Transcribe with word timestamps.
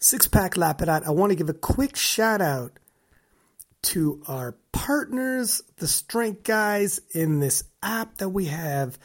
Six 0.00 0.28
Pack 0.28 0.54
Lapidat, 0.54 1.04
I 1.04 1.10
want 1.10 1.30
to 1.30 1.36
give 1.36 1.48
a 1.48 1.54
quick 1.54 1.96
shout 1.96 2.40
out 2.40 2.78
to 3.82 4.22
our 4.28 4.56
partners, 4.72 5.62
the 5.78 5.88
Strength 5.88 6.44
Guys, 6.44 7.00
in 7.12 7.40
this 7.40 7.64
app 7.82 8.18
that 8.18 8.28
we 8.28 8.46
have. 8.46 8.98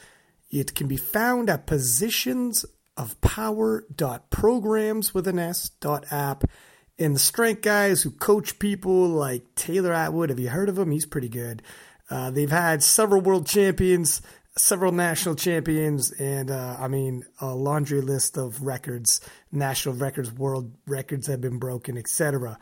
It 0.52 0.76
can 0.76 0.88
be 0.88 0.98
found 0.98 1.50
at 1.50 1.66
positions 1.66 2.64
of 2.96 3.20
power.programs 3.21 5.14
with 5.14 5.28
an 5.28 5.40
S 5.40 5.70
dot 5.79 6.06
app. 6.12 6.44
And 6.99 7.15
the 7.15 7.19
Strength 7.19 7.63
Guys 7.63 8.03
who 8.03 8.12
coach 8.12 8.60
people 8.60 9.07
like 9.07 9.55
Taylor 9.55 9.94
Atwood, 9.94 10.29
have 10.29 10.39
you 10.39 10.49
heard 10.49 10.69
of 10.69 10.78
him? 10.78 10.91
He's 10.91 11.07
pretty 11.07 11.29
good. 11.29 11.63
Uh, 12.07 12.29
they've 12.29 12.51
had 12.51 12.83
several 12.83 13.21
world 13.21 13.47
champions 13.47 14.21
several 14.58 14.92
national 14.92 15.35
champions, 15.35 16.12
and 16.12 16.52
uh, 16.52 16.77
I 16.80 16.88
mean 16.88 17.26
a 17.41 17.53
laundry 17.53 18.02
list 18.02 18.38
of 18.38 18.62
records, 18.62 19.22
national 19.52 19.95
records, 19.95 20.31
world 20.31 20.73
records 20.88 21.27
have 21.27 21.41
been 21.41 21.59
broken, 21.59 21.98
etc. 21.98 22.57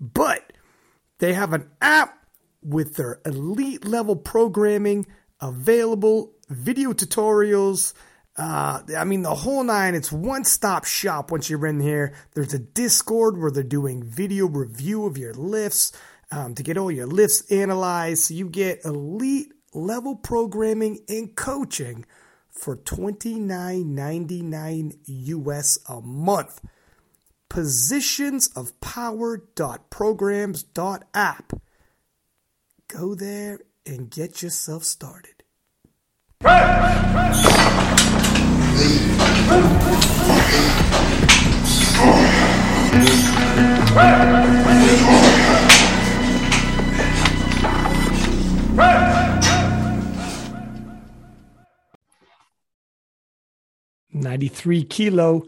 But 0.00 0.52
they 1.18 1.32
have 1.32 1.52
an 1.52 1.70
app 1.80 2.18
with 2.62 2.96
their 2.96 3.20
elite 3.24 3.86
level 3.86 4.16
programming 4.16 5.06
available, 5.40 6.32
video 6.48 6.92
tutorials. 6.92 7.94
Uh, 8.36 8.82
I 8.96 9.04
mean, 9.04 9.22
the 9.22 9.34
whole 9.34 9.64
nine. 9.64 9.94
It's 9.94 10.12
one 10.12 10.44
stop 10.44 10.84
shop 10.84 11.30
once 11.30 11.48
you're 11.48 11.66
in 11.66 11.80
here. 11.80 12.12
There's 12.34 12.52
a 12.52 12.58
Discord 12.58 13.38
where 13.38 13.50
they're 13.50 13.62
doing 13.62 14.02
video 14.02 14.46
review 14.46 15.06
of 15.06 15.16
your 15.16 15.32
lifts 15.32 15.92
um, 16.30 16.54
to 16.54 16.62
get 16.62 16.76
all 16.76 16.90
your 16.90 17.06
lifts 17.06 17.50
analyzed. 17.50 18.24
So 18.24 18.34
you 18.34 18.48
get 18.48 18.84
elite 18.84 19.52
level 19.76 20.16
programming 20.16 20.98
and 21.08 21.36
coaching 21.36 22.04
for 22.48 22.76
$29.99 22.76 24.96
US 25.06 25.78
a 25.88 26.00
month. 26.00 26.60
Positions 27.48 28.48
of 28.56 28.80
power.programs.app. 28.80 31.52
Go 32.88 33.14
there 33.14 33.60
and 33.84 34.10
get 34.10 34.42
yourself 34.42 34.82
started. 34.84 35.44
Ninety-three 54.16 54.84
kilo 54.84 55.42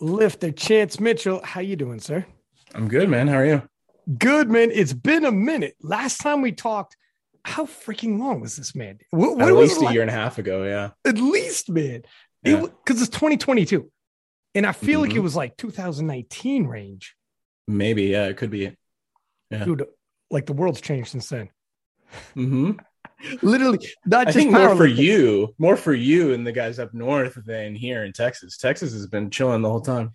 lifter 0.00 0.50
Chance 0.50 1.00
Mitchell. 1.00 1.40
How 1.44 1.60
you 1.60 1.76
doing, 1.76 2.00
sir? 2.00 2.26
I'm 2.74 2.88
good, 2.88 3.08
man. 3.08 3.28
How 3.28 3.36
are 3.36 3.46
you? 3.46 3.62
Good, 4.18 4.50
man. 4.50 4.70
It's 4.72 4.92
been 4.92 5.24
a 5.24 5.32
minute. 5.32 5.76
Last 5.80 6.20
time 6.20 6.42
we 6.42 6.52
talked, 6.52 6.96
how 7.44 7.66
freaking 7.66 8.18
long 8.18 8.40
was 8.40 8.56
this, 8.56 8.74
man? 8.74 8.98
What, 9.10 9.36
what 9.36 9.48
At 9.48 9.54
least 9.54 9.80
a 9.80 9.84
like? 9.84 9.94
year 9.94 10.02
and 10.02 10.10
a 10.10 10.14
half 10.14 10.38
ago, 10.38 10.64
yeah. 10.64 10.90
At 11.04 11.18
least, 11.18 11.70
man. 11.70 12.02
Because 12.42 12.62
yeah. 12.62 12.94
it, 12.94 13.00
it's 13.00 13.08
2022. 13.08 13.90
And 14.54 14.66
I 14.66 14.72
feel 14.72 15.00
mm-hmm. 15.00 15.08
like 15.08 15.16
it 15.16 15.20
was 15.20 15.36
like 15.36 15.56
2019 15.56 16.66
range. 16.66 17.14
Maybe, 17.68 18.04
yeah, 18.04 18.26
it 18.26 18.36
could 18.36 18.50
be. 18.50 18.76
Yeah. 19.50 19.64
Dude, 19.64 19.86
like 20.30 20.46
the 20.46 20.52
world's 20.52 20.80
changed 20.80 21.10
since 21.10 21.28
then. 21.28 21.50
Mm-hmm. 22.36 22.72
Literally, 23.42 23.86
not 24.06 24.28
I 24.28 24.32
think 24.32 24.52
more 24.52 24.76
for 24.76 24.86
you, 24.86 25.54
more 25.58 25.76
for 25.76 25.94
you 25.94 26.32
and 26.32 26.46
the 26.46 26.52
guys 26.52 26.78
up 26.78 26.92
north 26.94 27.38
than 27.46 27.74
here 27.74 28.04
in 28.04 28.12
Texas. 28.12 28.56
Texas 28.56 28.92
has 28.92 29.06
been 29.06 29.30
chilling 29.30 29.62
the 29.62 29.70
whole 29.70 29.80
time. 29.80 30.12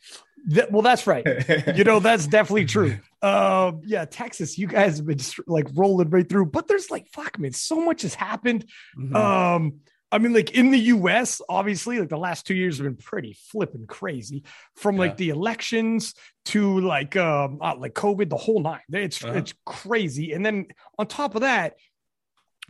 That, 0.48 0.72
well, 0.72 0.82
that's 0.82 1.06
right. 1.06 1.26
you 1.76 1.84
know, 1.84 2.00
that's 2.00 2.28
definitely 2.28 2.66
true. 2.66 2.98
Um, 3.22 3.82
yeah, 3.86 4.06
Texas, 4.06 4.58
you 4.58 4.68
guys 4.68 4.98
have 4.98 5.06
been 5.06 5.18
just 5.18 5.40
like 5.48 5.68
rolling 5.74 6.10
right 6.10 6.28
through, 6.28 6.48
but 6.48 6.68
there's 6.68 6.90
like, 6.90 7.08
fuck, 7.10 7.38
man, 7.38 7.54
so 7.54 7.84
much 7.84 8.04
has 8.04 8.14
happened. 8.14 8.66
Mm-hmm. 8.98 9.16
Um, 9.16 9.82
I 10.12 10.18
mean, 10.18 10.34
like 10.34 10.52
in 10.52 10.72
the 10.72 10.80
US, 10.80 11.42
obviously, 11.50 12.00
like 12.00 12.10
the 12.10 12.18
last 12.18 12.48
two 12.48 12.56
years 12.56 12.78
have 12.78 12.86
been 12.86 12.96
pretty 12.96 13.34
flipping 13.34 13.86
crazy 13.86 14.44
from 14.76 14.96
yeah. 14.96 15.02
like 15.02 15.18
the 15.18 15.30
elections 15.30 16.16
to 16.46 16.80
like 16.80 17.16
um 17.16 17.60
uh, 17.62 17.76
like 17.78 17.94
COVID, 17.94 18.30
the 18.30 18.38
whole 18.38 18.60
nine. 18.60 18.80
It's 18.92 19.24
uh-huh. 19.24 19.34
it's 19.34 19.54
crazy. 19.66 20.34
And 20.34 20.44
then 20.44 20.68
on 20.98 21.06
top 21.08 21.36
of 21.36 21.42
that, 21.42 21.76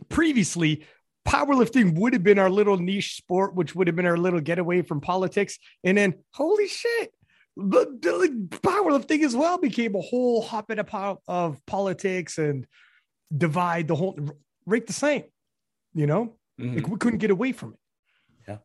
previously 0.08 0.84
powerlifting 1.26 1.98
would 1.98 2.12
have 2.12 2.22
been 2.22 2.38
our 2.38 2.50
little 2.50 2.76
niche 2.76 3.16
sport, 3.16 3.54
which 3.54 3.74
would 3.74 3.86
have 3.86 3.96
been 3.96 4.06
our 4.06 4.16
little 4.16 4.40
getaway 4.40 4.82
from 4.82 5.00
politics. 5.00 5.58
And 5.84 5.98
then 5.98 6.14
holy 6.32 6.68
shit, 6.68 7.12
the 7.56 8.48
powerlifting 8.62 9.24
as 9.24 9.36
well 9.36 9.58
became 9.58 9.94
a 9.94 10.00
whole 10.00 10.42
hotbed 10.42 10.78
of, 10.78 11.18
of 11.28 11.66
politics 11.66 12.38
and 12.38 12.66
divide 13.36 13.88
the 13.88 13.94
whole 13.94 14.18
rate 14.66 14.86
the 14.86 14.92
same, 14.92 15.24
you 15.94 16.06
know? 16.06 16.36
Mm-hmm. 16.60 16.76
Like 16.76 16.88
we 16.88 16.96
couldn't 16.96 17.18
get 17.18 17.30
away 17.30 17.52
from 17.52 17.74
it. 17.74 17.78
Yeah. 18.48 18.56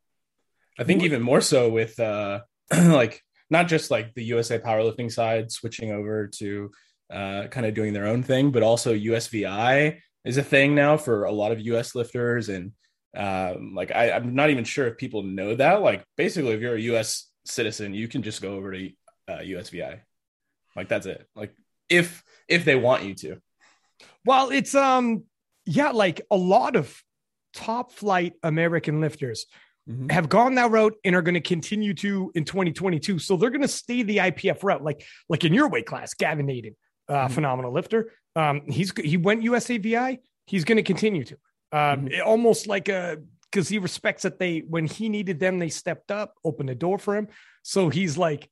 I 0.80 0.84
think 0.84 1.04
even 1.04 1.22
more 1.22 1.42
so 1.42 1.70
with 1.70 2.00
uh 2.00 2.42
like 2.72 3.22
not 3.50 3.68
just 3.68 3.92
like 3.92 4.14
the 4.14 4.24
USA 4.24 4.60
powerlifting 4.60 5.12
side 5.12 5.52
switching 5.52 5.92
over 5.92 6.28
to 6.40 6.72
uh 7.12 7.48
kind 7.48 7.66
of 7.66 7.74
doing 7.74 7.94
their 7.94 8.08
own 8.08 8.24
thing, 8.24 8.52
but 8.52 8.64
also 8.64 8.94
USVI 8.94 10.00
is 10.26 10.38
a 10.38 10.44
thing 10.44 10.76
now 10.76 10.98
for 10.98 11.26
a 11.26 11.32
lot 11.32 11.52
of 11.52 11.62
US 11.62 11.96
lifters 11.96 12.50
and 12.50 12.72
um, 13.16 13.74
like 13.74 13.92
I, 13.92 14.12
I'm 14.12 14.36
not 14.36 14.50
even 14.50 14.64
sure 14.64 14.88
if 14.88 14.98
people 14.98 15.24
know 15.24 15.56
that. 15.56 15.82
Like 15.82 16.04
basically, 16.18 16.52
if 16.52 16.62
you're 16.62 16.76
a 16.76 16.82
U.S. 16.82 17.30
citizen, 17.46 17.94
you 17.94 18.08
can 18.08 18.24
just 18.24 18.42
go 18.42 18.56
over 18.56 18.74
to 18.74 18.90
uh, 19.28 19.38
USVI. 19.38 20.00
Like 20.76 20.90
that's 20.90 21.06
it. 21.06 21.26
Like 21.36 21.56
if 21.90 22.24
if 22.48 22.66
they 22.66 22.76
want 22.76 23.04
you 23.04 23.16
to. 23.16 23.38
Well, 24.26 24.50
it's 24.50 24.76
um 24.76 25.24
yeah, 25.66 25.92
like 25.92 26.22
a 26.30 26.36
lot 26.36 26.76
of 26.76 27.02
top 27.54 27.92
flight 27.92 28.34
American 28.44 29.00
lifters 29.00 29.46
mm-hmm. 29.90 30.10
have 30.10 30.30
gone 30.30 30.56
that 30.56 30.72
route 30.72 30.96
and 31.04 31.16
are 31.16 31.22
going 31.22 31.36
to 31.36 31.42
continue 31.42 31.94
to 31.96 32.32
in 32.36 32.44
2022. 32.44 33.20
So 33.20 33.38
they're 33.38 33.50
going 33.50 33.62
to 33.62 33.68
stay 33.68 34.04
the 34.04 34.18
IPF 34.18 34.64
route, 34.64 34.84
like 34.84 35.06
like 35.30 35.46
in 35.46 35.54
your 35.54 35.70
weight 35.70 35.86
class, 35.86 36.14
Gavin 36.14 36.50
Adin, 36.50 36.76
uh, 37.08 37.14
mm-hmm. 37.14 37.34
phenomenal 37.34 37.72
lifter. 37.72 38.12
Um, 38.36 38.62
he's 38.68 38.92
he 38.98 39.18
went 39.18 39.44
USAVI. 39.44 40.20
He's 40.46 40.64
going 40.64 40.78
to 40.78 40.84
continue 40.84 41.24
to. 41.24 41.36
Um, 41.72 42.06
mm-hmm. 42.06 42.28
almost 42.28 42.68
like 42.68 42.90
a 42.90 43.18
because 43.52 43.70
he 43.70 43.78
respects 43.78 44.24
that 44.24 44.38
they 44.38 44.60
when 44.60 44.86
he 44.86 45.10
needed 45.10 45.40
them, 45.40 45.60
they 45.60 45.70
stepped 45.70 46.12
up, 46.12 46.34
opened 46.44 46.70
the 46.70 46.76
door 46.76 46.98
for 46.98 47.16
him. 47.16 47.28
So 47.64 47.90
he's 47.90 48.18
like, 48.18 48.50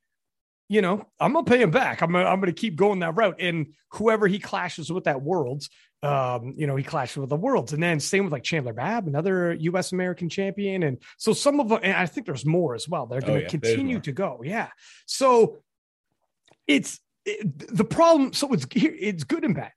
you 0.70 0.82
know, 0.82 1.06
I'm 1.20 1.34
gonna 1.34 1.46
pay 1.46 1.62
him 1.62 1.72
back. 1.72 2.02
I'm 2.02 2.12
gonna, 2.12 2.26
I'm 2.26 2.40
gonna 2.40 2.54
keep 2.54 2.76
going 2.76 3.00
that 3.00 3.16
route. 3.16 3.36
And 3.40 3.74
whoever 3.92 4.28
he 4.28 4.40
clashes 4.40 4.92
with 4.92 5.04
that 5.04 5.22
worlds, 5.22 5.70
um, 6.02 6.54
you 6.58 6.68
know, 6.68 6.76
he 6.76 6.84
clashes 6.84 7.18
with 7.18 7.30
the 7.30 7.36
worlds. 7.36 7.74
And 7.74 7.84
then 7.84 8.00
same 8.00 8.24
with 8.24 8.34
like 8.34 8.44
Chandler 8.44 8.74
Babb, 8.74 9.08
another 9.08 9.54
US 9.54 9.92
American 9.92 10.30
champion. 10.30 10.84
And 10.84 11.00
so 11.18 11.34
some 11.34 11.60
of 11.60 11.70
them, 11.70 11.80
and 11.84 11.94
I 11.94 12.06
think 12.06 12.26
there's 12.26 12.46
more 12.46 12.74
as 12.74 12.88
well. 12.88 13.06
They're 13.06 13.22
gonna 13.22 13.34
oh, 13.34 13.42
yeah, 13.42 13.48
continue 13.50 14.00
to 14.00 14.12
go. 14.14 14.42
Yeah. 14.44 14.70
So 15.06 15.60
it's 16.66 17.00
it, 17.26 17.76
the 17.76 17.86
problem. 17.86 18.34
So 18.34 18.54
it's 18.54 18.66
it's 18.74 19.24
good 19.24 19.44
and 19.44 19.56
bad. 19.56 19.72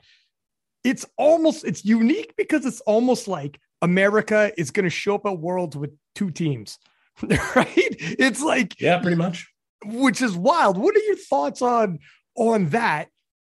It's 0.85 1.05
almost 1.17 1.65
it's 1.65 1.85
unique 1.85 2.35
because 2.37 2.65
it's 2.65 2.81
almost 2.83 3.29
like 3.29 3.61
America 3.83 4.53
is 4.57 4.71
going 4.71 4.85
to 4.85 4.91
show 4.91 5.17
up 5.17 5.27
at 5.27 5.39
Worlds 5.39 5.77
with 5.77 5.91
two 6.15 6.31
teams, 6.31 6.79
right? 7.23 7.69
It's 7.77 8.43
like 8.43 8.81
yeah, 8.81 9.01
pretty 9.01 9.17
much 9.17 9.47
which 9.85 10.23
is 10.23 10.37
wild. 10.37 10.77
What 10.77 10.97
are 10.97 11.01
your 11.01 11.17
thoughts 11.17 11.63
on 11.63 11.99
on 12.37 12.71
that? 12.71 13.09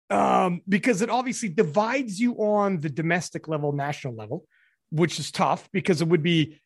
Um, 0.10 0.62
because 0.70 1.02
it 1.02 1.10
obviously 1.10 1.50
divides 1.50 2.20
you 2.20 2.36
on 2.36 2.80
the 2.80 2.90
domestic 2.90 3.48
level, 3.48 3.72
national 3.72 4.16
level, 4.16 4.46
which 4.92 5.20
is 5.20 5.32
tough 5.32 5.68
because 5.72 6.02
it 6.02 6.08
would 6.08 6.24
be 6.24 6.60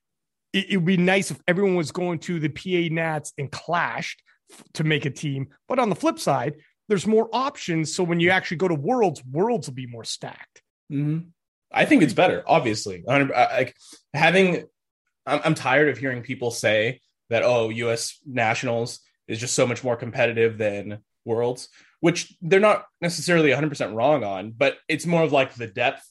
it, 0.53 0.71
it 0.71 0.77
would 0.77 0.85
be 0.85 0.97
nice 0.97 1.31
if 1.31 1.39
everyone 1.47 1.75
was 1.75 1.91
going 1.91 2.19
to 2.19 2.39
the 2.39 2.49
PA 2.49 2.93
Nats 2.93 3.33
and 3.37 3.51
clashed 3.51 4.21
to 4.73 4.83
make 4.83 5.05
a 5.05 5.11
team. 5.11 5.47
But 5.67 5.79
on 5.79 5.89
the 5.89 5.95
flip 5.95 6.19
side, 6.19 6.55
there's 6.89 7.07
more 7.07 7.29
options. 7.31 7.95
So 7.95 8.03
when 8.03 8.19
you 8.19 8.31
actually 8.31 8.57
go 8.57 8.67
to 8.67 8.75
Worlds, 8.75 9.23
Worlds 9.23 9.67
will 9.67 9.75
be 9.75 9.87
more 9.87 10.03
stacked. 10.03 10.61
Mm-hmm. 10.91 11.29
I 11.71 11.85
think 11.85 12.01
it's 12.01 12.13
better, 12.13 12.43
obviously. 12.47 13.03
Like 13.05 13.75
having, 14.13 14.65
I'm, 15.25 15.39
I'm 15.45 15.55
tired 15.55 15.89
of 15.89 15.99
hearing 15.99 16.23
people 16.23 16.49
say 16.51 16.99
that, 17.29 17.43
oh, 17.43 17.69
US 17.69 18.19
nationals 18.25 18.99
is 19.27 19.39
just 19.39 19.53
so 19.53 19.67
much 19.67 19.83
more 19.83 19.95
competitive 19.95 20.57
than 20.57 20.99
worlds, 21.25 21.69
which 21.99 22.35
they're 22.41 22.59
not 22.59 22.85
necessarily 23.01 23.51
100% 23.51 23.95
wrong 23.95 24.23
on, 24.23 24.51
but 24.51 24.77
it's 24.87 25.05
more 25.05 25.21
of 25.21 25.31
like 25.31 25.53
the 25.53 25.67
depth 25.67 26.03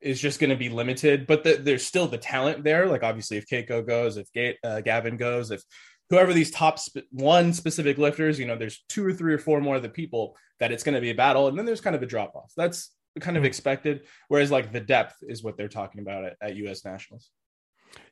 is 0.00 0.20
just 0.20 0.38
going 0.38 0.50
to 0.50 0.56
be 0.56 0.68
limited, 0.68 1.26
but 1.26 1.42
the, 1.42 1.54
there's 1.54 1.84
still 1.84 2.06
the 2.06 2.16
talent 2.16 2.62
there. 2.62 2.86
Like 2.86 3.02
obviously, 3.02 3.36
if 3.36 3.46
Keiko 3.46 3.86
goes, 3.86 4.16
if 4.16 4.32
Ga- 4.32 4.58
uh, 4.62 4.80
Gavin 4.80 5.16
goes, 5.16 5.50
if 5.50 5.62
whoever 6.10 6.32
these 6.32 6.50
top 6.50 6.78
sp- 6.78 7.08
one 7.10 7.52
specific 7.52 7.96
lifters, 7.96 8.38
you 8.38 8.46
know, 8.46 8.56
there's 8.56 8.84
two 8.88 9.06
or 9.06 9.12
three 9.12 9.32
or 9.32 9.38
four 9.38 9.60
more 9.60 9.76
of 9.76 9.82
the 9.82 9.88
people 9.88 10.36
that 10.58 10.72
it's 10.72 10.82
going 10.82 10.94
to 10.94 11.00
be 11.00 11.10
a 11.10 11.14
battle, 11.14 11.48
and 11.48 11.56
then 11.56 11.64
there's 11.64 11.80
kind 11.80 11.96
of 11.96 12.02
a 12.02 12.06
drop 12.06 12.36
off. 12.36 12.52
That's 12.56 12.90
kind 13.20 13.36
of 13.36 13.42
hmm. 13.42 13.46
expected. 13.48 14.02
Whereas 14.28 14.50
like 14.50 14.72
the 14.72 14.80
depth 14.80 15.16
is 15.22 15.42
what 15.42 15.56
they're 15.56 15.68
talking 15.68 16.00
about 16.00 16.24
at, 16.24 16.36
at 16.40 16.56
U.S. 16.56 16.84
nationals. 16.84 17.30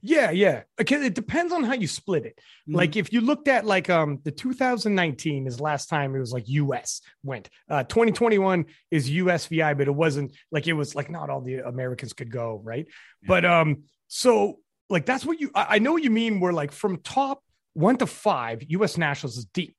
Yeah, 0.01 0.31
yeah. 0.31 0.63
Okay, 0.81 1.07
it 1.07 1.15
depends 1.15 1.53
on 1.53 1.63
how 1.63 1.75
you 1.75 1.87
split 1.87 2.25
it. 2.25 2.37
Mm-hmm. 2.37 2.77
Like 2.77 2.97
if 2.97 3.13
you 3.13 3.21
looked 3.21 3.49
at 3.49 3.65
like 3.65 3.91
um 3.91 4.19
the 4.25 4.31
2019 4.31 5.47
is 5.47 5.61
last 5.61 5.89
time 5.89 6.15
it 6.15 6.19
was 6.19 6.33
like 6.33 6.49
US 6.49 7.01
went. 7.23 7.49
Uh 7.71 7.85
2021 7.85 8.67
is 8.91 9.11
USVI, 9.11 9.77
but 9.77 9.89
it 9.89 9.95
wasn't 9.95 10.35
like 10.51 10.67
it 10.67 10.73
was 10.73 10.95
like 10.95 11.11
not 11.11 11.31
all 11.31 11.41
the 11.41 11.59
Americans 11.59 12.13
could 12.13 12.31
go, 12.31 12.61
right? 12.65 12.87
Yeah. 13.23 13.29
But 13.29 13.45
um 13.45 13.85
so 14.09 14.59
like 14.89 15.07
that's 15.07 15.25
what 15.25 15.41
you 15.41 15.51
I, 15.55 15.77
I 15.77 15.79
know 15.79 15.93
what 15.93 16.03
you 16.03 16.11
mean 16.11 16.41
where 16.41 16.53
like 16.53 16.73
from 16.73 16.99
top 16.99 17.43
one 17.75 17.97
to 17.99 18.07
five, 18.07 18.63
US 18.69 18.97
nationals 18.97 19.37
is 19.37 19.45
deep. 19.47 19.77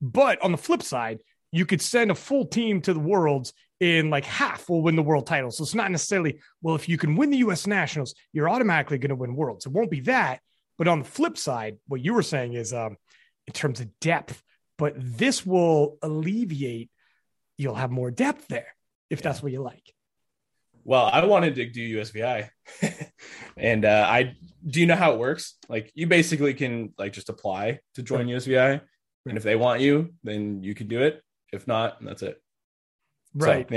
But 0.00 0.42
on 0.42 0.52
the 0.52 0.58
flip 0.58 0.82
side, 0.82 1.20
you 1.52 1.66
could 1.66 1.80
send 1.80 2.10
a 2.10 2.14
full 2.14 2.46
team 2.46 2.80
to 2.82 2.92
the 2.92 3.00
worlds 3.00 3.52
in 3.80 4.10
like 4.10 4.24
half 4.24 4.68
will 4.68 4.82
win 4.82 4.96
the 4.96 5.02
world 5.02 5.26
title. 5.26 5.50
So 5.50 5.62
it's 5.62 5.74
not 5.74 5.90
necessarily, 5.90 6.40
well, 6.62 6.74
if 6.74 6.88
you 6.88 6.98
can 6.98 7.16
win 7.16 7.30
the 7.30 7.38
US 7.38 7.66
Nationals, 7.66 8.14
you're 8.32 8.48
automatically 8.48 8.98
going 8.98 9.10
to 9.10 9.16
win 9.16 9.36
worlds. 9.36 9.66
It 9.66 9.72
won't 9.72 9.90
be 9.90 10.00
that. 10.00 10.40
But 10.78 10.88
on 10.88 11.00
the 11.00 11.04
flip 11.04 11.38
side, 11.38 11.78
what 11.86 12.02
you 12.02 12.14
were 12.14 12.22
saying 12.22 12.54
is 12.54 12.72
um, 12.72 12.96
in 13.46 13.52
terms 13.52 13.80
of 13.80 13.88
depth, 14.00 14.42
but 14.78 14.94
this 14.96 15.44
will 15.46 15.96
alleviate, 16.02 16.90
you'll 17.56 17.74
have 17.74 17.90
more 17.90 18.10
depth 18.10 18.48
there 18.48 18.74
if 19.08 19.22
that's 19.22 19.42
what 19.42 19.52
you 19.52 19.62
like. 19.62 19.92
Well, 20.86 21.10
I 21.12 21.24
wanted 21.24 21.56
to 21.56 21.66
do 21.66 21.98
USVI. 21.98 22.48
and 23.56 23.84
uh, 23.84 24.06
I 24.08 24.36
do 24.64 24.80
you 24.80 24.86
know 24.86 24.94
how 24.94 25.14
it 25.14 25.18
works? 25.18 25.56
Like 25.68 25.90
you 25.96 26.06
basically 26.06 26.54
can 26.54 26.94
like 26.96 27.12
just 27.12 27.28
apply 27.28 27.80
to 27.94 28.02
join 28.04 28.28
USVI. 28.28 28.80
And 29.26 29.36
if 29.36 29.42
they 29.42 29.56
want 29.56 29.80
you, 29.80 30.14
then 30.22 30.62
you 30.62 30.76
can 30.76 30.86
do 30.86 31.02
it. 31.02 31.20
If 31.52 31.66
not, 31.66 31.96
that's 32.04 32.22
it. 32.22 32.40
Right. 33.34 33.66
So, 33.68 33.74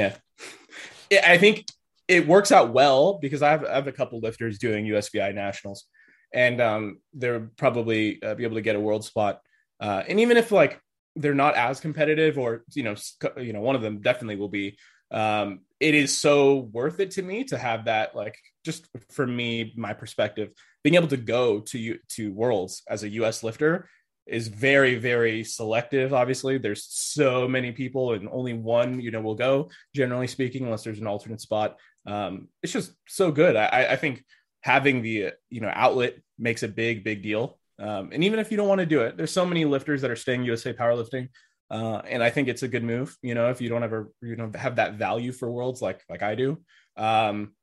yeah. 1.10 1.24
I 1.26 1.40
think 1.40 1.66
it 2.08 2.28
works 2.28 2.52
out 2.52 2.74
well 2.74 3.18
because 3.18 3.42
I 3.42 3.50
have, 3.50 3.66
I 3.66 3.74
have 3.74 3.88
a 3.88 3.92
couple 3.92 4.20
lifters 4.20 4.60
doing 4.60 4.86
USVI 4.86 5.34
nationals, 5.34 5.86
and 6.32 6.62
um, 6.62 7.00
they'll 7.16 7.48
probably 7.58 8.22
uh, 8.22 8.36
be 8.36 8.44
able 8.44 8.56
to 8.56 8.62
get 8.62 8.76
a 8.76 8.80
world 8.80 9.04
spot. 9.04 9.42
Uh, 9.80 10.04
and 10.08 10.20
even 10.20 10.38
if 10.38 10.52
like 10.52 10.80
they're 11.16 11.34
not 11.34 11.56
as 11.56 11.80
competitive, 11.80 12.38
or 12.38 12.64
you 12.76 12.84
know, 12.84 12.96
you 13.38 13.54
know, 13.54 13.62
one 13.62 13.76
of 13.76 13.82
them 13.82 14.02
definitely 14.02 14.36
will 14.36 14.50
be. 14.50 14.78
Um, 15.10 15.62
it 15.80 15.96
is 15.96 16.18
so 16.18 16.70
worth 16.72 17.00
it 17.00 17.12
to 17.12 17.22
me 17.22 17.46
to 17.46 17.58
have 17.58 17.86
that, 17.86 18.16
like, 18.16 18.38
just 18.66 18.88
for 19.12 19.26
me, 19.26 19.74
my 19.78 19.94
perspective, 19.94 20.52
being 20.84 20.96
able 20.96 21.08
to 21.08 21.18
go 21.18 21.60
to 21.60 21.98
to 22.10 22.34
worlds 22.34 22.84
as 22.90 23.04
a 23.04 23.10
US 23.10 23.44
lifter 23.44 23.90
is 24.26 24.48
very 24.48 24.96
very 24.96 25.44
selective 25.44 26.14
obviously. 26.14 26.58
There's 26.58 26.86
so 26.86 27.48
many 27.48 27.72
people 27.72 28.14
and 28.14 28.30
only 28.32 28.54
one 28.54 29.00
you 29.00 29.12
know 29.12 29.22
will 29.22 29.36
go 29.36 29.70
generally 29.96 30.28
speaking 30.28 30.64
unless 30.64 30.84
there's 30.84 31.00
an 31.00 31.08
alternate 31.08 31.42
spot. 31.42 31.78
Um, 32.06 32.48
it's 32.64 32.74
just 32.74 32.94
so 33.08 33.32
good. 33.32 33.56
I, 33.56 33.88
I 33.92 33.96
think 33.96 34.24
having 34.62 35.02
the 35.02 35.32
you 35.50 35.62
know 35.62 35.72
outlet 35.74 36.16
makes 36.38 36.64
a 36.64 36.68
big 36.68 37.04
big 37.04 37.24
deal. 37.24 37.58
Um, 37.80 38.10
and 38.12 38.26
even 38.26 38.40
if 38.40 38.52
you 38.52 38.58
don't 38.58 38.68
want 38.68 38.80
to 38.80 38.86
do 38.86 39.02
it 39.04 39.16
there's 39.16 39.32
so 39.32 39.46
many 39.46 39.64
lifters 39.64 40.02
that 40.02 40.12
are 40.12 40.16
staying 40.18 40.44
usa 40.44 40.74
powerlifting 40.74 41.30
uh, 41.72 42.02
and 42.08 42.24
i 42.24 42.30
think 42.30 42.48
it's 42.48 42.64
a 42.64 42.68
good 42.68 42.84
move 42.84 43.16
you 43.22 43.36
know 43.36 43.50
if 43.50 43.62
you 43.62 43.70
don't 43.70 43.84
ever 43.84 44.12
you 44.22 44.36
know 44.36 44.52
have 44.56 44.78
that 44.78 44.96
value 44.96 45.32
for 45.32 45.52
worlds 45.52 45.82
like 45.82 46.04
like 46.10 46.24
i 46.24 46.36
do 46.36 46.58
um, 46.98 47.54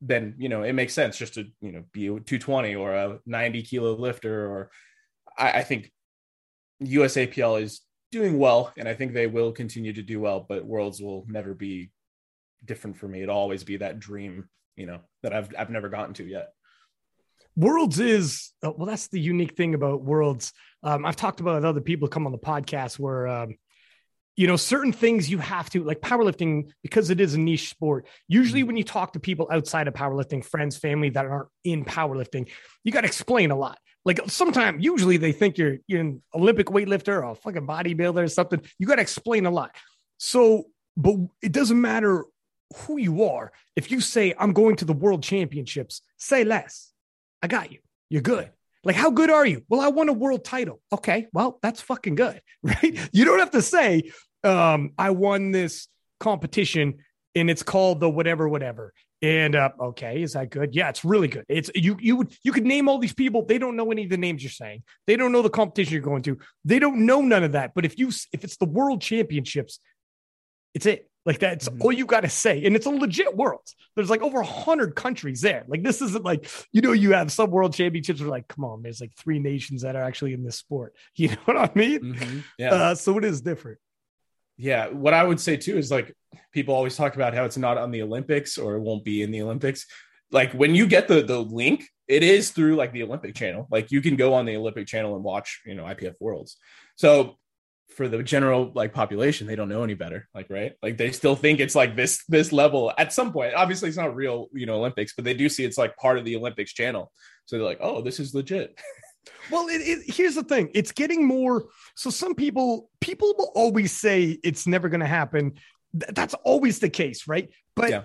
then 0.00 0.34
you 0.38 0.48
know 0.48 0.62
it 0.62 0.72
makes 0.72 0.94
sense 0.94 1.16
just 1.16 1.34
to 1.34 1.46
you 1.60 1.72
know 1.72 1.84
be 1.92 2.06
a 2.06 2.10
220 2.10 2.74
or 2.74 2.94
a 2.94 3.18
90 3.26 3.62
kilo 3.62 3.94
lifter 3.94 4.46
or 4.50 4.70
I, 5.36 5.50
I 5.50 5.62
think 5.62 5.90
USAPL 6.82 7.62
is 7.62 7.80
doing 8.10 8.38
well, 8.38 8.72
and 8.76 8.88
I 8.88 8.94
think 8.94 9.12
they 9.12 9.26
will 9.26 9.52
continue 9.52 9.92
to 9.92 10.02
do 10.02 10.20
well. 10.20 10.44
But 10.48 10.64
Worlds 10.64 11.00
will 11.00 11.24
never 11.28 11.54
be 11.54 11.90
different 12.64 12.96
for 12.96 13.08
me. 13.08 13.22
It'll 13.22 13.36
always 13.36 13.64
be 13.64 13.78
that 13.78 13.98
dream, 13.98 14.48
you 14.76 14.86
know, 14.86 15.00
that 15.22 15.34
I've 15.34 15.50
I've 15.58 15.70
never 15.70 15.88
gotten 15.88 16.14
to 16.14 16.24
yet. 16.24 16.50
Worlds 17.60 18.00
is 18.00 18.52
uh, 18.64 18.72
well. 18.76 18.86
That's 18.86 19.08
the 19.08 19.20
unique 19.20 19.56
thing 19.56 19.74
about 19.74 20.02
Worlds. 20.02 20.52
Um, 20.82 21.04
I've 21.04 21.16
talked 21.16 21.40
about 21.40 21.64
other 21.64 21.80
people 21.80 22.08
come 22.08 22.26
on 22.26 22.32
the 22.32 22.38
podcast 22.38 22.98
where, 22.98 23.26
um, 23.26 23.56
you 24.34 24.46
know, 24.46 24.56
certain 24.56 24.92
things 24.92 25.30
you 25.30 25.38
have 25.38 25.68
to 25.70 25.84
like 25.84 26.00
powerlifting 26.00 26.70
because 26.82 27.10
it 27.10 27.20
is 27.20 27.34
a 27.34 27.38
niche 27.38 27.68
sport. 27.68 28.06
Usually, 28.28 28.60
mm-hmm. 28.60 28.68
when 28.68 28.76
you 28.76 28.84
talk 28.84 29.12
to 29.12 29.20
people 29.20 29.48
outside 29.52 29.88
of 29.88 29.94
powerlifting, 29.94 30.44
friends, 30.44 30.78
family 30.78 31.10
that 31.10 31.26
aren't 31.26 31.48
in 31.64 31.84
powerlifting, 31.84 32.48
you 32.82 32.92
got 32.92 33.02
to 33.02 33.06
explain 33.06 33.50
a 33.50 33.56
lot 33.56 33.78
like 34.04 34.20
sometimes 34.28 34.82
usually 34.82 35.16
they 35.16 35.32
think 35.32 35.58
you're 35.58 35.76
you're 35.86 36.00
an 36.00 36.22
Olympic 36.34 36.68
weightlifter 36.68 37.22
or 37.22 37.24
a 37.24 37.34
fucking 37.34 37.66
bodybuilder 37.66 38.24
or 38.24 38.28
something. 38.28 38.60
You 38.78 38.86
got 38.86 38.96
to 38.96 39.02
explain 39.02 39.46
a 39.46 39.50
lot. 39.50 39.74
So, 40.18 40.64
but 40.96 41.16
it 41.42 41.52
doesn't 41.52 41.80
matter 41.80 42.24
who 42.76 42.98
you 42.98 43.24
are. 43.24 43.52
If 43.76 43.90
you 43.90 44.00
say 44.00 44.34
I'm 44.38 44.52
going 44.52 44.76
to 44.76 44.84
the 44.84 44.92
world 44.92 45.22
championships, 45.22 46.02
say 46.16 46.44
less. 46.44 46.89
I 47.42 47.48
got 47.48 47.72
you. 47.72 47.78
You're 48.08 48.22
good. 48.22 48.50
Like, 48.82 48.96
how 48.96 49.10
good 49.10 49.30
are 49.30 49.46
you? 49.46 49.62
Well, 49.68 49.80
I 49.80 49.88
won 49.88 50.08
a 50.08 50.12
world 50.12 50.44
title. 50.44 50.80
Okay, 50.92 51.26
well, 51.32 51.58
that's 51.62 51.80
fucking 51.80 52.14
good, 52.14 52.40
right? 52.62 53.08
You 53.12 53.24
don't 53.24 53.38
have 53.38 53.50
to 53.50 53.62
say, 53.62 54.10
um, 54.42 54.92
I 54.96 55.10
won 55.10 55.50
this 55.50 55.88
competition 56.18 56.98
and 57.34 57.50
it's 57.50 57.62
called 57.62 58.00
the 58.00 58.08
whatever, 58.08 58.48
whatever. 58.48 58.92
And 59.22 59.54
uh, 59.54 59.70
okay, 59.78 60.22
is 60.22 60.32
that 60.32 60.48
good? 60.48 60.74
Yeah, 60.74 60.88
it's 60.88 61.04
really 61.04 61.28
good. 61.28 61.44
It's 61.46 61.70
you 61.74 61.98
you 62.00 62.16
would 62.16 62.34
you 62.42 62.52
could 62.52 62.64
name 62.64 62.88
all 62.88 62.98
these 62.98 63.12
people. 63.12 63.44
They 63.44 63.58
don't 63.58 63.76
know 63.76 63.92
any 63.92 64.04
of 64.04 64.10
the 64.10 64.16
names 64.16 64.42
you're 64.42 64.50
saying. 64.50 64.82
They 65.06 65.16
don't 65.16 65.30
know 65.30 65.42
the 65.42 65.50
competition 65.50 65.92
you're 65.92 66.02
going 66.02 66.22
to. 66.22 66.38
They 66.64 66.78
don't 66.78 67.04
know 67.04 67.20
none 67.20 67.44
of 67.44 67.52
that. 67.52 67.72
But 67.74 67.84
if 67.84 67.98
you 67.98 68.08
if 68.32 68.44
it's 68.44 68.56
the 68.56 68.64
world 68.64 69.02
championships, 69.02 69.78
it's 70.74 70.86
it. 70.86 71.06
Like 71.26 71.38
that's 71.38 71.68
mm-hmm. 71.68 71.82
all 71.82 71.92
you 71.92 72.06
got 72.06 72.20
to 72.20 72.30
say, 72.30 72.64
and 72.64 72.74
it's 72.74 72.86
a 72.86 72.90
legit 72.90 73.36
world. 73.36 73.66
There's 73.94 74.08
like 74.08 74.22
over 74.22 74.40
a 74.40 74.46
hundred 74.46 74.94
countries 74.94 75.42
there. 75.42 75.64
Like 75.68 75.82
this 75.82 76.00
isn't 76.00 76.24
like 76.24 76.50
you 76.72 76.80
know 76.80 76.92
you 76.92 77.12
have 77.12 77.30
some 77.30 77.50
world 77.50 77.74
championships. 77.74 78.22
Are 78.22 78.26
like, 78.26 78.48
come 78.48 78.64
on, 78.64 78.82
there's 78.82 79.00
like 79.00 79.14
three 79.16 79.38
nations 79.38 79.82
that 79.82 79.96
are 79.96 80.02
actually 80.02 80.32
in 80.32 80.42
this 80.42 80.56
sport. 80.56 80.94
You 81.14 81.28
know 81.28 81.36
what 81.44 81.56
I 81.58 81.70
mean? 81.74 82.00
Mm-hmm. 82.00 82.38
Yeah. 82.58 82.74
Uh, 82.74 82.94
so 82.94 83.18
it 83.18 83.24
is 83.24 83.42
different 83.42 83.78
yeah 84.60 84.88
what 84.88 85.14
i 85.14 85.24
would 85.24 85.40
say 85.40 85.56
too 85.56 85.78
is 85.78 85.90
like 85.90 86.14
people 86.52 86.74
always 86.74 86.94
talk 86.94 87.14
about 87.14 87.32
how 87.32 87.44
it's 87.46 87.56
not 87.56 87.78
on 87.78 87.90
the 87.90 88.02
olympics 88.02 88.58
or 88.58 88.74
it 88.74 88.80
won't 88.80 89.02
be 89.02 89.22
in 89.22 89.30
the 89.30 89.40
olympics 89.40 89.86
like 90.30 90.52
when 90.52 90.74
you 90.74 90.86
get 90.86 91.08
the 91.08 91.22
the 91.22 91.40
link 91.40 91.82
it 92.08 92.22
is 92.22 92.50
through 92.50 92.76
like 92.76 92.92
the 92.92 93.02
olympic 93.02 93.34
channel 93.34 93.66
like 93.70 93.90
you 93.90 94.02
can 94.02 94.16
go 94.16 94.34
on 94.34 94.44
the 94.44 94.54
olympic 94.56 94.86
channel 94.86 95.14
and 95.14 95.24
watch 95.24 95.62
you 95.64 95.74
know 95.74 95.84
ipf 95.84 96.14
worlds 96.20 96.58
so 96.96 97.38
for 97.92 98.08
the 98.08 98.22
general 98.22 98.70
like 98.74 98.92
population 98.92 99.46
they 99.46 99.56
don't 99.56 99.68
know 99.68 99.82
any 99.82 99.94
better 99.94 100.28
like 100.34 100.48
right 100.48 100.74
like 100.82 100.96
they 100.96 101.10
still 101.10 101.36
think 101.36 101.60
it's 101.60 101.74
like 101.74 101.96
this 101.96 102.24
this 102.28 102.52
level 102.52 102.92
at 102.98 103.12
some 103.12 103.32
point 103.32 103.54
obviously 103.54 103.88
it's 103.88 103.98
not 103.98 104.14
real 104.14 104.48
you 104.52 104.66
know 104.66 104.76
olympics 104.76 105.12
but 105.14 105.24
they 105.24 105.34
do 105.34 105.48
see 105.48 105.64
it's 105.64 105.78
like 105.78 105.96
part 105.96 106.18
of 106.18 106.24
the 106.24 106.36
olympics 106.36 106.72
channel 106.72 107.12
so 107.46 107.56
they're 107.56 107.64
like 107.64 107.80
oh 107.80 108.00
this 108.00 108.20
is 108.20 108.34
legit 108.34 108.78
Well, 109.50 109.68
it, 109.68 109.80
it, 109.80 110.14
here's 110.14 110.34
the 110.34 110.44
thing: 110.44 110.70
it's 110.74 110.92
getting 110.92 111.26
more. 111.26 111.66
So 111.94 112.10
some 112.10 112.34
people, 112.34 112.88
people 113.00 113.34
will 113.36 113.52
always 113.54 113.92
say 113.92 114.38
it's 114.42 114.66
never 114.66 114.88
going 114.88 115.00
to 115.00 115.06
happen. 115.06 115.54
Th- 115.98 116.12
that's 116.14 116.34
always 116.44 116.78
the 116.78 116.88
case, 116.88 117.26
right? 117.26 117.50
But 117.74 117.90
yeah. 117.90 118.02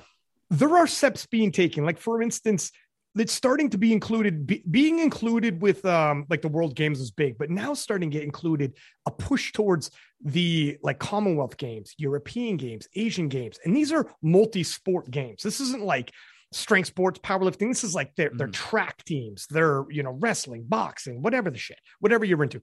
there 0.49 0.75
are 0.75 0.87
steps 0.87 1.25
being 1.25 1.51
taken. 1.51 1.85
Like 1.85 1.99
for 1.99 2.21
instance, 2.21 2.71
it's 3.15 3.33
starting 3.33 3.69
to 3.69 3.77
be 3.77 3.93
included. 3.93 4.45
Be, 4.45 4.63
being 4.69 4.99
included 4.99 5.61
with 5.61 5.85
um, 5.85 6.25
like 6.29 6.41
the 6.41 6.47
World 6.47 6.75
Games 6.75 6.99
is 6.99 7.11
big, 7.11 7.37
but 7.37 7.49
now 7.49 7.73
starting 7.73 8.09
to 8.11 8.17
get 8.17 8.23
included 8.23 8.73
a 9.05 9.11
push 9.11 9.51
towards 9.51 9.91
the 10.23 10.77
like 10.81 10.99
Commonwealth 10.99 11.57
Games, 11.57 11.93
European 11.97 12.57
Games, 12.57 12.87
Asian 12.95 13.29
Games, 13.29 13.59
and 13.63 13.75
these 13.75 13.91
are 13.91 14.09
multi-sport 14.21 15.09
games. 15.09 15.43
This 15.43 15.59
isn't 15.59 15.83
like 15.83 16.11
strength 16.51 16.87
sports, 16.87 17.19
powerlifting. 17.19 17.69
This 17.69 17.83
is 17.83 17.95
like 17.95 18.15
their 18.15 18.31
mm. 18.31 18.37
their 18.37 18.47
track 18.47 19.03
teams. 19.05 19.47
They're 19.49 19.85
you 19.89 20.03
know 20.03 20.17
wrestling, 20.19 20.65
boxing, 20.67 21.21
whatever 21.21 21.49
the 21.49 21.57
shit, 21.57 21.79
whatever 21.99 22.25
you're 22.25 22.43
into. 22.43 22.61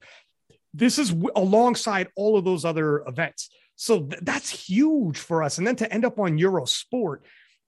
This 0.73 0.97
is 0.97 1.09
w- 1.09 1.31
alongside 1.35 2.07
all 2.15 2.37
of 2.37 2.45
those 2.45 2.65
other 2.65 3.03
events. 3.07 3.49
So 3.75 4.03
th- 4.03 4.21
that's 4.23 4.49
huge 4.49 5.17
for 5.17 5.43
us. 5.43 5.57
And 5.57 5.65
then 5.65 5.75
to 5.77 5.91
end 5.91 6.05
up 6.05 6.19
on 6.19 6.37
Eurosport, 6.37 7.19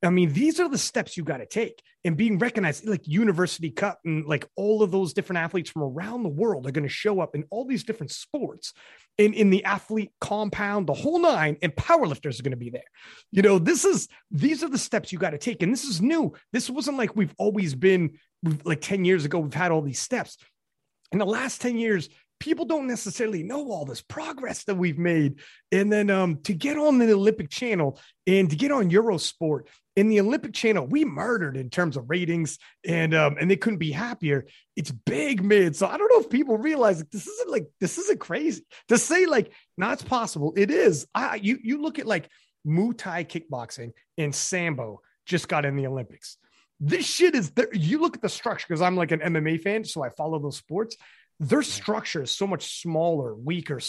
I 0.03 0.09
mean, 0.09 0.33
these 0.33 0.59
are 0.59 0.69
the 0.69 0.77
steps 0.77 1.17
you 1.17 1.23
got 1.23 1.37
to 1.37 1.45
take 1.45 1.81
and 2.03 2.17
being 2.17 2.37
recognized 2.37 2.85
like 2.87 3.07
University 3.07 3.71
Cup 3.71 3.99
and 4.05 4.25
like 4.25 4.47
all 4.55 4.83
of 4.83 4.91
those 4.91 5.13
different 5.13 5.39
athletes 5.39 5.69
from 5.69 5.83
around 5.83 6.23
the 6.23 6.29
world 6.29 6.67
are 6.67 6.71
going 6.71 6.87
to 6.87 6.89
show 6.89 7.19
up 7.19 7.33
in 7.33 7.45
all 7.49 7.65
these 7.65 7.83
different 7.83 8.11
sports 8.11 8.73
in, 9.17 9.33
in 9.33 9.49
the 9.49 9.63
athlete 9.63 10.11
compound, 10.19 10.87
the 10.87 10.93
whole 10.93 11.19
nine, 11.19 11.57
and 11.61 11.73
powerlifters 11.75 12.39
are 12.39 12.43
going 12.43 12.51
to 12.51 12.57
be 12.57 12.69
there. 12.69 12.83
You 13.31 13.41
know, 13.41 13.57
this 13.57 13.85
is 13.85 14.07
these 14.29 14.63
are 14.63 14.69
the 14.69 14.77
steps 14.77 15.11
you 15.11 15.17
got 15.17 15.31
to 15.31 15.37
take. 15.37 15.63
And 15.63 15.71
this 15.71 15.85
is 15.85 16.01
new. 16.01 16.33
This 16.51 16.69
wasn't 16.69 16.97
like 16.97 17.15
we've 17.15 17.33
always 17.37 17.73
been 17.73 18.19
like 18.63 18.81
10 18.81 19.05
years 19.05 19.25
ago, 19.25 19.39
we've 19.39 19.53
had 19.53 19.71
all 19.71 19.81
these 19.81 19.99
steps. 19.99 20.37
In 21.11 21.19
the 21.19 21.25
last 21.25 21.61
10 21.61 21.77
years, 21.77 22.09
people 22.39 22.65
don't 22.65 22.87
necessarily 22.87 23.43
know 23.43 23.71
all 23.71 23.85
this 23.85 24.01
progress 24.01 24.65
that 24.65 24.75
we've 24.75 24.97
made. 24.97 25.39
And 25.71 25.91
then 25.91 26.09
um, 26.09 26.41
to 26.43 26.53
get 26.53 26.77
on 26.77 26.97
the 26.97 27.11
Olympic 27.11 27.49
channel 27.49 27.99
and 28.27 28.49
to 28.49 28.55
get 28.55 28.71
on 28.71 28.91
Eurosport 28.91 29.61
in 29.95 30.09
the 30.09 30.19
Olympic 30.19 30.53
channel, 30.53 30.85
we 30.85 31.05
murdered 31.05 31.55
in 31.55 31.69
terms 31.69 31.95
of 31.95 32.09
ratings 32.09 32.57
and 32.85 33.13
um, 33.13 33.37
and 33.39 33.49
they 33.49 33.55
couldn't 33.55 33.79
be 33.79 33.91
happier. 33.91 34.45
It's 34.75 34.91
big 34.91 35.43
mid. 35.43 35.75
So 35.75 35.87
I 35.87 35.97
don't 35.97 36.11
know 36.11 36.19
if 36.19 36.29
people 36.29 36.57
realize 36.57 36.99
that 36.99 37.11
this 37.11 37.27
isn't 37.27 37.49
like 37.49 37.67
this 37.79 37.97
isn't 37.97 38.19
crazy 38.19 38.65
to 38.89 38.97
say 38.97 39.25
like, 39.25 39.51
no, 39.77 39.91
it's 39.91 40.03
possible. 40.03 40.53
It 40.57 40.69
is. 40.69 41.07
I 41.15 41.35
you 41.35 41.59
you 41.63 41.81
look 41.81 41.99
at 41.99 42.05
like 42.05 42.29
Muay 42.67 42.97
Thai 42.97 43.23
kickboxing 43.23 43.91
and 44.17 44.35
Sambo 44.35 45.01
just 45.25 45.47
got 45.47 45.65
in 45.65 45.75
the 45.75 45.87
Olympics. 45.87 46.37
this 46.79 47.05
shit 47.05 47.35
is 47.35 47.51
there. 47.51 47.73
You 47.73 47.99
look 47.99 48.15
at 48.15 48.21
the 48.21 48.29
structure 48.29 48.65
because 48.67 48.81
I'm 48.81 48.97
like 48.97 49.11
an 49.11 49.19
MMA 49.19 49.61
fan, 49.61 49.85
so 49.85 50.03
I 50.03 50.09
follow 50.09 50.39
those 50.39 50.57
sports. 50.57 50.97
Their 51.39 51.63
structure 51.63 52.23
is 52.23 52.31
so 52.31 52.47
much 52.47 52.81
smaller, 52.81 53.33
weaker, 53.35 53.79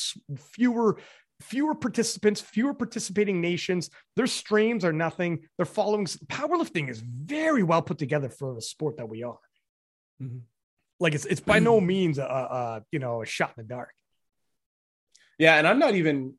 fewer 0.52 0.98
fewer 1.40 1.74
participants, 1.74 2.40
fewer 2.40 2.74
participating 2.74 3.40
nations. 3.40 3.90
Their 4.16 4.26
streams 4.26 4.84
are 4.84 4.92
nothing. 4.92 5.40
Their 5.56 5.66
following 5.66 6.06
powerlifting 6.06 6.88
is 6.88 7.00
very 7.00 7.62
well 7.62 7.82
put 7.82 7.98
together 7.98 8.28
for 8.28 8.54
the 8.54 8.62
sport 8.62 8.96
that 8.96 9.08
we 9.08 9.22
are. 9.22 9.38
Mm-hmm. 10.22 10.38
Like 10.98 11.14
it's 11.14 11.26
it's 11.26 11.40
by 11.40 11.58
no 11.58 11.80
means 11.80 12.18
a, 12.18 12.24
a 12.24 12.82
you 12.90 12.98
know 12.98 13.22
a 13.22 13.26
shot 13.26 13.52
in 13.56 13.64
the 13.64 13.68
dark. 13.68 13.92
Yeah, 15.38 15.56
and 15.56 15.68
I'm 15.68 15.78
not 15.78 15.94
even 15.94 16.34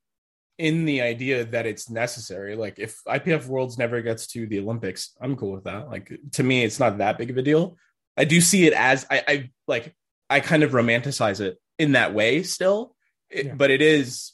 in 0.57 0.85
the 0.85 1.01
idea 1.01 1.45
that 1.45 1.67
it's 1.67 1.89
necessary. 1.89 2.55
Like 2.55 2.79
if 2.79 2.99
IPF 3.07 3.45
Worlds 3.45 3.77
never 3.77 4.01
gets 4.01 4.25
to 4.27 4.47
the 4.47 4.59
Olympics, 4.59 5.15
I'm 5.21 5.35
cool 5.35 5.51
with 5.51 5.65
that. 5.65 5.89
Like 5.89 6.11
to 6.33 6.43
me, 6.43 6.63
it's 6.63 6.79
not 6.79 6.97
that 6.97 7.19
big 7.19 7.29
of 7.29 7.37
a 7.37 7.43
deal. 7.43 7.77
I 8.17 8.25
do 8.25 8.41
see 8.41 8.65
it 8.65 8.73
as 8.73 9.05
I, 9.11 9.23
I 9.27 9.49
like 9.67 9.95
I 10.29 10.39
kind 10.39 10.63
of 10.63 10.71
romanticize 10.71 11.39
it 11.39 11.59
in 11.77 11.91
that 11.91 12.15
way 12.15 12.41
still, 12.41 12.95
it, 13.29 13.45
yeah. 13.45 13.53
but 13.53 13.69
it 13.69 13.83
is 13.83 14.33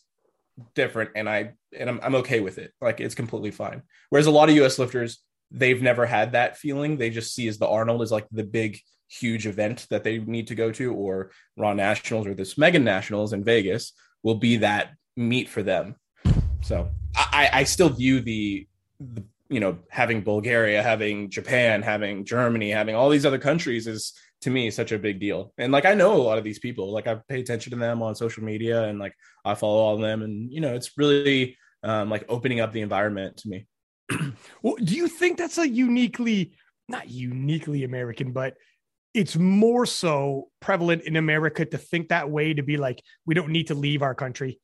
different, 0.76 1.12
and 1.16 1.30
I 1.30 1.54
and 1.78 1.90
I'm 1.90 2.00
I'm 2.04 2.16
okay 2.16 2.40
with 2.40 2.58
it. 2.58 2.74
Like 2.82 3.00
it's 3.00 3.16
completely 3.16 3.52
fine. 3.52 3.84
Whereas 4.10 4.28
a 4.28 4.32
lot 4.32 4.50
of 4.50 4.56
US 4.58 4.80
lifters, 4.80 5.20
they've 5.52 5.82
never 5.82 6.06
had 6.06 6.34
that 6.34 6.58
feeling. 6.58 6.98
They 6.98 7.10
just 7.10 7.34
see 7.34 7.48
as 7.48 7.58
the 7.58 7.68
Arnold 7.68 8.02
is 8.02 8.12
like 8.12 8.28
the 8.32 8.44
big 8.44 8.80
huge 9.08 9.46
event 9.46 9.88
that 9.90 10.04
they 10.04 10.20
need 10.20 10.48
to 10.48 10.56
go 10.56 10.72
to, 10.72 10.94
or 10.94 11.32
Raw 11.58 11.74
Nationals 11.74 12.28
or 12.28 12.34
this 12.34 12.58
Mega 12.58 12.80
Nationals 12.80 13.34
in 13.34 13.44
Vegas 13.44 13.94
will 14.24 14.36
be 14.36 14.58
that 14.58 14.92
meet 15.16 15.50
for 15.50 15.64
them. 15.64 15.96
So 16.62 16.90
I, 17.16 17.50
I 17.54 17.64
still 17.66 17.90
view 17.90 18.22
the, 18.22 18.68
the 19.00 19.24
you 19.50 19.60
know 19.60 19.78
having 19.90 20.22
Bulgaria, 20.22 20.82
having 20.82 21.30
Japan, 21.30 21.82
having 21.82 22.26
Germany, 22.26 22.72
having 22.72 22.96
all 22.96 23.10
these 23.10 23.26
other 23.26 23.38
countries 23.38 23.86
is 23.88 24.14
to 24.44 24.50
me 24.50 24.72
such 24.72 24.92
a 24.92 25.00
big 25.00 25.20
deal. 25.20 25.54
And 25.58 25.72
like 25.72 25.86
I 25.86 25.94
know 25.94 26.16
a 26.16 26.24
lot 26.24 26.38
of 26.38 26.44
these 26.44 26.60
people, 26.60 26.92
like 26.92 27.08
I 27.08 27.16
pay 27.28 27.40
attention 27.40 27.72
to 27.72 27.78
them 27.78 28.02
on 28.02 28.16
social 28.16 28.44
media 28.44 28.84
and 28.84 29.00
like 29.00 29.16
I 29.44 29.56
follow 29.56 29.80
all 29.80 29.96
of 29.96 30.02
them, 30.02 30.22
and 30.22 30.52
you 30.52 30.62
know 30.62 30.76
it's 30.76 30.98
really 30.98 31.58
um, 31.84 32.10
like 32.10 32.26
opening 32.30 32.60
up 32.60 32.72
the 32.72 32.82
environment 32.82 33.38
to 33.38 33.50
me. 33.50 33.66
well, 34.62 34.76
do 34.84 34.96
you 34.96 35.08
think 35.08 35.38
that's 35.38 35.58
a 35.58 35.68
uniquely 35.68 36.54
not 36.88 37.10
uniquely 37.10 37.84
American, 37.84 38.32
but 38.32 38.56
it's 39.14 39.36
more 39.36 39.86
so 39.86 40.50
prevalent 40.60 41.04
in 41.04 41.16
America 41.16 41.66
to 41.66 41.78
think 41.78 42.10
that 42.10 42.30
way 42.30 42.54
to 42.54 42.64
be 42.64 42.78
like, 42.78 43.02
we 43.26 43.34
don't 43.36 43.50
need 43.50 43.68
to 43.68 43.76
leave 43.76 44.02
our 44.02 44.16
country. 44.16 44.60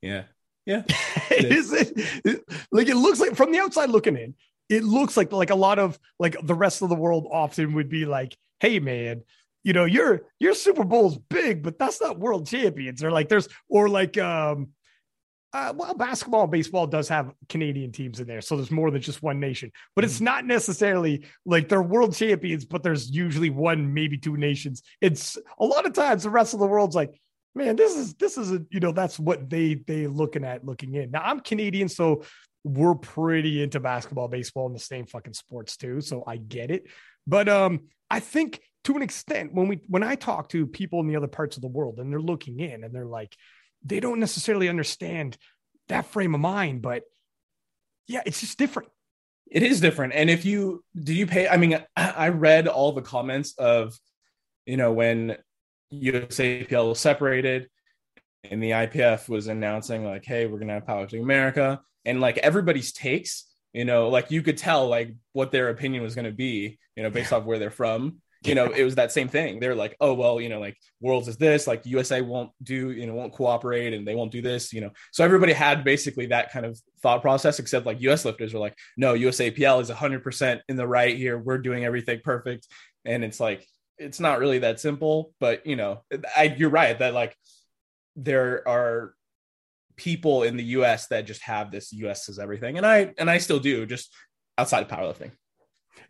Yeah. 0.00 0.24
Yeah. 0.66 0.82
is 1.30 1.72
it 1.72 2.44
like 2.70 2.88
it 2.88 2.96
looks 2.96 3.18
like 3.18 3.34
from 3.34 3.50
the 3.50 3.58
outside 3.58 3.90
looking 3.90 4.16
in, 4.16 4.34
it 4.68 4.84
looks 4.84 5.16
like 5.16 5.32
like 5.32 5.50
a 5.50 5.54
lot 5.54 5.78
of 5.78 5.98
like 6.18 6.36
the 6.42 6.54
rest 6.54 6.82
of 6.82 6.88
the 6.88 6.94
world 6.94 7.26
often 7.30 7.74
would 7.74 7.88
be 7.88 8.06
like, 8.06 8.36
hey 8.60 8.78
man, 8.78 9.22
you 9.62 9.72
know, 9.72 9.84
your 9.84 10.22
your 10.38 10.54
Super 10.54 10.84
Bowl's 10.84 11.18
big, 11.18 11.62
but 11.62 11.78
that's 11.78 12.00
not 12.00 12.18
world 12.18 12.46
champions. 12.46 13.02
Or 13.02 13.10
like 13.10 13.28
there's 13.28 13.48
or 13.68 13.88
like 13.88 14.16
um 14.18 14.68
uh, 15.52 15.72
well, 15.74 15.94
basketball 15.94 16.42
and 16.42 16.52
baseball 16.52 16.86
does 16.86 17.08
have 17.08 17.32
Canadian 17.48 17.90
teams 17.90 18.20
in 18.20 18.26
there, 18.28 18.40
so 18.40 18.54
there's 18.56 18.70
more 18.70 18.90
than 18.90 19.02
just 19.02 19.20
one 19.20 19.40
nation. 19.40 19.72
But 19.96 20.04
it's 20.04 20.16
mm-hmm. 20.16 20.24
not 20.26 20.44
necessarily 20.44 21.24
like 21.44 21.68
they're 21.68 21.82
world 21.82 22.14
champions, 22.14 22.64
but 22.64 22.84
there's 22.84 23.10
usually 23.10 23.50
one, 23.50 23.92
maybe 23.92 24.16
two 24.16 24.36
nations. 24.36 24.82
It's 25.00 25.36
a 25.58 25.64
lot 25.64 25.86
of 25.86 25.92
times 25.92 26.22
the 26.22 26.30
rest 26.30 26.54
of 26.54 26.60
the 26.60 26.68
world's 26.68 26.94
like, 26.94 27.20
man, 27.56 27.74
this 27.74 27.96
is 27.96 28.14
this 28.14 28.38
is 28.38 28.52
a 28.52 28.64
you 28.70 28.78
know 28.78 28.92
that's 28.92 29.18
what 29.18 29.50
they 29.50 29.74
they 29.74 30.06
looking 30.06 30.44
at 30.44 30.64
looking 30.64 30.94
in. 30.94 31.10
Now 31.10 31.22
I'm 31.24 31.40
Canadian, 31.40 31.88
so 31.88 32.22
we're 32.62 32.94
pretty 32.94 33.62
into 33.62 33.80
basketball, 33.80 34.28
baseball, 34.28 34.66
and 34.66 34.74
the 34.74 34.80
same 34.80 35.06
fucking 35.06 35.32
sports 35.32 35.76
too, 35.76 36.00
so 36.00 36.22
I 36.26 36.36
get 36.36 36.70
it. 36.70 36.86
But 37.26 37.48
um, 37.48 37.88
I 38.10 38.20
think 38.20 38.60
to 38.84 38.96
an 38.96 39.02
extent 39.02 39.52
when 39.52 39.68
we 39.68 39.80
when 39.86 40.02
I 40.02 40.14
talk 40.14 40.48
to 40.50 40.66
people 40.66 41.00
in 41.00 41.06
the 41.06 41.16
other 41.16 41.28
parts 41.28 41.56
of 41.56 41.62
the 41.62 41.68
world 41.68 41.98
and 41.98 42.10
they're 42.10 42.20
looking 42.20 42.60
in 42.60 42.84
and 42.84 42.94
they're 42.94 43.06
like 43.06 43.36
they 43.84 44.00
don't 44.00 44.20
necessarily 44.20 44.68
understand 44.68 45.36
that 45.88 46.06
frame 46.06 46.34
of 46.34 46.40
mind, 46.40 46.82
but 46.82 47.02
yeah, 48.06 48.22
it's 48.26 48.40
just 48.40 48.58
different. 48.58 48.88
It 49.50 49.62
is 49.62 49.80
different. 49.80 50.14
And 50.14 50.30
if 50.30 50.44
you 50.44 50.84
do 50.94 51.12
you 51.12 51.26
pay, 51.26 51.48
I 51.48 51.56
mean, 51.56 51.82
I 51.96 52.28
read 52.28 52.68
all 52.68 52.92
the 52.92 53.02
comments 53.02 53.54
of, 53.58 53.98
you 54.64 54.76
know, 54.76 54.92
when 54.92 55.36
USAPL 55.92 56.88
was 56.88 57.00
separated 57.00 57.68
and 58.44 58.62
the 58.62 58.70
IPF 58.70 59.28
was 59.28 59.48
announcing 59.48 60.04
like, 60.04 60.24
hey, 60.24 60.46
we're 60.46 60.58
gonna 60.58 60.74
have 60.74 60.86
Powerlifting 60.86 61.22
America, 61.22 61.80
and 62.04 62.20
like 62.20 62.38
everybody's 62.38 62.92
takes, 62.92 63.46
you 63.72 63.84
know, 63.84 64.08
like 64.08 64.30
you 64.30 64.42
could 64.42 64.58
tell 64.58 64.88
like 64.88 65.14
what 65.32 65.52
their 65.52 65.68
opinion 65.68 66.02
was 66.02 66.14
gonna 66.14 66.32
be, 66.32 66.78
you 66.96 67.02
know, 67.02 67.10
based 67.10 67.32
off 67.32 67.44
where 67.44 67.58
they're 67.58 67.70
from 67.70 68.20
you 68.42 68.54
know, 68.54 68.70
it 68.70 68.84
was 68.84 68.94
that 68.94 69.12
same 69.12 69.28
thing. 69.28 69.60
They're 69.60 69.74
like, 69.74 69.96
oh 70.00 70.14
well, 70.14 70.40
you 70.40 70.48
know, 70.48 70.60
like 70.60 70.76
Worlds 71.00 71.28
is 71.28 71.36
this, 71.36 71.66
like 71.66 71.84
USA 71.84 72.22
won't 72.22 72.50
do, 72.62 72.90
you 72.90 73.06
know, 73.06 73.12
won't 73.12 73.34
cooperate 73.34 73.92
and 73.92 74.06
they 74.06 74.14
won't 74.14 74.32
do 74.32 74.40
this, 74.40 74.72
you 74.72 74.80
know. 74.80 74.90
So 75.12 75.24
everybody 75.24 75.52
had 75.52 75.84
basically 75.84 76.26
that 76.26 76.50
kind 76.50 76.64
of 76.64 76.80
thought 77.02 77.20
process, 77.20 77.58
except 77.58 77.84
like 77.84 78.00
US 78.00 78.24
lifters 78.24 78.54
were 78.54 78.60
like, 78.60 78.76
no, 78.96 79.14
USAPL 79.14 79.82
is 79.82 79.90
100% 79.90 80.60
in 80.68 80.76
the 80.76 80.88
right 80.88 81.16
here. 81.16 81.38
We're 81.38 81.58
doing 81.58 81.84
everything 81.84 82.20
perfect, 82.24 82.66
and 83.04 83.24
it's 83.24 83.40
like 83.40 83.66
it's 83.98 84.20
not 84.20 84.38
really 84.38 84.60
that 84.60 84.80
simple. 84.80 85.32
But 85.38 85.66
you 85.66 85.76
know, 85.76 86.02
I, 86.34 86.54
you're 86.56 86.70
right 86.70 86.98
that 86.98 87.12
like 87.12 87.36
there 88.16 88.66
are 88.66 89.14
people 90.00 90.44
in 90.44 90.56
the 90.56 90.64
US 90.64 91.08
that 91.08 91.26
just 91.26 91.42
have 91.42 91.70
this 91.70 91.92
US 91.92 92.28
is 92.30 92.38
everything, 92.38 92.78
and 92.78 92.86
I 92.86 93.12
and 93.18 93.30
I 93.30 93.38
still 93.38 93.58
do, 93.60 93.84
just 93.84 94.12
outside 94.56 94.82
of 94.82 94.88
powerlifting. 94.88 95.32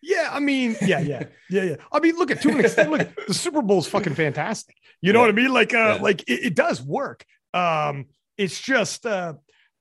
Yeah, 0.00 0.28
I 0.32 0.38
mean, 0.38 0.76
yeah, 0.80 1.00
yeah, 1.00 1.24
yeah, 1.50 1.62
yeah. 1.62 1.76
I 1.92 1.98
mean, 1.98 2.16
look 2.16 2.30
at 2.30 2.40
to 2.42 2.50
an 2.50 2.60
extent, 2.60 2.90
look, 2.90 3.26
the 3.26 3.34
Super 3.34 3.62
Bowl 3.62 3.80
is 3.80 3.88
fucking 3.88 4.14
fantastic. 4.14 4.76
You 5.02 5.12
know 5.12 5.20
yeah. 5.20 5.26
what 5.26 5.30
I 5.30 5.42
mean? 5.42 5.52
Like, 5.52 5.74
uh, 5.74 5.78
yeah. 5.78 5.94
like 6.02 6.22
it, 6.22 6.46
it, 6.46 6.54
does 6.54 6.80
work. 6.80 7.24
Um, 7.52 8.06
it's 8.38 8.60
just, 8.60 9.04
uh, 9.04 9.34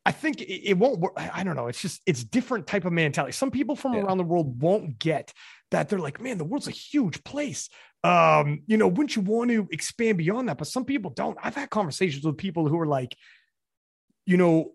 I 0.05 0.11
think 0.11 0.41
it, 0.41 0.69
it, 0.69 0.77
won't 0.77 0.99
work. 0.99 1.13
I 1.15 1.43
don't 1.43 1.55
know. 1.55 1.67
It's 1.67 1.81
just, 1.81 2.01
it's 2.05 2.23
different 2.23 2.67
type 2.67 2.85
of 2.85 2.93
mentality. 2.93 3.33
Some 3.33 3.51
people 3.51 3.75
from 3.75 3.93
yeah. 3.93 4.01
around 4.01 4.17
the 4.17 4.23
world 4.23 4.61
won't 4.61 4.97
get 4.97 5.31
that. 5.71 5.87
They're 5.87 5.99
like, 5.99 6.21
man, 6.21 6.37
the 6.37 6.45
world's 6.45 6.67
a 6.67 6.71
huge 6.71 7.23
place. 7.23 7.69
Um, 8.03 8.63
you 8.65 8.77
know, 8.77 8.87
wouldn't 8.87 9.15
you 9.15 9.21
want 9.21 9.51
to 9.51 9.67
expand 9.71 10.17
beyond 10.17 10.49
that? 10.49 10.57
But 10.57 10.67
some 10.67 10.85
people 10.85 11.11
don't. 11.11 11.37
I've 11.41 11.55
had 11.55 11.69
conversations 11.69 12.25
with 12.25 12.37
people 12.37 12.67
who 12.67 12.79
are 12.79 12.87
like, 12.87 13.15
you 14.29 14.38
know, 14.38 14.74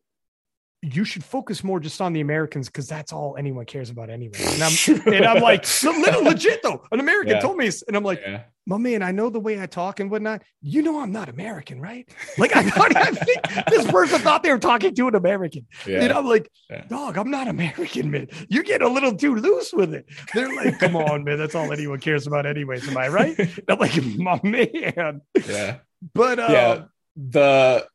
you 0.83 1.05
should 1.05 1.23
focus 1.23 1.63
more 1.63 1.79
just 1.79 2.01
on 2.01 2.13
the 2.13 2.21
Americans 2.21 2.67
because 2.67 2.89
that's 2.89 3.13
all 3.13 3.37
anyone 3.39 3.65
cares 3.65 3.89
about 3.89 4.11
anyway. 4.11 4.37
And 4.37 4.63
I'm, 4.65 5.13
and 5.15 5.25
I'm 5.25 5.41
like, 5.41 5.65
a 5.85 5.91
little 5.91 6.25
legit 6.25 6.61
though, 6.61 6.85
an 6.91 6.99
American 6.99 7.37
yeah. 7.37 7.41
told 7.41 7.57
me, 7.57 7.71
and 7.87 7.97
I'm 7.97 8.03
like, 8.03 8.21
yeah. 8.21 8.43
my 8.67 8.79
man, 8.79 9.01
I 9.01 9.13
know 9.13 9.31
the 9.31 9.39
way 9.39 9.63
I 9.63 9.67
talk 9.67 10.01
and 10.01 10.11
whatnot. 10.11 10.43
You 10.61 10.83
know, 10.83 11.01
I'm 11.01 11.13
not 11.13 11.29
American, 11.29 11.81
right? 11.81 12.07
Like, 12.37 12.57
I 12.57 12.69
thought, 12.69 12.97
I 12.97 13.13
think 13.13 13.43
this 13.71 13.87
person 13.87 14.19
thought 14.19 14.43
they 14.43 14.51
were 14.51 14.59
talking 14.59 14.93
to 14.93 15.07
an 15.07 15.15
American. 15.15 15.69
Yeah. 15.87 16.03
And 16.03 16.13
I'm 16.13 16.27
like, 16.27 16.51
dog, 16.89 17.17
I'm 17.17 17.31
not 17.31 17.47
American, 17.47 18.11
man. 18.11 18.27
You're 18.49 18.65
getting 18.65 18.89
a 18.89 18.91
little 18.91 19.15
too 19.15 19.37
loose 19.37 19.73
with 19.73 19.95
it. 19.95 20.07
They're 20.35 20.53
like, 20.53 20.81
come 20.81 20.97
on, 20.97 21.23
man. 21.23 21.39
That's 21.39 21.55
all 21.55 21.73
anyone 21.73 22.01
cares 22.01 22.27
about, 22.27 22.45
anyways. 22.45 22.89
Am 22.89 22.97
I 22.97 23.07
right? 23.07 23.39
And 23.39 23.63
I'm 23.69 23.79
like, 23.79 24.05
my 24.17 24.41
man. 24.43 25.21
Yeah. 25.47 25.77
But, 26.13 26.41
uh, 26.41 26.49
yeah, 26.51 26.85
the, 27.17 27.87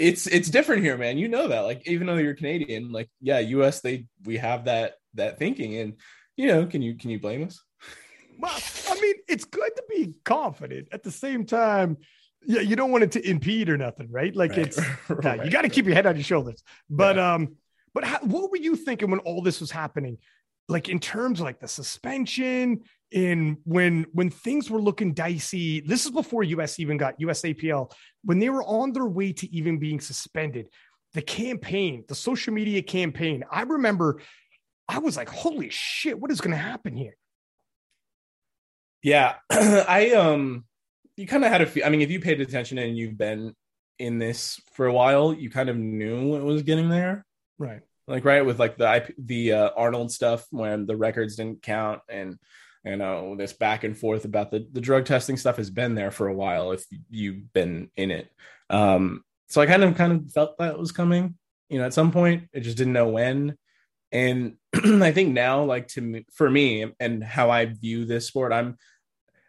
it's 0.00 0.26
it's 0.26 0.48
different 0.48 0.82
here, 0.82 0.96
man. 0.96 1.18
You 1.18 1.28
know 1.28 1.48
that. 1.48 1.60
Like 1.60 1.86
even 1.86 2.06
though 2.06 2.16
you're 2.16 2.34
Canadian, 2.34 2.90
like 2.90 3.10
yeah, 3.20 3.38
US 3.40 3.80
they 3.80 4.06
we 4.24 4.38
have 4.38 4.64
that 4.64 4.94
that 5.14 5.38
thinking, 5.38 5.76
and 5.76 5.94
you 6.36 6.46
know, 6.46 6.66
can 6.66 6.80
you 6.80 6.96
can 6.96 7.10
you 7.10 7.20
blame 7.20 7.44
us? 7.44 7.62
Well, 8.38 8.58
I 8.88 8.98
mean, 9.00 9.14
it's 9.28 9.44
good 9.44 9.70
to 9.76 9.82
be 9.90 10.14
confident. 10.24 10.88
At 10.92 11.02
the 11.02 11.10
same 11.10 11.44
time, 11.44 11.98
yeah, 12.46 12.62
you 12.62 12.76
don't 12.76 12.90
want 12.90 13.04
it 13.04 13.12
to 13.12 13.28
impede 13.28 13.68
or 13.68 13.76
nothing, 13.76 14.10
right? 14.10 14.34
Like 14.34 14.52
right. 14.52 14.60
it's 14.60 14.80
right. 15.10 15.44
you 15.44 15.50
got 15.50 15.62
to 15.62 15.68
keep 15.68 15.84
your 15.84 15.94
head 15.94 16.06
on 16.06 16.16
your 16.16 16.24
shoulders. 16.24 16.62
But 16.88 17.16
yeah. 17.16 17.34
um, 17.34 17.56
but 17.92 18.04
how, 18.04 18.20
what 18.20 18.50
were 18.50 18.56
you 18.56 18.76
thinking 18.76 19.10
when 19.10 19.20
all 19.20 19.42
this 19.42 19.60
was 19.60 19.70
happening? 19.70 20.16
Like 20.66 20.88
in 20.88 20.98
terms 20.98 21.40
of 21.40 21.44
like 21.44 21.60
the 21.60 21.68
suspension, 21.68 22.80
in 23.10 23.58
when 23.64 24.06
when 24.12 24.30
things 24.30 24.70
were 24.70 24.80
looking 24.80 25.12
dicey 25.12 25.80
this 25.80 26.04
is 26.04 26.12
before 26.12 26.44
us 26.44 26.78
even 26.78 26.96
got 26.96 27.18
usapl 27.18 27.90
when 28.22 28.38
they 28.38 28.48
were 28.48 28.62
on 28.64 28.92
their 28.92 29.06
way 29.06 29.32
to 29.32 29.52
even 29.54 29.78
being 29.78 30.00
suspended. 30.00 30.68
The 31.12 31.22
campaign 31.22 32.04
the 32.06 32.14
social 32.14 32.54
media 32.54 32.82
campaign 32.82 33.42
i 33.50 33.62
remember 33.62 34.20
i 34.88 34.98
was 34.98 35.16
like 35.16 35.28
holy 35.28 35.68
shit 35.70 36.18
what 36.18 36.30
is 36.30 36.40
going 36.40 36.52
to 36.52 36.56
happen 36.56 36.96
here? 36.96 37.16
Yeah 39.02 39.34
i 39.50 40.12
um 40.12 40.64
you 41.16 41.26
kind 41.26 41.44
of 41.44 41.50
had 41.50 41.62
a 41.62 41.86
i 41.86 41.90
mean 41.90 42.00
if 42.00 42.10
you 42.10 42.20
paid 42.20 42.40
attention 42.40 42.78
and 42.78 42.96
you've 42.96 43.18
been 43.18 43.54
in 43.98 44.18
this 44.18 44.60
for 44.72 44.86
a 44.86 44.92
while 44.92 45.32
you 45.32 45.50
kind 45.50 45.68
of 45.68 45.76
knew 45.76 46.36
it 46.36 46.42
was 46.42 46.62
getting 46.62 46.88
there. 46.88 47.26
Right. 47.58 47.82
Like 48.08 48.24
right 48.24 48.44
with 48.44 48.58
like 48.58 48.76
the 48.76 48.96
IP, 48.96 49.14
the 49.18 49.52
uh, 49.52 49.70
arnold 49.76 50.10
stuff 50.10 50.46
when 50.50 50.86
the 50.86 50.96
records 50.96 51.36
didn't 51.36 51.62
count 51.62 52.00
and 52.08 52.38
you 52.84 52.96
know 52.96 53.36
this 53.36 53.52
back 53.52 53.84
and 53.84 53.96
forth 53.96 54.24
about 54.24 54.50
the 54.50 54.66
the 54.72 54.80
drug 54.80 55.04
testing 55.04 55.36
stuff 55.36 55.56
has 55.56 55.70
been 55.70 55.94
there 55.94 56.10
for 56.10 56.28
a 56.28 56.34
while 56.34 56.72
if 56.72 56.84
you've 57.10 57.52
been 57.52 57.90
in 57.96 58.10
it. 58.10 58.30
Um 58.68 59.22
so 59.48 59.60
i 59.60 59.66
kind 59.66 59.82
of 59.82 59.96
kind 59.96 60.12
of 60.12 60.32
felt 60.32 60.58
that 60.58 60.78
was 60.78 60.92
coming. 60.92 61.36
You 61.68 61.78
know 61.78 61.86
at 61.86 61.94
some 61.94 62.12
point 62.12 62.48
i 62.54 62.60
just 62.60 62.76
didn't 62.76 62.94
know 62.94 63.08
when. 63.08 63.56
And 64.12 64.56
I 64.74 65.12
think 65.12 65.32
now, 65.32 65.64
like 65.64 65.88
to 65.88 66.00
me, 66.00 66.26
for 66.32 66.50
me 66.50 66.92
and 66.98 67.22
how 67.22 67.50
I 67.50 67.66
view 67.66 68.04
this 68.04 68.26
sport, 68.26 68.52
I'm 68.52 68.76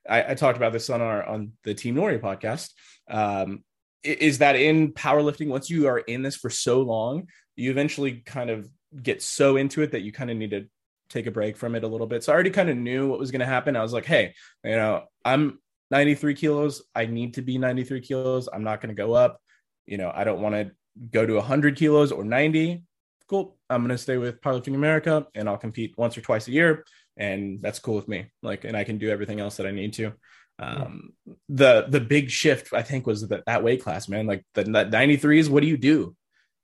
I, 0.07 0.31
I 0.31 0.33
talked 0.35 0.57
about 0.57 0.73
this 0.73 0.89
on 0.89 1.01
our 1.01 1.23
on 1.23 1.53
the 1.63 1.73
Team 1.73 1.95
Nori 1.95 2.19
podcast. 2.19 2.69
Um, 3.09 3.63
is 4.03 4.39
that 4.39 4.55
in 4.55 4.93
powerlifting, 4.93 5.47
once 5.47 5.69
you 5.69 5.87
are 5.87 5.99
in 5.99 6.23
this 6.23 6.35
for 6.35 6.49
so 6.49 6.81
long, 6.81 7.27
you 7.55 7.69
eventually 7.69 8.23
kind 8.25 8.49
of 8.49 8.67
get 9.01 9.21
so 9.21 9.57
into 9.57 9.83
it 9.83 9.91
that 9.91 10.01
you 10.01 10.11
kind 10.11 10.31
of 10.31 10.37
need 10.37 10.51
to 10.51 10.67
take 11.11 11.27
a 11.27 11.31
break 11.31 11.57
from 11.57 11.75
it 11.75 11.83
a 11.83 11.87
little 11.87 12.07
bit. 12.07 12.23
So 12.23 12.31
I 12.31 12.35
already 12.35 12.49
kind 12.49 12.69
of 12.69 12.77
knew 12.77 13.07
what 13.07 13.19
was 13.19 13.31
going 13.31 13.41
to 13.41 13.45
happen. 13.45 13.75
I 13.75 13.81
was 13.81 13.93
like, 13.93 14.05
hey, 14.05 14.33
you 14.63 14.75
know, 14.75 15.03
I'm 15.23 15.59
93 15.91 16.35
kilos. 16.35 16.83
I 16.95 17.05
need 17.05 17.35
to 17.35 17.41
be 17.41 17.57
93 17.57 18.01
kilos. 18.01 18.49
I'm 18.51 18.63
not 18.63 18.81
going 18.81 18.95
to 18.95 19.01
go 19.01 19.13
up. 19.13 19.41
You 19.85 19.97
know, 19.97 20.11
I 20.13 20.23
don't 20.23 20.41
want 20.41 20.55
to 20.55 20.71
go 21.11 21.25
to 21.25 21.35
100 21.35 21.75
kilos 21.75 22.11
or 22.11 22.23
90. 22.23 22.83
Cool. 23.27 23.57
I'm 23.69 23.81
going 23.81 23.89
to 23.89 23.97
stay 23.97 24.17
with 24.17 24.41
Powerlifting 24.41 24.75
America 24.75 25.25
and 25.35 25.47
I'll 25.47 25.57
compete 25.57 25.93
once 25.97 26.17
or 26.17 26.21
twice 26.21 26.47
a 26.47 26.51
year. 26.51 26.85
And 27.17 27.61
that's 27.61 27.79
cool 27.79 27.95
with 27.95 28.07
me. 28.07 28.31
Like, 28.41 28.63
and 28.63 28.75
I 28.75 28.83
can 28.83 28.97
do 28.97 29.09
everything 29.09 29.39
else 29.39 29.57
that 29.57 29.67
I 29.67 29.71
need 29.71 29.93
to. 29.93 30.13
Um, 30.59 31.13
the 31.49 31.87
the 31.89 31.99
big 31.99 32.29
shift 32.29 32.71
I 32.71 32.83
think 32.83 33.07
was 33.07 33.27
that 33.29 33.45
that 33.47 33.63
weight 33.63 33.81
class, 33.81 34.07
man. 34.07 34.27
Like 34.27 34.45
the, 34.53 34.63
the 34.63 34.85
93s. 34.85 35.49
What 35.49 35.61
do 35.61 35.67
you 35.67 35.77
do? 35.77 36.15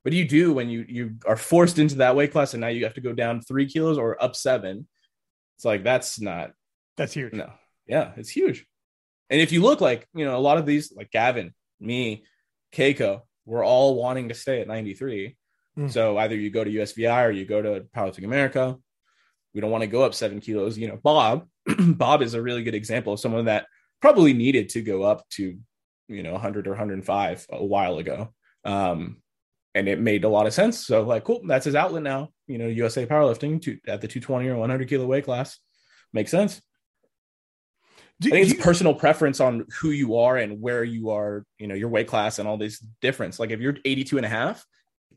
What 0.08 0.12
do 0.12 0.18
you 0.18 0.26
do 0.26 0.54
when 0.54 0.70
you 0.70 0.86
you 0.88 1.16
are 1.26 1.36
forced 1.36 1.80
into 1.80 1.96
that 1.96 2.16
weight 2.16 2.32
class 2.32 2.54
and 2.54 2.62
now 2.62 2.70
you 2.70 2.86
have 2.86 2.94
to 2.94 3.02
go 3.02 3.12
down 3.12 3.42
three 3.42 3.66
kilos 3.66 3.98
or 3.98 4.24
up 4.24 4.38
seven? 4.38 4.88
It's 5.58 5.66
like 5.66 5.84
that's 5.84 6.22
not 6.22 6.52
that's 6.96 7.12
huge. 7.12 7.34
No, 7.34 7.52
yeah, 7.88 8.14
it's 8.16 8.30
huge. 8.30 8.66
And 9.30 9.42
if 9.42 9.52
you 9.52 9.62
look 9.62 9.82
like, 9.82 10.08
you 10.14 10.24
know, 10.24 10.38
a 10.38 10.40
lot 10.40 10.58
of 10.58 10.66
these, 10.66 10.94
like 10.96 11.12
Gavin, 11.12 11.54
me, 11.82 12.24
Keiko, 12.72 13.24
we're 13.46 13.66
all 13.66 13.96
wanting 13.96 14.30
to 14.30 14.34
stay 14.34 14.62
at 14.62 14.70
93. 14.70 15.36
Mm. 15.78 15.92
So 15.92 16.18
either 16.18 16.36
you 16.36 16.52
go 16.52 16.64
to 16.64 16.72
USVI 16.72 17.28
or 17.28 17.32
you 17.32 17.44
go 17.44 17.62
to 17.62 17.86
Powerlifting 17.94 18.24
America. 18.24 18.78
We 19.54 19.60
don't 19.60 19.72
want 19.72 19.82
to 19.82 19.88
go 19.88 20.04
up 20.04 20.14
seven 20.14 20.40
kilos. 20.40 20.78
You 20.78 20.88
know, 20.88 21.00
Bob, 21.04 21.50
Bob 21.80 22.22
is 22.22 22.34
a 22.34 22.42
really 22.42 22.64
good 22.64 22.76
example 22.76 23.12
of 23.12 23.20
someone 23.20 23.44
that 23.44 23.66
probably 24.02 24.32
needed 24.32 24.70
to 24.70 24.82
go 24.82 25.04
up 25.04 25.28
to, 25.32 25.58
you 26.08 26.24
know, 26.24 26.32
100 26.32 26.66
or 26.66 26.72
105 26.72 27.46
a 27.50 27.66
while 27.66 27.98
ago. 27.98 28.34
Um, 28.64 29.18
and 29.76 29.88
it 29.88 30.00
made 30.00 30.24
a 30.24 30.30
lot 30.30 30.48
of 30.48 30.54
sense. 30.54 30.86
So, 30.86 31.04
like, 31.04 31.24
cool, 31.24 31.42
that's 31.46 31.66
his 31.66 31.76
outlet 31.76 32.04
now. 32.04 32.30
You 32.48 32.58
know, 32.58 32.68
USA 32.68 33.06
Powerlifting 33.06 33.62
to, 33.64 33.78
at 33.88 34.02
the 34.02 34.08
220 34.08 34.48
or 34.50 34.58
100 34.58 34.90
kilo 34.90 35.06
weight 35.06 35.26
class 35.26 35.60
makes 36.14 36.32
sense. 36.32 36.62
Do, 38.20 38.30
I 38.30 38.32
think 38.32 38.48
it's 38.48 38.58
you, 38.58 38.64
personal 38.64 38.96
preference 38.96 39.40
on 39.40 39.66
who 39.80 39.92
you 39.92 40.18
are 40.18 40.38
and 40.38 40.60
where 40.60 40.84
you 40.84 41.12
are, 41.12 41.46
you 41.60 41.68
know, 41.68 41.76
your 41.76 41.90
weight 41.90 42.08
class 42.08 42.40
and 42.40 42.48
all 42.48 42.58
these 42.58 42.80
difference. 43.02 43.40
Like 43.40 43.52
if 43.52 43.60
you're 43.60 43.78
82 43.86 44.18
and 44.18 44.26
a 44.26 44.30
half, 44.30 44.66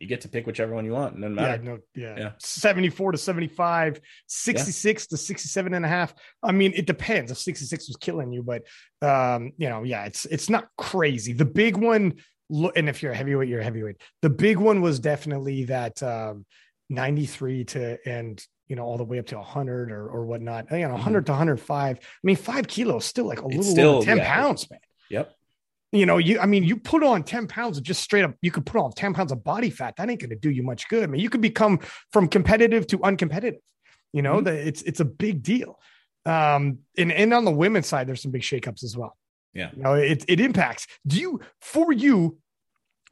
you 0.01 0.07
get 0.07 0.23
to 0.23 0.29
pick 0.29 0.47
whichever 0.47 0.75
one 0.75 0.85
you 0.85 0.93
want. 0.93 1.15
And 1.15 1.23
then 1.23 1.35
matter. 1.35 1.63
Yeah, 1.63 1.71
no, 1.71 1.79
yeah. 1.95 2.19
yeah. 2.19 2.31
74 2.39 3.13
to 3.13 3.19
75, 3.19 4.01
66 4.27 5.07
yeah. 5.11 5.17
to 5.17 5.17
67 5.17 5.75
and 5.75 5.85
a 5.85 5.89
half. 5.89 6.15
I 6.43 6.53
mean, 6.53 6.73
it 6.75 6.87
depends 6.87 7.31
if 7.31 7.39
66 7.39 7.89
was 7.89 7.97
killing 7.97 8.33
you, 8.33 8.43
but 8.43 8.63
um, 9.07 9.53
you 9.59 9.69
know, 9.69 9.83
yeah, 9.83 10.05
it's 10.05 10.25
it's 10.27 10.49
not 10.49 10.69
crazy. 10.77 11.35
The 11.35 11.45
big 11.45 11.77
one, 11.77 12.15
and 12.51 12.89
if 12.89 13.03
you're 13.03 13.13
a 13.13 13.17
heavyweight, 13.17 13.49
you're 13.49 13.61
a 13.61 13.65
heavyweight. 13.65 14.01
The 14.23 14.31
big 14.31 14.59
one 14.59 14.81
was 14.81 15.01
definitely 15.01 15.65
that 15.65 16.03
um 16.03 16.45
93 16.89 17.65
to 17.65 17.99
and 18.09 18.45
you 18.71 18.77
know, 18.77 18.85
all 18.85 18.97
the 18.97 19.05
way 19.05 19.19
up 19.19 19.27
to 19.27 19.37
100 19.37 19.91
or, 19.91 20.09
or 20.09 20.25
whatnot. 20.25 20.71
You 20.71 20.87
know, 20.87 20.93
100 20.93 21.19
mm-hmm. 21.19 21.25
to 21.27 21.33
105. 21.33 21.99
I 21.99 22.01
mean, 22.23 22.37
five 22.37 22.69
kilos 22.69 23.05
still 23.05 23.27
like 23.27 23.43
a 23.43 23.47
little 23.47 23.65
still, 23.65 24.01
10 24.01 24.19
yeah. 24.19 24.25
pounds, 24.25 24.71
man. 24.71 24.79
Yep. 25.11 25.35
You 25.91 26.07
know, 26.07 26.19
you, 26.19 26.39
I 26.39 26.47
mean, 26.47 26.63
you 26.63 26.77
put 26.77 27.03
on 27.03 27.25
10 27.25 27.49
pounds 27.49 27.79
of 27.79 27.83
just 27.83 28.01
straight 28.01 28.23
up, 28.23 28.37
you 28.43 28.53
could 28.53 28.65
put 28.65 28.81
on 28.81 28.93
10 28.93 29.13
pounds 29.13 29.33
of 29.33 29.43
body 29.43 29.71
fat. 29.71 29.97
That 29.97 30.09
ain't 30.09 30.21
going 30.21 30.31
to 30.31 30.37
do 30.37 30.51
you 30.51 30.63
much 30.63 30.89
good. 30.89 31.03
I 31.03 31.09
mean, 31.09 31.21
you 31.21 31.29
could 31.29 31.41
become 31.41 31.81
from 32.13 32.29
competitive 32.29 32.87
to 32.89 32.99
uncompetitive. 32.99 33.59
You 34.13 34.23
know, 34.23 34.37
mm-hmm. 34.37 34.45
the, 34.45 34.69
it's, 34.69 34.83
it's 34.83 35.01
a 35.01 35.05
big 35.05 35.43
deal. 35.43 35.81
Um, 36.25 36.79
and, 36.97 37.11
and 37.11 37.35
on 37.35 37.45
the 37.45 37.51
women's 37.51 37.89
side, 37.89 38.07
there's 38.07 38.23
some 38.23 38.31
big 38.31 38.43
shakeups 38.43 38.85
as 38.85 38.97
well. 38.97 39.17
Yeah. 39.53 39.71
You 39.77 39.83
know, 39.83 39.95
it, 39.95 40.25
it 40.29 40.41
impacts. 40.41 40.87
Do 41.07 41.21
you, 41.21 41.41
for 41.61 41.93
you, 41.93 42.39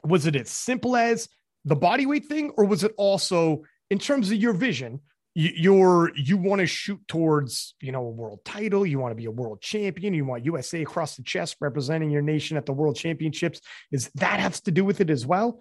was 0.03 0.25
it 0.25 0.35
as 0.35 0.49
simple 0.49 0.95
as 0.95 1.27
the 1.65 1.75
body 1.75 2.05
weight 2.05 2.25
thing, 2.27 2.51
or 2.57 2.65
was 2.65 2.83
it 2.83 2.93
also 2.97 3.63
in 3.89 3.99
terms 3.99 4.31
of 4.31 4.37
your 4.37 4.53
vision? 4.53 5.01
you're 5.35 6.11
you 6.15 6.37
want 6.37 6.59
to 6.59 6.65
shoot 6.65 6.99
towards 7.07 7.75
you 7.81 7.91
know 7.91 8.05
a 8.05 8.09
world 8.09 8.39
title 8.43 8.85
you 8.85 8.99
want 8.99 9.11
to 9.11 9.15
be 9.15 9.25
a 9.25 9.31
world 9.31 9.61
champion 9.61 10.13
you 10.13 10.25
want 10.25 10.43
usa 10.43 10.81
across 10.81 11.15
the 11.15 11.23
chest 11.23 11.55
representing 11.61 12.09
your 12.09 12.21
nation 12.21 12.57
at 12.57 12.65
the 12.65 12.73
world 12.73 12.95
championships 12.95 13.61
is 13.91 14.09
that 14.15 14.39
has 14.39 14.59
to 14.59 14.71
do 14.71 14.83
with 14.83 15.01
it 15.01 15.09
as 15.09 15.25
well 15.25 15.59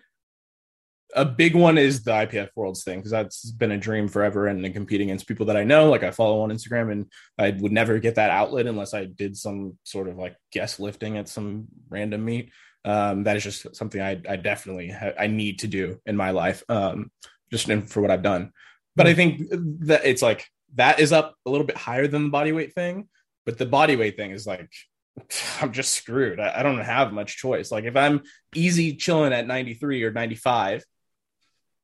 a 1.14 1.25
big 1.25 1.55
one 1.55 1.79
is 1.79 2.03
the 2.03 2.11
ipf 2.11 2.49
worlds 2.55 2.85
thing 2.85 2.99
because 2.99 3.11
that's 3.11 3.51
been 3.51 3.73
a 3.73 3.79
dream 3.79 4.09
forever 4.09 4.47
and, 4.47 4.75
competing 4.75 5.11
against 5.11 5.27
people 5.27 5.47
that 5.47 5.57
i 5.57 5.64
know 5.64 5.88
like 5.88 6.03
i 6.03 6.11
follow 6.11 6.40
on 6.42 6.51
instagram 6.51 6.92
and 6.92 7.07
i 7.38 7.51
would 7.61 7.73
never 7.73 7.99
get 7.99 8.16
that 8.16 8.31
outlet 8.31 8.66
unless 8.66 8.94
i 8.94 9.05
did 9.05 9.37
some 9.37 9.79
sort 9.85 10.09
of 10.09 10.16
like 10.16 10.37
guest 10.53 10.81
lifting 10.81 11.16
at 11.16 11.29
some 11.29 11.66
random 11.88 12.25
meet 12.25 12.51
um, 12.85 13.25
that 13.25 13.37
is 13.37 13.44
just 13.44 13.75
something 13.75 14.01
i, 14.01 14.21
I 14.29 14.37
definitely 14.37 14.90
ha- 14.90 15.14
i 15.18 15.27
need 15.27 15.61
to 15.61 15.66
do 15.66 16.01
in 16.07 16.16
my 16.16 16.31
life 16.31 16.62
um, 16.68 17.11
just 17.51 17.68
in, 17.68 17.83
for 17.83 18.01
what 18.01 18.11
i've 18.11 18.23
done 18.23 18.53
but 18.99 19.07
I 19.07 19.14
think 19.14 19.42
that 19.87 20.05
it's 20.05 20.23
like 20.23 20.51
that 20.75 20.99
is 20.99 21.12
up 21.12 21.37
a 21.47 21.51
little 21.51 21.66
bit 21.66 21.77
higher 21.77 22.09
than 22.09 22.25
the 22.25 22.31
body 22.31 22.51
weight 22.51 22.75
thing. 22.75 23.09
But 23.47 23.57
the 23.57 23.64
body 23.64 23.94
weight 23.94 24.16
thing 24.16 24.33
is 24.33 24.44
like, 24.44 24.68
I'm 25.61 25.73
just 25.73 25.92
screwed. 25.92 26.40
I, 26.40 26.59
I 26.59 26.62
don't 26.64 26.81
have 26.81 27.12
much 27.12 27.37
choice. 27.37 27.71
Like 27.71 27.85
if 27.85 27.97
I'm 27.97 28.23
easy 28.57 28.97
chilling 28.97 29.33
at 29.33 29.47
93 29.47 30.03
or 30.03 30.11
95, 30.11 30.85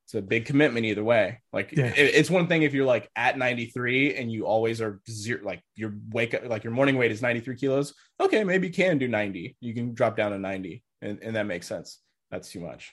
it's 0.04 0.14
a 0.14 0.22
big 0.22 0.44
commitment 0.44 0.84
either 0.84 1.02
way. 1.02 1.40
Like 1.52 1.72
yeah. 1.72 1.86
it, 1.86 2.14
it's 2.14 2.30
one 2.30 2.46
thing 2.46 2.62
if 2.62 2.74
you're 2.74 2.84
like 2.84 3.10
at 3.16 3.38
93 3.38 4.14
and 4.16 4.30
you 4.30 4.46
always 4.46 4.80
are 4.80 5.00
zero, 5.08 5.40
like 5.42 5.62
your 5.76 5.94
wake 6.10 6.34
up, 6.34 6.46
like 6.46 6.62
your 6.62 6.72
morning 6.72 6.96
weight 6.96 7.10
is 7.10 7.22
93 7.22 7.56
kilos. 7.56 7.94
Okay, 8.20 8.44
maybe 8.44 8.66
you 8.66 8.72
can 8.72 8.98
do 8.98 9.08
90. 9.08 9.56
You 9.60 9.74
can 9.74 9.94
drop 9.94 10.16
down 10.16 10.32
to 10.32 10.38
90, 10.38 10.82
and, 11.00 11.18
and 11.22 11.36
that 11.36 11.46
makes 11.46 11.66
sense. 11.66 12.00
That's 12.30 12.50
too 12.50 12.60
much 12.60 12.92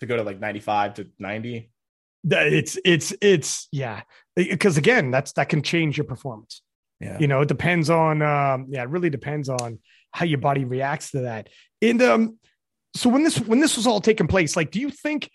to 0.00 0.06
go 0.06 0.16
to 0.16 0.22
like 0.22 0.40
95 0.40 0.94
to 0.94 1.08
90 1.18 1.70
it's 2.26 2.78
it's 2.84 3.12
it's 3.20 3.68
yeah 3.70 4.02
because 4.34 4.78
again 4.78 5.10
that's 5.10 5.32
that 5.32 5.48
can 5.48 5.62
change 5.62 5.98
your 5.98 6.06
performance 6.06 6.62
yeah 7.00 7.18
you 7.18 7.26
know 7.26 7.42
it 7.42 7.48
depends 7.48 7.90
on 7.90 8.22
um 8.22 8.66
yeah 8.68 8.82
it 8.82 8.88
really 8.88 9.10
depends 9.10 9.48
on 9.48 9.78
how 10.12 10.24
your 10.24 10.38
body 10.38 10.64
reacts 10.64 11.10
to 11.10 11.20
that 11.20 11.48
and 11.82 12.00
um 12.00 12.38
so 12.96 13.10
when 13.10 13.24
this 13.24 13.38
when 13.40 13.60
this 13.60 13.76
was 13.76 13.86
all 13.86 14.00
taking 14.00 14.26
place 14.26 14.56
like 14.56 14.70
do 14.70 14.80
you 14.80 14.90
think 14.90 15.28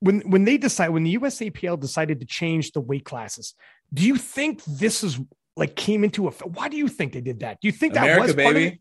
when 0.00 0.20
when 0.20 0.44
they 0.44 0.56
decide 0.56 0.88
when 0.90 1.04
the 1.04 1.16
usapl 1.16 1.78
decided 1.78 2.20
to 2.20 2.26
change 2.26 2.72
the 2.72 2.80
weight 2.80 3.04
classes 3.04 3.54
do 3.92 4.06
you 4.06 4.16
think 4.16 4.62
this 4.64 5.02
is 5.02 5.18
like 5.56 5.74
came 5.74 6.04
into 6.04 6.28
a 6.28 6.30
why 6.30 6.68
do 6.68 6.76
you 6.76 6.88
think 6.88 7.12
they 7.12 7.20
did 7.20 7.40
that 7.40 7.58
do 7.60 7.68
you 7.68 7.72
think 7.72 7.94
that 7.94 8.04
america 8.04 8.22
was 8.22 8.34
baby 8.34 8.80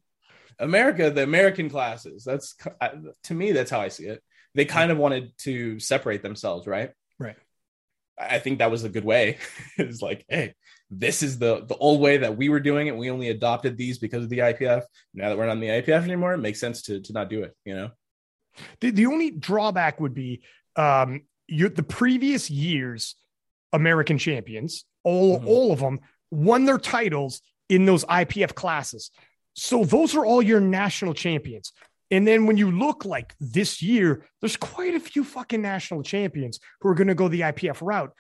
america 0.60 1.10
the 1.10 1.24
american 1.24 1.70
classes 1.70 2.24
that's 2.24 2.56
to 3.24 3.34
me 3.34 3.52
that's 3.52 3.72
how 3.72 3.80
i 3.80 3.88
see 3.88 4.06
it 4.06 4.22
they 4.54 4.66
kind 4.66 4.92
of 4.92 4.98
wanted 4.98 5.32
to 5.38 5.80
separate 5.80 6.22
themselves 6.24 6.68
right 6.68 6.92
Right. 7.20 7.36
I 8.20 8.40
think 8.40 8.60
that 8.60 8.72
was 8.72 8.84
a 8.84 8.90
good 8.90 9.06
way. 9.06 9.38
it's 9.78 10.02
like, 10.02 10.26
hey, 10.28 10.56
this 10.90 11.22
is 11.22 11.38
the 11.38 11.66
the 11.66 11.76
old 11.76 12.02
way 12.02 12.18
that 12.18 12.38
we 12.38 12.50
were 12.50 12.60
doing 12.60 12.88
it. 12.88 12.98
We 12.98 13.12
only 13.12 13.30
adopted 13.30 13.78
these 13.78 14.00
because 14.00 14.24
of 14.24 14.30
the 14.30 14.40
IPF. 14.40 14.84
Now 15.14 15.30
that 15.30 15.38
we're 15.38 15.46
not 15.46 15.54
in 15.54 15.60
the 15.60 15.68
IPF 15.68 16.04
anymore, 16.04 16.34
it 16.34 16.40
makes 16.40 16.60
sense 16.60 16.82
to 16.84 17.02
to 17.02 17.14
not 17.14 17.30
do 17.30 17.44
it. 17.44 17.56
You 17.66 17.76
know. 17.76 17.90
The 18.82 18.92
the 18.92 19.06
only 19.06 19.32
drawback 19.32 20.00
would 20.00 20.14
be 20.14 20.42
um 20.78 21.22
you 21.48 21.70
the 21.70 21.84
previous 21.84 22.50
years 22.50 23.16
American 23.74 24.18
champions, 24.18 24.86
all 25.04 25.38
mm-hmm. 25.38 25.48
all 25.48 25.72
of 25.72 25.80
them 25.80 26.00
won 26.32 26.66
their 26.66 26.78
titles 26.78 27.42
in 27.70 27.86
those 27.86 28.06
IPF 28.06 28.54
classes. 28.54 29.12
So 29.56 29.84
those 29.84 30.16
are 30.16 30.26
all 30.26 30.42
your 30.42 30.60
national 30.60 31.14
champions. 31.14 31.72
And 32.10 32.26
then 32.26 32.46
when 32.46 32.58
you 32.58 32.72
look 32.72 33.04
like 33.04 33.36
this 33.40 33.82
year, 33.82 34.26
there's 34.40 34.56
quite 34.56 34.96
a 34.96 35.00
few 35.00 35.24
fucking 35.24 35.62
national 35.62 36.04
champions 36.04 36.60
who 36.80 36.90
are 36.90 36.96
going 36.96 37.08
to 37.08 37.16
go 37.16 37.28
the 37.28 37.42
IPF 37.42 37.80
route 37.82 38.14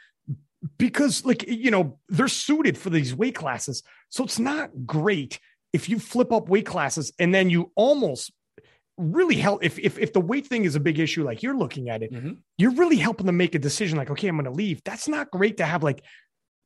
because, 0.78 1.24
like, 1.24 1.48
you 1.48 1.72
know, 1.72 2.00
they're 2.10 2.28
suited 2.28 2.78
for 2.78 2.90
these 2.90 3.16
weight 3.16 3.36
classes. 3.36 3.84
So 4.10 4.24
it's 4.24 4.40
not 4.40 4.72
great 4.86 5.40
if 5.72 5.88
you 5.88 6.00
flip 6.00 6.34
up 6.34 6.50
weight 6.50 6.66
classes 6.66 7.14
and 7.20 7.34
then 7.34 7.50
you 7.50 7.72
almost 7.76 8.32
really 8.98 9.36
help 9.36 9.64
if 9.64 9.78
if 9.80 10.00
if 10.00 10.14
the 10.14 10.20
weight 10.20 10.48
thing 10.48 10.66
is 10.66 10.76
a 10.76 10.80
big 10.80 11.00
issue 11.00 11.24
like 11.24 11.44
you're 11.44 11.58
looking 11.58 11.90
at 11.90 12.02
it 12.02 12.12
mm-hmm. 12.12 12.34
you're 12.58 12.74
really 12.74 12.98
helping 12.98 13.28
them 13.28 13.38
make 13.38 13.54
a 13.54 13.60
decision 13.60 13.98
like 13.98 14.10
okay 14.10 14.28
i'm 14.28 14.36
going 14.36 14.46
to 14.46 14.52
leave 14.52 14.82
that's 14.84 15.08
not 15.08 15.30
great 15.30 15.58
to 15.58 15.66
have 15.66 15.84
like 15.84 16.04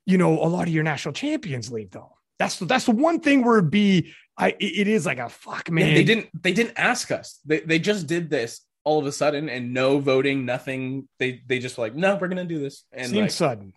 you 0.05 0.17
know 0.17 0.41
a 0.41 0.47
lot 0.47 0.65
of 0.67 0.73
your 0.73 0.83
national 0.83 1.13
champions 1.13 1.71
leave 1.71 1.91
though 1.91 2.13
that's 2.39 2.57
that's 2.59 2.85
the 2.85 2.91
one 2.91 3.19
thing 3.19 3.43
where 3.43 3.57
it'd 3.57 3.69
be 3.69 4.13
I 4.37 4.55
it 4.59 4.87
is 4.87 5.05
like 5.05 5.19
a 5.19 5.29
fuck 5.29 5.69
man. 5.69 5.89
Yeah, 5.89 5.93
they 5.93 6.03
didn't 6.03 6.43
they 6.43 6.53
didn't 6.53 6.73
ask 6.77 7.11
us. 7.11 7.39
They 7.45 7.59
they 7.59 7.77
just 7.79 8.07
did 8.07 8.29
this 8.29 8.61
all 8.83 8.99
of 8.99 9.05
a 9.05 9.11
sudden 9.11 9.49
and 9.49 9.73
no 9.73 9.99
voting, 9.99 10.45
nothing. 10.45 11.07
They 11.19 11.41
they 11.45 11.59
just 11.59 11.77
like, 11.77 11.95
no, 11.95 12.15
we're 12.15 12.27
gonna 12.27 12.45
do 12.45 12.59
this. 12.59 12.83
And 12.91 13.07
Seems 13.07 13.21
like, 13.21 13.31
sudden. 13.31 13.73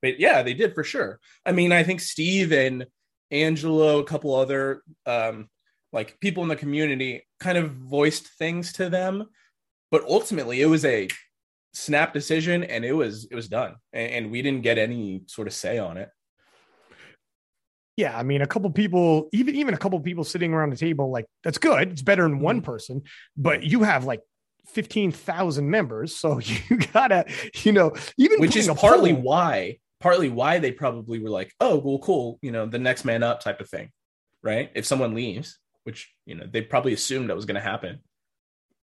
But 0.00 0.18
yeah, 0.18 0.42
they 0.42 0.54
did 0.54 0.74
for 0.74 0.82
sure. 0.84 1.20
I 1.44 1.52
mean, 1.52 1.72
I 1.72 1.82
think 1.82 2.00
Steve 2.00 2.52
and 2.52 2.86
Angelo, 3.30 3.98
a 3.98 4.04
couple 4.04 4.34
other 4.34 4.82
um 5.04 5.48
like 5.92 6.18
people 6.20 6.42
in 6.42 6.48
the 6.48 6.56
community 6.56 7.26
kind 7.40 7.58
of 7.58 7.72
voiced 7.72 8.28
things 8.38 8.72
to 8.74 8.90
them, 8.90 9.26
but 9.90 10.02
ultimately 10.04 10.60
it 10.60 10.66
was 10.66 10.84
a 10.84 11.08
snap 11.72 12.12
decision, 12.12 12.64
and 12.64 12.84
it 12.84 12.92
was 12.92 13.26
it 13.30 13.34
was 13.34 13.48
done, 13.48 13.76
and, 13.92 14.12
and 14.12 14.30
we 14.30 14.42
didn't 14.42 14.62
get 14.62 14.78
any 14.78 15.22
sort 15.26 15.48
of 15.48 15.54
say 15.54 15.78
on 15.78 15.96
it. 15.96 16.10
Yeah, 17.96 18.16
I 18.16 18.22
mean, 18.22 18.42
a 18.42 18.46
couple 18.46 18.70
people, 18.70 19.28
even 19.32 19.54
even 19.56 19.74
a 19.74 19.78
couple 19.78 19.98
people 20.00 20.24
sitting 20.24 20.52
around 20.52 20.70
the 20.70 20.76
table, 20.76 21.10
like 21.10 21.26
that's 21.42 21.58
good. 21.58 21.90
It's 21.90 22.02
better 22.02 22.22
than 22.22 22.40
one 22.40 22.58
mm-hmm. 22.58 22.64
person, 22.64 23.02
but 23.36 23.64
you 23.64 23.82
have 23.82 24.04
like 24.04 24.20
fifteen 24.66 25.10
thousand 25.10 25.68
members, 25.70 26.14
so 26.14 26.38
you 26.38 26.78
gotta, 26.92 27.24
you 27.64 27.72
know, 27.72 27.92
even 28.16 28.40
which 28.40 28.56
is 28.56 28.68
partly 28.68 29.12
poll, 29.12 29.22
why, 29.22 29.78
partly 30.00 30.28
why 30.28 30.58
they 30.58 30.72
probably 30.72 31.18
were 31.18 31.30
like, 31.30 31.52
oh, 31.60 31.78
well, 31.78 31.98
cool, 31.98 32.38
you 32.42 32.52
know, 32.52 32.66
the 32.66 32.78
next 32.78 33.04
man 33.04 33.22
up 33.22 33.40
type 33.40 33.60
of 33.60 33.68
thing, 33.68 33.90
right? 34.42 34.70
If 34.74 34.86
someone 34.86 35.14
leaves, 35.14 35.58
which 35.84 36.12
you 36.26 36.34
know 36.34 36.44
they 36.50 36.62
probably 36.62 36.92
assumed 36.92 37.30
that 37.30 37.36
was 37.36 37.46
going 37.46 37.54
to 37.56 37.60
happen, 37.60 38.00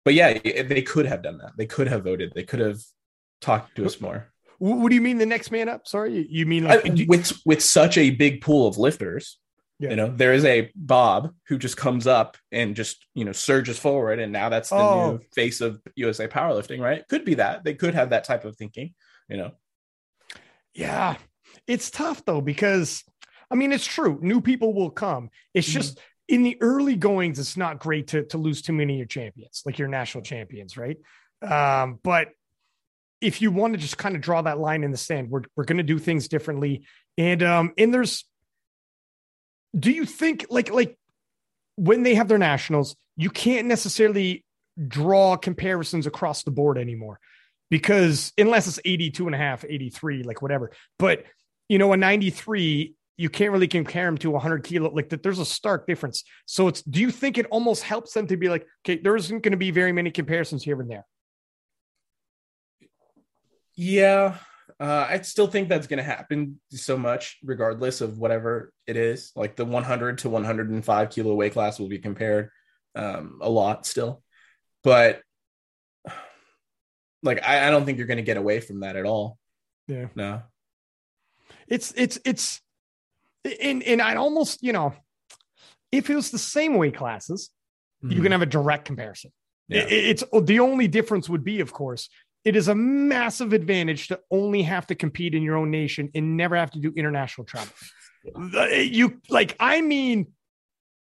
but 0.04 0.14
yeah, 0.14 0.38
they 0.38 0.82
could 0.82 1.06
have 1.06 1.22
done 1.22 1.38
that. 1.38 1.52
They 1.56 1.66
could 1.66 1.88
have 1.88 2.04
voted. 2.04 2.32
They 2.34 2.44
could 2.44 2.60
have 2.60 2.80
talked 3.40 3.76
to 3.76 3.86
us 3.86 4.00
more. 4.00 4.32
What 4.58 4.88
do 4.88 4.94
you 4.94 5.00
mean 5.00 5.18
the 5.18 5.26
next 5.26 5.50
man 5.50 5.68
up? 5.68 5.86
Sorry, 5.86 6.26
you 6.30 6.46
mean 6.46 6.64
like 6.64 6.86
I, 6.86 7.06
with 7.08 7.32
with 7.44 7.62
such 7.62 7.98
a 7.98 8.10
big 8.10 8.40
pool 8.40 8.66
of 8.66 8.78
lifters? 8.78 9.38
Yeah. 9.80 9.90
You 9.90 9.96
know, 9.96 10.14
there 10.14 10.32
is 10.32 10.44
a 10.44 10.70
Bob 10.76 11.34
who 11.48 11.58
just 11.58 11.76
comes 11.76 12.06
up 12.06 12.36
and 12.52 12.76
just 12.76 13.04
you 13.14 13.24
know 13.24 13.32
surges 13.32 13.78
forward, 13.78 14.20
and 14.20 14.32
now 14.32 14.48
that's 14.48 14.70
the 14.70 14.76
oh. 14.76 15.12
new 15.12 15.20
face 15.34 15.60
of 15.60 15.80
USA 15.96 16.28
powerlifting, 16.28 16.80
right? 16.80 17.06
Could 17.08 17.24
be 17.24 17.34
that 17.34 17.64
they 17.64 17.74
could 17.74 17.94
have 17.94 18.10
that 18.10 18.24
type 18.24 18.44
of 18.44 18.56
thinking. 18.56 18.94
You 19.28 19.38
know, 19.38 19.50
yeah, 20.74 21.16
it's 21.66 21.90
tough 21.90 22.24
though 22.24 22.40
because 22.40 23.02
I 23.50 23.56
mean 23.56 23.72
it's 23.72 23.86
true. 23.86 24.18
New 24.22 24.40
people 24.40 24.74
will 24.74 24.90
come. 24.90 25.30
It's 25.52 25.68
mm-hmm. 25.68 25.98
In 26.28 26.42
the 26.42 26.56
early 26.60 26.96
goings, 26.96 27.38
it's 27.38 27.56
not 27.56 27.78
great 27.78 28.08
to 28.08 28.24
to 28.26 28.38
lose 28.38 28.62
too 28.62 28.72
many 28.72 28.94
of 28.94 28.98
your 28.98 29.06
champions, 29.06 29.62
like 29.66 29.78
your 29.78 29.88
national 29.88 30.24
champions, 30.24 30.76
right? 30.76 30.96
Um, 31.42 31.98
but 32.02 32.28
if 33.20 33.42
you 33.42 33.50
want 33.50 33.74
to 33.74 33.78
just 33.78 33.98
kind 33.98 34.14
of 34.14 34.20
draw 34.20 34.42
that 34.42 34.58
line 34.58 34.84
in 34.84 34.90
the 34.90 34.96
sand, 34.96 35.30
we're 35.30 35.42
we're 35.56 35.64
going 35.64 35.78
to 35.78 35.82
do 35.82 35.98
things 35.98 36.28
differently. 36.28 36.84
And 37.18 37.42
um, 37.42 37.72
and 37.76 37.92
there's, 37.92 38.24
do 39.78 39.90
you 39.90 40.04
think 40.04 40.46
like 40.50 40.70
like 40.70 40.98
when 41.76 42.02
they 42.02 42.14
have 42.14 42.28
their 42.28 42.38
nationals, 42.38 42.96
you 43.16 43.30
can't 43.30 43.66
necessarily 43.66 44.44
draw 44.88 45.36
comparisons 45.36 46.06
across 46.06 46.42
the 46.42 46.50
board 46.50 46.78
anymore 46.78 47.20
because 47.70 48.32
unless 48.38 48.66
it's 48.66 48.80
82 48.84 49.26
and 49.26 49.34
a 49.34 49.38
half, 49.38 49.64
83, 49.64 50.22
like 50.22 50.42
whatever. 50.42 50.72
But 50.98 51.24
you 51.68 51.78
know, 51.78 51.92
a 51.92 51.96
93, 51.96 52.94
you 53.16 53.28
can't 53.28 53.52
really 53.52 53.68
compare 53.68 54.06
them 54.06 54.18
to 54.18 54.30
100 54.30 54.64
kilo. 54.64 54.90
Like 54.90 55.08
that, 55.10 55.22
there's 55.22 55.38
a 55.38 55.44
stark 55.44 55.86
difference. 55.86 56.24
So 56.46 56.68
it's, 56.68 56.82
do 56.82 57.00
you 57.00 57.10
think 57.10 57.38
it 57.38 57.46
almost 57.50 57.82
helps 57.82 58.12
them 58.12 58.26
to 58.26 58.36
be 58.36 58.48
like, 58.48 58.66
okay, 58.84 59.00
there 59.00 59.16
isn't 59.16 59.42
going 59.42 59.52
to 59.52 59.56
be 59.56 59.70
very 59.70 59.92
many 59.92 60.10
comparisons 60.10 60.64
here 60.64 60.80
and 60.80 60.90
there? 60.90 61.06
Yeah, 63.76 64.36
uh, 64.80 65.06
I 65.08 65.20
still 65.22 65.46
think 65.46 65.68
that's 65.68 65.86
going 65.86 65.98
to 65.98 66.04
happen 66.04 66.60
so 66.70 66.96
much, 66.96 67.38
regardless 67.44 68.00
of 68.00 68.18
whatever 68.18 68.72
it 68.86 68.96
is. 68.96 69.32
Like 69.36 69.56
the 69.56 69.64
100 69.64 70.18
to 70.18 70.28
105 70.28 71.10
kilo 71.10 71.34
weight 71.34 71.52
class 71.52 71.78
will 71.78 71.88
be 71.88 71.98
compared 71.98 72.50
um, 72.94 73.38
a 73.40 73.50
lot 73.50 73.86
still, 73.86 74.22
but 74.82 75.20
like 77.22 77.42
I, 77.42 77.66
I 77.66 77.70
don't 77.70 77.84
think 77.84 77.98
you're 77.98 78.06
going 78.06 78.18
to 78.18 78.22
get 78.22 78.36
away 78.36 78.60
from 78.60 78.80
that 78.80 78.96
at 78.96 79.06
all. 79.06 79.38
Yeah, 79.88 80.06
no. 80.14 80.42
It's 81.66 81.92
it's 81.96 82.18
it's, 82.24 82.60
and 83.60 83.82
and 83.82 84.02
I 84.02 84.16
almost 84.16 84.62
you 84.62 84.72
know, 84.72 84.94
if 85.92 86.10
it 86.10 86.14
was 86.14 86.30
the 86.30 86.38
same 86.38 86.74
weight 86.74 86.96
classes, 86.96 87.50
mm-hmm. 88.02 88.16
you 88.16 88.22
can 88.22 88.32
have 88.32 88.42
a 88.42 88.46
direct 88.46 88.84
comparison. 88.84 89.32
Yeah. 89.68 89.82
It, 89.82 89.92
it's 89.92 90.24
the 90.42 90.60
only 90.60 90.88
difference 90.88 91.28
would 91.28 91.44
be, 91.44 91.60
of 91.60 91.72
course, 91.72 92.08
it 92.44 92.56
is 92.56 92.68
a 92.68 92.74
massive 92.74 93.52
advantage 93.52 94.08
to 94.08 94.20
only 94.30 94.62
have 94.62 94.86
to 94.88 94.94
compete 94.94 95.34
in 95.34 95.42
your 95.42 95.56
own 95.56 95.70
nation 95.70 96.10
and 96.14 96.36
never 96.36 96.56
have 96.56 96.70
to 96.72 96.78
do 96.78 96.92
international 96.94 97.46
travel. 97.46 97.72
You 98.24 99.20
like, 99.28 99.56
I 99.60 99.80
mean, 99.80 100.28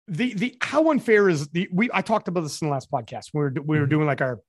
the 0.08 0.34
the 0.34 0.58
how 0.62 0.91
unfair 0.91 1.29
is 1.29 1.47
the 1.49 1.69
we 1.71 1.89
I 1.93 2.01
talked 2.01 2.27
about 2.27 2.41
this 2.41 2.62
in 2.62 2.67
the 2.67 2.73
last 2.73 2.91
podcast. 2.91 3.27
We 3.34 3.41
were 3.41 3.53
we 3.53 3.77
were 3.77 3.84
mm-hmm. 3.84 3.89
doing 3.89 4.08
like 4.08 4.21
our 4.21 4.41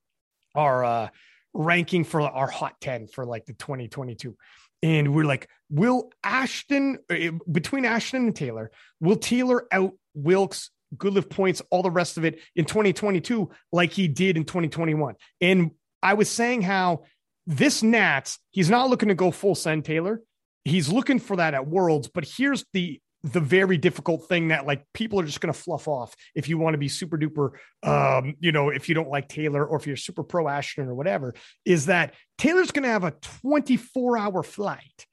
our 0.54 0.84
uh 0.84 1.08
ranking 1.52 2.02
for 2.04 2.20
our 2.20 2.48
hot 2.48 2.74
10 2.80 3.06
for 3.06 3.24
like 3.24 3.46
the 3.46 3.52
2022 3.52 4.36
and 4.82 5.14
we're 5.14 5.24
like 5.24 5.48
will 5.74 6.10
ashton 6.22 6.98
uh, 7.10 7.30
between 7.50 7.84
ashton 7.84 8.26
and 8.26 8.36
taylor 8.36 8.70
will 9.00 9.16
taylor 9.16 9.66
out 9.72 9.92
wilks 10.14 10.70
goodlift 10.96 11.30
points 11.30 11.60
all 11.70 11.82
the 11.82 11.90
rest 11.90 12.16
of 12.16 12.24
it 12.24 12.38
in 12.54 12.64
2022 12.64 13.50
like 13.72 13.92
he 13.92 14.06
did 14.06 14.36
in 14.36 14.44
2021 14.44 15.14
and 15.40 15.70
I 16.04 16.14
was 16.14 16.30
saying 16.30 16.62
how 16.62 17.04
this 17.46 17.82
Nats, 17.82 18.38
he's 18.50 18.70
not 18.70 18.90
looking 18.90 19.08
to 19.08 19.14
go 19.14 19.30
full 19.30 19.54
send 19.54 19.84
Taylor. 19.86 20.20
He's 20.64 20.90
looking 20.90 21.18
for 21.18 21.36
that 21.36 21.54
at 21.54 21.66
Worlds, 21.66 22.08
but 22.12 22.24
here's 22.24 22.64
the 22.72 23.00
the 23.22 23.40
very 23.40 23.78
difficult 23.78 24.28
thing 24.28 24.48
that 24.48 24.66
like 24.66 24.84
people 24.92 25.18
are 25.18 25.24
just 25.24 25.40
going 25.40 25.50
to 25.50 25.58
fluff 25.58 25.88
off 25.88 26.14
if 26.34 26.46
you 26.46 26.58
want 26.58 26.74
to 26.74 26.78
be 26.78 26.88
super 26.88 27.16
duper 27.16 27.52
um 27.82 28.34
you 28.38 28.52
know 28.52 28.68
if 28.68 28.86
you 28.86 28.94
don't 28.94 29.08
like 29.08 29.30
taylor 29.30 29.64
or 29.64 29.78
if 29.78 29.86
you're 29.86 29.96
super 29.96 30.22
pro 30.22 30.46
ashton 30.46 30.88
or 30.88 30.94
whatever 30.94 31.34
is 31.64 31.86
that 31.86 32.12
taylor's 32.36 32.70
going 32.70 32.82
to 32.82 32.90
have 32.90 33.02
a 33.02 33.12
24 33.42 34.18
hour 34.18 34.42
flight 34.42 35.06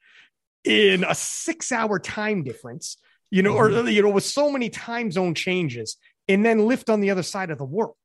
in 0.64 1.04
a 1.04 1.14
six 1.14 1.72
hour 1.72 1.98
time 1.98 2.42
difference 2.42 2.96
you 3.30 3.42
know 3.42 3.56
or 3.56 3.68
mm-hmm. 3.68 3.88
you 3.88 4.02
know 4.02 4.10
with 4.10 4.24
so 4.24 4.50
many 4.50 4.68
time 4.70 5.10
zone 5.10 5.34
changes 5.34 5.96
and 6.28 6.44
then 6.44 6.66
lift 6.66 6.88
on 6.88 7.00
the 7.00 7.10
other 7.10 7.22
side 7.22 7.50
of 7.50 7.58
the 7.58 7.64
world 7.64 7.96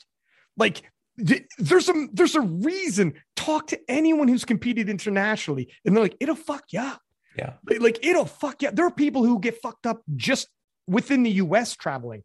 like 0.57 0.83
there's 1.17 1.89
a 1.89 2.07
there's 2.13 2.35
a 2.35 2.41
reason. 2.41 3.15
Talk 3.35 3.67
to 3.67 3.79
anyone 3.87 4.27
who's 4.27 4.45
competed 4.45 4.89
internationally, 4.89 5.73
and 5.83 5.95
they're 5.95 6.03
like, 6.03 6.17
it'll 6.19 6.35
fuck 6.35 6.65
you 6.71 6.79
up. 6.79 7.01
Yeah, 7.35 7.53
like 7.79 8.05
it'll 8.05 8.25
fuck 8.25 8.61
you. 8.61 8.67
Up. 8.69 8.75
There 8.75 8.85
are 8.85 8.91
people 8.91 9.23
who 9.23 9.39
get 9.39 9.61
fucked 9.61 9.87
up 9.87 10.01
just 10.15 10.47
within 10.87 11.23
the 11.23 11.31
U.S. 11.31 11.75
traveling. 11.75 12.23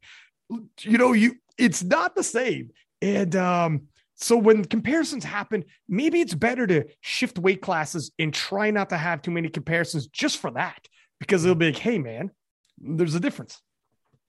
You 0.81 0.99
know, 0.99 1.13
you 1.13 1.37
it's 1.57 1.83
not 1.83 2.15
the 2.15 2.23
same. 2.23 2.71
And 3.01 3.35
um, 3.35 3.89
so 4.17 4.37
when 4.37 4.65
comparisons 4.65 5.25
happen, 5.25 5.65
maybe 5.89 6.21
it's 6.21 6.35
better 6.35 6.67
to 6.67 6.85
shift 7.01 7.39
weight 7.39 7.61
classes 7.61 8.13
and 8.19 8.33
try 8.33 8.71
not 8.71 8.91
to 8.91 8.97
have 8.97 9.23
too 9.23 9.31
many 9.31 9.49
comparisons 9.49 10.07
just 10.07 10.39
for 10.39 10.51
that, 10.53 10.87
because 11.19 11.45
it'll 11.45 11.55
be 11.55 11.67
like, 11.67 11.79
hey 11.79 11.99
man, 11.99 12.31
there's 12.79 13.15
a 13.15 13.21
difference. 13.21 13.61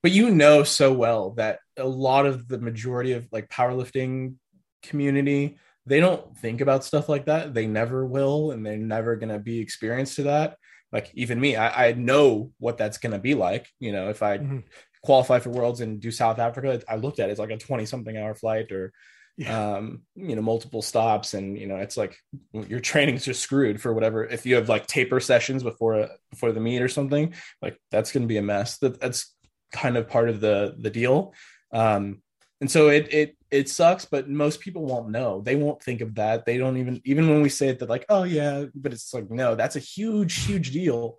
But 0.01 0.11
you 0.11 0.31
know 0.31 0.63
so 0.63 0.91
well 0.91 1.31
that 1.31 1.59
a 1.77 1.87
lot 1.87 2.25
of 2.25 2.47
the 2.47 2.59
majority 2.59 3.13
of 3.13 3.27
like 3.31 3.49
powerlifting 3.49 4.35
community 4.83 5.57
they 5.85 5.99
don't 5.99 6.37
think 6.37 6.61
about 6.61 6.85
stuff 6.85 7.09
like 7.09 7.25
that. 7.25 7.53
They 7.53 7.67
never 7.67 8.05
will 8.05 8.51
and 8.51 8.65
they're 8.65 8.77
never 8.77 9.15
going 9.17 9.33
to 9.33 9.39
be 9.39 9.59
experienced 9.59 10.15
to 10.15 10.23
that. 10.23 10.57
Like 10.91 11.11
even 11.13 11.39
me 11.39 11.55
I, 11.55 11.89
I 11.89 11.93
know 11.93 12.51
what 12.57 12.77
that's 12.77 12.97
going 12.97 13.11
to 13.11 13.19
be 13.19 13.33
like. 13.33 13.67
You 13.79 13.91
know 13.91 14.09
if 14.09 14.23
i 14.23 14.37
mm-hmm. 14.37 14.59
qualify 15.03 15.39
for 15.39 15.49
worlds 15.49 15.81
and 15.81 15.99
do 15.99 16.11
south 16.11 16.39
africa 16.39 16.81
i 16.87 16.95
looked 16.95 17.19
at 17.19 17.29
it, 17.29 17.31
it's 17.31 17.39
like 17.39 17.49
a 17.49 17.57
20 17.57 17.85
something 17.85 18.15
hour 18.15 18.35
flight 18.35 18.71
or 18.71 18.93
yeah. 19.37 19.75
um 19.75 20.03
you 20.15 20.35
know 20.35 20.41
multiple 20.41 20.81
stops 20.81 21.33
and 21.33 21.57
you 21.57 21.65
know 21.65 21.77
it's 21.77 21.97
like 21.97 22.17
your 22.51 22.79
training's 22.79 23.25
just 23.25 23.41
screwed 23.41 23.81
for 23.81 23.91
whatever 23.91 24.23
if 24.23 24.45
you 24.45 24.55
have 24.55 24.69
like 24.69 24.85
taper 24.85 25.19
sessions 25.19 25.63
before 25.63 25.95
a, 25.95 26.09
before 26.29 26.51
the 26.51 26.59
meet 26.59 26.81
or 26.81 26.87
something 26.87 27.33
like 27.61 27.79
that's 27.89 28.11
going 28.11 28.21
to 28.23 28.27
be 28.27 28.37
a 28.37 28.43
mess. 28.43 28.77
That, 28.77 28.99
that's 28.99 29.33
kind 29.71 29.97
of 29.97 30.07
part 30.09 30.29
of 30.29 30.39
the 30.39 30.75
the 30.77 30.91
deal. 30.91 31.33
Um 31.71 32.21
and 32.61 32.69
so 32.69 32.89
it 32.89 33.11
it 33.11 33.37
it 33.49 33.69
sucks 33.69 34.05
but 34.05 34.29
most 34.29 34.59
people 34.59 34.85
won't 34.85 35.09
know. 35.09 35.41
They 35.41 35.55
won't 35.55 35.81
think 35.81 36.01
of 36.01 36.15
that. 36.15 36.45
They 36.45 36.57
don't 36.57 36.77
even 36.77 37.01
even 37.03 37.27
when 37.27 37.41
we 37.41 37.49
say 37.49 37.69
it 37.69 37.79
they're 37.79 37.87
like 37.87 38.05
oh 38.09 38.23
yeah 38.23 38.65
but 38.75 38.93
it's 38.93 39.13
like 39.13 39.31
no 39.31 39.55
that's 39.55 39.75
a 39.75 39.79
huge 39.79 40.45
huge 40.45 40.71
deal. 40.71 41.17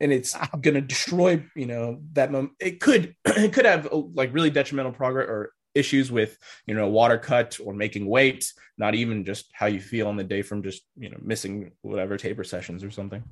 And 0.00 0.12
it's 0.12 0.36
going 0.60 0.74
to 0.74 0.80
destroy 0.80 1.44
you 1.56 1.66
know 1.66 2.02
that 2.12 2.30
mom- 2.30 2.54
it 2.60 2.78
could 2.78 3.16
it 3.24 3.52
could 3.52 3.66
have 3.66 3.88
like 3.92 4.32
really 4.32 4.50
detrimental 4.50 4.92
progress 4.92 5.28
or 5.28 5.50
issues 5.74 6.10
with 6.10 6.38
you 6.66 6.74
know 6.74 6.88
water 6.88 7.18
cut 7.18 7.58
or 7.64 7.72
making 7.72 8.06
weight 8.06 8.52
not 8.78 8.94
even 8.94 9.24
just 9.24 9.50
how 9.52 9.66
you 9.66 9.80
feel 9.80 10.08
on 10.08 10.16
the 10.16 10.24
day 10.24 10.42
from 10.42 10.62
just 10.62 10.82
you 10.96 11.10
know 11.10 11.18
missing 11.20 11.72
whatever 11.82 12.16
taper 12.16 12.44
sessions 12.44 12.82
or 12.84 12.90
something. 12.90 13.22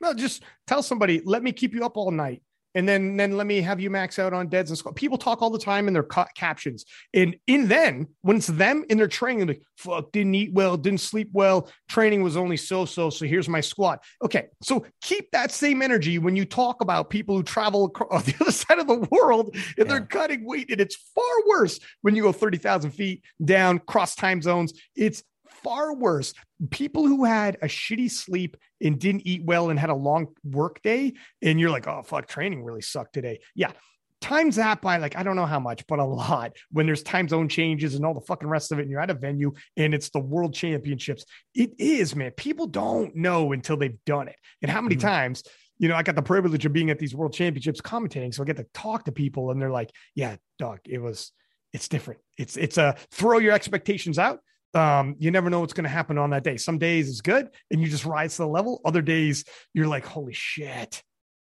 No 0.00 0.12
just 0.14 0.42
tell 0.66 0.82
somebody 0.82 1.22
let 1.24 1.42
me 1.42 1.52
keep 1.52 1.74
you 1.74 1.84
up 1.84 1.96
all 1.96 2.10
night 2.10 2.42
and 2.74 2.88
then 2.88 3.16
then 3.16 3.36
let 3.36 3.46
me 3.46 3.60
have 3.60 3.80
you 3.80 3.90
max 3.90 4.18
out 4.18 4.32
on 4.32 4.48
deads 4.48 4.70
and 4.70 4.78
squat. 4.78 4.96
People 4.96 5.18
talk 5.18 5.42
all 5.42 5.50
the 5.50 5.58
time 5.58 5.86
in 5.88 5.94
their 5.94 6.02
ca- 6.02 6.28
captions, 6.34 6.84
and 7.12 7.36
in 7.46 7.68
then 7.68 8.06
when 8.22 8.36
it's 8.36 8.46
them 8.48 8.84
in 8.88 8.98
their 8.98 9.08
training, 9.08 9.46
like 9.46 9.62
fuck, 9.76 10.10
didn't 10.12 10.34
eat 10.34 10.52
well, 10.52 10.76
didn't 10.76 11.00
sleep 11.00 11.28
well, 11.32 11.70
training 11.88 12.22
was 12.22 12.36
only 12.36 12.56
so 12.56 12.84
so. 12.84 13.10
So 13.10 13.26
here's 13.26 13.48
my 13.48 13.60
squat. 13.60 14.02
Okay, 14.22 14.46
so 14.62 14.84
keep 15.02 15.30
that 15.32 15.52
same 15.52 15.82
energy 15.82 16.18
when 16.18 16.36
you 16.36 16.44
talk 16.44 16.80
about 16.80 17.10
people 17.10 17.36
who 17.36 17.42
travel 17.42 17.86
across 17.86 18.24
the 18.26 18.34
other 18.40 18.52
side 18.52 18.78
of 18.78 18.86
the 18.86 19.06
world 19.10 19.50
and 19.54 19.64
yeah. 19.78 19.84
they're 19.84 20.06
cutting 20.06 20.44
weight, 20.44 20.70
and 20.70 20.80
it's 20.80 20.96
far 21.14 21.24
worse 21.46 21.78
when 22.02 22.16
you 22.16 22.22
go 22.22 22.32
thirty 22.32 22.58
thousand 22.58 22.90
feet 22.90 23.22
down, 23.44 23.78
cross 23.80 24.14
time 24.14 24.42
zones. 24.42 24.72
It's 24.96 25.22
far 25.56 25.94
worse. 25.94 26.34
People 26.70 27.06
who 27.06 27.24
had 27.24 27.56
a 27.62 27.66
shitty 27.66 28.10
sleep 28.10 28.56
and 28.82 28.98
didn't 28.98 29.26
eat 29.26 29.44
well 29.44 29.70
and 29.70 29.78
had 29.78 29.90
a 29.90 29.94
long 29.94 30.28
work 30.44 30.82
day, 30.82 31.14
and 31.42 31.60
you're 31.60 31.70
like, 31.70 31.86
oh, 31.86 32.02
fuck, 32.02 32.26
training 32.26 32.64
really 32.64 32.82
sucked 32.82 33.12
today. 33.14 33.40
Yeah. 33.54 33.72
times 34.20 34.56
that 34.56 34.80
by 34.80 34.96
like 34.96 35.16
I 35.16 35.22
don't 35.22 35.36
know 35.36 35.44
how 35.44 35.60
much, 35.60 35.86
but 35.86 35.98
a 35.98 36.04
lot. 36.04 36.56
When 36.70 36.86
there's 36.86 37.02
time 37.02 37.28
zone 37.28 37.48
changes 37.48 37.94
and 37.94 38.06
all 38.06 38.14
the 38.14 38.22
fucking 38.22 38.48
rest 38.48 38.72
of 38.72 38.78
it, 38.78 38.82
and 38.82 38.90
you're 38.90 39.00
at 39.00 39.10
a 39.10 39.14
venue 39.14 39.52
and 39.76 39.92
it's 39.92 40.08
the 40.10 40.20
World 40.20 40.54
Championships, 40.54 41.26
it 41.54 41.72
is 41.78 42.16
man. 42.16 42.30
People 42.32 42.66
don't 42.66 43.14
know 43.14 43.52
until 43.52 43.76
they've 43.76 43.98
done 44.06 44.28
it. 44.28 44.36
And 44.62 44.70
how 44.70 44.80
many 44.80 44.96
mm-hmm. 44.96 45.06
times? 45.06 45.42
You 45.78 45.88
know, 45.88 45.96
I 45.96 46.04
got 46.04 46.14
the 46.14 46.22
privilege 46.22 46.64
of 46.64 46.72
being 46.72 46.90
at 46.90 46.98
these 47.00 47.14
World 47.14 47.34
Championships 47.34 47.80
commentating, 47.80 48.32
so 48.32 48.42
I 48.42 48.46
get 48.46 48.56
to 48.56 48.66
talk 48.72 49.04
to 49.04 49.12
people, 49.12 49.50
and 49.50 49.60
they're 49.60 49.70
like, 49.70 49.90
"Yeah, 50.14 50.36
dog, 50.58 50.78
it 50.88 51.02
was, 51.02 51.32
it's 51.72 51.88
different. 51.88 52.20
It's 52.38 52.56
it's 52.56 52.78
a 52.78 52.96
throw 53.10 53.38
your 53.38 53.52
expectations 53.52 54.18
out." 54.18 54.38
Um, 54.74 55.16
you 55.18 55.30
never 55.30 55.50
know 55.50 55.60
what's 55.60 55.72
going 55.72 55.84
to 55.84 55.90
happen 55.90 56.18
on 56.18 56.30
that 56.30 56.42
day. 56.42 56.56
Some 56.56 56.78
days 56.78 57.08
it's 57.08 57.20
good 57.20 57.48
and 57.70 57.80
you 57.80 57.88
just 57.88 58.04
rise 58.04 58.36
to 58.36 58.42
the 58.42 58.48
level. 58.48 58.80
Other 58.84 59.02
days 59.02 59.44
you're 59.72 59.86
like, 59.86 60.04
holy 60.04 60.32
shit, 60.32 61.02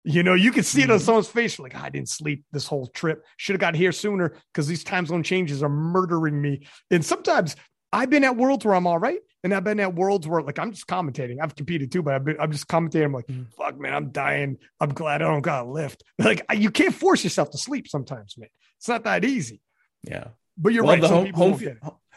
you 0.04 0.22
know, 0.22 0.34
you 0.34 0.52
can 0.52 0.62
see 0.62 0.82
it 0.82 0.90
on 0.90 0.98
mm-hmm. 0.98 1.04
someone's 1.04 1.28
face. 1.28 1.58
Like, 1.58 1.74
I 1.74 1.88
didn't 1.88 2.10
sleep 2.10 2.44
this 2.52 2.66
whole 2.66 2.86
trip. 2.88 3.24
Should 3.38 3.54
have 3.54 3.60
got 3.60 3.74
here 3.74 3.92
sooner 3.92 4.34
because 4.52 4.66
these 4.66 4.84
time 4.84 5.06
zone 5.06 5.22
changes 5.22 5.62
are 5.62 5.70
murdering 5.70 6.40
me. 6.40 6.66
And 6.90 7.04
sometimes 7.04 7.56
I've 7.90 8.10
been 8.10 8.24
at 8.24 8.36
worlds 8.36 8.64
where 8.64 8.74
I'm 8.74 8.86
all 8.86 8.98
right. 8.98 9.20
And 9.42 9.54
I've 9.54 9.64
been 9.64 9.80
at 9.80 9.94
worlds 9.94 10.28
where 10.28 10.42
like 10.42 10.58
I'm 10.58 10.72
just 10.72 10.86
commentating. 10.86 11.36
I've 11.40 11.54
competed 11.54 11.90
too, 11.90 12.02
but 12.02 12.14
I've 12.14 12.24
been, 12.24 12.36
I'm 12.38 12.52
just 12.52 12.66
commentating. 12.66 13.04
I'm 13.06 13.12
like, 13.12 13.26
mm. 13.26 13.46
fuck, 13.56 13.78
man, 13.78 13.94
I'm 13.94 14.10
dying. 14.10 14.58
I'm 14.80 14.90
glad 14.90 15.22
I 15.22 15.26
don't 15.26 15.42
got 15.42 15.66
a 15.66 15.70
lift. 15.70 16.02
Like 16.18 16.44
you 16.54 16.70
can't 16.70 16.94
force 16.94 17.24
yourself 17.24 17.50
to 17.50 17.58
sleep 17.58 17.88
sometimes, 17.88 18.36
man. 18.36 18.48
It's 18.78 18.88
not 18.88 19.04
that 19.04 19.24
easy. 19.24 19.60
Yeah. 20.02 20.28
But 20.58 20.72
you're 20.72 20.84
well, 20.84 20.94
right. 20.94 21.00
The 21.00 21.08
home, 21.08 21.32
home, 21.32 21.60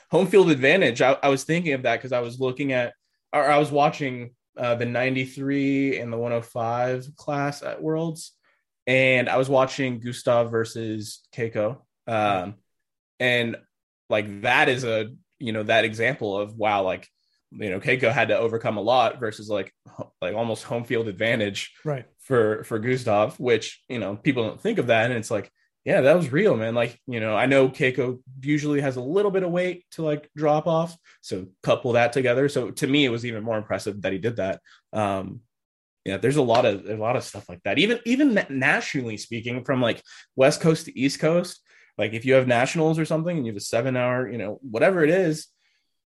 home 0.10 0.28
field 0.28 0.50
advantage. 0.50 1.02
I, 1.02 1.18
I 1.22 1.30
was 1.30 1.44
thinking 1.44 1.74
of 1.74 1.84
that 1.84 1.98
because 1.98 2.12
I 2.12 2.20
was 2.20 2.40
looking 2.40 2.72
at 2.72 2.94
or 3.34 3.50
I 3.50 3.58
was 3.58 3.72
watching 3.72 4.32
uh, 4.58 4.76
the 4.76 4.86
93 4.86 6.00
and 6.00 6.12
the 6.12 6.18
105 6.18 7.16
class 7.16 7.62
at 7.62 7.82
Worlds. 7.82 8.34
And 8.86 9.30
I 9.30 9.38
was 9.38 9.50
watching 9.50 10.00
Gustav 10.00 10.50
versus 10.50 11.22
Keiko. 11.36 11.82
Um, 12.08 12.56
and 13.20 13.58
like 14.10 14.42
that 14.42 14.70
is 14.70 14.86
a, 14.86 15.10
you 15.40 15.52
know, 15.52 15.64
that 15.64 15.84
example 15.84 16.38
of 16.38 16.56
wow, 16.56 16.84
like, 16.84 17.08
you 17.52 17.70
know, 17.70 17.80
Keiko 17.80 18.12
had 18.12 18.30
to 18.30 18.38
overcome 18.38 18.78
a 18.78 18.82
lot 18.82 19.20
versus 19.20 19.50
like, 19.50 19.74
like 20.22 20.36
almost 20.36 20.64
home 20.64 20.86
field 20.86 21.08
advantage 21.08 21.74
right 21.84 22.06
for, 22.20 22.64
for 22.64 22.80
Gustav, 22.80 23.40
which, 23.40 23.84
you 23.90 24.00
know, 24.00 24.16
people 24.16 24.48
don't 24.48 24.60
think 24.60 24.80
of 24.80 24.88
that. 24.88 25.12
And 25.12 25.20
it's 25.20 25.32
like, 25.32 25.52
yeah, 25.88 26.02
that 26.02 26.18
was 26.18 26.34
real, 26.34 26.58
man. 26.58 26.76
Like, 26.76 27.00
you 27.08 27.22
know, 27.22 27.34
I 27.34 27.46
know 27.46 27.70
Keiko 27.70 28.20
usually 28.42 28.82
has 28.82 28.98
a 28.98 29.02
little 29.02 29.32
bit 29.32 29.44
of 29.44 29.52
weight 29.52 29.86
to 29.92 30.02
like 30.02 30.30
drop 30.36 30.68
off. 30.68 30.98
So 31.22 31.48
couple 31.64 31.94
that 31.94 32.12
together. 32.12 32.50
So 32.50 32.72
to 32.72 32.88
me, 32.88 33.06
it 33.06 33.10
was 33.10 33.26
even 33.26 33.42
more 33.42 33.58
impressive 33.58 34.02
that 34.02 34.12
he 34.12 34.18
did 34.18 34.36
that. 34.36 34.60
Um, 34.92 35.40
yeah, 36.04 36.18
there's 36.18 36.36
a 36.36 36.42
lot 36.42 36.66
of 36.66 36.86
a 36.90 36.98
lot 36.98 37.16
of 37.16 37.24
stuff 37.24 37.48
like 37.48 37.64
that. 37.64 37.78
Even 37.78 38.02
even 38.04 38.38
nationally 38.50 39.16
speaking, 39.16 39.64
from 39.64 39.82
like 39.82 40.04
West 40.36 40.60
Coast 40.60 40.88
to 40.88 41.00
East 41.00 41.22
Coast, 41.22 41.62
like 41.98 42.12
if 42.12 42.26
you 42.26 42.34
have 42.34 42.48
nationals 42.48 43.00
or 43.00 43.06
something 43.06 43.38
and 43.38 43.46
you 43.46 43.54
have 43.54 43.58
a 43.58 43.62
seven 43.62 43.96
hour, 43.96 44.30
you 44.30 44.38
know, 44.38 44.60
whatever 44.70 45.06
it 45.06 45.10
is, 45.10 45.48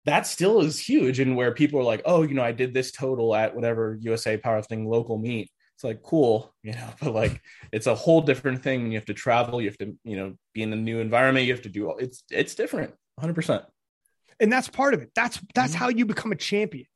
that 0.07 0.27
still 0.27 0.61
is 0.61 0.81
huge. 0.81 1.21
And 1.21 1.37
where 1.37 1.55
people 1.55 1.79
are 1.79 1.85
like, 1.85 2.03
oh, 2.05 2.23
you 2.23 2.35
know, 2.35 2.43
I 2.43 2.51
did 2.51 2.75
this 2.75 2.91
total 2.91 3.33
at 3.33 3.55
whatever 3.55 3.97
USA 4.01 4.39
powerlifting 4.39 4.89
local 4.89 5.19
meet 5.19 5.53
it's 5.79 5.85
like 5.85 6.03
cool, 6.03 6.53
you 6.65 6.73
know, 6.73 6.89
but 7.01 7.15
like 7.15 7.41
it's 7.71 7.87
a 7.87 7.95
whole 7.95 8.21
different 8.21 8.65
thing. 8.65 8.83
When 8.83 8.91
you 8.91 8.99
have 8.99 9.07
to 9.07 9.15
travel, 9.15 9.61
you 9.63 9.69
have 9.69 9.79
to, 9.79 9.97
you 10.03 10.17
know, 10.17 10.35
be 10.53 10.65
in 10.65 10.73
a 10.73 10.77
new 10.77 10.99
environment, 10.99 11.47
you 11.47 11.53
have 11.53 11.63
to 11.63 11.69
do 11.69 11.89
all 11.89 11.97
it's 11.99 12.25
it's 12.33 12.57
different, 12.57 12.91
100 13.15 13.35
percent 13.35 13.65
And 14.41 14.53
that's 14.53 14.69
part 14.69 14.93
of 14.93 15.03
it. 15.03 15.13
That's 15.15 15.41
that's 15.55 15.75
mm-hmm. 15.75 15.79
how 15.79 15.89
you 15.91 16.05
become 16.05 16.33
a 16.33 16.37
champion. 16.37 16.87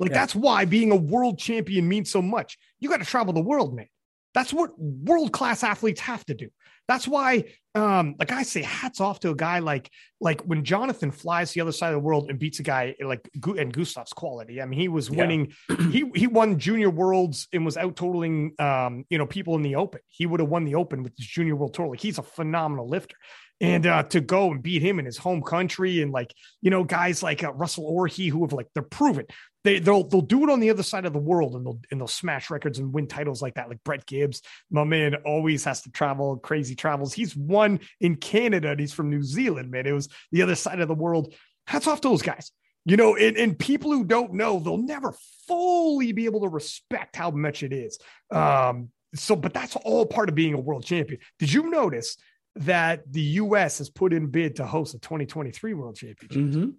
Like 0.00 0.10
yeah. 0.10 0.18
that's 0.18 0.34
why 0.34 0.64
being 0.64 0.90
a 0.90 0.96
world 0.96 1.38
champion 1.38 1.86
means 1.86 2.10
so 2.10 2.20
much. 2.20 2.58
You 2.80 2.88
got 2.88 2.98
to 2.98 3.04
travel 3.04 3.32
the 3.32 3.40
world, 3.40 3.76
man. 3.76 3.86
That's 4.34 4.52
what 4.52 4.78
world 4.78 5.32
class 5.32 5.62
athletes 5.62 6.00
have 6.00 6.24
to 6.26 6.34
do. 6.34 6.50
That's 6.86 7.08
why, 7.08 7.44
um, 7.74 8.14
like 8.18 8.30
I 8.30 8.42
say, 8.42 8.60
hats 8.60 9.00
off 9.00 9.20
to 9.20 9.30
a 9.30 9.34
guy 9.34 9.60
like 9.60 9.90
like 10.20 10.42
when 10.42 10.64
Jonathan 10.64 11.10
flies 11.10 11.52
the 11.52 11.62
other 11.62 11.72
side 11.72 11.88
of 11.88 11.94
the 11.94 12.00
world 12.00 12.28
and 12.28 12.38
beats 12.38 12.58
a 12.58 12.62
guy 12.62 12.94
like 13.02 13.26
and 13.34 13.72
Gustav's 13.72 14.12
quality. 14.12 14.60
I 14.60 14.66
mean, 14.66 14.78
he 14.78 14.88
was 14.88 15.10
winning. 15.10 15.54
Yeah. 15.70 15.76
he 15.90 16.10
he 16.14 16.26
won 16.26 16.58
junior 16.58 16.90
worlds 16.90 17.48
and 17.52 17.64
was 17.64 17.78
out 17.78 17.96
totaling, 17.96 18.52
um, 18.58 19.06
you 19.08 19.16
know, 19.16 19.26
people 19.26 19.54
in 19.54 19.62
the 19.62 19.76
open. 19.76 20.00
He 20.08 20.26
would 20.26 20.40
have 20.40 20.50
won 20.50 20.64
the 20.64 20.74
open 20.74 21.02
with 21.02 21.16
his 21.16 21.26
junior 21.26 21.56
world 21.56 21.72
total. 21.72 21.92
Like 21.92 22.00
he's 22.00 22.18
a 22.18 22.22
phenomenal 22.22 22.86
lifter 22.86 23.16
and 23.60 23.86
uh, 23.86 24.02
to 24.02 24.20
go 24.20 24.50
and 24.50 24.62
beat 24.62 24.82
him 24.82 24.98
in 24.98 25.04
his 25.04 25.16
home 25.16 25.42
country 25.42 26.02
and 26.02 26.12
like 26.12 26.34
you 26.60 26.70
know 26.70 26.84
guys 26.84 27.22
like 27.22 27.42
uh, 27.42 27.52
Russel 27.52 27.90
Orhii 27.90 28.30
who 28.30 28.42
have 28.42 28.52
like 28.52 28.66
they're 28.74 28.82
proven 28.82 29.26
they 29.64 29.78
they'll 29.78 30.04
they'll 30.04 30.20
do 30.20 30.44
it 30.44 30.50
on 30.50 30.60
the 30.60 30.70
other 30.70 30.82
side 30.82 31.06
of 31.06 31.12
the 31.12 31.18
world 31.18 31.56
and 31.56 31.66
they'll 31.66 31.80
and 31.90 32.00
they'll 32.00 32.06
smash 32.06 32.50
records 32.50 32.78
and 32.78 32.92
win 32.92 33.06
titles 33.06 33.42
like 33.42 33.54
that 33.54 33.68
like 33.68 33.82
Brett 33.84 34.06
Gibbs 34.06 34.42
my 34.70 34.84
man 34.84 35.16
always 35.24 35.64
has 35.64 35.82
to 35.82 35.90
travel 35.90 36.36
crazy 36.36 36.74
travels 36.74 37.12
he's 37.12 37.34
won 37.34 37.80
in 38.00 38.16
Canada 38.16 38.70
and 38.70 38.80
he's 38.80 38.92
from 38.92 39.10
New 39.10 39.22
Zealand 39.22 39.70
man 39.70 39.86
it 39.86 39.92
was 39.92 40.08
the 40.30 40.42
other 40.42 40.54
side 40.54 40.80
of 40.80 40.88
the 40.88 40.94
world 40.94 41.34
hats 41.66 41.86
off 41.86 42.00
to 42.02 42.08
those 42.08 42.22
guys 42.22 42.52
you 42.84 42.96
know 42.96 43.16
and, 43.16 43.36
and 43.36 43.58
people 43.58 43.90
who 43.90 44.04
don't 44.04 44.34
know 44.34 44.60
they'll 44.60 44.78
never 44.78 45.14
fully 45.48 46.12
be 46.12 46.26
able 46.26 46.42
to 46.42 46.48
respect 46.48 47.16
how 47.16 47.30
much 47.30 47.62
it 47.62 47.72
is 47.72 47.98
um 48.30 48.90
so 49.14 49.34
but 49.34 49.54
that's 49.54 49.76
all 49.76 50.04
part 50.06 50.28
of 50.28 50.34
being 50.34 50.54
a 50.54 50.60
world 50.60 50.84
champion 50.84 51.18
did 51.38 51.52
you 51.52 51.70
notice 51.70 52.16
that 52.56 53.10
the 53.10 53.20
U.S. 53.20 53.78
has 53.78 53.90
put 53.90 54.12
in 54.12 54.28
bid 54.28 54.56
to 54.56 54.66
host 54.66 54.94
a 54.94 54.98
2023 54.98 55.74
World 55.74 55.96
Championship. 55.96 56.40
Mm-hmm. 56.40 56.70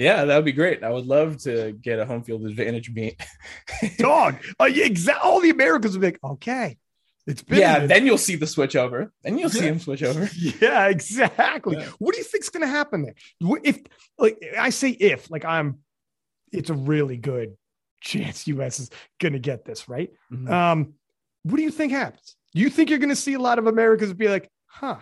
Yeah, 0.00 0.24
that 0.24 0.34
would 0.34 0.46
be 0.46 0.52
great. 0.52 0.82
I 0.82 0.88
would 0.88 1.04
love 1.04 1.36
to 1.42 1.72
get 1.72 1.98
a 1.98 2.06
home 2.06 2.22
field 2.22 2.46
advantage 2.46 2.90
meet. 2.90 3.20
Dog, 3.98 4.36
uh, 4.58 4.64
exa- 4.64 5.18
all 5.22 5.40
the 5.40 5.50
Americans 5.50 5.92
would 5.92 6.00
be 6.00 6.06
like, 6.06 6.20
okay, 6.24 6.78
it's 7.26 7.42
been 7.42 7.58
yeah. 7.58 7.86
Then 7.86 8.06
you'll 8.06 8.16
see 8.16 8.36
the 8.36 8.46
switch 8.46 8.76
over. 8.76 9.12
Then 9.22 9.36
you'll 9.36 9.50
see 9.50 9.66
him 9.66 9.78
switch 9.78 10.02
over. 10.02 10.28
Yeah, 10.36 10.88
exactly. 10.88 11.76
Yeah. 11.76 11.88
What 11.98 12.14
do 12.14 12.18
you 12.18 12.24
think's 12.24 12.48
going 12.48 12.62
to 12.62 12.66
happen 12.66 13.02
there? 13.02 13.14
If 13.62 13.78
like 14.18 14.42
I 14.58 14.70
say, 14.70 14.88
if 14.88 15.30
like 15.30 15.44
I'm, 15.44 15.80
it's 16.50 16.70
a 16.70 16.74
really 16.74 17.18
good 17.18 17.58
chance 18.00 18.46
U.S. 18.48 18.80
is 18.80 18.90
going 19.20 19.34
to 19.34 19.38
get 19.38 19.66
this 19.66 19.86
right. 19.86 20.10
Mm-hmm. 20.32 20.50
Um, 20.50 20.94
what 21.42 21.56
do 21.58 21.62
you 21.62 21.70
think 21.70 21.92
happens? 21.92 22.36
Do 22.54 22.62
you 22.62 22.70
think 22.70 22.88
you're 22.88 22.98
going 22.98 23.10
to 23.10 23.16
see 23.16 23.34
a 23.34 23.38
lot 23.38 23.58
of 23.58 23.66
Americans 23.66 24.14
be 24.14 24.28
like, 24.28 24.50
Huh. 24.66 24.96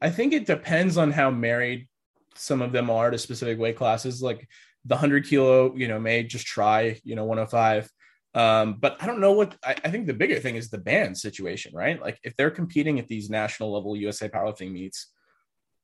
I 0.00 0.10
think 0.10 0.32
it 0.34 0.46
depends 0.46 0.98
on 0.98 1.10
how 1.10 1.30
married 1.30 1.88
some 2.34 2.62
of 2.62 2.72
them 2.72 2.90
are 2.90 3.10
to 3.10 3.18
specific 3.18 3.58
weight 3.58 3.76
classes. 3.76 4.22
Like 4.22 4.48
the 4.84 4.94
100 4.94 5.26
kilo, 5.26 5.74
you 5.76 5.88
know, 5.88 5.98
may 5.98 6.22
just 6.22 6.46
try, 6.46 7.00
you 7.04 7.14
know, 7.14 7.24
105. 7.24 7.90
Um, 8.34 8.74
but 8.80 8.96
I 9.00 9.06
don't 9.06 9.20
know 9.20 9.32
what 9.32 9.56
I, 9.62 9.76
I, 9.84 9.90
think 9.90 10.06
the 10.06 10.14
bigger 10.14 10.40
thing 10.40 10.56
is 10.56 10.70
the 10.70 10.78
band 10.78 11.18
situation, 11.18 11.74
right? 11.74 12.00
Like 12.00 12.18
if 12.24 12.34
they're 12.34 12.50
competing 12.50 12.98
at 12.98 13.06
these 13.06 13.28
national 13.28 13.72
level 13.72 13.94
USA 13.94 14.28
powerlifting 14.28 14.72
meets, 14.72 15.08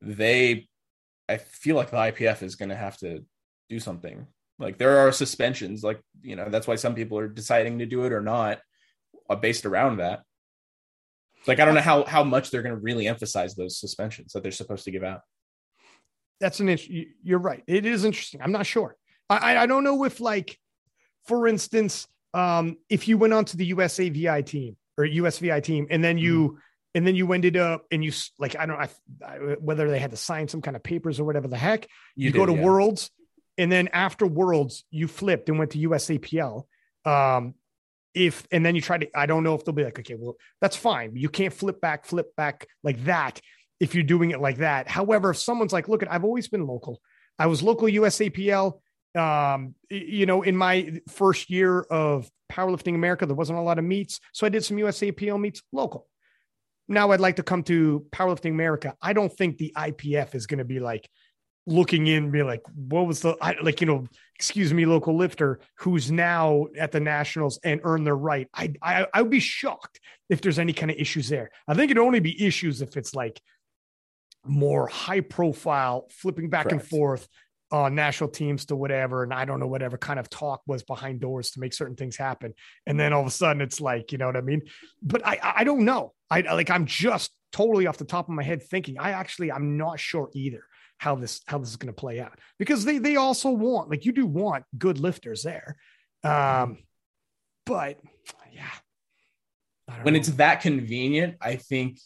they, 0.01 0.67
I 1.29 1.37
feel 1.37 1.77
like 1.77 1.91
the 1.91 1.99
IPF 1.99 2.43
is 2.43 2.55
going 2.55 2.71
to 2.71 2.77
have 2.77 2.97
to 2.99 3.23
do 3.69 3.79
something. 3.79 4.27
Like 4.59 4.79
there 4.79 4.99
are 4.99 5.13
suspensions, 5.13 5.85
like, 5.85 6.01
you 6.23 6.37
know, 6.37 6.49
that's 6.49 6.67
why 6.67 6.77
some 6.77 6.95
people 6.95 7.19
are 7.19 7.29
deciding 7.29 7.81
to 7.81 7.87
do 7.87 8.05
it 8.05 8.13
or 8.13 8.23
not 8.23 8.61
uh, 9.29 9.37
based 9.37 9.67
around 9.67 9.99
that. 9.99 10.23
Like 11.47 11.61
I 11.61 11.65
don't 11.65 11.75
know 11.75 11.81
how 11.81 12.05
how 12.05 12.25
much 12.25 12.51
they're 12.51 12.63
going 12.63 12.75
to 12.75 12.81
really 12.81 13.07
emphasize 13.07 13.55
those 13.55 13.79
suspensions 13.79 14.33
that 14.33 14.43
they're 14.43 14.53
supposed 14.53 14.85
to 14.85 14.91
give 14.91 15.05
out. 15.05 15.21
That's 16.41 16.61
an 16.61 16.69
issue. 16.69 17.05
You're 17.23 17.39
right. 17.39 17.63
It 17.67 17.87
is 17.87 18.05
interesting. 18.05 18.41
I'm 18.43 18.53
not 18.53 18.67
sure. 18.67 18.97
I 19.29 19.57
I 19.59 19.67
don't 19.67 19.85
know 19.85 20.05
if 20.05 20.21
like, 20.21 20.59
for 21.27 21.47
instance, 21.47 22.07
um, 22.35 22.77
if 22.89 23.09
you 23.09 23.19
went 23.19 23.33
onto 23.33 23.57
the 23.57 23.67
USA 23.67 24.09
VI 24.09 24.43
team 24.43 24.77
or 24.97 25.05
USVI 25.05 25.63
team, 25.63 25.87
and 25.91 26.03
then 26.03 26.19
you. 26.19 26.51
Mm. 26.51 26.59
And 26.95 27.07
then 27.07 27.15
you 27.15 27.33
ended 27.33 27.57
up, 27.57 27.85
and 27.93 28.03
you 28.03 28.11
like 28.39 28.57
I 28.57 28.65
don't 28.65 28.81
know 28.81 28.87
I, 29.25 29.37
whether 29.61 29.89
they 29.91 29.99
had 29.99 30.11
to 30.13 30.17
sign 30.17 30.49
some 30.49 30.63
kind 30.63 30.75
of 30.75 30.83
papers 30.83 31.21
or 31.21 31.25
whatever 31.25 31.47
the 31.47 31.57
heck. 31.57 31.85
You, 32.17 32.27
you 32.27 32.31
did, 32.33 32.39
go 32.39 32.47
to 32.47 32.55
yeah. 32.55 32.63
Worlds, 32.63 33.11
and 33.59 33.71
then 33.71 33.89
after 33.93 34.27
Worlds, 34.27 34.85
you 34.91 35.07
flipped 35.07 35.51
and 35.51 35.59
went 35.59 35.73
to 35.73 35.79
USAPL. 35.79 36.65
Um, 37.05 37.55
if 38.15 38.47
and 38.51 38.65
then 38.65 38.75
you 38.75 38.81
try 38.81 38.99
to 38.99 39.19
i 39.19 39.27
don't 39.27 39.45
know 39.45 39.55
if 39.55 39.65
they'll 39.65 39.75
be 39.75 39.85
like 39.85 39.99
okay 39.99 40.17
well 40.19 40.37
that's 40.61 40.77
fine 40.77 41.15
you 41.15 41.29
can't 41.29 41.53
flip 41.53 41.81
back 41.81 42.07
flip 42.07 42.35
back 42.37 42.67
like 42.83 43.05
that 43.05 43.41
if 43.81 43.95
you're 43.95 44.05
doing 44.05 44.31
it 44.31 44.41
like 44.41 44.59
that. 44.59 44.89
However 44.89 45.31
if 45.31 45.39
someone's 45.39 45.73
like 45.73 45.89
look 45.89 46.03
i've 46.09 46.25
always 46.25 46.49
been 46.49 46.67
local. 46.67 47.01
I 47.39 47.47
was 47.47 47.63
local 47.63 47.89
usapl 47.89 48.81
um 49.17 49.75
you 49.89 50.27
know 50.27 50.43
in 50.43 50.57
my 50.57 51.01
first 51.09 51.49
year 51.49 51.81
of 51.81 52.31
powerlifting 52.53 52.95
america 52.95 53.25
there 53.25 53.35
wasn't 53.35 53.59
a 53.59 53.63
lot 53.63 53.79
of 53.79 53.85
meets 53.85 54.21
so 54.33 54.47
i 54.47 54.51
did 54.51 54.65
some 54.65 54.77
usapl 54.77 55.41
meets 55.41 55.63
local. 55.73 56.07
Now 56.89 57.11
i'd 57.13 57.21
like 57.21 57.37
to 57.37 57.43
come 57.43 57.63
to 57.65 58.07
powerlifting 58.11 58.51
america. 58.51 58.95
I 59.01 59.13
don't 59.13 59.33
think 59.33 59.59
the 59.59 59.73
ipf 59.77 60.35
is 60.35 60.47
going 60.47 60.59
to 60.59 60.65
be 60.65 60.81
like 60.81 61.09
looking 61.69 62.07
in 62.07 62.31
be 62.31 62.43
like 62.43 62.63
what 62.75 63.07
was 63.07 63.21
the 63.21 63.37
I, 63.43 63.55
like 63.63 63.83
you 63.83 63.87
know 63.87 64.07
excuse 64.35 64.73
me 64.73 64.87
local 64.87 65.15
lifter 65.15 65.61
who's 65.77 66.11
now 66.11 66.67
at 66.79 66.93
the 66.93 67.01
nationals 67.01 67.59
and 67.63 67.81
earn 67.85 68.05
their 68.05 68.17
right. 68.17 68.49
I, 68.55 68.73
I 68.83 69.07
i 69.13 69.23
would 69.23 69.31
be 69.31 69.41
shocked 69.41 70.01
if 70.31 70.41
there's 70.41 70.59
any 70.59 70.73
kind 70.73 70.91
of 70.91 70.97
issues 70.97 71.29
there. 71.29 71.51
I 71.67 71.75
think 71.75 71.91
it'd 71.91 72.03
only 72.03 72.21
be 72.21 72.43
issues 72.45 72.81
if 72.81 72.97
it's 72.97 73.15
like 73.15 73.41
more 74.45 74.87
high 74.87 75.21
profile 75.21 76.07
flipping 76.11 76.49
back 76.51 76.69
Correct. 76.69 76.83
and 76.83 76.91
forth 76.91 77.29
on 77.71 77.95
national 77.95 78.31
teams 78.31 78.65
to 78.65 78.77
whatever 78.77 79.23
and 79.23 79.35
i 79.35 79.45
don't 79.45 79.61
know 79.61 79.67
whatever 79.67 79.99
kind 79.99 80.19
of 80.19 80.31
talk 80.31 80.63
was 80.67 80.83
behind 80.83 81.21
doors 81.21 81.51
to 81.51 81.61
make 81.61 81.75
certain 81.75 81.97
things 81.97 82.17
happen 82.17 82.55
and 82.87 82.99
then 82.99 83.13
all 83.13 83.21
of 83.21 83.27
a 83.27 83.31
sudden 83.31 83.61
it's 83.61 83.79
like 83.79 84.11
you 84.11 84.17
know 84.17 84.25
what 84.25 84.39
i 84.39 84.41
mean 84.41 84.63
but 85.03 85.27
i 85.27 85.39
i 85.57 85.65
don't 85.65 85.85
know 85.85 86.15
I 86.31 86.41
like 86.41 86.71
I'm 86.71 86.87
just 86.87 87.31
totally 87.53 87.87
off 87.87 87.97
the 87.97 88.05
top 88.05 88.29
of 88.29 88.35
my 88.35 88.43
head 88.43 88.63
thinking 88.63 88.99
I 88.99 89.13
actually 89.13 89.51
I'm 89.51 89.77
not 89.77 89.99
sure 89.99 90.29
either 90.35 90.65
how 90.99 91.15
this 91.15 91.41
how 91.47 91.59
this 91.59 91.71
is 91.71 91.77
going 91.77 91.93
to 91.93 91.99
play 91.99 92.21
out 92.21 92.39
because 92.59 92.85
they 92.85 92.99
they 92.99 93.17
also 93.17 93.51
want 93.51 93.91
like 93.91 94.05
you 94.05 94.13
do 94.13 94.27
want 94.27 94.65
good 94.77 94.99
lifters 94.99 95.43
there. 95.43 95.77
Um 96.25 96.79
but 97.65 97.99
yeah. 98.53 98.69
When 100.03 100.15
know. 100.15 100.21
it's 100.21 100.29
that 100.33 100.61
convenient, 100.61 101.37
I 101.41 101.57
think 101.57 101.99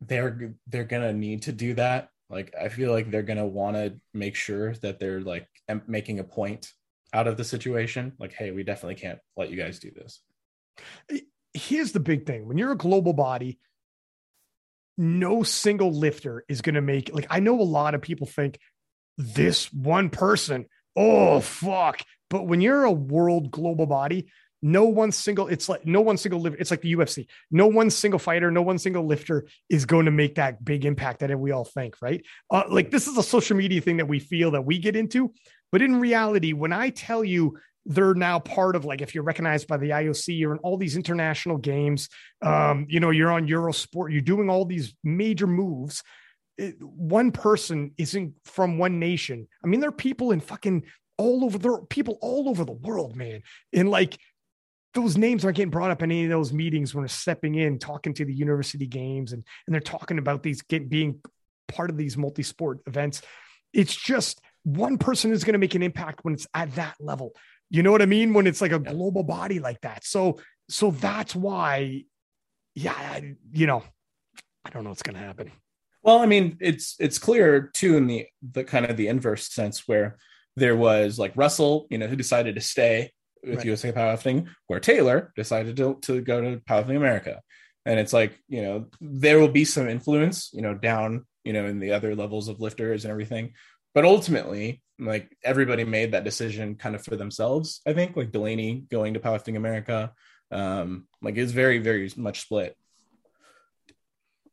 they're 0.00 0.54
they're 0.66 0.84
to 1.02 1.12
need 1.12 1.42
to 1.42 1.52
do 1.52 1.74
that. 1.74 2.08
Like 2.28 2.54
I 2.60 2.68
feel 2.68 2.92
like 2.92 3.10
they're 3.10 3.22
to 3.38 3.46
want 3.46 3.76
to 3.76 3.94
make 4.14 4.36
sure 4.36 4.74
that 4.76 4.98
they're 4.98 5.20
like 5.20 5.48
making 5.86 6.20
a 6.20 6.24
point 6.24 6.68
out 7.12 7.26
of 7.26 7.36
the 7.36 7.44
situation. 7.44 8.12
Like 8.18 8.32
hey, 8.32 8.50
we 8.50 8.62
definitely 8.62 8.94
can't 8.94 9.18
let 9.36 9.50
you 9.50 9.56
guys 9.56 9.78
do 9.78 9.90
this 9.90 10.20
here's 11.52 11.92
the 11.92 12.00
big 12.00 12.26
thing 12.26 12.46
when 12.46 12.58
you're 12.58 12.72
a 12.72 12.76
global 12.76 13.12
body 13.12 13.58
no 14.96 15.42
single 15.42 15.92
lifter 15.92 16.44
is 16.48 16.60
going 16.60 16.74
to 16.74 16.80
make 16.80 17.12
like 17.12 17.26
i 17.30 17.40
know 17.40 17.60
a 17.60 17.62
lot 17.62 17.94
of 17.94 18.02
people 18.02 18.26
think 18.26 18.58
this 19.16 19.72
one 19.72 20.10
person 20.10 20.66
oh 20.96 21.40
fuck 21.40 22.00
but 22.28 22.46
when 22.46 22.60
you're 22.60 22.84
a 22.84 22.92
world 22.92 23.50
global 23.50 23.86
body 23.86 24.30
no 24.62 24.84
one 24.84 25.12
single 25.12 25.48
it's 25.48 25.68
like 25.68 25.86
no 25.86 26.00
one 26.00 26.16
single 26.16 26.40
lifter 26.40 26.60
it's 26.60 26.70
like 26.70 26.82
the 26.82 26.94
ufc 26.96 27.26
no 27.50 27.66
one 27.66 27.90
single 27.90 28.18
fighter 28.18 28.50
no 28.50 28.62
one 28.62 28.78
single 28.78 29.06
lifter 29.06 29.46
is 29.68 29.86
going 29.86 30.04
to 30.04 30.10
make 30.10 30.34
that 30.34 30.64
big 30.64 30.84
impact 30.84 31.20
that 31.20 31.38
we 31.38 31.50
all 31.50 31.64
think 31.64 31.96
right 32.02 32.24
uh, 32.50 32.64
like 32.68 32.90
this 32.90 33.06
is 33.06 33.16
a 33.16 33.22
social 33.22 33.56
media 33.56 33.80
thing 33.80 33.96
that 33.96 34.08
we 34.08 34.18
feel 34.18 34.50
that 34.50 34.64
we 34.64 34.78
get 34.78 34.96
into 34.96 35.32
but 35.72 35.82
in 35.82 35.98
reality 35.98 36.52
when 36.52 36.72
i 36.72 36.90
tell 36.90 37.24
you 37.24 37.56
they're 37.86 38.14
now 38.14 38.38
part 38.38 38.76
of 38.76 38.84
like 38.84 39.00
if 39.00 39.14
you're 39.14 39.24
recognized 39.24 39.66
by 39.66 39.76
the 39.76 39.90
IOC, 39.90 40.38
you're 40.38 40.52
in 40.52 40.58
all 40.58 40.76
these 40.76 40.96
international 40.96 41.56
games. 41.56 42.08
Um, 42.42 42.86
you 42.88 43.00
know, 43.00 43.10
you're 43.10 43.32
on 43.32 43.48
Eurosport, 43.48 44.12
you're 44.12 44.20
doing 44.20 44.50
all 44.50 44.64
these 44.64 44.94
major 45.02 45.46
moves. 45.46 46.02
One 46.78 47.32
person 47.32 47.92
isn't 47.96 48.34
from 48.44 48.76
one 48.76 48.98
nation. 48.98 49.48
I 49.64 49.66
mean, 49.66 49.80
there 49.80 49.88
are 49.88 49.92
people 49.92 50.30
in 50.30 50.40
fucking 50.40 50.84
all 51.20 51.44
over 51.44 51.58
there 51.58 51.72
are 51.72 51.82
people 51.82 52.18
all 52.22 52.48
over 52.48 52.64
the 52.64 52.72
world, 52.72 53.14
man. 53.14 53.42
And 53.74 53.90
like 53.90 54.18
those 54.94 55.16
names 55.16 55.44
aren't 55.44 55.56
getting 55.56 55.70
brought 55.70 55.90
up 55.90 56.02
in 56.02 56.10
any 56.10 56.24
of 56.24 56.30
those 56.30 56.52
meetings 56.52 56.94
when 56.94 57.02
they're 57.02 57.08
stepping 57.08 57.54
in, 57.54 57.78
talking 57.78 58.12
to 58.14 58.24
the 58.24 58.34
university 58.34 58.86
games 58.86 59.32
and 59.32 59.44
and 59.66 59.74
they're 59.74 59.80
talking 59.80 60.18
about 60.18 60.42
these 60.42 60.62
get, 60.62 60.88
being 60.88 61.20
part 61.68 61.90
of 61.90 61.96
these 61.96 62.16
multi-sport 62.16 62.80
events. 62.86 63.22
It's 63.72 63.94
just 63.94 64.40
one 64.64 64.98
person 64.98 65.32
is 65.32 65.44
going 65.44 65.52
to 65.54 65.58
make 65.58 65.74
an 65.74 65.82
impact 65.82 66.24
when 66.24 66.34
it's 66.34 66.46
at 66.54 66.74
that 66.74 66.96
level. 67.00 67.32
You 67.70 67.82
know 67.82 67.92
what 67.92 68.02
I 68.02 68.06
mean? 68.06 68.34
When 68.34 68.46
it's 68.46 68.60
like 68.60 68.72
a 68.72 68.80
global 68.80 69.22
body 69.22 69.60
like 69.60 69.80
that. 69.82 70.04
So, 70.04 70.40
so 70.68 70.90
that's 70.90 71.36
why, 71.36 72.04
yeah, 72.74 72.92
I, 72.92 73.36
you 73.52 73.66
know, 73.66 73.84
I 74.64 74.70
don't 74.70 74.82
know 74.82 74.90
what's 74.90 75.02
going 75.02 75.16
to 75.16 75.24
happen. 75.24 75.52
Well, 76.02 76.18
I 76.18 76.26
mean, 76.26 76.56
it's 76.60 76.96
it's 76.98 77.18
clear 77.18 77.70
too 77.74 77.96
in 77.96 78.06
the 78.06 78.26
the 78.52 78.64
kind 78.64 78.86
of 78.86 78.96
the 78.96 79.08
inverse 79.08 79.52
sense 79.52 79.86
where 79.86 80.16
there 80.56 80.76
was 80.76 81.18
like 81.18 81.32
Russel, 81.36 81.86
you 81.90 81.98
know, 81.98 82.06
who 82.06 82.16
decided 82.16 82.54
to 82.54 82.60
stay 82.60 83.12
with 83.42 83.58
right. 83.58 83.66
USA 83.66 83.92
Powerlifting, 83.92 84.48
where 84.66 84.80
Taylor 84.80 85.32
decided 85.36 85.76
to 85.76 85.98
to 86.02 86.20
go 86.20 86.40
to 86.40 86.60
Powerlifting 86.60 86.96
America, 86.96 87.40
and 87.84 87.98
it's 87.98 88.12
like 88.12 88.38
you 88.48 88.62
know 88.62 88.86
there 89.00 89.38
will 89.38 89.48
be 89.48 89.64
some 89.64 89.88
influence, 89.88 90.50
you 90.52 90.62
know, 90.62 90.74
down 90.74 91.26
you 91.44 91.52
know 91.52 91.66
in 91.66 91.80
the 91.80 91.92
other 91.92 92.14
levels 92.14 92.48
of 92.48 92.60
lifters 92.60 93.04
and 93.04 93.10
everything, 93.10 93.52
but 93.94 94.04
ultimately 94.04 94.82
like 95.00 95.34
everybody 95.42 95.84
made 95.84 96.12
that 96.12 96.24
decision 96.24 96.74
kind 96.74 96.94
of 96.94 97.02
for 97.02 97.16
themselves 97.16 97.80
i 97.86 97.92
think. 97.92 98.16
Like 98.16 98.32
delaney 98.32 98.84
going 98.90 99.14
to 99.14 99.20
powerlifting 99.20 99.56
america 99.56 100.12
um 100.50 101.06
like 101.22 101.36
it's 101.36 101.52
very 101.52 101.78
very 101.78 102.10
much 102.16 102.42
split. 102.42 102.76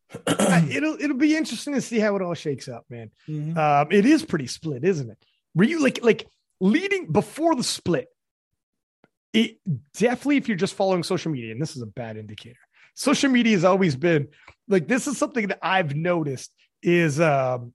It'll 0.27 0.95
it'll 1.01 1.17
be 1.17 1.35
interesting 1.35 1.73
to 1.73 1.81
see 1.81 1.99
how 1.99 2.15
it 2.15 2.21
all 2.21 2.33
shakes 2.33 2.69
up 2.69 2.85
man. 2.89 3.11
Mm-hmm. 3.27 3.57
um 3.57 3.87
it 3.91 4.05
is 4.05 4.23
pretty 4.23 4.47
split 4.47 4.83
isn't 4.83 5.09
it? 5.09 5.17
Were 5.53 5.65
you 5.65 5.81
like 5.83 6.03
like 6.03 6.27
leading 6.59 7.11
before 7.11 7.55
the 7.55 7.63
split 7.63 8.07
it 9.37 9.57
definitely 9.93 10.37
if 10.37 10.47
you're 10.47 10.57
just 10.57 10.73
following 10.73 11.03
social 11.03 11.31
media 11.31 11.51
and 11.51 11.61
this 11.61 11.75
is 11.75 11.81
a 11.81 11.87
bad 11.87 12.17
indicator 12.17 12.59
social 12.95 13.29
media 13.29 13.53
has 13.53 13.63
always 13.63 13.95
been 13.95 14.27
like 14.67 14.87
this 14.87 15.07
is 15.07 15.17
something 15.17 15.47
that 15.47 15.59
i've 15.61 15.95
noticed 15.95 16.51
is 16.81 17.19
um 17.19 17.73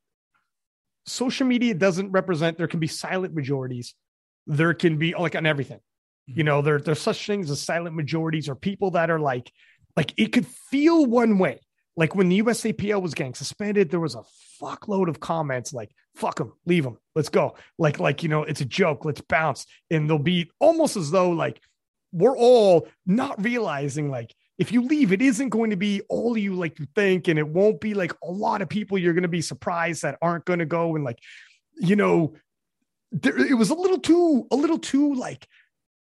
social 1.06 1.46
media 1.46 1.74
doesn't 1.74 2.10
represent 2.10 2.58
there 2.58 2.68
can 2.68 2.80
be 2.80 2.86
silent 2.86 3.34
majorities. 3.34 3.94
There 4.46 4.74
can 4.74 4.98
be 4.98 5.14
like 5.14 5.34
on 5.34 5.46
everything. 5.46 5.80
You 6.26 6.34
mm-hmm. 6.34 6.46
know 6.46 6.62
there 6.62 6.80
there's 6.80 7.00
such 7.00 7.26
things 7.26 7.50
as 7.50 7.62
silent 7.62 7.96
majorities 7.96 8.48
or 8.48 8.54
people 8.54 8.92
that 8.92 9.10
are 9.10 9.20
like 9.20 9.50
like 9.96 10.12
it 10.16 10.32
could 10.32 10.46
feel 10.46 11.06
one 11.06 11.38
way 11.38 11.60
like 11.96 12.14
when 12.14 12.28
the 12.28 12.42
USAPL 12.42 13.02
was 13.02 13.14
getting 13.14 13.34
suspended 13.34 13.90
there 13.90 14.00
was 14.00 14.14
a 14.14 14.22
fuckload 14.60 15.08
of 15.08 15.20
comments 15.20 15.72
like 15.72 15.90
fuck 16.14 16.36
them 16.36 16.52
leave 16.66 16.84
them 16.84 16.98
let's 17.14 17.28
go 17.28 17.56
like 17.78 17.98
like 17.98 18.22
you 18.22 18.28
know 18.28 18.42
it's 18.42 18.60
a 18.60 18.66
joke 18.66 19.04
let's 19.04 19.20
bounce 19.22 19.66
and 19.90 20.08
they'll 20.08 20.18
be 20.18 20.50
almost 20.60 20.96
as 20.96 21.10
though 21.10 21.30
like 21.30 21.60
we're 22.12 22.36
all 22.36 22.86
not 23.06 23.42
realizing 23.42 24.10
like 24.10 24.34
if 24.58 24.70
you 24.70 24.82
leave, 24.82 25.12
it 25.12 25.22
isn't 25.22 25.48
going 25.48 25.70
to 25.70 25.76
be 25.76 26.02
all 26.08 26.36
you 26.36 26.54
like 26.54 26.78
you 26.78 26.86
think, 26.94 27.26
and 27.28 27.38
it 27.38 27.48
won't 27.48 27.80
be 27.80 27.94
like 27.94 28.12
a 28.22 28.30
lot 28.30 28.62
of 28.62 28.68
people 28.68 28.98
you're 28.98 29.14
going 29.14 29.22
to 29.22 29.28
be 29.28 29.40
surprised 29.40 30.02
that 30.02 30.18
aren't 30.22 30.44
going 30.44 30.58
to 30.58 30.66
go. 30.66 30.94
And 30.94 31.04
like, 31.04 31.18
you 31.80 31.96
know, 31.96 32.34
there, 33.10 33.36
it 33.38 33.54
was 33.54 33.70
a 33.70 33.74
little 33.74 33.98
too, 33.98 34.46
a 34.50 34.56
little 34.56 34.78
too 34.78 35.14
like. 35.14 35.46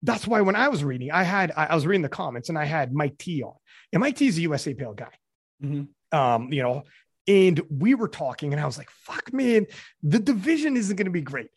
That's 0.04 0.28
why 0.28 0.42
when 0.42 0.56
I 0.56 0.68
was 0.68 0.84
reading, 0.84 1.12
I 1.12 1.24
had 1.24 1.52
I, 1.56 1.74
was 1.76 1.86
reading 1.86 2.02
the 2.02 2.10
comments 2.10 2.50
and 2.50 2.58
I 2.58 2.66
had 2.66 2.92
Mike 2.92 3.18
T 3.20 3.44
on, 3.44 3.54
and 3.94 4.02
Mike 4.02 4.18
T 4.18 4.28
is 4.28 4.38
a 4.38 4.42
USAPL 4.42 4.96
guy. 4.96 5.14
Mm-hmm. 5.64 6.18
Um, 6.18 6.52
you 6.52 6.62
know, 6.62 6.84
and 7.28 7.62
we 7.70 7.94
were 7.94 8.08
talking, 8.08 8.52
and 8.52 8.62
I 8.62 8.66
was 8.66 8.78
like, 8.78 8.90
fuck, 8.90 9.32
man, 9.32 9.68
the 10.02 10.20
division 10.20 10.76
isn't 10.76 10.96
going 10.96 11.06
to 11.06 11.12
be 11.12 11.22
great. 11.22 11.48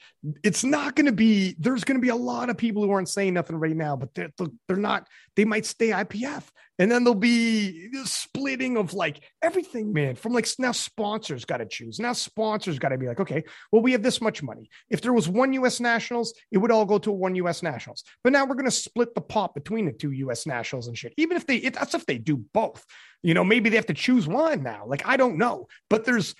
It's 0.42 0.62
not 0.62 0.94
going 0.94 1.06
to 1.06 1.12
be, 1.12 1.56
there's 1.58 1.84
going 1.84 1.98
to 1.98 2.02
be 2.02 2.10
a 2.10 2.16
lot 2.16 2.50
of 2.50 2.58
people 2.58 2.82
who 2.82 2.90
aren't 2.90 3.08
saying 3.08 3.34
nothing 3.34 3.56
right 3.56 3.74
now, 3.74 3.96
but 3.96 4.14
they're, 4.14 4.30
they're 4.68 4.76
not, 4.76 5.08
they 5.36 5.44
might 5.44 5.64
stay 5.64 5.88
IPF. 5.88 6.44
And 6.78 6.90
then 6.90 7.04
there'll 7.04 7.14
be 7.14 7.88
the 7.88 8.04
splitting 8.04 8.76
of 8.76 8.94
like 8.94 9.22
everything, 9.42 9.92
man, 9.92 10.16
from 10.16 10.32
like 10.32 10.48
now 10.58 10.72
sponsors 10.72 11.44
got 11.44 11.58
to 11.58 11.66
choose. 11.66 12.00
Now 12.00 12.12
sponsors 12.12 12.80
got 12.80 12.88
to 12.88 12.98
be 12.98 13.06
like, 13.06 13.20
okay, 13.20 13.44
well, 13.70 13.80
we 13.80 13.92
have 13.92 14.02
this 14.02 14.20
much 14.20 14.42
money. 14.42 14.68
If 14.90 15.00
there 15.00 15.12
was 15.12 15.28
one 15.28 15.52
US 15.52 15.78
nationals, 15.78 16.34
it 16.50 16.58
would 16.58 16.72
all 16.72 16.84
go 16.84 16.98
to 16.98 17.12
one 17.12 17.36
US 17.36 17.62
nationals. 17.62 18.02
But 18.24 18.32
now 18.32 18.44
we're 18.44 18.56
going 18.56 18.64
to 18.64 18.72
split 18.72 19.14
the 19.14 19.20
pot 19.20 19.54
between 19.54 19.86
the 19.86 19.92
two 19.92 20.10
US 20.10 20.46
nationals 20.46 20.88
and 20.88 20.98
shit. 20.98 21.14
Even 21.16 21.36
if 21.36 21.46
they, 21.46 21.56
it, 21.56 21.74
that's 21.74 21.94
if 21.94 22.06
they 22.06 22.18
do 22.18 22.38
both. 22.52 22.84
You 23.24 23.32
know, 23.32 23.42
maybe 23.42 23.70
they 23.70 23.76
have 23.76 23.86
to 23.86 23.94
choose 23.94 24.28
one 24.28 24.62
now. 24.62 24.84
Like, 24.86 25.08
I 25.08 25.16
don't 25.16 25.38
know. 25.38 25.66
But 25.88 26.04
there's 26.04 26.34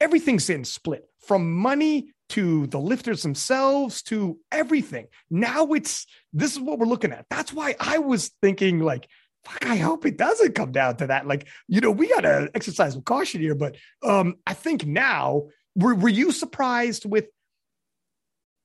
everything's 0.00 0.50
in 0.50 0.64
split 0.64 1.08
from 1.26 1.50
money 1.50 2.12
to 2.28 2.66
the 2.66 2.78
lifters 2.78 3.22
themselves 3.22 4.02
to 4.02 4.38
everything. 4.52 5.06
Now 5.30 5.72
it's 5.72 6.06
this 6.34 6.52
is 6.52 6.60
what 6.60 6.78
we're 6.78 6.86
looking 6.86 7.12
at. 7.12 7.24
That's 7.30 7.54
why 7.54 7.74
I 7.80 7.98
was 7.98 8.32
thinking, 8.42 8.80
like, 8.80 9.08
fuck, 9.44 9.64
I 9.64 9.76
hope 9.76 10.04
it 10.04 10.18
doesn't 10.18 10.54
come 10.54 10.72
down 10.72 10.98
to 10.98 11.06
that. 11.06 11.26
Like, 11.26 11.48
you 11.68 11.80
know, 11.80 11.90
we 11.90 12.06
got 12.06 12.20
to 12.20 12.50
exercise 12.54 12.92
some 12.92 13.02
caution 13.02 13.40
here. 13.40 13.54
But 13.54 13.76
um, 14.02 14.36
I 14.46 14.52
think 14.52 14.86
now, 14.86 15.44
were, 15.74 15.94
were 15.94 16.10
you 16.10 16.32
surprised 16.32 17.06
with, 17.06 17.28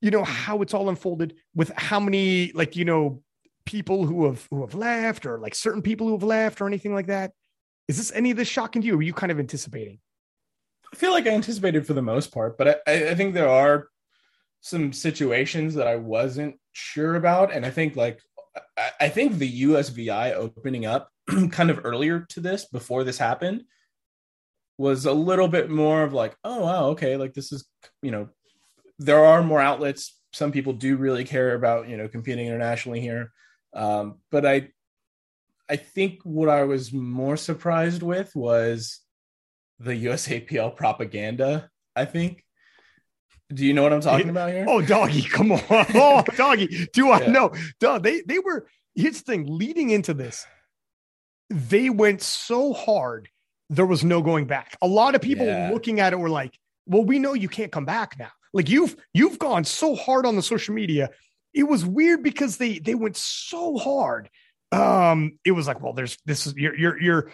you 0.02 0.12
know, 0.12 0.26
how 0.26 0.62
it's 0.62 0.74
all 0.74 0.90
unfolded 0.90 1.36
with 1.56 1.72
how 1.78 2.02
many, 2.02 2.52
like, 2.52 2.76
you 2.76 2.84
know, 2.84 3.22
people 3.66 4.06
who 4.06 4.26
have 4.26 4.46
who 4.52 4.62
have 4.62 4.76
left 4.76 5.26
or 5.26 5.40
like 5.40 5.56
certain 5.56 5.82
people 5.82 6.06
who 6.08 6.14
have 6.14 6.24
left 6.24 6.60
or 6.60 6.68
anything 6.68 6.94
like 6.94 7.08
that? 7.08 7.32
Is 7.88 7.98
this 7.98 8.12
any 8.14 8.32
of 8.32 8.38
this 8.38 8.48
shocking 8.48 8.82
to 8.82 8.88
you? 8.88 8.94
Or 8.94 8.98
were 8.98 9.04
you 9.04 9.14
kind 9.14 9.32
of 9.32 9.40
anticipating? 9.40 10.00
I 10.94 10.96
feel 10.96 11.12
like 11.12 11.28
I 11.28 11.32
anticipated 11.32 11.86
for 11.86 11.94
the 11.94 12.02
most 12.02 12.32
part, 12.32 12.58
but 12.58 12.82
I, 12.88 13.10
I 13.10 13.16
think 13.16 13.34
there 13.34 13.50
are 13.50 13.88
some 14.62 14.94
situations 14.94 15.76
that 15.76 15.88
I 15.88 15.98
wasn't 15.98 16.56
sure 16.72 17.16
about, 17.16 17.54
and 17.54 17.66
I 17.66 17.70
think 17.70 17.96
like 17.96 18.20
I, 19.00 19.10
think 19.10 19.34
the 19.34 19.64
USVI 19.64 20.34
opening 20.34 20.86
up 20.86 21.10
kind 21.52 21.70
of 21.70 21.82
earlier 21.84 22.26
to 22.30 22.40
this 22.40 22.66
before 22.66 23.04
this 23.04 23.18
happened 23.18 23.64
was 24.78 25.06
a 25.06 25.12
little 25.14 25.48
bit 25.48 25.70
more 25.70 26.04
of 26.04 26.14
like, 26.14 26.36
oh 26.44 26.62
wow, 26.62 26.86
okay, 26.88 27.18
like 27.18 27.34
this 27.34 27.52
is 27.52 27.66
you 28.02 28.12
know 28.12 28.30
there 29.00 29.24
are 29.24 29.44
more 29.44 29.62
outlets. 29.62 30.20
Some 30.34 30.52
people 30.52 30.74
do 30.74 30.98
really 30.98 31.24
care 31.24 31.56
about 31.56 31.88
you 31.88 31.98
know 31.98 32.08
competing 32.08 32.48
internationally 32.48 33.02
here, 33.02 33.32
um, 33.74 34.20
but 34.32 34.46
I 34.46 34.70
I 35.70 35.78
think 35.78 36.20
what 36.24 36.50
I 36.50 36.64
was 36.64 36.94
more 36.94 37.38
surprised 37.38 38.04
with 38.04 38.36
was 38.36 39.00
the 39.80 40.06
USAPL 40.06 40.76
propaganda. 40.76 41.70
I 41.96 42.06
think. 42.06 42.44
Do 43.54 43.66
you 43.66 43.74
know 43.74 43.84
what 43.84 43.94
I'm 43.94 44.02
talking 44.02 44.30
about 44.30 44.52
here? 44.52 44.66
Oh, 44.68 44.82
doggy, 44.82 45.22
come 45.22 45.52
on! 45.52 45.62
Oh, 45.70 46.24
doggy, 46.36 46.88
do 46.94 47.12
I 47.12 47.22
yeah. 47.22 47.32
know? 47.32 47.54
Dog, 47.80 48.04
they 48.04 48.22
they 48.22 48.40
were. 48.40 48.68
Here's 48.96 49.22
the 49.22 49.32
thing: 49.32 49.46
leading 49.48 49.92
into 49.92 50.14
this, 50.14 50.46
they 51.50 51.90
went 51.90 52.22
so 52.22 52.74
hard, 52.74 53.30
there 53.70 53.86
was 53.86 54.04
no 54.04 54.22
going 54.22 54.46
back. 54.46 54.76
A 54.82 54.88
lot 54.88 55.16
of 55.16 55.22
people 55.22 55.46
yeah. 55.46 55.70
looking 55.72 56.00
at 56.00 56.12
it 56.12 56.20
were 56.20 56.30
like, 56.30 56.58
"Well, 56.88 57.04
we 57.04 57.20
know 57.20 57.34
you 57.34 57.50
can't 57.50 57.72
come 57.72 57.86
back 57.86 58.18
now. 58.18 58.32
Like 58.54 58.70
you've 58.70 58.96
you've 59.14 59.38
gone 59.38 59.64
so 59.64 59.96
hard 59.96 60.26
on 60.26 60.36
the 60.36 60.42
social 60.42 60.74
media. 60.74 61.12
It 61.54 61.64
was 61.64 61.86
weird 61.86 62.24
because 62.24 62.58
they 62.58 62.80
they 62.80 62.96
went 62.96 63.18
so 63.18 63.78
hard 63.78 64.30
um, 64.72 65.38
it 65.46 65.52
was 65.52 65.68
like, 65.68 65.82
well, 65.82 65.94
there's 65.94 66.18
this 66.26 66.48
is 66.48 66.56
you're 66.56 66.76
you're 66.78 67.02
you're 67.02 67.32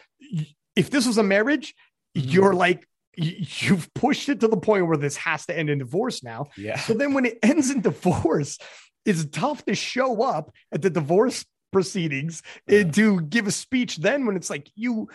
if 0.76 0.90
this 0.90 1.08
was 1.08 1.18
a 1.18 1.24
marriage, 1.24 1.74
mm-hmm. 2.16 2.30
you're 2.30 2.54
like 2.54 2.88
you've 3.16 3.94
pushed 3.94 4.30
it 4.30 4.40
to 4.40 4.48
the 4.48 4.58
point 4.58 4.88
where 4.88 4.98
this 4.98 5.18
has 5.18 5.46
to 5.46 5.58
end 5.58 5.70
in 5.70 5.80
divorce 5.80 6.24
now. 6.24 6.48
Yeah. 6.58 6.80
So 6.80 6.94
then 6.94 7.14
when 7.14 7.26
it 7.26 7.40
ends 7.44 7.70
in 7.70 7.82
divorce, 7.82 8.58
it's 9.06 9.26
tough 9.26 9.66
to 9.66 9.76
show 9.76 10.22
up 10.22 10.52
at 10.72 10.82
the 10.82 10.90
divorce 10.90 11.46
proceedings 11.72 12.44
yeah. 12.68 12.80
and 12.80 12.94
to 12.94 13.22
give 13.22 13.48
a 13.48 13.52
speech 13.52 13.98
then 13.98 14.26
when 14.26 14.36
it's 14.36 14.50
like 14.50 14.70
you 14.76 15.08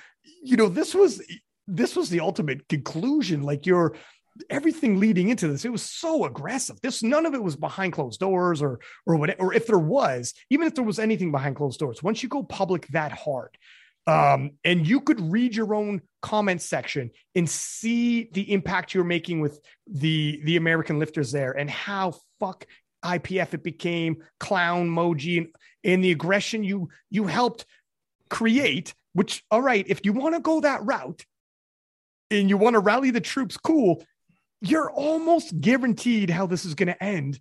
you 0.43 0.57
know 0.57 0.69
this 0.69 0.95
was 0.95 1.23
this 1.67 1.95
was 1.95 2.09
the 2.09 2.21
ultimate 2.21 2.67
conclusion 2.69 3.43
like 3.43 3.67
you're 3.67 3.95
everything 4.51 5.01
leading 5.01 5.29
into 5.29 5.49
this 5.49 5.65
it 5.65 5.73
was 5.73 5.83
so 5.83 6.25
aggressive. 6.25 6.81
This 6.81 7.03
none 7.03 7.27
of 7.27 7.35
it 7.35 7.43
was 7.43 7.57
behind 7.57 7.93
closed 7.93 8.21
doors 8.21 8.63
or 8.63 8.81
or 9.07 9.17
what 9.17 9.41
or 9.41 9.55
if 9.55 9.67
there 9.67 9.79
was 9.79 10.35
even 10.51 10.67
if 10.67 10.75
there 10.75 10.85
was 10.85 10.99
anything 10.99 11.33
behind 11.33 11.57
closed 11.57 11.79
doors 11.79 12.03
once 12.03 12.23
you 12.23 12.29
go 12.29 12.43
public 12.43 12.87
that 12.89 13.13
hard 13.13 13.57
um, 14.07 14.53
and 14.65 14.87
you 14.87 15.01
could 15.01 15.21
read 15.33 15.57
your 15.57 15.75
own 15.75 16.01
comment 16.23 16.63
section 16.63 17.11
and 17.35 17.49
see 17.49 18.31
the 18.33 18.53
impact 18.53 18.95
you're 18.95 19.05
making 19.05 19.41
with 19.41 19.61
the 19.87 20.41
the 20.45 20.57
American 20.57 20.99
lifters 20.99 21.33
there 21.33 21.53
and 21.53 21.69
how 21.69 22.15
fuck 22.39 22.67
IPF 23.05 23.55
it 23.55 23.63
became 23.63 24.23
clown 24.39 24.89
moji 24.89 25.39
and, 25.39 25.49
and 25.85 26.05
the 26.05 26.13
aggression 26.13 26.63
you 26.65 26.89
you 27.11 27.27
helped 27.27 27.67
create 28.29 28.95
which 29.13 29.45
all 29.51 29.63
right 29.63 29.87
if 29.89 30.05
you 30.05 30.13
want 30.13 30.35
to 30.35 30.41
go 30.41 30.61
that 30.61 30.85
route 30.85 31.25
and 32.31 32.49
you 32.49 32.57
want 32.57 32.75
to 32.75 32.81
rally 32.81 33.11
the 33.11 33.21
troops 33.21 33.57
cool 33.57 34.05
you're 34.61 34.91
almost 34.91 35.59
guaranteed 35.61 36.31
how 36.31 36.47
this 36.47 36.65
is 36.65 36.75
going 36.75 36.89
to 36.89 37.03
end 37.03 37.39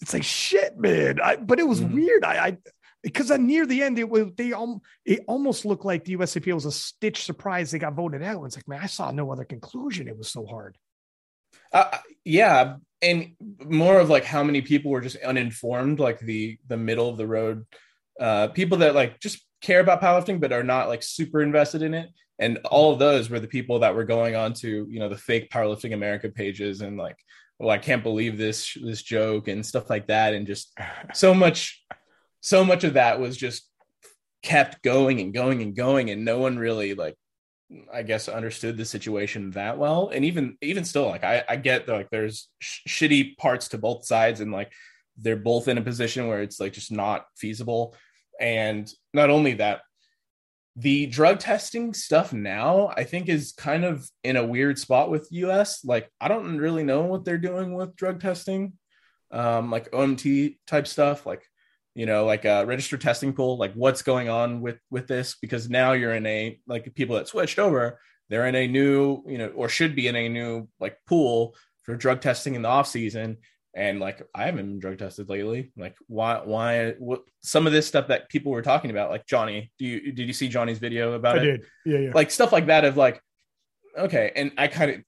it's 0.00 0.12
like 0.12 0.24
shit 0.24 0.76
man 0.78 1.20
I, 1.22 1.36
but 1.36 1.60
it 1.60 1.66
was 1.66 1.80
mm-hmm. 1.80 1.94
weird 1.94 2.24
I, 2.24 2.46
I 2.46 2.56
because 3.02 3.30
near 3.38 3.66
the 3.66 3.82
end, 3.82 3.98
it 3.98 4.08
was 4.08 4.28
they 4.34 4.54
um, 4.54 4.80
it 5.04 5.20
almost 5.28 5.66
looked 5.66 5.84
like 5.84 6.06
the 6.06 6.16
USAPL 6.16 6.54
was 6.54 6.64
a 6.64 6.72
stitch 6.72 7.24
surprise 7.24 7.70
they 7.70 7.78
got 7.78 7.92
voted 7.92 8.22
out. 8.22 8.42
It's 8.44 8.56
like, 8.56 8.66
man, 8.66 8.80
I 8.82 8.86
saw 8.86 9.10
no 9.10 9.30
other 9.30 9.44
conclusion. 9.44 10.08
It 10.08 10.16
was 10.16 10.28
so 10.28 10.46
hard. 10.46 10.78
Uh, 11.70 11.98
yeah, 12.24 12.76
and 13.02 13.32
more 13.62 14.00
of 14.00 14.08
like 14.08 14.24
how 14.24 14.42
many 14.42 14.62
people 14.62 14.90
were 14.90 15.02
just 15.02 15.16
uninformed, 15.16 16.00
like 16.00 16.18
the 16.18 16.56
the 16.66 16.78
middle 16.78 17.10
of 17.10 17.18
the 17.18 17.26
road 17.26 17.66
uh, 18.20 18.48
people 18.48 18.78
that 18.78 18.94
like 18.94 19.20
just 19.20 19.44
care 19.60 19.80
about 19.80 20.00
powerlifting 20.00 20.40
but 20.40 20.52
are 20.52 20.62
not 20.62 20.88
like 20.88 21.02
super 21.02 21.42
invested 21.42 21.82
in 21.82 21.94
it. 21.94 22.08
And 22.38 22.58
all 22.64 22.92
of 22.92 22.98
those 22.98 23.30
were 23.30 23.40
the 23.40 23.46
people 23.46 23.80
that 23.80 23.94
were 23.94 24.04
going 24.04 24.34
on 24.34 24.52
to 24.54 24.86
you 24.90 24.98
know 24.98 25.08
the 25.08 25.16
fake 25.16 25.50
powerlifting 25.50 25.94
America 25.94 26.28
pages 26.28 26.80
and 26.80 26.96
like, 26.96 27.16
well, 27.58 27.70
I 27.70 27.78
can't 27.78 28.02
believe 28.02 28.36
this 28.36 28.76
this 28.82 29.02
joke 29.02 29.48
and 29.48 29.64
stuff 29.64 29.88
like 29.88 30.08
that, 30.08 30.34
and 30.34 30.46
just 30.46 30.72
so 31.14 31.34
much 31.34 31.84
so 32.40 32.64
much 32.64 32.84
of 32.84 32.94
that 32.94 33.20
was 33.20 33.36
just 33.36 33.68
kept 34.42 34.82
going 34.82 35.20
and 35.20 35.32
going 35.32 35.62
and 35.62 35.74
going. 35.74 36.10
And 36.10 36.24
no 36.24 36.38
one 36.38 36.58
really 36.58 36.94
like 36.94 37.16
i 37.92 38.02
guess 38.02 38.28
understood 38.28 38.76
the 38.76 38.84
situation 38.84 39.50
that 39.52 39.78
well. 39.78 40.10
And 40.12 40.24
even 40.24 40.58
even 40.60 40.84
still 40.84 41.06
like 41.06 41.24
i, 41.24 41.42
I 41.48 41.56
get 41.56 41.86
that, 41.86 41.92
like 41.92 42.10
there's 42.10 42.48
sh- 42.58 42.82
shitty 42.86 43.36
parts 43.36 43.68
to 43.68 43.78
both 43.78 44.04
sides. 44.04 44.40
And 44.40 44.52
like 44.52 44.72
they're 45.16 45.36
both 45.36 45.68
in 45.68 45.78
a 45.78 45.82
position 45.82 46.26
where 46.26 46.42
it's 46.42 46.60
like 46.60 46.72
just 46.72 46.92
not 46.92 47.26
feasible. 47.36 47.94
And 48.40 48.90
not 49.12 49.30
only 49.30 49.54
that 49.54 49.82
the 50.76 51.06
drug 51.06 51.38
testing 51.38 51.94
stuff 51.94 52.32
now 52.32 52.92
i 52.96 53.04
think 53.04 53.28
is 53.28 53.52
kind 53.52 53.84
of 53.84 54.08
in 54.24 54.36
a 54.36 54.44
weird 54.44 54.78
spot 54.78 55.10
with 55.10 55.30
us 55.32 55.84
like 55.84 56.10
i 56.20 56.26
don't 56.26 56.58
really 56.58 56.82
know 56.82 57.02
what 57.02 57.24
they're 57.24 57.38
doing 57.38 57.74
with 57.74 57.94
drug 57.94 58.20
testing 58.20 58.72
um 59.30 59.70
like 59.70 59.90
omt 59.92 60.56
type 60.66 60.86
stuff 60.86 61.26
like 61.26 61.44
you 61.94 62.06
know 62.06 62.24
like 62.24 62.44
a 62.44 62.66
registered 62.66 63.00
testing 63.00 63.32
pool 63.32 63.56
like 63.56 63.72
what's 63.74 64.02
going 64.02 64.28
on 64.28 64.60
with 64.60 64.78
with 64.90 65.06
this 65.06 65.36
because 65.40 65.70
now 65.70 65.92
you're 65.92 66.14
in 66.14 66.26
a 66.26 66.58
like 66.66 66.92
people 66.94 67.16
that 67.16 67.28
switched 67.28 67.58
over 67.58 68.00
they're 68.28 68.46
in 68.46 68.56
a 68.56 68.66
new 68.66 69.22
you 69.26 69.38
know 69.38 69.48
or 69.48 69.68
should 69.68 69.94
be 69.94 70.08
in 70.08 70.16
a 70.16 70.28
new 70.28 70.68
like 70.80 70.98
pool 71.06 71.54
for 71.82 71.94
drug 71.94 72.20
testing 72.20 72.54
in 72.54 72.62
the 72.62 72.68
off 72.68 72.88
season 72.88 73.36
and 73.76 74.00
like 74.00 74.22
i 74.34 74.44
haven't 74.44 74.66
been 74.66 74.78
drug 74.78 74.98
tested 74.98 75.28
lately 75.28 75.72
like 75.76 75.96
why 76.06 76.40
why 76.44 76.92
what 76.98 77.22
some 77.42 77.66
of 77.66 77.72
this 77.72 77.86
stuff 77.86 78.08
that 78.08 78.28
people 78.28 78.52
were 78.52 78.62
talking 78.62 78.90
about 78.90 79.10
like 79.10 79.26
johnny 79.26 79.70
do 79.78 79.84
you 79.84 80.12
did 80.12 80.26
you 80.26 80.32
see 80.32 80.48
johnny's 80.48 80.78
video 80.78 81.12
about 81.12 81.38
I 81.38 81.42
it 81.42 81.44
did 81.44 81.64
yeah 81.84 81.98
yeah 81.98 82.10
like 82.14 82.30
stuff 82.30 82.52
like 82.52 82.66
that 82.66 82.84
of 82.84 82.96
like 82.96 83.20
okay 83.98 84.32
and 84.36 84.52
i 84.56 84.68
kind 84.68 84.90
of 84.90 85.00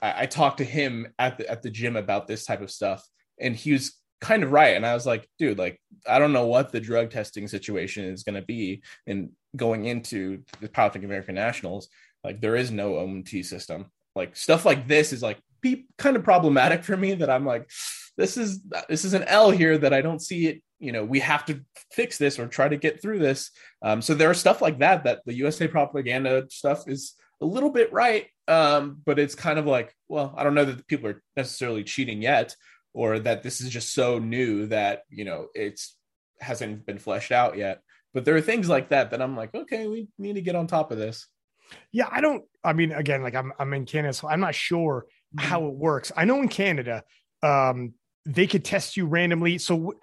I, 0.00 0.22
I 0.22 0.26
talked 0.26 0.58
to 0.58 0.64
him 0.64 1.08
at 1.18 1.38
the 1.38 1.48
at 1.50 1.62
the 1.62 1.70
gym 1.70 1.96
about 1.96 2.26
this 2.26 2.44
type 2.44 2.60
of 2.60 2.70
stuff 2.70 3.04
and 3.40 3.56
he 3.56 3.72
was 3.72 4.02
kind 4.22 4.44
of 4.44 4.52
right. 4.52 4.76
And 4.76 4.86
I 4.86 4.94
was 4.94 5.04
like, 5.04 5.28
dude, 5.38 5.58
like, 5.58 5.78
I 6.08 6.18
don't 6.18 6.32
know 6.32 6.46
what 6.46 6.72
the 6.72 6.80
drug 6.80 7.10
testing 7.10 7.48
situation 7.48 8.04
is 8.04 8.22
going 8.22 8.36
to 8.36 8.46
be. 8.46 8.82
And 9.06 9.30
going 9.56 9.84
into 9.84 10.44
the 10.60 10.68
Powerlifting 10.68 11.04
American 11.04 11.34
Nationals, 11.34 11.88
like, 12.24 12.40
there 12.40 12.56
is 12.56 12.70
no 12.70 12.92
OMT 12.92 13.44
system. 13.44 13.86
Like, 14.14 14.36
stuff 14.36 14.64
like 14.64 14.86
this 14.86 15.12
is 15.12 15.22
like 15.22 15.38
be 15.60 15.86
kind 15.98 16.16
of 16.16 16.24
problematic 16.24 16.84
for 16.84 16.96
me 16.96 17.14
that 17.14 17.30
I'm 17.30 17.44
like, 17.44 17.68
this 18.16 18.36
is 18.36 18.62
this 18.88 19.04
is 19.04 19.14
an 19.14 19.24
L 19.24 19.50
here 19.50 19.78
that 19.78 19.92
I 19.92 20.02
don't 20.02 20.20
see 20.20 20.48
it. 20.48 20.62
You 20.78 20.92
know, 20.92 21.04
we 21.04 21.20
have 21.20 21.44
to 21.46 21.60
fix 21.92 22.18
this 22.18 22.38
or 22.38 22.46
try 22.46 22.68
to 22.68 22.76
get 22.76 23.00
through 23.00 23.20
this. 23.20 23.50
Um, 23.82 24.02
so 24.02 24.14
there 24.14 24.30
are 24.30 24.34
stuff 24.34 24.60
like 24.60 24.80
that 24.80 25.04
that 25.04 25.20
the 25.24 25.34
USA 25.34 25.68
propaganda 25.68 26.46
stuff 26.50 26.88
is 26.88 27.14
a 27.40 27.46
little 27.46 27.70
bit 27.70 27.92
right, 27.92 28.26
um, 28.48 29.00
but 29.04 29.18
it's 29.18 29.34
kind 29.34 29.58
of 29.58 29.66
like, 29.66 29.94
well, 30.08 30.34
I 30.36 30.44
don't 30.44 30.54
know 30.54 30.64
that 30.64 30.86
people 30.86 31.08
are 31.08 31.22
necessarily 31.36 31.84
cheating 31.84 32.22
yet, 32.22 32.54
or 32.94 33.18
that 33.18 33.42
this 33.42 33.60
is 33.60 33.70
just 33.70 33.94
so 33.94 34.18
new 34.18 34.66
that 34.66 35.02
you 35.08 35.24
know 35.24 35.48
it's 35.54 35.96
hasn't 36.40 36.84
been 36.86 36.98
fleshed 36.98 37.32
out 37.32 37.56
yet 37.56 37.80
but 38.14 38.24
there 38.24 38.36
are 38.36 38.40
things 38.40 38.68
like 38.68 38.90
that 38.90 39.10
that 39.10 39.22
i'm 39.22 39.36
like 39.36 39.54
okay 39.54 39.86
we 39.86 40.08
need 40.18 40.34
to 40.34 40.40
get 40.40 40.56
on 40.56 40.66
top 40.66 40.90
of 40.90 40.98
this 40.98 41.28
yeah 41.92 42.08
i 42.10 42.20
don't 42.20 42.44
i 42.64 42.72
mean 42.72 42.92
again 42.92 43.22
like 43.22 43.34
i'm, 43.34 43.52
I'm 43.58 43.72
in 43.74 43.86
canada 43.86 44.12
so 44.12 44.28
i'm 44.28 44.40
not 44.40 44.54
sure 44.54 45.06
mm-hmm. 45.36 45.48
how 45.48 45.66
it 45.66 45.74
works 45.74 46.12
i 46.16 46.24
know 46.24 46.40
in 46.40 46.48
canada 46.48 47.04
um 47.42 47.94
they 48.24 48.46
could 48.46 48.64
test 48.64 48.96
you 48.96 49.06
randomly. 49.06 49.58
So 49.58 49.94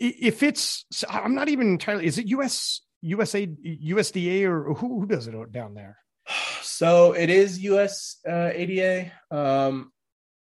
if 0.00 0.42
it's 0.42 0.84
i'm 1.08 1.36
not 1.36 1.48
even 1.48 1.68
entirely 1.68 2.06
is 2.06 2.18
it 2.18 2.26
us 2.26 2.80
usa 3.02 3.46
usda 3.46 4.44
or 4.44 4.74
who, 4.74 5.00
who 5.00 5.06
does 5.06 5.28
it 5.28 5.52
down 5.52 5.74
there? 5.74 5.98
So 6.62 7.12
it 7.12 7.28
is 7.28 7.58
us 7.58 8.18
uh, 8.26 8.50
ada 8.52 9.12
um 9.30 9.92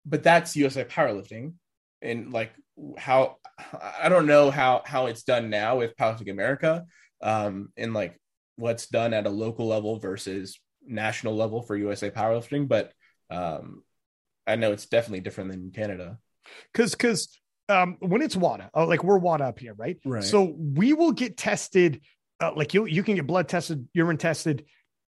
but 0.05 0.23
that's 0.23 0.55
usa 0.55 0.83
powerlifting. 0.83 1.53
And 2.01 2.31
like 2.31 2.51
how 2.97 3.37
I 3.99 4.09
don't 4.09 4.27
know 4.27 4.51
how 4.51 4.81
how 4.85 5.07
it's 5.07 5.23
done 5.23 5.49
now 5.49 5.77
with 5.77 5.97
Powerlifting 5.97 6.31
America, 6.31 6.85
um, 7.21 7.69
and 7.75 7.93
like 7.93 8.19
what's 8.55 8.87
done 8.87 9.13
at 9.13 9.25
a 9.25 9.31
local 9.31 9.67
level 9.67 9.99
versus 9.99 10.59
national 10.85 11.35
level 11.35 11.61
for 11.61 11.75
USA 11.75 12.09
Powerlifting, 12.09 12.67
but 12.67 12.91
um, 13.29 13.83
I 14.45 14.55
know 14.55 14.71
it's 14.71 14.85
definitely 14.85 15.21
different 15.21 15.51
than 15.51 15.71
Canada. 15.71 16.19
Because 16.71 16.91
because 16.91 17.39
um, 17.69 17.97
when 17.99 18.21
it's 18.21 18.35
WADA, 18.35 18.69
oh, 18.73 18.85
like 18.85 19.03
we're 19.03 19.17
WADA 19.17 19.45
up 19.45 19.59
here, 19.59 19.73
right? 19.73 19.97
Right. 20.05 20.23
So 20.23 20.55
we 20.57 20.93
will 20.93 21.11
get 21.11 21.37
tested, 21.37 22.01
uh, 22.39 22.51
like 22.55 22.73
you 22.73 22.85
you 22.85 23.03
can 23.03 23.15
get 23.15 23.27
blood 23.27 23.47
tested, 23.47 23.87
urine 23.93 24.17
tested 24.17 24.65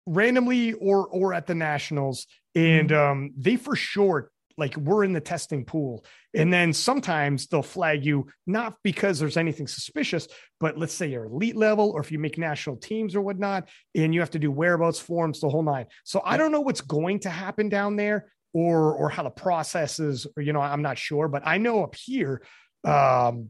randomly 0.07 0.73
or 0.73 1.07
or 1.07 1.35
at 1.35 1.47
the 1.47 1.55
nationals, 1.55 2.27
and 2.55 2.91
mm-hmm. 2.91 3.11
um, 3.11 3.31
they 3.37 3.57
for 3.57 3.77
sure 3.77 4.31
like 4.61 4.77
we're 4.77 5.03
in 5.05 5.13
the 5.13 5.21
testing 5.21 5.65
pool 5.65 6.05
and 6.35 6.53
then 6.53 6.73
sometimes 6.73 7.47
they'll 7.47 7.63
flag 7.63 8.05
you 8.05 8.27
not 8.47 8.77
because 8.85 9.19
there's 9.19 9.37
anything 9.37 9.67
suspicious 9.67 10.29
but 10.61 10.79
let's 10.79 10.93
say 10.93 11.09
you're 11.09 11.25
elite 11.25 11.57
level 11.57 11.91
or 11.91 12.01
if 12.01 12.13
you 12.13 12.19
make 12.19 12.37
national 12.39 12.77
teams 12.77 13.17
or 13.17 13.23
whatnot 13.23 13.69
and 13.95 14.15
you 14.15 14.21
have 14.21 14.31
to 14.31 14.39
do 14.39 14.51
whereabouts 14.51 14.99
forms 15.01 15.41
the 15.41 15.49
whole 15.49 15.63
nine 15.63 15.87
so 16.05 16.21
i 16.25 16.37
don't 16.37 16.53
know 16.53 16.61
what's 16.61 16.83
going 16.83 17.19
to 17.19 17.31
happen 17.31 17.69
down 17.69 17.97
there 17.97 18.31
or 18.53 18.95
or 18.95 19.09
how 19.09 19.23
the 19.23 19.31
process 19.31 19.99
is 19.99 20.27
or 20.37 20.43
you 20.43 20.53
know 20.53 20.61
i'm 20.61 20.83
not 20.83 20.99
sure 20.99 21.29
but 21.29 21.43
i 21.47 21.59
know 21.59 21.85
up 21.85 21.95
here 21.95 22.43
um 22.85 23.49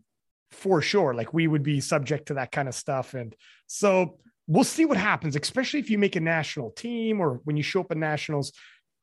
for 0.51 0.83
sure 0.83 1.15
like 1.15 1.33
we 1.33 1.47
would 1.47 1.63
be 1.63 1.81
subject 1.81 2.27
to 2.27 2.35
that 2.35 2.51
kind 2.51 2.69
of 2.69 2.75
stuff 2.75 3.15
and 3.15 3.35
so 3.67 4.19
we'll 4.47 4.65
see 4.65 4.85
what 4.85 4.97
happens 4.97 5.37
especially 5.37 5.81
if 5.81 5.91
you 5.91 5.99
make 5.99 6.17
a 6.17 6.21
national 6.21 6.71
team 6.73 7.21
or 7.21 7.41
when 7.45 7.57
you 7.57 7.63
show 7.63 7.81
up 7.81 7.91
at 7.91 7.97
nationals 7.97 8.53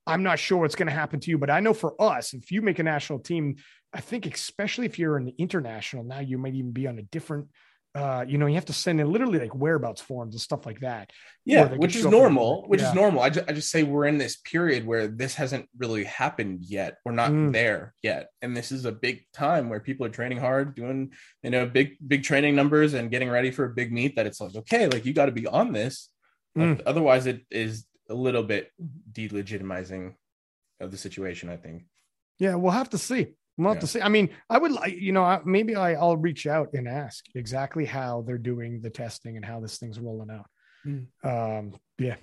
I'm 0.08 0.24
not 0.24 0.40
sure 0.40 0.60
what's 0.60 0.76
going 0.76 0.88
to 0.88 0.94
happen 0.94 1.20
to 1.20 1.30
you, 1.30 1.38
but 1.38 1.50
I 1.50 1.60
know 1.60 1.74
for 1.74 2.02
us, 2.02 2.34
if 2.34 2.50
you 2.50 2.62
make 2.62 2.80
a 2.80 2.84
national 2.84 3.20
team, 3.20 3.58
I 3.94 4.00
think 4.00 4.26
especially 4.26 4.86
if 4.86 4.98
you're 4.98 5.18
an 5.18 5.34
international 5.38 6.04
now, 6.04 6.20
you 6.20 6.38
might 6.38 6.56
even 6.56 6.72
be 6.72 6.88
on 6.88 6.98
a 6.98 7.04
different. 7.04 7.48
Uh, 7.96 8.24
you 8.28 8.38
know, 8.38 8.46
you 8.46 8.56
have 8.56 8.66
to 8.66 8.74
send 8.74 9.02
in 9.02 9.12
literally 9.12 9.40
like 9.40 9.56
whereabouts 9.56 10.02
forms 10.02 10.36
and 10.36 10.42
stuff 10.42 10.66
like 10.68 10.82
that. 10.82 11.10
Yeah, 11.46 11.74
which 11.74 11.96
is 11.96 12.06
normal. 12.06 12.64
Which 12.68 12.82
yeah. 12.82 12.90
is 12.90 12.96
normal. 12.96 13.22
I 13.22 13.30
just, 13.32 13.50
I 13.50 13.54
just 13.54 13.72
say 13.72 13.82
we're 13.82 14.06
in 14.06 14.20
this 14.20 14.38
period 14.38 14.86
where 14.86 15.08
this 15.08 15.34
hasn't 15.34 15.68
really 15.78 16.04
happened 16.04 16.60
yet. 16.62 16.98
We're 17.04 17.14
not 17.14 17.32
mm. 17.32 17.52
there 17.52 17.96
yet, 18.04 18.28
and 18.42 18.56
this 18.56 18.72
is 18.72 18.86
a 18.86 18.92
big 18.92 19.26
time 19.34 19.70
where 19.70 19.80
people 19.80 20.06
are 20.06 20.10
training 20.10 20.38
hard, 20.38 20.76
doing 20.76 21.12
you 21.42 21.50
know 21.50 21.66
big 21.66 21.98
big 22.06 22.24
training 22.24 22.56
numbers 22.56 22.94
and 22.94 23.10
getting 23.10 23.30
ready 23.30 23.50
for 23.50 23.66
a 23.66 23.74
big 23.74 23.92
meet. 23.92 24.16
That 24.16 24.28
it's 24.28 24.40
like 24.40 24.56
okay, 24.56 24.88
like 24.88 25.06
you 25.06 25.14
got 25.14 25.26
to 25.26 25.32
be 25.32 25.48
on 25.48 25.74
this. 25.74 26.10
Mm. 26.56 26.82
Otherwise, 26.86 27.26
it 27.26 27.46
is 27.50 27.86
a 28.10 28.14
little 28.14 28.44
bit 28.44 28.72
delegitimizing 29.12 30.14
of 30.80 30.92
the 30.92 30.98
situation, 30.98 31.50
I 31.50 31.58
think. 31.58 31.86
Yeah, 32.40 32.56
we'll 32.56 32.72
have 32.72 32.92
to 32.92 32.98
see. 32.98 33.34
We'll 33.58 33.70
have 33.70 33.78
Yeah. 33.78 33.82
to 33.82 33.88
see. 33.88 34.02
I 34.02 34.10
mean, 34.10 34.30
I 34.50 34.58
would 34.58 34.72
like, 34.72 34.96
you 34.96 35.12
know, 35.12 35.42
maybe 35.46 35.76
I, 35.76 35.94
I'll 35.94 36.18
reach 36.18 36.46
out 36.48 36.70
and 36.74 36.88
ask 36.88 37.26
exactly 37.36 37.86
how 37.86 38.22
they're 38.22 38.38
doing 38.38 38.82
the 38.82 38.90
testing 38.90 39.36
and 39.36 39.44
how 39.46 39.60
this 39.60 39.78
thing's 39.78 40.00
rolling 40.00 40.30
out. 40.30 40.46
Mm. 40.86 41.08
Um, 41.24 41.76
yeah. 41.98 42.16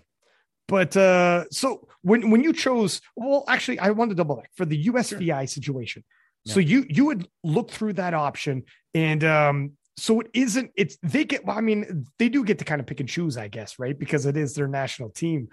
But 0.68 0.97
uh, 0.97 1.45
so 1.51 1.89
when 2.03 2.30
when 2.30 2.43
you 2.43 2.53
chose, 2.53 3.01
well, 3.16 3.45
actually, 3.49 3.78
I 3.80 3.91
wanted 3.91 4.11
to 4.11 4.14
double 4.16 4.37
back 4.37 4.51
for 4.57 4.64
the 4.64 4.87
USVI 4.87 5.49
situation. 5.49 6.05
So 6.47 6.61
you 6.61 6.85
you 6.89 7.07
would 7.07 7.26
look 7.43 7.70
through 7.70 7.95
that 7.95 8.12
option, 8.14 8.64
and 8.95 9.24
um, 9.24 9.72
so 9.97 10.20
it 10.20 10.28
isn't. 10.35 10.72
It's 10.76 10.99
they 11.03 11.24
get. 11.24 11.45
Well, 11.45 11.57
I 11.57 11.62
mean, 11.62 12.07
they 12.18 12.28
do 12.28 12.45
get 12.45 12.59
to 12.61 12.64
kind 12.66 12.80
of 12.80 12.87
pick 12.87 13.01
and 13.01 13.09
choose, 13.09 13.37
I 13.39 13.49
guess, 13.49 13.78
right? 13.78 13.99
Because 13.99 14.26
it 14.26 14.37
is 14.37 14.55
their 14.55 14.68
national 14.68 15.11
team. 15.11 15.49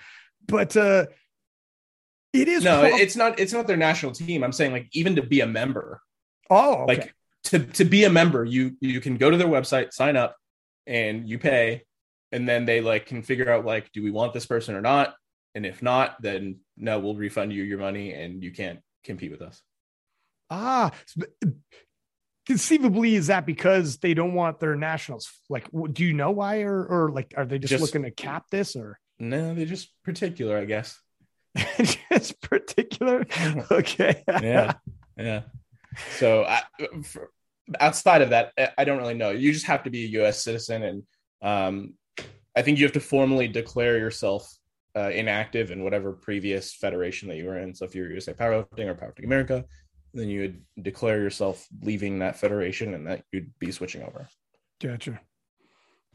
But 0.47 0.75
uh, 0.75 1.05
it 2.34 2.47
is 2.47 2.63
No, 2.63 2.82
prob- 2.82 2.99
it's 2.99 3.15
not. 3.15 3.39
It's 3.39 3.53
not 3.53 3.67
their 3.67 3.77
national 3.77 4.13
team. 4.13 4.43
I'm 4.43 4.51
saying 4.51 4.71
like 4.71 4.88
even 4.93 5.15
to 5.17 5.21
be 5.21 5.41
a 5.41 5.47
member, 5.47 6.01
oh 6.49 6.84
okay. 6.84 6.86
like 6.86 7.15
to 7.45 7.59
to 7.59 7.86
be 7.86 8.03
a 8.03 8.09
member, 8.09 8.43
you 8.45 8.75
you 8.82 9.01
can 9.01 9.17
go 9.17 9.29
to 9.29 9.38
their 9.38 9.47
website, 9.47 9.93
sign 9.93 10.15
up, 10.15 10.36
and 10.88 11.27
you 11.27 11.39
pay, 11.39 11.84
and 12.32 12.47
then 12.47 12.65
they 12.65 12.82
like 12.82 13.05
can 13.05 13.21
figure 13.23 13.51
out 13.51 13.65
like, 13.65 13.91
do 13.91 14.03
we 14.03 14.11
want 14.11 14.34
this 14.34 14.45
person 14.45 14.75
or 14.75 14.82
not? 14.82 15.15
And 15.55 15.65
if 15.65 15.82
not, 15.82 16.21
then 16.21 16.59
no, 16.77 16.99
we'll 16.99 17.15
refund 17.15 17.51
you 17.51 17.63
your 17.63 17.79
money, 17.79 18.13
and 18.13 18.41
you 18.41 18.51
can't 18.51 18.79
compete 19.03 19.32
with 19.32 19.41
us. 19.41 19.61
Ah, 20.49 20.91
conceivably, 22.47 23.15
is 23.15 23.27
that 23.27 23.45
because 23.45 23.97
they 23.97 24.13
don't 24.13 24.34
want 24.34 24.59
their 24.59 24.75
nationals? 24.75 25.29
Like, 25.49 25.67
do 25.91 26.03
you 26.03 26.13
know 26.13 26.32
why, 26.32 26.61
or 26.61 26.86
or 26.86 27.11
like, 27.11 27.34
are 27.38 27.45
they 27.45 27.59
just, 27.59 27.71
Just- 27.71 27.82
looking 27.82 28.03
to 28.03 28.11
cap 28.11 28.45
this, 28.49 28.75
or 28.75 28.99
No, 29.19 29.53
they're 29.53 29.65
just 29.65 29.89
particular, 30.03 30.57
I 30.57 30.65
guess. 30.65 30.99
just 32.12 32.41
particular? 32.41 33.26
Okay, 33.72 34.24
Yeah, 34.28 34.74
yeah. 35.18 35.41
So 36.18 36.43
I, 36.45 36.62
for, 37.04 37.30
outside 37.80 38.22
of 38.22 38.30
that, 38.30 38.54
I- 38.78 38.86
don't 38.86 38.97
really 38.97 39.14
know. 39.14 39.32
You 39.32 39.52
just 39.52 39.66
have 39.66 39.84
to 39.84 39.89
be 39.89 40.06
a 40.06 40.08
U.S. 40.22 40.43
citizen, 40.43 40.84
and 40.84 41.04
um, 41.41 41.93
I 42.56 42.62
think 42.62 42.78
you 42.80 42.86
have 42.86 42.93
to 42.93 42.99
formally 42.99 43.47
declare 43.47 43.97
yourself 43.97 44.52
uh, 44.95 45.10
inactive 45.10 45.72
in 45.72 45.84
whatever 45.84 46.14
previous 46.14 46.74
federation 46.74 47.30
that 47.30 47.38
you 47.38 47.45
were 47.45 47.58
in. 47.58 47.74
So 47.74 47.86
if 47.86 47.95
you're 47.95 48.12
USA 48.12 48.34
Powerlifting 48.34 48.88
or 48.88 48.95
Powerlifting 48.95 49.26
America, 49.26 49.66
then 50.14 50.30
you 50.30 50.41
would 50.41 50.62
declare 50.82 51.22
yourself 51.22 51.66
leaving 51.82 52.20
that 52.20 52.38
federation, 52.38 52.93
and 52.93 53.08
that 53.08 53.24
you'd 53.32 53.58
be 53.60 53.72
switching 53.72 54.04
over. 54.04 54.28
Gotcha. 54.82 55.20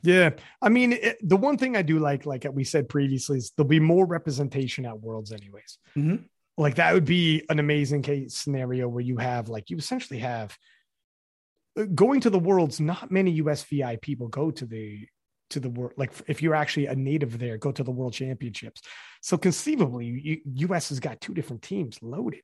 Yeah, 0.07 0.31
I 0.63 0.69
mean, 0.69 0.93
it, 0.93 1.19
the 1.21 1.37
one 1.37 1.59
thing 1.59 1.77
I 1.77 1.83
do 1.83 1.99
like, 1.99 2.27
like 2.27 2.47
we 2.53 2.63
said 2.63 2.89
previously, 2.89 3.39
is 3.39 3.53
there'll 3.57 3.69
be 3.69 3.81
more 3.81 4.07
representation 4.07 4.87
at 4.87 5.01
Worlds, 5.01 5.33
anyways. 5.33 5.79
Mhm. 5.97 6.25
Like 6.57 6.77
that 6.77 6.95
would 6.95 7.05
be 7.05 7.43
an 7.51 7.59
amazing 7.59 8.03
case 8.03 8.35
scenario 8.35 8.89
where 8.89 9.03
you 9.03 9.17
have, 9.17 9.49
like, 9.49 9.69
you 9.69 9.77
essentially 9.77 10.21
have 10.21 10.57
uh, 11.79 11.85
going 11.95 12.21
to 12.21 12.31
the 12.31 12.39
Worlds. 12.39 12.81
Not 12.81 13.11
many 13.11 13.43
USVI 13.43 14.01
people 14.01 14.29
go 14.29 14.51
to 14.53 14.65
the 14.65 15.07
to 15.51 15.61
the 15.61 15.71
world. 15.71 15.93
Like, 15.97 16.13
if 16.29 16.41
you're 16.41 16.55
actually 16.55 16.87
a 16.87 16.95
native 16.95 17.39
there, 17.39 17.59
go 17.59 17.73
to 17.73 17.83
the 17.83 17.91
World 17.91 18.13
Championships. 18.13 18.83
So 19.23 19.37
conceivably, 19.37 20.07
you, 20.07 20.41
US 20.69 20.89
has 20.91 21.01
got 21.01 21.21
two 21.21 21.35
different 21.35 21.63
teams 21.63 21.99
loaded. 22.01 22.43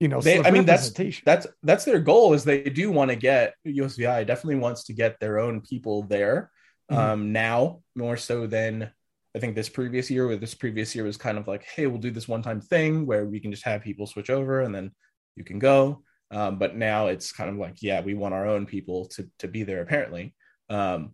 You 0.00 0.08
know, 0.08 0.20
They- 0.20 0.42
I 0.42 0.50
mean, 0.52 0.64
that's 0.64 0.90
that's 1.24 1.46
that's 1.62 1.84
their 1.84 1.98
goal. 2.00 2.32
Is 2.34 2.44
they 2.44 2.62
do 2.62 2.90
want 2.92 3.10
to 3.10 3.16
get 3.16 3.54
USVI 3.66 4.24
definitely 4.26 4.56
wants 4.56 4.84
to 4.84 4.92
get 4.92 5.18
their 5.18 5.38
own 5.40 5.60
people 5.60 6.04
there. 6.04 6.50
Mhm. 6.90 6.96
Um, 6.96 7.32
now 7.32 7.82
more 7.96 8.16
so 8.16 8.46
than 8.46 8.90
I 9.34 9.40
think 9.40 9.54
this 9.56 9.68
previous 9.68 10.10
year. 10.10 10.26
Where 10.26 10.36
this 10.36 10.54
previous 10.54 10.94
year 10.94 11.04
was 11.04 11.16
kind 11.16 11.36
of 11.36 11.48
like, 11.48 11.64
hey, 11.64 11.86
we'll 11.86 12.00
do 12.00 12.10
this 12.12 12.28
one 12.28 12.42
time 12.42 12.60
thing 12.60 13.06
where 13.06 13.24
we 13.26 13.40
can 13.40 13.50
just 13.50 13.64
have 13.64 13.82
people 13.82 14.06
switch 14.06 14.30
over 14.30 14.60
and 14.62 14.74
then 14.74 14.92
you 15.36 15.44
can 15.44 15.58
go. 15.58 16.02
Um, 16.30 16.58
but 16.58 16.76
now 16.76 17.08
it's 17.08 17.32
kind 17.32 17.50
of 17.50 17.56
like, 17.56 17.82
yeah, 17.82 18.00
we 18.00 18.14
want 18.14 18.34
our 18.34 18.46
own 18.46 18.66
people 18.66 19.06
to 19.06 19.28
to 19.40 19.48
be 19.48 19.64
there 19.64 19.82
apparently. 19.82 20.34
Um, 20.70 21.12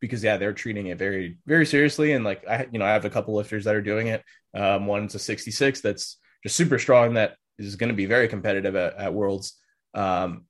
because 0.00 0.22
yeah, 0.22 0.36
they're 0.36 0.52
treating 0.52 0.86
it 0.86 0.98
very 0.98 1.38
very 1.46 1.66
seriously, 1.66 2.12
and 2.12 2.24
like 2.24 2.46
I, 2.48 2.66
you 2.72 2.78
know, 2.78 2.84
I 2.84 2.92
have 2.92 3.04
a 3.04 3.10
couple 3.10 3.34
lifters 3.34 3.64
that 3.64 3.74
are 3.74 3.82
doing 3.82 4.06
it. 4.06 4.22
Um, 4.54 4.86
one's 4.86 5.14
a 5.14 5.18
66 5.18 5.80
that's 5.80 6.18
just 6.42 6.56
super 6.56 6.78
strong 6.78 7.14
that 7.14 7.36
is 7.66 7.76
going 7.76 7.88
to 7.88 7.96
be 7.96 8.06
very 8.06 8.28
competitive 8.28 8.76
at, 8.76 8.96
at 8.96 9.14
Worlds. 9.14 9.56
Um, 9.94 10.44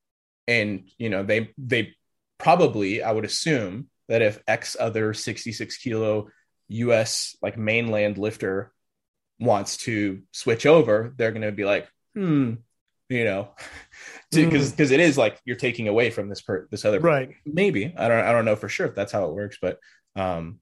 and 0.47 0.89
you 0.99 1.11
know, 1.11 1.23
they 1.23 1.51
they 1.59 1.95
probably 2.39 3.03
I 3.03 3.13
would 3.13 3.25
assume 3.25 3.89
that 4.09 4.23
if 4.23 4.43
X 4.47 4.77
other 4.79 5.15
66 5.15 5.77
kilo 5.79 6.29
US 6.69 7.37
like 7.43 7.59
mainland 7.59 8.19
lifter 8.19 8.73
wants 9.39 9.77
to 9.79 10.23
switch 10.33 10.67
over, 10.67 11.15
they're 11.17 11.33
going 11.33 11.43
to 11.43 11.53
be 11.53 11.65
like, 11.65 11.89
hmm, 12.15 12.55
you 13.09 13.25
know, 13.25 13.51
because 14.31 14.71
because 14.71 14.91
it 14.91 15.01
is 15.01 15.17
like 15.17 15.41
you're 15.45 15.57
taking 15.57 15.89
away 15.89 16.11
from 16.11 16.29
this 16.29 16.41
per 16.41 16.69
this 16.71 16.85
other 16.85 17.01
right. 17.01 17.31
maybe 17.47 17.95
i 17.97 18.09
don't 18.09 18.25
i 18.25 18.33
don't 18.33 18.45
know 18.45 18.57
for 18.57 18.69
sure 18.69 18.87
if 18.87 18.95
that's 18.95 19.13
how 19.13 19.25
it 19.25 19.33
works 19.35 19.57
but 19.61 19.79
um 20.17 20.59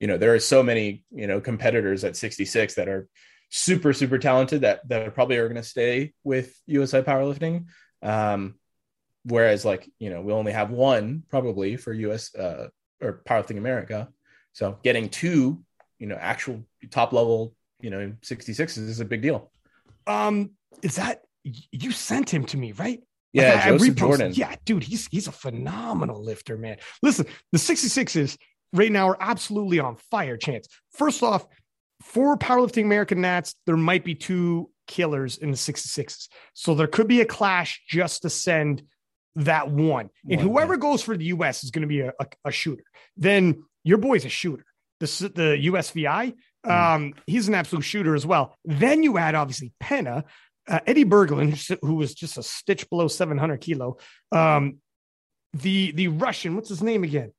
you 0.00 0.06
know 0.06 0.18
there 0.18 0.34
are 0.34 0.38
so 0.38 0.62
many 0.62 1.04
you 1.10 1.26
know 1.26 1.40
competitors 1.40 2.04
at 2.04 2.16
66 2.16 2.74
that 2.74 2.88
are 2.88 3.08
super 3.48 3.92
super 3.92 4.18
talented 4.18 4.62
that 4.62 4.86
that 4.88 5.14
probably 5.14 5.36
are 5.36 5.48
going 5.48 5.56
to 5.62 5.62
stay 5.62 6.12
with 6.24 6.54
usi 6.66 7.00
powerlifting 7.02 7.66
um 8.02 8.54
whereas 9.24 9.64
like 9.64 9.88
you 9.98 10.10
know 10.10 10.20
we 10.20 10.32
only 10.32 10.52
have 10.52 10.70
one 10.70 11.22
probably 11.30 11.76
for 11.76 11.92
us 11.94 12.34
uh 12.34 12.68
or 13.00 13.22
powerlifting 13.28 13.56
america 13.58 14.08
so 14.52 14.78
getting 14.82 15.08
two 15.08 15.62
you 15.98 16.06
know 16.06 16.16
actual 16.16 16.62
top 16.90 17.12
level 17.12 17.54
you 17.80 17.90
know 17.90 18.12
66s 18.22 18.76
is 18.78 19.00
a 19.00 19.04
big 19.04 19.22
deal 19.22 19.50
Um, 20.06 20.50
is 20.82 20.96
that 20.96 21.22
you 21.70 21.92
sent 21.92 22.28
him 22.28 22.44
to 22.46 22.56
me, 22.56 22.72
right? 22.72 23.00
yeah 23.32 23.54
Like, 23.54 23.64
I- 23.64 23.68
I 23.68 23.70
joseph 23.72 23.88
reposted- 23.94 23.98
jordan 23.98 24.32
Yeah, 24.34 24.54
dude, 24.64 24.82
he's 24.82 25.06
he's 25.08 25.28
a 25.28 25.32
phenomenal 25.32 26.22
lifter, 26.24 26.56
man. 26.58 26.78
Listen, 27.02 27.26
the 27.52 27.58
66s 27.58 28.36
right 28.72 28.90
now 28.90 29.08
are 29.08 29.16
absolutely 29.20 29.78
on 29.78 29.96
fire. 30.10 30.36
Chance. 30.36 30.68
First 30.92 31.22
off, 31.22 31.46
for 32.12 32.36
powerlifting 32.38 32.84
American 32.84 33.20
Nats, 33.20 33.54
there 33.66 33.76
might 33.76 34.04
be 34.04 34.14
two 34.14 34.70
killers 34.86 35.36
in 35.38 35.50
the 35.50 35.56
66s, 35.56 36.28
so 36.54 36.74
there 36.74 36.86
could 36.86 37.08
be 37.08 37.20
a 37.20 37.26
clash 37.26 37.82
just 37.88 38.22
to 38.22 38.30
send 38.30 38.82
that 39.36 39.68
one. 39.70 40.08
And 40.30 40.40
One, 40.40 40.48
whoever 40.48 40.76
goes 40.76 41.02
for 41.02 41.16
the 41.16 41.26
US 41.26 41.64
is 41.64 41.70
going 41.70 41.82
to 41.82 41.88
be 41.88 42.00
a, 42.00 42.12
a, 42.18 42.26
a 42.46 42.50
shooter. 42.50 42.84
Then 43.16 43.64
your 43.84 43.98
boy's 43.98 44.24
a 44.24 44.28
shooter. 44.30 44.64
The 45.00 45.06
the 45.34 45.68
USVI, 45.70 46.34
Mm. 46.64 46.94
um, 46.94 47.14
he's 47.28 47.46
an 47.46 47.54
absolute 47.54 47.82
shooter 47.84 48.14
as 48.16 48.26
well. 48.26 48.56
Then 48.64 49.04
you 49.04 49.18
add 49.18 49.36
obviously 49.36 49.72
Penna, 49.78 50.24
uh, 50.66 50.80
Eddie 50.84 51.04
Berglund, 51.04 51.78
who 51.82 51.94
was 51.94 52.12
just 52.12 52.38
a 52.38 52.42
stitch 52.42 52.88
below 52.90 53.06
700 53.06 53.60
kilo. 53.60 53.98
Um, 54.32 54.78
the 55.52 55.92
the 55.92 56.08
Russian, 56.08 56.56
what's 56.56 56.68
his 56.68 56.82
name 56.82 57.04
again? 57.04 57.30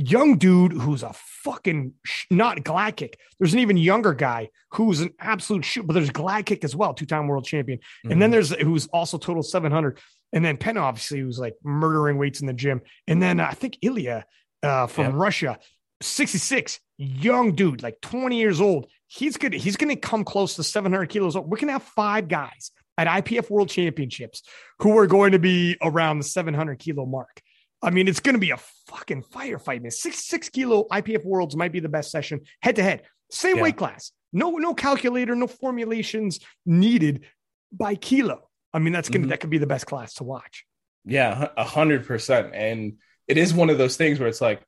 Young 0.00 0.38
dude 0.38 0.72
who's 0.72 1.02
a 1.02 1.12
fucking 1.42 1.92
sh- 2.04 2.26
not 2.30 2.62
glad 2.62 2.96
kick. 2.96 3.18
There's 3.40 3.52
an 3.52 3.58
even 3.58 3.76
younger 3.76 4.14
guy 4.14 4.50
who's 4.72 5.00
an 5.00 5.10
absolute 5.18 5.64
shoot, 5.64 5.86
but 5.86 5.94
there's 5.94 6.10
glad 6.10 6.46
kick 6.46 6.62
as 6.62 6.76
well, 6.76 6.94
two 6.94 7.04
time 7.06 7.26
world 7.26 7.44
champion. 7.44 7.80
And 8.04 8.12
Mm-hmm. 8.12 8.20
then 8.20 8.30
there's 8.30 8.50
who's 8.50 8.86
also 8.88 9.18
total 9.18 9.42
700. 9.42 9.98
And 10.32 10.44
then 10.44 10.56
Penn 10.56 10.76
obviously, 10.76 11.20
who's 11.20 11.38
like 11.38 11.54
murdering 11.64 12.16
weights 12.16 12.40
in 12.40 12.46
the 12.46 12.52
gym. 12.52 12.80
And 13.08 13.20
then 13.20 13.40
uh, 13.40 13.48
I 13.50 13.54
think 13.54 13.78
Ilya 13.82 14.24
uh, 14.62 14.86
from 14.86 15.06
Yeah. 15.06 15.12
Russia, 15.14 15.58
66, 16.00 16.78
young 16.98 17.54
dude, 17.54 17.82
like 17.82 18.00
20 18.00 18.38
years 18.38 18.60
old. 18.60 18.86
He's 19.08 19.36
good. 19.36 19.52
He's 19.54 19.76
going 19.76 19.88
to 19.94 20.00
come 20.00 20.22
close 20.24 20.54
to 20.56 20.62
700 20.62 21.06
kilos. 21.08 21.34
We're 21.36 21.56
going 21.56 21.66
to 21.68 21.72
have 21.72 21.82
five 21.82 22.28
guys 22.28 22.70
at 22.96 23.06
IPF 23.24 23.50
World 23.50 23.68
Championships 23.68 24.42
who 24.80 24.96
are 24.98 25.06
going 25.06 25.32
to 25.32 25.38
be 25.38 25.76
around 25.82 26.18
the 26.18 26.24
700 26.24 26.78
kilo 26.78 27.06
mark. 27.06 27.40
I 27.82 27.90
mean, 27.90 28.08
it's 28.08 28.20
going 28.20 28.34
to 28.34 28.40
be 28.40 28.50
a 28.50 28.56
fucking 28.88 29.22
firefight, 29.22 29.82
man. 29.82 29.90
Six 29.90 30.24
six 30.26 30.48
kilo 30.48 30.86
IPF 30.90 31.24
Worlds 31.24 31.54
might 31.56 31.72
be 31.72 31.80
the 31.80 31.88
best 31.88 32.10
session 32.10 32.40
head 32.60 32.76
to 32.76 32.82
head. 32.82 33.02
Same 33.30 33.56
Yeah. 33.56 33.62
weight 33.62 33.76
class. 33.76 34.12
No 34.32 34.50
no 34.52 34.74
calculator, 34.74 35.34
no 35.36 35.46
formulations 35.46 36.40
needed 36.66 37.24
by 37.72 37.94
kilo. 37.94 38.48
I 38.74 38.78
mean, 38.80 38.92
that's 38.92 39.08
gonna 39.08 39.26
Mhm. 39.26 39.30
that 39.30 39.40
could 39.40 39.50
be 39.50 39.58
the 39.58 39.66
best 39.66 39.86
class 39.86 40.14
to 40.14 40.24
watch. 40.24 40.64
Yeah, 41.04 41.48
a 41.56 41.64
hundred 41.64 42.06
percent. 42.06 42.54
And 42.54 42.98
it 43.26 43.38
is 43.38 43.54
one 43.54 43.70
of 43.70 43.78
those 43.78 43.96
things 43.96 44.18
where 44.18 44.28
it's 44.28 44.40
like, 44.40 44.62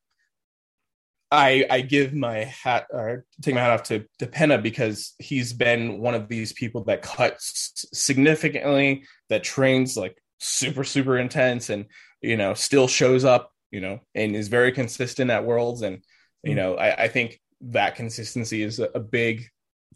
I 1.33 1.65
I 1.71 1.81
give 1.83 2.13
my 2.15 2.45
hat 2.45 2.87
or 2.91 3.25
take 3.43 3.55
my 3.55 3.61
hat 3.61 3.71
off 3.71 3.83
to 3.85 4.05
to 4.19 4.27
Penna 4.27 4.59
because 4.59 5.15
he's 5.19 5.53
been 5.53 5.99
one 6.01 6.15
of 6.15 6.29
these 6.29 6.53
people 6.53 6.85
that 6.85 7.03
cuts 7.03 7.87
significantly, 7.93 9.05
that 9.29 9.45
trains 9.45 9.97
like 9.97 10.17
super 10.39 10.83
super 10.85 11.19
intense, 11.19 11.71
and 11.71 11.87
you 12.23 12.37
know 12.37 12.55
still 12.55 12.89
shows 12.89 13.25
up, 13.25 13.53
you 13.71 13.81
know, 13.81 14.01
and 14.15 14.35
is 14.37 14.49
very 14.49 14.73
consistent 14.73 15.31
at 15.31 15.45
Worlds. 15.45 15.83
And 15.83 16.03
you 16.43 16.53
Mm. 16.53 16.57
know, 16.57 16.75
I, 16.77 17.05
I 17.05 17.09
think 17.09 17.41
that 17.63 17.97
consistency 17.97 18.63
is 18.63 18.79
a, 18.81 18.89
a 18.95 19.01
big 19.01 19.47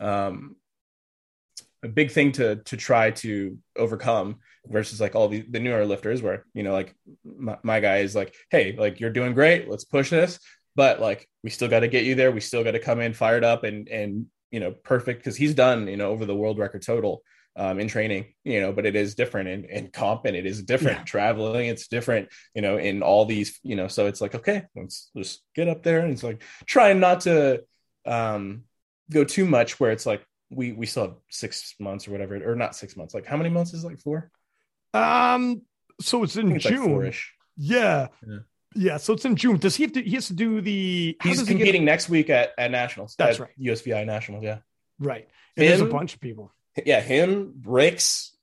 um 0.01 0.57
a 1.83 1.89
big 1.89 2.11
thing 2.11 2.33
to 2.33 2.57
to 2.57 2.77
try 2.77 3.11
to 3.11 3.59
overcome 3.77 4.37
versus 4.67 5.01
like 5.01 5.15
all 5.15 5.29
the, 5.29 5.43
the 5.51 5.61
newer 5.61 5.85
lifters 5.85 6.23
where 6.23 6.45
you 6.55 6.63
know 6.63 6.73
like 6.73 6.95
my, 7.25 7.59
my 7.63 7.81
guy 7.81 7.99
is 7.99 8.15
like 8.15 8.35
hey 8.51 8.75
like 8.79 9.01
you're 9.01 9.11
doing 9.11 9.35
great 9.35 9.69
let's 9.69 9.85
push 9.85 10.09
this 10.11 10.39
but 10.75 11.01
like 11.01 11.29
we 11.43 11.51
still 11.51 11.69
got 11.69 11.81
to 11.81 11.89
get 11.89 12.05
you 12.05 12.15
there 12.15 12.33
we 12.33 12.41
still 12.41 12.65
got 12.65 12.71
to 12.73 12.79
come 12.79 13.01
in 13.01 13.13
fired 13.13 13.45
up 13.45 13.65
and 13.65 13.89
and 13.89 14.27
you 14.51 14.61
know 14.61 14.71
perfect 14.73 15.21
because 15.21 15.37
he's 15.37 15.55
done 15.55 15.87
you 15.87 15.97
know 15.97 16.11
over 16.11 16.25
the 16.25 16.35
world 16.35 16.59
record 16.59 16.83
total 16.83 17.23
um, 17.57 17.79
in 17.79 17.89
training, 17.89 18.27
you 18.45 18.61
know, 18.61 18.73
but 18.73 18.87
it 18.87 18.97
is 18.97 19.15
different 19.15 19.49
in, 19.49 19.65
in 19.65 19.89
comp 19.89 20.25
and 20.25 20.37
it 20.37 20.47
is 20.47 20.63
different 20.63 20.99
yeah. 20.99 21.05
traveling. 21.05 21.67
It's 21.67 21.89
different, 21.89 22.29
you 22.55 22.63
know, 22.63 22.79
in 22.79 23.03
all 23.03 23.25
these, 23.25 23.59
you 23.63 23.77
know, 23.77 23.89
so 23.89 24.07
it's 24.07 24.21
like, 24.21 24.35
okay, 24.35 24.65
let's 24.75 25.11
just 25.17 25.43
get 25.55 25.69
up 25.69 25.83
there. 25.83 26.01
And 26.01 26.13
it's 26.13 26.23
like 26.23 26.43
trying 26.67 27.01
not 27.01 27.21
to 27.23 27.63
um, 28.07 28.65
go 29.11 29.25
too 29.25 29.47
much 29.47 29.79
where 29.79 29.93
it's 29.93 30.07
like, 30.07 30.25
we, 30.51 30.73
we 30.73 30.87
still 30.87 31.05
have 31.05 31.17
six 31.31 31.75
months 31.79 32.07
or 32.07 32.13
whatever, 32.13 32.37
or 32.51 32.55
not 32.55 32.77
six 32.77 32.97
months. 32.97 33.15
Like 33.15 33.27
how 33.27 33.37
many 33.37 33.51
months 33.51 33.73
is 33.73 33.85
like 33.85 33.99
four? 33.99 34.31
Um, 34.93 35.63
so 36.01 36.23
it's 36.23 36.37
in 36.37 36.53
it's 36.53 36.65
June. 36.65 37.05
Like 37.05 37.15
yeah. 37.57 38.09
yeah. 38.27 38.39
Yeah, 38.77 38.97
so 38.97 39.13
it's 39.13 39.25
in 39.25 39.37
June. 39.37 39.57
Does 39.59 39.77
he 39.77 39.85
have 39.85 39.93
to? 39.93 40.03
He 40.03 40.17
has 40.17 40.27
to 40.27 40.33
do 40.33 40.61
the. 40.61 41.17
He's 41.23 41.45
competing 41.45 41.83
he 41.83 41.87
next 41.87 42.09
week 42.09 42.29
at 42.29 42.51
at 42.59 42.73
nationals. 42.73 43.15
That's 43.17 43.39
right. 43.39 43.51
USVI 43.61 44.05
nationals. 44.05 44.43
Yeah. 44.43 44.59
Right. 44.99 45.29
And 45.57 45.65
him, 45.65 45.71
there's 45.71 45.81
a 45.81 45.87
bunch 45.87 46.15
of 46.15 46.21
people. 46.21 46.53
Yeah, 46.85 47.01
him, 47.01 47.53
Bricks, 47.55 48.37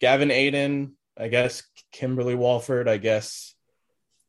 Gavin 0.00 0.30
Adin, 0.30 0.92
I 1.16 1.28
guess 1.28 1.62
Kimberly 1.92 2.34
Walford. 2.34 2.88
I 2.88 2.98
guess 2.98 3.54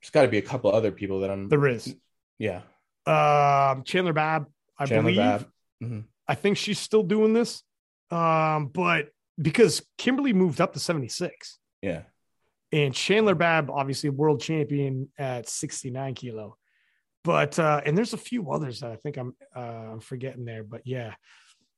there's 0.01 0.11
got 0.11 0.23
to 0.23 0.27
be 0.27 0.37
a 0.37 0.43
couple 0.43 0.71
other 0.71 0.91
people 0.91 1.21
that 1.21 1.31
I'm. 1.31 1.49
There 1.49 1.67
is. 1.67 1.95
Yeah. 2.37 2.61
Um, 3.05 3.83
Chandler 3.83 4.13
Babb, 4.13 4.47
I 4.77 4.85
Chandler 4.85 5.11
believe. 5.11 5.17
Babb. 5.17 5.47
Mm-hmm. 5.83 5.99
I 6.27 6.35
think 6.35 6.57
she's 6.57 6.79
still 6.79 7.03
doing 7.03 7.33
this. 7.33 7.63
Um, 8.11 8.67
but 8.67 9.09
because 9.41 9.81
Kimberly 9.97 10.33
moved 10.33 10.61
up 10.61 10.73
to 10.73 10.79
76. 10.79 11.59
Yeah. 11.81 12.03
And 12.71 12.93
Chandler 12.93 13.35
Babb, 13.35 13.69
obviously 13.69 14.09
world 14.09 14.41
champion 14.41 15.09
at 15.17 15.47
69 15.49 16.15
kilo. 16.15 16.57
But 17.23 17.57
uh, 17.57 17.81
and 17.85 17.97
there's 17.97 18.13
a 18.13 18.17
few 18.17 18.51
others 18.51 18.81
that 18.81 18.91
I 18.91 18.97
think 18.97 19.17
I'm 19.17 19.35
uh, 19.55 19.59
I'm 19.59 19.99
forgetting 20.01 20.43
there. 20.43 20.63
But 20.63 20.81
yeah, 20.83 21.13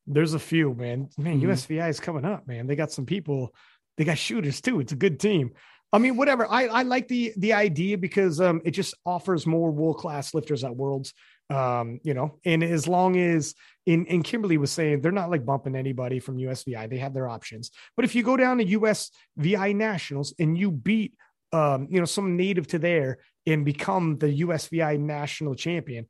there's 0.07 0.33
a 0.33 0.39
few, 0.39 0.73
man. 0.73 1.09
Man, 1.17 1.39
mm-hmm. 1.39 1.51
USVI 1.51 1.89
is 1.89 1.99
coming 1.99 2.25
up, 2.25 2.47
man. 2.47 2.67
They 2.67 2.75
got 2.75 2.91
some 2.91 3.05
people, 3.05 3.53
they 3.97 4.03
got 4.03 4.17
shooters 4.17 4.61
too. 4.61 4.79
It's 4.79 4.91
a 4.91 4.97
good 4.97 5.19
team. 5.19 5.51
I 5.93 5.97
mean, 5.97 6.17
whatever. 6.17 6.45
I, 6.49 6.67
I 6.67 6.81
like 6.81 7.07
the 7.07 7.33
the 7.37 7.53
idea 7.53 7.97
because 7.97 8.41
um, 8.41 8.61
it 8.65 8.71
just 8.71 8.95
offers 9.05 9.47
more 9.47 9.71
world 9.71 9.97
class 9.97 10.33
lifters 10.33 10.63
at 10.63 10.75
Worlds. 10.75 11.13
Um, 11.49 11.99
you 12.03 12.13
know, 12.13 12.39
and 12.43 12.63
as 12.63 12.87
long 12.87 13.17
as 13.17 13.53
in 13.85 14.05
in 14.07 14.23
Kimberly 14.23 14.57
was 14.57 14.71
saying 14.71 15.01
they're 15.01 15.11
not 15.11 15.29
like 15.29 15.45
bumping 15.45 15.75
anybody 15.75 16.19
from 16.19 16.37
USVI, 16.37 16.89
they 16.89 16.97
have 16.97 17.13
their 17.13 17.29
options. 17.29 17.71
But 17.95 18.03
if 18.03 18.15
you 18.15 18.23
go 18.23 18.35
down 18.35 18.57
to 18.57 18.65
USVI 18.65 19.75
nationals 19.75 20.33
and 20.37 20.57
you 20.57 20.71
beat 20.71 21.13
um, 21.55 21.87
you 21.89 21.99
know, 21.99 22.05
some 22.05 22.35
native 22.35 22.67
to 22.67 22.79
there 22.79 23.19
and 23.47 23.63
become 23.63 24.17
the 24.17 24.41
USVI 24.41 24.99
national 24.99 25.55
champion, 25.55 26.07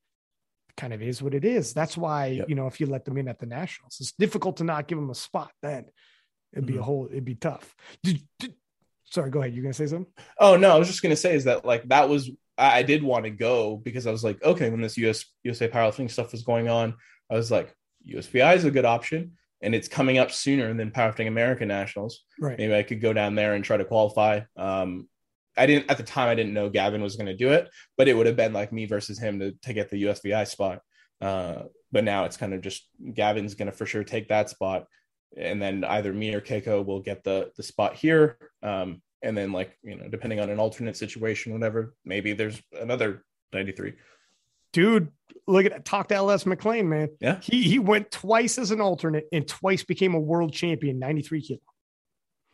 kind 0.77 0.93
of 0.93 1.01
is 1.01 1.21
what 1.21 1.33
it 1.33 1.45
is. 1.45 1.73
That's 1.73 1.97
why, 1.97 2.27
yep. 2.27 2.49
you 2.49 2.55
know, 2.55 2.67
if 2.67 2.79
you 2.79 2.87
let 2.87 3.05
them 3.05 3.17
in 3.17 3.27
at 3.27 3.39
the 3.39 3.45
nationals, 3.45 3.97
it's 3.99 4.11
difficult 4.13 4.57
to 4.57 4.63
not 4.63 4.87
give 4.87 4.97
them 4.97 5.09
a 5.09 5.15
spot 5.15 5.51
then. 5.61 5.85
It'd 6.53 6.65
be 6.65 6.73
mm-hmm. 6.73 6.81
a 6.81 6.85
whole, 6.85 7.07
it'd 7.11 7.25
be 7.25 7.35
tough. 7.35 7.75
Did, 8.03 8.21
did, 8.39 8.53
sorry, 9.05 9.29
go 9.29 9.41
ahead. 9.41 9.53
You're 9.53 9.65
to 9.65 9.73
say 9.73 9.87
something? 9.87 10.11
Oh, 10.39 10.57
no, 10.57 10.71
I 10.71 10.79
was 10.79 10.87
just 10.87 11.01
to 11.01 11.15
say 11.15 11.35
is 11.35 11.45
that 11.45 11.65
like 11.65 11.87
that 11.89 12.09
was, 12.09 12.29
I, 12.57 12.79
I 12.79 12.83
did 12.83 13.03
want 13.03 13.25
to 13.25 13.31
go 13.31 13.77
because 13.77 14.07
I 14.07 14.11
was 14.11 14.23
like, 14.23 14.43
okay, 14.43 14.69
when 14.69 14.81
this 14.81 14.97
US, 14.97 15.25
USA 15.43 15.67
powerlifting 15.67 16.09
stuff 16.09 16.31
was 16.31 16.43
going 16.43 16.69
on, 16.69 16.95
I 17.29 17.35
was 17.35 17.51
like, 17.51 17.73
USVI 18.07 18.55
is 18.55 18.65
a 18.65 18.71
good 18.71 18.85
option 18.85 19.33
and 19.61 19.73
it's 19.73 19.87
coming 19.87 20.17
up 20.17 20.31
sooner 20.31 20.73
than 20.73 20.91
powerlifting 20.91 21.27
American 21.27 21.67
nationals. 21.67 22.21
Right. 22.39 22.57
Maybe 22.57 22.75
I 22.75 22.83
could 22.83 23.01
go 23.01 23.13
down 23.13 23.35
there 23.35 23.53
and 23.53 23.63
try 23.63 23.77
to 23.77 23.85
qualify. 23.85 24.41
Um, 24.55 25.07
I 25.57 25.65
didn't 25.65 25.89
at 25.89 25.97
the 25.97 26.03
time. 26.03 26.29
I 26.29 26.35
didn't 26.35 26.53
know 26.53 26.69
Gavin 26.69 27.01
was 27.01 27.15
going 27.15 27.27
to 27.27 27.35
do 27.35 27.51
it, 27.51 27.69
but 27.97 28.07
it 28.07 28.15
would 28.15 28.25
have 28.25 28.35
been 28.35 28.53
like 28.53 28.71
me 28.71 28.85
versus 28.85 29.19
him 29.19 29.39
to 29.39 29.51
to 29.63 29.73
get 29.73 29.89
the 29.89 30.03
USVI 30.03 30.47
spot. 30.47 30.81
Uh, 31.21 31.63
but 31.91 32.03
now 32.03 32.25
it's 32.25 32.37
kind 32.37 32.53
of 32.53 32.61
just 32.61 32.87
Gavin's 33.13 33.55
going 33.55 33.71
to 33.71 33.77
for 33.77 33.85
sure 33.85 34.03
take 34.03 34.27
that 34.29 34.49
spot, 34.49 34.85
and 35.37 35.61
then 35.61 35.83
either 35.83 36.13
me 36.13 36.33
or 36.33 36.41
Keiko 36.41 36.85
will 36.85 37.01
get 37.01 37.23
the 37.23 37.51
the 37.55 37.63
spot 37.63 37.95
here. 37.95 38.37
Um, 38.63 39.01
and 39.21 39.37
then 39.37 39.51
like 39.51 39.77
you 39.83 39.95
know, 39.95 40.07
depending 40.07 40.39
on 40.39 40.49
an 40.49 40.59
alternate 40.59 40.97
situation, 40.97 41.53
whatever, 41.53 41.95
maybe 42.03 42.33
there's 42.33 42.61
another 42.79 43.23
93. 43.53 43.93
Dude, 44.73 45.09
look 45.47 45.65
at 45.65 45.71
that. 45.71 45.85
talk 45.85 46.09
to 46.09 46.15
LS 46.15 46.45
McLean, 46.45 46.89
man. 46.89 47.09
Yeah, 47.21 47.39
he 47.41 47.63
he 47.63 47.79
went 47.79 48.11
twice 48.11 48.57
as 48.57 48.71
an 48.71 48.81
alternate 48.81 49.27
and 49.31 49.47
twice 49.47 49.83
became 49.83 50.13
a 50.15 50.19
world 50.19 50.51
champion, 50.51 50.99
93 50.99 51.41
kilo. 51.41 51.59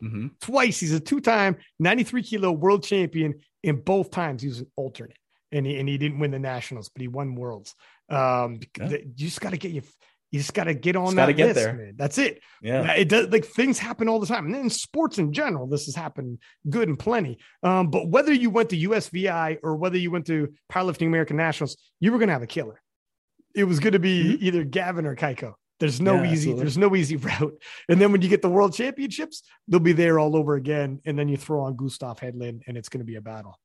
Mm-hmm. 0.02 0.26
Twice. 0.40 0.80
He's 0.80 0.92
a 0.92 1.00
two 1.00 1.20
time 1.20 1.56
93 1.78 2.22
kilo 2.22 2.52
world 2.52 2.82
champion. 2.82 3.40
In 3.62 3.76
both 3.76 4.10
times, 4.10 4.42
he 4.42 4.48
was 4.48 4.60
an 4.60 4.70
alternate. 4.76 5.16
And 5.52 5.66
he, 5.66 5.78
and 5.78 5.88
he 5.88 5.98
didn't 5.98 6.18
win 6.18 6.30
the 6.30 6.38
nationals, 6.38 6.88
but 6.88 7.02
he 7.02 7.08
won 7.08 7.34
worlds. 7.34 7.74
Um, 8.08 8.60
yeah. 8.78 8.88
You 8.88 9.12
just 9.14 9.40
got 9.40 9.50
to 9.50 9.58
get 9.58 9.72
you. 9.72 9.82
You 10.30 10.38
just 10.38 10.54
got 10.54 10.64
to 10.64 10.72
get 10.72 10.96
on 10.96 11.14
that 11.16 11.36
get 11.36 11.48
list, 11.48 11.60
there. 11.60 11.74
man. 11.74 11.92
That's 11.94 12.16
it. 12.16 12.40
Yeah, 12.62 12.90
it 12.92 13.10
does. 13.10 13.28
Like 13.28 13.44
things 13.44 13.78
happen 13.78 14.08
all 14.08 14.18
the 14.18 14.26
time, 14.26 14.46
and 14.46 14.56
in 14.56 14.70
sports 14.70 15.18
in 15.18 15.30
general, 15.34 15.66
this 15.66 15.84
has 15.84 15.94
happened 15.94 16.38
good 16.70 16.88
and 16.88 16.98
plenty. 16.98 17.36
Um, 17.62 17.90
but 17.90 18.08
whether 18.08 18.32
you 18.32 18.48
went 18.48 18.70
to 18.70 18.78
USVI 18.78 19.58
or 19.62 19.76
whether 19.76 19.98
you 19.98 20.10
went 20.10 20.26
to 20.28 20.54
powerlifting 20.72 21.06
American 21.06 21.36
Nationals, 21.36 21.76
you 22.00 22.12
were 22.12 22.18
going 22.18 22.28
to 22.28 22.32
have 22.32 22.42
a 22.42 22.46
killer. 22.46 22.80
It 23.54 23.64
was 23.64 23.78
going 23.78 23.92
to 23.92 23.98
be 23.98 24.24
mm-hmm. 24.24 24.44
either 24.44 24.64
Gavin 24.64 25.04
or 25.04 25.16
Keiko. 25.16 25.52
There's 25.82 26.00
no 26.00 26.22
yeah, 26.22 26.30
easy, 26.30 26.34
absolutely. 26.50 26.60
there's 26.62 26.78
no 26.78 26.94
easy 26.94 27.16
route. 27.40 27.60
And 27.88 28.00
then 28.00 28.12
when 28.12 28.22
you 28.22 28.28
get 28.28 28.40
the 28.40 28.48
world 28.48 28.72
championships, 28.72 29.42
they'll 29.66 29.80
be 29.80 29.92
there 29.92 30.16
all 30.16 30.36
over 30.36 30.54
again. 30.54 31.00
And 31.04 31.18
then 31.18 31.28
you 31.28 31.36
throw 31.36 31.62
on 31.62 31.74
Gustav 31.74 32.20
Hedlund 32.20 32.62
and 32.68 32.76
it's 32.76 32.88
going 32.88 33.00
to 33.00 33.04
be 33.04 33.16
a 33.16 33.20
battle. 33.20 33.58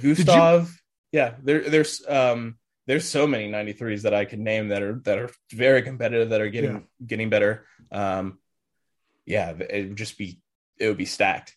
Gustav, 0.00 0.68
you... 1.10 1.18
yeah, 1.18 1.34
there, 1.42 1.68
there's 1.68 2.06
um 2.08 2.56
there's 2.86 3.08
so 3.08 3.26
many 3.26 3.50
93s 3.50 4.02
that 4.02 4.14
I 4.14 4.26
can 4.26 4.44
name 4.44 4.68
that 4.68 4.84
are 4.84 5.00
that 5.06 5.18
are 5.18 5.30
very 5.50 5.82
competitive 5.82 6.28
that 6.28 6.40
are 6.40 6.50
getting 6.50 6.72
yeah. 6.72 7.04
getting 7.04 7.30
better. 7.30 7.66
Um 7.90 8.38
yeah, 9.26 9.50
it 9.50 9.88
would 9.88 9.96
just 9.96 10.16
be 10.16 10.40
it 10.78 10.86
would 10.86 10.98
be 10.98 11.04
stacked. 11.04 11.56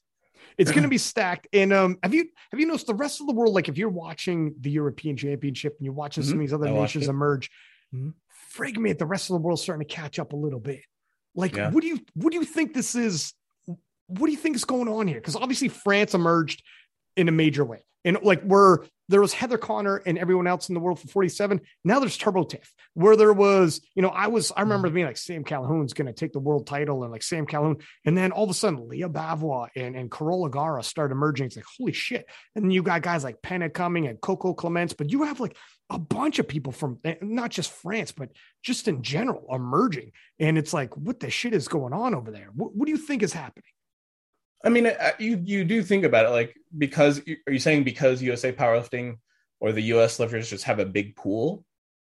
It's 0.58 0.72
going 0.72 0.84
to 0.84 0.90
be 0.90 0.98
stacked. 0.98 1.46
And 1.54 1.72
um, 1.72 2.00
have 2.02 2.16
you 2.16 2.30
have 2.50 2.60
you 2.60 2.66
noticed 2.66 2.88
the 2.88 2.96
rest 2.96 3.22
of 3.22 3.28
the 3.28 3.34
world? 3.34 3.54
Like 3.54 3.70
if 3.70 3.78
you're 3.78 3.90
watching 3.90 4.56
the 4.60 4.72
European 4.72 5.16
Championship 5.16 5.76
and 5.78 5.86
you're 5.86 5.94
watching 5.94 6.24
mm-hmm. 6.24 6.32
some 6.32 6.40
of 6.40 6.42
these 6.42 6.54
other 6.54 6.68
I 6.68 6.72
nations 6.72 7.08
emerge, 7.08 7.52
mm-hmm 7.94 8.10
frig 8.58 8.78
me 8.78 8.90
at 8.90 9.00
the 9.00 9.06
rest 9.06 9.30
of 9.30 9.36
the 9.36 9.40
world 9.40 9.60
starting 9.60 9.88
to 9.88 9.94
catch 9.94 10.20
up 10.20 10.34
a 10.34 10.36
little 10.36 10.60
bit. 10.60 10.82
Like, 11.36 11.56
yeah. 11.56 11.70
what 11.70 11.82
do 11.82 11.88
you 11.88 12.00
what 12.16 12.32
do 12.32 12.38
you 12.38 12.46
think 12.46 12.74
this 12.74 12.96
is? 12.96 13.34
What 14.08 14.28
do 14.28 14.32
you 14.32 14.38
think 14.38 14.56
is 14.56 14.66
going 14.66 14.88
on 14.88 15.08
here? 15.08 15.20
Because 15.20 15.36
obviously 15.36 15.68
France 15.68 16.14
emerged 16.14 16.64
in 17.16 17.28
a 17.28 17.32
major 17.32 17.66
way. 17.66 17.80
And 18.06 18.18
like 18.24 18.42
where 18.42 18.86
there 19.10 19.22
was 19.22 19.34
Heather 19.34 19.58
Connor 19.58 19.98
and 19.98 20.18
everyone 20.18 20.48
else 20.48 20.70
in 20.70 20.76
the 20.76 20.82
world 20.82 21.00
for 21.00 21.08
47. 21.08 21.62
Now 21.84 22.00
there's 22.00 22.18
Turbo 22.18 22.44
Tiff, 22.44 22.74
where 22.94 23.16
there 23.16 23.34
was, 23.34 23.82
you 23.96 24.02
know, 24.02 24.10
I 24.10 24.28
was, 24.28 24.52
I 24.56 24.62
remember 24.62 24.88
mm-hmm. 24.88 24.96
being 24.96 25.08
like 25.08 25.18
Sam 25.18 25.44
Calhoun's 25.44 25.94
going 25.94 26.08
to 26.08 26.14
take 26.14 26.34
the 26.34 26.40
world 26.40 26.68
title 26.68 27.04
and 27.04 27.12
like 27.12 27.24
Sam 27.24 27.46
Calhoun. 27.46 27.78
And 28.06 28.18
then 28.18 28.32
all 28.32 28.44
of 28.44 28.50
a 28.50 28.54
sudden, 28.54 28.88
Leah 28.88 29.10
Bavois 29.10 29.70
and, 29.76 29.96
and 29.96 30.12
Carola 30.12 30.50
Garra 30.50 30.84
start 30.84 31.12
emerging. 31.12 31.48
It's 31.48 31.56
like, 31.56 31.66
holy 31.78 31.94
shit. 31.94 32.26
And 32.56 32.66
then 32.66 32.72
you 32.72 32.84
got 32.84 33.02
guys 33.02 33.24
like 33.24 33.42
Penna 33.42 33.70
coming 33.70 34.08
and 34.08 34.20
Coco 34.20 34.54
Clements, 34.54 34.94
but 34.94 35.12
you 35.12 35.24
have 35.24 35.40
like 35.40 35.56
a 35.90 35.98
bunch 35.98 36.40
of 36.40 36.48
people 36.48 36.72
from 36.72 36.98
eh, 37.06 37.16
not 37.22 37.50
just 37.50 37.72
France, 37.72 38.12
but 38.12 38.30
just 38.62 38.88
in 38.88 39.02
general 39.02 39.46
emerging. 39.54 40.12
And 40.40 40.58
it's 40.58 40.74
like, 40.74 40.96
what 40.98 41.20
the 41.20 41.30
shit 41.30 41.54
is 41.54 41.68
going 41.68 41.94
on 41.94 42.14
over 42.14 42.32
there? 42.32 42.50
What, 42.54 42.76
what 42.76 42.86
do 42.86 42.92
you 42.92 42.98
think 42.98 43.24
is 43.24 43.34
happening? 43.34 43.64
I 44.64 44.70
mean, 44.70 44.92
you 45.20 45.42
you 45.46 45.64
do 45.64 45.84
think 45.84 46.04
about 46.04 46.26
it 46.26 46.30
like 46.30 46.56
because 46.78 47.22
are 47.46 47.54
you 47.54 47.60
saying 47.60 47.84
because 47.84 48.22
USA 48.22 48.52
powerlifting 48.52 49.18
or 49.60 49.72
the 49.72 49.84
US 49.94 50.20
lifters 50.20 50.50
just 50.50 50.64
have 50.64 50.80
a 50.80 50.86
big 50.86 51.16
pool 51.16 51.64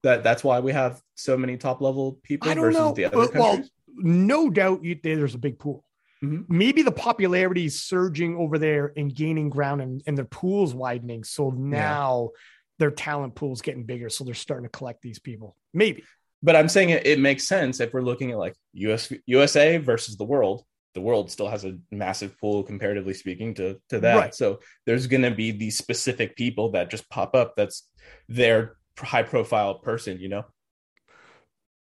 that 0.05 0.23
that's 0.23 0.45
why 0.45 0.61
we 0.61 0.73
have 0.73 1.03
so 1.17 1.37
many 1.37 1.57
top 1.57 1.81
level 1.81 2.21
people 2.23 2.53
versus 2.55 2.79
know. 2.79 2.93
the 2.93 3.07
other 3.07 3.17
countries? 3.17 3.41
Well, 3.41 3.65
no 3.97 4.49
doubt 4.49 4.85
you, 4.85 4.99
there's 5.03 5.35
a 5.35 5.39
big 5.39 5.59
pool. 5.59 5.85
Mm-hmm. 6.23 6.57
Maybe 6.57 6.83
the 6.83 6.93
popularity 6.93 7.67
is 7.67 7.83
surging 7.83 8.37
over 8.37 8.59
there 8.59 8.93
and 8.97 9.15
gaining 9.15 9.51
ground 9.51 9.83
and, 9.83 10.03
and 10.07 10.17
their 10.17 10.25
pool's 10.25 10.75
widening. 10.75 11.25
So 11.25 11.51
now 11.51 12.31
yeah. 12.33 12.39
Their 12.79 12.91
talent 12.91 13.35
pool's 13.35 13.63
getting 13.63 13.85
bigger. 13.85 14.09
So 14.09 14.25
they're 14.25 14.35
starting 14.35 14.65
to 14.65 14.71
collect 14.71 15.03
these 15.03 15.19
people. 15.19 15.57
Maybe. 15.73 16.05
But 16.43 16.57
I'm 16.57 16.69
saying 16.69 16.91
it, 16.91 17.07
it 17.07 17.19
makes 17.19 17.45
sense 17.45 17.81
if 17.81 17.93
we're 17.93 18.03
looking 18.03 18.31
at 18.31 18.39
like 18.39 18.55
US 18.75 19.13
USA 19.27 19.79
versus 19.79 20.17
the 20.17 20.25
world 20.25 20.65
the 20.97 21.01
world 21.03 21.31
still 21.31 21.49
has 21.49 21.67
a 21.67 21.77
massive 21.93 22.41
pool 22.41 22.63
comparatively 22.63 23.13
speaking 23.13 23.53
to 23.53 23.79
to 23.91 24.01
that 24.01 24.17
right. 24.17 24.35
so 24.35 24.59
there's 24.87 25.07
going 25.07 25.23
to 25.23 25.31
be 25.31 25.51
these 25.51 25.77
specific 25.77 26.35
people 26.37 26.71
that 26.71 26.91
just 26.91 27.09
pop 27.11 27.37
up 27.37 27.55
that's 27.55 27.87
their 28.31 28.77
high 28.99 29.23
profile 29.23 29.75
person 29.75 30.19
you 30.19 30.31
know 30.31 30.43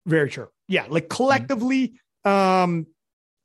very 0.05 0.29
true 0.29 0.49
yeah 0.67 0.85
like 0.89 1.07
collectively 1.07 1.93
mm-hmm. 2.25 2.29
um 2.29 2.87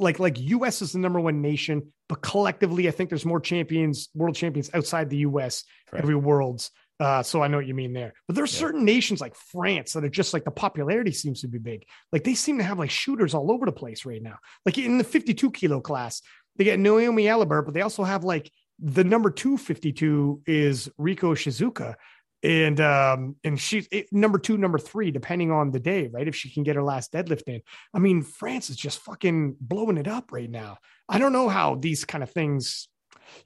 like 0.01 0.19
like 0.19 0.37
us 0.39 0.83
is 0.83 0.93
the 0.93 0.99
number 0.99 1.21
one 1.21 1.41
nation 1.41 1.93
but 2.09 2.21
collectively 2.21 2.89
i 2.89 2.91
think 2.91 3.09
there's 3.09 3.25
more 3.25 3.41
champions 3.41 4.09
world 4.13 4.35
champions 4.35 4.71
outside 4.75 5.09
the 5.09 5.19
us 5.19 5.63
Correct. 5.89 6.03
every 6.03 6.17
worlds 6.17 6.73
uh, 7.01 7.23
so 7.23 7.43
I 7.43 7.49
know 7.49 7.57
what 7.57 7.67
you 7.67 7.75
mean 7.75 7.93
there. 7.93 8.15
But 8.27 8.37
there 8.37 8.45
are 8.45 8.47
yeah. 8.47 8.53
certain 8.53 8.85
nations 8.85 9.21
like 9.21 9.35
France 9.35 9.93
that 9.93 10.05
are 10.05 10.09
just 10.09 10.33
like 10.33 10.45
the 10.45 10.51
popularity 10.51 11.13
seems 11.13 11.41
to 11.41 11.49
be 11.49 11.59
big. 11.59 11.85
Like 12.13 12.25
they 12.25 12.35
seem 12.35 12.59
to 12.59 12.65
have 12.65 12.79
like 12.79 12.91
shooters 12.91 13.35
all 13.35 13.51
over 13.51 13.67
the 13.67 13.73
place 13.73 14.05
right 14.05 14.23
now. 14.23 14.39
Like 14.65 14.79
in 14.79 14.99
the 14.99 15.05
52 15.05 15.51
kilo 15.51 15.81
class, 15.81 16.23
they 16.57 16.65
get 16.65 16.79
Naomi 16.79 17.29
Alibert, 17.29 17.65
but 17.65 17.75
they 17.75 17.81
also 17.81 18.05
have 18.05 18.23
like 18.23 18.51
the 18.79 19.05
number 19.05 19.31
252 19.31 20.43
is 20.47 20.89
Riko 20.99 21.35
Shizuka. 21.35 21.95
and 22.43 22.81
um 22.81 23.37
and 23.43 23.59
she's 23.59 23.89
it, 23.91 24.13
number 24.13 24.39
two 24.39 24.59
number 24.59 24.79
three 24.79 25.11
depending 25.11 25.51
on 25.51 25.71
the 25.71 25.81
day 25.81 26.09
right 26.13 26.29
if 26.29 26.37
she 26.37 26.51
can 26.51 26.63
get 26.63 26.77
her 26.77 26.83
last 26.83 27.11
deadlift 27.11 27.45
in 27.47 27.63
i 27.95 27.99
mean 27.99 28.21
france 28.21 28.69
is 28.69 28.77
just 28.77 28.99
fucking 28.99 29.57
blowing 29.61 29.97
it 29.97 30.07
up 30.07 30.31
right 30.31 30.51
now 30.51 30.77
i 31.09 31.19
don't 31.19 31.33
know 31.33 31.49
how 31.49 31.77
these 31.77 32.05
kind 32.05 32.23
of 32.23 32.31
things 32.31 32.89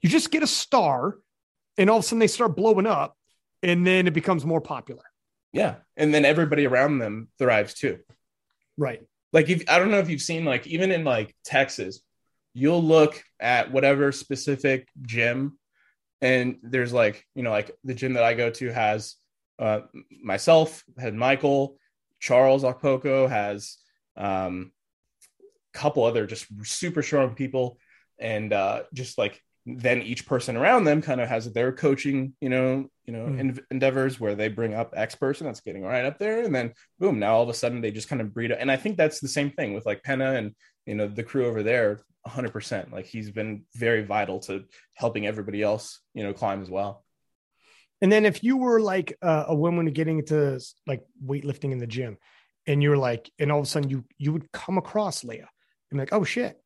you 0.01 0.09
just 0.09 0.31
get 0.31 0.43
a 0.43 0.47
star 0.47 1.15
and 1.77 1.89
all 1.89 1.99
of 1.99 2.03
a 2.03 2.07
sudden 2.07 2.19
they 2.19 2.27
start 2.27 2.57
blowing 2.57 2.85
up 2.85 3.15
and 3.63 3.85
then 3.85 4.07
it 4.07 4.13
becomes 4.13 4.45
more 4.45 4.61
popular. 4.61 5.03
Yeah, 5.51 5.75
and 5.97 6.13
then 6.13 6.25
everybody 6.25 6.67
around 6.67 6.99
them 6.99 7.29
thrives 7.37 7.73
too. 7.73 7.99
right. 8.77 9.01
Like 9.31 9.49
if 9.49 9.63
I 9.69 9.77
don't 9.77 9.91
know 9.91 9.99
if 9.99 10.09
you've 10.09 10.21
seen 10.21 10.43
like 10.45 10.65
even 10.67 10.91
in 10.91 11.03
like 11.03 11.35
Texas, 11.43 12.01
you'll 12.53 12.83
look 12.83 13.23
at 13.39 13.71
whatever 13.71 14.11
specific 14.11 14.87
gym, 15.03 15.59
and 16.21 16.57
there's 16.63 16.93
like 16.93 17.25
you 17.35 17.43
know 17.43 17.51
like 17.51 17.71
the 17.83 17.93
gym 17.93 18.13
that 18.13 18.23
I 18.23 18.33
go 18.33 18.49
to 18.49 18.73
has 18.73 19.15
uh, 19.59 19.81
myself, 20.23 20.83
had 20.97 21.13
Michael, 21.13 21.77
Charles 22.19 22.63
Okpoko 22.63 23.29
has 23.29 23.77
um, 24.17 24.71
a 25.73 25.77
couple 25.77 26.03
other 26.03 26.25
just 26.25 26.47
super 26.63 27.03
strong 27.03 27.35
people, 27.35 27.77
and 28.17 28.51
uh, 28.51 28.83
just 28.93 29.17
like 29.17 29.43
then 29.77 30.01
each 30.01 30.25
person 30.25 30.55
around 30.57 30.83
them 30.85 31.01
kind 31.01 31.21
of 31.21 31.27
has 31.29 31.51
their 31.51 31.71
coaching, 31.71 32.33
you 32.41 32.49
know, 32.49 32.89
you 33.05 33.13
know, 33.13 33.25
Mm. 33.27 33.39
en- 33.39 33.59
endeavors 33.71 34.19
where 34.19 34.35
they 34.35 34.47
bring 34.47 34.73
up 34.73 34.93
X 34.95 35.15
person 35.15 35.45
that's 35.45 35.61
getting 35.61 35.83
right 35.83 36.05
up 36.05 36.17
there, 36.19 36.43
and 36.43 36.53
then 36.55 36.73
boom, 36.99 37.19
now 37.19 37.35
all 37.35 37.43
of 37.43 37.49
a 37.49 37.53
sudden 37.53 37.81
they 37.81 37.91
just 37.91 38.07
kind 38.09 38.21
of 38.21 38.33
breed. 38.33 38.51
And 38.51 38.71
I 38.71 38.77
think 38.77 38.97
that's 38.97 39.19
the 39.19 39.27
same 39.27 39.51
thing 39.51 39.73
with 39.73 39.85
like 39.85 40.03
Penna 40.03 40.33
and 40.33 40.55
you 40.85 40.95
know 40.95 41.07
the 41.07 41.23
crew 41.23 41.45
over 41.47 41.63
there. 41.63 42.01
100% 42.27 42.91
like 42.91 43.05
he's 43.05 43.31
been 43.31 43.63
very 43.75 44.03
vital 44.03 44.39
to 44.41 44.65
helping 44.93 45.25
everybody 45.25 45.63
else 45.63 46.01
you 46.13 46.21
know 46.21 46.33
climb 46.33 46.61
as 46.61 46.69
well 46.69 47.03
And 48.01 48.11
then 48.11 48.25
if 48.25 48.43
you 48.43 48.57
were 48.57 48.79
like 48.81 49.17
uh, 49.21 49.45
a 49.47 49.55
woman 49.55 49.85
getting 49.87 50.19
into 50.19 50.59
like 50.85 51.01
weightlifting 51.25 51.71
in 51.71 51.79
the 51.79 51.87
gym, 51.87 52.17
and 52.67 52.83
you're 52.83 52.97
like, 52.97 53.31
and 53.39 53.51
all 53.51 53.59
of 53.59 53.63
a 53.63 53.67
sudden 53.67 53.89
you 53.89 54.03
you 54.17 54.31
would 54.33 54.51
come 54.51 54.77
across 54.77 55.23
Leia 55.23 55.47
and 55.89 55.99
like, 55.99 56.13
oh 56.13 56.23
shit. 56.23 56.59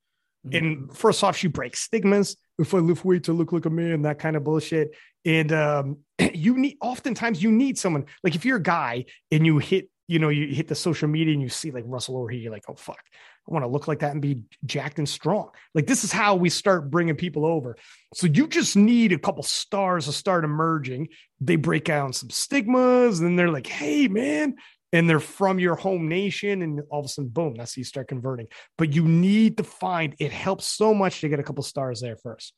Mhm. 0.45 0.57
And 0.57 0.97
first 0.97 1.23
off, 1.23 1.37
she 1.37 1.47
breaks 1.47 1.79
stigmas. 1.79 2.35
If 2.59 2.73
I 2.73 2.77
lift 2.77 3.03
weights, 3.03 3.29
I 3.29 3.31
look 3.31 3.51
like 3.51 3.65
a 3.65 3.69
man, 3.69 4.03
that 4.03 4.19
kind 4.19 4.35
of 4.35 4.43
bullshit. 4.43 4.91
And 5.25 5.51
um, 5.51 5.97
you 6.33 6.57
need 6.57 6.77
oftentimes 6.81 7.41
you 7.41 7.51
need 7.51 7.77
someone 7.77 8.05
like 8.23 8.35
if 8.35 8.45
you're 8.45 8.57
a 8.57 8.63
guy 8.63 9.05
and 9.31 9.45
you 9.45 9.57
hit, 9.57 9.89
you 10.07 10.19
know, 10.19 10.29
you 10.29 10.53
hit 10.53 10.67
the 10.67 10.75
social 10.75 11.07
media 11.07 11.33
and 11.33 11.41
you 11.41 11.49
see 11.49 11.71
like 11.71 11.85
Russell 11.87 12.17
over 12.17 12.29
here, 12.29 12.41
you're 12.41 12.51
like, 12.51 12.65
oh 12.67 12.75
fuck, 12.75 12.99
I 13.47 13.53
want 13.53 13.63
to 13.63 13.69
look 13.69 13.87
like 13.87 13.99
that 13.99 14.11
and 14.11 14.21
be 14.21 14.43
jacked 14.65 14.99
and 14.99 15.07
strong. 15.07 15.49
Like 15.73 15.87
this 15.87 16.03
is 16.03 16.11
how 16.11 16.35
we 16.35 16.49
start 16.49 16.91
bringing 16.91 17.15
people 17.15 17.45
over. 17.45 17.75
So 18.13 18.27
you 18.27 18.47
just 18.47 18.75
need 18.75 19.11
a 19.11 19.19
couple 19.19 19.43
stars 19.43 20.05
to 20.05 20.13
start 20.13 20.43
emerging. 20.43 21.09
They 21.41 21.55
break 21.55 21.85
down 21.85 22.13
some 22.13 22.29
stigmas, 22.29 23.19
and 23.19 23.37
they're 23.37 23.51
like, 23.51 23.67
hey 23.67 24.07
man, 24.07 24.55
and 24.93 25.09
they're 25.09 25.19
from 25.19 25.59
your 25.59 25.75
home 25.75 26.07
nation, 26.07 26.61
and 26.61 26.81
all 26.89 26.99
of 26.99 27.05
a 27.05 27.09
sudden, 27.09 27.29
boom, 27.29 27.55
that's 27.57 27.75
how 27.75 27.79
you 27.79 27.83
start 27.83 28.07
converting. 28.07 28.47
But 28.77 28.93
you 28.93 29.05
need 29.05 29.57
to 29.57 29.63
find 29.63 30.15
it 30.19 30.31
helps 30.31 30.65
so 30.65 30.93
much 30.93 31.19
to 31.21 31.29
get 31.29 31.39
a 31.39 31.43
couple 31.43 31.63
stars 31.63 31.99
there 31.99 32.15
first. 32.15 32.53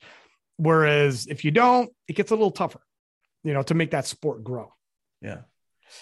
Whereas 0.58 1.28
if 1.28 1.46
you 1.46 1.52
don't, 1.52 1.90
it 2.08 2.14
gets 2.16 2.32
a 2.32 2.36
little 2.36 2.52
tougher, 2.52 2.82
you 3.44 3.54
know, 3.54 3.64
to 3.64 3.74
make 3.74 3.92
that 3.92 4.06
sport 4.06 4.44
grow. 4.44 4.74
Yeah. 5.22 5.40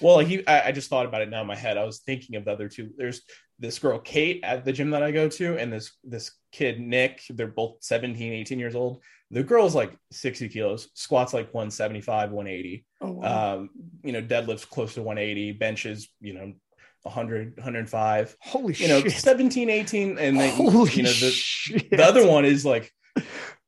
Well, 0.02 0.20
he, 0.20 0.46
I, 0.48 0.70
I 0.70 0.72
just 0.72 0.90
thought 0.90 1.06
about 1.06 1.22
it 1.22 1.30
now 1.30 1.42
in 1.42 1.48
my 1.48 1.56
head. 1.56 1.78
I 1.78 1.84
was 1.84 2.00
thinking 2.00 2.36
of 2.36 2.46
the 2.46 2.52
other 2.52 2.68
two. 2.68 2.92
There's 2.98 3.22
this 3.60 3.78
girl, 3.78 4.00
Kate, 4.00 4.40
at 4.44 4.66
the 4.66 4.74
gym 4.74 4.90
that 4.92 5.04
I 5.04 5.12
go 5.12 5.30
to, 5.30 5.58
and 5.58 5.72
this 5.72 5.92
this 6.04 6.32
kid, 6.52 6.80
Nick. 6.80 7.22
They're 7.30 7.48
both 7.48 7.78
17, 7.82 8.34
18 8.34 8.60
years 8.60 8.76
old. 8.76 9.04
The 9.34 9.44
girl's 9.44 9.76
like 9.76 9.98
60 10.12 10.50
kilos, 10.50 10.90
squats 10.94 11.34
like 11.34 11.54
175, 11.54 12.32
180. 12.32 12.86
Oh, 13.02 13.22
Um, 13.24 13.70
you 14.04 14.12
know, 14.12 14.22
deadlifts 14.22 14.70
close 14.70 14.94
to 14.94 15.02
180, 15.02 15.54
benches, 15.54 16.08
you 16.22 16.34
know, 16.34 16.54
100, 17.02 17.58
105. 17.58 18.38
Holy 18.40 18.74
You 18.76 18.88
know, 18.88 19.02
shit. 19.02 19.12
17, 19.14 19.70
18. 19.70 20.18
And 20.20 20.40
then, 20.40 20.56
Holy 20.56 20.92
you 20.92 21.04
know, 21.04 21.10
the, 21.10 21.88
the 21.92 22.04
other 22.04 22.28
one 22.28 22.46
is 22.46 22.64
like 22.66 22.92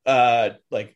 uh 0.05 0.49
like 0.72 0.95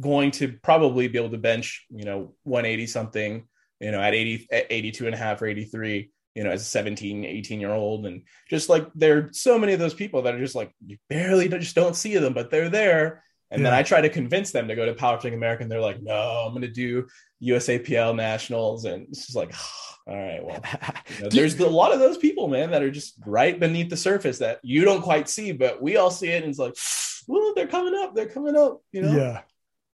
going 0.00 0.30
to 0.30 0.52
probably 0.62 1.08
be 1.08 1.18
able 1.18 1.30
to 1.30 1.38
bench 1.38 1.86
you 1.90 2.04
know 2.04 2.34
180 2.44 2.86
something 2.86 3.46
you 3.80 3.90
know 3.90 4.00
at 4.00 4.14
80 4.14 4.48
at 4.50 4.66
82 4.70 5.06
and 5.06 5.14
a 5.14 5.18
half 5.18 5.40
or 5.42 5.46
83 5.46 6.10
you 6.34 6.44
know 6.44 6.50
as 6.50 6.62
a 6.62 6.64
17 6.64 7.24
18 7.24 7.60
year 7.60 7.72
old 7.72 8.06
and 8.06 8.22
just 8.48 8.68
like 8.68 8.88
there 8.94 9.18
are 9.18 9.28
so 9.32 9.58
many 9.58 9.72
of 9.72 9.78
those 9.78 9.94
people 9.94 10.22
that 10.22 10.34
are 10.34 10.38
just 10.38 10.54
like 10.54 10.74
you 10.86 10.96
barely 11.08 11.48
just 11.48 11.74
don't 11.74 11.96
see 11.96 12.16
them 12.16 12.34
but 12.34 12.50
they're 12.50 12.70
there 12.70 13.22
and 13.50 13.64
then 13.64 13.72
i 13.72 13.82
try 13.82 14.00
to 14.00 14.08
convince 14.08 14.50
them 14.50 14.68
to 14.68 14.74
go 14.74 14.86
to 14.86 14.94
powerlifting 14.94 15.34
america 15.34 15.62
and 15.62 15.70
they're 15.70 15.80
like 15.80 16.02
no 16.02 16.44
i'm 16.46 16.52
going 16.52 16.62
to 16.62 16.68
do 16.68 17.06
usapl 17.42 18.14
nationals 18.14 18.84
and 18.84 19.06
it's 19.08 19.26
just 19.26 19.36
like 19.36 19.54
all 20.06 20.16
right 20.16 20.44
well 20.44 20.60
you 21.18 21.24
know, 21.24 21.28
there's 21.30 21.58
a 21.58 21.68
lot 21.68 21.92
of 21.92 21.98
those 21.98 22.16
people, 22.16 22.46
man, 22.48 22.70
that 22.70 22.82
are 22.82 22.90
just 22.90 23.14
right 23.26 23.58
beneath 23.58 23.90
the 23.90 23.96
surface 23.96 24.38
that 24.38 24.60
you 24.62 24.84
don't 24.84 25.02
quite 25.02 25.28
see, 25.28 25.50
but 25.50 25.82
we 25.82 25.96
all 25.96 26.10
see 26.12 26.28
it, 26.28 26.42
and 26.44 26.50
it's 26.50 26.60
like, 26.60 26.74
well, 27.26 27.52
they're 27.56 27.66
coming 27.66 27.94
up, 28.00 28.14
they're 28.14 28.28
coming 28.28 28.56
up, 28.56 28.80
you 28.92 29.02
know. 29.02 29.16
Yeah. 29.16 29.40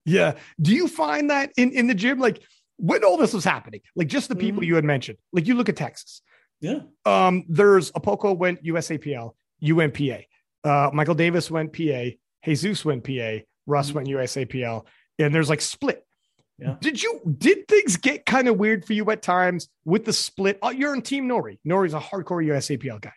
Yeah. 0.05 0.35
Do 0.61 0.75
you 0.75 0.87
find 0.87 1.31
that 1.31 1.51
in, 1.57 1.73
in 1.73 1.87
the 1.87 1.95
gym, 1.95 2.19
like 2.19 2.43
when 2.77 3.03
all 3.05 3.17
this 3.17 3.33
was 3.33 3.45
happening, 3.45 3.81
like 3.97 4.09
just 4.09 4.29
the 4.29 4.37
people 4.37 4.61
Mhm. 4.63 4.67
you 4.67 4.75
had 4.75 4.85
mentioned, 4.85 5.17
like 5.33 5.47
you 5.47 5.55
look 5.55 5.71
at 5.71 5.77
Texas, 5.77 6.21
yeah, 6.61 6.81
um, 7.07 7.45
there's 7.49 7.91
Okpoko 7.93 8.37
went 8.37 8.63
USAPL, 8.63 9.33
you 9.61 9.77
went 9.77 9.95
PA, 9.95 10.19
uh, 10.65 10.91
Michael 10.93 11.15
Davis 11.15 11.51
went 11.51 11.73
PA, 11.73 12.11
Jesus 12.45 12.85
went 12.85 13.05
PA, 13.05 13.41
Russ 13.67 13.91
Mhm. 13.91 13.95
went 13.95 14.09
USAPL, 14.09 14.87
and 15.19 15.35
there's 15.35 15.51
like 15.51 15.61
split. 15.61 16.05
Yeah. 16.59 16.77
Did 16.81 17.03
you 17.03 17.21
did 17.39 17.67
things 17.67 17.97
get 17.97 18.27
kind 18.27 18.47
of 18.49 18.57
weird 18.59 18.85
for 18.85 18.93
you 18.93 19.11
at 19.11 19.23
times 19.23 19.69
with 19.85 20.05
the 20.05 20.13
split? 20.13 20.59
Oh, 20.63 20.71
you're 20.71 20.95
in 20.95 21.03
Team 21.03 21.29
Nori. 21.29 21.59
Nori's 21.67 21.95
a 21.95 22.01
hardcore 22.01 22.45
USAPL 22.47 23.01
guy. 23.01 23.13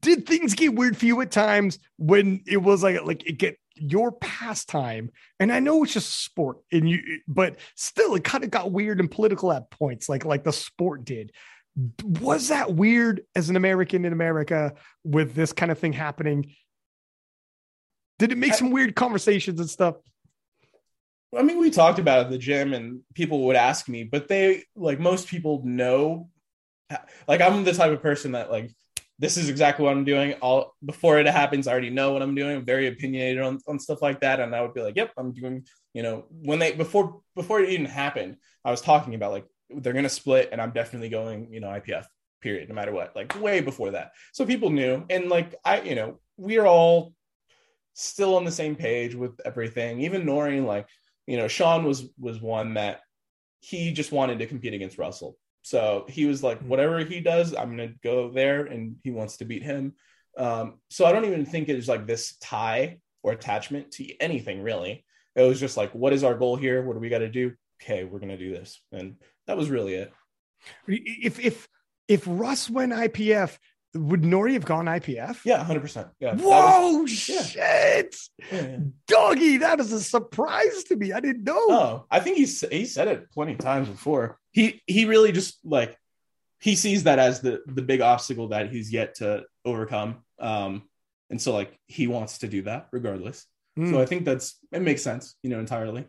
Did 0.00 0.26
things 0.26 0.54
get 0.54 0.74
weird 0.74 0.96
for 0.96 1.06
you 1.06 1.20
at 1.22 1.30
times 1.32 1.78
when 1.96 2.42
it 2.46 2.58
was 2.58 2.82
like 2.82 3.02
like 3.04 3.26
it 3.26 3.38
get 3.38 3.58
your 3.74 4.12
pastime? 4.12 5.10
And 5.40 5.52
I 5.52 5.58
know 5.58 5.82
it's 5.82 5.92
just 5.92 6.22
sport, 6.22 6.58
and 6.70 6.88
you, 6.88 7.00
but 7.26 7.56
still, 7.74 8.14
it 8.14 8.22
kind 8.24 8.44
of 8.44 8.50
got 8.50 8.70
weird 8.70 9.00
and 9.00 9.10
political 9.10 9.52
at 9.52 9.70
points, 9.70 10.08
like 10.08 10.24
like 10.24 10.44
the 10.44 10.52
sport 10.52 11.04
did. 11.04 11.32
Was 12.04 12.48
that 12.48 12.74
weird 12.74 13.22
as 13.34 13.48
an 13.50 13.56
American 13.56 14.04
in 14.04 14.12
America 14.12 14.74
with 15.04 15.34
this 15.34 15.52
kind 15.52 15.72
of 15.72 15.78
thing 15.78 15.94
happening? 15.94 16.54
Did 18.22 18.30
it 18.30 18.38
make 18.38 18.52
I- 18.52 18.54
some 18.54 18.70
weird 18.70 18.94
conversations 18.94 19.58
and 19.58 19.68
stuff? 19.68 19.96
I 21.36 21.42
mean, 21.42 21.58
we 21.58 21.70
talked 21.70 21.98
about 21.98 22.20
it 22.20 22.24
at 22.26 22.30
the 22.30 22.38
gym, 22.38 22.72
and 22.72 23.00
people 23.14 23.46
would 23.46 23.56
ask 23.56 23.88
me, 23.88 24.04
but 24.04 24.28
they 24.28 24.62
like 24.76 25.00
most 25.00 25.26
people 25.26 25.60
know, 25.64 26.30
like 27.26 27.40
I'm 27.40 27.64
the 27.64 27.72
type 27.72 27.90
of 27.90 28.00
person 28.00 28.32
that 28.32 28.48
like 28.48 28.70
this 29.18 29.36
is 29.36 29.48
exactly 29.48 29.84
what 29.84 29.90
I'm 29.96 30.04
doing. 30.04 30.34
All 30.34 30.76
before 30.84 31.18
it 31.18 31.26
happens, 31.26 31.66
I 31.66 31.72
already 31.72 31.90
know 31.90 32.12
what 32.12 32.22
I'm 32.22 32.36
doing. 32.36 32.58
I'm 32.58 32.64
very 32.64 32.86
opinionated 32.86 33.42
on, 33.42 33.58
on 33.66 33.80
stuff 33.80 34.00
like 34.00 34.20
that, 34.20 34.38
and 34.38 34.54
I 34.54 34.60
would 34.60 34.72
be 34.72 34.82
like, 34.82 34.94
"Yep, 34.94 35.14
I'm 35.16 35.32
doing." 35.32 35.66
You 35.92 36.04
know, 36.04 36.26
when 36.30 36.60
they 36.60 36.70
before 36.70 37.22
before 37.34 37.58
it 37.58 37.70
even 37.70 37.86
happened, 37.86 38.36
I 38.64 38.70
was 38.70 38.82
talking 38.82 39.16
about 39.16 39.32
like 39.32 39.46
they're 39.68 39.94
gonna 39.94 40.08
split, 40.08 40.50
and 40.52 40.60
I'm 40.60 40.70
definitely 40.70 41.08
going. 41.08 41.48
You 41.50 41.58
know, 41.58 41.70
IPF. 41.70 42.06
Period. 42.40 42.68
No 42.68 42.76
matter 42.76 42.92
what. 42.92 43.16
Like 43.16 43.40
way 43.40 43.62
before 43.62 43.90
that, 43.92 44.12
so 44.32 44.46
people 44.46 44.70
knew, 44.70 45.04
and 45.10 45.28
like 45.28 45.56
I, 45.64 45.80
you 45.80 45.96
know, 45.96 46.20
we're 46.36 46.66
all 46.66 47.14
still 47.94 48.36
on 48.36 48.44
the 48.44 48.50
same 48.50 48.76
page 48.76 49.14
with 49.14 49.40
everything. 49.44 50.00
Even 50.00 50.24
Nori, 50.24 50.64
like 50.64 50.86
you 51.26 51.36
know, 51.36 51.48
Sean 51.48 51.84
was 51.84 52.08
was 52.18 52.40
one 52.40 52.74
that 52.74 53.00
he 53.60 53.92
just 53.92 54.12
wanted 54.12 54.38
to 54.38 54.46
compete 54.46 54.74
against 54.74 54.98
Russel. 54.98 55.36
So 55.62 56.04
he 56.08 56.26
was 56.26 56.42
like, 56.42 56.60
whatever 56.60 56.98
he 56.98 57.20
does, 57.20 57.54
I'm 57.54 57.70
gonna 57.70 57.92
go 58.02 58.30
there, 58.30 58.64
and 58.64 58.96
he 59.04 59.10
wants 59.10 59.36
to 59.38 59.44
beat 59.44 59.62
him. 59.62 59.94
Um, 60.36 60.78
so 60.90 61.04
I 61.04 61.12
don't 61.12 61.24
even 61.24 61.46
think 61.46 61.68
it's 61.68 61.88
like 61.88 62.06
this 62.06 62.36
tie 62.38 62.98
or 63.22 63.32
attachment 63.32 63.92
to 63.92 64.20
anything 64.20 64.62
really. 64.62 65.04
It 65.36 65.42
was 65.42 65.60
just 65.60 65.76
like, 65.76 65.92
what 65.92 66.12
is 66.12 66.24
our 66.24 66.34
goal 66.34 66.56
here? 66.56 66.82
What 66.82 66.94
do 66.94 67.00
we 67.00 67.08
got 67.08 67.18
to 67.18 67.28
do? 67.28 67.52
Okay, 67.82 68.04
we're 68.04 68.18
gonna 68.18 68.36
do 68.36 68.52
this, 68.52 68.80
and 68.92 69.16
that 69.46 69.56
was 69.56 69.70
really 69.70 69.94
it. 69.94 70.12
If 70.86 71.40
if 71.40 71.68
if 72.08 72.24
Russ 72.26 72.68
went 72.68 72.92
IPF, 72.92 73.58
would 73.94 74.22
Nori 74.22 74.54
have 74.54 74.64
gone 74.64 74.86
IPF? 74.86 75.40
Yeah, 75.44 75.62
hundred 75.62 75.80
percent. 75.80 76.08
Yeah. 76.18 76.34
Whoa, 76.36 77.02
was- 77.02 77.10
shit, 77.10 77.54
yeah, 77.54 78.02
yeah. 78.52 78.76
doggy! 79.06 79.58
That 79.58 79.80
is 79.80 79.92
a 79.92 80.00
surprise 80.02 80.84
to 80.84 80.96
me. 80.96 81.12
I 81.12 81.20
didn't 81.20 81.44
know. 81.44 81.54
Oh, 81.58 82.06
I 82.10 82.20
think 82.20 82.36
he's 82.38 82.60
he 82.70 82.86
said 82.86 83.08
it 83.08 83.30
plenty 83.30 83.52
of 83.52 83.58
times 83.58 83.88
before. 83.88 84.38
He 84.52 84.82
he 84.86 85.04
really 85.04 85.32
just 85.32 85.58
like 85.64 85.96
he 86.60 86.74
sees 86.76 87.04
that 87.04 87.18
as 87.18 87.40
the 87.40 87.60
the 87.66 87.82
big 87.82 88.00
obstacle 88.00 88.48
that 88.48 88.70
he's 88.70 88.92
yet 88.92 89.16
to 89.16 89.44
overcome. 89.64 90.22
Um, 90.38 90.82
and 91.30 91.40
so 91.40 91.52
like 91.52 91.78
he 91.86 92.06
wants 92.06 92.38
to 92.38 92.48
do 92.48 92.62
that 92.62 92.88
regardless. 92.92 93.46
Mm. 93.78 93.90
So 93.90 94.00
I 94.00 94.06
think 94.06 94.24
that's 94.24 94.58
it 94.70 94.82
makes 94.82 95.02
sense, 95.02 95.34
you 95.42 95.50
know, 95.50 95.58
entirely. 95.58 96.06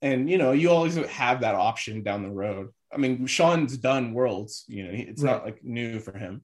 And 0.00 0.28
you 0.28 0.38
know, 0.38 0.52
you 0.52 0.70
always 0.70 0.96
have 0.96 1.40
that 1.42 1.54
option 1.54 2.02
down 2.02 2.22
the 2.22 2.30
road. 2.30 2.70
I 2.92 2.98
mean, 2.98 3.26
Sean's 3.26 3.76
done 3.76 4.12
worlds, 4.12 4.64
you 4.68 4.84
know, 4.84 4.92
he- 4.92 5.02
it's 5.04 5.22
not 5.22 5.44
like 5.44 5.62
new 5.64 5.98
for 6.00 6.16
him. 6.16 6.42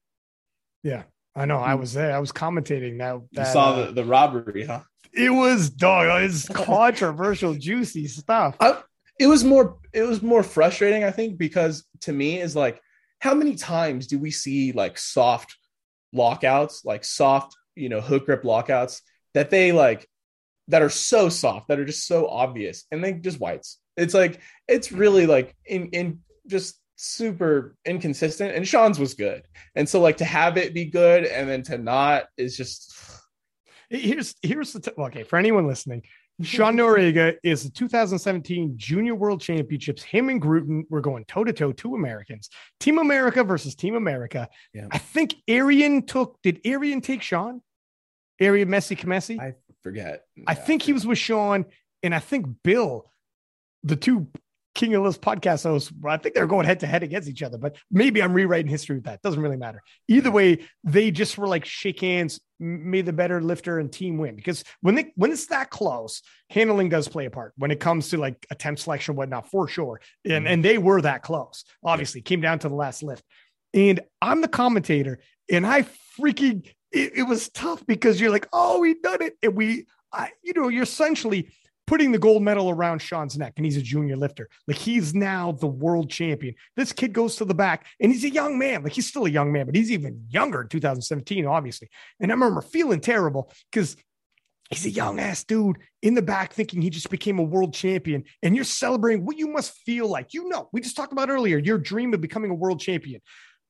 Yeah, 0.82 1.04
I 1.34 1.44
know. 1.44 1.58
I 1.58 1.74
was 1.74 1.92
there. 1.92 2.14
I 2.14 2.18
was 2.18 2.32
commentating 2.32 2.98
that. 2.98 3.20
You 3.30 3.44
saw 3.52 3.72
uh, 3.72 3.86
the, 3.86 3.92
the 3.92 4.04
robbery, 4.04 4.64
huh? 4.64 4.80
It 5.12 5.30
was 5.30 5.70
dog. 5.70 6.22
It's 6.22 6.48
controversial, 6.48 7.54
juicy 7.54 8.06
stuff. 8.06 8.56
it 9.18 9.26
was 9.26 9.44
more 9.44 9.76
it 9.92 10.02
was 10.02 10.22
more 10.22 10.42
frustrating 10.42 11.04
i 11.04 11.10
think 11.10 11.38
because 11.38 11.84
to 12.00 12.12
me 12.12 12.40
is 12.40 12.54
like 12.54 12.80
how 13.20 13.34
many 13.34 13.54
times 13.54 14.06
do 14.06 14.18
we 14.18 14.30
see 14.30 14.72
like 14.72 14.96
soft 14.96 15.56
lockouts 16.12 16.84
like 16.84 17.04
soft 17.04 17.56
you 17.74 17.88
know 17.88 18.00
hook 18.00 18.26
grip 18.26 18.44
lockouts 18.44 19.02
that 19.34 19.50
they 19.50 19.72
like 19.72 20.08
that 20.68 20.82
are 20.82 20.90
so 20.90 21.28
soft 21.28 21.68
that 21.68 21.78
are 21.78 21.84
just 21.84 22.06
so 22.06 22.28
obvious 22.28 22.84
and 22.90 23.02
they 23.02 23.12
just 23.12 23.40
whites 23.40 23.78
it's 23.96 24.14
like 24.14 24.40
it's 24.68 24.92
really 24.92 25.26
like 25.26 25.54
in 25.66 25.88
in 25.88 26.20
just 26.46 26.77
super 27.00 27.76
inconsistent 27.84 28.54
and 28.54 28.66
sean's 28.66 28.98
was 28.98 29.14
good 29.14 29.42
and 29.76 29.88
so 29.88 30.00
like 30.00 30.16
to 30.16 30.24
have 30.24 30.56
it 30.56 30.74
be 30.74 30.84
good 30.84 31.24
and 31.24 31.48
then 31.48 31.62
to 31.62 31.78
not 31.78 32.24
is 32.36 32.56
just 32.56 32.94
here's 33.88 34.34
here's 34.42 34.72
the 34.72 34.80
t- 34.80 34.90
okay 34.98 35.22
for 35.22 35.38
anyone 35.38 35.66
listening 35.66 36.02
Sean 36.42 36.76
Noriega 36.76 37.36
is 37.42 37.64
the 37.64 37.70
2017 37.70 38.74
Junior 38.76 39.16
World 39.16 39.40
Championships. 39.40 40.04
Him 40.04 40.28
and 40.28 40.40
Grooten 40.40 40.84
were 40.88 41.00
going 41.00 41.24
toe 41.24 41.42
to 41.42 41.52
toe, 41.52 41.72
two 41.72 41.96
Americans. 41.96 42.48
Team 42.78 42.98
America 42.98 43.42
versus 43.42 43.74
Team 43.74 43.96
America. 43.96 44.48
Yeah. 44.72 44.86
I 44.92 44.98
think 44.98 45.34
Arian 45.48 46.06
took, 46.06 46.38
did 46.42 46.60
Arian 46.64 47.00
take 47.00 47.22
Sean? 47.22 47.60
Arian 48.40 48.68
Messi 48.68 48.96
Kamesi? 48.96 49.40
I 49.40 49.54
forget. 49.82 50.22
I 50.46 50.54
think 50.54 50.82
he 50.82 50.92
was 50.92 51.04
with 51.04 51.18
Sean, 51.18 51.64
and 52.04 52.14
I 52.14 52.20
think 52.20 52.46
Bill, 52.62 53.10
the 53.82 53.96
two 53.96 54.28
King 54.78 54.94
of 54.94 55.02
List 55.02 55.20
podcast 55.20 55.64
hosts, 55.64 55.92
I 56.06 56.18
think 56.18 56.36
they're 56.36 56.46
going 56.46 56.64
head 56.64 56.78
to 56.80 56.86
head 56.86 57.02
against 57.02 57.28
each 57.28 57.42
other, 57.42 57.58
but 57.58 57.76
maybe 57.90 58.22
I'm 58.22 58.32
rewriting 58.32 58.70
history 58.70 58.94
with 58.94 59.06
that. 59.06 59.20
Doesn't 59.22 59.42
really 59.42 59.56
matter. 59.56 59.82
Either 60.06 60.30
way, 60.30 60.60
they 60.84 61.10
just 61.10 61.36
were 61.36 61.48
like 61.48 61.64
shake 61.64 62.00
hands, 62.00 62.38
may 62.60 63.00
the 63.00 63.12
better 63.12 63.42
lifter 63.42 63.80
and 63.80 63.92
team 63.92 64.18
win. 64.18 64.36
Because 64.36 64.62
when 64.80 64.94
they 64.94 65.12
when 65.16 65.32
it's 65.32 65.46
that 65.46 65.70
close, 65.70 66.22
handling 66.48 66.90
does 66.90 67.08
play 67.08 67.26
a 67.26 67.30
part 67.30 67.54
when 67.56 67.72
it 67.72 67.80
comes 67.80 68.10
to 68.10 68.18
like 68.18 68.46
attempt 68.52 68.82
selection, 68.82 69.16
whatnot, 69.16 69.50
for 69.50 69.66
sure. 69.66 70.00
And 70.24 70.32
mm-hmm. 70.32 70.46
and 70.46 70.64
they 70.64 70.78
were 70.78 71.02
that 71.02 71.24
close. 71.24 71.64
Obviously, 71.82 72.20
came 72.20 72.40
down 72.40 72.60
to 72.60 72.68
the 72.68 72.76
last 72.76 73.02
lift. 73.02 73.24
And 73.74 73.98
I'm 74.22 74.42
the 74.42 74.48
commentator, 74.48 75.18
and 75.50 75.66
I 75.66 75.86
freaking 76.20 76.64
it, 76.92 77.12
it 77.16 77.22
was 77.24 77.48
tough 77.48 77.84
because 77.84 78.20
you're 78.20 78.30
like, 78.30 78.46
oh, 78.52 78.78
we 78.78 78.94
done 78.94 79.22
it. 79.22 79.34
And 79.42 79.56
we 79.56 79.86
I, 80.12 80.30
you 80.42 80.52
know, 80.54 80.68
you're 80.68 80.84
essentially 80.84 81.50
putting 81.88 82.12
the 82.12 82.18
gold 82.18 82.42
medal 82.42 82.68
around 82.68 83.00
Sean's 83.00 83.38
neck, 83.38 83.54
and 83.56 83.64
he's 83.64 83.78
a 83.78 83.82
junior 83.82 84.14
lifter. 84.14 84.50
Like 84.66 84.76
he's 84.76 85.14
now 85.14 85.52
the 85.52 85.66
world 85.66 86.10
champion. 86.10 86.54
This 86.76 86.92
kid 86.92 87.14
goes 87.14 87.36
to 87.36 87.46
the 87.46 87.54
back, 87.54 87.86
and 87.98 88.12
he's 88.12 88.24
a 88.24 88.30
young 88.30 88.58
man. 88.58 88.84
Like 88.84 88.92
he's 88.92 89.06
still 89.06 89.24
a 89.24 89.30
young 89.30 89.50
man, 89.52 89.64
but 89.64 89.74
he's 89.74 89.90
even 89.90 90.26
younger 90.28 90.60
in 90.60 90.68
2017, 90.68 91.46
obviously. 91.46 91.88
And 92.20 92.30
I 92.30 92.34
remember 92.34 92.60
feeling 92.60 93.00
terrible 93.00 93.50
because 93.72 93.96
he's 94.68 94.84
a 94.84 94.90
young 94.90 95.18
ass 95.18 95.44
dude 95.44 95.78
in 96.02 96.12
the 96.12 96.20
back 96.20 96.52
thinking 96.52 96.82
he 96.82 96.90
just 96.90 97.08
became 97.08 97.38
a 97.38 97.42
world 97.42 97.72
champion. 97.72 98.24
And 98.42 98.54
you're 98.54 98.66
celebrating 98.66 99.24
what 99.24 99.38
you 99.38 99.48
must 99.48 99.72
feel 99.86 100.08
like. 100.08 100.34
You 100.34 100.46
know, 100.46 100.68
we 100.74 100.82
just 100.82 100.94
talked 100.94 101.12
about 101.12 101.30
earlier 101.30 101.56
your 101.56 101.78
dream 101.78 102.12
of 102.12 102.20
becoming 102.20 102.50
a 102.50 102.54
world 102.54 102.80
champion. 102.80 103.22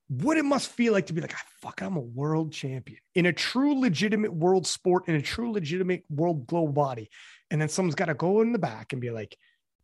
What 0.09 0.37
it 0.37 0.43
must 0.43 0.69
feel 0.71 0.91
like 0.91 1.05
to 1.05 1.13
be 1.13 1.21
like, 1.21 1.35
ah, 1.35 1.43
fuck, 1.61 1.81
I'm 1.81 1.95
a 1.95 2.01
world 2.01 2.51
champion 2.51 2.99
in 3.15 3.27
a 3.27 3.33
true 3.33 3.79
legitimate 3.79 4.33
world 4.33 4.67
sport, 4.67 5.07
in 5.07 5.15
a 5.15 5.21
true 5.21 5.53
legitimate 5.53 6.03
world 6.09 6.47
global 6.47 6.73
body. 6.73 7.09
And 7.51 7.59
then 7.59 7.69
someone's 7.69 7.95
got 7.95 8.05
to 8.05 8.13
go 8.13 8.41
in 8.41 8.51
the 8.51 8.59
back 8.59 8.93
and 8.93 9.01
be 9.01 9.11
like, 9.11 9.37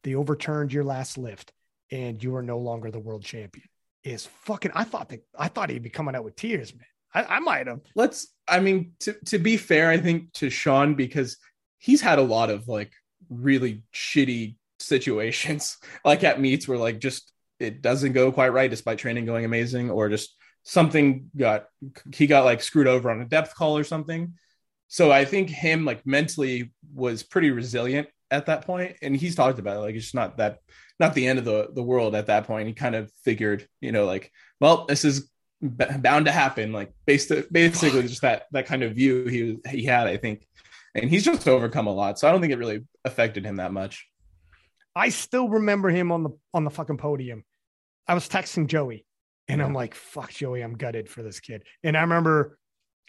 they 0.04 0.16
overturned 0.16 0.72
your 0.72 0.84
last 0.84 1.18
lift 1.18 1.52
and 1.92 2.22
you 2.24 2.36
are 2.36 2.44
no 2.44 2.60
longer 2.60 2.92
the 2.92 3.00
world 3.00 3.24
champion. 3.24 3.68
Is 4.04 4.28
fucking, 4.44 4.72
I 4.76 4.84
thought 4.84 5.10
that, 5.10 5.26
I 5.38 5.48
thought 5.48 5.72
he'd 5.72 5.82
be 5.82 5.90
coming 5.90 6.16
out 6.16 6.24
with 6.24 6.36
tears, 6.36 6.74
man. 6.76 6.86
I, 7.14 7.38
I 7.38 7.40
might 7.40 7.66
have. 7.66 7.82
Let's, 7.96 8.28
I 8.48 8.60
mean, 8.60 8.92
to, 9.00 9.14
to 9.28 9.40
be 9.40 9.58
fair, 9.58 9.90
I 9.90 9.98
think 9.98 10.32
to 10.34 10.50
Sean, 10.52 10.94
because 10.94 11.38
he's 11.80 12.02
had 12.02 12.20
a 12.20 12.24
lot 12.24 12.52
of 12.52 12.68
like 12.68 12.92
really 13.30 13.84
shitty 13.94 14.58
situations, 14.80 15.78
like 16.06 16.24
at 16.24 16.40
meets 16.40 16.68
where 16.68 16.78
like 16.78 17.00
just 17.00 17.32
it 17.60 17.82
doesn't 17.82 18.12
go 18.12 18.32
quite 18.32 18.50
right 18.50 18.70
despite 18.70 19.00
training 19.00 19.26
going 19.26 19.46
amazing, 19.46 19.90
or 19.90 20.10
just 20.10 20.36
something 20.64 21.32
got, 21.36 21.66
he 22.14 22.28
got 22.28 22.46
like 22.46 22.62
screwed 22.62 22.88
over 22.88 23.10
on 23.10 23.22
a 23.22 23.26
depth 23.26 23.56
call 23.56 23.78
or 23.78 23.84
something 23.84 24.34
so 24.88 25.12
I 25.12 25.26
think 25.26 25.50
him 25.50 25.86
like 25.86 26.06
mentally 26.06 26.72
was 26.94 27.24
pretty 27.24 27.52
resilient 27.52 28.08
at 28.32 28.48
that 28.48 28.66
point, 28.66 28.98
and 29.02 29.16
he's 29.16 29.36
talked 29.36 29.60
about 29.60 29.78
it. 29.78 29.82
Like 29.82 29.96
it's 29.96 30.14
not 30.14 30.38
that 30.38 30.60
not 31.00 31.14
the 31.14 31.28
end 31.28 31.40
of 31.40 31.46
the 31.46 31.70
the 31.74 31.84
world 31.84 32.16
at 32.16 32.28
that 32.28 32.48
point. 32.48 32.68
He 32.68 32.74
kind 32.74 32.96
of 32.96 33.12
figured, 33.24 33.68
you 33.82 33.92
know, 33.92 34.06
like 34.06 34.32
well, 34.60 34.86
this 34.86 35.06
is 35.06 35.30
b- 35.62 35.86
bound 36.00 36.26
to 36.26 36.32
happen. 36.32 36.72
Like 36.72 36.94
based 37.06 37.32
basically 37.52 38.04
just 38.04 38.22
that 38.22 38.46
that 38.52 38.68
kind 38.68 38.84
of 38.84 38.94
view 38.96 39.26
he 39.26 39.44
was, 39.44 39.58
he 39.70 39.84
had, 39.84 40.08
I 40.08 40.18
think, 40.18 40.46
and 40.94 41.10
he's 41.10 41.26
just 41.26 41.48
overcome 41.48 41.88
a 41.88 41.94
lot. 41.94 42.20
So 42.20 42.28
I 42.28 42.32
don't 42.32 42.42
think 42.42 42.54
it 42.54 42.60
really 42.60 42.86
affected 43.04 43.46
him 43.46 43.58
that 43.58 43.74
much. 43.74 44.08
I 44.96 45.10
still 45.10 45.50
remember 45.50 45.90
him 45.90 46.12
on 46.12 46.24
the 46.24 46.30
on 46.54 46.64
the 46.64 46.70
fucking 46.70 46.98
podium. 46.98 47.44
I 48.08 48.14
was 48.14 48.30
texting 48.30 48.68
Joey, 48.68 49.06
and 49.48 49.60
yeah. 49.60 49.66
I'm 49.66 49.74
like, 49.74 49.96
"Fuck, 49.96 50.32
Joey, 50.32 50.62
I'm 50.62 50.78
gutted 50.78 51.10
for 51.10 51.24
this 51.24 51.40
kid." 51.40 51.64
And 51.84 51.98
I 51.98 52.02
remember 52.02 52.58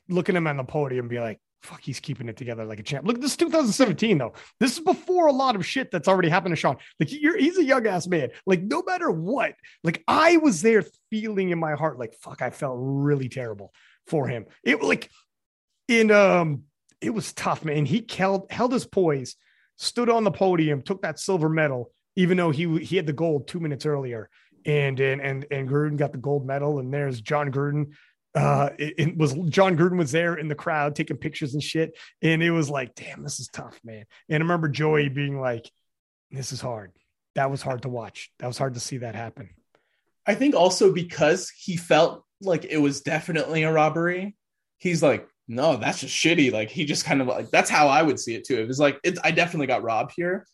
looking 0.09 0.35
at 0.35 0.39
him 0.39 0.47
on 0.47 0.57
the 0.57 0.64
podium, 0.64 1.05
and 1.05 1.11
be 1.11 1.20
like, 1.20 1.41
fuck, 1.67 1.81
he's 1.83 2.01
keeping 2.01 2.29
it 2.29 2.37
together 2.37 2.64
like 2.64 2.81
a 2.81 2.83
champ. 2.83 3.07
Look, 3.07 3.21
this 3.21 3.33
is 3.33 3.37
2017 3.37 4.19
though. 4.19 4.35
This 4.61 4.79
is 4.79 4.85
before 4.85 5.27
a 5.27 5.33
lot 5.33 5.57
of 5.57 5.67
shit 5.67 5.91
that's 5.91 6.09
already 6.09 6.29
happened 6.29 6.53
to 6.53 6.57
Sean. 6.57 6.77
Like 7.01 7.09
he's 7.09 7.59
a 7.59 7.64
young 7.64 7.87
ass 7.87 8.07
man. 8.07 8.31
Like 8.47 8.62
no 8.62 8.83
matter 8.87 9.11
what, 9.11 9.55
like 9.83 10.03
I 10.07 10.37
was 10.37 10.62
there 10.62 10.85
feeling 11.11 11.51
in 11.51 11.59
my 11.59 11.75
heart, 11.75 11.99
like 11.99 12.14
fuck, 12.14 12.43
I 12.43 12.51
felt 12.51 12.77
really 12.79 13.29
terrible 13.29 13.73
for 14.07 14.29
him. 14.29 14.47
It 14.64 14.83
like 14.83 15.11
in 15.89 16.11
um, 16.11 16.62
it 17.01 17.11
was 17.11 17.33
tough, 17.33 17.64
man. 17.64 17.87
He 17.87 18.07
held 18.09 18.51
held 18.51 18.73
his 18.73 18.87
poise, 18.87 19.37
stood 19.77 20.09
on 20.09 20.25
the 20.25 20.31
podium, 20.31 20.83
took 20.83 21.03
that 21.03 21.19
silver 21.19 21.49
medal, 21.49 21.93
even 22.17 22.37
though 22.37 22.51
he 22.51 22.79
he 22.79 22.97
had 22.97 23.07
the 23.07 23.12
gold 23.12 23.49
two 23.49 23.61
minutes 23.61 23.87
earlier. 23.87 24.31
And 24.64 24.99
and 24.99 25.21
and 25.21 25.47
and 25.51 25.69
Grooten 25.69 25.97
got 25.97 26.12
the 26.12 26.19
gold 26.19 26.47
medal, 26.47 26.79
and 26.79 26.93
there's 26.93 27.21
John 27.21 27.53
Grooten 27.53 27.93
uh, 28.37 28.70
it, 28.78 28.95
it, 28.99 29.16
was 29.16 29.32
John 29.49 29.78
Grooten 29.78 29.97
was 29.97 30.12
there 30.12 30.34
in 30.34 30.49
the 30.49 30.55
crowd 30.55 30.95
taking 30.95 31.16
pictures 31.16 31.55
and 31.55 31.62
shit, 31.62 31.97
and 32.20 32.43
it 32.43 32.51
was 32.51 32.68
like, 32.68 32.95
damn, 32.95 33.22
this 33.22 33.41
is 33.41 33.49
tough, 33.49 33.80
man. 33.82 34.05
And 34.28 34.43
I 34.43 34.45
remember 34.45 34.68
Joey 34.68 35.09
being 35.09 35.41
like, 35.41 35.70
"This 36.30 36.53
is 36.53 36.61
hard." 36.61 36.93
That 37.34 37.51
was 37.51 37.62
hard 37.62 37.82
to 37.82 37.89
watch. 37.89 38.30
That 38.39 38.47
was 38.47 38.59
hard 38.59 38.74
to 38.74 38.80
see 38.80 38.99
that 38.99 39.14
happen. 39.14 39.51
I 40.26 40.34
think 40.34 40.55
also 40.55 40.93
because 40.93 41.51
he 41.51 41.76
felt 41.76 42.24
like 42.43 42.66
it 42.66 42.76
was 42.76 43.01
definitely 43.01 43.62
a 43.62 43.72
robbery. 43.72 44.37
He's 44.78 45.03
like, 45.03 45.26
no, 45.49 45.76
that's 45.76 46.01
just 46.01 46.14
shitty. 46.14 46.53
Like 46.53 46.70
he 46.70 46.84
just 46.84 47.05
kind 47.05 47.22
of 47.22 47.28
like 47.28 47.51
that's 47.51 47.70
how 47.70 47.89
I 47.89 48.03
would 48.03 48.20
see 48.20 48.34
it 48.34 48.45
too. 48.45 48.59
It 48.59 48.68
was 48.68 48.78
like 48.78 49.01
it's 49.03 49.18
I 49.24 49.30
definitely 49.30 49.68
got 49.68 49.82
robbed 49.82 50.12
here. 50.14 50.47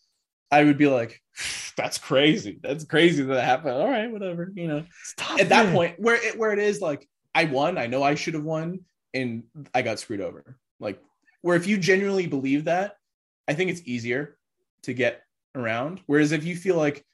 I 0.52 0.62
would 0.64 0.78
be 0.78 0.86
like, 0.86 1.20
that's 1.76 1.98
crazy. 1.98 2.60
That's 2.62 2.84
crazy 2.84 3.22
that 3.24 3.44
happened. 3.44 3.74
All 3.74 3.88
right, 3.88 4.10
whatever. 4.10 4.52
You 4.54 4.68
know, 4.68 4.84
tough, 5.16 5.40
at 5.40 5.48
that 5.48 5.72
point 5.74 5.96
where 5.98 6.16
it 6.16 6.38
where 6.38 6.52
it 6.52 6.58
is 6.58 6.80
like 6.80 7.08
I 7.34 7.44
won. 7.44 7.78
I 7.78 7.86
know 7.86 8.02
I 8.02 8.14
should 8.14 8.34
have 8.34 8.44
won, 8.44 8.80
and 9.14 9.44
I 9.74 9.82
got 9.82 9.98
screwed 9.98 10.20
over. 10.20 10.56
Like 10.80 11.00
where 11.42 11.56
if 11.56 11.66
you 11.66 11.78
genuinely 11.78 12.26
believe 12.26 12.64
that, 12.64 12.96
I 13.48 13.54
think 13.54 13.70
it's 13.70 13.82
easier 13.84 14.36
to 14.84 14.94
get 14.94 15.22
around. 15.54 16.00
Whereas 16.06 16.32
if 16.32 16.44
you 16.44 16.56
feel 16.56 16.76
like, 16.76 17.04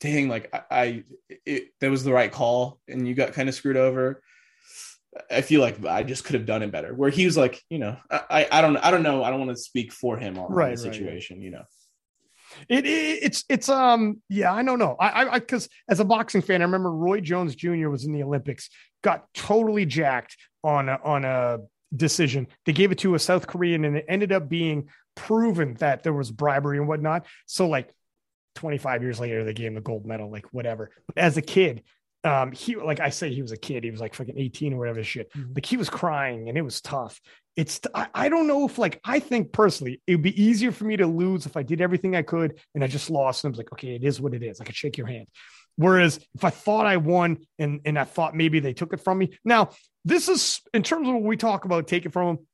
dang, 0.00 0.28
like 0.28 0.54
I, 0.54 0.62
I 0.70 1.04
it, 1.46 1.68
that 1.80 1.90
was 1.90 2.04
the 2.04 2.12
right 2.12 2.30
call, 2.30 2.80
and 2.88 3.06
you 3.06 3.14
got 3.14 3.32
kind 3.32 3.48
of 3.48 3.54
screwed 3.54 3.76
over. 3.76 4.22
I 5.30 5.42
feel 5.42 5.60
like 5.60 5.84
I 5.84 6.04
just 6.04 6.24
could 6.24 6.34
have 6.34 6.46
done 6.46 6.62
it 6.62 6.72
better. 6.72 6.94
Where 6.94 7.10
he 7.10 7.26
was 7.26 7.36
like, 7.36 7.62
you 7.68 7.78
know, 7.78 7.98
I, 8.10 8.48
I 8.50 8.62
don't, 8.62 8.78
I 8.78 8.90
don't 8.90 9.02
know, 9.02 9.22
I 9.22 9.28
don't 9.28 9.40
want 9.40 9.50
to 9.50 9.62
speak 9.62 9.92
for 9.92 10.16
him 10.16 10.38
on, 10.38 10.50
right, 10.50 10.70
the 10.70 10.78
situation, 10.78 11.36
right. 11.36 11.44
you 11.44 11.50
know. 11.50 11.64
It, 12.68 12.86
it, 12.86 13.18
it's 13.22 13.44
it's 13.48 13.68
um 13.68 14.22
yeah 14.28 14.52
I 14.52 14.62
don't 14.62 14.78
know. 14.78 14.96
I 14.98 15.28
I 15.28 15.38
because 15.38 15.68
as 15.88 16.00
a 16.00 16.04
boxing 16.04 16.42
fan 16.42 16.62
I 16.62 16.64
remember 16.64 16.90
Roy 16.90 17.20
Jones 17.20 17.54
Jr. 17.54 17.88
was 17.88 18.04
in 18.04 18.12
the 18.12 18.22
Olympics 18.22 18.70
got 19.02 19.26
totally 19.34 19.84
jacked 19.84 20.36
on 20.64 20.88
a, 20.88 20.98
on 21.02 21.24
a 21.24 21.58
decision. 21.94 22.46
They 22.66 22.72
gave 22.72 22.92
it 22.92 22.98
to 22.98 23.14
a 23.14 23.18
South 23.18 23.46
Korean 23.46 23.84
and 23.84 23.96
it 23.96 24.06
ended 24.08 24.32
up 24.32 24.48
being 24.48 24.88
proven 25.14 25.74
that 25.74 26.02
there 26.02 26.12
was 26.12 26.30
bribery 26.30 26.78
and 26.78 26.88
whatnot. 26.88 27.26
So 27.46 27.68
like 27.68 27.92
25 28.54 29.02
years 29.02 29.18
later 29.18 29.44
they 29.44 29.54
gave 29.54 29.68
him 29.68 29.74
the 29.74 29.80
gold 29.80 30.06
medal 30.06 30.30
like 30.30 30.46
whatever. 30.52 30.90
But 31.06 31.18
as 31.18 31.36
a 31.36 31.42
kid 31.42 31.82
um 32.24 32.52
he 32.52 32.76
like 32.76 33.00
I 33.00 33.10
say 33.10 33.32
he 33.32 33.42
was 33.42 33.52
a 33.52 33.56
kid. 33.56 33.84
He 33.84 33.90
was 33.90 34.00
like 34.00 34.14
fucking 34.14 34.38
18 34.38 34.74
or 34.74 34.78
whatever 34.78 35.02
shit. 35.02 35.32
Mm-hmm. 35.32 35.54
like 35.54 35.66
he 35.66 35.76
was 35.76 35.90
crying 35.90 36.48
and 36.48 36.56
it 36.56 36.62
was 36.62 36.80
tough. 36.80 37.20
It's 37.56 37.80
I, 37.94 38.06
I 38.14 38.28
don't 38.28 38.46
know 38.46 38.66
if 38.66 38.78
like 38.78 39.00
I 39.04 39.18
think 39.18 39.52
personally 39.52 40.00
it 40.06 40.16
would 40.16 40.22
be 40.22 40.42
easier 40.42 40.72
for 40.72 40.84
me 40.84 40.96
to 40.96 41.06
lose 41.06 41.46
if 41.46 41.56
I 41.56 41.62
did 41.62 41.80
everything 41.80 42.16
I 42.16 42.22
could 42.22 42.58
and 42.74 42.84
I 42.84 42.86
just 42.86 43.10
lost 43.10 43.44
and 43.44 43.50
I 43.50 43.52
was 43.52 43.58
like 43.58 43.72
okay 43.72 43.94
it 43.94 44.04
is 44.04 44.20
what 44.20 44.34
it 44.34 44.42
is. 44.42 44.60
I 44.60 44.64
could 44.64 44.76
shake 44.76 44.98
your 44.98 45.06
hand. 45.06 45.26
Whereas 45.76 46.20
if 46.34 46.44
I 46.44 46.50
thought 46.50 46.86
I 46.86 46.98
won 46.98 47.38
and 47.58 47.80
and 47.84 47.98
I 47.98 48.04
thought 48.04 48.34
maybe 48.36 48.60
they 48.60 48.74
took 48.74 48.92
it 48.92 49.00
from 49.00 49.18
me. 49.18 49.38
Now 49.44 49.70
this 50.04 50.28
is 50.28 50.60
in 50.72 50.82
terms 50.82 51.08
of 51.08 51.14
what 51.14 51.22
we 51.22 51.36
talk 51.36 51.64
about 51.64 51.86
take 51.88 52.06
it 52.06 52.12
from 52.12 52.36
them 52.36 52.46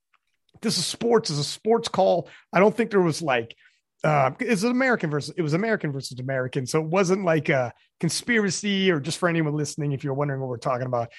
this 0.62 0.78
is 0.78 0.86
sports. 0.86 1.30
Is 1.30 1.38
a 1.38 1.44
sports 1.44 1.88
call. 1.88 2.28
I 2.52 2.60
don't 2.60 2.76
think 2.76 2.90
there 2.90 3.00
was 3.00 3.22
like 3.22 3.56
uh, 4.04 4.30
it's 4.40 4.62
an 4.62 4.70
American 4.70 5.10
versus 5.10 5.34
it 5.36 5.42
was 5.42 5.54
American 5.54 5.92
versus 5.92 6.18
American, 6.20 6.66
so 6.66 6.80
it 6.80 6.86
wasn't 6.86 7.24
like 7.24 7.48
a 7.48 7.72
conspiracy 8.00 8.90
or 8.90 9.00
just 9.00 9.18
for 9.18 9.28
anyone 9.28 9.54
listening. 9.54 9.92
If 9.92 10.04
you're 10.04 10.14
wondering 10.14 10.40
what 10.40 10.48
we're 10.48 10.58
talking 10.58 10.86
about, 10.86 11.10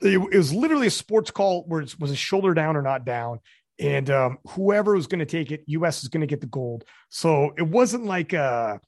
it, 0.00 0.18
it 0.32 0.36
was 0.36 0.52
literally 0.52 0.86
a 0.86 0.92
sports 0.92 1.30
call 1.30 1.64
where 1.66 1.80
it 1.80 1.98
was 1.98 2.10
a 2.10 2.16
shoulder 2.16 2.54
down 2.54 2.76
or 2.76 2.82
not 2.82 3.04
down. 3.04 3.40
And 3.78 4.10
um, 4.10 4.38
whoever 4.48 4.94
was 4.94 5.06
going 5.06 5.20
to 5.20 5.26
take 5.26 5.50
it, 5.50 5.64
US 5.66 6.02
is 6.02 6.08
going 6.08 6.20
to 6.20 6.26
get 6.26 6.40
the 6.40 6.46
gold. 6.46 6.84
So 7.08 7.54
it 7.56 7.66
wasn't 7.66 8.04
like 8.04 8.32
a, 8.34 8.78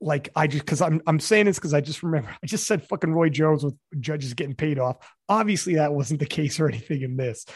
like 0.00 0.28
I 0.36 0.46
just 0.46 0.64
because 0.64 0.82
I'm 0.82 1.00
I'm 1.06 1.20
saying 1.20 1.46
this 1.46 1.56
because 1.56 1.72
I 1.72 1.80
just 1.80 2.02
remember 2.02 2.28
I 2.42 2.46
just 2.46 2.66
said 2.66 2.86
fucking 2.86 3.14
Roy 3.14 3.30
Jones 3.30 3.64
with 3.64 3.74
judges 3.98 4.34
getting 4.34 4.54
paid 4.54 4.78
off. 4.78 4.98
Obviously, 5.28 5.76
that 5.76 5.94
wasn't 5.94 6.20
the 6.20 6.26
case 6.26 6.60
or 6.60 6.68
anything 6.68 7.00
in 7.00 7.16
this. 7.16 7.46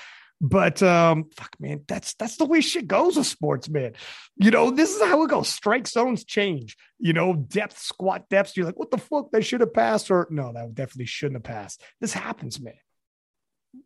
But 0.41 0.83
um, 0.83 1.27
fuck, 1.37 1.55
man, 1.61 1.85
that's 1.87 2.15
that's 2.15 2.37
the 2.37 2.47
way 2.47 2.63
shit 2.63 2.89
goes 2.89 3.17
with 3.17 3.27
sports, 3.27 3.69
man. 3.69 3.93
You 4.37 4.51
know, 4.51 4.71
this 4.71 4.95
is 4.95 5.03
how 5.03 5.23
it 5.23 5.29
goes. 5.29 5.49
Strike 5.49 5.87
zones 5.87 6.25
change. 6.25 6.79
You 6.99 7.13
know, 7.13 7.35
depth, 7.35 7.79
squat 7.79 8.29
depths. 8.31 8.57
You're 8.57 8.65
like, 8.65 8.79
what 8.79 8.91
the 8.91 8.99
fuck? 8.99 9.31
They 9.31 9.43
should 9.43 9.61
have 9.61 9.75
passed, 9.75 10.11
or 10.11 10.27
no, 10.31 10.53
that 10.53 10.75
definitely 10.75 11.07
shouldn't 11.07 11.47
have 11.47 11.55
passed. 11.55 11.83
This 12.01 12.15
happens, 12.15 12.59
man. 12.59 12.73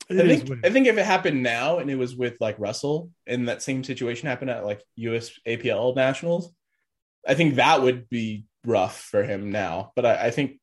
It 0.08 0.20
I 0.20 0.36
think 0.36 0.64
I 0.64 0.70
think 0.70 0.86
if 0.86 0.96
it 0.96 1.04
happened 1.04 1.42
now 1.42 1.78
and 1.78 1.90
it 1.90 1.96
was 1.96 2.14
with 2.14 2.36
like 2.40 2.58
Russel 2.58 3.10
and 3.26 3.48
that 3.48 3.62
same 3.62 3.82
situation 3.82 4.28
happened 4.28 4.50
at 4.50 4.64
like 4.64 4.82
US 4.96 5.32
APL 5.46 5.96
nationals, 5.96 6.52
I 7.26 7.34
think 7.34 7.56
that 7.56 7.82
would 7.82 8.08
be 8.08 8.44
rough 8.64 9.00
for 9.00 9.24
him 9.24 9.50
now. 9.50 9.92
But 9.96 10.06
I, 10.06 10.26
I 10.26 10.30
think 10.30 10.60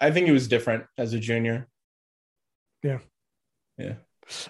I 0.00 0.10
think 0.10 0.26
it 0.26 0.32
was 0.32 0.48
different 0.48 0.84
as 0.98 1.14
a 1.14 1.20
junior. 1.20 1.68
Yeah. 2.82 2.98
Yeah. 3.78 3.94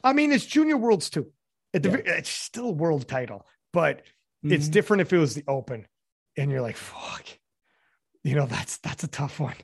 I 0.03 0.13
mean, 0.13 0.33
it's 0.33 0.47
junior 0.47 0.77
worlds 0.77 1.11
too. 1.11 1.33
The, 1.73 1.91
yeah. 1.91 2.15
It's 2.15 2.31
still 2.31 2.67
a 2.67 2.73
world 2.73 3.07
title, 3.07 3.47
but 3.73 3.99
mm-hmm. 3.99 4.53
it's 4.53 4.69
different 4.69 5.03
if 5.03 5.13
it 5.13 5.19
was 5.19 5.35
the 5.35 5.45
open 5.47 5.87
and 6.37 6.51
you're 6.51 6.63
like, 6.63 6.77
fuck, 6.77 7.27
you 8.25 8.35
know, 8.35 8.47
that's, 8.47 8.79
that's 8.79 9.05
a 9.05 9.09
tough 9.09 9.41
one 9.41 9.57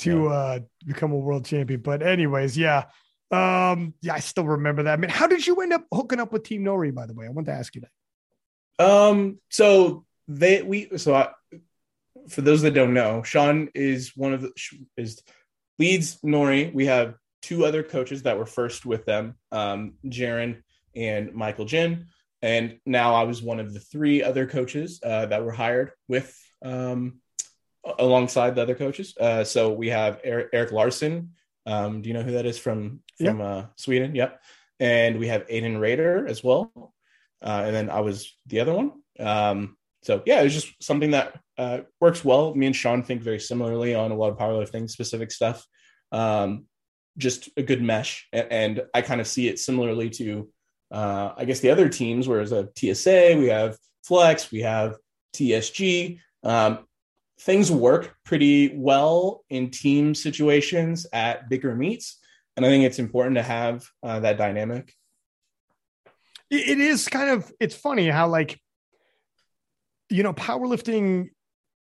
to 0.00 0.24
yeah. 0.24 0.30
uh, 0.30 0.58
become 0.86 1.12
a 1.12 1.16
world 1.16 1.44
champion. 1.44 1.80
But 1.80 2.02
anyways, 2.02 2.56
yeah. 2.56 2.84
Um, 3.30 3.94
yeah, 4.00 4.14
I 4.14 4.20
still 4.20 4.46
remember 4.46 4.84
that. 4.84 4.92
I 4.92 4.96
mean, 4.96 5.10
how 5.10 5.26
did 5.26 5.46
you 5.46 5.60
end 5.60 5.72
up 5.72 5.84
hooking 5.92 6.20
up 6.20 6.32
with 6.32 6.44
Team 6.44 6.64
Nori? 6.64 6.94
by 6.94 7.06
the 7.06 7.14
way? 7.14 7.26
I 7.26 7.30
want 7.30 7.46
to 7.46 7.52
ask 7.52 7.74
you 7.74 7.82
that. 7.82 8.84
Um, 8.84 9.38
so 9.50 10.06
they, 10.28 10.62
we, 10.62 10.96
so 10.96 11.14
I, 11.14 11.28
for 12.28 12.40
those 12.40 12.62
that 12.62 12.74
don't 12.74 12.94
know, 12.94 13.22
Sean 13.22 13.68
is 13.74 14.12
one 14.16 14.32
of 14.32 14.42
the, 14.42 14.52
is 14.96 15.22
leads 15.78 16.20
Nori. 16.22 16.72
We 16.72 16.86
have 16.86 17.14
two 17.42 17.64
other 17.64 17.82
coaches 17.82 18.22
that 18.22 18.38
were 18.38 18.46
first 18.46 18.86
with 18.86 19.04
them, 19.04 19.36
um, 19.52 19.94
Jaron 20.04 20.62
and 20.94 21.34
Michael 21.34 21.64
Jin. 21.64 22.06
And 22.42 22.78
now 22.86 23.14
I 23.14 23.24
was 23.24 23.42
one 23.42 23.60
of 23.60 23.74
the 23.74 23.80
three 23.80 24.22
other 24.22 24.46
coaches 24.46 25.00
uh, 25.02 25.26
that 25.26 25.44
were 25.44 25.52
hired 25.52 25.92
with 26.06 26.36
um, 26.62 27.20
alongside 27.98 28.54
the 28.54 28.62
other 28.62 28.74
coaches. 28.74 29.14
Uh, 29.18 29.44
so 29.44 29.72
we 29.72 29.88
have 29.88 30.20
Eric, 30.24 30.48
Eric 30.52 30.72
Larson. 30.72 31.30
Um, 31.66 32.02
do 32.02 32.08
you 32.08 32.14
know 32.14 32.22
who 32.22 32.32
that 32.32 32.46
is 32.46 32.58
from 32.58 33.00
from 33.22 33.40
uh, 33.40 33.64
Sweden? 33.76 34.14
Yep. 34.14 34.40
And 34.80 35.18
we 35.18 35.26
have 35.26 35.48
Aiden 35.48 35.80
Raider 35.80 36.26
as 36.26 36.42
well. 36.42 36.94
Uh, 37.42 37.62
and 37.66 37.74
then 37.74 37.90
I 37.90 38.00
was 38.00 38.36
the 38.46 38.60
other 38.60 38.72
one. 38.72 38.92
Um, 39.18 39.76
so 40.02 40.22
yeah, 40.24 40.40
it 40.40 40.44
was 40.44 40.54
just 40.54 40.82
something 40.82 41.10
that 41.10 41.38
uh, 41.56 41.80
works 42.00 42.24
well. 42.24 42.54
Me 42.54 42.66
and 42.66 42.76
Sean 42.76 43.02
think 43.02 43.22
very 43.22 43.40
similarly 43.40 43.94
on 43.94 44.12
a 44.12 44.14
lot 44.14 44.30
of 44.30 44.38
powerlifting 44.38 44.88
specific 44.88 45.32
stuff. 45.32 45.66
Um, 46.12 46.66
just 47.18 47.50
a 47.56 47.62
good 47.62 47.82
mesh. 47.82 48.26
And, 48.32 48.82
I 48.94 49.02
kind 49.02 49.20
of 49.20 49.26
see 49.26 49.48
it 49.48 49.58
similarly 49.58 50.08
to, 50.10 50.48
uh, 50.90 51.32
I 51.36 51.44
guess, 51.44 51.60
the 51.60 51.70
other 51.70 51.88
teams, 51.88 52.26
whereas 52.26 52.52
a 52.52 52.68
TSA, 52.74 53.36
we 53.38 53.48
have 53.48 53.76
Flex, 54.04 54.50
we 54.50 54.60
have 54.60 54.96
TSG. 55.34 56.20
Um, 56.42 56.86
things 57.40 57.70
work 57.70 58.16
pretty 58.24 58.76
well 58.76 59.44
in 59.50 59.70
team 59.70 60.14
situations 60.14 61.06
at 61.12 61.48
bigger 61.48 61.74
meets. 61.74 62.18
And 62.56 62.64
I 62.64 62.70
think 62.70 62.84
it's 62.84 62.98
important 62.98 63.36
to 63.36 63.42
have 63.42 63.86
uh, 64.02 64.20
that 64.20 64.38
dynamic. 64.38 64.94
It 66.50 66.80
is 66.80 67.08
kind 67.08 67.30
of, 67.30 67.52
it's 67.60 67.74
funny 67.74 68.08
how, 68.08 68.28
like, 68.28 68.58
you 70.08 70.22
know, 70.22 70.32
powerlifting 70.32 71.28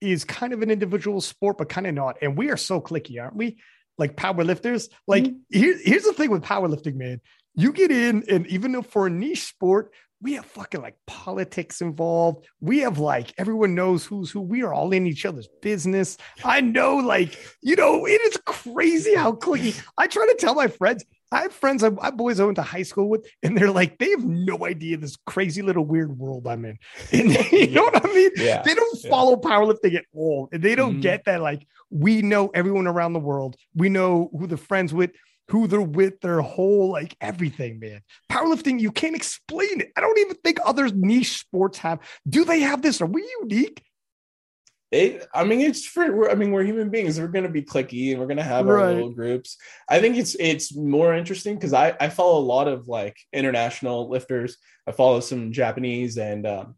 is 0.01 0.25
kind 0.25 0.53
of 0.53 0.63
an 0.63 0.71
individual 0.71 1.21
sport, 1.21 1.59
but 1.59 1.69
kind 1.69 1.87
of 1.87 1.95
not. 1.95 2.19
And 2.23 2.37
we 2.37 2.51
are 2.51 2.57
so 2.57 2.81
cliquey, 2.81 3.21
aren't 3.21 3.37
we? 3.37 3.59
Like 3.99 4.17
power 4.17 4.45
lifters. 4.45 4.89
Like 5.07 5.25
mm-hmm. 5.25 5.59
here, 5.59 5.79
here's 5.83 6.05
the 6.05 6.13
thing 6.13 6.31
with 6.31 6.43
powerlifting, 6.43 6.95
man. 6.95 7.21
You 7.55 7.73
get 7.73 7.91
in, 7.91 8.25
and 8.31 8.47
even 8.47 8.73
though 8.73 8.83
for 8.83 9.07
a 9.07 9.11
niche 9.11 9.45
sport, 9.45 9.93
we 10.23 10.35
have 10.35 10.47
fucking 10.47 10.81
like 10.81 10.97
politics 11.07 11.81
involved. 11.81 12.47
We 12.61 12.79
have 12.79 12.99
like 12.99 13.35
everyone 13.37 13.75
knows 13.75 14.05
who's 14.05 14.31
who. 14.31 14.41
We 14.41 14.63
are 14.63 14.73
all 14.73 14.93
in 14.93 15.07
each 15.07 15.27
other's 15.27 15.49
business. 15.61 16.17
I 16.45 16.61
know, 16.61 16.97
like, 16.97 17.37
you 17.61 17.77
know, 17.77 18.07
it 18.07 18.21
is 18.23 18.39
crazy 18.47 19.15
how 19.15 19.33
cliquey. 19.33 19.83
I 19.99 20.07
try 20.07 20.27
to 20.27 20.37
tell 20.39 20.55
my 20.55 20.69
friends, 20.69 21.05
I 21.33 21.43
have 21.43 21.53
friends, 21.53 21.83
I 21.83 21.91
have 22.03 22.17
boys 22.17 22.39
I 22.39 22.45
went 22.45 22.57
to 22.57 22.63
high 22.63 22.83
school 22.83 23.09
with, 23.09 23.27
and 23.43 23.57
they're 23.57 23.71
like, 23.71 23.99
they 23.99 24.11
have 24.11 24.25
no 24.25 24.67
idea 24.67 24.99
this 24.99 25.17
crazy 25.27 25.63
little 25.63 25.85
weird 25.85 26.19
world 26.19 26.47
I'm 26.47 26.65
in. 26.65 26.79
And 27.13 27.33
you 27.53 27.71
know 27.71 27.85
what 27.85 28.05
I 28.05 28.13
mean? 28.13 28.31
Yeah. 28.37 28.63
They 28.63 28.75
don't 28.75 29.03
follow 29.09 29.41
yeah. 29.43 29.49
powerlifting 29.49 29.95
at 29.95 30.05
all. 30.15 30.49
And 30.53 30.63
they 30.63 30.75
don't 30.75 30.93
mm-hmm. 30.93 31.01
get 31.01 31.25
that, 31.25 31.41
like, 31.41 31.67
we 31.91 32.23
know 32.23 32.49
everyone 32.49 32.87
around 32.87 33.15
the 33.15 33.21
world. 33.21 33.57
We 33.75 33.89
know 33.89 34.31
who 34.39 34.47
they're 34.47 34.59
friends 34.59 34.93
with, 34.93 35.13
who 35.49 35.67
they're 35.67 35.81
with, 35.81 36.21
their 36.21 36.41
whole, 36.41 36.91
like, 36.91 37.17
everything, 37.21 37.81
man. 37.81 38.03
Powerlifting, 38.31 38.81
you 38.81 38.93
can't 38.93 39.17
explain 39.17 39.81
it. 39.81 39.93
I 39.97 40.01
don't 40.01 40.19
even 40.19 40.37
think 40.37 40.59
other 40.65 40.89
niche 40.89 41.41
sports 41.41 41.79
have. 41.79 42.01
Do 42.29 42.45
they 42.45 42.61
have 42.61 42.83
this? 42.83 43.01
Are 43.01 43.07
we 43.07 43.27
unique? 43.41 43.83
It 44.93 45.27
i 45.35 45.43
mean 45.43 45.63
it's 45.63 45.87
for 45.87 46.31
i 46.31 46.35
mean 46.35 46.53
we're 46.53 46.65
human 46.65 46.91
beings. 46.91 47.19
We're 47.19 47.29
going 47.29 47.45
to 47.45 47.51
be 47.51 47.63
cliquey 47.63 48.11
and 48.11 48.21
we're 48.21 48.27
going 48.27 48.37
to 48.37 48.43
have 48.43 48.69
our 48.69 48.93
little 48.93 49.11
groups. 49.11 49.57
I 49.89 50.01
think 50.01 50.19
it's 50.19 50.37
it's 50.39 50.77
more 50.77 51.15
interesting 51.15 51.55
because 51.55 51.73
i 51.73 51.97
i 51.99 52.11
follow 52.11 52.39
a 52.39 52.45
lot 52.45 52.69
of 52.69 52.89
like 52.89 53.17
international 53.33 54.11
lifters. 54.11 54.59
I 54.87 54.93
follow 54.93 55.21
some 55.21 55.53
japanese 55.53 56.19
and 56.19 56.47
um, 56.47 56.75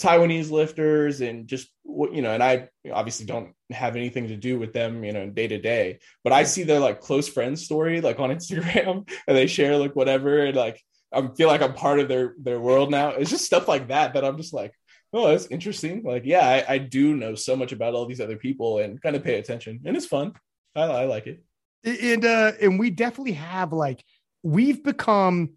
taiwanese 0.00 0.50
lifters 0.50 1.20
and 1.20 1.46
just 1.46 1.68
you 1.84 2.22
know 2.22 2.32
and 2.32 2.42
i 2.42 2.68
obviously 2.90 3.26
don't 3.26 3.52
have 3.70 3.96
anything 3.96 4.28
to 4.28 4.36
do 4.36 4.58
with 4.58 4.72
them 4.72 5.04
you 5.04 5.12
know 5.12 5.28
day 5.28 5.46
to 5.46 5.58
day 5.58 5.98
but 6.24 6.32
i 6.32 6.42
see 6.42 6.62
their 6.62 6.80
like 6.80 7.02
close 7.02 7.28
friends 7.28 7.62
story 7.62 8.00
like 8.00 8.18
on 8.18 8.30
instagram 8.36 9.06
and 9.26 9.36
they 9.36 9.46
share 9.46 9.76
like 9.76 9.94
whatever 9.94 10.46
and 10.46 10.56
like 10.56 10.80
i 11.12 11.26
feel 11.36 11.48
like 11.48 11.60
i'm 11.60 11.74
part 11.74 12.00
of 12.00 12.08
their 12.08 12.34
their 12.40 12.58
world 12.58 12.90
now. 12.90 13.10
It's 13.10 13.30
just 13.30 13.44
stuff 13.44 13.68
like 13.68 13.88
that 13.88 14.14
that 14.14 14.24
i'm 14.24 14.38
just 14.38 14.54
like 14.54 14.72
oh, 15.12 15.28
that's 15.28 15.46
interesting. 15.46 16.02
Like, 16.02 16.22
yeah, 16.24 16.46
I, 16.46 16.74
I, 16.74 16.78
do 16.78 17.16
know 17.16 17.34
so 17.34 17.56
much 17.56 17.72
about 17.72 17.94
all 17.94 18.06
these 18.06 18.20
other 18.20 18.36
people 18.36 18.78
and 18.78 19.00
kind 19.02 19.16
of 19.16 19.24
pay 19.24 19.38
attention, 19.38 19.80
and 19.84 19.96
it's 19.96 20.06
fun. 20.06 20.34
I, 20.74 20.82
I 20.82 21.04
like 21.06 21.26
it. 21.26 21.42
And 21.84 22.24
uh, 22.24 22.52
and 22.60 22.78
we 22.78 22.90
definitely 22.90 23.32
have 23.32 23.72
like 23.72 24.04
we've 24.42 24.82
become 24.82 25.54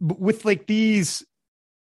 with 0.00 0.44
like 0.44 0.66
these 0.66 1.24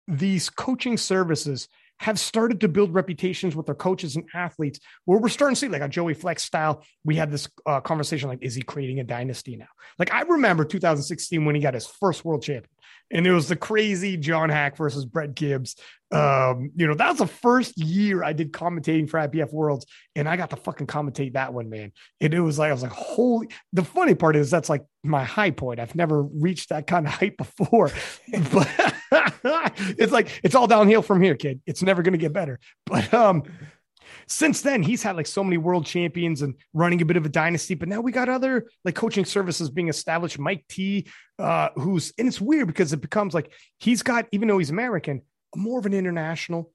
these 0.09 0.51
coaching 0.51 0.97
services 0.97 1.69
have 2.01 2.19
started 2.19 2.61
to 2.61 2.69
build 2.69 2.95
reputations 2.95 3.55
with 3.55 3.67
their 3.67 3.75
coaches 3.75 4.17
and 4.17 4.25
athletes 4.33 4.81
where 5.05 5.19
we're 5.19 5.29
starting 5.29 5.55
to 5.55 5.59
see 5.59 5.69
like 5.69 5.83
a 5.83 5.89
Joey 5.89 6.15
Flex 6.15 6.43
style. 6.43 6.83
We 7.05 7.15
had 7.15 7.31
this 7.31 7.47
uh, 7.67 7.83
conversation 7.83 8.31
like, 8.31 8.43
is 8.43 8.55
he 8.55 8.63
creating 8.63 9.01
a 9.01 9.05
dynasty 9.05 9.57
now? 9.57 9.67
Like 9.99 10.13
I 10.13 10.23
remember 10.23 10.65
2016 10.65 11.45
when 11.45 11.55
he 11.55 11.61
got 11.61 11.75
his 11.75 11.87
first 11.87 12.25
world 12.25 12.43
champion 12.43 12.71
and 13.11 13.27
it 13.27 13.33
was 13.33 13.49
the 13.49 13.57
crazy 13.57 14.17
John 14.17 14.49
Haack 14.51 14.77
versus 14.77 15.05
Brett 15.05 15.35
Gibbs. 15.35 15.77
Um, 16.13 16.71
you 16.75 16.89
know, 16.89 16.95
that 16.95 17.11
was 17.11 17.19
the 17.19 17.27
first 17.27 17.79
year 17.79 18.25
I 18.25 18.33
did 18.33 18.53
commentating 18.53 19.09
for 19.09 19.21
IPF 19.21 19.53
Worlds, 19.53 19.87
and 20.17 20.29
I 20.29 20.37
got 20.37 20.51
to 20.51 20.57
fucking 20.57 20.87
commentate 20.87 21.35
that 21.35 21.53
one, 21.53 21.71
man. 21.71 21.93
And 22.21 22.35
it 22.35 22.41
was 22.41 22.59
like 22.59 22.71
I 22.71 22.73
was 22.73 22.83
like, 22.83 22.93
holy. 22.93 23.49
The 23.73 23.85
funny 23.85 24.15
part 24.15 24.37
is 24.37 24.51
that's 24.51 24.69
like 24.69 24.85
my 25.03 25.25
high 25.25 25.53
point. 25.53 25.81
I've 25.81 25.95
never 25.95 26.23
reached 26.23 26.71
that 26.71 26.87
kind 26.87 27.07
of 27.07 27.13
height 27.13 27.37
before, 27.37 27.91
but 28.53 28.69
it's 29.99 30.13
like 30.13 30.41
it's 30.43 30.55
all 30.55 30.67
downhill 30.67 31.03
from 31.03 31.23
here, 31.23 31.37
kid. 31.37 31.61
It's 31.67 31.83
never 31.83 32.03
going 32.03 32.13
to 32.13 32.19
get 32.19 32.33
better. 32.33 32.59
But 32.87 33.13
um, 33.15 33.45
since 34.27 34.63
then 34.63 34.83
he's 34.83 35.03
had 35.03 35.17
like 35.17 35.27
so 35.27 35.43
many 35.45 35.57
world 35.57 35.87
champions 35.87 36.43
and 36.43 36.55
running 36.73 37.01
a 37.03 37.05
bit 37.05 37.17
of 37.17 37.25
a 37.27 37.29
dynasty 37.29 37.75
but 37.75 37.89
now 37.89 38.01
we 38.01 38.13
got 38.13 38.29
other 38.29 38.67
like 38.85 38.95
coaching 38.95 39.25
services 39.25 39.71
being 39.71 39.89
established. 39.89 40.39
Mike 40.39 40.65
t 40.69 41.07
uh 41.39 41.69
who's 41.77 42.13
and 42.19 42.29
it's 42.29 42.41
weird 42.41 42.67
because 42.67 42.93
it 42.93 43.01
becomes 43.01 43.35
like 43.35 43.53
he's 43.79 44.03
got 44.03 44.27
even 44.33 44.49
though 44.49 44.59
he's 44.59 44.71
american 44.71 45.23
more 45.57 45.79
of 45.79 45.87
an 45.87 45.95
international 45.95 46.71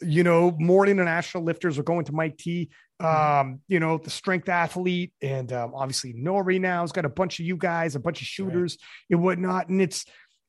you 0.00 0.22
know 0.22 0.54
more 0.58 0.86
international 0.86 1.44
lifters 1.44 1.78
are 1.78 1.82
going 1.82 2.04
to 2.04 2.12
mike 2.12 2.36
t 2.36 2.70
um 3.00 3.60
you 3.68 3.80
know 3.80 3.98
the 3.98 4.10
strength 4.10 4.48
athlete 4.48 5.12
and 5.22 5.52
um, 5.52 5.72
obviously 5.74 6.12
norrie 6.12 6.58
now 6.58 6.82
has 6.82 6.92
got 6.92 7.04
a 7.04 7.08
bunch 7.08 7.40
of 7.40 7.46
you 7.46 7.56
guys 7.56 7.94
a 7.94 8.00
bunch 8.00 8.20
of 8.20 8.26
shooters 8.26 8.78
right. 8.80 9.16
and 9.16 9.22
whatnot. 9.22 9.68
And 9.68 9.80
it's 9.80 10.04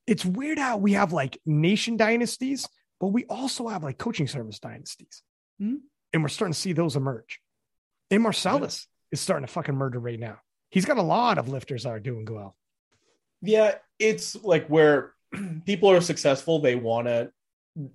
it's 0.06 0.26
weird 0.26 0.60
how 0.60 0.78
we 0.78 0.94
have 0.94 1.14
like 1.14 1.40
nation 1.46 1.98
dynasties 1.98 2.68
but 3.00 3.08
we 3.08 3.26
also 3.26 3.68
have 3.68 3.84
like 3.84 3.98
coaching 3.98 4.28
service 4.28 4.60
dynasties. 4.60 5.24
Mm-hmm 5.62 5.76
and 6.14 6.22
we're 6.22 6.30
starting 6.30 6.54
to 6.54 6.60
see 6.60 6.74
those 6.74 6.96
emerge. 6.96 7.40
And 8.12 8.24
Marcellus 8.24 8.88
yeah. 8.88 9.16
is 9.16 9.22
starting 9.22 9.46
to 9.46 9.52
fucking 9.52 9.76
murder 9.76 10.00
right 10.00 10.20
now. 10.20 10.40
He's 10.70 10.86
got 10.86 10.98
a 10.98 11.04
lot 11.04 11.38
of 11.38 11.50
lifters 11.50 11.84
that 11.84 11.90
are 11.90 12.00
doing 12.00 12.28
well. 12.30 12.56
Yeah, 13.42 13.76
it's 14.00 14.36
like 14.44 14.68
where 14.68 15.14
people 15.66 15.92
are 15.92 16.02
successful, 16.02 16.60
they 16.60 16.76
want 16.76 17.08
to 17.08 17.32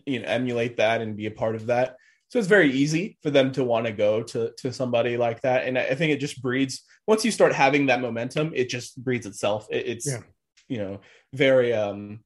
you 0.07 0.19
know 0.19 0.27
emulate 0.27 0.77
that 0.79 1.01
and 1.01 1.17
be 1.17 1.27
a 1.27 1.31
part 1.31 1.55
of 1.55 1.67
that. 1.67 1.97
So 2.31 2.39
it's 2.39 2.49
very 2.49 2.71
easy 2.71 3.17
for 3.23 3.31
them 3.31 3.53
to 3.53 3.65
want 3.65 3.87
to 3.87 3.93
go 3.93 4.23
to 4.23 4.53
to 4.59 4.73
somebody 4.73 5.17
like 5.17 5.41
that. 5.43 5.67
And 5.67 5.79
I 5.79 5.95
think 5.95 6.13
it 6.13 6.21
just 6.21 6.43
breeds 6.43 6.83
once 7.07 7.25
you 7.25 7.31
start 7.31 7.55
having 7.55 7.87
that 7.87 8.03
momentum, 8.03 8.53
it 8.55 8.69
just 8.69 9.03
breeds 9.03 9.27
itself. 9.27 9.67
It, 9.71 9.87
it's 9.87 10.07
yeah. 10.07 10.21
you 10.69 10.79
know 10.79 11.01
very 11.33 11.73
um 11.73 12.21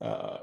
uh 0.00 0.38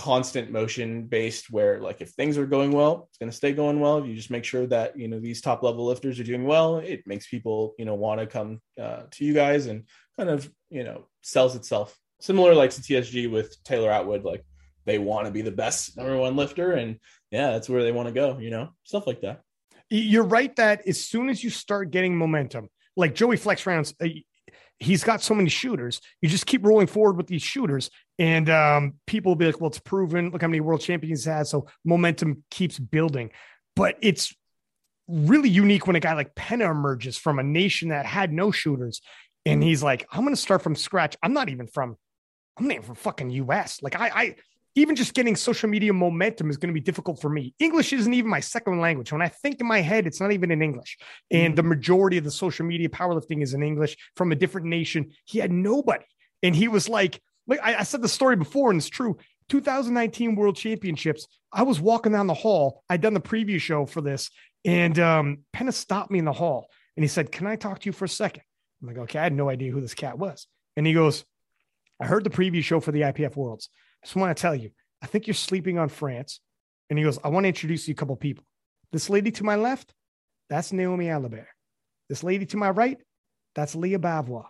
constant 0.00 0.50
motion 0.50 1.04
based 1.04 1.50
where 1.50 1.78
like 1.78 2.00
if 2.00 2.08
things 2.12 2.38
are 2.38 2.46
going 2.46 2.72
well 2.72 3.06
it's 3.10 3.18
going 3.18 3.30
to 3.30 3.36
stay 3.36 3.52
going 3.52 3.80
well. 3.80 4.06
You 4.06 4.14
just 4.14 4.30
make 4.30 4.44
sure 4.44 4.66
that 4.68 4.98
you 4.98 5.08
know 5.08 5.20
these 5.20 5.42
top 5.42 5.62
level 5.62 5.84
lifters 5.84 6.18
are 6.18 6.24
doing 6.24 6.44
well. 6.44 6.78
It 6.78 7.02
makes 7.06 7.28
people 7.28 7.74
you 7.78 7.84
know 7.84 7.94
want 7.94 8.18
to 8.18 8.26
come 8.26 8.62
uh, 8.80 9.02
to 9.10 9.24
you 9.26 9.34
guys 9.34 9.66
and 9.66 9.84
kind 10.16 10.30
of 10.30 10.50
you 10.70 10.84
know 10.84 11.04
sells 11.20 11.54
itself. 11.54 11.94
Similar 12.22 12.54
like 12.54 12.70
to 12.70 12.80
tsg 12.80 13.30
with 13.30 13.62
taylor 13.62 13.90
atwood 13.90 14.24
like 14.24 14.42
they 14.86 14.98
want 14.98 15.26
to 15.26 15.32
be 15.32 15.42
the 15.42 15.50
best 15.50 15.96
number 15.98 16.16
one 16.16 16.34
lifter 16.34 16.72
and 16.72 16.98
yeah 17.30 17.50
that's 17.50 17.68
where 17.68 17.82
they 17.82 17.92
want 17.92 18.08
to 18.08 18.14
go 18.14 18.38
you 18.38 18.50
know 18.50 18.70
stuff 18.84 19.06
like 19.06 19.20
that. 19.20 19.42
You're 19.90 20.24
right 20.24 20.54
that 20.56 20.86
as 20.88 21.04
soon 21.04 21.28
as 21.28 21.44
you 21.44 21.50
start 21.50 21.90
getting 21.90 22.16
momentum 22.16 22.70
like 22.96 23.14
joey 23.14 23.36
flex 23.36 23.66
rounds 23.66 23.94
uh, 24.02 24.06
he's 24.80 25.04
got 25.04 25.22
so 25.22 25.34
many 25.34 25.50
shooters. 25.50 26.00
You 26.22 26.28
just 26.28 26.46
keep 26.46 26.64
rolling 26.64 26.86
forward 26.86 27.16
with 27.16 27.26
these 27.26 27.42
shooters, 27.42 27.90
and 28.18 28.48
um, 28.50 28.94
people 29.06 29.30
will 29.30 29.36
be 29.36 29.46
like, 29.46 29.60
"Well, 29.60 29.68
it's 29.68 29.78
proven. 29.78 30.30
Look 30.30 30.42
how 30.42 30.48
many 30.48 30.60
world 30.60 30.80
champions 30.80 31.24
he 31.24 31.30
has." 31.30 31.50
So 31.50 31.68
momentum 31.84 32.42
keeps 32.50 32.78
building, 32.78 33.30
but 33.76 33.96
it's 34.00 34.34
really 35.06 35.50
unique 35.50 35.86
when 35.86 35.96
a 35.96 36.00
guy 36.00 36.14
like 36.14 36.34
Penna 36.34 36.70
emerges 36.70 37.16
from 37.16 37.38
a 37.38 37.42
nation 37.42 37.90
that 37.90 38.06
had 38.06 38.32
no 38.32 38.50
shooters, 38.50 39.00
and 39.46 39.62
he's 39.62 39.82
like, 39.82 40.06
"I'm 40.10 40.22
going 40.22 40.34
to 40.34 40.40
start 40.40 40.62
from 40.62 40.74
scratch. 40.74 41.16
I'm 41.22 41.34
not 41.34 41.50
even 41.50 41.66
from, 41.66 41.96
I'm 42.56 42.66
not 42.66 42.74
even 42.74 42.86
from 42.86 42.96
fucking 42.96 43.30
U.S. 43.30 43.82
Like 43.82 44.00
I, 44.00 44.08
I." 44.08 44.34
even 44.74 44.96
just 44.96 45.14
getting 45.14 45.36
social 45.36 45.68
media 45.68 45.92
momentum 45.92 46.48
is 46.50 46.56
going 46.56 46.68
to 46.68 46.74
be 46.74 46.80
difficult 46.80 47.20
for 47.20 47.28
me. 47.28 47.54
English 47.58 47.92
isn't 47.92 48.14
even 48.14 48.30
my 48.30 48.40
second 48.40 48.80
language. 48.80 49.12
When 49.12 49.22
I 49.22 49.28
think 49.28 49.60
in 49.60 49.66
my 49.66 49.80
head, 49.80 50.06
it's 50.06 50.20
not 50.20 50.32
even 50.32 50.50
in 50.50 50.62
English. 50.62 50.96
And 51.30 51.56
the 51.56 51.62
mm. 51.62 51.68
majority 51.68 52.18
of 52.18 52.24
the 52.24 52.30
social 52.30 52.66
media 52.66 52.88
powerlifting 52.88 53.42
is 53.42 53.54
in 53.54 53.62
English 53.62 53.96
from 54.16 54.32
a 54.32 54.36
different 54.36 54.68
nation. 54.68 55.10
He 55.24 55.38
had 55.38 55.50
nobody. 55.50 56.04
And 56.42 56.54
he 56.54 56.68
was 56.68 56.88
like, 56.88 57.20
like 57.46 57.60
I, 57.62 57.76
I 57.76 57.82
said 57.82 58.02
the 58.02 58.08
story 58.08 58.36
before, 58.36 58.70
and 58.70 58.78
it's 58.78 58.88
true. 58.88 59.18
2019 59.48 60.36
World 60.36 60.56
Championships, 60.56 61.26
I 61.52 61.64
was 61.64 61.80
walking 61.80 62.12
down 62.12 62.28
the 62.28 62.34
hall. 62.34 62.84
I'd 62.88 63.00
done 63.00 63.14
the 63.14 63.20
preview 63.20 63.60
show 63.60 63.84
for 63.84 64.00
this, 64.00 64.30
and 64.64 64.98
um, 64.98 65.38
Penna 65.52 65.72
stopped 65.72 66.10
me 66.10 66.18
in 66.18 66.24
the 66.24 66.32
hall 66.32 66.68
and 66.96 67.04
he 67.04 67.08
said, 67.08 67.32
Can 67.32 67.46
I 67.46 67.56
talk 67.56 67.80
to 67.80 67.86
you 67.86 67.92
for 67.92 68.04
a 68.04 68.08
second? 68.08 68.42
I'm 68.80 68.88
like, 68.88 68.98
Okay, 68.98 69.18
I 69.18 69.22
had 69.22 69.32
no 69.32 69.48
idea 69.48 69.72
who 69.72 69.80
this 69.80 69.94
cat 69.94 70.18
was. 70.18 70.46
And 70.76 70.86
he 70.86 70.92
goes, 70.92 71.24
I 72.00 72.06
heard 72.06 72.24
the 72.24 72.30
preview 72.30 72.62
show 72.62 72.80
for 72.80 72.92
the 72.92 73.02
IPF 73.02 73.36
Worlds. 73.36 73.68
I 74.02 74.06
just 74.06 74.16
want 74.16 74.36
to 74.36 74.40
tell 74.40 74.54
you, 74.54 74.70
I 75.02 75.06
think 75.06 75.26
you're 75.26 75.34
sleeping 75.34 75.78
on 75.78 75.88
France. 75.88 76.40
And 76.88 76.98
he 76.98 77.04
goes, 77.04 77.18
I 77.22 77.28
want 77.28 77.44
to 77.44 77.48
introduce 77.48 77.86
you 77.86 77.92
a 77.92 77.94
couple 77.94 78.16
people. 78.16 78.44
This 78.92 79.08
lady 79.08 79.30
to 79.32 79.44
my 79.44 79.56
left, 79.56 79.94
that's 80.48 80.72
Naomi 80.72 81.06
Allabert. 81.06 81.46
This 82.08 82.24
lady 82.24 82.46
to 82.46 82.56
my 82.56 82.70
right, 82.70 82.98
that's 83.54 83.76
Leah 83.76 84.00
Bavois. 84.00 84.46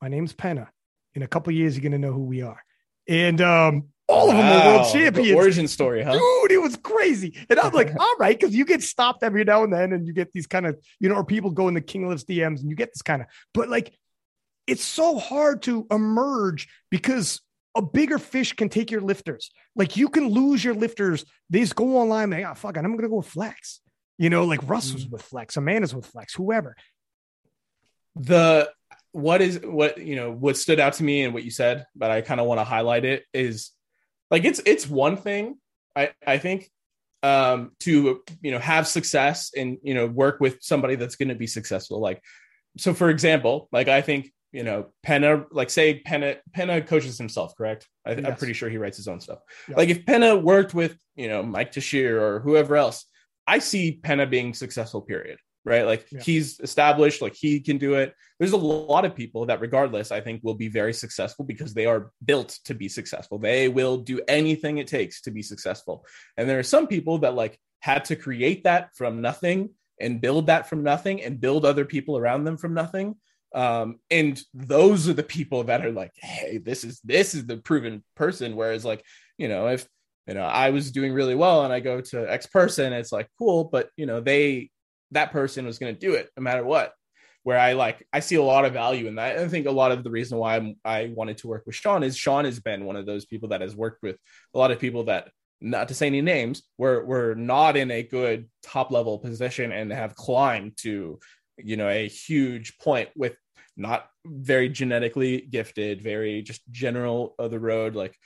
My 0.00 0.08
name's 0.08 0.32
Penna. 0.32 0.70
In 1.14 1.22
a 1.22 1.26
couple 1.26 1.52
years, 1.52 1.76
you're 1.76 1.82
going 1.82 1.92
to 1.92 1.98
know 1.98 2.12
who 2.12 2.24
we 2.24 2.40
are. 2.40 2.62
And 3.06 3.40
um, 3.42 3.88
all 4.08 4.30
of 4.30 4.36
them 4.36 4.46
are 4.46 4.66
world 4.66 4.92
champions. 4.92 5.36
Origin 5.36 5.68
story, 5.68 6.02
huh? 6.02 6.12
Dude, 6.12 6.52
it 6.52 6.62
was 6.62 6.76
crazy. 6.76 7.36
And 7.50 7.60
I'm 7.60 7.72
like, 7.72 7.92
all 8.00 8.14
right, 8.18 8.38
because 8.38 8.54
you 8.54 8.64
get 8.64 8.82
stopped 8.82 9.22
every 9.22 9.44
now 9.44 9.64
and 9.64 9.72
then, 9.72 9.92
and 9.92 10.06
you 10.06 10.14
get 10.14 10.32
these 10.32 10.46
kind 10.46 10.66
of, 10.66 10.78
you 11.00 11.10
know, 11.10 11.16
or 11.16 11.24
people 11.24 11.50
go 11.50 11.68
in 11.68 11.74
the 11.74 11.82
King 11.82 12.08
Lifts 12.08 12.24
DMs 12.24 12.60
and 12.60 12.70
you 12.70 12.76
get 12.76 12.92
this 12.94 13.02
kind 13.02 13.20
of, 13.20 13.28
but 13.52 13.68
like, 13.68 13.92
it's 14.66 14.84
so 14.84 15.18
hard 15.18 15.62
to 15.62 15.86
emerge 15.90 16.68
because 16.90 17.42
a 17.74 17.82
bigger 17.82 18.18
fish 18.18 18.52
can 18.52 18.68
take 18.68 18.90
your 18.90 19.00
lifters. 19.00 19.50
Like 19.74 19.96
you 19.96 20.08
can 20.08 20.28
lose 20.28 20.62
your 20.62 20.74
lifters. 20.74 21.24
They 21.50 21.60
just 21.60 21.74
go 21.74 21.96
online. 21.96 22.30
They, 22.30 22.44
oh, 22.44 22.54
fuck 22.54 22.76
it. 22.76 22.80
I'm 22.80 22.92
going 22.92 23.02
to 23.02 23.08
go 23.08 23.16
with 23.16 23.26
flex. 23.26 23.80
You 24.18 24.30
know, 24.30 24.44
like 24.44 24.68
Russ 24.68 24.92
was 24.92 25.04
mm-hmm. 25.04 25.12
with 25.12 25.22
flex, 25.22 25.56
Amanda's 25.56 25.94
with 25.94 26.06
flex, 26.06 26.34
whoever. 26.34 26.76
The, 28.14 28.70
what 29.12 29.40
is, 29.40 29.60
what, 29.62 29.98
you 29.98 30.16
know, 30.16 30.30
what 30.30 30.56
stood 30.56 30.78
out 30.78 30.92
to 30.94 31.02
me 31.02 31.22
and 31.22 31.34
what 31.34 31.44
you 31.44 31.50
said, 31.50 31.86
but 31.96 32.10
I 32.10 32.20
kind 32.20 32.40
of 32.40 32.46
want 32.46 32.60
to 32.60 32.64
highlight 32.64 33.04
it 33.04 33.24
is 33.32 33.70
like, 34.30 34.44
it's, 34.44 34.60
it's 34.64 34.88
one 34.88 35.16
thing. 35.16 35.56
I, 35.96 36.10
I 36.26 36.38
think 36.38 36.70
um, 37.22 37.72
to, 37.80 38.22
you 38.42 38.50
know, 38.50 38.58
have 38.58 38.86
success 38.86 39.52
and, 39.56 39.78
you 39.82 39.94
know, 39.94 40.06
work 40.06 40.40
with 40.40 40.58
somebody 40.60 40.94
that's 40.94 41.16
going 41.16 41.28
to 41.30 41.34
be 41.34 41.46
successful. 41.46 42.00
Like, 42.00 42.22
so 42.76 42.94
for 42.94 43.10
example, 43.10 43.68
like 43.72 43.88
I 43.88 44.02
think 44.02 44.32
you 44.52 44.62
know, 44.62 44.86
Penna, 45.02 45.46
like 45.50 45.70
say 45.70 46.00
Penna, 46.00 46.36
Penna 46.52 46.82
coaches 46.82 47.16
himself, 47.16 47.56
correct? 47.56 47.88
I, 48.06 48.12
am 48.12 48.36
pretty 48.36 48.52
sure 48.52 48.68
he 48.68 48.76
writes 48.76 48.98
his 48.98 49.08
own 49.08 49.20
stuff. 49.20 49.38
Like 49.68 49.88
if 49.88 50.04
Penna 50.04 50.36
worked 50.36 50.74
with, 50.74 50.96
you 51.16 51.28
know, 51.28 51.42
Mike 51.42 51.72
Tashir 51.72 52.20
or 52.20 52.40
whoever 52.40 52.76
else, 52.76 53.06
I 53.46 53.58
see 53.58 53.92
Penna 54.02 54.26
being 54.26 54.52
successful, 54.54 55.00
period. 55.00 55.38
Right. 55.64 55.86
Like 55.86 56.06
yeah. 56.10 56.20
he's 56.20 56.58
established, 56.60 57.22
like 57.22 57.34
he 57.34 57.60
can 57.60 57.78
do 57.78 57.94
it. 57.94 58.14
There's 58.38 58.52
a 58.52 58.56
lot 58.56 59.04
of 59.04 59.14
people 59.14 59.46
that, 59.46 59.60
regardless, 59.60 60.10
I 60.10 60.20
think 60.20 60.40
will 60.42 60.54
be 60.54 60.68
very 60.68 60.92
successful 60.92 61.44
because 61.44 61.72
they 61.72 61.86
are 61.86 62.10
built 62.24 62.58
to 62.64 62.74
be 62.74 62.88
successful. 62.88 63.38
They 63.38 63.68
will 63.68 63.98
do 63.98 64.20
anything 64.26 64.78
it 64.78 64.88
takes 64.88 65.22
to 65.22 65.30
be 65.30 65.40
successful. 65.40 66.04
And 66.36 66.48
there 66.48 66.58
are 66.58 66.64
some 66.64 66.88
people 66.88 67.18
that 67.18 67.34
like 67.34 67.58
had 67.78 68.04
to 68.06 68.16
create 68.16 68.64
that 68.64 68.90
from 68.96 69.20
nothing 69.20 69.70
and 70.00 70.20
build 70.20 70.48
that 70.48 70.68
from 70.68 70.82
nothing 70.82 71.22
and 71.22 71.40
build 71.40 71.64
other 71.64 71.84
people 71.84 72.18
around 72.18 72.42
them 72.42 72.56
from 72.56 72.74
nothing 72.74 73.14
um 73.54 73.98
and 74.10 74.40
those 74.54 75.08
are 75.08 75.12
the 75.12 75.22
people 75.22 75.64
that 75.64 75.84
are 75.84 75.92
like 75.92 76.12
hey 76.16 76.58
this 76.58 76.84
is 76.84 77.00
this 77.04 77.34
is 77.34 77.46
the 77.46 77.58
proven 77.58 78.02
person. 78.16 78.56
Whereas 78.56 78.84
like 78.84 79.04
you 79.38 79.48
know 79.48 79.68
if 79.68 79.86
you 80.26 80.34
know 80.34 80.44
i 80.44 80.70
was 80.70 80.92
doing 80.92 81.12
really 81.12 81.34
well 81.34 81.64
and 81.64 81.72
i 81.72 81.80
go 81.80 82.00
to 82.00 82.32
x 82.32 82.46
person 82.46 82.92
it's 82.92 83.10
like 83.10 83.28
cool 83.38 83.64
but 83.64 83.90
you 83.96 84.06
know 84.06 84.20
they 84.20 84.70
that 85.10 85.32
person 85.32 85.66
was 85.66 85.78
going 85.78 85.94
to 85.94 86.00
do 86.00 86.14
it 86.14 86.30
no 86.36 86.42
matter 86.42 86.64
what. 86.64 86.92
Where 87.44 87.58
i 87.58 87.72
like 87.72 88.06
i 88.12 88.20
see 88.20 88.36
a 88.36 88.42
lot 88.42 88.64
of 88.64 88.72
value 88.72 89.08
in 89.08 89.16
that. 89.16 89.36
And 89.36 89.44
i 89.44 89.48
think 89.48 89.66
a 89.66 89.70
lot 89.72 89.90
of 89.90 90.04
the 90.04 90.10
reason 90.10 90.38
why 90.38 90.56
I'm, 90.56 90.76
i 90.84 91.12
wanted 91.14 91.38
to 91.38 91.48
work 91.48 91.64
with 91.66 91.74
sean 91.74 92.04
is 92.04 92.16
sean 92.16 92.44
has 92.44 92.60
been 92.60 92.84
one 92.84 92.96
of 92.96 93.04
those 93.04 93.26
people 93.26 93.48
that 93.48 93.60
has 93.60 93.74
worked 93.74 94.02
with 94.02 94.16
a 94.54 94.58
lot 94.58 94.70
of 94.70 94.78
people 94.78 95.04
that 95.04 95.28
not 95.60 95.88
to 95.88 95.94
say 95.94 96.06
any 96.06 96.20
names 96.20 96.62
were 96.76 97.04
were 97.04 97.34
not 97.34 97.76
in 97.76 97.90
a 97.90 98.02
good 98.02 98.48
top 98.62 98.90
level 98.90 99.18
position 99.18 99.72
and 99.72 99.92
have 99.92 100.14
climbed 100.14 100.76
to 100.78 101.18
you 101.56 101.76
know 101.76 101.88
a 101.88 102.08
huge 102.08 102.78
point 102.78 103.08
with 103.16 103.36
not 103.76 104.08
very 104.24 104.68
genetically 104.68 105.40
gifted, 105.40 106.02
very 106.02 106.42
just 106.42 106.62
general 106.70 107.34
of 107.38 107.50
the 107.50 107.60
road, 107.60 107.94
like 107.94 108.16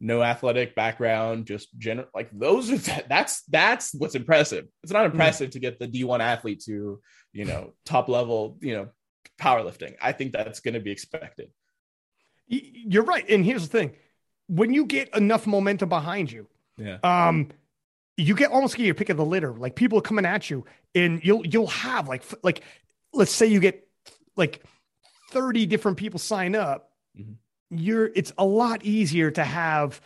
no 0.00 0.22
athletic 0.22 0.74
background, 0.74 1.46
just 1.46 1.68
general 1.78 2.08
like 2.14 2.30
those 2.32 2.70
are 2.70 3.02
that's 3.08 3.42
that's 3.44 3.94
what's 3.94 4.14
impressive. 4.14 4.66
It's 4.82 4.92
not 4.92 5.06
impressive 5.06 5.50
mm. 5.50 5.52
to 5.52 5.58
get 5.58 5.78
the 5.78 5.88
D1 5.88 6.20
athlete 6.20 6.62
to, 6.66 7.00
you 7.32 7.44
know, 7.44 7.72
top 7.84 8.08
level, 8.08 8.58
you 8.60 8.74
know, 8.74 8.88
powerlifting. 9.40 9.94
I 10.00 10.12
think 10.12 10.32
that's 10.32 10.60
going 10.60 10.74
to 10.74 10.80
be 10.80 10.90
expected. 10.90 11.50
You're 12.48 13.04
right. 13.04 13.28
And 13.28 13.44
here's 13.44 13.68
the 13.68 13.78
thing. 13.78 13.92
When 14.48 14.74
you 14.74 14.84
get 14.84 15.14
enough 15.16 15.46
momentum 15.46 15.88
behind 15.88 16.32
you, 16.32 16.46
yeah. 16.76 16.98
Um 17.02 17.50
you 18.16 18.34
get 18.34 18.50
almost 18.50 18.76
get 18.76 18.84
your 18.84 18.94
pick 18.94 19.08
of 19.08 19.16
the 19.16 19.24
litter. 19.24 19.54
Like 19.54 19.76
people 19.76 20.00
coming 20.00 20.26
at 20.26 20.50
you 20.50 20.64
and 20.94 21.24
you'll 21.24 21.46
you'll 21.46 21.68
have 21.68 22.08
like 22.08 22.22
like 22.42 22.62
let's 23.12 23.32
say 23.32 23.46
you 23.46 23.60
get 23.60 23.86
like 24.36 24.62
30 25.30 25.66
different 25.66 25.96
people 25.96 26.18
sign 26.18 26.54
up, 26.54 26.90
mm-hmm. 27.18 27.32
you're 27.70 28.06
it's 28.14 28.32
a 28.38 28.44
lot 28.44 28.84
easier 28.84 29.30
to 29.30 29.44
have 29.44 30.00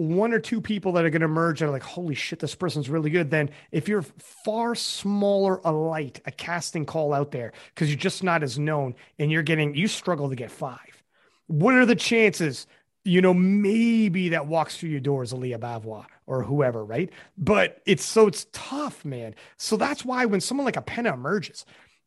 one 0.00 0.32
or 0.32 0.38
two 0.38 0.60
people 0.60 0.92
that 0.92 1.04
are 1.04 1.10
going 1.10 1.20
to 1.20 1.28
merge 1.28 1.60
and 1.60 1.68
are 1.68 1.72
like, 1.72 1.82
holy 1.82 2.14
shit, 2.14 2.38
this 2.38 2.54
person's 2.54 2.88
really 2.88 3.10
good. 3.10 3.30
Then 3.30 3.50
if 3.70 3.88
you're 3.88 4.04
far 4.44 4.74
smaller 4.74 5.60
a 5.64 5.72
light, 5.72 6.20
a 6.24 6.30
casting 6.30 6.86
call 6.86 7.12
out 7.12 7.30
there, 7.32 7.52
because 7.74 7.88
you're 7.88 7.98
just 7.98 8.22
not 8.22 8.42
as 8.42 8.58
known 8.58 8.94
and 9.18 9.30
you're 9.30 9.42
getting, 9.42 9.74
you 9.74 9.88
struggle 9.88 10.30
to 10.30 10.36
get 10.36 10.50
five. 10.50 11.02
What 11.48 11.74
are 11.74 11.84
the 11.84 11.96
chances? 11.96 12.66
You 13.04 13.20
know, 13.20 13.34
maybe 13.34 14.30
that 14.30 14.46
walks 14.46 14.76
through 14.76 14.90
your 14.90 15.00
doors, 15.00 15.32
Leah 15.32 15.58
Bavois 15.58 16.06
or 16.26 16.42
whoever, 16.42 16.84
right? 16.84 17.10
But 17.36 17.82
it's 17.84 18.04
so 18.04 18.26
it's 18.26 18.46
tough, 18.52 19.04
man. 19.04 19.34
So 19.56 19.76
that's 19.76 20.04
why 20.04 20.24
when 20.26 20.40
someone 20.40 20.64
like 20.64 20.76
a 20.76 20.82
Penna 20.82 21.12
emerges, 21.12 21.66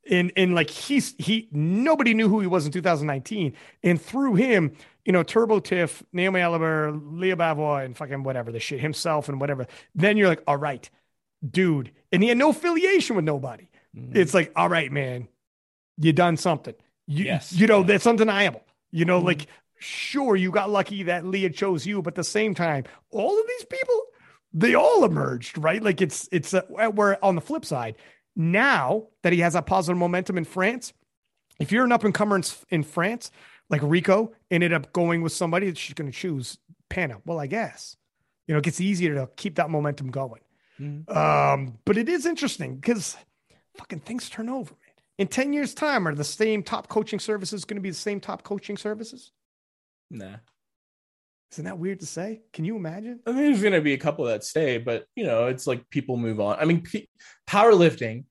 and 0.10 0.32
and 0.36 0.56
like 0.56 0.70
he's 0.70 1.16
he 1.18 1.48
nobody 1.52 2.14
knew 2.14 2.28
who 2.28 2.40
he 2.40 2.48
was 2.48 2.66
in 2.66 2.72
2019 2.72 3.54
and 3.84 4.02
through 4.02 4.36
him 4.36 4.76
you 5.06 5.14
know 5.14 5.24
turbo 5.24 5.60
tiff 5.60 6.04
naomi 6.12 6.42
Allabert, 6.42 7.00
leah 7.20 7.38
bavois 7.38 7.86
and 7.86 7.96
fucking 7.96 8.24
whatever 8.24 8.52
the 8.52 8.60
shit 8.60 8.80
himself 8.80 9.30
and 9.30 9.40
whatever 9.40 9.66
then 9.96 10.18
you're 10.18 10.28
like 10.28 10.44
all 10.48 10.58
right 10.58 10.90
dude. 11.50 11.92
And 12.12 12.24
he 12.24 12.30
had 12.30 12.38
no 12.38 12.50
affiliation 12.50 13.16
with 13.16 13.26
nobody. 13.26 13.68
Mm-hmm. 13.96 14.18
it's 14.18 14.34
like 14.34 14.52
all 14.56 14.70
right 14.70 14.92
man 14.92 15.28
you 16.00 16.14
done 16.14 16.36
something. 16.36 16.74
You, 17.06 17.26
yes 17.26 17.54
you 17.54 17.68
know 17.68 17.82
yeah. 17.82 17.88
that's 17.88 18.08
undeniable. 18.08 18.64
You 18.92 19.06
know 19.06 19.20
mm-hmm. 19.20 19.28
like 19.28 19.48
sure 19.78 20.36
you 20.36 20.50
got 20.50 20.70
lucky 20.70 21.04
that 21.04 21.26
leah 21.26 21.50
chose 21.50 21.86
you 21.86 22.02
but 22.02 22.14
at 22.14 22.16
the 22.16 22.24
same 22.24 22.56
time 22.56 22.86
all 23.12 23.38
of 23.38 23.48
these 23.48 23.66
people 23.66 24.02
they 24.54 24.74
all 24.74 25.04
emerged 25.04 25.58
right? 25.58 25.84
Like 25.84 26.02
it's 26.02 26.28
it's 26.32 26.54
uh, 26.54 26.62
where 26.94 27.24
on 27.24 27.36
the 27.36 27.42
flip 27.42 27.66
side 27.66 27.96
now 28.36 29.08
that 29.22 29.34
he 29.34 29.40
has 29.40 29.54
that 29.54 29.66
positive 29.66 29.98
momentum 29.98 30.38
in 30.38 30.46
France, 30.46 30.94
if 31.60 31.72
you're 31.72 31.86
an 31.86 31.92
up 31.92 32.04
and 32.04 32.14
comer 32.14 32.36
in, 32.36 32.44
in, 32.70 32.84
France, 32.84 33.32
like 33.70 33.82
Rico 33.84 34.34
ended 34.50 34.74
up 34.74 34.92
going 34.94 35.22
with 35.22 35.34
somebody, 35.34 35.68
that 35.68 35.78
she's 35.78 35.94
going 35.94 36.12
to 36.12 36.18
choose 36.18 36.58
Penna. 36.90 37.22
Well, 37.26 37.40
I 37.40 37.48
guess, 37.48 37.96
you 38.48 38.54
know, 38.54 38.60
it 38.60 38.64
gets 38.64 38.82
easier 38.82 39.16
to 39.16 39.30
keep 39.36 39.56
that 39.56 39.70
momentum 39.70 40.10
going. 40.10 40.42
Mm-hmm. 40.80 41.16
Um, 41.16 41.78
but 41.86 41.98
it 41.98 42.10
is 42.10 42.26
interesting 42.26 42.76
because 42.76 43.16
fucking 43.78 44.02
things 44.02 44.30
turn 44.30 44.50
over, 44.50 44.72
man. 44.72 44.94
In 45.20 45.28
10 45.28 45.54
years' 45.54 45.76
time, 45.76 46.08
are 46.08 46.16
the 46.16 46.24
same 46.24 46.64
top 46.64 46.88
coaching 46.88 47.20
services 47.20 47.66
going 47.66 47.76
to 47.76 47.82
be 47.82 47.92
the 47.92 47.96
same 47.96 48.20
top 48.20 48.44
coaching 48.44 48.78
services? 48.78 49.32
Nah. 50.10 50.38
Isn't 51.54 51.66
that 51.66 51.78
weird 51.78 52.00
to 52.02 52.06
say? 52.08 52.42
Can 52.52 52.66
you 52.66 52.76
imagine? 52.76 53.20
I 53.28 53.32
mean, 53.32 53.44
there's 53.44 53.62
going 53.62 53.74
to 53.74 53.82
be 53.82 53.94
a 53.94 53.98
couple 53.98 54.26
that 54.26 54.44
stay, 54.44 54.80
but 54.80 55.06
you 55.16 55.24
know, 55.24 55.48
it's 55.48 55.68
like 55.68 55.88
people 55.90 56.18
move 56.18 56.40
on. 56.40 56.58
I 56.60 56.66
mean, 56.66 56.82
p- 56.82 57.08
powerlifting. 57.48 58.26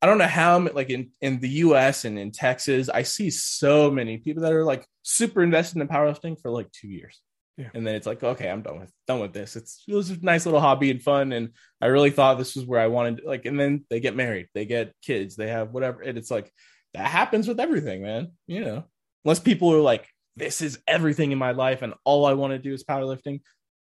I 0.00 0.06
don't 0.06 0.18
know 0.18 0.26
how, 0.28 0.60
like 0.68 0.90
in 0.90 1.10
in 1.20 1.40
the 1.40 1.48
U.S. 1.66 2.04
and 2.04 2.16
in 2.18 2.30
Texas, 2.30 2.88
I 2.88 3.02
see 3.02 3.30
so 3.30 3.90
many 3.90 4.18
people 4.18 4.44
that 4.44 4.52
are 4.52 4.64
like 4.64 4.86
super 5.02 5.42
invested 5.42 5.82
in 5.82 5.88
powerlifting 5.88 6.40
for 6.40 6.52
like 6.52 6.70
two 6.70 6.86
years, 6.86 7.20
Yeah. 7.56 7.70
and 7.74 7.84
then 7.84 7.96
it's 7.96 8.06
like, 8.06 8.22
okay, 8.22 8.48
I'm 8.48 8.62
done 8.62 8.78
with 8.78 8.92
done 9.08 9.18
with 9.18 9.32
this. 9.32 9.56
It's 9.56 9.82
it 9.88 9.94
was 9.94 10.10
a 10.10 10.18
nice 10.22 10.46
little 10.46 10.60
hobby 10.60 10.92
and 10.92 11.02
fun, 11.02 11.32
and 11.32 11.48
I 11.80 11.86
really 11.86 12.10
thought 12.10 12.38
this 12.38 12.54
was 12.54 12.64
where 12.64 12.80
I 12.80 12.86
wanted. 12.86 13.22
Like, 13.24 13.44
and 13.44 13.58
then 13.58 13.84
they 13.90 13.98
get 13.98 14.14
married, 14.14 14.46
they 14.54 14.66
get 14.66 14.92
kids, 15.02 15.34
they 15.34 15.48
have 15.48 15.72
whatever, 15.72 16.00
and 16.02 16.16
it's 16.16 16.30
like 16.30 16.52
that 16.94 17.08
happens 17.08 17.48
with 17.48 17.58
everything, 17.58 18.02
man. 18.02 18.30
You 18.46 18.60
know, 18.64 18.84
unless 19.24 19.40
people 19.40 19.74
are 19.74 19.80
like, 19.80 20.06
this 20.38 20.62
is 20.62 20.78
everything 20.86 21.32
in 21.32 21.38
my 21.38 21.52
life, 21.52 21.82
and 21.82 21.94
all 22.04 22.24
I 22.26 22.32
want 22.34 22.52
to 22.52 22.58
do 22.58 22.72
is 22.72 22.84
powerlifting. 22.84 23.40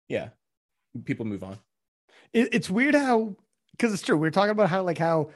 Yeah, 0.09 0.29
people 1.05 1.25
move 1.25 1.43
on. 1.43 1.59
It, 2.33 2.51
it's 2.53 2.71
weird 2.71 2.95
how 2.95 3.37
because 3.73 3.93
it's 3.93 4.03
true. 4.03 4.17
We 4.17 4.29
are 4.29 4.33
talking 4.33 4.51
about 4.51 4.69
how 4.69 4.83
like 4.83 4.99
how 4.99 5.31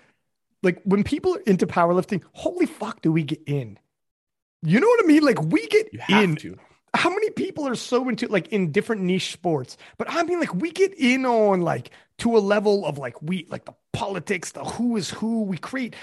like 0.63 0.83
when 0.85 1.05
people 1.05 1.37
are 1.37 1.41
into 1.41 1.67
powerlifting, 1.67 2.23
holy 2.33 2.67
fuck, 2.67 3.03
do 3.03 3.13
we 3.13 3.23
get 3.23 3.43
in? 3.47 3.79
You 4.63 4.81
know 4.81 4.87
what 4.87 5.05
I 5.05 5.07
mean? 5.07 5.23
Like 5.23 5.43
we 5.43 5.67
get 5.67 5.89
in. 6.09 6.37
to. 6.37 6.59
How 6.95 7.11
many 7.11 7.31
people 7.31 7.69
are 7.69 7.75
so 7.75 8.09
into 8.09 8.27
like 8.29 8.49
in 8.49 8.73
different 8.73 9.03
niche 9.03 9.33
sports? 9.33 9.77
But 9.99 10.11
I 10.11 10.23
mean, 10.23 10.41
like 10.41 10.55
we 10.55 10.71
get 10.71 10.95
in 10.95 11.27
on 11.27 11.61
like 11.61 11.91
to 12.19 12.37
a 12.37 12.39
level 12.39 12.87
of 12.87 12.99
like 12.99 13.21
we 13.21 13.47
like 13.51 13.65
the 13.65 13.75
politics, 13.97 14.53
the 14.53 14.63
who 14.63 14.97
is 14.97 15.11
who. 15.11 15.43
We 15.43 15.57
create 15.57 15.97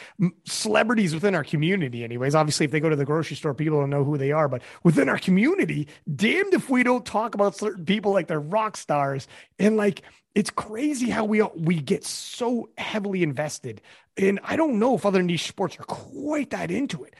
celebrities 0.45 1.13
within 1.13 1.35
our 1.35 1.43
community, 1.43 2.03
anyways. 2.03 2.33
Obviously, 2.33 2.65
if 2.65 2.71
they 2.71 2.79
go 2.79 2.89
to 2.89 2.95
the 2.95 3.05
grocery 3.05 3.35
store, 3.35 3.53
people 3.53 3.79
don't 3.79 3.89
know 3.89 4.03
who 4.03 4.17
they 4.17 4.31
are. 4.31 4.47
But 4.47 4.63
within 4.83 5.09
our 5.09 5.19
community, 5.19 5.87
damned 6.13 6.53
if 6.53 6.69
we 6.69 6.83
don't 6.83 7.05
talk 7.05 7.35
about 7.35 7.55
certain 7.55 7.85
people 7.85 8.11
like 8.11 8.27
they're 8.27 8.39
rock 8.39 8.77
stars. 8.77 9.27
And 9.59 9.77
like 9.77 10.01
it's 10.33 10.49
crazy 10.49 11.09
how 11.09 11.25
we 11.25 11.41
we 11.55 11.79
get 11.79 12.03
so 12.03 12.69
heavily 12.77 13.21
invested. 13.21 13.81
And 14.17 14.39
I 14.43 14.55
don't 14.55 14.79
know 14.79 14.95
if 14.95 15.05
other 15.05 15.21
niche 15.21 15.47
sports 15.47 15.79
are 15.79 15.85
quite 15.85 16.49
that 16.49 16.71
into 16.71 17.03
it. 17.03 17.15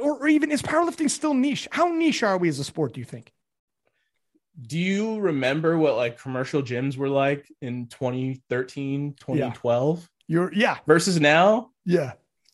Or 0.00 0.26
even 0.26 0.50
is 0.50 0.62
powerlifting 0.62 1.10
still 1.10 1.34
niche? 1.34 1.68
How 1.70 1.88
niche 1.88 2.22
are 2.22 2.38
we 2.38 2.48
as 2.48 2.58
a 2.58 2.64
sport? 2.64 2.94
Do 2.94 3.00
you 3.00 3.06
think? 3.06 3.33
Do 4.60 4.78
you 4.78 5.18
remember 5.20 5.76
what 5.76 5.96
like 5.96 6.20
commercial 6.20 6.62
gyms 6.62 6.96
were 6.96 7.08
like 7.08 7.50
in 7.60 7.88
2013, 7.88 9.14
2012 9.18 10.08
You're 10.28 10.52
yeah, 10.54 10.78
versus 10.86 11.20
now? 11.20 11.70
yeah, 11.84 12.12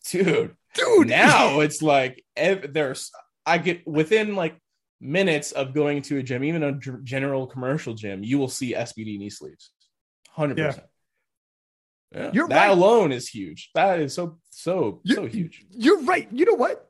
Dude, 0.09 0.56
dude. 0.74 1.09
now 1.09 1.60
it's 1.60 1.82
like 1.82 2.24
ev- 2.36 2.72
there's 2.72 3.10
I 3.44 3.59
get 3.59 3.86
within 3.86 4.35
like 4.35 4.56
minutes 5.01 5.52
of 5.52 5.74
going 5.74 6.02
to 6.02 6.18
a 6.18 6.22
gym, 6.22 6.43
even 6.44 6.62
a 6.62 6.72
g- 6.78 6.90
general 7.05 7.47
commercial 7.47 7.94
gym, 7.94 8.22
you 8.24 8.39
will 8.39 8.48
see 8.48 8.74
SBD 8.74 9.18
knee 9.18 9.31
sleeves. 9.31 9.70
100%. 10.36 10.56
Yeah. 12.14 12.31
You're 12.32 12.48
that 12.48 12.56
right. 12.68 12.70
alone 12.70 13.12
is 13.12 13.28
huge. 13.28 13.70
That 13.74 14.01
is 14.01 14.14
so 14.14 14.39
so 14.51 15.01
You- 15.05 15.14
so 15.14 15.27
huge. 15.27 15.64
You're 15.70 16.01
right. 16.02 16.28
You 16.32 16.44
know 16.44 16.55
what? 16.55 16.90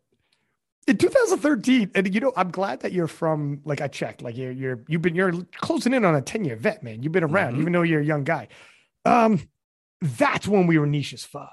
In 0.90 0.96
2013, 0.96 1.92
and 1.94 2.12
you 2.12 2.20
know, 2.20 2.32
I'm 2.36 2.50
glad 2.50 2.80
that 2.80 2.90
you're 2.90 3.06
from. 3.06 3.60
Like 3.64 3.80
I 3.80 3.86
checked, 3.86 4.22
like 4.22 4.36
you're 4.36 4.50
you're 4.50 4.80
you've 4.88 5.02
been 5.02 5.14
you're 5.14 5.32
closing 5.54 5.94
in 5.94 6.04
on 6.04 6.16
a 6.16 6.20
10 6.20 6.44
year 6.44 6.56
vet, 6.56 6.82
man. 6.82 7.04
You've 7.04 7.12
been 7.12 7.22
around, 7.22 7.54
Mhm. 7.54 7.60
even 7.60 7.72
though 7.74 7.82
you're 7.82 8.00
a 8.00 8.04
young 8.04 8.24
guy. 8.24 8.48
Um, 9.04 9.40
that's 10.02 10.48
when 10.48 10.66
we 10.66 10.78
were 10.78 10.86
niche 10.86 11.12
as 11.12 11.24
fuck. 11.24 11.52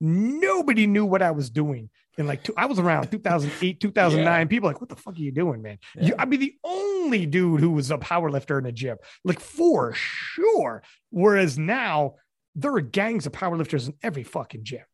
Nobody 0.00 0.88
knew 0.88 1.04
what 1.04 1.22
I 1.22 1.30
was 1.30 1.48
doing. 1.48 1.90
And 2.18 2.26
like, 2.26 2.42
two, 2.42 2.54
I 2.56 2.66
was 2.66 2.78
around 2.80 3.10
2008, 3.12 3.78
2009. 3.78 4.48
People 4.48 4.68
like, 4.68 4.80
what 4.80 4.88
the 4.88 4.96
fuck 4.96 5.14
are 5.14 5.18
you 5.20 5.30
doing, 5.32 5.62
man? 5.62 5.78
You, 6.00 6.14
I'd 6.18 6.28
be 6.30 6.36
the 6.36 6.54
only 6.64 7.24
dude 7.26 7.60
who 7.60 7.70
was 7.70 7.90
a 7.92 7.98
power 7.98 8.30
lifter 8.30 8.58
in 8.58 8.66
a 8.66 8.72
gym, 8.72 8.96
like 9.24 9.38
for 9.38 9.92
sure. 9.94 10.82
Whereas 11.10 11.56
now 11.58 12.16
there 12.56 12.74
are 12.74 12.80
gangs 12.80 13.26
of 13.26 13.32
powerlifters 13.32 13.86
in 13.86 13.94
every 14.02 14.24
fucking 14.24 14.64
gym, 14.64 14.84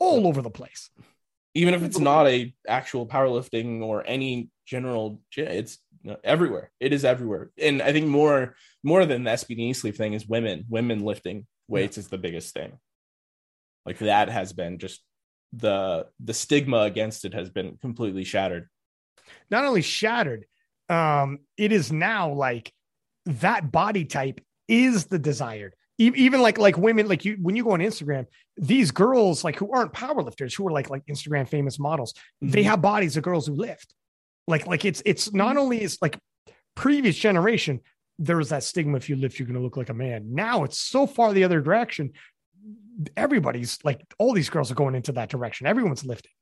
all 0.00 0.26
over 0.26 0.42
the 0.42 0.50
place. 0.50 0.90
Even 1.54 1.74
if 1.74 1.82
it's 1.82 1.98
not 1.98 2.28
a 2.28 2.54
actual 2.68 3.06
powerlifting 3.06 3.82
or 3.82 4.04
any 4.06 4.50
general 4.66 5.20
it's 5.36 5.78
everywhere. 6.24 6.70
It 6.80 6.92
is 6.92 7.04
everywhere. 7.04 7.50
And 7.58 7.82
I 7.82 7.92
think 7.92 8.06
more 8.06 8.54
more 8.82 9.04
than 9.04 9.24
the 9.24 9.32
SBD 9.32 9.74
sleeve 9.74 9.96
thing 9.96 10.14
is 10.14 10.26
women. 10.26 10.64
Women 10.68 11.04
lifting 11.04 11.46
weights 11.68 11.98
is 11.98 12.08
the 12.08 12.18
biggest 12.18 12.54
thing. 12.54 12.78
Like 13.84 13.98
that 13.98 14.28
has 14.28 14.52
been 14.52 14.78
just 14.78 15.02
the 15.52 16.06
the 16.20 16.34
stigma 16.34 16.82
against 16.82 17.24
it 17.24 17.34
has 17.34 17.50
been 17.50 17.76
completely 17.78 18.24
shattered. 18.24 18.68
not 19.50 19.64
only 19.64 19.82
shattered, 19.82 20.46
um, 20.88 21.38
it 21.56 21.72
is 21.72 21.92
now 21.92 22.32
like 22.32 22.72
that 23.26 23.70
body 23.70 24.04
type 24.04 24.40
is 24.68 25.06
the 25.06 25.18
desired. 25.18 25.74
Even 26.00 26.40
like 26.40 26.56
like 26.56 26.78
women, 26.78 27.06
like 27.08 27.24
you 27.26 27.36
when 27.42 27.56
you 27.56 27.62
go 27.64 27.72
on 27.72 27.80
Instagram, 27.80 28.24
these 28.56 28.90
girls 28.90 29.44
like 29.44 29.56
who 29.56 29.70
aren't 29.70 29.92
powerlifters, 29.92 30.54
who 30.56 30.66
are 30.66 30.72
like 30.72 30.88
like 30.88 31.04
Instagram 31.06 31.46
famous 31.46 31.78
models, 31.78 32.14
they 32.40 32.62
Mhm. 32.62 32.70
have 32.70 32.80
bodies 32.82 33.16
of 33.18 33.22
girls 33.22 33.46
who 33.46 33.54
lift. 33.54 33.94
Like 34.48 34.66
like 34.66 34.84
it's 34.86 35.02
it's 35.04 35.32
not 35.34 35.58
only 35.58 35.82
is 35.82 35.98
like 36.00 36.18
previous 36.74 37.16
generation, 37.16 37.80
there 38.18 38.38
was 38.38 38.48
that 38.48 38.62
stigma 38.64 38.96
if 38.96 39.10
you 39.10 39.16
lift, 39.16 39.38
you're 39.38 39.46
gonna 39.46 39.60
look 39.60 39.76
like 39.76 39.90
a 39.90 39.94
man. 39.94 40.34
Now 40.34 40.64
it's 40.64 40.78
so 40.78 41.06
far 41.06 41.32
the 41.34 41.44
other 41.44 41.60
direction. 41.60 42.12
Everybody's 43.16 43.78
like 43.84 44.00
all 44.18 44.32
these 44.32 44.50
girls 44.50 44.70
are 44.70 44.74
going 44.82 44.94
into 44.94 45.12
that 45.12 45.28
direction. 45.28 45.66
Everyone's 45.66 46.04
lifting. 46.04 46.32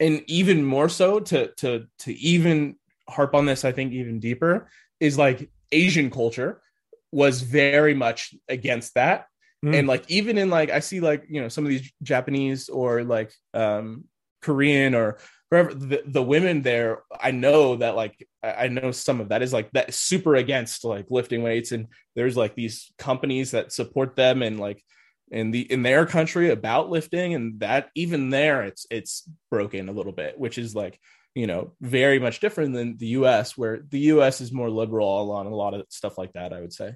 and 0.00 0.22
even 0.28 0.64
more 0.64 0.88
so 0.88 1.18
to 1.20 1.52
to 1.56 1.86
to 1.98 2.12
even 2.34 2.76
harp 3.08 3.34
on 3.34 3.46
this 3.46 3.64
i 3.64 3.72
think 3.72 3.92
even 3.92 4.20
deeper 4.20 4.68
is 5.00 5.18
like 5.18 5.50
asian 5.72 6.08
culture 6.08 6.60
was 7.12 7.42
very 7.42 7.94
much 7.94 8.34
against 8.48 8.94
that. 8.94 9.26
Mm. 9.64 9.76
and 9.76 9.88
like 9.88 10.04
even 10.08 10.38
in 10.38 10.50
like 10.50 10.70
i 10.70 10.78
see 10.78 11.00
like 11.00 11.24
you 11.28 11.42
know 11.42 11.48
some 11.48 11.64
of 11.64 11.68
these 11.68 11.90
japanese 12.00 12.68
or 12.68 13.02
like 13.02 13.32
um 13.54 14.04
korean 14.40 14.94
or 14.94 15.18
wherever 15.48 15.74
the, 15.74 16.00
the 16.06 16.22
women 16.22 16.62
there 16.62 17.02
i 17.20 17.32
know 17.32 17.74
that 17.74 17.96
like 17.96 18.14
i 18.44 18.48
I 18.58 18.68
know 18.68 18.90
some 18.92 19.20
of 19.20 19.28
that 19.30 19.42
is 19.42 19.52
like 19.52 19.70
that 19.72 19.94
super 19.94 20.34
against 20.34 20.84
like 20.84 21.06
lifting 21.10 21.42
weights. 21.42 21.72
And 21.72 21.88
there's 22.14 22.36
like 22.36 22.54
these 22.54 22.90
companies 22.98 23.52
that 23.52 23.72
support 23.72 24.16
them 24.16 24.42
and 24.42 24.58
like 24.58 24.82
in 25.30 25.50
the 25.50 25.60
in 25.60 25.82
their 25.82 26.06
country 26.06 26.50
about 26.50 26.90
lifting. 26.90 27.34
And 27.34 27.60
that 27.60 27.90
even 27.94 28.30
there 28.30 28.62
it's 28.62 28.86
it's 28.90 29.28
broken 29.50 29.88
a 29.88 29.92
little 29.92 30.12
bit 30.12 30.38
which 30.38 30.58
is 30.58 30.74
like 30.74 31.00
you 31.38 31.46
know 31.46 31.72
very 31.80 32.18
much 32.18 32.40
different 32.40 32.74
than 32.74 32.96
the 32.96 33.08
US 33.20 33.56
where 33.56 33.76
the 33.88 34.00
US 34.14 34.40
is 34.40 34.50
more 34.52 34.70
liberal 34.70 35.30
on 35.32 35.46
a 35.46 35.54
lot 35.62 35.72
of 35.74 35.86
stuff 35.88 36.18
like 36.18 36.32
that 36.32 36.52
I 36.52 36.60
would 36.62 36.72
say 36.72 36.90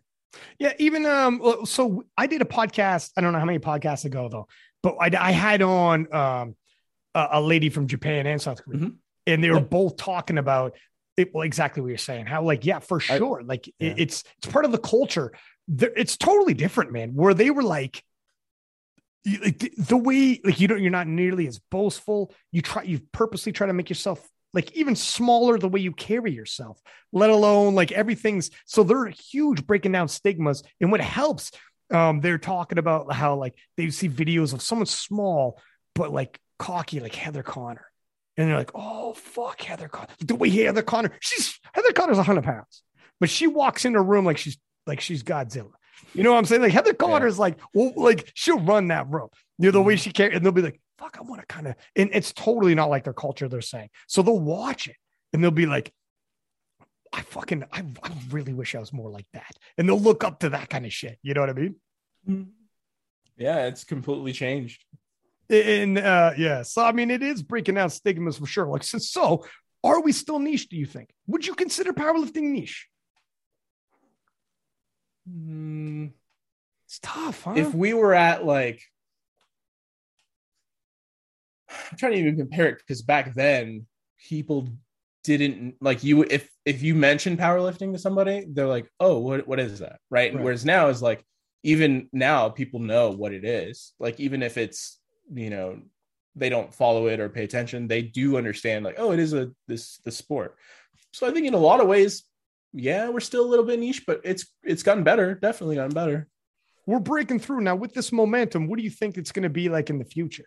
Yeah, 0.59 0.73
even 0.79 1.05
um, 1.07 1.33
so 1.65 2.05
I 2.17 2.27
did 2.27 2.41
a 2.43 2.51
podcast. 2.59 3.11
I 3.17 3.21
don't 3.21 3.33
know 3.35 3.39
how 3.39 3.51
many 3.53 3.59
podcasts 3.59 4.05
ago 4.11 4.29
though, 4.35 4.47
but 4.83 4.95
I, 5.01 5.09
I 5.29 5.33
had 5.33 5.61
on 5.63 5.99
um 6.23 6.57
a, 7.15 7.23
a 7.39 7.41
lady 7.53 7.69
from 7.69 7.87
Japan 7.87 8.27
and 8.27 8.41
South 8.41 8.61
Korea, 8.65 8.81
Mhm. 8.81 8.95
and 9.29 9.45
they 9.45 9.51
were 9.51 9.61
both 9.79 9.97
talking 9.97 10.39
about 10.39 10.75
it. 11.19 11.31
Well, 11.35 11.43
exactly 11.43 11.83
what 11.83 11.89
you're 11.89 11.99
saying. 12.11 12.25
How 12.27 12.43
like 12.43 12.65
yeah, 12.71 12.79
for 12.81 12.99
I- 13.11 13.19
sure. 13.19 13.43
like 13.53 13.69
it- 13.69 13.75
yeah. 13.79 13.95
it's 14.05 14.25
it's 14.39 14.49
part 14.55 14.65
of 14.65 14.73
the 14.73 14.79
culture. 14.95 15.29
It's 16.03 16.17
totally 16.17 16.55
different, 16.55 16.91
man. 16.93 17.09
Where 17.15 17.35
they 17.35 17.51
were 17.51 17.63
like. 17.79 18.03
you- 19.25 19.39
like, 19.45 19.59
the 19.79 19.97
way 20.09 20.41
like 20.43 20.59
you 20.61 20.67
don't 20.69 20.83
you're 20.83 20.91
not 21.01 21.07
nearly 21.07 21.47
as 21.47 21.61
boastful 21.71 22.21
you 22.51 22.61
try 22.61 22.83
you 22.83 22.99
purposely 23.13 23.53
try 23.53 23.67
to 23.69 23.73
make 23.73 23.89
yourself 23.89 24.19
like 24.55 24.73
even 24.73 24.97
smaller 24.97 25.59
the 25.59 25.69
way 25.69 25.81
you 25.81 25.93
carry 25.93 26.33
yourself 26.33 26.81
let 27.13 27.31
alone 27.31 27.75
like 27.75 27.93
everything's 27.93 28.51
so 28.67 28.83
they're 28.83 29.07
huge 29.07 29.67
breaking 29.67 29.93
down 29.93 30.09
stigmas. 30.09 30.63
And 30.81 30.91
what 30.91 31.01
helps 31.01 31.51
um 31.93 32.21
they're 32.21 32.39
talking 32.39 32.79
about 32.79 33.13
how 33.13 33.37
like 33.37 33.55
they 33.77 33.91
see 33.91 34.09
videos 34.09 34.53
of 34.53 34.63
someone 34.63 34.87
small 34.87 35.61
but 35.95 36.13
like 36.13 36.39
cocky 36.59 37.01
like 37.01 37.15
heather 37.15 37.43
connor 37.43 37.87
and 38.37 38.49
they're 38.49 38.57
like 38.57 38.71
oh 38.75 39.13
fuck 39.15 39.61
heather 39.61 39.89
connor 39.89 40.09
the 40.21 40.35
way 40.35 40.49
heather 40.49 40.83
connor 40.83 41.11
she's 41.21 41.59
heather 41.75 41.93
connor's 41.93 42.17
100 42.17 42.43
pounds 42.45 42.83
but 43.21 43.31
she 43.31 43.47
walks 43.47 43.85
in 43.85 43.95
a 43.95 44.03
room 44.03 44.25
like 44.25 44.39
she's 44.39 44.59
like 44.87 45.01
she's 45.01 45.23
godzilla. 45.23 45.71
You 46.15 46.25
know 46.25 46.33
what 46.33 46.39
i'm 46.39 46.45
saying? 46.45 46.63
Like 46.63 46.73
heather 46.73 46.95
connor's 46.95 47.39
like 47.39 47.59
well 47.73 47.93
like 47.97 48.31
she'll 48.35 48.61
run 48.61 48.89
that 48.89 49.09
room. 49.09 49.29
You 49.59 49.67
know 49.67 49.73
the 49.73 49.83
way 49.83 49.97
she 49.97 50.11
carries 50.11 50.37
and 50.37 50.45
they'll 50.45 50.53
be 50.53 50.63
like 50.63 50.81
fuck 51.03 51.17
i 51.19 51.23
want 51.23 51.41
to 51.41 51.47
kind 51.47 51.67
of 51.67 51.75
and 51.97 52.11
it's 52.13 52.33
totally 52.33 52.75
not 52.75 52.91
like 52.91 53.05
their 53.05 53.13
culture 53.13 53.49
they're 53.49 53.61
saying 53.61 53.89
so 54.07 54.23
they'll 54.23 54.39
watch 54.39 54.87
it 54.87 54.97
and 55.33 55.43
they'll 55.43 55.51
be 55.51 55.67
like 55.67 55.93
I 57.15 57.21
fucking 57.21 57.65
I, 57.71 57.81
I 58.03 58.11
really 58.31 58.55
wish 58.55 58.75
I 58.75 58.79
was 58.79 58.91
more 58.91 59.11
like 59.11 59.27
that. 59.35 59.55
And 59.77 59.87
they'll 59.87 60.01
look 60.01 60.25
up 60.25 60.41
to 60.41 60.49
that 60.49 60.71
kind 60.71 60.87
of 60.87 60.95
shit. 60.95 61.19
You 61.23 61.35
know 61.35 61.43
what 61.43 61.51
I 61.51 61.53
mean? 61.53 61.77
yeah 63.37 63.67
it's 63.67 63.85
completely 63.85 64.33
changed 64.33 64.83
And 65.51 65.99
uh 65.99 66.33
yeah, 66.39 66.63
so 66.63 66.83
I 66.83 66.93
mean 66.93 67.11
it 67.11 67.23
is 67.23 67.43
breaking 67.43 67.75
down 67.75 67.91
stigmas 67.91 68.39
for 68.39 68.47
sure. 68.47 68.67
Like 68.67 68.83
so, 68.83 68.97
so 68.97 69.45
are 69.85 70.01
we 70.01 70.13
still 70.13 70.39
niche, 70.39 70.71
do 70.71 70.77
you 70.77 70.87
think? 70.87 71.11
Would 71.27 71.47
you 71.47 71.55
consider 71.55 71.93
powerlifting 71.93 72.45
niche? 72.53 72.89
Mm, 75.29 76.13
It's 76.87 76.99
tough, 77.03 77.43
huh? 77.43 77.55
if 77.57 77.75
we 77.75 77.93
were 77.93 78.15
at 78.15 78.45
like 78.47 78.83
I'm 81.91 81.97
trying 81.97 82.13
to 82.13 82.19
even 82.19 82.37
compare 82.37 82.67
it 82.67 82.79
because 82.79 83.03
back 83.03 83.35
then 83.35 83.87
people 84.29 84.69
didn't 85.25 85.77
like 85.81 86.03
you 86.03 86.23
if 86.23 86.49
if 86.65 86.83
you 86.83 86.95
mention 86.95 87.37
powerlifting 87.37 87.93
to 87.93 87.99
somebody, 87.99 88.47
they're 88.49 88.67
like, 88.67 88.89
"Oh, 88.99 89.19
what 89.19 89.47
what 89.47 89.61
is 89.61 89.79
that?" 89.81 90.01
Right? 90.11 90.35
Right. 90.35 90.43
Whereas 90.43 90.65
now 90.65 90.89
is 90.89 91.03
like 91.03 91.25
even 91.63 92.09
now 92.13 92.49
people 92.49 92.81
know 92.81 93.11
what 93.11 93.33
it 93.33 93.45
is. 93.45 93.93
Like 93.99 94.19
even 94.21 94.43
if 94.43 94.59
it's 94.59 94.99
you 95.33 95.51
know 95.51 95.81
they 96.35 96.49
don't 96.49 96.75
follow 96.75 97.07
it 97.09 97.21
or 97.21 97.29
pay 97.29 97.45
attention, 97.45 97.89
they 97.89 98.03
do 98.03 98.37
understand 98.37 98.85
like, 98.85 98.97
"Oh, 98.99 99.13
it 99.13 99.19
is 99.19 99.33
a 99.33 99.51
this 99.69 99.99
the 100.05 100.11
sport." 100.11 100.57
So 101.13 101.27
I 101.27 101.31
think 101.31 101.47
in 101.47 101.55
a 101.55 101.59
lot 101.59 101.81
of 101.81 101.89
ways, 101.89 102.25
yeah, 102.73 103.09
we're 103.11 103.21
still 103.21 103.45
a 103.45 103.49
little 103.49 103.65
bit 103.65 103.79
niche, 103.79 104.05
but 104.07 104.21
it's 104.25 104.47
it's 104.65 104.83
gotten 104.83 105.05
better. 105.05 105.35
Definitely 105.35 105.77
gotten 105.77 105.95
better. 105.95 106.29
We're 106.87 107.01
breaking 107.01 107.39
through 107.39 107.61
now 107.61 107.77
with 107.77 107.95
this 107.95 108.11
momentum. 108.11 108.67
What 108.67 108.79
do 108.79 108.85
you 108.85 108.91
think 108.91 109.17
it's 109.17 109.31
going 109.31 109.45
to 109.45 109.51
be 109.51 109.69
like 109.69 109.89
in 109.89 109.99
the 109.99 110.05
future? 110.05 110.47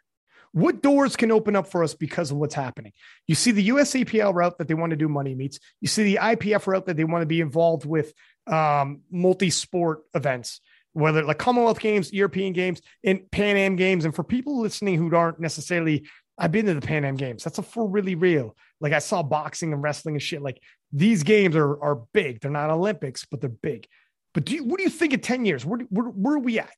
What 0.55 0.81
doors 0.81 1.17
can 1.17 1.33
open 1.33 1.53
up 1.57 1.67
for 1.67 1.83
us 1.83 1.95
because 1.95 2.31
of 2.31 2.37
what's 2.37 2.55
happening? 2.55 2.93
You 3.27 3.35
see 3.35 3.51
the 3.51 3.67
USAPL 3.67 4.33
route 4.33 4.57
that 4.57 4.69
they 4.69 4.73
want 4.73 4.91
to 4.91 4.95
do 4.95 5.09
money 5.09 5.35
meets. 5.35 5.59
You 5.81 5.89
see 5.89 6.03
the 6.03 6.19
IPF 6.21 6.65
route 6.65 6.85
that 6.85 6.95
they 6.95 7.03
want 7.03 7.23
to 7.23 7.25
be 7.25 7.41
involved 7.41 7.83
with 7.83 8.13
um, 8.47 9.01
multi-sport 9.11 10.03
events, 10.13 10.61
whether 10.93 11.25
like 11.25 11.39
Commonwealth 11.39 11.81
Games, 11.81 12.13
European 12.13 12.53
Games, 12.53 12.81
and 13.03 13.29
Pan 13.31 13.57
Am 13.57 13.75
Games. 13.75 14.05
And 14.05 14.15
for 14.15 14.23
people 14.23 14.61
listening 14.61 14.97
who 14.97 15.13
aren't 15.13 15.41
necessarily, 15.41 16.07
I've 16.37 16.53
been 16.53 16.67
to 16.67 16.73
the 16.73 16.79
Pan 16.79 17.03
Am 17.03 17.15
Games. 17.15 17.43
That's 17.43 17.57
a 17.57 17.61
for 17.61 17.85
really 17.89 18.15
real. 18.15 18.55
Like 18.79 18.93
I 18.93 18.99
saw 18.99 19.23
boxing 19.23 19.73
and 19.73 19.83
wrestling 19.83 20.15
and 20.15 20.23
shit. 20.23 20.41
Like 20.41 20.61
these 20.93 21.23
games 21.23 21.57
are 21.57 21.83
are 21.83 21.95
big. 22.13 22.39
They're 22.39 22.49
not 22.49 22.69
Olympics, 22.69 23.25
but 23.29 23.41
they're 23.41 23.49
big. 23.49 23.87
But 24.33 24.45
do 24.45 24.55
you, 24.55 24.63
what 24.63 24.77
do 24.77 24.83
you 24.83 24.89
think 24.89 25.11
in 25.11 25.19
ten 25.19 25.43
years? 25.43 25.65
Where 25.65 25.79
where, 25.89 26.05
where 26.05 26.35
are 26.35 26.39
we 26.39 26.59
at? 26.59 26.71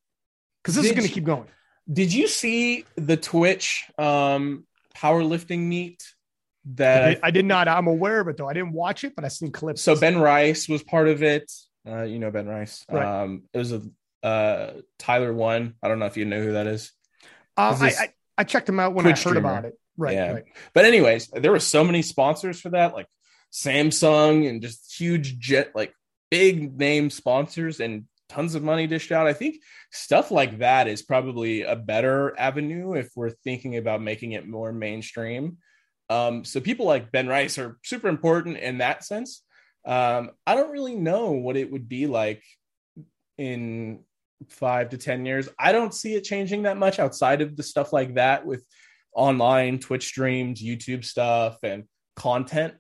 Because 0.63 0.73
this 0.73 0.87
is 0.87 0.93
going 0.93 1.07
to 1.07 1.13
keep 1.13 1.25
going. 1.25 1.45
Did 1.91 2.13
you 2.13 2.27
see 2.27 2.85
the 2.95 3.17
Twitch 3.17 3.85
um 3.97 4.65
powerlifting 4.95 5.59
meet 5.59 6.03
I 6.65 6.69
that 6.75 7.09
did, 7.09 7.19
I 7.23 7.31
did 7.31 7.45
not. 7.45 7.67
I'm 7.67 7.87
aware 7.87 8.19
of 8.19 8.27
it 8.27 8.37
though. 8.37 8.47
I 8.49 8.53
didn't 8.53 8.73
watch 8.73 9.03
it, 9.03 9.15
but 9.15 9.23
I 9.23 9.29
seen 9.29 9.51
clips. 9.51 9.81
so 9.81 9.95
Ben 9.97 10.19
Rice 10.19 10.67
was 10.67 10.83
part 10.83 11.07
of 11.07 11.23
it. 11.23 11.49
Uh, 11.87 12.01
you 12.03 12.19
know 12.19 12.29
Ben 12.31 12.45
Rice. 12.47 12.83
Right. 12.91 13.23
Um, 13.23 13.43
it 13.53 13.57
was 13.57 13.71
a 13.71 13.81
uh, 14.21 14.73
Tyler 14.99 15.31
one. 15.33 15.75
I 15.81 15.87
don't 15.87 15.99
know 15.99 16.07
if 16.07 16.17
you 16.17 16.25
know 16.25 16.41
who 16.41 16.53
that 16.53 16.67
is. 16.67 16.91
Uh, 17.55 17.77
I, 17.79 17.87
I 17.87 18.13
I 18.39 18.43
checked 18.43 18.67
him 18.67 18.79
out 18.81 18.93
when 18.93 19.03
Twitch 19.05 19.13
I 19.25 19.29
heard 19.29 19.29
streamer. 19.37 19.49
about 19.49 19.65
it. 19.65 19.79
Right, 19.95 20.13
Yeah. 20.13 20.31
right. 20.33 20.43
But 20.73 20.83
anyways, 20.85 21.27
there 21.27 21.51
were 21.51 21.59
so 21.61 21.83
many 21.85 22.01
sponsors 22.01 22.59
for 22.59 22.69
that, 22.71 22.93
like 22.93 23.07
Samsung 23.53 24.47
and 24.49 24.61
just 24.61 24.93
huge 24.99 25.39
jet, 25.39 25.71
like 25.73 25.93
big 26.29 26.77
name 26.77 27.09
sponsors 27.09 27.79
and 27.79 28.05
tons 28.29 28.55
of 28.55 28.63
money 28.63 28.87
dished 28.87 29.11
out. 29.11 29.27
I 29.27 29.33
think 29.33 29.57
stuff 29.91 30.31
like 30.31 30.59
that 30.59 30.87
is 30.87 31.01
probably 31.01 31.63
a 31.63 31.75
better 31.75 32.37
avenue 32.37 32.93
if 32.93 33.09
we're 33.15 33.29
thinking 33.29 33.77
about 33.77 34.01
making 34.01 34.33
it 34.33 34.47
more 34.47 34.71
mainstream. 34.73 35.57
Um, 36.09 36.43
so 36.45 36.59
people 36.59 36.85
like 36.85 37.11
Ben 37.11 37.27
Rice 37.27 37.57
are 37.57 37.77
super 37.83 38.07
important 38.07 38.57
in 38.57 38.79
that 38.79 39.03
sense. 39.03 39.43
Um, 39.85 40.31
I 40.45 40.55
don't 40.55 40.71
really 40.71 40.95
know 40.95 41.31
what 41.31 41.57
it 41.57 41.71
would 41.71 41.87
be 41.87 42.07
like 42.07 42.43
in 43.37 44.03
five 44.49 44.89
to 44.89 44.97
10 44.97 45.25
years. 45.25 45.49
I 45.59 45.71
don't 45.71 45.93
see 45.93 46.15
it 46.15 46.23
changing 46.23 46.63
that 46.63 46.77
much 46.77 46.99
outside 46.99 47.41
of 47.41 47.55
the 47.55 47.63
stuff 47.63 47.93
like 47.93 48.15
that 48.15 48.45
with 48.45 48.65
online 49.15 49.79
Twitch 49.79 50.05
streams, 50.05 50.61
YouTube 50.61 51.03
stuff, 51.03 51.57
and 51.63 51.85
content. 52.15 52.75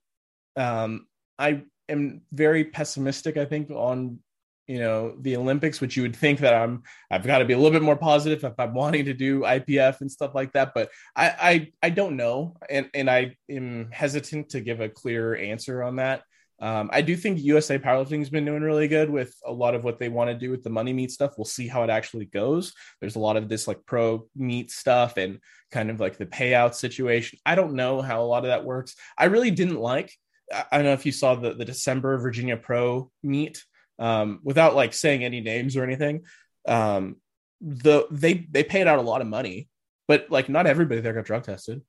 Um, 0.55 1.07
I 1.39 1.63
am 1.89 2.21
very 2.31 2.65
pessimistic, 2.65 3.37
I 3.37 3.45
think, 3.45 3.69
on 3.71 4.19
you 4.67 4.79
know 4.79 5.15
the 5.21 5.37
Olympics, 5.37 5.81
which 5.81 5.95
you 5.95 6.03
would 6.03 6.15
think 6.15 6.39
that 6.39 6.53
I'm 6.53 6.83
I've 7.09 7.25
got 7.25 7.39
to 7.39 7.45
be 7.45 7.53
a 7.53 7.57
little 7.57 7.71
bit 7.71 7.81
more 7.81 7.95
positive 7.95 8.43
if 8.43 8.59
I'm 8.59 8.73
wanting 8.73 9.05
to 9.05 9.13
do 9.13 9.41
IPF 9.41 10.01
and 10.01 10.11
stuff 10.11 10.35
like 10.35 10.51
that. 10.53 10.73
But 10.75 10.89
I 11.15 11.27
I, 11.39 11.71
I 11.83 11.89
don't 11.89 12.17
know, 12.17 12.57
and 12.69 12.89
and 12.93 13.09
I 13.09 13.35
am 13.49 13.89
hesitant 13.91 14.49
to 14.49 14.61
give 14.61 14.81
a 14.81 14.89
clear 14.89 15.35
answer 15.35 15.83
on 15.83 15.95
that. 15.97 16.23
Um, 16.59 16.89
I 16.91 17.01
do 17.01 17.15
think 17.15 17.39
USA 17.39 17.77
Powerlifting 17.77 18.19
has 18.19 18.31
been 18.31 18.45
doing 18.45 18.63
really 18.63 18.87
good 18.87 19.09
with 19.09 19.35
a 19.45 19.51
lot 19.51 19.75
of 19.75 19.83
what 19.83 19.99
they 19.99 20.09
want 20.09 20.31
to 20.31 20.37
do 20.37 20.49
with 20.49 20.63
the 20.63 20.71
money 20.71 20.91
meet 20.91 21.11
stuff. 21.11 21.37
We'll 21.37 21.45
see 21.45 21.67
how 21.67 21.83
it 21.83 21.89
actually 21.91 22.25
goes. 22.25 22.73
There's 22.99 23.15
a 23.15 23.19
lot 23.19 23.37
of 23.37 23.47
this 23.47 23.67
like 23.67 23.85
pro 23.85 24.27
meet 24.35 24.71
stuff 24.71 25.17
and 25.17 25.39
kind 25.71 25.91
of 25.91 25.99
like 25.99 26.17
the 26.17 26.25
payout 26.25 26.73
situation. 26.73 27.37
I 27.45 27.55
don't 27.55 27.75
know 27.75 28.01
how 28.01 28.23
a 28.23 28.25
lot 28.25 28.43
of 28.43 28.49
that 28.49 28.65
works. 28.65 28.95
I 29.17 29.25
really 29.25 29.51
didn't 29.51 29.79
like. 29.79 30.11
I 30.51 30.65
I 30.71 30.77
don't 30.77 30.85
know 30.85 30.93
if 30.93 31.05
you 31.05 31.11
saw 31.11 31.35
the 31.35 31.53
the 31.53 31.65
December 31.65 32.17
Virginia 32.17 32.57
Pro 32.57 33.11
meet 33.21 33.63
um, 33.99 34.39
without 34.43 34.75
like 34.75 34.93
saying 34.93 35.23
any 35.23 35.41
names 35.41 35.75
or 35.75 35.83
anything. 35.83 36.25
Um, 36.67 37.17
the 37.61 38.05
they 38.11 38.45
they 38.51 38.63
paid 38.63 38.87
out 38.87 38.99
a 38.99 39.03
lot 39.03 39.21
of 39.21 39.27
money, 39.27 39.67
but 40.07 40.27
like 40.29 40.49
not 40.49 40.67
everybody 40.67 41.01
there 41.01 41.13
got 41.13 41.25
drug 41.25 41.43
tested. 41.43 41.81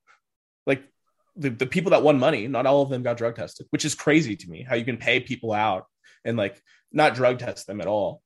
Like 0.67 0.83
the, 1.37 1.51
the 1.51 1.67
people 1.67 1.91
that 1.91 2.03
won 2.03 2.19
money, 2.19 2.49
not 2.49 2.67
all 2.67 2.83
of 2.83 2.89
them 2.89 3.03
got 3.03 3.17
drug 3.17 3.37
tested, 3.37 3.67
which 3.71 3.85
is 3.85 3.95
crazy 3.95 4.37
to 4.37 4.49
me. 4.49 4.65
How 4.69 4.77
you 4.77 4.85
can 4.85 4.97
pay 4.97 5.21
people 5.21 5.53
out 5.53 5.87
and 6.25 6.37
like 6.37 6.61
not 6.93 7.15
drug 7.15 7.39
test 7.39 7.67
them 7.67 7.81
at 7.81 7.87
all. 7.87 8.23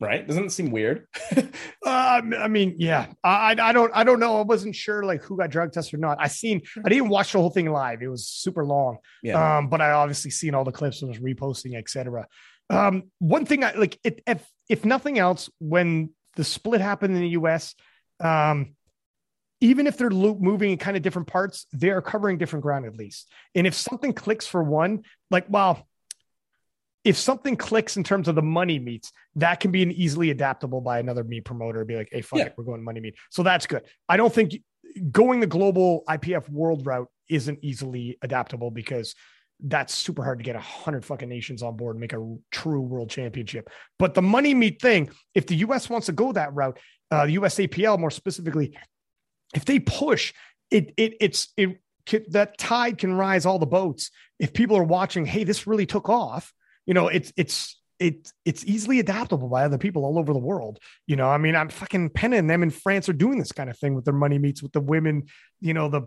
Right? 0.00 0.26
Doesn't 0.26 0.46
it 0.46 0.52
seem 0.52 0.70
weird? 0.70 1.06
Uh, 1.84 2.22
I 2.38 2.46
mean, 2.46 2.76
yeah, 2.78 3.06
I, 3.24 3.56
I 3.60 3.72
don't, 3.72 3.90
I 3.92 4.04
don't 4.04 4.20
know. 4.20 4.38
I 4.38 4.42
wasn't 4.42 4.76
sure 4.76 5.02
like 5.02 5.22
who 5.24 5.36
got 5.36 5.50
drug 5.50 5.72
tested 5.72 5.94
or 5.94 6.00
not. 6.00 6.18
I 6.20 6.28
seen, 6.28 6.62
I 6.84 6.88
didn't 6.88 7.08
watch 7.08 7.32
the 7.32 7.40
whole 7.40 7.50
thing 7.50 7.70
live. 7.70 8.02
It 8.02 8.08
was 8.08 8.26
super 8.26 8.64
long. 8.64 8.98
yeah. 9.22 9.58
Um, 9.58 9.68
but 9.68 9.80
I 9.80 9.90
obviously 9.90 10.30
seen 10.30 10.54
all 10.54 10.62
the 10.62 10.70
clips 10.70 11.02
and 11.02 11.08
was 11.08 11.18
reposting, 11.18 11.76
etc. 11.76 12.28
Um, 12.70 13.04
one 13.18 13.44
thing 13.44 13.64
I 13.64 13.72
like, 13.74 13.98
it, 14.04 14.22
if 14.26 14.46
if 14.68 14.84
nothing 14.84 15.18
else, 15.18 15.50
when 15.58 16.10
the 16.36 16.44
split 16.44 16.80
happened 16.80 17.14
in 17.14 17.20
the 17.22 17.28
U.S., 17.30 17.74
um, 18.20 18.74
even 19.60 19.86
if 19.86 19.96
they're 19.96 20.10
lo- 20.10 20.38
moving 20.40 20.70
in 20.72 20.78
kind 20.78 20.96
of 20.96 21.02
different 21.02 21.28
parts, 21.28 21.66
they 21.72 21.90
are 21.90 22.02
covering 22.02 22.38
different 22.38 22.62
ground 22.62 22.86
at 22.86 22.96
least. 22.96 23.30
And 23.54 23.66
if 23.66 23.74
something 23.74 24.12
clicks 24.12 24.46
for 24.46 24.62
one, 24.62 25.02
like, 25.30 25.46
well, 25.48 25.86
if 27.04 27.16
something 27.16 27.56
clicks 27.56 27.96
in 27.96 28.04
terms 28.04 28.28
of 28.28 28.34
the 28.34 28.42
money 28.42 28.78
meets, 28.78 29.12
that 29.36 29.60
can 29.60 29.70
be 29.72 29.82
an 29.82 29.90
easily 29.92 30.30
adaptable 30.30 30.80
by 30.80 30.98
another 31.00 31.24
meet 31.24 31.44
promoter. 31.44 31.84
Be 31.84 31.96
like, 31.96 32.08
hey, 32.12 32.22
fuck 32.22 32.38
Yeah. 32.38 32.46
it, 32.46 32.54
we're 32.56 32.64
going 32.64 32.82
money 32.82 33.00
meet. 33.00 33.16
So 33.30 33.42
that's 33.42 33.66
good. 33.66 33.82
I 34.08 34.16
don't 34.16 34.32
think 34.32 34.54
going 35.10 35.40
the 35.40 35.46
global 35.46 36.04
IPF 36.08 36.48
world 36.48 36.86
route 36.86 37.08
isn't 37.28 37.58
easily 37.62 38.18
adaptable 38.22 38.70
because 38.70 39.14
that's 39.62 39.94
super 39.94 40.24
hard 40.24 40.38
to 40.38 40.44
get 40.44 40.56
a 40.56 40.60
hundred 40.60 41.04
fucking 41.04 41.28
nations 41.28 41.62
on 41.62 41.76
board 41.76 41.96
and 41.96 42.00
make 42.00 42.12
a 42.12 42.36
true 42.50 42.80
world 42.80 43.10
championship. 43.10 43.70
But 43.98 44.14
the 44.14 44.22
money 44.22 44.54
meet 44.54 44.80
thing, 44.80 45.10
if 45.34 45.46
the 45.46 45.56
US 45.56 45.88
wants 45.88 46.06
to 46.06 46.12
go 46.12 46.32
that 46.32 46.52
route, 46.54 46.78
uh, 47.10 47.26
the 47.26 47.36
USAPL 47.36 47.98
more 47.98 48.10
specifically, 48.10 48.76
if 49.54 49.64
they 49.64 49.78
push 49.78 50.32
it, 50.70 50.92
it 50.96 51.14
it's 51.20 51.48
it 51.56 51.78
that 52.30 52.58
tide 52.58 52.98
can 52.98 53.14
rise 53.14 53.46
all 53.46 53.58
the 53.58 53.66
boats. 53.66 54.10
If 54.38 54.52
people 54.52 54.76
are 54.76 54.84
watching, 54.84 55.24
hey, 55.24 55.44
this 55.44 55.66
really 55.66 55.86
took 55.86 56.08
off. 56.08 56.52
You 56.86 56.94
know, 56.94 57.08
it's 57.08 57.32
it's 57.36 57.80
it 57.98 58.32
it's 58.44 58.64
easily 58.64 58.98
adaptable 58.98 59.48
by 59.48 59.64
other 59.64 59.78
people 59.78 60.04
all 60.04 60.18
over 60.18 60.32
the 60.32 60.38
world. 60.38 60.78
You 61.06 61.16
know, 61.16 61.28
I 61.28 61.38
mean, 61.38 61.54
I'm 61.54 61.68
fucking 61.68 62.10
Penna 62.10 62.36
and 62.36 62.50
them 62.50 62.62
in 62.62 62.70
France 62.70 63.08
are 63.08 63.14
doing 63.14 63.38
this 63.38 63.52
kind 63.52 63.70
of 63.70 63.78
thing 63.78 63.94
with 63.94 64.04
their 64.04 64.14
money 64.14 64.38
meets 64.38 64.62
with 64.62 64.72
the 64.72 64.80
women. 64.80 65.24
You 65.60 65.74
know, 65.74 65.88
the 65.88 66.02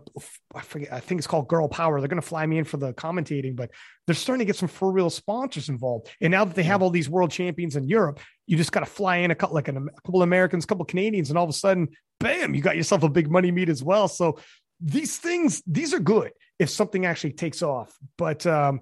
I 0.54 0.60
forget, 0.60 0.92
I 0.92 1.00
think 1.00 1.18
it's 1.18 1.26
called 1.26 1.48
Girl 1.48 1.68
Power. 1.68 2.00
They're 2.00 2.08
going 2.08 2.20
to 2.20 2.26
fly 2.26 2.44
me 2.46 2.58
in 2.58 2.64
for 2.64 2.76
the 2.76 2.92
commentating, 2.92 3.56
but 3.56 3.70
they're 4.06 4.14
starting 4.14 4.40
to 4.40 4.44
get 4.44 4.56
some 4.56 4.68
for 4.68 4.92
real 4.92 5.10
sponsors 5.10 5.68
involved. 5.68 6.10
And 6.20 6.30
now 6.30 6.44
that 6.44 6.54
they 6.54 6.64
have 6.64 6.82
all 6.82 6.90
these 6.90 7.08
world 7.08 7.30
champions 7.30 7.76
in 7.76 7.84
Europe, 7.84 8.20
you 8.46 8.56
just 8.56 8.72
got 8.72 8.80
to 8.80 8.86
fly 8.86 9.16
in 9.18 9.30
a 9.30 9.34
couple 9.34 9.54
like 9.54 9.68
an, 9.68 9.76
a 9.76 10.00
couple 10.02 10.22
Americans, 10.22 10.64
a 10.64 10.66
couple 10.66 10.84
Canadians, 10.84 11.30
and 11.30 11.38
all 11.38 11.44
of 11.44 11.50
a 11.50 11.54
sudden, 11.54 11.88
bam, 12.20 12.54
you 12.54 12.60
got 12.60 12.76
yourself 12.76 13.02
a 13.02 13.08
big 13.08 13.30
money 13.30 13.50
meet 13.50 13.68
as 13.68 13.82
well. 13.82 14.08
So 14.08 14.38
these 14.80 15.16
things, 15.16 15.62
these 15.66 15.94
are 15.94 15.98
good 15.98 16.32
if 16.58 16.70
something 16.70 17.06
actually 17.06 17.32
takes 17.32 17.62
off. 17.62 17.96
But 18.18 18.46
um, 18.46 18.80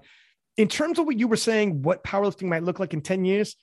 in 0.57 0.69
terms 0.69 0.99
of 0.99 1.07
what 1.07 1.19
you 1.19 1.29
were 1.29 1.37
saying, 1.37 1.83
what 1.83 2.05
powerlifting 2.05 2.49
might 2.49 2.63
look 2.63 2.79
like 2.79 2.95
in 2.95 3.01
10 3.01 3.25
years, 3.25 3.57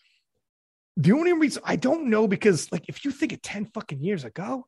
the 0.97 1.13
only 1.13 1.34
reason 1.34 1.61
I 1.65 1.77
don't 1.77 2.09
know 2.09 2.27
because, 2.27 2.72
like, 2.72 2.85
if 2.89 3.05
you 3.05 3.11
think 3.11 3.31
of 3.34 3.41
10 3.41 3.65
fucking 3.73 4.03
years 4.03 4.26
ago, 4.26 4.68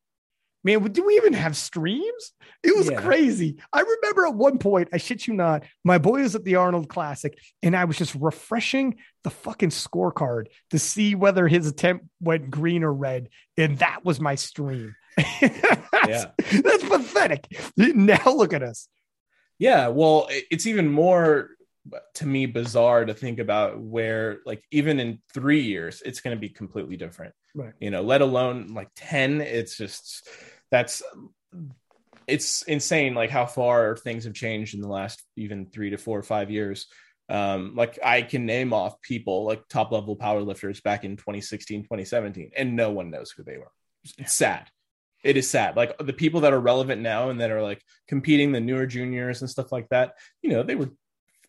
man, 0.64 0.82
do 0.84 1.04
we 1.04 1.16
even 1.16 1.34
have 1.34 1.54
streams? 1.54 2.32
It 2.62 2.74
was 2.74 2.88
Yeah. 2.90 3.02
crazy. 3.02 3.58
I 3.70 3.80
remember 3.80 4.26
at 4.26 4.34
one 4.34 4.58
point, 4.58 4.88
I 4.90 4.96
shit 4.96 5.26
you 5.26 5.34
not, 5.34 5.64
my 5.84 5.98
boy 5.98 6.22
was 6.22 6.34
at 6.34 6.44
the 6.44 6.56
Arnold 6.56 6.88
Classic 6.88 7.38
and 7.62 7.76
I 7.76 7.84
was 7.84 7.98
just 7.98 8.14
refreshing 8.14 8.96
the 9.22 9.28
fucking 9.30 9.68
scorecard 9.68 10.46
to 10.70 10.78
see 10.78 11.14
whether 11.14 11.46
his 11.46 11.66
attempt 11.66 12.06
went 12.20 12.50
green 12.50 12.82
or 12.82 12.94
red. 12.94 13.28
And 13.58 13.78
that 13.80 14.04
was 14.04 14.18
my 14.20 14.34
stream. 14.36 14.94
Yeah. 16.06 16.32
that's 16.50 16.84
pathetic. 16.84 17.46
Now 17.76 18.34
look 18.34 18.52
at 18.52 18.62
us. 18.62 18.88
Yeah, 19.58 19.88
well, 19.88 20.26
it's 20.30 20.66
even 20.66 20.90
more 20.90 21.50
to 22.14 22.26
me 22.26 22.46
bizarre 22.46 23.04
to 23.04 23.14
think 23.14 23.38
about 23.38 23.78
where, 23.80 24.38
like, 24.46 24.62
even 24.70 25.00
in 25.00 25.20
three 25.32 25.62
years, 25.62 26.02
it's 26.04 26.20
going 26.20 26.36
to 26.36 26.40
be 26.40 26.48
completely 26.48 26.96
different. 26.96 27.34
Right. 27.54 27.74
You 27.80 27.90
know, 27.90 28.02
let 28.02 28.20
alone 28.20 28.74
like 28.74 28.88
10. 28.96 29.40
It's 29.40 29.76
just 29.76 30.28
that's 30.70 31.02
it's 32.26 32.62
insane, 32.62 33.14
like, 33.14 33.30
how 33.30 33.46
far 33.46 33.96
things 33.96 34.24
have 34.24 34.34
changed 34.34 34.74
in 34.74 34.80
the 34.80 34.88
last 34.88 35.22
even 35.36 35.66
three 35.66 35.90
to 35.90 35.98
four 35.98 36.18
or 36.18 36.22
five 36.22 36.50
years. 36.50 36.86
Um, 37.28 37.74
like, 37.74 37.98
I 38.04 38.22
can 38.22 38.46
name 38.46 38.72
off 38.72 39.00
people 39.02 39.44
like 39.44 39.68
top 39.68 39.92
level 39.92 40.16
powerlifters 40.16 40.82
back 40.82 41.04
in 41.04 41.16
2016, 41.16 41.82
2017, 41.82 42.50
and 42.56 42.76
no 42.76 42.90
one 42.90 43.10
knows 43.10 43.30
who 43.30 43.42
they 43.44 43.58
were. 43.58 43.70
It's 44.18 44.34
sad. 44.34 44.68
it 45.24 45.38
is 45.38 45.48
sad. 45.48 45.74
Like 45.76 45.96
the 45.98 46.12
people 46.12 46.42
that 46.42 46.52
are 46.52 46.60
relevant 46.60 47.00
now 47.00 47.30
and 47.30 47.40
that 47.40 47.50
are 47.50 47.62
like 47.62 47.82
competing, 48.08 48.52
the 48.52 48.60
newer 48.60 48.86
juniors 48.86 49.40
and 49.40 49.50
stuff 49.50 49.72
like 49.72 49.88
that, 49.88 50.14
you 50.42 50.50
know, 50.50 50.62
they 50.62 50.74
were 50.74 50.90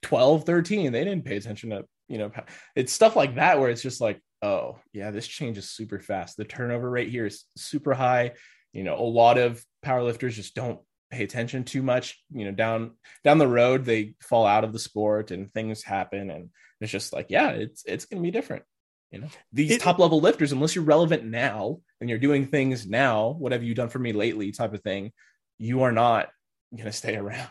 12, 0.06 0.44
13. 0.44 0.91
They 0.91 1.03
didn't 1.03 1.26
pay 1.26 1.36
attention 1.36 1.72
to, 1.72 1.86
you 2.07 2.19
know, 2.19 2.32
it's 2.76 2.94
stuff 2.94 3.15
like 3.15 3.36
that 3.36 3.60
where 3.60 3.69
it's 3.69 3.82
just 3.82 3.99
like, 3.99 4.22
oh, 4.44 4.80
yeah, 4.94 5.10
this 5.10 5.27
changes 5.27 5.72
super 5.72 5.99
fast. 5.99 6.38
The 6.38 6.45
turnover 6.45 6.90
rate 6.90 7.10
here 7.10 7.26
is 7.26 7.45
super 7.57 7.95
high. 7.95 8.34
You 8.72 8.84
know, 8.84 8.99
a 8.99 9.02
lot 9.02 9.40
of 9.40 9.64
powerlifters 9.84 10.34
just 10.34 10.53
don't 10.53 10.80
pay 11.10 11.23
attention 11.23 11.64
too 11.64 11.82
much. 11.82 12.22
You 12.32 12.45
know, 12.45 12.52
down 12.52 12.91
down 13.23 13.40
the 13.40 13.48
road, 13.48 13.84
they 13.84 14.14
fall 14.22 14.45
out 14.45 14.64
of 14.64 14.73
the 14.73 14.80
sport 14.80 15.32
and 15.32 15.52
things 15.52 15.82
happen. 15.82 16.30
And 16.30 16.49
it's 16.80 16.91
just 16.91 17.11
like, 17.11 17.27
yeah, 17.30 17.49
it's 17.49 17.84
it's 17.88 18.06
gonna 18.06 18.22
be 18.22 18.32
different. 18.32 18.61
You 19.10 19.22
know, 19.22 19.27
these 19.52 19.72
it, 19.72 19.82
top 19.82 19.98
level 19.98 20.19
lifters, 20.19 20.52
unless 20.52 20.76
you're 20.76 20.84
relevant 20.84 21.26
now 21.26 21.80
and 21.99 22.10
you're 22.10 22.19
doing 22.19 22.45
things 22.45 22.86
now, 22.86 23.30
what 23.40 23.53
have 23.53 23.64
you 23.64 23.73
done 23.73 23.90
for 23.90 23.98
me 23.98 24.14
lately 24.14 24.52
type 24.52 24.73
of 24.76 24.84
thing, 24.84 25.14
you 25.57 25.82
are 25.82 25.91
not 25.91 26.30
going 26.72 26.86
to 26.86 26.91
stay 26.91 27.15
around. 27.15 27.49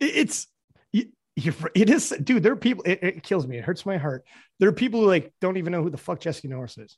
It's, 0.00 0.46
it 1.74 1.90
is, 1.90 2.14
dude. 2.22 2.42
There 2.42 2.52
are 2.52 2.56
people. 2.56 2.84
It, 2.84 2.98
it, 3.02 3.22
kills 3.22 3.46
me. 3.46 3.58
It 3.58 3.64
hurts 3.64 3.86
my 3.86 3.96
heart. 3.96 4.24
There 4.58 4.68
are 4.68 4.72
people 4.72 5.00
who 5.00 5.06
like 5.06 5.32
don't 5.40 5.56
even 5.56 5.72
know 5.72 5.82
who 5.82 5.90
the 5.90 5.96
fuck 5.96 6.20
Jesse 6.20 6.48
Norris 6.48 6.78
is. 6.78 6.96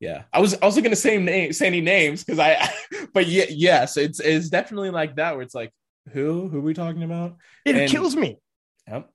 Yeah, 0.00 0.24
I 0.32 0.40
was 0.40 0.54
also 0.54 0.80
to 0.80 0.96
say 0.96 1.18
name 1.18 1.52
say 1.52 1.66
any 1.66 1.80
names 1.80 2.24
because 2.24 2.38
I, 2.38 2.68
but 3.14 3.26
yeah, 3.26 3.44
yes, 3.48 3.96
it's 3.96 4.20
it's 4.20 4.48
definitely 4.48 4.90
like 4.90 5.16
that 5.16 5.34
where 5.34 5.42
it's 5.42 5.54
like 5.54 5.72
who 6.12 6.48
who 6.48 6.58
are 6.58 6.62
we 6.62 6.74
talking 6.74 7.02
about? 7.02 7.36
It 7.64 7.76
and, 7.76 7.90
kills 7.90 8.16
me. 8.16 8.38
Yep. 8.88 9.08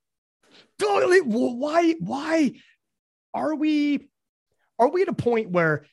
Why 0.79 1.95
why 1.99 2.53
are 3.33 3.55
we 3.55 4.09
are 4.79 4.89
we 4.89 5.01
at 5.01 5.07
a 5.09 5.13
point 5.13 5.51
where 5.51 5.85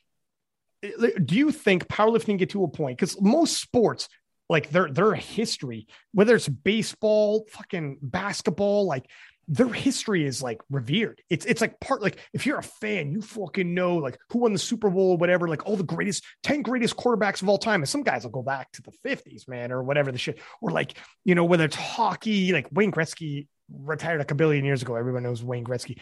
eh, 0.83 1.09
do 1.23 1.35
you 1.35 1.51
think 1.51 1.87
powerlifting 1.87 2.37
get 2.37 2.51
to 2.51 2.63
a 2.63 2.67
point 2.67 2.97
because 2.97 3.19
most 3.21 3.59
sports 3.59 4.07
like 4.49 4.69
their 4.69 4.89
their 4.89 5.13
history 5.13 5.87
whether 6.13 6.35
it's 6.35 6.47
baseball 6.47 7.45
fucking 7.51 7.97
basketball 8.01 8.85
like 8.85 9.05
their 9.47 9.67
history 9.67 10.25
is 10.25 10.41
like 10.41 10.59
revered. 10.71 11.21
It's 11.29 11.45
it's 11.45 11.61
like 11.61 11.79
part 11.79 12.01
like 12.01 12.17
if 12.33 12.45
you're 12.45 12.57
a 12.57 12.63
fan, 12.63 13.11
you 13.11 13.21
fucking 13.21 13.73
know 13.73 13.97
like 13.97 14.17
who 14.29 14.39
won 14.39 14.53
the 14.53 14.59
Super 14.59 14.89
Bowl 14.89 15.11
or 15.11 15.17
whatever, 15.17 15.47
like 15.47 15.65
all 15.65 15.75
the 15.75 15.83
greatest 15.83 16.23
10 16.43 16.63
greatest 16.63 16.97
quarterbacks 16.97 17.41
of 17.41 17.49
all 17.49 17.57
time. 17.57 17.81
And 17.81 17.89
some 17.89 18.03
guys 18.03 18.23
will 18.23 18.31
go 18.31 18.41
back 18.41 18.71
to 18.73 18.81
the 18.81 18.91
50s, 19.05 19.47
man, 19.47 19.71
or 19.71 19.83
whatever 19.83 20.11
the 20.11 20.17
shit. 20.17 20.39
Or 20.61 20.71
like, 20.71 20.97
you 21.23 21.35
know, 21.35 21.45
whether 21.45 21.65
it's 21.65 21.75
hockey, 21.75 22.53
like 22.53 22.67
Wayne 22.71 22.91
Gretzky 22.91 23.47
retired 23.71 24.19
like 24.19 24.31
a 24.31 24.35
billion 24.35 24.65
years 24.65 24.81
ago. 24.81 24.95
Everyone 24.95 25.23
knows 25.23 25.43
Wayne 25.43 25.63
Gretzky. 25.63 25.99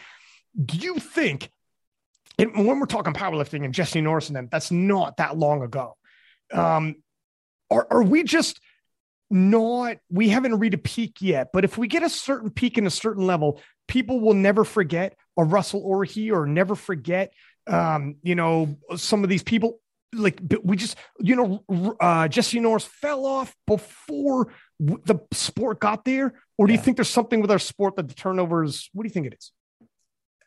Do 0.64 0.78
you 0.78 0.98
think 0.98 1.50
and 2.38 2.66
when 2.66 2.80
we're 2.80 2.86
talking 2.86 3.12
powerlifting 3.12 3.64
and 3.64 3.74
Jesse 3.74 4.00
Norris 4.00 4.28
and 4.28 4.36
them, 4.36 4.48
that's 4.50 4.72
not 4.72 5.18
that 5.18 5.36
long 5.36 5.62
ago. 5.62 5.96
Um, 6.52 6.96
are, 7.70 7.86
are 7.90 8.02
we 8.02 8.22
just 8.22 8.60
not, 9.30 9.96
we 10.10 10.28
haven't 10.28 10.58
reached 10.58 10.74
a 10.74 10.78
peak 10.78 11.16
yet, 11.20 11.48
but 11.52 11.64
if 11.64 11.78
we 11.78 11.88
get 11.88 12.02
a 12.02 12.08
certain 12.08 12.50
peak 12.50 12.78
in 12.78 12.86
a 12.86 12.90
certain 12.90 13.26
level, 13.26 13.60
people 13.88 14.20
will 14.20 14.34
never 14.34 14.64
forget 14.64 15.16
a 15.36 15.44
Russel 15.44 15.82
Orhii 15.82 16.32
or 16.32 16.46
never 16.46 16.74
forget, 16.74 17.32
um, 17.66 18.16
you 18.22 18.34
know, 18.34 18.78
some 18.96 19.22
of 19.22 19.30
these 19.30 19.42
people 19.42 19.80
like 20.12 20.40
we 20.62 20.76
just, 20.76 20.96
you 21.18 21.34
know, 21.34 21.96
uh, 22.00 22.28
Jesse 22.28 22.60
Norris 22.60 22.84
fell 22.84 23.26
off 23.26 23.54
before 23.66 24.52
the 24.78 25.18
sport 25.32 25.80
got 25.80 26.04
there. 26.04 26.34
Or 26.56 26.66
do 26.66 26.72
yeah. 26.72 26.78
you 26.78 26.84
think 26.84 26.96
there's 26.96 27.10
something 27.10 27.40
with 27.40 27.50
our 27.50 27.58
sport 27.58 27.96
that 27.96 28.08
the 28.08 28.14
turnovers, 28.14 28.90
what 28.92 29.02
do 29.02 29.08
you 29.08 29.12
think 29.12 29.26
it 29.26 29.34
is? 29.36 29.52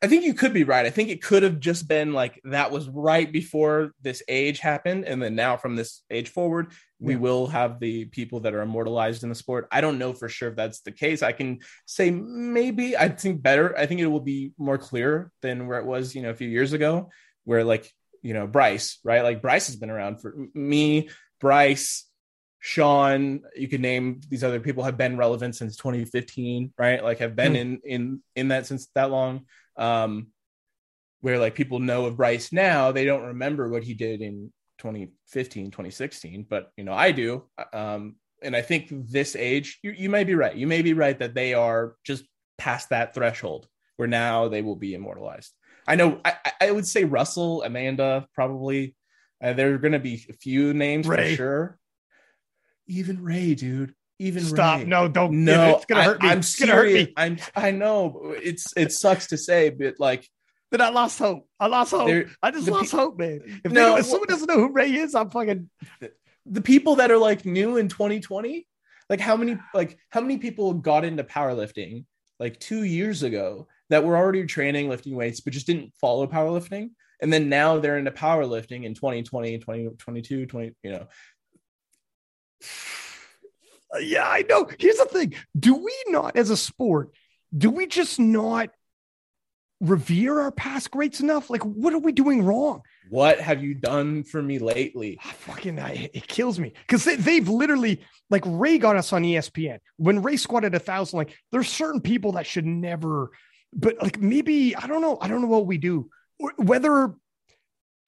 I 0.01 0.07
think 0.07 0.25
you 0.25 0.35
could 0.35 0.53
be 0.53 0.63
right. 0.63 0.85
I 0.85 0.91
think 0.91 1.09
it 1.09 1.23
could 1.23 1.41
have 1.41 1.59
just 1.59 1.87
been 1.87 2.13
like 2.13 2.39
that 2.43 2.71
was 2.71 2.87
right 2.87 3.31
before 3.31 3.93
this 4.01 4.21
age 4.27 4.59
happened. 4.59 5.05
And 5.05 5.21
then 5.21 5.33
now 5.33 5.57
from 5.57 5.75
this 5.75 6.03
age 6.11 6.29
forward, 6.29 6.71
we 6.99 7.13
yeah. 7.13 7.19
will 7.19 7.47
have 7.47 7.79
the 7.79 8.05
people 8.05 8.41
that 8.41 8.53
are 8.53 8.61
immortalized 8.61 9.23
in 9.23 9.29
the 9.29 9.35
sport. 9.35 9.67
I 9.71 9.81
don't 9.81 9.97
know 9.97 10.13
for 10.13 10.29
sure 10.29 10.49
if 10.49 10.55
that's 10.55 10.81
the 10.81 10.91
case. 10.91 11.23
I 11.23 11.31
can 11.31 11.59
say 11.87 12.11
maybe 12.11 12.95
I 12.95 13.09
think 13.09 13.41
better. 13.41 13.75
I 13.75 13.87
think 13.87 13.99
it 13.99 14.07
will 14.07 14.19
be 14.19 14.51
more 14.59 14.77
clear 14.77 15.31
than 15.41 15.65
where 15.65 15.79
it 15.79 15.85
was, 15.85 16.13
you 16.13 16.21
know, 16.21 16.29
a 16.29 16.35
few 16.35 16.47
years 16.47 16.73
ago, 16.73 17.09
where 17.45 17.63
like, 17.63 17.91
you 18.21 18.35
know, 18.35 18.45
Bryce, 18.45 18.99
right? 19.03 19.23
Like 19.23 19.41
Bryce 19.41 19.65
has 19.65 19.77
been 19.77 19.89
around 19.89 20.21
for 20.21 20.35
me, 20.53 21.09
Bryce, 21.39 22.05
Sean, 22.59 23.41
you 23.55 23.67
could 23.67 23.81
name 23.81 24.21
these 24.29 24.43
other 24.43 24.59
people 24.59 24.83
have 24.83 24.97
been 24.97 25.17
relevant 25.17 25.55
since 25.55 25.75
2015, 25.75 26.73
right? 26.77 27.03
Like 27.03 27.19
have 27.19 27.35
been 27.35 27.53
mm. 27.53 27.61
in 27.61 27.81
in 27.83 28.21
in 28.35 28.47
that 28.49 28.67
since 28.67 28.87
that 28.93 29.09
long 29.09 29.45
um, 29.77 30.27
where 31.21 31.39
like 31.39 31.55
people 31.55 31.79
know 31.79 32.05
of 32.05 32.17
Bryce 32.17 32.51
now, 32.51 32.91
they 32.91 33.05
don't 33.05 33.23
remember 33.23 33.69
what 33.69 33.83
he 33.83 33.93
did 33.93 34.21
in 34.21 34.51
2015, 34.79 35.71
2016, 35.71 36.45
but 36.49 36.71
you 36.77 36.83
know, 36.83 36.93
I 36.93 37.11
do. 37.11 37.43
Um, 37.73 38.15
and 38.43 38.55
I 38.55 38.61
think 38.61 38.89
this 38.89 39.35
age, 39.35 39.79
you, 39.81 39.91
you 39.91 40.09
may 40.09 40.23
be 40.23 40.35
right. 40.35 40.55
You 40.55 40.67
may 40.67 40.81
be 40.81 40.93
right 40.93 41.17
that 41.19 41.33
they 41.33 41.53
are 41.53 41.95
just 42.03 42.23
past 42.57 42.89
that 42.89 43.13
threshold 43.13 43.67
where 43.97 44.07
now 44.07 44.47
they 44.47 44.61
will 44.61 44.75
be 44.75 44.93
immortalized. 44.93 45.51
I 45.87 45.95
know 45.95 46.21
I, 46.23 46.35
I 46.61 46.71
would 46.71 46.85
say 46.85 47.03
Russel, 47.03 47.63
Amanda, 47.63 48.27
probably. 48.33 48.95
Uh, 49.41 49.53
there 49.53 49.73
are 49.73 49.77
going 49.77 49.93
to 49.93 49.99
be 49.99 50.25
a 50.29 50.33
few 50.33 50.73
names 50.73 51.07
Ray. 51.07 51.31
for 51.31 51.35
sure. 51.35 51.79
Even 52.87 53.23
Ray, 53.23 53.53
dude 53.53 53.93
even 54.19 54.43
stop. 54.43 54.79
Ray. 54.79 54.85
No, 54.85 55.07
don't. 55.07 55.45
No, 55.45 55.75
it's 55.75 55.85
gonna 55.85 56.03
hurt 56.03 56.21
me. 56.21 56.29
I, 56.29 56.31
am 56.31 56.39
it's 56.39 56.59
gonna 56.59 56.73
hurt 56.73 56.91
me. 56.91 57.13
I'm. 57.15 57.37
I 57.55 57.71
know 57.71 58.35
it's. 58.37 58.73
It 58.75 58.91
sucks 58.91 59.27
to 59.27 59.37
say, 59.37 59.69
but 59.69 59.95
like. 59.99 60.27
But 60.69 60.81
I 60.81 60.89
lost 60.89 61.19
hope. 61.19 61.47
I 61.59 61.67
lost 61.67 61.91
hope. 61.91 62.27
I 62.43 62.51
just 62.51 62.67
lost 62.67 62.91
pe- 62.91 62.97
hope, 62.97 63.17
man. 63.17 63.61
If, 63.63 63.71
no, 63.71 63.95
if 63.95 64.05
someone 64.05 64.27
doesn't 64.27 64.47
know 64.47 64.59
who 64.59 64.73
Ray 64.73 64.91
is, 64.91 65.15
I'm 65.15 65.29
fucking. 65.29 65.69
The, 66.01 66.11
the 66.45 66.61
people 66.61 66.95
that 66.95 67.11
are 67.11 67.17
like 67.17 67.45
new 67.45 67.77
in 67.77 67.87
2020, 67.87 68.67
like 69.09 69.19
how 69.19 69.37
many, 69.37 69.57
like 69.73 69.97
how 70.09 70.19
many 70.19 70.37
people 70.37 70.73
got 70.73 71.05
into 71.05 71.23
powerlifting 71.23 72.05
like 72.39 72.59
two 72.59 72.83
years 72.83 73.23
ago 73.23 73.67
that 73.89 74.03
were 74.03 74.17
already 74.17 74.45
training 74.45 74.89
lifting 74.89 75.15
weights, 75.15 75.39
but 75.39 75.53
just 75.53 75.67
didn't 75.67 75.93
follow 76.01 76.27
powerlifting, 76.27 76.89
and 77.21 77.31
then 77.31 77.47
now 77.47 77.79
they're 77.79 77.97
into 77.97 78.11
powerlifting 78.11 78.83
in 78.83 78.93
2020, 78.93 79.59
2022, 79.59 80.45
20, 80.47 80.75
you 80.83 80.91
know 80.91 81.07
Uh, 83.93 83.99
yeah, 83.99 84.27
I 84.27 84.43
know. 84.49 84.67
Here's 84.79 84.97
the 84.97 85.05
thing: 85.05 85.33
do 85.57 85.75
we 85.75 85.93
not, 86.07 86.35
as 86.35 86.49
a 86.49 86.57
sport, 86.57 87.11
do 87.55 87.69
we 87.69 87.87
just 87.87 88.19
not 88.19 88.69
revere 89.79 90.39
our 90.41 90.51
past 90.51 90.91
greats 90.91 91.19
enough? 91.19 91.49
Like, 91.49 91.63
what 91.63 91.93
are 91.93 91.99
we 91.99 92.11
doing 92.11 92.43
wrong? 92.43 92.81
What 93.09 93.39
have 93.39 93.63
you 93.63 93.73
done 93.73 94.23
for 94.23 94.41
me 94.41 94.59
lately? 94.59 95.19
I 95.23 95.31
fucking, 95.31 95.79
I, 95.79 96.09
it 96.13 96.27
kills 96.27 96.59
me 96.59 96.73
because 96.85 97.05
they, 97.05 97.35
have 97.35 97.49
literally 97.49 98.01
like 98.29 98.43
Ray 98.45 98.77
got 98.77 98.95
us 98.95 99.13
on 99.13 99.23
ESPN 99.23 99.79
when 99.97 100.21
Ray 100.21 100.37
squatted 100.37 100.75
a 100.75 100.79
thousand. 100.79 101.17
Like, 101.17 101.37
there's 101.51 101.69
certain 101.69 102.01
people 102.01 102.33
that 102.33 102.45
should 102.45 102.65
never, 102.65 103.31
but 103.73 104.01
like 104.01 104.19
maybe 104.19 104.75
I 104.75 104.87
don't 104.87 105.01
know. 105.01 105.17
I 105.21 105.27
don't 105.27 105.41
know 105.41 105.47
what 105.47 105.67
we 105.67 105.77
do. 105.77 106.09
Whether 106.57 107.15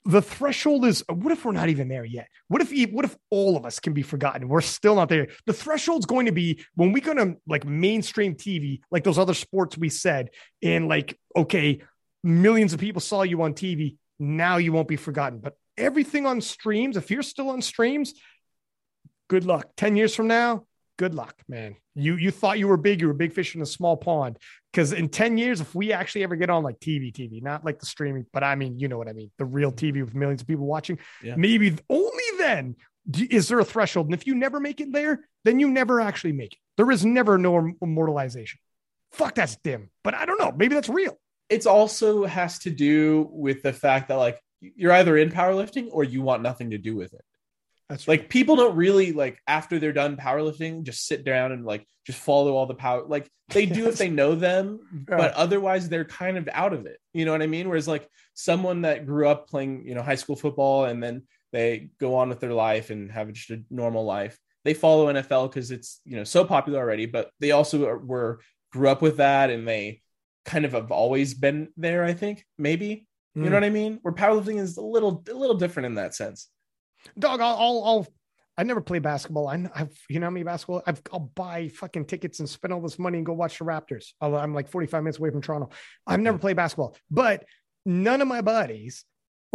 the 0.10 0.24
threshold 0.24 0.86
is 0.86 1.04
what 1.08 1.32
if 1.32 1.46
we're 1.46 1.52
not 1.52 1.70
even 1.70 1.88
there 1.88 2.04
yet? 2.04 2.30
What 2.48 2.64
if 2.64 2.92
what 2.92 3.06
if 3.06 3.16
all 3.30 3.56
of 3.56 3.64
us 3.64 3.80
can 3.80 3.94
be 3.94 4.02
forgotten? 4.02 4.50
We're 4.50 4.62
still 4.62 4.96
not 4.96 5.08
there. 5.08 5.28
The 5.46 5.54
threshold's 5.54 6.08
going 6.08 6.26
to 6.26 6.32
be 6.32 6.66
when 6.74 6.92
we 6.94 7.00
go 7.00 7.14
to 7.14 7.38
like 7.48 7.64
mainstream 7.64 8.34
tv 8.34 8.82
like 8.90 9.04
those 9.04 9.20
other 9.20 9.36
sports 9.36 9.78
we 9.78 9.90
said 9.90 10.32
and 10.64 10.88
like 10.88 11.16
okay 11.36 11.82
millions 12.24 12.74
of 12.74 12.80
people 12.80 13.02
saw 13.02 13.22
you 13.22 13.44
on 13.44 13.54
tv 13.54 13.98
now 14.18 14.58
you 14.58 14.74
won't 14.74 14.88
be 14.88 14.96
forgotten. 14.96 15.40
But 15.40 15.56
everything 15.78 16.26
on 16.26 16.42
streams 16.42 16.98
if 16.98 17.12
you're 17.12 17.22
still 17.22 17.52
on 17.52 17.62
streams 17.62 18.16
good 19.28 19.46
luck. 19.46 19.68
10 19.78 19.96
years 19.96 20.16
from 20.16 20.28
now 20.28 20.66
good 21.00 21.16
luck 21.16 21.34
man 21.48 21.76
you 21.96 22.16
you 22.16 22.30
thought 22.30 22.60
you 22.60 22.68
were 22.68 22.78
big 22.78 23.02
you 23.02 23.08
were 23.08 23.14
a 23.14 23.16
big 23.16 23.34
fish 23.34 23.56
in 23.56 23.62
a 23.62 23.66
small 23.66 23.98
pond 23.98 24.38
because 24.72 24.94
in 24.94 25.10
10 25.10 25.38
years, 25.38 25.62
if 25.62 25.74
we 25.74 25.94
actually 25.94 26.24
ever 26.24 26.36
get 26.36 26.50
on 26.50 26.64
like 26.64 26.80
TV, 26.80 27.12
TV, 27.12 27.42
not 27.42 27.66
like 27.66 27.80
the 27.80 27.86
streaming, 27.86 28.26
but 28.32 28.44
I 28.44 28.56
mean, 28.56 28.78
you 28.78 28.88
know 28.88 28.98
what 28.98 29.10
I 29.10 29.14
mean, 29.14 29.32
the 29.38 29.46
real. 29.46 29.72
TV 29.72 30.04
with 30.04 30.16
millions 30.16 30.42
of 30.42 30.48
people 30.48 30.66
watching, 30.66 31.00
yeah. 31.24 31.36
maybe 31.36 31.76
only 31.90 32.24
then 32.38 32.76
is 33.16 33.48
there 33.48 33.60
a 33.60 33.66
threshold. 33.66 34.08
And 34.08 34.14
if 34.14 34.28
you 34.28 34.36
never 34.36 34.60
make 34.60 34.82
it 34.82 34.92
there, 34.92 35.28
then 35.46 35.60
you 35.60 35.70
never 35.70 36.02
actually 36.02 36.34
make 36.34 36.54
it. 36.54 36.60
There 36.78 36.90
is 36.92 37.06
never 37.06 37.38
no 37.38 37.72
immortalization. 37.82 38.60
Fuck, 39.12 39.36
that's 39.36 39.56
dim. 39.58 39.90
But 40.04 40.16
I 40.16 40.26
don't 40.26 40.40
know. 40.40 40.52
Maybe 40.56 40.76
that's 40.76 40.90
real. 40.90 41.18
It's 41.50 41.66
also 41.66 42.26
has 42.26 42.60
to 42.60 42.70
do 42.70 43.30
with 43.32 43.64
the 43.64 43.74
fact 43.74 44.10
that 44.10 44.16
like 44.16 44.40
you're 44.60 44.92
either 44.92 45.18
in 45.18 45.30
powerlifting 45.30 45.88
or 45.92 46.04
you 46.04 46.22
want 46.22 46.44
nothing 46.44 46.72
to 46.72 46.78
do 46.78 46.96
with 46.96 47.14
it. 47.14 47.22
That's 47.90 48.08
like 48.08 48.30
people 48.30 48.56
don't 48.56 48.76
really 48.76 49.14
like 49.14 49.40
after 49.48 49.80
they're 49.80 49.92
done 49.92 50.16
powerlifting, 50.16 50.84
just 50.84 51.08
sit 51.08 51.24
down 51.24 51.52
and 51.52 51.66
like 51.66 51.88
just 52.06 52.20
follow 52.20 52.56
all 52.56 52.68
the 52.68 52.76
power. 52.76 53.04
Like 53.08 53.28
they 53.50 53.66
do 53.66 53.88
if 53.88 53.98
they 53.98 54.10
know 54.10 54.36
them, 54.36 54.80
yeah. 54.94 55.18
but 55.18 55.34
otherwise 55.34 55.90
they're 55.90 56.06
kind 56.06 56.38
of 56.38 56.48
out 56.54 56.74
of 56.74 56.86
it. 56.86 56.98
You 57.14 57.26
know 57.26 57.32
what 57.32 57.42
I 57.42 57.48
mean? 57.48 57.68
Whereas 57.68 57.88
like 57.88 58.08
someone 58.36 58.84
that 58.84 59.08
grew 59.08 59.28
up 59.28 59.50
playing, 59.50 59.88
you 59.88 59.96
know, 59.96 60.04
high 60.04 60.16
school 60.16 60.36
football 60.36 60.86
and 60.86 61.02
then 61.02 61.24
they 61.52 61.90
go 62.00 62.16
on 62.16 62.30
with 62.30 62.40
their 62.40 62.54
life 62.54 62.92
and 62.92 63.12
have 63.12 63.34
just 63.34 63.50
a 63.50 63.64
normal 63.72 64.06
life. 64.06 64.38
They 64.66 64.76
follow 64.76 65.12
NFL 65.12 65.50
because 65.50 65.72
it's 65.72 66.02
you 66.06 66.16
know 66.16 66.24
so 66.24 66.46
popular 66.46 66.80
already, 66.80 67.08
but 67.08 67.32
they 67.40 67.52
also 67.52 67.88
are, 67.88 67.98
were 67.98 68.42
grew 68.72 68.90
up 68.90 69.02
with 69.02 69.18
that 69.18 69.50
and 69.50 69.68
they 69.68 70.02
kind 70.46 70.66
of 70.66 70.74
have 70.74 70.92
always 70.92 71.34
been 71.34 71.70
there. 71.76 72.04
I 72.04 72.14
think 72.14 72.46
maybe 72.58 73.08
mm. 73.36 73.44
you 73.44 73.44
know 73.44 73.48
hmm. 73.48 73.54
what 73.54 73.64
I 73.64 73.70
mean. 73.70 74.00
Where 74.04 74.14
powerlifting 74.14 74.60
is 74.60 74.78
a 74.78 74.82
little 74.82 75.24
a 75.28 75.34
little 75.34 75.58
different 75.58 75.88
in 75.88 75.96
that 75.96 76.14
sense. 76.14 76.50
Dog, 77.18 77.42
I'll, 77.42 77.56
I'll, 77.56 77.84
I'll 77.86 78.08
I 78.58 78.64
never 78.64 78.82
play 78.82 79.00
basketball. 79.00 79.48
I, 79.48 79.58
have 79.74 79.94
you 80.10 80.20
know 80.20 80.26
how 80.26 80.32
many 80.32 80.44
basketball? 80.44 80.84
I've, 80.86 81.02
I'll 81.14 81.32
buy 81.34 81.70
fucking 81.70 82.06
tickets 82.06 82.40
and 82.40 82.50
spend 82.50 82.74
all 82.74 82.82
this 82.82 83.00
money 83.00 83.18
and 83.18 83.26
go 83.26 83.32
watch 83.32 83.58
the 83.58 83.64
Raptors. 83.64 84.08
Although 84.20 84.36
i 84.36 84.44
am 84.44 84.54
like 84.54 84.68
45 84.68 85.02
minutes 85.02 85.18
away 85.18 85.30
from 85.30 85.42
Toronto. 85.42 85.70
I've 86.06 86.20
never 86.20 86.38
played 86.38 86.58
basketball, 86.58 86.98
but 87.10 87.46
none 87.86 88.22
of 88.22 88.28
my 88.28 88.42
buddies 88.42 89.06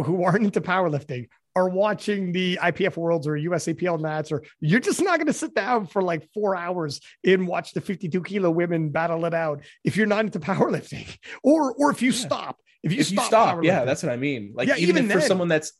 who 0.03 0.23
aren't 0.23 0.45
into 0.45 0.59
powerlifting 0.59 1.27
are 1.55 1.69
watching 1.69 2.31
the 2.31 2.57
IPF 2.61 2.97
Worlds 2.97 3.27
or 3.27 3.33
USAPL 3.33 3.99
Nats, 4.01 4.31
or 4.31 4.43
you're 4.59 4.79
just 4.79 5.01
not 5.01 5.17
going 5.17 5.27
to 5.27 5.33
sit 5.33 5.53
down 5.53 5.85
for 5.85 6.01
like 6.01 6.27
four 6.33 6.55
hours 6.55 6.99
and 7.23 7.47
watch 7.47 7.73
the 7.73 7.81
52 7.81 8.23
kilo 8.23 8.49
women 8.49 8.89
battle 8.89 9.23
it 9.25 9.35
out 9.35 9.61
if 9.83 9.95
you're 9.95 10.07
not 10.07 10.25
into 10.25 10.39
powerlifting, 10.39 11.15
or 11.43 11.73
or 11.73 11.91
if 11.91 12.01
you 12.01 12.11
yeah. 12.11 12.25
stop. 12.25 12.59
If 12.83 12.91
you 12.91 12.99
if 12.99 13.07
stop, 13.07 13.17
you 13.17 13.27
stop 13.27 13.63
yeah, 13.63 13.85
that's 13.85 14.03
what 14.03 14.11
I 14.11 14.17
mean. 14.17 14.53
Like 14.55 14.67
yeah, 14.67 14.77
even, 14.77 14.97
even 14.97 15.09
for 15.09 15.21
someone 15.21 15.47
that's 15.47 15.71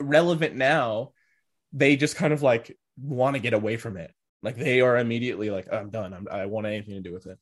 relevant 0.00 0.54
now, 0.56 1.12
they 1.72 1.96
just 1.96 2.16
kind 2.16 2.32
of 2.32 2.42
like 2.42 2.76
want 3.00 3.34
to 3.34 3.40
get 3.40 3.54
away 3.54 3.76
from 3.76 3.96
it. 3.96 4.12
Like 4.42 4.56
they 4.56 4.80
are 4.80 4.98
immediately 4.98 5.50
like, 5.50 5.72
I'm 5.72 5.90
done. 5.90 6.12
I'm, 6.12 6.28
I 6.30 6.46
want 6.46 6.66
anything 6.66 6.94
to 6.94 7.00
do 7.00 7.12
with 7.12 7.26
it. 7.26 7.38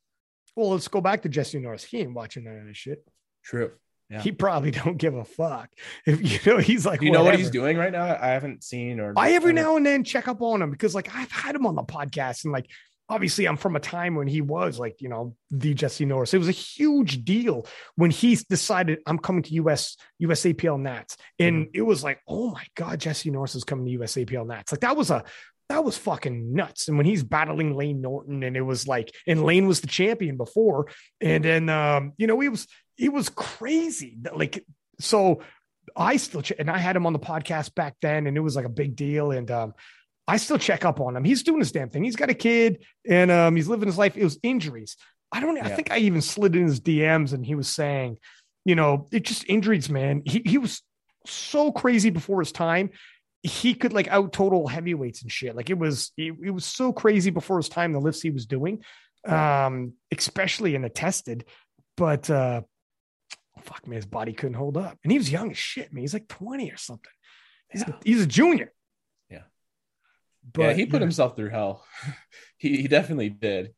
Well, 0.56 0.70
let's 0.70 0.88
go 0.88 1.00
back 1.00 1.22
to 1.22 1.28
Jesse 1.28 1.58
Norris. 1.58 1.84
He 1.84 1.98
ain't 1.98 2.14
watching 2.14 2.44
none 2.44 2.58
of 2.58 2.66
this 2.66 2.76
shit. 2.76 3.04
True. 3.42 3.72
Yeah. 4.10 4.20
He 4.20 4.30
probably 4.30 4.70
don't 4.70 4.98
give 4.98 5.14
a 5.14 5.24
fuck. 5.24 5.70
If 6.06 6.46
you 6.46 6.52
know, 6.52 6.58
he's 6.58 6.84
like, 6.84 7.00
do 7.00 7.06
you 7.06 7.12
whatever. 7.12 7.24
know 7.24 7.30
what 7.30 7.38
he's 7.38 7.50
doing 7.50 7.76
right 7.76 7.92
now? 7.92 8.04
I 8.04 8.28
haven't 8.28 8.62
seen 8.62 9.00
or 9.00 9.14
I 9.16 9.32
every 9.32 9.52
now 9.52 9.76
and 9.76 9.86
then 9.86 10.04
check 10.04 10.28
up 10.28 10.42
on 10.42 10.60
him 10.60 10.70
because 10.70 10.94
like 10.94 11.14
I've 11.14 11.30
had 11.30 11.54
him 11.54 11.66
on 11.66 11.74
the 11.74 11.82
podcast 11.82 12.44
and 12.44 12.52
like 12.52 12.66
obviously 13.12 13.46
I'm 13.46 13.58
from 13.58 13.76
a 13.76 13.80
time 13.80 14.14
when 14.14 14.26
he 14.26 14.40
was 14.40 14.78
like, 14.78 15.02
you 15.02 15.08
know, 15.10 15.36
the 15.50 15.74
Jesse 15.74 16.06
Norris. 16.06 16.32
It 16.32 16.38
was 16.38 16.48
a 16.48 16.52
huge 16.52 17.24
deal 17.24 17.66
when 17.94 18.10
he 18.10 18.36
decided 18.48 19.00
I'm 19.06 19.18
coming 19.18 19.42
to 19.42 19.54
US 19.54 19.98
USAPL 20.22 20.80
Nats. 20.80 21.18
And 21.38 21.66
mm-hmm. 21.66 21.70
it 21.74 21.82
was 21.82 22.02
like, 22.02 22.20
oh 22.26 22.52
my 22.52 22.64
God, 22.74 23.00
Jesse 23.00 23.30
Norris 23.30 23.54
is 23.54 23.64
coming 23.64 23.86
to 23.86 23.98
USAPL 23.98 24.46
Nats. 24.46 24.72
Like 24.72 24.80
that 24.80 24.96
was 24.96 25.10
a 25.10 25.24
that 25.68 25.84
was 25.84 25.96
fucking 25.98 26.54
nuts. 26.54 26.88
And 26.88 26.96
when 26.96 27.06
he's 27.06 27.22
battling 27.22 27.76
Lane 27.76 28.00
Norton, 28.00 28.42
and 28.42 28.56
it 28.56 28.62
was 28.62 28.88
like, 28.88 29.14
and 29.26 29.44
Lane 29.44 29.66
was 29.66 29.80
the 29.80 29.86
champion 29.86 30.36
before, 30.36 30.88
and 31.20 31.44
then 31.44 31.68
um, 31.68 32.12
you 32.16 32.26
know, 32.26 32.40
he 32.40 32.48
was 32.48 32.66
he 32.96 33.08
was 33.08 33.28
crazy. 33.28 34.18
Like, 34.34 34.64
so 35.00 35.42
I 35.94 36.16
still 36.16 36.42
and 36.58 36.70
I 36.70 36.78
had 36.78 36.96
him 36.96 37.06
on 37.06 37.12
the 37.12 37.18
podcast 37.18 37.74
back 37.74 37.96
then, 38.00 38.26
and 38.26 38.36
it 38.36 38.40
was 38.40 38.56
like 38.56 38.64
a 38.64 38.70
big 38.70 38.96
deal. 38.96 39.32
And 39.32 39.50
um, 39.50 39.74
I 40.28 40.36
still 40.36 40.58
check 40.58 40.84
up 40.84 41.00
on 41.00 41.16
him. 41.16 41.24
He's 41.24 41.42
doing 41.42 41.58
his 41.58 41.72
damn 41.72 41.90
thing. 41.90 42.04
He's 42.04 42.16
got 42.16 42.30
a 42.30 42.34
kid, 42.34 42.84
and 43.08 43.30
um, 43.30 43.56
he's 43.56 43.68
living 43.68 43.86
his 43.86 43.98
life. 43.98 44.16
It 44.16 44.24
was 44.24 44.38
injuries. 44.42 44.96
I 45.32 45.40
don't. 45.40 45.56
Yeah. 45.56 45.66
I 45.66 45.70
think 45.70 45.90
I 45.90 45.98
even 45.98 46.20
slid 46.20 46.54
in 46.54 46.64
his 46.64 46.80
DMs, 46.80 47.32
and 47.32 47.44
he 47.44 47.54
was 47.54 47.68
saying, 47.68 48.18
you 48.64 48.74
know, 48.74 49.08
it 49.10 49.24
just 49.24 49.48
injuries, 49.48 49.90
man. 49.90 50.22
He 50.24 50.42
he 50.44 50.58
was 50.58 50.82
so 51.26 51.72
crazy 51.72 52.10
before 52.10 52.40
his 52.40 52.52
time 52.52 52.90
he 53.42 53.74
could 53.74 53.92
like 53.92 54.08
out 54.08 54.32
total 54.32 54.68
heavyweights 54.68 55.22
and 55.22 55.32
shit. 55.32 55.56
Like 55.56 55.68
it 55.68 55.78
was, 55.78 56.12
it, 56.16 56.34
it, 56.44 56.50
was 56.50 56.64
so 56.64 56.92
crazy 56.92 57.30
before 57.30 57.56
his 57.56 57.68
time, 57.68 57.92
the 57.92 58.00
lifts 58.00 58.22
he 58.22 58.30
was 58.30 58.46
doing, 58.46 58.82
um, 59.26 59.94
especially 60.16 60.74
in 60.74 60.82
the 60.82 60.88
tested. 60.88 61.44
But 61.96 62.30
uh, 62.30 62.62
fuck 63.62 63.86
me, 63.86 63.96
his 63.96 64.06
body 64.06 64.32
couldn't 64.32 64.54
hold 64.54 64.76
up. 64.76 64.96
And 65.02 65.10
he 65.10 65.18
was 65.18 65.30
young 65.30 65.50
as 65.50 65.58
shit, 65.58 65.92
man. 65.92 66.02
He's 66.02 66.14
like 66.14 66.28
20 66.28 66.70
or 66.70 66.76
something. 66.76 67.10
He's, 67.68 67.82
yeah. 67.82 67.94
a, 67.94 68.04
he's 68.04 68.22
a 68.22 68.26
junior. 68.26 68.72
But 70.52 70.62
yeah, 70.62 70.72
he 70.74 70.86
put 70.86 71.00
yeah. 71.00 71.06
himself 71.06 71.36
through 71.36 71.50
hell. 71.50 71.84
he, 72.58 72.82
he 72.82 72.88
definitely 72.88 73.30
did. 73.30 73.74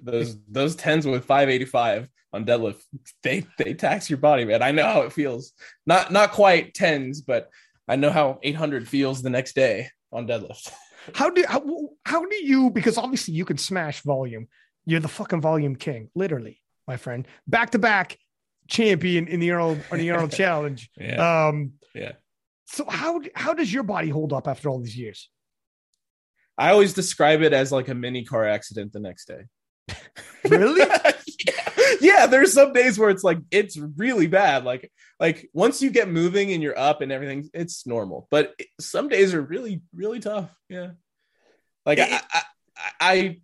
Those 0.00 0.36
those 0.46 0.76
tens 0.76 1.06
with 1.06 1.24
585 1.24 2.08
on 2.32 2.44
deadlift, 2.44 2.82
they 3.22 3.46
they 3.58 3.74
tax 3.74 4.10
your 4.10 4.18
body, 4.18 4.44
man. 4.44 4.62
I 4.62 4.72
know 4.72 4.84
how 4.84 5.02
it 5.02 5.12
feels. 5.12 5.52
Not 5.86 6.12
not 6.12 6.32
quite 6.32 6.74
tens, 6.74 7.20
but 7.20 7.50
I 7.88 7.96
know 7.96 8.10
how 8.10 8.38
800 8.42 8.88
feels 8.88 9.22
the 9.22 9.30
next 9.30 9.54
day 9.54 9.88
on 10.12 10.26
deadlift. 10.26 10.70
How 11.14 11.28
do 11.28 11.44
how, 11.46 11.62
how 12.06 12.24
do 12.24 12.34
you 12.34 12.70
because 12.70 12.96
obviously 12.96 13.34
you 13.34 13.44
can 13.44 13.58
smash 13.58 14.00
volume. 14.00 14.48
You're 14.86 15.00
the 15.00 15.08
fucking 15.08 15.42
volume 15.42 15.76
king, 15.76 16.08
literally, 16.14 16.62
my 16.88 16.96
friend. 16.96 17.28
Back 17.46 17.72
to 17.72 17.78
back 17.78 18.16
champion 18.68 19.28
in 19.28 19.38
the 19.38 19.50
Arnold 19.50 19.82
on 19.92 19.98
the 19.98 20.10
Arnold 20.10 20.32
Challenge. 20.36 20.88
Yeah. 20.96 21.48
Um, 21.48 21.72
yeah. 21.94 22.12
So 22.64 22.86
how 22.88 23.20
how 23.34 23.52
does 23.52 23.70
your 23.70 23.82
body 23.82 24.08
hold 24.08 24.32
up 24.32 24.48
after 24.48 24.70
all 24.70 24.80
these 24.80 24.96
years? 24.96 25.28
I 26.56 26.70
always 26.70 26.94
describe 26.94 27.42
it 27.42 27.52
as 27.52 27.72
like 27.72 27.88
a 27.88 27.94
mini 27.94 28.24
car 28.24 28.46
accident 28.46 28.92
the 28.92 29.00
next 29.00 29.26
day. 29.26 29.44
really? 30.48 30.80
yeah. 30.80 31.70
yeah, 32.00 32.26
there's 32.26 32.52
some 32.52 32.72
days 32.72 32.98
where 32.98 33.10
it's 33.10 33.24
like 33.24 33.38
it's 33.50 33.76
really 33.76 34.26
bad. 34.26 34.64
Like 34.64 34.90
like 35.18 35.48
once 35.52 35.82
you 35.82 35.90
get 35.90 36.08
moving 36.08 36.52
and 36.52 36.62
you're 36.62 36.78
up 36.78 37.00
and 37.00 37.12
everything, 37.12 37.50
it's 37.52 37.86
normal. 37.86 38.28
But 38.30 38.54
some 38.80 39.08
days 39.08 39.34
are 39.34 39.42
really 39.42 39.82
really 39.94 40.20
tough. 40.20 40.50
Yeah. 40.68 40.90
Like 41.84 41.98
it, 41.98 42.10
I, 42.10 42.22
I, 42.32 42.42
I 43.00 43.36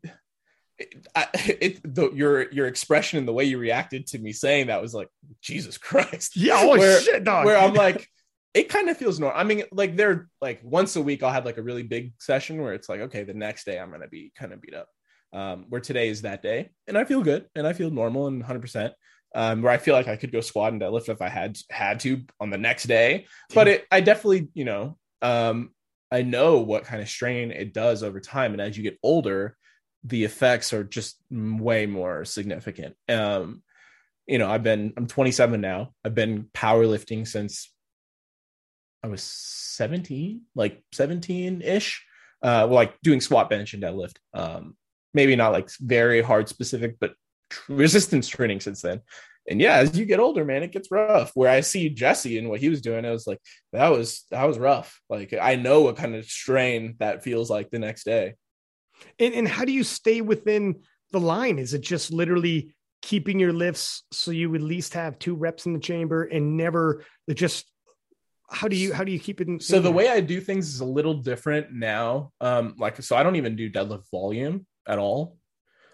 I, 1.15 1.29
it, 1.35 1.95
the, 1.95 2.11
your 2.13 2.51
your 2.51 2.67
expression 2.67 3.19
and 3.19 3.29
the 3.29 3.33
way 3.33 3.45
you 3.45 3.59
reacted 3.59 4.07
to 4.09 4.19
me 4.19 4.33
saying 4.33 4.69
that 4.69 4.81
was 4.81 4.95
like 4.95 5.09
Jesus 5.43 5.79
Christ. 5.79 6.37
Yeah, 6.37 6.61
oh 6.61 6.79
where, 6.79 7.01
shit, 7.01 7.25
dog. 7.25 7.45
Where 7.45 7.59
I'm 7.59 7.75
like, 7.75 8.09
it 8.55 8.69
kind 8.69 8.89
of 8.89 8.97
feels 8.97 9.21
normal. 9.21 9.39
I 9.39 9.45
mean, 9.45 9.65
like 9.73 9.97
they're 9.97 10.29
like 10.41 10.61
once 10.63 10.97
a 10.97 11.03
week 11.03 11.23
I'll 11.23 11.33
have 11.33 11.45
like 11.45 11.59
a 11.59 11.63
really 11.63 11.83
big 11.83 12.13
session 12.19 12.61
where 12.61 12.75
it's 12.75 12.89
like, 12.89 13.01
okay, 13.03 13.23
the 13.23 13.35
next 13.35 13.65
day 13.65 13.79
I'm 13.79 13.91
gonna 13.91 14.09
be 14.09 14.33
kind 14.37 14.53
of 14.53 14.61
beat 14.61 14.75
up 14.75 14.89
um, 15.33 15.67
where 15.69 15.81
today 15.81 16.09
is 16.09 16.23
that 16.23 16.43
day, 16.43 16.71
and 16.87 16.99
I 16.99 17.05
feel 17.05 17.23
good 17.23 17.47
and 17.55 17.67
I 17.67 17.73
feel 17.73 17.91
normal 17.91 18.27
and 18.27 18.41
100. 18.41 18.95
Um, 19.33 19.63
Where 19.63 19.73
I 19.73 19.79
feel 19.79 19.95
like 19.95 20.09
I 20.09 20.17
could 20.17 20.33
go 20.33 20.41
squat 20.41 20.73
and 20.73 20.83
deadlift 20.83 21.09
if 21.09 21.23
I 21.23 21.29
had 21.29 21.57
had 21.71 22.01
to 22.01 22.23
on 22.41 22.51
the 22.51 22.59
next 22.59 22.85
day, 22.85 23.27
but 23.55 23.69
it, 23.69 23.87
I 23.91 24.01
definitely, 24.01 24.49
you 24.55 24.65
know, 24.65 24.99
um, 25.23 25.71
I 26.11 26.23
know 26.23 26.59
what 26.59 26.83
kind 26.83 27.01
of 27.01 27.09
strain 27.09 27.53
it 27.53 27.73
does 27.73 28.03
over 28.03 28.19
time, 28.19 28.53
and 28.53 28.61
as 28.61 28.77
you 28.77 28.83
get 28.83 28.99
older, 29.05 29.57
the 30.03 30.25
effects 30.25 30.73
are 30.73 30.83
just 30.83 31.23
way 31.31 31.87
more 31.87 32.25
significant. 32.25 32.97
Um, 33.09 33.63
you 34.27 34.39
know, 34.39 34.51
I've 34.51 34.65
been 34.65 34.93
I'm 34.97 35.07
27 35.07 35.61
now. 35.61 35.93
I've 36.05 36.15
been 36.15 36.49
powerlifting 36.53 37.27
since 37.27 37.73
I 39.03 39.09
was 39.09 39.23
17, 39.23 40.43
like 40.55 40.83
17 40.93 41.63
ish. 41.63 42.05
Uh, 42.43 42.67
like 42.67 42.99
doing 43.03 43.21
squat, 43.21 43.51
bench, 43.51 43.75
and 43.75 43.83
deadlift. 43.83 44.17
Um, 44.33 44.75
maybe 45.13 45.37
not 45.37 45.53
like 45.53 45.69
very 45.79 46.23
hard 46.23 46.49
specific, 46.49 46.97
but 46.99 47.13
resistance 47.69 48.29
training 48.29 48.61
since 48.61 48.81
then. 48.81 49.03
And 49.49 49.61
yeah, 49.61 49.77
as 49.77 49.99
you 49.99 50.05
get 50.05 50.21
older, 50.21 50.45
man, 50.45 50.63
it 50.63 50.73
gets 50.73 50.91
rough. 50.91 51.33
Where 51.35 51.51
I 51.51 51.61
see 51.61 51.89
Jesse 51.89 52.39
and 52.39 52.49
what 52.49 52.61
he 52.61 52.69
was 52.69 52.81
doing, 52.81 53.05
I 53.05 53.11
was 53.11 53.27
like, 53.27 53.41
that 53.73 53.89
was 53.89 54.25
that 54.31 54.45
was 54.45 54.59
rough. 54.59 55.01
Like 55.09 55.35
I 55.41 55.57
know 55.57 55.83
what 55.83 55.97
kind 55.97 56.15
of 56.15 56.25
strain 56.27 56.97
that 56.99 57.25
feels 57.25 57.51
like 57.51 57.71
the 57.71 57.79
next 57.79 58.05
day. 58.05 58.35
And 59.19 59.35
and 59.35 59.49
how 59.49 59.65
do 59.65 59.73
you 59.73 59.85
stay 59.85 60.21
within 60.21 60.83
the 61.11 61.21
line? 61.21 61.59
Is 61.59 61.75
it 61.75 61.81
just 61.81 62.13
literally 62.13 62.75
keeping 63.03 63.41
your 63.41 63.53
lifts 63.53 64.05
so 64.13 64.31
you 64.31 64.55
at 64.55 64.61
least 64.61 64.95
have 64.95 65.19
two 65.19 65.35
reps 65.35 65.65
in 65.65 65.73
the 65.73 65.79
chamber 65.79 66.25
and 66.25 66.57
never 66.57 67.03
just 67.33 67.70
how 68.51 68.69
do 68.69 68.77
you 68.77 68.93
how 68.93 69.05
do 69.05 69.13
you 69.13 69.19
keep 69.19 69.41
it 69.41 69.49
in, 69.49 69.61
so 69.61 69.81
the 69.81 69.91
way 69.91 70.09
i 70.09 70.21
do 70.21 70.41
things 70.41 70.69
is 70.69 70.81
a 70.81 70.85
little 70.85 71.15
different 71.15 71.73
now 71.73 72.33
um 72.41 72.75
like 72.79 73.01
so 73.03 73.17
i 73.17 73.23
don't 73.23 73.37
even 73.37 73.55
do 73.55 73.71
deadlift 73.71 74.11
volume 74.11 74.67
at 74.91 74.99
all. 74.99 75.39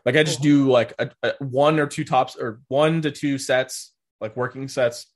Like 0.05 0.17
I 0.17 0.23
just 0.23 0.41
do 0.41 0.71
like 0.71 0.95
a, 0.99 1.11
a 1.23 1.33
one 1.41 1.81
or 1.81 1.87
two 1.87 2.05
tops 2.05 2.37
or 2.37 2.61
one 2.69 3.03
to 3.03 3.11
two 3.11 3.39
sets, 3.39 3.93
like 4.21 4.37
working 4.37 4.69
sets, 4.69 5.07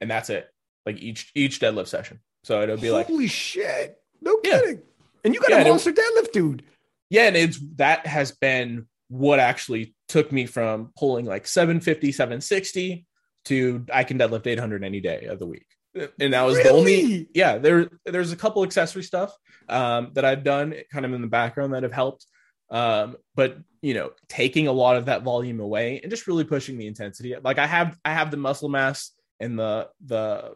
and 0.00 0.10
that's 0.10 0.30
it. 0.30 0.48
Like 0.84 0.98
each 0.98 1.30
each 1.34 1.60
deadlift 1.60 1.88
session. 1.88 2.20
So 2.44 2.60
it'll 2.62 2.76
be 2.76 2.90
like 2.90 3.06
holy 3.06 3.28
shit, 3.28 3.96
no 4.20 4.36
kidding. 4.38 4.82
And 5.24 5.32
you 5.32 5.40
got 5.40 5.50
yeah, 5.50 5.60
a 5.60 5.68
monster 5.68 5.92
deadlift, 5.92 6.32
dude. 6.32 6.64
Yeah, 7.08 7.28
and 7.28 7.36
it's 7.36 7.58
that 7.76 8.04
has 8.06 8.32
been 8.32 8.86
what 9.08 9.38
actually 9.38 9.94
took 10.08 10.32
me 10.32 10.46
from 10.46 10.92
pulling 10.98 11.24
like 11.24 11.46
750, 11.46 12.10
760 12.10 13.06
to 13.44 13.86
I 13.92 14.02
can 14.02 14.18
deadlift 14.18 14.46
800 14.46 14.82
any 14.82 15.00
day 15.00 15.26
of 15.26 15.38
the 15.38 15.46
week. 15.46 15.66
And 15.94 16.32
that 16.32 16.42
was 16.42 16.56
really? 16.56 16.68
the 16.68 16.74
only 16.74 17.28
yeah, 17.34 17.58
there 17.58 17.90
there's 18.04 18.32
a 18.32 18.36
couple 18.36 18.62
accessory 18.64 19.02
stuff 19.02 19.36
um, 19.68 20.10
that 20.14 20.24
I've 20.24 20.44
done 20.44 20.74
kind 20.92 21.04
of 21.04 21.12
in 21.12 21.20
the 21.20 21.28
background 21.28 21.74
that 21.74 21.82
have 21.82 21.92
helped. 21.92 22.26
Um, 22.70 23.16
but 23.34 23.58
you 23.82 23.94
know, 23.94 24.12
taking 24.28 24.68
a 24.68 24.72
lot 24.72 24.96
of 24.96 25.06
that 25.06 25.22
volume 25.22 25.60
away 25.60 26.00
and 26.00 26.10
just 26.10 26.26
really 26.26 26.44
pushing 26.44 26.78
the 26.78 26.86
intensity. 26.86 27.34
Like 27.42 27.58
I 27.58 27.66
have, 27.66 27.98
I 28.04 28.14
have 28.14 28.30
the 28.30 28.36
muscle 28.36 28.68
mass 28.68 29.10
and 29.40 29.58
the 29.58 29.88
the 30.04 30.54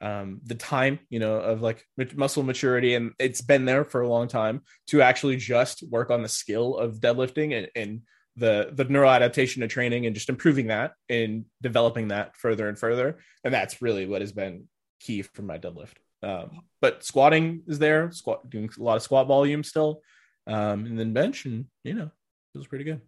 um 0.00 0.40
the 0.44 0.54
time 0.54 1.00
you 1.10 1.18
know 1.18 1.34
of 1.34 1.60
like 1.60 1.84
muscle 2.14 2.44
maturity 2.44 2.94
and 2.94 3.12
it's 3.18 3.42
been 3.42 3.64
there 3.64 3.84
for 3.84 4.00
a 4.00 4.08
long 4.08 4.28
time 4.28 4.62
to 4.86 5.02
actually 5.02 5.36
just 5.36 5.82
work 5.90 6.10
on 6.10 6.22
the 6.22 6.28
skill 6.28 6.76
of 6.76 7.00
deadlifting 7.00 7.52
and, 7.58 7.68
and 7.74 8.02
the 8.38 8.70
the 8.72 8.84
neural 8.84 9.10
adaptation 9.10 9.62
to 9.62 9.68
training 9.68 10.06
and 10.06 10.14
just 10.14 10.28
improving 10.28 10.68
that 10.68 10.92
and 11.08 11.44
developing 11.60 12.08
that 12.08 12.36
further 12.36 12.68
and 12.68 12.78
further 12.78 13.18
and 13.44 13.52
that's 13.52 13.82
really 13.82 14.06
what 14.06 14.20
has 14.20 14.32
been 14.32 14.64
key 15.00 15.22
for 15.22 15.42
my 15.42 15.58
deadlift 15.58 15.94
um, 16.22 16.62
but 16.80 17.04
squatting 17.04 17.62
is 17.66 17.78
there 17.78 18.10
squat 18.10 18.48
doing 18.48 18.68
a 18.78 18.82
lot 18.82 18.96
of 18.96 19.02
squat 19.02 19.26
volume 19.26 19.62
still 19.62 20.02
um, 20.48 20.86
and 20.86 20.98
then 20.98 21.12
bench, 21.12 21.44
and 21.44 21.66
you 21.84 21.94
know, 21.94 22.10
it 22.54 22.58
was 22.58 22.66
pretty 22.66 22.84
good. 22.84 23.02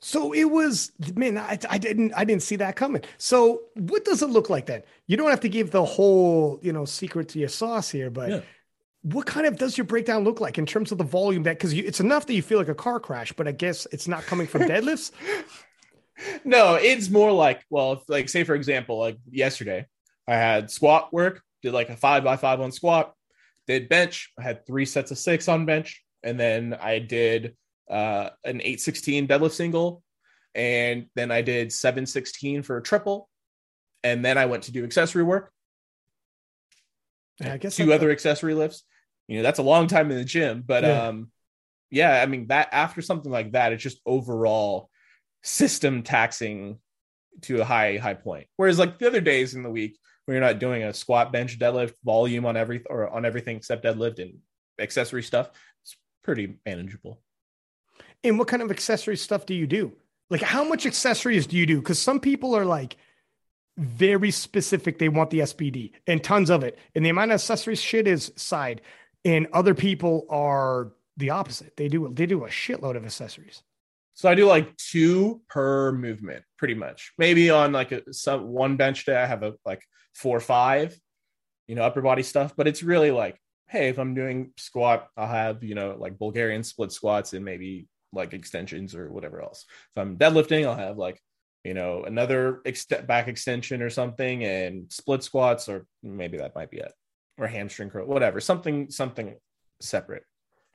So 0.00 0.32
it 0.32 0.44
was, 0.44 0.90
man. 1.14 1.38
I, 1.38 1.58
I, 1.70 1.78
didn't, 1.78 2.12
I 2.16 2.24
didn't 2.24 2.42
see 2.42 2.56
that 2.56 2.74
coming. 2.74 3.02
So 3.16 3.60
what 3.74 4.04
does 4.04 4.22
it 4.22 4.30
look 4.30 4.50
like 4.50 4.66
then? 4.66 4.82
You 5.06 5.16
don't 5.16 5.30
have 5.30 5.40
to 5.40 5.48
give 5.48 5.70
the 5.70 5.84
whole, 5.84 6.58
you 6.62 6.72
know, 6.72 6.84
secret 6.84 7.28
to 7.30 7.38
your 7.38 7.48
sauce 7.48 7.88
here, 7.88 8.10
but 8.10 8.30
yeah. 8.30 8.40
What 9.02 9.26
kind 9.26 9.46
of 9.46 9.56
does 9.56 9.78
your 9.78 9.84
breakdown 9.84 10.24
look 10.24 10.40
like 10.40 10.58
in 10.58 10.66
terms 10.66 10.90
of 10.90 10.98
the 10.98 11.04
volume 11.04 11.44
that 11.44 11.58
because 11.58 11.72
it's 11.72 12.00
enough 12.00 12.26
that 12.26 12.34
you 12.34 12.42
feel 12.42 12.58
like 12.58 12.68
a 12.68 12.74
car 12.74 12.98
crash, 12.98 13.32
but 13.32 13.46
I 13.46 13.52
guess 13.52 13.86
it's 13.92 14.08
not 14.08 14.24
coming 14.24 14.46
from 14.46 14.62
deadlifts. 14.68 15.12
no, 16.44 16.74
it's 16.74 17.08
more 17.08 17.32
like 17.32 17.64
well, 17.70 18.02
like 18.08 18.28
say 18.28 18.44
for 18.44 18.54
example, 18.54 18.98
like 18.98 19.18
yesterday, 19.30 19.86
I 20.26 20.34
had 20.34 20.70
squat 20.70 21.12
work, 21.12 21.42
did 21.62 21.72
like 21.72 21.90
a 21.90 21.96
five 21.96 22.24
by 22.24 22.36
five 22.36 22.60
on 22.60 22.72
squat, 22.72 23.14
did 23.66 23.88
bench, 23.88 24.32
I 24.38 24.42
had 24.42 24.66
three 24.66 24.84
sets 24.84 25.10
of 25.10 25.18
six 25.18 25.48
on 25.48 25.64
bench, 25.64 26.02
and 26.22 26.38
then 26.38 26.76
I 26.80 26.98
did 26.98 27.56
uh, 27.88 28.30
an 28.44 28.60
eight 28.62 28.80
sixteen 28.80 29.28
deadlift 29.28 29.52
single, 29.52 30.02
and 30.54 31.06
then 31.14 31.30
I 31.30 31.42
did 31.42 31.72
seven 31.72 32.04
sixteen 32.04 32.62
for 32.62 32.78
a 32.78 32.82
triple, 32.82 33.28
and 34.02 34.24
then 34.24 34.36
I 34.38 34.46
went 34.46 34.64
to 34.64 34.72
do 34.72 34.84
accessory 34.84 35.22
work. 35.22 35.52
Yeah, 37.40 37.54
I 37.54 37.56
guess 37.58 37.76
two 37.76 37.92
other 37.92 38.10
accessory 38.10 38.54
lifts. 38.54 38.84
You 39.28 39.36
know, 39.38 39.42
that's 39.42 39.58
a 39.58 39.62
long 39.62 39.86
time 39.86 40.10
in 40.10 40.16
the 40.16 40.24
gym, 40.24 40.62
but 40.66 40.84
Yeah. 40.84 41.08
um, 41.08 41.30
yeah, 41.90 42.20
I 42.22 42.26
mean 42.26 42.48
that 42.48 42.68
after 42.72 43.02
something 43.02 43.30
like 43.30 43.52
that, 43.52 43.72
it's 43.72 43.82
just 43.82 44.00
overall 44.04 44.90
system 45.42 46.02
taxing 46.02 46.78
to 47.42 47.60
a 47.60 47.64
high 47.64 47.96
high 47.98 48.14
point. 48.14 48.46
Whereas 48.56 48.78
like 48.78 48.98
the 48.98 49.06
other 49.06 49.20
days 49.20 49.54
in 49.54 49.62
the 49.62 49.70
week 49.70 49.98
where 50.24 50.36
you're 50.36 50.44
not 50.44 50.58
doing 50.58 50.82
a 50.82 50.92
squat, 50.92 51.32
bench, 51.32 51.58
deadlift, 51.58 51.94
volume 52.04 52.44
on 52.44 52.56
every 52.56 52.84
or 52.90 53.08
on 53.08 53.24
everything 53.24 53.56
except 53.56 53.84
deadlift 53.84 54.18
and 54.18 54.38
accessory 54.78 55.22
stuff, 55.22 55.50
it's 55.82 55.96
pretty 56.24 56.58
manageable. 56.66 57.22
And 58.24 58.38
what 58.38 58.48
kind 58.48 58.62
of 58.62 58.70
accessory 58.70 59.16
stuff 59.16 59.46
do 59.46 59.54
you 59.54 59.66
do? 59.66 59.92
Like, 60.30 60.42
how 60.42 60.64
much 60.64 60.84
accessories 60.84 61.46
do 61.46 61.56
you 61.56 61.64
do? 61.66 61.78
Because 61.78 61.98
some 61.98 62.20
people 62.20 62.54
are 62.54 62.64
like 62.64 62.96
very 63.78 64.30
specific. 64.30 64.98
They 64.98 65.08
want 65.08 65.30
the 65.30 65.40
SBD 65.40 65.92
and 66.06 66.22
tons 66.22 66.50
of 66.50 66.64
it. 66.64 66.78
And 66.94 67.04
the 67.04 67.10
amount 67.10 67.30
of 67.30 67.36
accessories 67.36 67.80
shit 67.80 68.06
is 68.06 68.32
side. 68.36 68.82
And 69.24 69.46
other 69.52 69.74
people 69.74 70.26
are 70.28 70.92
the 71.16 71.30
opposite. 71.30 71.76
They 71.76 71.88
do 71.88 72.10
they 72.12 72.26
do 72.26 72.44
a 72.44 72.48
shitload 72.48 72.96
of 72.96 73.04
accessories. 73.04 73.62
So 74.14 74.28
I 74.28 74.34
do 74.34 74.46
like 74.46 74.76
two 74.76 75.42
per 75.48 75.92
movement, 75.92 76.42
pretty 76.56 76.74
much. 76.74 77.12
Maybe 77.18 77.50
on 77.50 77.72
like 77.72 77.92
a 77.92 78.12
some 78.12 78.48
one 78.48 78.76
bench 78.76 79.04
day, 79.06 79.16
I 79.16 79.26
have 79.26 79.42
a 79.42 79.54
like 79.64 79.82
four 80.14 80.36
or 80.36 80.40
five, 80.40 80.98
you 81.68 81.76
know, 81.76 81.82
upper 81.82 82.02
body 82.02 82.24
stuff. 82.24 82.54
But 82.56 82.66
it's 82.66 82.82
really 82.82 83.12
like, 83.12 83.40
hey, 83.68 83.88
if 83.88 83.98
I'm 83.98 84.14
doing 84.14 84.52
squat, 84.56 85.08
I'll 85.16 85.28
have 85.28 85.62
you 85.62 85.74
know 85.74 85.96
like 85.98 86.18
Bulgarian 86.18 86.64
split 86.64 86.90
squats 86.90 87.32
and 87.32 87.44
maybe 87.44 87.86
like 88.12 88.32
extensions 88.32 88.94
or 88.94 89.10
whatever 89.10 89.40
else. 89.42 89.66
If 89.94 90.00
I'm 90.00 90.16
deadlifting, 90.16 90.66
I'll 90.66 90.74
have 90.74 90.98
like 90.98 91.20
you 91.68 91.74
know 91.74 92.04
another 92.04 92.60
ex- 92.64 92.86
back 92.86 93.28
extension 93.28 93.82
or 93.82 93.90
something 93.90 94.42
and 94.42 94.90
split 94.90 95.22
squats 95.22 95.68
or 95.68 95.86
maybe 96.02 96.38
that 96.38 96.54
might 96.54 96.70
be 96.70 96.78
it 96.78 96.92
or 97.38 97.46
hamstring 97.46 97.90
curl, 97.90 98.06
whatever, 98.06 98.40
something 98.40 98.90
something 98.90 99.36
separate. 99.80 100.24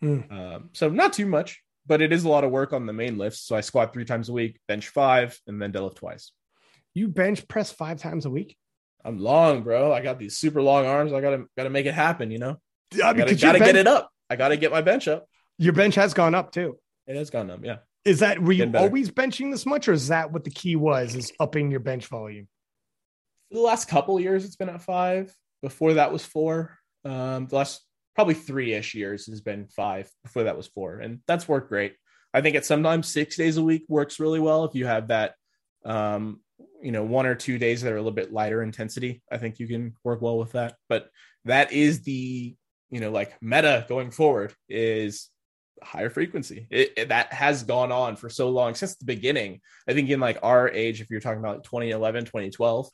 Mm. 0.04 0.32
Um, 0.32 0.70
so 0.74 0.90
not 0.90 1.14
too 1.14 1.26
much, 1.26 1.64
but 1.88 2.02
it 2.02 2.14
is 2.14 2.26
a 2.26 2.30
lot 2.30 2.44
of 2.44 2.52
work 2.52 2.74
on 2.74 2.86
the 2.86 2.94
main 2.94 3.18
lifts. 3.18 3.42
So 3.42 3.56
I 3.56 3.62
squat 3.62 3.92
three 3.92 4.06
times 4.06 4.30
a 4.30 4.34
week, 4.34 4.60
bench 4.68 4.90
five, 4.90 5.40
and 5.48 5.60
then 5.60 5.72
deadlift 5.72 5.96
twice. 5.96 6.32
You 6.94 7.08
bench 7.08 7.48
press 7.48 7.72
five 7.72 8.00
times 8.00 8.26
a 8.26 8.30
week. 8.30 8.56
I'm 9.04 9.18
long, 9.18 9.64
bro. 9.64 9.92
I 9.92 10.02
got 10.02 10.20
these 10.20 10.38
super 10.38 10.62
long 10.62 10.86
arms. 10.86 11.12
I 11.12 11.22
gotta 11.22 11.46
gotta 11.58 11.72
make 11.72 11.88
it 11.88 11.96
happen, 11.96 12.30
you 12.30 12.38
know. 12.38 12.58
I 13.04 13.10
I 13.10 13.14
gotta, 13.14 13.36
gotta 13.36 13.60
get 13.60 13.76
it 13.76 13.88
up. 13.88 14.12
I 14.30 14.36
gotta 14.36 14.58
get 14.58 14.72
my 14.72 14.82
bench 14.82 15.08
up. 15.08 15.26
Your 15.58 15.74
bench 15.74 15.96
has 15.96 16.14
gone 16.14 16.36
up 16.36 16.52
too. 16.52 16.78
It 17.08 17.16
has 17.16 17.30
gone 17.30 17.50
up, 17.50 17.66
yeah. 17.66 17.78
Is 18.06 18.20
that 18.20 18.42
were 18.42 18.52
you 18.52 18.72
always 18.76 19.10
benching 19.12 19.52
this 19.52 19.66
much, 19.66 19.88
or 19.88 19.94
is 19.94 20.10
that 20.10 20.32
what 20.32 20.44
the 20.44 20.50
key 20.50 20.76
was? 20.76 21.16
Is 21.16 21.32
upping 21.40 21.72
your 21.72 21.80
bench 21.80 22.08
volume? 22.08 22.48
For 23.50 23.56
the 23.56 23.64
last 23.64 23.88
couple 23.88 24.18
of 24.18 24.24
years 24.24 24.46
it's 24.46 24.56
been 24.56 24.70
at 24.70 24.82
five. 24.82 25.34
Before 25.62 25.94
that 25.94 26.12
was 26.12 26.26
four. 26.26 26.78
Um 27.06 27.48
the 27.48 27.56
last 27.56 27.82
probably 28.16 28.34
three-ish 28.34 28.94
years 28.94 29.28
has 29.28 29.42
been 29.42 29.68
five. 29.68 30.10
Before 30.24 30.44
that 30.44 30.58
was 30.58 30.68
four 30.68 31.00
and 31.00 31.20
that's 31.28 31.48
worked 31.48 31.70
great. 31.70 31.96
I 32.34 32.42
think 32.42 32.56
at 32.56 32.66
sometimes 32.66 33.08
six 33.08 33.38
days 33.38 33.58
a 33.58 33.64
week 33.64 33.86
works 33.88 34.20
really 34.20 34.40
well 34.40 34.66
if 34.66 34.76
you 34.76 34.86
have 34.86 35.08
that 35.08 35.36
um 35.86 36.42
you 36.82 36.92
know 36.92 37.04
one 37.04 37.26
or 37.26 37.36
two 37.36 37.58
days 37.58 37.82
that 37.82 37.94
are 37.94 37.98
a 37.98 38.02
little 38.02 38.12
bit 38.12 38.34
lighter 38.34 38.62
intensity. 38.62 39.22
I 39.32 39.38
think 39.38 39.60
you 39.60 39.68
can 39.68 39.96
work 40.04 40.22
well 40.22 40.38
with 40.38 40.52
that. 40.54 40.76
But 40.90 41.10
that 41.46 41.72
is 41.72 42.02
the 42.02 42.56
you 42.90 43.00
know 43.00 43.12
like 43.12 43.42
meta 43.42 43.86
going 43.88 44.12
forward 44.12 44.54
is 44.68 45.30
higher 45.82 46.10
frequency 46.10 46.68
it, 46.70 46.94
it- 46.98 47.10
that 47.10 47.34
has 47.34 47.64
gone 47.64 47.92
on 47.92 48.16
for 48.16 48.30
so 48.30 48.50
long 48.50 48.76
since 48.76 48.96
the 48.96 49.06
beginning 49.06 49.60
i 49.88 49.94
think 49.94 50.10
in 50.10 50.20
like 50.20 50.38
our 50.44 50.70
age 50.70 51.02
if 51.02 51.10
you're 51.10 51.20
talking 51.20 51.40
about 51.40 51.56
like 51.56 51.64
2011 51.64 52.26
2012 52.26 52.90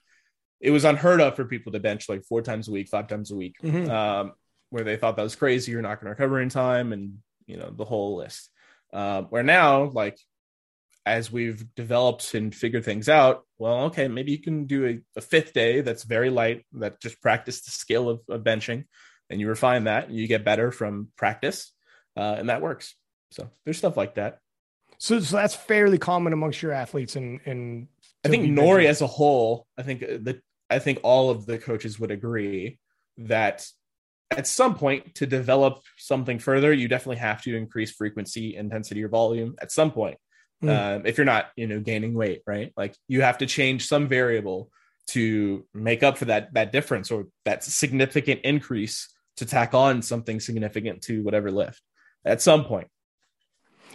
it 0.62 0.72
was 0.72 0.86
unheard 0.86 1.22
of 1.22 1.36
for 1.36 1.46
people 1.46 1.72
to 1.72 1.80
bench 1.80 2.10
like 2.10 2.24
four 2.26 2.42
times 2.42 2.68
a 2.68 2.72
week, 2.72 2.90
five 2.90 3.08
times 3.08 3.32
a 3.32 3.36
week, 3.36 3.56
Mhm. 3.64 3.90
um, 3.90 4.34
where 4.72 4.84
they 4.84 4.98
thought 4.98 5.16
that 5.16 5.24
was 5.24 5.36
crazy. 5.38 5.72
You're 5.72 5.82
not 5.82 6.02
going 6.02 6.08
to 6.08 6.10
recover 6.10 6.42
in 6.42 6.50
time, 6.50 6.92
and 6.92 7.20
you 7.46 7.56
know 7.56 7.70
the 7.74 7.86
whole 7.86 8.18
list. 8.18 8.50
Um, 8.92 9.28
where 9.28 9.42
now, 9.42 9.86
like 9.86 10.18
as 11.06 11.32
we've 11.32 11.64
developed 11.76 12.34
and 12.34 12.54
figured 12.54 12.84
things 12.84 13.08
out, 13.08 13.46
well, 13.58 13.86
okay, 13.86 14.10
maybe 14.10 14.34
you 14.34 14.42
can 14.42 14.66
do 14.66 14.86
a, 14.86 15.00
a 15.18 15.22
fifth 15.22 15.54
day 15.54 15.80
that's 15.80 16.04
very 16.04 16.30
light, 16.30 16.66
that 16.74 17.00
just 17.00 17.22
practice 17.22 17.62
the 17.62 17.72
skill 17.72 18.10
of, 18.10 18.20
of 18.28 18.42
benching, 18.44 18.84
and 19.30 19.40
you 19.40 19.48
refine 19.48 19.86
that, 19.86 20.10
and 20.10 20.18
you 20.18 20.28
get 20.28 20.44
better 20.44 20.74
from 20.74 21.08
practice, 21.16 21.72
uh, 22.20 22.36
and 22.38 22.50
that 22.50 22.62
works. 22.62 22.96
So 23.32 23.50
there's 23.64 23.78
stuff 23.78 23.96
like 23.96 24.16
that. 24.16 24.40
So, 24.98 25.22
so 25.22 25.38
that's 25.38 25.56
fairly 25.56 25.98
common 25.98 26.34
amongst 26.34 26.62
your 26.62 26.74
athletes, 26.74 27.16
and 27.16 27.40
and 27.46 27.88
I 28.26 28.28
think 28.28 28.46
Nori 28.46 28.86
as 28.86 29.02
a 29.02 29.08
whole, 29.08 29.66
I 29.78 29.84
think 29.84 30.02
that 30.02 30.42
I 30.70 30.80
think 30.80 31.00
all 31.04 31.30
of 31.30 31.46
the 31.46 31.58
coaches 31.58 32.00
would 32.00 32.12
agree 32.12 32.80
that 33.20 33.66
at 34.32 34.46
some 34.46 34.76
point 34.76 35.16
to 35.16 35.26
develop 35.26 35.82
something 35.98 36.38
further, 36.38 36.74
you 36.74 36.90
definitely 36.90 37.18
have 37.18 37.42
to 37.44 37.56
increase 37.56 37.92
frequency, 37.92 38.56
intensity, 38.58 39.02
or 39.04 39.08
volume 39.08 39.56
at 39.62 39.72
some 39.72 39.92
point. 39.92 40.18
Mm. 40.62 40.98
Um, 40.98 41.06
if 41.06 41.18
you're 41.18 41.26
not, 41.26 41.50
you 41.56 41.68
know, 41.68 41.80
gaining 41.80 42.14
weight, 42.14 42.42
right? 42.46 42.74
Like 42.76 42.94
you 43.08 43.22
have 43.22 43.38
to 43.38 43.46
change 43.46 43.88
some 43.88 44.10
variable 44.10 44.70
to 45.08 45.66
make 45.74 46.04
up 46.04 46.18
for 46.18 46.26
that 46.26 46.54
that 46.56 46.74
difference 46.74 47.10
or 47.10 47.28
that 47.46 47.64
significant 47.64 48.42
increase 48.44 49.08
to 49.38 49.46
tack 49.46 49.74
on 49.74 50.02
something 50.02 50.42
significant 50.42 51.02
to 51.04 51.24
whatever 51.24 51.50
lift 51.50 51.82
at 52.26 52.42
some 52.42 52.66
point. 52.66 52.88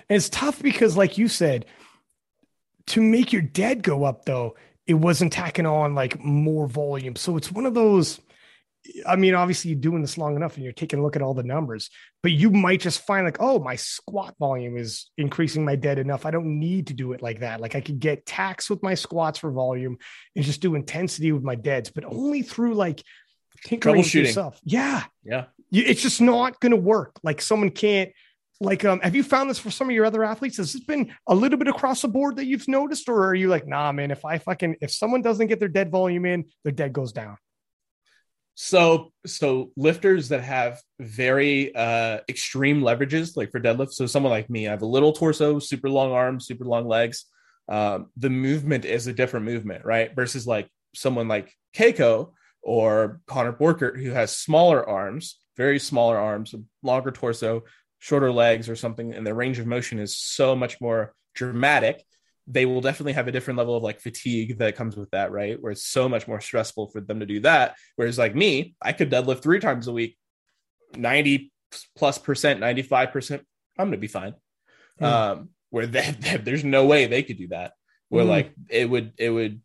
And 0.09 0.17
it's 0.17 0.29
tough 0.29 0.63
because, 0.63 0.97
like 0.97 1.19
you 1.19 1.29
said, 1.29 1.67
to 2.89 3.01
make 3.01 3.33
your 3.33 3.43
dead 3.43 3.83
go 3.83 4.05
up, 4.05 4.25
though, 4.25 4.57
it 4.87 4.95
wasn't 4.95 5.33
tacking 5.33 5.67
on 5.67 5.95
like 5.95 6.23
more 6.23 6.67
volume. 6.67 7.17
So 7.17 7.37
it's 7.37 7.51
one 7.51 7.67
of 7.67 7.75
those. 7.75 8.21
I 9.07 9.17
mean, 9.17 9.35
obviously, 9.35 9.71
you're 9.71 9.81
doing 9.81 10.03
this 10.03 10.19
long 10.19 10.37
enough 10.37 10.57
and 10.57 10.65
you're 10.65 10.75
taking 10.75 10.99
a 10.99 11.03
look 11.03 11.17
at 11.17 11.23
all 11.23 11.33
the 11.33 11.43
numbers, 11.43 11.89
but 12.23 12.33
you 12.33 12.51
might 12.51 12.81
just 12.81 13.01
find 13.07 13.25
like, 13.25 13.39
oh, 13.41 13.59
my 13.59 13.77
squat 13.77 14.35
volume 14.39 14.77
is 14.77 15.11
increasing 15.17 15.65
my 15.65 15.75
dead 15.75 15.99
enough. 15.99 16.27
I 16.27 16.31
don't 16.31 16.59
need 16.61 16.89
to 16.89 16.93
do 16.93 17.13
it 17.13 17.23
like 17.23 17.41
that. 17.41 17.63
Like 17.63 17.75
I 17.75 17.81
could 17.81 17.99
get 17.99 18.27
tax 18.27 18.69
with 18.69 18.83
my 18.83 18.93
squats 18.93 19.39
for 19.39 19.51
volume 19.51 19.97
and 20.37 20.45
just 20.45 20.61
do 20.61 20.75
intensity 20.75 21.33
with 21.33 21.43
my 21.43 21.55
deads, 21.55 21.91
but 21.91 22.05
only 22.05 22.43
through 22.43 22.75
like 22.75 23.03
tinkering 23.65 24.03
Troubleshooting. 24.03 24.27
yourself. 24.27 24.61
Yeah. 24.65 25.05
Yeah. 25.25 25.47
You, 25.75 25.83
it's 25.85 26.03
just 26.03 26.21
not 26.21 26.61
going 26.61 26.71
to 26.71 26.77
work. 26.77 27.19
Like 27.25 27.43
someone 27.43 27.71
can't. 27.71 28.13
Like, 28.61 28.85
um, 28.85 29.01
have 29.01 29.17
you 29.17 29.25
found 29.25 29.51
this 29.51 29.59
for 29.59 29.73
some 29.73 29.89
of 29.89 29.95
your 29.95 30.05
other 30.05 30.23
athletes? 30.23 30.59
Has 30.59 30.73
this 30.73 30.85
been 30.85 31.13
a 31.27 31.35
little 31.35 31.59
bit 31.59 31.67
across 31.67 32.03
the 32.03 32.09
board 32.09 32.37
that 32.37 32.47
you've 32.47 32.69
noticed, 32.69 33.09
or 33.09 33.27
are 33.27 33.35
you 33.35 33.49
like, 33.49 33.67
nah, 33.67 33.91
man? 33.91 34.13
If 34.13 34.25
I 34.25 34.39
fucking 34.39 34.77
if 34.81 34.93
someone 34.93 35.23
doesn't 35.23 35.49
get 35.49 35.59
their 35.59 35.69
dead 35.69 35.91
volume 35.91 36.27
in, 36.27 36.45
their 36.63 36.73
dead 36.73 36.93
goes 36.93 37.11
down. 37.11 37.37
So 38.55 39.11
so 39.27 39.73
lifters 39.77 40.29
that 40.29 40.43
have 40.43 40.81
very 41.01 41.75
uh 41.75 42.21
extreme 42.29 42.81
leverages, 42.81 43.37
like 43.37 43.51
for 43.51 43.59
deadlift. 43.59 43.95
So 43.95 44.07
someone 44.07 44.31
like 44.31 44.49
me, 44.49 44.69
I 44.69 44.71
have 44.71 44.83
a 44.83 44.87
little 44.87 45.13
torso, 45.13 45.59
super 45.59 45.91
long 45.91 46.13
arms, 46.13 46.47
super 46.47 46.65
long 46.65 46.87
legs. 46.87 47.25
Um, 47.69 48.11
the 48.17 48.31
movement 48.31 48.85
is 48.85 49.09
a 49.09 49.13
different 49.13 49.47
movement, 49.47 49.85
right? 49.85 50.15
Versus 50.15 50.47
like 50.47 50.69
someone 50.95 51.27
like 51.27 51.53
Cayco 51.75 52.31
or 52.63 53.21
Connor 53.27 53.53
Borkert, 53.53 54.01
who 54.01 54.11
has 54.11 54.37
smaller 54.37 54.89
arms, 54.89 55.41
very 55.56 55.78
smaller 55.78 56.18
arms, 56.18 56.55
longer 56.82 57.10
torso, 57.10 57.62
shorter 57.98 58.32
legs, 58.32 58.68
or 58.68 58.76
something, 58.76 59.14
and 59.14 59.26
their 59.26 59.35
range 59.35 59.59
of 59.59 59.66
motion 59.66 59.98
is 59.98 60.16
so 60.16 60.55
much 60.55 60.81
more 60.81 61.14
dramatic. 61.35 62.05
They 62.47 62.66
will 62.66 62.81
definitely 62.81 63.14
have 63.14 63.28
a 63.28 63.32
different 63.32 63.59
level 63.59 63.76
of 63.76 63.82
like 63.82 64.01
fatigue 64.01 64.59
that 64.59 64.76
comes 64.76 64.97
with 64.97 65.10
that, 65.12 65.32
right? 65.32 65.60
Where 65.60 65.72
it's 65.72 65.86
so 65.86 66.09
much 66.09 66.28
more 66.28 66.40
stressful 66.40 66.89
for 66.89 67.01
them 67.01 67.20
to 67.20 67.26
do 67.26 67.40
that. 67.40 67.76
Whereas 67.97 68.18
like 68.18 68.35
me, 68.35 68.74
I 68.82 68.93
could 68.93 69.10
deadlift 69.10 69.43
three 69.43 69.60
times 69.60 69.89
a 69.89 69.93
week, 69.93 70.18
90 70.97 71.51
plus 71.97 72.18
percent, 72.18 72.60
95%. 72.60 73.40
I'm 73.78 73.86
gonna 73.86 73.97
be 73.97 74.06
fine. 74.06 74.35
Hmm. 74.98 75.05
Um, 75.05 75.48
where 75.70 75.86
they, 75.86 76.10
there's 76.43 76.64
no 76.64 76.86
way 76.86 77.06
they 77.06 77.22
could 77.22 77.39
do 77.39 77.48
that. 77.48 77.72
Where 78.10 78.24
Hmm. 78.24 78.31
like 78.31 78.52
it 78.68 78.89
would 78.89 79.12
it 79.18 79.31
would 79.31 79.60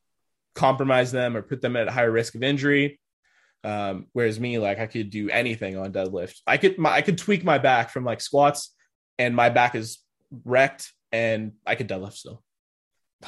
compromise 0.56 1.12
them 1.12 1.38
or 1.38 1.42
put 1.42 1.62
them 1.62 1.76
at 1.76 1.88
a 1.88 1.92
higher 1.92 2.12
risk 2.12 2.36
of 2.36 2.44
injury. 2.44 2.99
Um, 3.64 4.08
whereas 4.14 4.40
me, 4.40 4.58
like 4.60 4.80
I 4.80 4.88
could 4.88 5.10
do 5.10 5.30
anything 5.30 5.78
on 5.78 5.92
deadlift. 5.92 6.36
I 6.48 6.58
could 6.58 6.78
my, 6.78 6.92
I 6.92 7.02
could 7.02 7.18
tweak 7.18 7.44
my 7.44 7.58
back 7.58 7.90
from 7.90 8.06
like 8.06 8.22
squats, 8.22 8.74
and 9.18 9.36
my 9.36 9.50
back 9.50 9.76
is 9.76 10.00
wrecked, 10.46 10.92
and 11.12 11.54
I 11.66 11.76
could 11.76 11.90
deadlift 11.90 12.14
still. 12.14 12.44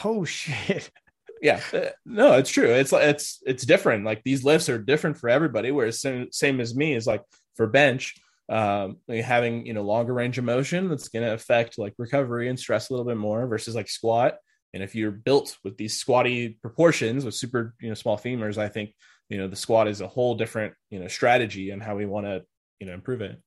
Oh 0.03 0.25
shit! 0.25 0.89
Yeah, 1.43 1.59
uh, 1.73 1.89
no, 2.05 2.33
it's 2.33 2.51
true. 2.51 2.69
It's 2.69 2.93
it's 2.93 3.41
it's 3.47 3.65
different. 3.65 4.05
Like 4.05 4.21
these 4.23 4.43
lifts 4.43 4.69
are 4.69 4.77
different 4.77 5.17
for 5.17 5.27
everybody. 5.27 5.71
Whereas 5.71 5.99
same, 5.99 6.31
same 6.31 6.59
as 6.59 6.75
me 6.75 6.93
is 6.93 7.07
like 7.07 7.23
for 7.55 7.65
bench, 7.65 8.13
um, 8.51 8.97
having 9.07 9.65
you 9.65 9.73
know 9.73 9.81
longer 9.81 10.13
range 10.13 10.37
of 10.37 10.43
motion 10.43 10.89
that's 10.89 11.07
going 11.07 11.25
to 11.25 11.33
affect 11.33 11.79
like 11.79 11.93
recovery 11.97 12.49
and 12.49 12.59
stress 12.59 12.89
a 12.89 12.93
little 12.93 13.07
bit 13.07 13.17
more 13.17 13.47
versus 13.47 13.73
like 13.73 13.89
squat 13.89 14.35
and 14.73 14.83
if 14.83 14.95
you're 14.95 15.11
built 15.11 15.57
with 15.63 15.77
these 15.77 15.97
squatty 15.97 16.49
proportions 16.61 17.23
with 17.23 17.33
super 17.33 17.73
you 17.79 17.87
know 17.87 17.93
small 17.93 18.17
femurs 18.17 18.57
i 18.57 18.67
think 18.67 18.93
you 19.31 19.37
know 19.37 19.47
the 19.47 19.55
squat 19.55 19.87
is 19.87 20.01
a 20.01 20.07
whole 20.07 20.35
different 20.35 20.73
you 20.91 20.99
know 20.99 21.07
strategy 21.07 21.71
and 21.71 21.81
how 21.81 21.95
we 21.95 22.05
want 22.05 22.25
to 22.27 22.43
you 22.79 22.85
know 22.85 22.93
improve 22.93 23.21
it 23.21 23.41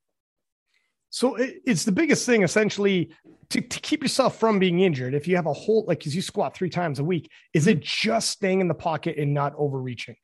so 1.11 1.37
it's 1.39 1.85
the 1.85 1.93
biggest 1.93 2.27
thing 2.27 2.43
essentially 2.43 3.15
to, 3.51 3.61
to 3.61 3.81
keep 3.81 4.03
yourself 4.03 4.41
from 4.41 4.59
being 4.59 4.81
injured. 4.81 5.15
If 5.15 5.29
you 5.29 5.37
have 5.37 5.47
a 5.47 5.53
whole, 5.53 5.85
like, 5.87 6.03
cause 6.03 6.13
you 6.13 6.21
squat 6.21 6.57
three 6.57 6.71
times 6.71 6.99
a 6.99 7.05
week, 7.05 7.31
is 7.53 7.69
it 7.69 7.79
just 7.79 8.31
staying 8.31 8.61
in 8.61 8.67
the 8.67 8.75
pocket 8.75 9.17
and 9.17 9.33
not 9.33 9.55
overreaching? 9.57 10.17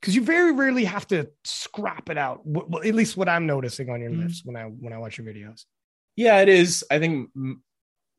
Cause 0.00 0.14
you 0.14 0.22
very 0.22 0.52
rarely 0.52 0.84
have 0.84 1.08
to 1.08 1.28
scrap 1.42 2.08
it 2.08 2.18
out. 2.18 2.42
Well, 2.44 2.84
at 2.84 2.94
least 2.94 3.16
what 3.16 3.28
I'm 3.28 3.48
noticing 3.48 3.90
on 3.90 4.00
your 4.00 4.10
mm-hmm. 4.12 4.20
lifts 4.20 4.42
when 4.44 4.54
I, 4.54 4.66
when 4.66 4.92
I 4.92 4.98
watch 4.98 5.18
your 5.18 5.26
videos. 5.26 5.64
Yeah, 6.14 6.38
it 6.38 6.48
is. 6.48 6.84
I 6.88 7.00
think 7.00 7.30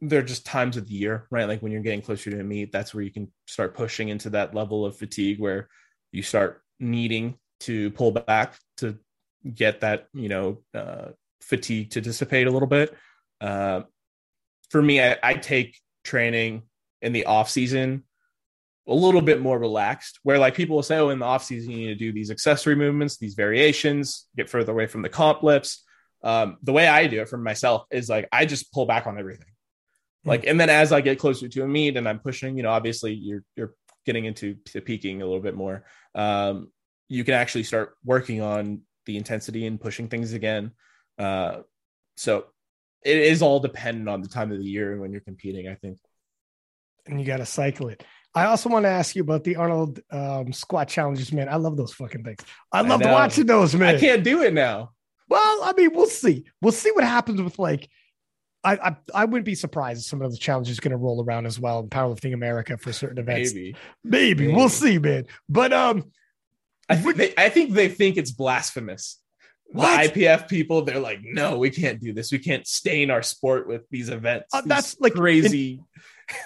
there 0.01 0.19
are 0.19 0.23
just 0.23 0.45
times 0.45 0.75
of 0.75 0.89
the 0.89 0.93
year, 0.93 1.25
right? 1.31 1.47
Like 1.47 1.61
when 1.61 1.71
you're 1.71 1.81
getting 1.81 2.01
closer 2.01 2.29
to 2.31 2.41
a 2.41 2.43
meet, 2.43 2.73
that's 2.73 2.93
where 2.93 3.03
you 3.05 3.13
can 3.13 3.31
start 3.45 3.75
pushing 3.75 4.09
into 4.09 4.29
that 4.31 4.53
level 4.53 4.85
of 4.85 4.97
fatigue 4.97 5.39
where 5.39 5.69
you 6.11 6.23
start 6.23 6.61
needing 6.79 7.37
to 7.61 7.91
pull 7.91 8.11
back 8.11 8.55
to 8.77 8.97
get 9.53 9.81
that, 9.81 10.07
you 10.13 10.29
know, 10.29 10.59
uh, 10.73 11.09
fatigue 11.41 11.91
to 11.91 12.01
dissipate 12.01 12.47
a 12.47 12.51
little 12.51 12.67
bit. 12.67 12.95
Uh, 13.41 13.81
for 14.69 14.81
me, 14.81 15.01
I, 15.01 15.17
I 15.23 15.33
take 15.35 15.77
training 16.03 16.63
in 17.01 17.13
the 17.13 17.25
off 17.25 17.49
season 17.49 18.03
a 18.87 18.93
little 18.93 19.21
bit 19.21 19.41
more 19.41 19.59
relaxed 19.59 20.19
where 20.23 20.39
like 20.39 20.55
people 20.55 20.75
will 20.75 20.83
say 20.83 20.97
oh 20.97 21.09
in 21.09 21.19
the 21.19 21.25
off 21.25 21.43
season 21.43 21.71
you 21.71 21.77
need 21.77 21.87
to 21.87 21.95
do 21.95 22.13
these 22.13 22.31
accessory 22.31 22.75
movements 22.75 23.17
these 23.17 23.35
variations 23.35 24.27
get 24.35 24.49
further 24.49 24.71
away 24.71 24.87
from 24.87 25.01
the 25.01 25.09
comp 25.09 25.43
lifts 25.43 25.83
um, 26.23 26.57
the 26.63 26.73
way 26.73 26.87
i 26.87 27.05
do 27.05 27.21
it 27.21 27.29
for 27.29 27.37
myself 27.37 27.85
is 27.91 28.09
like 28.09 28.27
i 28.31 28.45
just 28.45 28.71
pull 28.71 28.85
back 28.85 29.05
on 29.05 29.19
everything 29.19 29.45
mm-hmm. 29.45 30.29
like 30.29 30.47
and 30.47 30.59
then 30.59 30.69
as 30.69 30.91
i 30.91 31.01
get 31.01 31.19
closer 31.19 31.47
to 31.47 31.63
a 31.63 31.67
meet 31.67 31.97
and 31.97 32.07
i'm 32.07 32.19
pushing 32.19 32.55
you 32.55 32.63
know 32.63 32.71
obviously 32.71 33.13
you're 33.13 33.43
you're 33.55 33.73
getting 34.07 34.25
into 34.25 34.55
peaking 34.85 35.21
a 35.21 35.25
little 35.25 35.41
bit 35.41 35.55
more 35.55 35.85
um, 36.15 36.71
you 37.07 37.23
can 37.23 37.35
actually 37.35 37.63
start 37.63 37.95
working 38.03 38.41
on 38.41 38.81
the 39.05 39.17
intensity 39.17 39.67
and 39.67 39.79
pushing 39.79 40.07
things 40.07 40.33
again 40.33 40.71
uh, 41.19 41.59
so 42.15 42.45
it 43.03 43.17
is 43.17 43.41
all 43.41 43.59
dependent 43.59 44.09
on 44.09 44.21
the 44.21 44.27
time 44.27 44.51
of 44.51 44.57
the 44.57 44.65
year 44.65 44.91
and 44.91 45.01
when 45.01 45.11
you're 45.11 45.21
competing, 45.21 45.67
I 45.67 45.75
think. 45.75 45.97
And 47.05 47.19
you 47.19 47.25
got 47.25 47.37
to 47.37 47.45
cycle 47.45 47.87
it. 47.87 48.03
I 48.35 48.45
also 48.45 48.69
want 48.69 48.83
to 48.83 48.89
ask 48.89 49.15
you 49.15 49.21
about 49.21 49.43
the 49.43 49.55
Arnold 49.55 50.01
um, 50.11 50.51
squat 50.51 50.89
challenges, 50.89 51.31
man. 51.31 51.47
I 51.47 51.55
love 51.55 51.77
those 51.77 51.93
fucking 51.93 52.23
things. 52.23 52.39
I 52.71 52.81
love 52.81 53.01
watching 53.03 53.45
those, 53.45 53.73
man. 53.75 53.95
I 53.95 53.99
can't 53.99 54.23
do 54.23 54.43
it 54.43 54.53
now. 54.53 54.91
Well, 55.29 55.63
I 55.63 55.73
mean, 55.75 55.91
we'll 55.93 56.07
see. 56.07 56.45
We'll 56.61 56.73
see 56.73 56.91
what 56.91 57.03
happens 57.03 57.41
with 57.41 57.57
like. 57.57 57.89
I 58.71 58.89
I, 58.89 58.95
I 59.13 59.25
wouldn't 59.25 59.45
be 59.45 59.55
surprised 59.55 60.01
if 60.01 60.05
some 60.05 60.21
of 60.21 60.31
the 60.31 60.37
challenges 60.37 60.77
are 60.77 60.81
going 60.81 60.91
to 60.91 60.97
roll 60.97 61.23
around 61.23 61.45
as 61.45 61.59
well 61.59 61.79
in 61.79 61.89
powerlifting 61.89 62.33
America 62.33 62.77
for 62.77 62.91
certain 62.93 63.17
events. 63.17 63.53
Maybe. 63.53 63.75
Maybe, 64.03 64.47
Maybe. 64.47 64.53
we'll 64.55 64.69
see, 64.69 64.97
man. 64.97 65.25
But 65.47 65.73
um, 65.73 66.11
I 66.89 66.95
think 66.95 67.15
they, 67.17 67.33
I 67.37 67.49
think 67.49 67.73
they 67.73 67.89
think 67.89 68.17
it's 68.17 68.31
blasphemous 68.31 69.19
what? 69.71 70.13
the 70.13 70.21
IPF 70.21 70.47
people, 70.47 70.83
they're 70.83 70.99
like, 70.99 71.19
no, 71.23 71.57
we 71.57 71.69
can't 71.69 71.99
do 71.99 72.13
this. 72.13 72.31
We 72.31 72.39
can't 72.39 72.65
stain 72.65 73.11
our 73.11 73.21
sport 73.21 73.67
with 73.67 73.83
these 73.89 74.09
events. 74.09 74.47
Uh, 74.53 74.61
that's 74.65 74.99
like 74.99 75.13
crazy. 75.13 75.81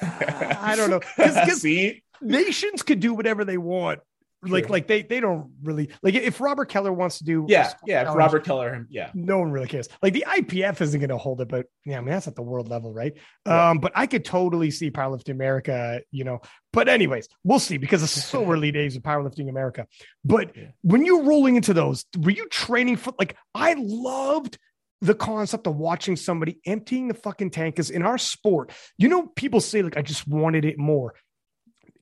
In, 0.02 0.08
I 0.10 0.76
don't 0.76 0.90
know. 0.90 1.02
Because 1.18 1.62
see 1.62 2.04
nations 2.22 2.84
could 2.84 3.00
do 3.00 3.14
whatever 3.14 3.46
they 3.46 3.58
want 3.58 4.00
like 4.44 4.70
like 4.70 4.88
they 4.88 5.04
they 5.04 5.20
don't 5.20 5.52
really 5.62 5.90
like 6.02 6.16
if 6.16 6.42
Robert 6.42 6.66
Keller 6.66 6.92
wants 6.92 7.20
to 7.20 7.24
do 7.24 7.46
yeah 7.48 7.72
yeah 7.86 8.10
if 8.10 8.16
Robert 8.16 8.44
Keller 8.44 8.88
yeah. 8.90 9.12
No 9.14 9.40
one 9.40 9.52
really 9.52 9.68
cares. 9.68 9.88
Like 10.02 10.14
the 10.14 10.26
IPF 10.28 10.82
isn't 10.82 11.00
going 11.00 11.10
to 11.10 11.18
hold 11.18 11.42
it 11.42 11.48
but 11.48 11.68
yeah 11.86 11.98
I 11.98 12.02
mean 12.02 12.10
that's 12.10 12.28
at 12.28 12.36
the 12.36 12.42
world 12.42 12.68
level 12.68 12.94
right? 12.94 13.14
Yeah. 13.46 13.70
um 13.70 13.80
but 13.80 13.92
I 13.96 14.08
could 14.08 14.26
totally 14.26 14.72
see 14.72 14.90
powerlifting 14.90 15.32
America 15.32 16.02
you 16.12 16.24
know 16.24 16.42
but 16.74 16.90
anyways 16.90 17.28
we'll 17.44 17.60
see 17.60 17.78
because 17.78 18.02
it's 18.02 18.12
so 18.12 18.44
early 18.52 18.72
days 18.72 18.96
of 18.96 19.04
powerlifting 19.04 19.50
America. 19.50 19.86
But 20.26 20.56
yeah. 20.56 20.70
when 20.82 21.06
you're 21.06 21.24
rolling 21.24 21.56
into 21.56 21.74
those 21.74 22.06
were 22.18 22.32
you 22.32 22.48
training 22.50 22.98
for 22.98 23.14
like 23.20 23.36
I 23.54 23.76
loved 23.78 24.58
the 25.02 25.16
concept 25.16 25.68
of 25.68 25.76
watching 25.76 26.16
somebody 26.16 26.60
emptying 26.66 27.08
the 27.08 27.14
fucking 27.16 27.52
tank 27.52 27.80
is 27.80 27.90
in 27.90 28.04
our 28.04 28.20
sport 28.20 28.72
you 28.98 29.08
know 29.08 29.28
people 29.36 29.60
say 29.60 29.82
like 29.84 29.98
I 29.98 30.02
just 30.02 30.28
wanted 30.28 30.66
it 30.66 30.80
more. 30.80 31.14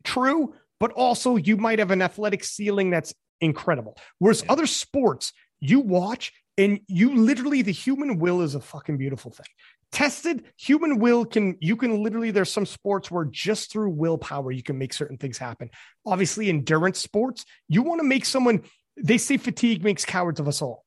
True 0.06 0.54
but 0.80 0.92
also 0.94 1.36
you 1.36 1.58
might 1.58 1.80
have 1.80 1.92
an 1.92 2.02
athletic 2.02 2.44
ceiling 2.44 2.90
that's 2.90 3.14
incredible. 3.42 3.98
Whereas 4.20 4.44
yeah. 4.44 4.52
other 4.52 4.68
sports, 4.68 5.34
you 5.60 5.80
watch 5.80 6.34
and 6.58 6.80
you 6.88 7.16
literally, 7.16 7.62
the 7.62 7.72
human 7.72 8.20
will 8.20 8.42
is 8.42 8.56
a 8.56 8.60
fucking 8.60 8.98
beautiful 8.98 9.32
thing. 9.32 9.46
Tested 9.92 10.44
human 10.58 11.00
will 11.00 11.26
can, 11.26 11.58
you 11.60 11.76
can 11.76 12.04
literally, 12.04 12.32
there's 12.32 12.52
some 12.52 12.66
sports 12.66 13.10
where 13.10 13.26
just 13.26 13.72
through 13.72 13.90
willpower, 13.90 14.52
you 14.52 14.62
can 14.62 14.78
make 14.78 14.94
certain 14.94 15.18
things 15.18 15.38
happen. 15.38 15.70
Obviously, 16.06 16.50
endurance 16.50 17.00
sports, 17.00 17.46
you 17.68 17.82
want 17.82 18.00
to 18.00 18.08
make 18.08 18.26
someone, 18.26 18.64
they 18.98 19.18
say 19.18 19.38
fatigue 19.38 19.84
makes 19.84 20.06
cowards 20.06 20.40
of 20.40 20.48
us 20.48 20.62
all. 20.62 20.86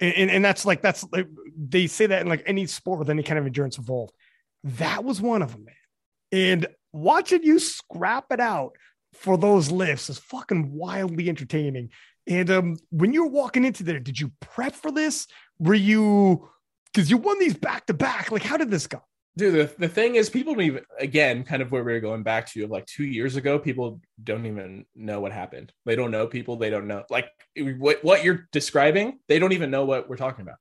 And, 0.00 0.14
and, 0.14 0.30
and 0.30 0.44
that's 0.44 0.64
like, 0.64 0.80
that's 0.82 1.04
like, 1.12 1.28
they 1.56 1.86
say 1.88 2.06
that 2.06 2.22
in 2.22 2.28
like 2.28 2.44
any 2.46 2.66
sport 2.66 2.98
with 2.98 3.10
any 3.10 3.22
kind 3.22 3.38
of 3.38 3.44
endurance 3.44 3.76
involved. 3.76 4.12
That 4.64 5.04
was 5.04 5.20
one 5.20 5.42
of 5.42 5.52
them, 5.52 5.66
man. 5.66 5.74
And 6.32 6.66
watching 6.92 7.42
you 7.42 7.58
scrap 7.58 8.26
it 8.30 8.40
out 8.40 8.76
for 9.12 9.36
those 9.36 9.70
lifts 9.70 10.10
is 10.10 10.18
fucking 10.18 10.72
wildly 10.72 11.28
entertaining. 11.28 11.90
And 12.26 12.50
um, 12.50 12.76
when 12.90 13.12
you 13.12 13.24
were 13.24 13.30
walking 13.30 13.64
into 13.64 13.82
there, 13.82 13.98
did 13.98 14.18
you 14.18 14.32
prep 14.40 14.74
for 14.74 14.92
this? 14.92 15.26
Were 15.58 15.74
you 15.74 16.48
because 16.92 17.10
you 17.10 17.16
won 17.16 17.38
these 17.38 17.54
back 17.54 17.86
to 17.86 17.94
back? 17.94 18.30
Like, 18.30 18.42
how 18.42 18.56
did 18.56 18.70
this 18.70 18.86
go? 18.86 19.02
Dude, 19.36 19.54
the, 19.54 19.74
the 19.78 19.88
thing 19.88 20.16
is, 20.16 20.28
people 20.28 20.52
don't 20.52 20.62
even, 20.62 20.84
again, 20.98 21.42
kind 21.42 21.62
of 21.62 21.72
where 21.72 21.82
we 21.82 21.92
were 21.92 22.00
going 22.00 22.22
back 22.22 22.50
to, 22.52 22.64
of 22.64 22.70
like 22.70 22.84
two 22.84 23.04
years 23.04 23.36
ago, 23.36 23.58
people 23.58 24.00
don't 24.22 24.44
even 24.44 24.84
know 24.94 25.20
what 25.20 25.32
happened. 25.32 25.72
They 25.86 25.96
don't 25.96 26.10
know 26.10 26.26
people. 26.26 26.56
They 26.56 26.68
don't 26.68 26.86
know. 26.86 27.04
Like, 27.08 27.28
what, 27.56 28.04
what 28.04 28.24
you're 28.24 28.46
describing, 28.52 29.20
they 29.28 29.38
don't 29.38 29.52
even 29.52 29.70
know 29.70 29.86
what 29.86 30.08
we're 30.08 30.16
talking 30.16 30.42
about. 30.42 30.56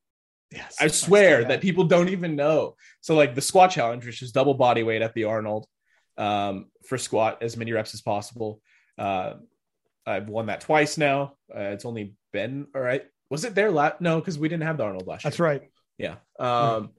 Yes, 0.52 0.78
I 0.80 0.88
swear 0.88 1.46
that 1.46 1.62
people 1.62 1.84
don't 1.86 2.10
even 2.10 2.36
know. 2.36 2.76
So, 3.02 3.16
like 3.16 3.36
the 3.36 3.42
squat 3.42 3.72
challenge, 3.72 4.06
which 4.06 4.22
is 4.22 4.32
double 4.32 4.54
body 4.54 4.84
weight 4.84 5.02
at 5.02 5.14
the 5.14 5.26
Arnold, 5.26 5.66
um, 6.22 6.68
for 6.86 6.98
squat 6.98 7.42
as 7.42 7.58
many 7.58 7.72
reps 7.72 7.94
as 7.96 8.02
possible. 8.02 8.62
Uh, 8.98 9.34
I've 10.06 10.30
won 10.30 10.46
that 10.48 10.62
twice 10.62 10.98
now. 10.98 11.34
Uh, 11.54 11.72
it's 11.74 11.86
only 11.86 12.14
been 12.32 12.68
all 12.76 12.82
right. 12.82 13.04
Was 13.30 13.44
it 13.44 13.56
there 13.56 13.72
last? 13.72 14.02
No, 14.02 14.20
because 14.20 14.38
we 14.38 14.48
didn't 14.48 14.64
have 14.64 14.78
the 14.78 14.84
Arnold 14.84 15.08
last 15.08 15.24
That's 15.24 15.40
year. 15.40 15.48
right. 15.48 15.62
Yeah. 15.98 16.16
Um, 16.40 16.92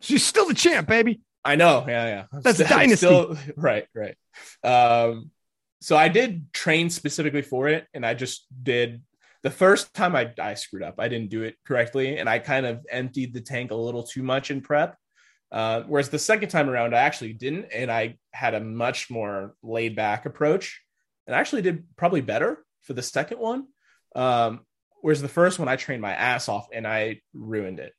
She's 0.00 0.24
still 0.24 0.46
the 0.46 0.54
champ, 0.54 0.88
baby. 0.88 1.20
I 1.44 1.56
know. 1.56 1.84
Yeah, 1.88 2.06
yeah. 2.32 2.40
That's 2.42 2.60
a 2.60 2.68
dynasty. 2.68 3.06
Still, 3.06 3.36
right, 3.56 3.86
right. 3.94 4.16
Um, 4.62 5.30
so 5.80 5.96
I 5.96 6.08
did 6.08 6.52
train 6.52 6.90
specifically 6.90 7.42
for 7.42 7.68
it, 7.68 7.86
and 7.94 8.04
I 8.04 8.14
just 8.14 8.46
did 8.62 9.02
the 9.42 9.50
first 9.50 9.94
time 9.94 10.14
I, 10.14 10.32
I 10.40 10.54
screwed 10.54 10.82
up. 10.82 10.96
I 10.98 11.08
didn't 11.08 11.30
do 11.30 11.42
it 11.42 11.56
correctly, 11.66 12.18
and 12.18 12.28
I 12.28 12.38
kind 12.38 12.66
of 12.66 12.84
emptied 12.90 13.32
the 13.32 13.40
tank 13.40 13.70
a 13.70 13.76
little 13.76 14.02
too 14.02 14.22
much 14.22 14.50
in 14.50 14.60
prep. 14.60 14.96
Uh, 15.52 15.82
whereas 15.86 16.08
the 16.08 16.18
second 16.18 16.48
time 16.48 16.70
around, 16.70 16.94
I 16.94 17.00
actually 17.00 17.34
didn't, 17.34 17.66
and 17.74 17.92
I 17.92 18.16
had 18.32 18.54
a 18.54 18.60
much 18.60 19.10
more 19.10 19.54
laid 19.62 19.94
back 19.94 20.24
approach, 20.24 20.80
and 21.26 21.36
I 21.36 21.40
actually 21.40 21.60
did 21.60 21.84
probably 21.94 22.22
better 22.22 22.64
for 22.80 22.94
the 22.94 23.02
second 23.02 23.38
one. 23.38 23.66
Um, 24.16 24.60
whereas 25.02 25.20
the 25.20 25.28
first 25.28 25.58
one, 25.58 25.68
I 25.68 25.76
trained 25.76 26.00
my 26.00 26.14
ass 26.14 26.48
off 26.48 26.68
and 26.72 26.86
I 26.86 27.20
ruined 27.34 27.80
it. 27.80 27.92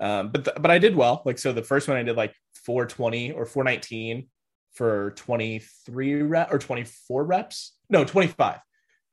Um, 0.00 0.30
but 0.30 0.60
but 0.60 0.70
I 0.70 0.78
did 0.78 0.96
well. 0.96 1.22
Like 1.24 1.38
so, 1.38 1.52
the 1.52 1.62
first 1.62 1.88
one 1.88 1.96
I 1.96 2.02
did 2.02 2.16
like 2.16 2.34
420 2.64 3.32
or 3.32 3.46
419 3.46 4.28
for 4.74 5.12
23 5.12 6.22
rep 6.22 6.52
or 6.52 6.58
24 6.58 7.24
reps. 7.24 7.76
No, 7.88 8.04
25. 8.04 8.58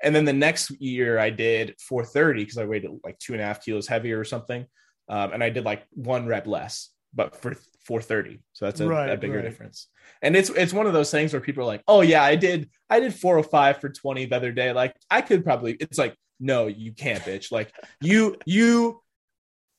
And 0.02 0.14
then 0.14 0.26
the 0.26 0.34
next 0.34 0.72
year 0.82 1.18
I 1.18 1.30
did 1.30 1.76
430 1.80 2.42
because 2.42 2.58
I 2.58 2.66
weighed 2.66 2.86
like 3.04 3.18
two 3.20 3.34
and 3.34 3.42
a 3.42 3.46
half 3.46 3.64
kilos 3.64 3.88
heavier 3.88 4.20
or 4.20 4.26
something. 4.26 4.66
Um, 5.08 5.32
and 5.32 5.44
I 5.44 5.50
did 5.50 5.64
like 5.64 5.86
one 5.92 6.26
rep 6.26 6.48
less 6.48 6.90
but 7.14 7.36
for 7.36 7.56
430 7.84 8.40
so 8.54 8.66
that's 8.66 8.80
a, 8.80 8.88
right, 8.88 9.10
a 9.10 9.18
bigger 9.18 9.36
right. 9.36 9.42
difference. 9.44 9.88
And 10.22 10.36
it's 10.36 10.50
it's 10.50 10.72
one 10.72 10.88
of 10.88 10.94
those 10.94 11.12
things 11.12 11.34
where 11.34 11.42
people 11.42 11.64
are 11.64 11.68
like 11.68 11.84
oh 11.88 12.02
yeah 12.02 12.24
i 12.24 12.36
did 12.36 12.70
i 12.90 13.00
did 13.00 13.14
405 13.14 13.82
for 13.82 13.90
20 13.90 14.26
the 14.26 14.36
other 14.36 14.52
day. 14.52 14.72
Like 14.72 14.96
i 15.10 15.22
could 15.22 15.44
probably 15.44 15.74
it's 15.74 15.98
like 15.98 16.16
no 16.40 16.68
you 16.68 16.94
can't 16.94 17.24
bitch. 17.24 17.52
Like 17.52 17.74
you 18.00 18.38
you 18.46 19.02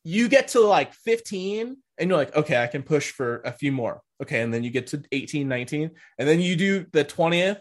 you 0.04 0.28
get 0.28 0.48
to 0.48 0.60
like 0.60 0.92
15 0.92 1.76
and 1.96 2.08
you're 2.08 2.18
like 2.18 2.36
okay 2.36 2.62
i 2.62 2.66
can 2.66 2.82
push 2.82 3.10
for 3.10 3.40
a 3.44 3.52
few 3.52 3.72
more. 3.72 4.02
Okay 4.22 4.42
and 4.42 4.52
then 4.52 4.62
you 4.62 4.70
get 4.70 4.88
to 4.88 5.02
18 5.10 5.48
19 5.48 5.90
and 6.18 6.28
then 6.28 6.40
you 6.40 6.56
do 6.56 6.86
the 6.92 7.04
20th 7.04 7.60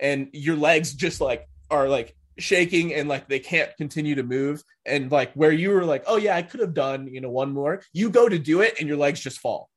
and 0.00 0.28
your 0.32 0.56
legs 0.56 0.94
just 0.94 1.20
like 1.20 1.46
are 1.70 1.88
like 1.88 2.16
shaking 2.38 2.92
and 2.92 3.08
like 3.08 3.28
they 3.28 3.38
can't 3.38 3.74
continue 3.76 4.16
to 4.16 4.24
move. 4.24 4.64
And 4.84 5.12
like 5.12 5.32
where 5.34 5.52
you 5.52 5.70
were 5.70 5.84
like 5.84 6.02
oh 6.08 6.16
yeah 6.16 6.34
i 6.34 6.42
could 6.42 6.58
have 6.58 6.74
done 6.74 7.06
you 7.06 7.20
know 7.20 7.30
one 7.30 7.52
more. 7.52 7.82
You 7.92 8.10
go 8.10 8.28
to 8.28 8.38
do 8.38 8.62
it 8.62 8.80
and 8.80 8.88
your 8.88 8.96
legs 8.96 9.20
just 9.20 9.38
fall 9.38 9.70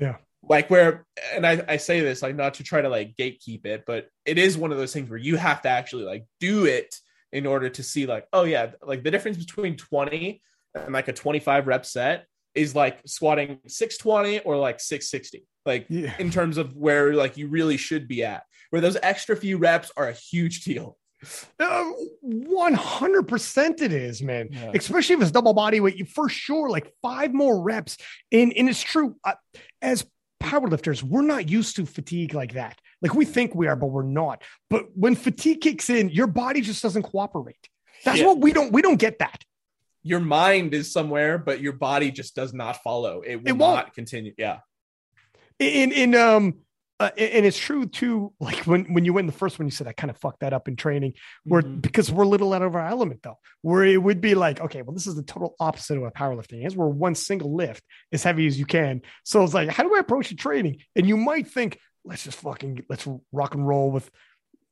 yeah 0.00 0.16
like 0.42 0.70
where 0.70 1.04
and 1.34 1.46
I, 1.46 1.62
I 1.68 1.76
say 1.76 2.00
this 2.00 2.22
like 2.22 2.34
not 2.34 2.54
to 2.54 2.64
try 2.64 2.80
to 2.80 2.88
like 2.88 3.14
gatekeep 3.16 3.66
it 3.66 3.84
but 3.86 4.08
it 4.24 4.38
is 4.38 4.56
one 4.56 4.72
of 4.72 4.78
those 4.78 4.92
things 4.92 5.10
where 5.10 5.18
you 5.18 5.36
have 5.36 5.62
to 5.62 5.68
actually 5.68 6.04
like 6.04 6.24
do 6.40 6.64
it 6.64 6.94
in 7.32 7.46
order 7.46 7.68
to 7.68 7.82
see 7.82 8.06
like 8.06 8.26
oh 8.32 8.44
yeah 8.44 8.70
like 8.82 9.04
the 9.04 9.10
difference 9.10 9.36
between 9.36 9.76
20 9.76 10.42
and 10.74 10.92
like 10.92 11.08
a 11.08 11.12
25 11.12 11.66
rep 11.66 11.84
set 11.84 12.26
is 12.54 12.74
like 12.74 13.00
squatting 13.06 13.58
620 13.66 14.40
or 14.40 14.56
like 14.56 14.80
660 14.80 15.46
like 15.66 15.86
Yeah. 15.88 16.14
in 16.18 16.30
terms 16.30 16.56
of 16.56 16.74
where 16.74 17.14
like 17.14 17.36
you 17.36 17.48
really 17.48 17.76
should 17.76 18.08
be 18.08 18.24
at 18.24 18.42
where 18.70 18.80
those 18.80 18.96
extra 19.02 19.36
few 19.36 19.58
reps 19.58 19.92
are 19.96 20.08
a 20.08 20.12
huge 20.12 20.64
deal 20.64 20.96
One 21.58 22.74
hundred 22.74 23.28
percent, 23.28 23.80
it 23.82 23.92
is, 23.92 24.22
man. 24.22 24.48
Yeah. 24.50 24.72
Especially 24.74 25.14
if 25.16 25.22
it's 25.22 25.30
double 25.30 25.52
body 25.54 25.80
weight, 25.80 25.96
you 25.96 26.04
for 26.04 26.28
sure 26.28 26.70
like 26.70 26.92
five 27.02 27.32
more 27.34 27.60
reps. 27.62 27.96
And 28.32 28.52
and 28.56 28.68
it's 28.68 28.82
true. 28.82 29.16
Uh, 29.24 29.32
as 29.82 30.06
powerlifters, 30.42 31.02
we're 31.02 31.22
not 31.22 31.48
used 31.48 31.76
to 31.76 31.86
fatigue 31.86 32.32
like 32.34 32.54
that. 32.54 32.78
Like 33.02 33.14
we 33.14 33.24
think 33.24 33.54
we 33.54 33.66
are, 33.66 33.76
but 33.76 33.86
we're 33.88 34.02
not. 34.02 34.42
But 34.68 34.86
when 34.94 35.14
fatigue 35.14 35.60
kicks 35.60 35.90
in, 35.90 36.08
your 36.10 36.26
body 36.26 36.60
just 36.62 36.82
doesn't 36.82 37.02
cooperate. 37.02 37.68
That's 38.04 38.20
Yeah. 38.20 38.26
what 38.26 38.38
we 38.38 38.52
don't. 38.52 38.72
We 38.72 38.82
don't 38.82 38.98
get 38.98 39.18
that. 39.18 39.44
your 40.02 40.20
mind 40.20 40.72
is 40.72 40.90
somewhere 40.90 41.36
but 41.36 41.60
your 41.60 41.74
body 41.74 42.10
just 42.10 42.34
does 42.34 42.54
not 42.54 42.82
follow 42.82 43.20
it 43.20 43.36
will 43.42 43.50
It 43.50 43.58
not 43.58 43.92
continue 43.92 44.32
yeah 44.38 44.60
in 45.58 45.92
in 45.92 46.14
um 46.14 46.44
uh, 47.00 47.10
and 47.16 47.44
it's 47.46 47.58
true 47.58 47.86
too 47.86 48.32
like 48.40 48.58
when 48.66 48.84
when 48.94 49.04
you 49.04 49.12
went 49.12 49.24
in 49.24 49.26
the 49.32 49.38
first 49.38 49.58
one 49.58 49.66
you 49.66 49.70
said 49.72 49.86
i 49.88 49.92
kind 49.92 50.10
of 50.10 50.16
fucked 50.18 50.40
that 50.40 50.52
up 50.52 50.68
in 50.68 50.76
training. 50.76 51.14
Where 51.44 51.62
Mhm. 51.62 51.80
because 51.82 52.12
we're 52.12 52.24
a 52.24 52.28
little 52.28 52.52
out 52.52 52.62
of 52.62 52.74
our 52.76 52.86
element 52.86 53.20
though. 53.22 53.38
Where 53.62 53.84
it 53.84 54.00
would 54.00 54.20
be 54.20 54.34
like 54.34 54.60
okay 54.60 54.82
well 54.82 54.94
this 54.94 55.06
is 55.06 55.16
the 55.16 55.22
total 55.22 55.56
opposite 55.58 55.96
of 55.96 56.02
what 56.02 56.14
powerlifting 56.14 56.64
is 56.66 56.76
where 56.76 56.86
one 56.88 57.14
single 57.14 57.54
lift 57.56 57.82
as 58.12 58.22
heavy 58.22 58.46
as 58.46 58.58
you 58.58 58.66
can. 58.66 59.00
So 59.24 59.42
it's 59.42 59.54
like 59.54 59.70
how 59.70 59.82
do 59.82 59.94
i 59.96 59.98
approach 59.98 60.28
the 60.28 60.36
training? 60.36 60.78
And 60.94 61.06
you 61.08 61.16
might 61.16 61.48
think 61.48 61.78
let's 62.04 62.24
just 62.24 62.38
fucking 62.38 62.84
let's 62.88 63.08
rock 63.32 63.54
and 63.54 63.66
roll 63.66 63.90
with 63.90 64.10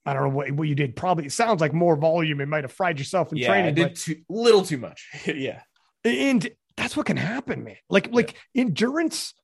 i 0.06 0.12
don't 0.14 0.22
know 0.22 0.34
what, 0.36 0.50
what 0.52 0.68
you 0.68 0.74
did. 0.74 0.96
Probably 0.96 1.26
it 1.26 1.32
sounds 1.32 1.60
like 1.60 1.72
more 1.72 1.96
volume 1.96 2.40
it 2.40 2.48
might 2.48 2.64
have 2.64 2.72
fried 2.72 2.98
yourself 2.98 3.32
in 3.32 3.38
yeah 3.38 3.46
i 3.46 3.48
training 3.54 3.74
did 3.74 3.88
but- 3.88 3.96
too 3.96 4.16
little 4.28 4.62
too 4.62 4.78
much. 4.78 5.08
Yeah. 5.26 5.62
And 6.04 6.48
that's 6.76 6.96
what 6.96 7.06
can 7.06 7.16
happen, 7.16 7.64
man. 7.64 7.76
Like 7.90 8.12
like 8.12 8.36
endurance, 8.54 9.34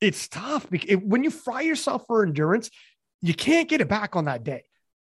it's 0.00 0.28
tough 0.28 0.68
because 0.70 0.90
it, 0.90 1.04
when 1.04 1.24
you 1.24 1.30
fry 1.30 1.62
yourself 1.62 2.04
for 2.06 2.24
endurance, 2.24 2.70
you 3.20 3.34
can't 3.34 3.68
get 3.68 3.80
it 3.80 3.88
back 3.88 4.16
on 4.16 4.26
that 4.26 4.44
day. 4.44 4.64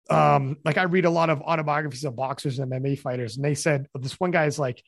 Um, 0.08 0.56
like 0.64 0.78
I 0.78 0.84
read 0.84 1.04
a 1.04 1.10
lot 1.10 1.30
of 1.30 1.42
autobiographies 1.42 2.04
of 2.04 2.14
boxers 2.14 2.60
and 2.60 2.70
MMA 2.70 2.98
fighters, 2.98 3.36
and 3.36 3.44
they 3.44 3.56
said 3.56 3.88
this 3.98 4.20
one 4.20 4.30
guy 4.30 4.44
is 4.46 4.56
like, 4.58 4.80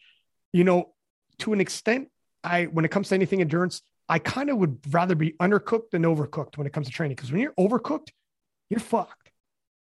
you 0.52 0.62
know, 0.62 0.94
to 1.40 1.52
an 1.52 1.60
extent, 1.60 2.08
I 2.44 2.64
when 2.66 2.84
it 2.84 2.90
comes 2.92 3.08
to 3.08 3.16
anything 3.16 3.40
endurance, 3.40 3.82
I 4.08 4.20
kind 4.20 4.48
of 4.48 4.58
would 4.58 4.78
rather 4.90 5.16
be 5.16 5.32
undercooked 5.42 5.90
than 5.90 6.02
overcooked 6.02 6.56
when 6.56 6.66
it 6.68 6.72
comes 6.72 6.86
to 6.86 6.92
training 6.92 7.16
because 7.16 7.32
when 7.32 7.40
you're 7.40 7.52
overcooked, 7.58 8.10
you're 8.70 8.78
fucked. 8.80 9.32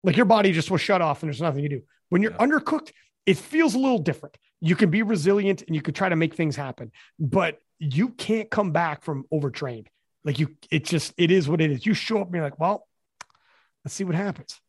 Like 0.03 0.17
your 0.17 0.25
body 0.25 0.53
just 0.53 0.71
will 0.71 0.79
shut 0.79 1.03
off 1.03 1.23
and 1.23 1.29
there's 1.29 1.43
nothing 1.43 1.63
you 1.63 1.69
do. 1.69 1.83
When 2.09 2.23
you're 2.23 2.33
Yeah. 2.33 2.39
undercooked, 2.39 2.91
it 3.27 3.37
feels 3.37 3.75
a 3.75 3.79
little 3.79 3.99
different. 3.99 4.39
You 4.63 4.75
can 4.75 4.91
be 4.91 5.03
resilient 5.03 5.63
and 5.67 5.77
you 5.77 5.83
could 5.83 5.95
try 5.95 6.09
to 6.09 6.17
make 6.17 6.35
things 6.35 6.57
happen, 6.57 6.91
but 7.19 7.59
you 7.81 8.11
can't 8.11 8.49
come 8.51 8.71
back 8.73 9.03
from 9.03 9.25
overtrained. 9.33 9.89
Like 10.25 10.39
you, 10.39 10.55
it 10.71 10.85
just 10.85 11.13
it 11.17 11.31
is 11.33 11.49
what 11.49 11.61
it 11.61 11.71
is. 11.73 11.85
You 11.85 11.95
show 11.95 12.21
up 12.21 12.27
and 12.29 12.35
you're 12.37 12.45
like, 12.45 12.61
well, 12.61 12.87
let's 13.85 13.95
see 13.95 14.05
what 14.05 14.15
happens. 14.15 14.61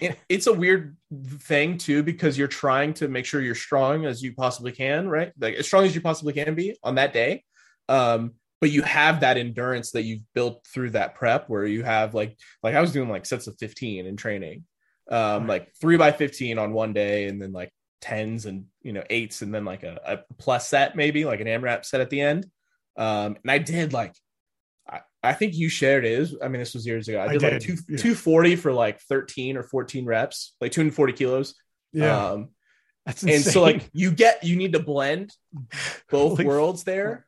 it's 0.00 0.46
a 0.46 0.52
weird 0.52 0.96
thing 1.40 1.76
too 1.76 2.02
because 2.02 2.38
you're 2.38 2.46
trying 2.48 2.94
to 2.94 3.08
make 3.08 3.26
sure 3.26 3.42
you're 3.42 3.54
strong 3.54 4.06
as 4.06 4.22
you 4.22 4.32
possibly 4.32 4.70
can 4.70 5.08
right 5.08 5.32
like 5.40 5.56
as 5.56 5.66
strong 5.66 5.84
as 5.84 5.92
you 5.94 6.00
possibly 6.00 6.32
can 6.32 6.54
be 6.54 6.78
on 6.84 6.94
that 6.94 7.12
day 7.12 7.42
um 7.88 8.32
but 8.60 8.70
you 8.70 8.80
have 8.82 9.20
that 9.20 9.36
endurance 9.36 9.90
that 9.90 10.02
you've 10.04 10.22
built 10.34 10.64
through 10.72 10.90
that 10.90 11.16
prep 11.16 11.48
where 11.50 11.66
you 11.66 11.82
have 11.82 12.14
like 12.14 12.38
like 12.62 12.76
i 12.76 12.80
was 12.80 12.92
doing 12.92 13.08
like 13.08 13.26
sets 13.26 13.48
of 13.48 13.56
15 13.58 14.06
in 14.06 14.16
training 14.16 14.64
um 15.10 15.42
Right. 15.42 15.48
like 15.62 15.72
three 15.80 15.96
by 15.96 16.12
15 16.12 16.58
on 16.58 16.72
one 16.72 16.92
day 16.92 17.26
and 17.26 17.42
then 17.42 17.52
like 17.52 17.72
tens 18.00 18.46
and 18.46 18.66
you 18.86 18.92
know 18.92 19.02
eights 19.10 19.42
and 19.42 19.52
then 19.52 19.64
like 19.64 19.82
a, 19.82 20.00
a 20.06 20.34
plus 20.34 20.68
set 20.68 20.94
maybe 20.94 21.24
like 21.24 21.40
an 21.40 21.46
amrap 21.48 21.84
set 21.84 22.00
at 22.00 22.08
the 22.08 22.20
end 22.20 22.46
um 22.96 23.36
and 23.42 23.50
i 23.50 23.58
did 23.58 23.92
like 23.92 24.14
I, 24.88 25.00
I 25.22 25.32
think 25.32 25.54
you 25.54 25.68
shared. 25.68 26.04
It 26.04 26.30
I 26.42 26.48
mean, 26.48 26.60
this 26.60 26.74
was 26.74 26.86
years 26.86 27.08
ago. 27.08 27.18
I 27.18 27.24
I 27.24 27.32
did, 27.32 27.42
like 27.42 27.60
two, 27.60 27.72
yeah. 27.88 27.96
240 27.96 28.56
for 28.56 28.72
like 28.72 29.00
13 29.00 29.56
or 29.56 29.62
14 29.62 30.04
reps, 30.04 30.54
like 30.60 30.72
240 30.72 31.12
kilos. 31.12 31.54
Um, 32.00 32.50
that's 33.04 33.22
insane. 33.22 33.36
and 33.36 33.44
so 33.44 33.62
like 33.62 33.88
you 33.92 34.10
get, 34.10 34.44
you 34.44 34.56
need 34.56 34.74
to 34.74 34.80
blend 34.80 35.32
both 36.10 36.42
worlds 36.42 36.84
there. 36.84 37.26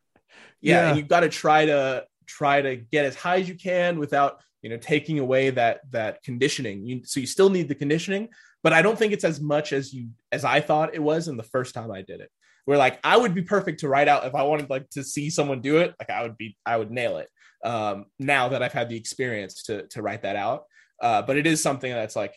Yeah. 0.60 0.74
Yeah. 0.74 0.88
And 0.88 0.98
you've 0.98 1.08
got 1.08 1.20
to 1.20 1.28
try 1.28 1.66
to 1.66 2.04
try 2.26 2.62
to 2.62 2.76
get 2.76 3.04
as 3.04 3.14
high 3.14 3.38
as 3.40 3.48
you 3.48 3.54
can 3.54 3.98
without, 3.98 4.40
you 4.62 4.70
know, 4.70 4.76
taking 4.76 5.18
away 5.18 5.50
that, 5.50 5.80
that 5.90 6.22
conditioning. 6.22 6.84
You, 6.84 7.02
so 7.04 7.20
you 7.20 7.26
still 7.26 7.48
need 7.48 7.68
the 7.68 7.74
conditioning, 7.74 8.28
but 8.62 8.72
I 8.72 8.82
don't 8.82 8.98
think 8.98 9.12
it's 9.12 9.24
as 9.24 9.40
much 9.40 9.72
as 9.72 9.92
you, 9.92 10.10
as 10.32 10.44
I 10.44 10.60
thought 10.60 10.94
it 10.94 11.02
was 11.02 11.28
in 11.28 11.36
the 11.36 11.42
first 11.42 11.74
time 11.74 11.90
I 11.90 12.02
did 12.02 12.20
it. 12.20 12.30
Where 12.64 12.76
like 12.76 13.00
I 13.02 13.16
would 13.16 13.34
be 13.34 13.42
perfect 13.42 13.80
to 13.80 13.88
write 13.88 14.08
out 14.08 14.26
if 14.26 14.34
I 14.34 14.42
wanted 14.42 14.68
like 14.68 14.90
to 14.90 15.02
see 15.02 15.30
someone 15.30 15.62
do 15.62 15.78
it, 15.78 15.94
like 15.98 16.10
I 16.10 16.22
would 16.22 16.36
be, 16.36 16.56
I 16.66 16.76
would 16.76 16.90
nail 16.90 17.16
it. 17.16 17.28
Um, 17.64 18.06
now 18.18 18.50
that 18.50 18.62
I've 18.62 18.74
had 18.74 18.88
the 18.88 18.96
experience 18.96 19.62
to 19.64 19.86
to 19.88 20.02
write 20.02 20.22
that 20.22 20.36
out, 20.36 20.64
uh, 21.02 21.22
but 21.22 21.36
it 21.36 21.46
is 21.46 21.62
something 21.62 21.90
that's 21.90 22.14
like 22.14 22.36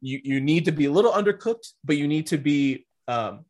you 0.00 0.20
you 0.24 0.40
need 0.40 0.64
to 0.64 0.72
be 0.72 0.86
a 0.86 0.90
little 0.90 1.12
undercooked, 1.12 1.72
but 1.84 1.96
you 1.96 2.08
need 2.08 2.28
to 2.28 2.38
be 2.38 2.86
um, 3.06 3.44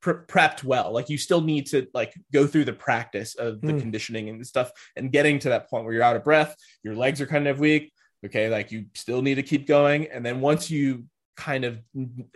pre- 0.00 0.14
prepped 0.28 0.62
well. 0.62 0.92
Like 0.92 1.08
you 1.08 1.18
still 1.18 1.40
need 1.40 1.66
to 1.68 1.88
like 1.94 2.12
go 2.32 2.46
through 2.46 2.66
the 2.66 2.72
practice 2.72 3.34
of 3.34 3.60
the 3.60 3.72
Hmm. 3.72 3.80
conditioning 3.80 4.28
and 4.28 4.46
stuff, 4.46 4.70
and 4.96 5.10
getting 5.10 5.38
to 5.40 5.48
that 5.48 5.68
point 5.68 5.84
where 5.84 5.94
you're 5.94 6.02
out 6.02 6.16
of 6.16 6.24
breath, 6.24 6.54
your 6.84 6.94
legs 6.94 7.20
are 7.20 7.26
kind 7.26 7.48
of 7.48 7.58
weak. 7.58 7.92
Okay, 8.24 8.48
like 8.48 8.70
you 8.72 8.86
still 8.94 9.22
need 9.22 9.34
to 9.36 9.42
keep 9.42 9.66
going, 9.66 10.06
and 10.08 10.24
then 10.24 10.40
once 10.40 10.70
you 10.70 11.04
kind 11.36 11.64
of 11.64 11.80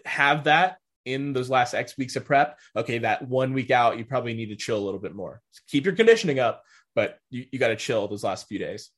have 0.04 0.44
that 0.44 0.78
in 1.04 1.32
those 1.32 1.48
last 1.48 1.74
X 1.74 1.96
weeks 1.96 2.16
of 2.16 2.24
prep, 2.24 2.58
okay, 2.74 2.98
that 2.98 3.28
one 3.28 3.52
week 3.52 3.70
out, 3.70 3.96
you 3.98 4.04
probably 4.04 4.34
need 4.34 4.46
to 4.48 4.56
chill 4.56 4.78
a 4.78 4.84
little 4.84 4.98
bit 5.00 5.14
more. 5.14 5.40
Keep 5.68 5.84
your 5.84 5.94
conditioning 5.94 6.40
up, 6.40 6.64
but 6.94 7.18
you, 7.30 7.46
you 7.52 7.58
got 7.60 7.68
to 7.68 7.76
chill 7.76 8.08
those 8.08 8.24
last 8.24 8.48
few 8.48 8.58
days. 8.58 8.90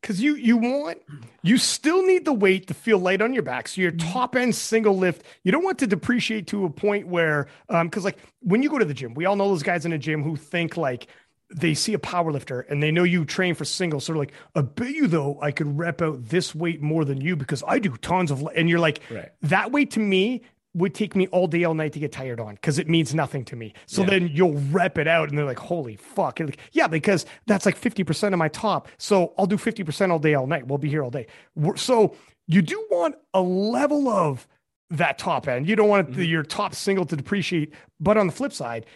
because 0.00 0.20
you 0.20 0.34
you 0.34 0.58
want 0.58 0.98
you 1.42 1.56
still 1.56 2.04
need 2.04 2.26
the 2.26 2.32
weight 2.34 2.66
to 2.66 2.74
feel 2.74 2.98
light 2.98 3.22
on 3.22 3.32
your 3.32 3.42
back 3.42 3.66
so 3.66 3.80
your 3.80 3.92
Mm-hmm. 3.92 4.12
top 4.12 4.36
end 4.36 4.54
single 4.54 4.96
lift 4.96 5.24
you 5.42 5.50
don't 5.50 5.64
want 5.64 5.78
to 5.78 5.86
depreciate 5.86 6.46
to 6.48 6.66
a 6.66 6.70
point 6.70 7.06
where 7.06 7.46
um 7.70 7.86
because 7.88 8.04
like 8.04 8.18
when 8.40 8.62
you 8.62 8.68
go 8.68 8.78
to 8.78 8.84
the 8.84 8.92
gym 8.92 9.14
we 9.14 9.24
all 9.24 9.36
know 9.36 9.48
those 9.48 9.62
guys 9.62 9.86
in 9.86 9.90
the 9.92 9.98
gym 9.98 10.22
who 10.22 10.36
think 10.36 10.76
like 10.76 11.06
they 11.54 11.74
see 11.74 11.94
a 11.94 11.98
power 11.98 12.30
lifter 12.32 12.60
and 12.62 12.82
they 12.82 12.90
know 12.90 13.02
you 13.02 13.24
train 13.24 13.54
for 13.54 13.64
singles. 13.64 14.04
So 14.04 14.12
they're 14.12 14.20
like 14.20 14.32
i 14.54 14.60
bet 14.62 14.90
you 14.90 15.06
though 15.06 15.38
i 15.42 15.50
could 15.50 15.76
rep 15.78 16.00
out 16.02 16.24
this 16.28 16.54
weight 16.54 16.80
more 16.80 17.04
than 17.04 17.20
you 17.20 17.34
because 17.36 17.62
i 17.66 17.78
do 17.78 17.96
tons 17.98 18.30
of 18.30 18.46
and 18.54 18.68
you're 18.68 18.78
like 18.78 19.00
Right. 19.10 19.30
that 19.42 19.72
weight 19.72 19.90
to 19.92 20.00
me 20.00 20.42
would 20.74 20.94
take 20.94 21.16
me 21.16 21.26
all 21.28 21.48
day 21.48 21.64
all 21.64 21.74
night 21.74 21.92
to 21.94 21.98
get 21.98 22.12
tired 22.12 22.38
on 22.38 22.54
because 22.54 22.78
it 22.78 22.88
means 22.88 23.12
nothing 23.12 23.44
to 23.46 23.56
me. 23.56 23.74
So 23.86 24.02
Yeah. 24.02 24.10
then 24.10 24.28
you'll 24.32 24.54
rep 24.70 24.98
it 24.98 25.08
out 25.08 25.28
and 25.28 25.36
they're 25.36 25.44
like 25.44 25.58
holy 25.58 25.96
fuck. 25.96 26.38
And 26.38 26.50
like, 26.50 26.58
yeah 26.70 26.86
because 26.86 27.26
that's 27.46 27.66
like 27.66 27.76
50% 27.76 28.32
of 28.32 28.38
my 28.38 28.46
top 28.48 28.86
so 28.96 29.34
i'll 29.36 29.46
do 29.46 29.56
50% 29.56 30.10
all 30.12 30.20
day 30.20 30.34
all 30.34 30.46
night. 30.46 30.68
We'll 30.68 30.78
be 30.78 30.88
here 30.88 31.02
all 31.02 31.10
day. 31.10 31.26
We're- 31.56 31.76
so 31.78 32.14
you 32.46 32.62
do 32.62 32.86
want 32.90 33.16
a 33.34 33.40
level 33.42 34.08
of 34.08 34.46
that 34.90 35.18
top 35.18 35.48
end. 35.48 35.68
You 35.68 35.74
don't 35.76 35.88
want 35.88 36.14
the, 36.14 36.24
your 36.24 36.42
top 36.44 36.74
single 36.76 37.04
to 37.06 37.16
depreciate 37.16 37.74
but 37.98 38.16
on 38.16 38.28
the 38.28 38.32
flip 38.32 38.52
side 38.52 38.86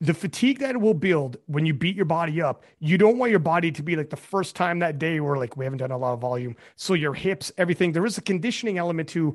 the 0.00 0.12
fatigue 0.12 0.58
that 0.58 0.74
it 0.74 0.80
will 0.80 0.94
build 0.94 1.38
when 1.46 1.64
you 1.64 1.72
beat 1.72 1.96
your 1.96 2.04
body 2.04 2.42
up, 2.42 2.64
you 2.78 2.98
don't 2.98 3.16
want 3.16 3.30
your 3.30 3.40
body 3.40 3.72
to 3.72 3.82
be 3.82 3.96
like 3.96 4.10
the 4.10 4.16
first 4.16 4.54
time 4.54 4.80
that 4.80 4.98
day 4.98 5.20
where 5.20 5.36
like 5.36 5.56
we 5.56 5.64
haven't 5.64 5.78
done 5.78 5.90
a 5.90 5.96
lot 5.96 6.12
of 6.12 6.20
volume. 6.20 6.54
So 6.76 6.94
your 6.94 7.14
hips, 7.14 7.50
everything, 7.56 7.92
there 7.92 8.04
is 8.04 8.18
a 8.18 8.22
conditioning 8.22 8.76
element 8.76 9.08
to 9.10 9.34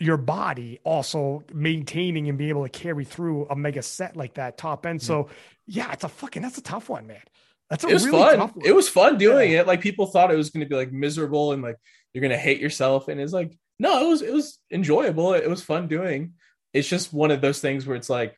your 0.00 0.16
body 0.16 0.80
also 0.82 1.44
maintaining 1.52 2.28
and 2.28 2.36
being 2.36 2.50
able 2.50 2.64
to 2.64 2.68
carry 2.68 3.04
through 3.04 3.46
a 3.46 3.54
mega 3.54 3.82
set 3.82 4.16
like 4.16 4.34
that 4.34 4.58
top 4.58 4.86
end. 4.86 5.00
So 5.00 5.24
mm-hmm. 5.24 5.32
yeah, 5.66 5.92
it's 5.92 6.02
a 6.02 6.08
fucking 6.08 6.42
that's 6.42 6.58
a 6.58 6.62
tough 6.62 6.88
one, 6.88 7.06
man. 7.06 7.22
That's 7.70 7.84
a 7.84 7.88
it 7.88 7.92
was 7.92 8.06
really 8.06 8.36
fun. 8.36 8.52
It 8.64 8.74
was 8.74 8.88
fun 8.88 9.18
doing 9.18 9.52
Yeah. 9.52 9.60
it. 9.60 9.66
Like 9.68 9.80
people 9.80 10.06
thought 10.06 10.32
it 10.32 10.36
was 10.36 10.50
going 10.50 10.66
to 10.66 10.68
be 10.68 10.74
like 10.74 10.90
miserable 10.90 11.52
and 11.52 11.62
like 11.62 11.76
you're 12.12 12.22
going 12.22 12.32
to 12.32 12.36
hate 12.36 12.60
yourself. 12.60 13.06
And 13.06 13.20
it's 13.20 13.32
like, 13.32 13.56
no, 13.78 14.04
it 14.04 14.08
was, 14.08 14.22
it 14.22 14.32
was 14.32 14.58
enjoyable. 14.70 15.34
It 15.34 15.48
was 15.48 15.62
fun 15.62 15.86
doing. 15.86 16.34
It's 16.72 16.88
just 16.88 17.12
one 17.12 17.30
of 17.30 17.40
those 17.40 17.60
things 17.60 17.86
where 17.86 17.96
it's 17.96 18.10
like, 18.10 18.36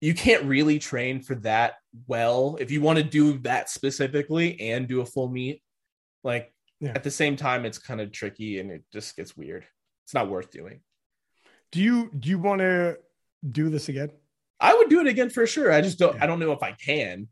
you 0.00 0.14
can't 0.14 0.44
really 0.44 0.78
train 0.78 1.20
for 1.22 1.34
that 1.36 1.74
well 2.06 2.56
if 2.60 2.70
you 2.70 2.80
want 2.80 2.98
to 2.98 3.04
do 3.04 3.38
that 3.38 3.68
specifically 3.68 4.60
and 4.60 4.86
do 4.88 5.00
a 5.00 5.06
full 5.06 5.28
meet. 5.28 5.62
Like 6.24 6.52
Yeah. 6.80 6.92
at 6.94 7.02
the 7.04 7.10
same 7.10 7.36
time, 7.36 7.64
it's 7.64 7.78
kind 7.78 8.00
of 8.00 8.12
tricky 8.12 8.60
and 8.60 8.70
it 8.70 8.84
just 8.92 9.16
gets 9.16 9.36
weird. 9.36 9.64
It's 10.04 10.14
not 10.14 10.28
worth 10.30 10.50
doing. 10.50 10.80
do 11.72 11.80
you 11.80 12.10
do 12.18 12.28
you 12.30 12.38
want 12.38 12.60
to 12.60 12.96
do 13.50 13.68
this 13.68 13.88
again? 13.88 14.10
I 14.60 14.74
would 14.74 14.88
do 14.88 15.00
it 15.00 15.06
again 15.06 15.30
for 15.30 15.46
sure. 15.46 15.70
I 15.72 15.80
just 15.80 15.98
don't. 15.98 16.16
Yeah. 16.16 16.24
I 16.24 16.26
don't 16.26 16.40
know 16.40 16.52
if 16.52 16.62
I 16.62 16.72
can. 16.72 17.28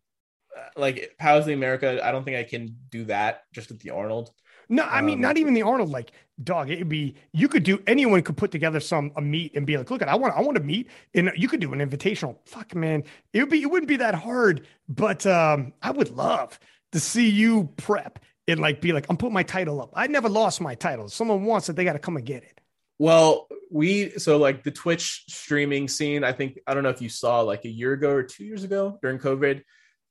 Uh, 0.56 0.68
like 0.76 1.12
Powerlifting 1.20 1.54
America, 1.54 2.00
I 2.06 2.12
don't 2.12 2.24
think 2.24 2.36
I 2.36 2.44
can 2.44 2.76
do 2.90 3.04
that 3.06 3.42
just 3.52 3.70
at 3.70 3.80
the 3.80 3.90
Arnold. 3.90 4.30
No, 4.68 4.82
I 4.84 5.00
mean 5.02 5.16
Um, 5.16 5.22
not 5.22 5.36
even 5.38 5.54
the 5.54 5.62
Arnold. 5.62 5.90
Like, 5.90 6.12
dog, 6.42 6.70
it'd 6.70 6.88
be 6.88 7.14
you 7.32 7.48
could 7.48 7.62
do. 7.62 7.82
Anyone 7.86 8.22
could 8.22 8.36
put 8.36 8.50
together 8.50 8.80
some 8.80 9.12
a 9.16 9.20
meet 9.20 9.56
and 9.56 9.66
be 9.66 9.76
like, 9.76 9.90
look, 9.90 10.02
at 10.02 10.08
I 10.08 10.14
want, 10.16 10.34
I 10.36 10.40
want 10.40 10.56
to 10.56 10.62
meet, 10.62 10.88
and 11.14 11.32
you 11.36 11.48
could 11.48 11.60
do 11.60 11.72
an 11.72 11.78
invitational. 11.78 12.36
Fuck, 12.46 12.74
man, 12.74 13.04
it 13.32 13.40
would 13.40 13.50
be, 13.50 13.62
it 13.62 13.66
wouldn't 13.66 13.88
be 13.88 13.96
that 13.96 14.14
hard. 14.14 14.66
But 14.88 15.26
um, 15.26 15.72
I 15.82 15.90
would 15.90 16.10
love 16.10 16.58
to 16.92 17.00
see 17.00 17.28
you 17.28 17.70
prep 17.76 18.18
and 18.48 18.60
like 18.60 18.80
be 18.80 18.92
like, 18.92 19.06
I'm 19.08 19.16
putting 19.16 19.34
my 19.34 19.42
title 19.42 19.80
up. 19.80 19.92
I 19.94 20.06
never 20.06 20.28
lost 20.28 20.60
my 20.60 20.74
title. 20.74 21.06
If 21.06 21.12
someone 21.12 21.44
wants 21.44 21.68
it, 21.68 21.76
they 21.76 21.84
got 21.84 21.94
to 21.94 21.98
come 21.98 22.16
and 22.16 22.24
get 22.24 22.42
it. 22.42 22.60
Well, 22.98 23.48
we 23.70 24.10
so 24.18 24.38
like 24.38 24.62
the 24.62 24.70
Twitch 24.70 25.24
streaming 25.28 25.88
scene. 25.88 26.24
I 26.24 26.32
think 26.32 26.58
I 26.66 26.74
don't 26.74 26.82
know 26.82 26.88
if 26.88 27.02
you 27.02 27.08
saw 27.08 27.40
like 27.40 27.64
a 27.64 27.68
year 27.68 27.92
ago 27.92 28.10
or 28.10 28.22
two 28.22 28.44
years 28.44 28.64
ago 28.64 28.98
during 29.02 29.18
COVID. 29.18 29.62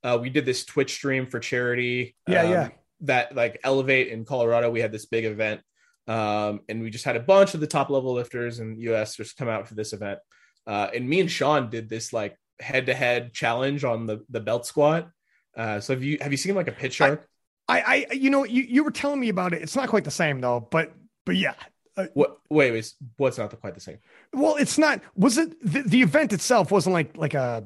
Uh, 0.04 0.20
we 0.22 0.30
did 0.30 0.46
this 0.46 0.66
Twitch 0.66 0.94
stream 0.94 1.26
for 1.26 1.40
charity. 1.40 2.16
Yeah, 2.28 2.44
um, 2.44 2.52
yeah. 2.52 2.70
That 3.02 3.36
like 3.36 3.60
Elevate 3.64 4.10
in 4.10 4.24
Colorado. 4.26 4.70
We 4.70 4.82
had 4.82 4.92
this 4.92 5.06
big 5.06 5.26
event, 5.26 5.62
um, 6.08 6.62
and 6.70 6.82
we 6.82 6.90
just 6.90 7.06
had 7.06 7.16
a 7.16 7.22
bunch 7.22 7.54
of 7.54 7.60
the 7.60 7.68
top 7.68 7.90
level 7.90 8.14
lifters 8.14 8.60
in 8.60 8.76
the 8.76 8.82
U.S. 8.82 9.16
just 9.16 9.38
come 9.38 9.50
out 9.50 9.68
for 9.68 9.76
this 9.76 9.94
event. 9.94 10.20
Uh, 10.68 10.88
and 10.94 11.08
me 11.08 11.20
and 11.20 11.32
Sean 11.32 11.70
did 11.70 11.90
this 11.90 12.14
like 12.14 12.38
head 12.60 12.86
to 12.88 12.94
head 12.94 13.34
challenge 13.34 13.84
on 13.84 14.06
the 14.06 14.24
the 14.30 14.40
belt 14.40 14.66
squat. 14.66 15.10
Uh, 15.56 15.80
so 15.80 15.94
have 15.94 16.04
you 16.04 16.18
have 16.22 16.32
you 16.32 16.38
seen 16.38 16.56
like 16.56 16.68
a 16.68 16.90
shark? 16.90 17.28
I, 17.68 18.06
I, 18.12 18.14
you 18.14 18.30
know, 18.30 18.44
you, 18.46 18.64
you 18.64 18.84
were 18.84 18.92
telling 18.92 19.20
me 19.20 19.30
about 19.30 19.54
it. 19.54 19.62
It's 19.62 19.76
not 19.76 19.90
quite 19.90 20.04
the 20.04 20.12
same 20.12 20.40
though, 20.40 20.68
but, 20.70 20.94
but 21.26 21.36
yeah. 21.36 21.56
Uh, 21.98 22.08
what? 22.14 22.38
Wait, 22.50 22.72
wait. 22.72 22.94
What's 23.18 23.38
not 23.38 23.50
the, 23.50 23.58
quite 23.58 23.74
the 23.74 23.82
same? 23.82 23.98
well, 24.34 24.56
it's 24.58 24.78
not, 24.78 25.02
was 25.16 25.38
it, 25.38 25.56
the, 25.62 25.82
the 25.82 26.02
event 26.02 26.34
itself 26.34 26.72
wasn't 26.72 26.94
like, 26.94 27.18
like 27.18 27.34
a, 27.34 27.64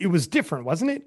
it 0.00 0.08
was 0.08 0.26
different, 0.26 0.64
wasn't 0.64 0.90
it? 0.90 1.06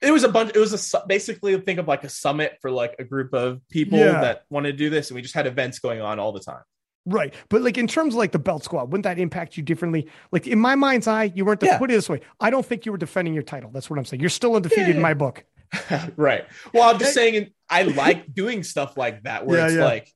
It 0.00 0.12
was 0.12 0.22
a 0.24 0.28
bunch. 0.28 0.52
It 0.54 0.58
was 0.58 0.94
a 0.94 1.02
basically 1.06 1.58
think 1.60 1.78
of 1.78 1.88
like 1.88 2.04
a 2.04 2.08
summit 2.08 2.58
for 2.60 2.70
like 2.70 2.94
a 2.98 3.04
group 3.04 3.34
of 3.34 3.60
people 3.68 3.98
Yeah. 3.98 4.20
that 4.20 4.42
wanted 4.50 4.72
to 4.72 4.78
do 4.78 4.90
this, 4.90 5.10
and 5.10 5.16
we 5.16 5.22
just 5.22 5.34
had 5.34 5.46
events 5.46 5.78
going 5.80 6.00
on 6.00 6.18
all 6.20 6.32
the 6.32 6.40
time. 6.40 6.62
Right. 7.06 7.34
But 7.48 7.62
like 7.62 7.78
in 7.78 7.86
terms 7.86 8.14
of 8.14 8.18
like 8.18 8.32
the 8.32 8.38
belt 8.38 8.62
squat, 8.64 8.90
wouldn't 8.90 9.04
that 9.04 9.18
impact 9.18 9.56
you 9.56 9.62
differently? 9.62 10.08
Like 10.30 10.46
in 10.46 10.58
my 10.58 10.74
mind's 10.74 11.06
eye, 11.06 11.32
you 11.34 11.44
weren't, 11.44 11.62
Yeah. 11.62 11.78
put 11.78 11.90
it 11.90 11.94
this 11.94 12.08
way. 12.08 12.20
I 12.38 12.50
don't 12.50 12.66
think 12.66 12.84
you 12.84 12.92
were 12.92 12.98
defending 12.98 13.32
your 13.32 13.42
title. 13.42 13.70
That's 13.72 13.88
what 13.88 13.98
I'm 13.98 14.04
saying. 14.04 14.20
You're 14.20 14.28
still 14.28 14.54
undefeated 14.54 14.90
in 14.90 14.96
Yeah. 14.96 15.02
my 15.02 15.14
book. 15.14 15.42
right. 16.16 16.44
Well, 16.74 16.82
I'm 16.90 16.98
just 16.98 17.14
saying, 17.14 17.48
I 17.70 17.82
like 17.84 18.32
doing 18.34 18.62
stuff 18.62 18.96
like 18.98 19.22
that 19.22 19.46
where 19.46 19.66
it's 19.66 19.76
like 19.76 20.12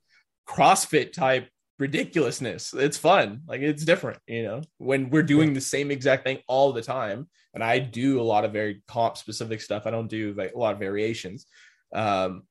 CrossFit 0.48 1.12
type 1.12 1.48
ridiculousness. 1.78 2.74
It's 2.74 2.96
fun. 2.98 3.42
Like 3.46 3.60
it's 3.60 3.84
different, 3.84 4.18
you 4.26 4.42
know, 4.42 4.62
when 4.78 5.10
we're 5.10 5.22
doing 5.22 5.54
the 5.54 5.60
same 5.60 5.90
exact 5.90 6.24
thing 6.24 6.38
all 6.46 6.72
the 6.72 6.82
time. 6.82 7.28
And 7.54 7.62
I 7.62 7.78
do 7.78 8.20
a 8.20 8.22
lot 8.22 8.44
of 8.44 8.52
very 8.52 8.82
comp 8.88 9.16
specific 9.16 9.60
stuff. 9.60 9.86
I 9.86 9.90
don't 9.90 10.08
do 10.08 10.32
like 10.34 10.54
a 10.54 10.58
lot 10.58 10.72
of 10.72 10.78
variations. 10.78 11.46
Um, 11.92 12.44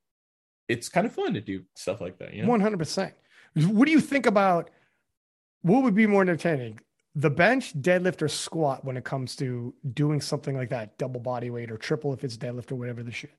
it's 0.68 0.90
kind 0.90 1.08
of 1.08 1.14
fun 1.14 1.34
to 1.34 1.42
do 1.42 1.64
stuff 1.76 2.02
like 2.02 2.20
that, 2.20 2.34
you 2.34 2.44
know? 2.44 2.50
One 2.50 2.62
hundred 2.62 2.78
percent. 2.78 3.14
What 3.56 3.86
do 3.86 3.92
you 3.92 4.00
think 4.00 4.26
about 4.26 4.70
what 5.64 5.84
would 5.84 5.96
be 5.96 6.08
more 6.08 6.22
entertaining, 6.22 6.80
the 7.16 7.30
bench, 7.30 7.74
deadlift, 7.82 8.22
or 8.22 8.28
squat 8.28 8.86
when 8.86 8.96
it 8.96 9.04
comes 9.04 9.36
to 9.38 9.74
doing 9.94 10.22
something 10.22 10.56
like 10.56 10.70
that, 10.70 10.98
double 10.98 11.20
body 11.20 11.50
weight 11.50 11.72
or 11.72 11.78
triple 11.78 12.14
if 12.14 12.24
it's 12.24 12.38
deadlift 12.38 12.72
or 12.72 12.76
whatever 12.76 13.04
the 13.04 13.12
shit? 13.12 13.34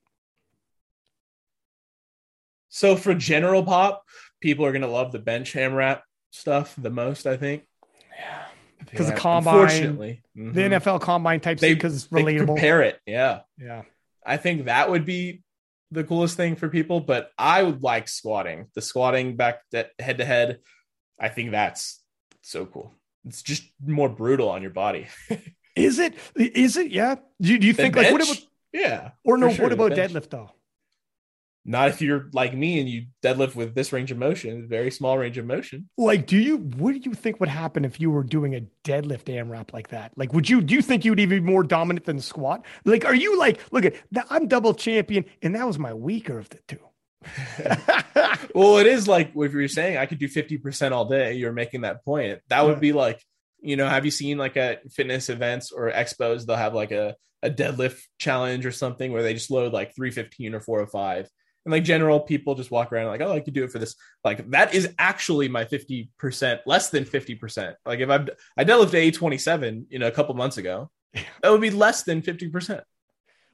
So 2.68 2.96
for 2.96 3.14
general 3.14 3.62
pop, 3.62 4.04
people 4.40 4.66
are 4.66 4.72
gonna 4.72 4.88
love 4.88 5.12
the 5.12 5.18
bench 5.18 5.54
AMRAP 5.54 6.00
stuff 6.30 6.74
the 6.76 6.90
most, 6.90 7.26
I 7.26 7.36
think. 7.36 7.66
Yeah, 8.18 8.44
because 8.90 9.06
the 9.06 9.12
Yeah, 9.12 9.18
combine, 9.18 9.54
unfortunately, 9.54 10.22
the. 10.34 10.40
Mm-hmm. 10.42 10.58
NFL 10.74 11.00
combine 11.00 11.40
type 11.40 11.58
They- 11.58 11.74
because 11.74 11.94
it's 12.04 12.08
relatable. 12.12 12.46
compare 12.46 12.82
it. 12.82 13.00
Yeah, 13.06 13.40
yeah, 13.58 13.82
I 14.24 14.36
think 14.36 14.66
that 14.66 14.90
would 14.90 15.04
be 15.04 15.42
the 15.90 16.04
coolest 16.04 16.36
thing 16.36 16.56
for 16.56 16.68
people. 16.68 17.00
But 17.00 17.30
I 17.38 17.62
would 17.62 17.82
like 17.82 18.08
squatting. 18.08 18.66
The 18.74 18.82
squatting 18.82 19.36
back 19.36 19.60
head 19.98 20.18
to 20.18 20.24
head. 20.24 20.58
I 21.20 21.28
think 21.28 21.50
that's 21.52 22.02
so 22.40 22.66
cool. 22.66 22.94
It's 23.26 23.42
just 23.42 23.62
more 23.84 24.08
brutal 24.08 24.48
on 24.48 24.62
your 24.62 24.72
body. 24.72 25.06
is 25.76 25.98
it? 25.98 26.14
Is 26.34 26.76
it? 26.76 26.90
Yeah. 26.90 27.16
Do 27.40 27.48
you, 27.52 27.58
do 27.58 27.66
you 27.68 27.72
The 27.72 27.82
think 27.82 27.96
like 27.96 28.10
what 28.12 28.22
about 28.22 28.38
yeah, 28.72 29.10
or 29.24 29.36
no? 29.36 29.52
sure, 29.52 29.64
what 29.66 29.72
about 29.72 29.94
bench. 29.94 30.12
deadlift 30.12 30.30
though? 30.30 30.50
Not 31.64 31.90
if 31.90 32.02
you're 32.02 32.28
like 32.32 32.54
me 32.54 32.80
and 32.80 32.88
you 32.88 33.06
deadlift 33.22 33.54
with 33.54 33.74
this 33.74 33.92
range 33.92 34.10
of 34.10 34.18
motion, 34.18 34.66
very 34.68 34.90
small 34.90 35.16
range 35.16 35.38
of 35.38 35.46
motion. 35.46 35.88
Like, 35.96 36.26
do 36.26 36.36
you? 36.36 36.56
What 36.56 36.92
do 36.92 36.98
you 37.08 37.14
think 37.14 37.38
would 37.38 37.48
happen 37.48 37.84
if 37.84 38.00
you 38.00 38.10
were 38.10 38.24
doing 38.24 38.54
a 38.56 38.66
deadlift 38.82 39.24
AMRAP 39.26 39.72
like 39.72 39.88
that? 39.88 40.10
Like, 40.16 40.32
would 40.32 40.50
you? 40.50 40.60
Do 40.60 40.74
you 40.74 40.82
think 40.82 41.04
you 41.04 41.12
would 41.12 41.20
even 41.20 41.44
be 41.44 41.50
more 41.52 41.62
dominant 41.62 42.04
than 42.04 42.16
the 42.16 42.22
squat? 42.22 42.64
Like, 42.84 43.04
are 43.04 43.14
you 43.14 43.38
like, 43.38 43.60
look 43.70 43.84
at 43.84 43.94
that? 44.10 44.26
I'm 44.28 44.48
double 44.48 44.74
champion, 44.74 45.24
and 45.40 45.54
that 45.54 45.66
was 45.66 45.78
my 45.78 45.94
weaker 45.94 46.36
of 46.38 46.48
the 46.48 46.58
two. 46.66 46.78
well, 48.54 48.78
it 48.78 48.86
is 48.86 49.06
like 49.06 49.32
if 49.36 49.52
you're 49.52 49.68
saying 49.68 49.96
I 49.96 50.06
could 50.06 50.18
do 50.18 50.28
50% 50.28 50.92
all 50.92 51.04
day, 51.04 51.34
you're 51.34 51.52
making 51.52 51.82
that 51.82 52.04
point. 52.04 52.40
That 52.48 52.64
would 52.64 52.74
Yeah. 52.74 52.80
be 52.80 52.92
like, 52.92 53.22
you 53.60 53.76
know, 53.76 53.88
have 53.88 54.04
you 54.04 54.10
seen 54.10 54.38
like 54.38 54.56
at 54.56 54.90
fitness 54.92 55.28
events 55.28 55.70
or 55.72 55.90
expos, 55.92 56.44
they'll 56.44 56.56
have 56.56 56.74
like 56.74 56.90
a, 56.90 57.14
a 57.42 57.50
deadlift 57.50 58.00
challenge 58.18 58.66
or 58.66 58.72
something 58.72 59.12
where 59.12 59.22
they 59.22 59.34
just 59.34 59.50
load 59.50 59.72
like 59.72 59.94
315 59.94 60.54
or 60.54 60.60
405. 60.60 61.28
And 61.64 61.70
like 61.72 61.84
general 61.84 62.18
people 62.20 62.54
just 62.56 62.70
walk 62.72 62.92
around 62.92 63.06
like, 63.06 63.20
oh, 63.20 63.32
I 63.32 63.40
could 63.40 63.54
do 63.54 63.62
it 63.64 63.70
for 63.70 63.78
this. 63.78 63.94
Like 64.24 64.50
that 64.50 64.74
is 64.74 64.92
actually 64.98 65.48
my 65.48 65.64
50%, 65.64 66.58
less 66.66 66.90
than 66.90 67.04
50%. 67.04 67.74
Like 67.86 68.00
if 68.00 68.10
I'm, 68.10 68.28
I 68.56 68.64
deadlifted 68.64 68.94
827, 68.94 69.86
you 69.90 69.98
know, 70.00 70.08
a 70.08 70.10
couple 70.10 70.34
months 70.34 70.56
ago, 70.56 70.90
that 71.14 71.50
would 71.52 71.60
be 71.60 71.70
less 71.70 72.02
than 72.02 72.20
50%. 72.22 72.82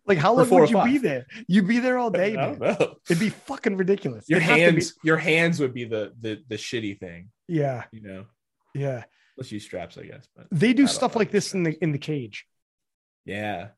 like, 0.07 0.17
how 0.17 0.33
long 0.33 0.49
would 0.49 0.71
you 0.71 0.83
be 0.85 0.97
there? 0.99 1.27
You'd 1.49 1.69
be 1.69 1.81
there 1.81 1.99
all 1.99 2.11
day, 2.11 2.35
I 2.35 2.47
don't 2.47 2.59
man. 2.61 2.77
know. 2.81 2.95
It'd 3.11 3.21
be 3.21 3.29
fucking 3.29 3.77
ridiculous. 3.77 4.25
Your 4.29 4.39
It'd 4.39 4.49
to 4.49 4.55
be- 4.55 4.61
hands, 4.61 4.95
your 5.05 5.17
hands 5.19 5.61
would 5.61 5.75
be 5.75 5.85
the, 5.85 6.13
the, 6.19 6.43
the 6.49 6.57
shitty 6.57 6.99
thing, 6.99 7.29
yeah, 7.47 7.85
you 7.93 8.01
know, 8.01 8.25
yeah. 8.75 9.05
let's 9.37 9.53
use 9.53 9.65
straps, 9.65 9.99
I 9.99 10.05
guess, 10.05 10.27
but 10.35 10.47
They 10.51 10.73
do 10.73 10.87
stuff 10.87 11.15
like 11.15 11.31
this 11.31 11.53
in 11.53 11.63
the 11.63 11.77
in 11.83 11.93
the 11.93 11.99
cage. 11.99 12.47
yeah. 13.27 13.69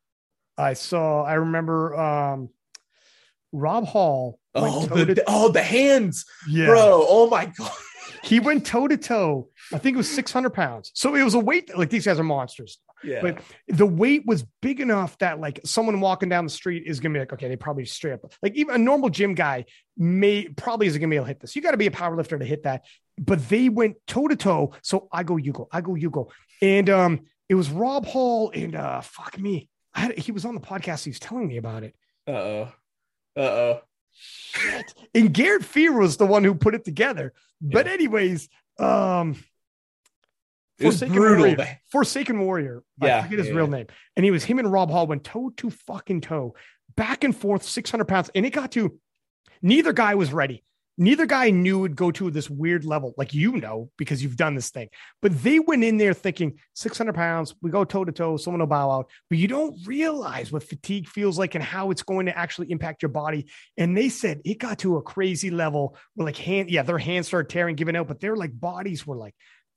I 0.59 0.75
saw. 0.75 1.23
I 1.25 1.35
remember 1.35 1.99
um 1.99 2.51
Rob 3.53 3.85
Hall. 3.87 4.39
Oh, 4.55 4.87
the, 4.87 5.23
oh, 5.27 5.51
the 5.51 5.63
hands, 5.63 6.25
yeah. 6.49 6.67
bro. 6.67 7.05
Oh 7.07 7.29
my 7.29 7.47
god. 7.47 7.71
He 8.23 8.41
went 8.41 8.67
toe 8.67 8.87
to 8.89 8.97
toe. 8.97 9.49
I 9.73 9.79
think 9.79 9.95
it 9.95 9.97
was 9.97 10.11
600 10.11 10.51
pounds. 10.51 10.91
So 10.95 11.15
it 11.15 11.23
was 11.23 11.35
a 11.35 11.39
weight 11.39 11.77
like 11.77 11.91
these 11.91 12.05
guys 12.05 12.19
are 12.19 12.25
monsters. 12.25 12.79
Yeah. 13.03 13.23
But 13.23 13.41
the 13.69 13.87
weight 13.87 14.25
was 14.27 14.45
big 14.61 14.81
enough 14.81 15.17
that 15.19 15.41
like 15.41 15.61
someone 15.65 16.01
walking 16.01 16.29
down 16.29 16.45
the 16.45 16.51
street 16.51 16.83
is 16.87 17.01
gonna 17.01 17.15
be 17.15 17.21
like, 17.21 17.33
okay, 17.33 17.49
they 17.49 17.57
probably 17.57 17.87
straight 17.87 18.13
up 18.13 18.33
like 18.43 18.55
even 18.57 18.75
a 18.75 18.79
normal 18.79 19.09
gym 19.09 19.35
guy 19.35 19.65
may 19.97 20.49
probably 20.49 20.87
isn't 20.87 21.01
gonna 21.01 21.11
be 21.11 21.17
able 21.17 21.27
to 21.27 21.29
hit 21.29 21.41
this. 21.41 21.57
You 21.57 21.63
got 21.63 21.71
to 21.71 21.77
be 21.77 21.87
a 21.87 21.91
power 21.91 22.15
lifter 22.15 22.39
to 22.39 22.45
hit 22.45 22.65
that. 22.65 22.85
But 23.19 23.49
they 23.49 23.69
went 23.69 23.97
toe 24.07 24.29
to 24.29 24.37
toe. 24.37 24.73
So 24.83 25.09
I 25.13 25.23
go, 25.23 25.37
you 25.37 25.53
go, 25.53 25.69
I 25.73 25.81
go, 25.81 25.95
you 25.95 26.11
go. 26.11 26.31
And 26.61 26.91
um, 26.91 27.21
it 27.49 27.55
was 27.55 27.71
Rob 27.71 28.07
Hall 28.07 28.51
and 28.55 28.75
uh 28.75 29.01
fuck 29.01 29.39
me. 29.39 29.69
I 29.95 30.01
had, 30.01 30.19
he 30.19 30.33
was 30.33 30.45
on 30.45 30.55
the 30.55 30.61
podcast. 30.61 31.05
He 31.05 31.11
was 31.11 31.21
telling 31.21 31.49
me 31.49 31.57
about 31.57 31.85
it. 31.85 31.95
uh 32.29 32.33
oh. 32.33 32.73
Uh 33.37 33.41
oh. 33.41 33.81
And 35.15 35.33
Garrett 35.33 35.65
Fear 35.65 35.99
was 35.99 36.17
the 36.17 36.27
one 36.27 36.45
who 36.45 36.55
put 36.55 36.75
it 36.75 36.85
together. 36.85 37.33
But 37.61 37.87
Yeah. 37.87 37.93
anyways, 37.93 38.49
um 38.79 39.37
It 40.79 40.87
was 40.87 40.97
Forsaken 41.01 41.15
brutal. 41.15 41.47
Warrior. 41.47 41.81
Forsaken 41.93 42.41
Warrior. 42.41 42.83
Yeah, 43.03 43.19
I 43.19 43.23
forget 43.23 43.39
his 43.39 43.49
yeah, 43.49 43.55
real 43.55 43.67
yeah. 43.67 43.77
name. 43.77 43.87
And 44.17 44.25
he 44.25 44.31
was 44.31 44.45
him 44.45 44.59
and 44.59 44.71
Rob 44.73 44.91
Hall 44.91 45.07
went 45.07 45.25
toe 45.25 45.51
to 45.59 45.71
fucking 45.71 46.23
toe, 46.23 46.55
back 46.97 47.23
and 47.25 47.37
forth, 47.37 47.63
600 47.65 48.07
pounds. 48.07 48.31
And 48.35 48.45
it 48.47 48.51
got 48.51 48.73
to 48.73 48.99
neither 49.63 49.93
guy 49.93 50.15
was 50.15 50.33
ready. 50.33 50.65
Neither 51.01 51.25
guy 51.25 51.49
knew 51.49 51.79
it 51.79 51.81
would 51.81 51.97
go 51.97 52.11
to 52.11 52.31
this 52.31 52.51
weird 52.51 52.85
level, 52.85 53.15
like 53.17 53.33
you 53.33 53.57
know, 53.57 53.91
because 53.97 54.23
you've 54.23 54.37
done 54.37 54.55
this 54.55 54.69
thing. 54.69 54.91
But 55.23 55.43
they 55.43 55.59
went 55.59 55.83
in 55.83 55.97
there 55.97 56.13
thinking 56.13 56.59
600 56.75 57.15
pounds, 57.15 57.55
we 57.63 57.71
go 57.71 57.85
toe 57.85 58.05
to 58.05 58.13
toe, 58.13 58.37
someone 58.37 58.61
will 58.61 58.67
bow 58.67 58.91
out. 58.91 59.11
But 59.31 59.39
you 59.39 59.49
don't 59.49 59.75
realize 59.87 60.53
what 60.53 60.63
fatigue 60.63 61.09
feels 61.09 61.39
like 61.39 61.55
and 61.55 61.65
how 61.65 61.91
it's 61.91 62.03
going 62.03 62.27
to 62.27 62.37
actually 62.37 62.71
impact 62.71 63.01
your 63.03 63.09
body. 63.09 63.47
And 63.79 63.97
they 63.97 64.11
said 64.11 64.43
it 64.45 64.59
got 64.59 64.81
to 64.81 64.99
a 64.99 65.03
crazy 65.03 65.51
level 65.51 65.97
where, 66.17 66.27
like, 66.27 66.37
hand, 66.37 66.71
yeah, 66.71 66.83
their 66.83 66.99
hands 66.99 67.29
started 67.29 67.49
tearing, 67.49 67.77
giving 67.77 67.97
out, 67.97 68.07
but 68.07 68.21
their 68.21 68.37
like 68.37 68.53
bodies 68.61 69.07
were 69.07 69.17
like 69.17 69.35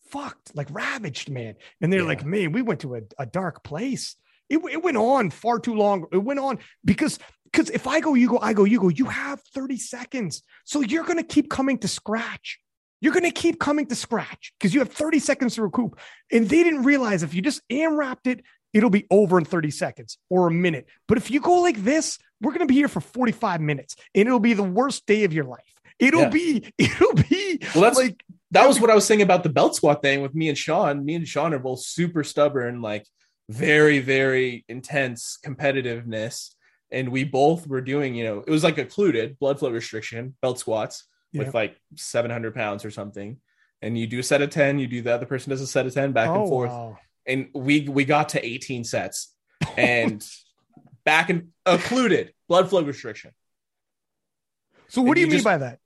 fucked, 0.09 0.53
like 0.55 0.67
ravaged, 0.71 1.29
man. 1.29 1.55
And 1.79 1.91
they're 1.91 2.01
Yeah. 2.01 2.07
like, 2.07 2.25
man, 2.25 2.51
we 2.51 2.61
went 2.61 2.81
to 2.81 2.95
a, 2.95 3.01
a 3.17 3.25
dark 3.25 3.63
place. 3.63 4.17
It, 4.49 4.57
it 4.69 4.83
went 4.83 4.97
on 4.97 5.29
far 5.29 5.57
too 5.59 5.73
long. 5.73 6.05
It 6.11 6.17
went 6.17 6.41
on 6.41 6.59
because 6.83 7.17
because 7.53 7.69
if 7.69 7.85
I 7.85 7.99
go, 7.99 8.15
you 8.15 8.27
go, 8.27 8.39
I 8.41 8.53
go, 8.53 8.63
you 8.63 8.79
go, 8.79 8.89
you 8.89 9.05
have 9.05 9.39
30 9.53 9.77
seconds. 9.77 10.41
So 10.65 10.81
you're 10.81 11.03
gonna 11.05 11.23
keep 11.23 11.49
coming 11.51 11.77
to 11.79 11.87
scratch. 11.87 12.59
You're 12.99 13.13
gonna 13.13 13.31
keep 13.31 13.59
coming 13.59 13.85
to 13.87 13.95
scratch 13.95 14.53
because 14.57 14.73
you 14.73 14.79
have 14.79 14.91
30 14.91 15.19
seconds 15.19 15.55
to 15.55 15.61
recoup. 15.61 15.99
And 16.31 16.49
they 16.49 16.63
didn't 16.63 16.81
realize 16.83 17.21
if 17.21 17.35
you 17.35 17.43
just 17.43 17.61
AM 17.69 17.95
wrapped 17.95 18.25
it, 18.25 18.41
it'll 18.73 18.89
be 18.89 19.05
over 19.11 19.37
in 19.37 19.45
30 19.45 19.69
seconds 19.69 20.17
or 20.31 20.47
a 20.47 20.51
minute. 20.51 20.87
But 21.07 21.19
if 21.19 21.29
you 21.29 21.39
go 21.39 21.61
like 21.61 21.83
this, 21.83 22.17
we're 22.41 22.53
gonna 22.53 22.65
be 22.65 22.73
here 22.73 22.87
for 22.87 23.01
45 23.01 23.61
minutes 23.61 23.95
and 24.15 24.27
it'll 24.27 24.39
be 24.39 24.53
the 24.53 24.63
worst 24.63 25.05
day 25.05 25.23
of 25.23 25.31
your 25.31 25.45
life. 25.45 25.61
It'll 25.99 26.21
Yeah. 26.21 26.29
be, 26.29 26.73
it'll 26.79 27.13
be 27.13 27.59
Well, 27.75 27.83
that's 27.83 27.97
like 27.97 28.23
that 28.49 28.67
was 28.67 28.79
what 28.79 28.89
I 28.89 28.95
was 28.95 29.05
saying 29.05 29.21
about 29.21 29.43
the 29.43 29.49
belt 29.49 29.75
squat 29.75 30.01
thing 30.01 30.21
with 30.23 30.33
me 30.33 30.49
and 30.49 30.57
Sean. 30.57 31.05
Me 31.05 31.13
and 31.15 31.27
Sean 31.27 31.53
are 31.53 31.59
both 31.59 31.81
super 31.81 32.23
stubborn, 32.23 32.81
like 32.81 33.05
very, 33.47 33.99
very 33.99 34.65
intense 34.67 35.37
competitiveness. 35.45 36.49
And 36.93 37.09
we 37.09 37.23
both 37.23 37.65
were 37.67 37.81
doing, 37.81 38.13
you 38.15 38.23
know, 38.23 38.43
it 38.45 38.49
was 38.51 38.63
like 38.63 38.77
occluded 38.77 39.37
blood 39.39 39.57
flow 39.59 39.71
restriction, 39.71 40.35
belt 40.41 40.59
squats 40.59 41.05
Yeah. 41.33 41.39
with 41.43 41.53
like 41.55 41.75
700 41.95 42.53
pounds 42.53 42.85
or 42.85 42.91
something. 42.91 43.37
And 43.81 43.97
you 43.97 44.07
do 44.07 44.19
a 44.19 44.23
set 44.23 44.41
of 44.41 44.51
10, 44.51 44.79
you 44.79 44.87
do 44.87 45.01
the 45.01 45.13
other 45.13 45.25
person 45.25 45.49
does 45.49 45.59
a 45.59 45.67
set 45.67 45.85
of 45.87 45.93
10 45.93 46.11
back 46.13 46.29
oh, 46.29 46.41
and 46.41 46.47
forth. 46.49 46.69
wow. 46.69 46.97
And 47.25 47.49
we 47.55 47.89
we 47.89 48.05
got 48.05 48.29
to 48.29 48.45
18 48.45 48.83
sets 48.83 49.33
and 49.77 50.23
back 51.03 51.29
and 51.29 51.49
occluded 51.65 52.33
blood 52.47 52.69
flow 52.69 52.83
restriction. 52.83 53.31
So 54.87 55.01
what 55.01 55.09
And 55.09 55.15
do 55.15 55.21
you, 55.21 55.25
you 55.27 55.31
mean 55.31 55.37
just- 55.37 55.45
by 55.45 55.57
that? 55.57 55.79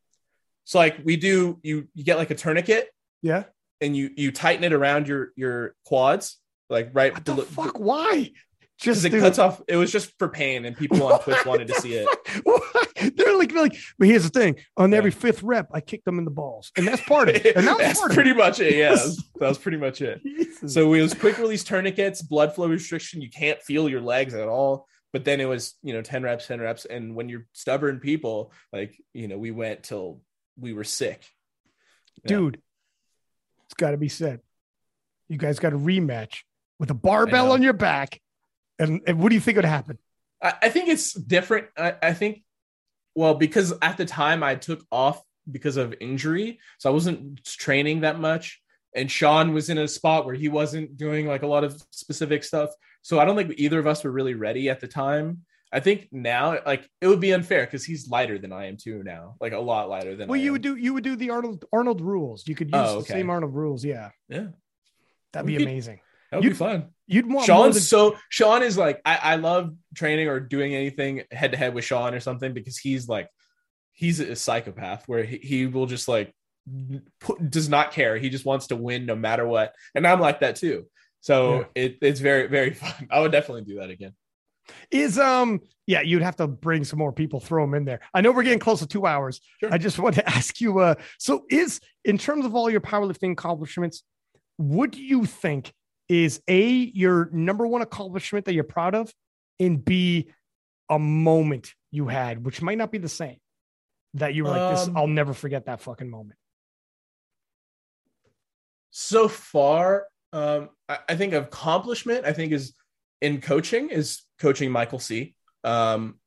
So 0.66 0.80
like 0.80 0.98
we 1.06 1.16
do 1.16 1.60
you 1.64 1.88
you 1.94 2.04
get 2.04 2.18
like 2.18 2.30
a 2.32 2.36
tourniquet 2.36 2.90
Yeah. 3.22 3.46
and 3.80 3.96
you 3.96 4.10
you 4.18 4.34
tighten 4.34 4.66
it 4.66 4.74
around 4.74 5.08
your 5.08 5.32
your 5.38 5.76
quads, 5.86 6.38
like 6.70 6.90
right. 6.92 7.14
What 7.14 7.24
the 7.24 7.38
fuck? 7.38 7.80
Why? 7.80 8.32
Just 8.80 9.04
it 9.06 9.10
cuts 9.10 9.40
off. 9.40 9.60
It 9.68 9.76
was 9.76 9.92
just 9.92 10.14
for 10.20 10.30
pain, 10.30 10.66
and 10.66 10.78
people 10.78 11.02
on 11.04 11.20
Twitch 11.22 11.44
wanted 11.48 11.68
to 11.70 11.82
see 11.82 11.96
it. 11.96 12.08
They're 13.18 13.36
like, 13.36 13.52
like, 13.54 13.76
but 13.98 14.08
here's 14.08 14.24
the 14.24 14.30
thing: 14.30 14.58
on 14.76 14.94
every 14.94 15.10
fifth 15.10 15.42
rep, 15.42 15.70
I 15.74 15.82
kick 15.82 16.04
them 16.04 16.20
in 16.20 16.26
the 16.26 16.32
balls, 16.32 16.72
and 16.78 16.88
that's 16.88 17.02
part 17.02 17.30
of 17.30 17.36
it. 17.36 17.56
And 17.56 17.68
that 17.68 17.78
that's 17.80 18.14
pretty 18.14 18.32
it. 18.32 18.38
much 18.38 18.60
it. 18.60 18.76
Yeah, 18.76 18.94
that 18.94 19.04
was, 19.04 19.18
that 19.40 19.50
was 19.50 19.58
pretty 19.58 19.78
much 19.78 20.02
it. 20.02 20.22
Jesus. 20.22 20.76
So 20.76 20.94
it 20.94 21.02
was 21.02 21.16
quick 21.16 21.40
release 21.40 21.64
tourniquets, 21.64 22.22
blood 22.22 22.54
flow 22.54 22.68
restriction. 22.68 23.20
You 23.20 23.32
can't 23.32 23.60
feel 23.64 23.90
your 23.90 24.02
legs 24.02 24.36
at 24.36 24.48
all. 24.48 24.88
But 25.12 25.26
then 25.26 25.42
it 25.42 25.46
was, 25.46 25.74
you 25.82 25.94
know, 25.94 26.04
ten 26.04 26.22
reps, 26.22 26.46
ten 26.46 26.62
reps, 26.62 26.86
and 26.86 27.16
when 27.16 27.30
you're 27.30 27.48
stubborn 27.54 28.00
people, 28.00 28.52
like 28.72 28.96
you 29.12 29.28
know, 29.28 29.40
we 29.40 29.50
went 29.50 29.84
till 29.84 30.22
we 30.60 30.74
were 30.74 30.84
sick. 30.84 31.26
Dude, 32.28 32.62
it's 33.66 33.74
got 33.74 33.92
to 33.92 33.98
be 33.98 34.10
said. 34.10 34.42
You 35.30 35.38
guys 35.38 35.58
got 35.58 35.74
a 35.74 35.78
rematch 35.78 36.42
with 36.80 36.92
a 36.92 36.94
barbell 36.94 37.52
on 37.52 37.64
your 37.64 37.74
back 37.74 38.22
and, 38.80 39.02
and 39.08 39.20
what 39.20 39.30
do 39.30 39.36
you 39.36 39.42
think 39.42 39.56
would 39.56 39.66
happen? 39.66 39.98
I, 40.42 40.54
I 40.64 40.70
think 40.70 40.90
it's 40.90 41.14
different. 41.14 41.68
I, 41.78 41.96
I 42.02 42.14
think, 42.14 42.44
well, 43.16 43.34
because 43.34 43.74
at 43.82 43.98
the 43.98 44.06
time 44.06 44.44
I 44.44 44.56
took 44.56 44.84
off 44.92 45.22
because 45.50 45.78
of 45.78 45.96
injury, 46.00 46.60
so 46.78 46.90
I 46.90 46.94
wasn't 46.94 47.44
training 47.44 48.02
that 48.02 48.20
much. 48.20 48.62
And 48.96 49.12
Sean 49.12 49.54
was 49.54 49.70
in 49.70 49.78
a 49.78 49.88
spot 49.88 50.26
where 50.26 50.36
he 50.36 50.50
wasn't 50.50 50.98
doing 50.98 51.28
like 51.28 51.44
a 51.44 51.48
lot 51.48 51.64
of 51.64 51.82
specific 51.92 52.44
stuff. 52.44 52.72
So 53.02 53.20
I 53.20 53.26
don't 53.26 53.36
think 53.36 53.54
either 53.58 53.80
of 53.80 53.88
us 53.88 54.04
were 54.04 54.12
really 54.12 54.34
ready 54.34 54.70
at 54.70 54.80
the 54.80 54.88
time. 54.88 55.44
I 55.72 55.82
think 55.82 56.08
now, 56.12 56.58
like 56.66 56.90
it 57.02 57.08
would 57.08 57.20
be 57.20 57.34
unfair 57.34 57.66
because 57.66 57.84
he's 57.84 58.08
lighter 58.08 58.40
than 58.40 58.54
I 58.54 58.68
am 58.68 58.78
too 58.78 59.04
now, 59.04 59.36
like 59.42 59.52
a 59.52 59.60
lot 59.60 59.90
lighter 59.90 60.16
than. 60.16 60.30
Well, 60.30 60.40
I 60.40 60.44
you 60.44 60.50
am. 60.50 60.54
would 60.54 60.62
do 60.62 60.76
you 60.78 60.94
would 60.94 61.04
do 61.04 61.16
the 61.16 61.30
Arnold 61.30 61.66
Arnold 61.74 62.00
rules. 62.02 62.48
You 62.48 62.56
could 62.56 62.70
oh, 62.74 62.82
use 62.82 62.90
oh, 62.90 62.94
okay. 63.00 63.00
the 63.02 63.20
same 63.20 63.30
Arnold 63.30 63.54
rules. 63.54 63.84
Yeah, 63.84 64.12
yeah, 64.30 64.48
that'd 65.34 65.46
be 65.46 65.58
amazing. 65.58 66.00
That 66.32 66.42
would 66.42 66.50
be 66.50 66.56
fun. 66.56 66.90
You'd 67.06 67.32
want 67.32 67.46
Sean's 67.46 67.76
than- 67.76 67.84
so 67.84 68.18
Sean 68.30 68.62
is 68.64 68.78
like 68.78 69.02
I, 69.06 69.16
I 69.16 69.36
love 69.36 69.74
training 69.96 70.28
or 70.28 70.40
doing 70.40 70.76
anything 70.76 71.24
head 71.32 71.52
to 71.52 71.58
head 71.58 71.74
with 71.74 71.86
Sean 71.86 72.14
or 72.14 72.20
something 72.20 72.54
because 72.54 72.78
he's 72.78 73.08
like 73.08 73.30
he's 73.94 74.20
a 74.20 74.36
psychopath 74.36 75.08
where 75.08 75.24
he, 75.24 75.38
he 75.38 75.66
will 75.66 75.86
just 75.86 76.08
like 76.08 76.34
put, 77.20 77.50
does 77.50 77.70
not 77.70 77.92
care. 77.92 78.18
He 78.18 78.30
just 78.30 78.46
wants 78.46 78.68
to 78.68 78.76
win 78.76 79.06
no 79.06 79.16
matter 79.16 79.48
what. 79.48 79.74
And 79.96 80.06
I'm 80.06 80.20
like 80.20 80.42
that 80.42 80.58
too. 80.58 80.88
So 81.22 81.60
yeah. 81.60 81.66
it, 81.76 81.98
it's 82.02 82.20
very 82.20 82.48
very 82.48 82.74
fun. 82.74 83.08
I 83.12 83.22
would 83.22 83.32
definitely 83.32 83.64
do 83.64 83.80
that 83.80 83.90
again. 83.90 84.14
Is 84.92 85.18
um 85.18 85.62
yeah, 85.86 86.02
you'd 86.02 86.22
have 86.22 86.36
to 86.36 86.48
bring 86.48 86.84
some 86.84 87.00
more 87.00 87.14
people, 87.14 87.40
throw 87.40 87.64
them 87.64 87.74
in 87.74 87.86
there. 87.86 88.02
I 88.14 88.20
know 88.20 88.34
we're 88.34 88.44
getting 88.44 88.60
close 88.60 88.80
to 88.80 88.88
two 88.88 89.06
hours. 89.06 89.40
Sure. 89.62 89.74
I 89.74 89.78
just 89.78 89.98
want 90.00 90.16
to 90.16 90.30
ask 90.30 90.60
you 90.60 90.80
uh 90.80 90.96
so 91.20 91.46
is 91.50 91.80
in 92.04 92.18
terms 92.18 92.46
of 92.46 92.54
all 92.54 92.70
your 92.70 92.82
powerlifting 92.82 93.32
accomplishments, 93.32 94.04
do 94.60 95.02
you 95.02 95.26
think 95.26 95.72
is 96.10 96.42
A, 96.48 96.70
your 96.70 97.30
number 97.32 97.68
one 97.68 97.82
accomplishment 97.82 98.46
that 98.46 98.54
you're 98.54 98.64
proud 98.64 98.96
of, 98.96 99.14
and 99.60 99.84
B, 99.84 100.30
a 100.90 101.00
moment 101.00 101.74
you 101.92 102.08
had, 102.08 102.46
which 102.46 102.62
might 102.62 102.78
not 102.78 102.92
be 102.92 102.98
the 102.98 103.10
same, 103.10 103.38
that 104.14 104.34
you 104.34 104.44
were 104.44 104.52
like, 104.52 104.78
this, 104.78 104.88
um, 104.88 104.98
I'll 104.98 105.08
never 105.08 105.34
forget 105.34 105.66
that 105.66 105.82
fucking 105.82 106.10
moment. 106.10 106.40
So 108.92 109.28
far, 109.28 110.08
um, 110.34 110.70
I, 110.88 111.00
I 111.10 111.16
think 111.16 111.34
accomplishment, 111.34 112.26
I 112.26 112.34
think 112.34 112.52
is 112.52 112.74
in 113.22 113.42
coaching 113.42 113.90
is 113.90 114.22
coaching 114.40 114.72
Michael 114.72 115.00
C. 115.00 115.36
Um, 115.64 116.20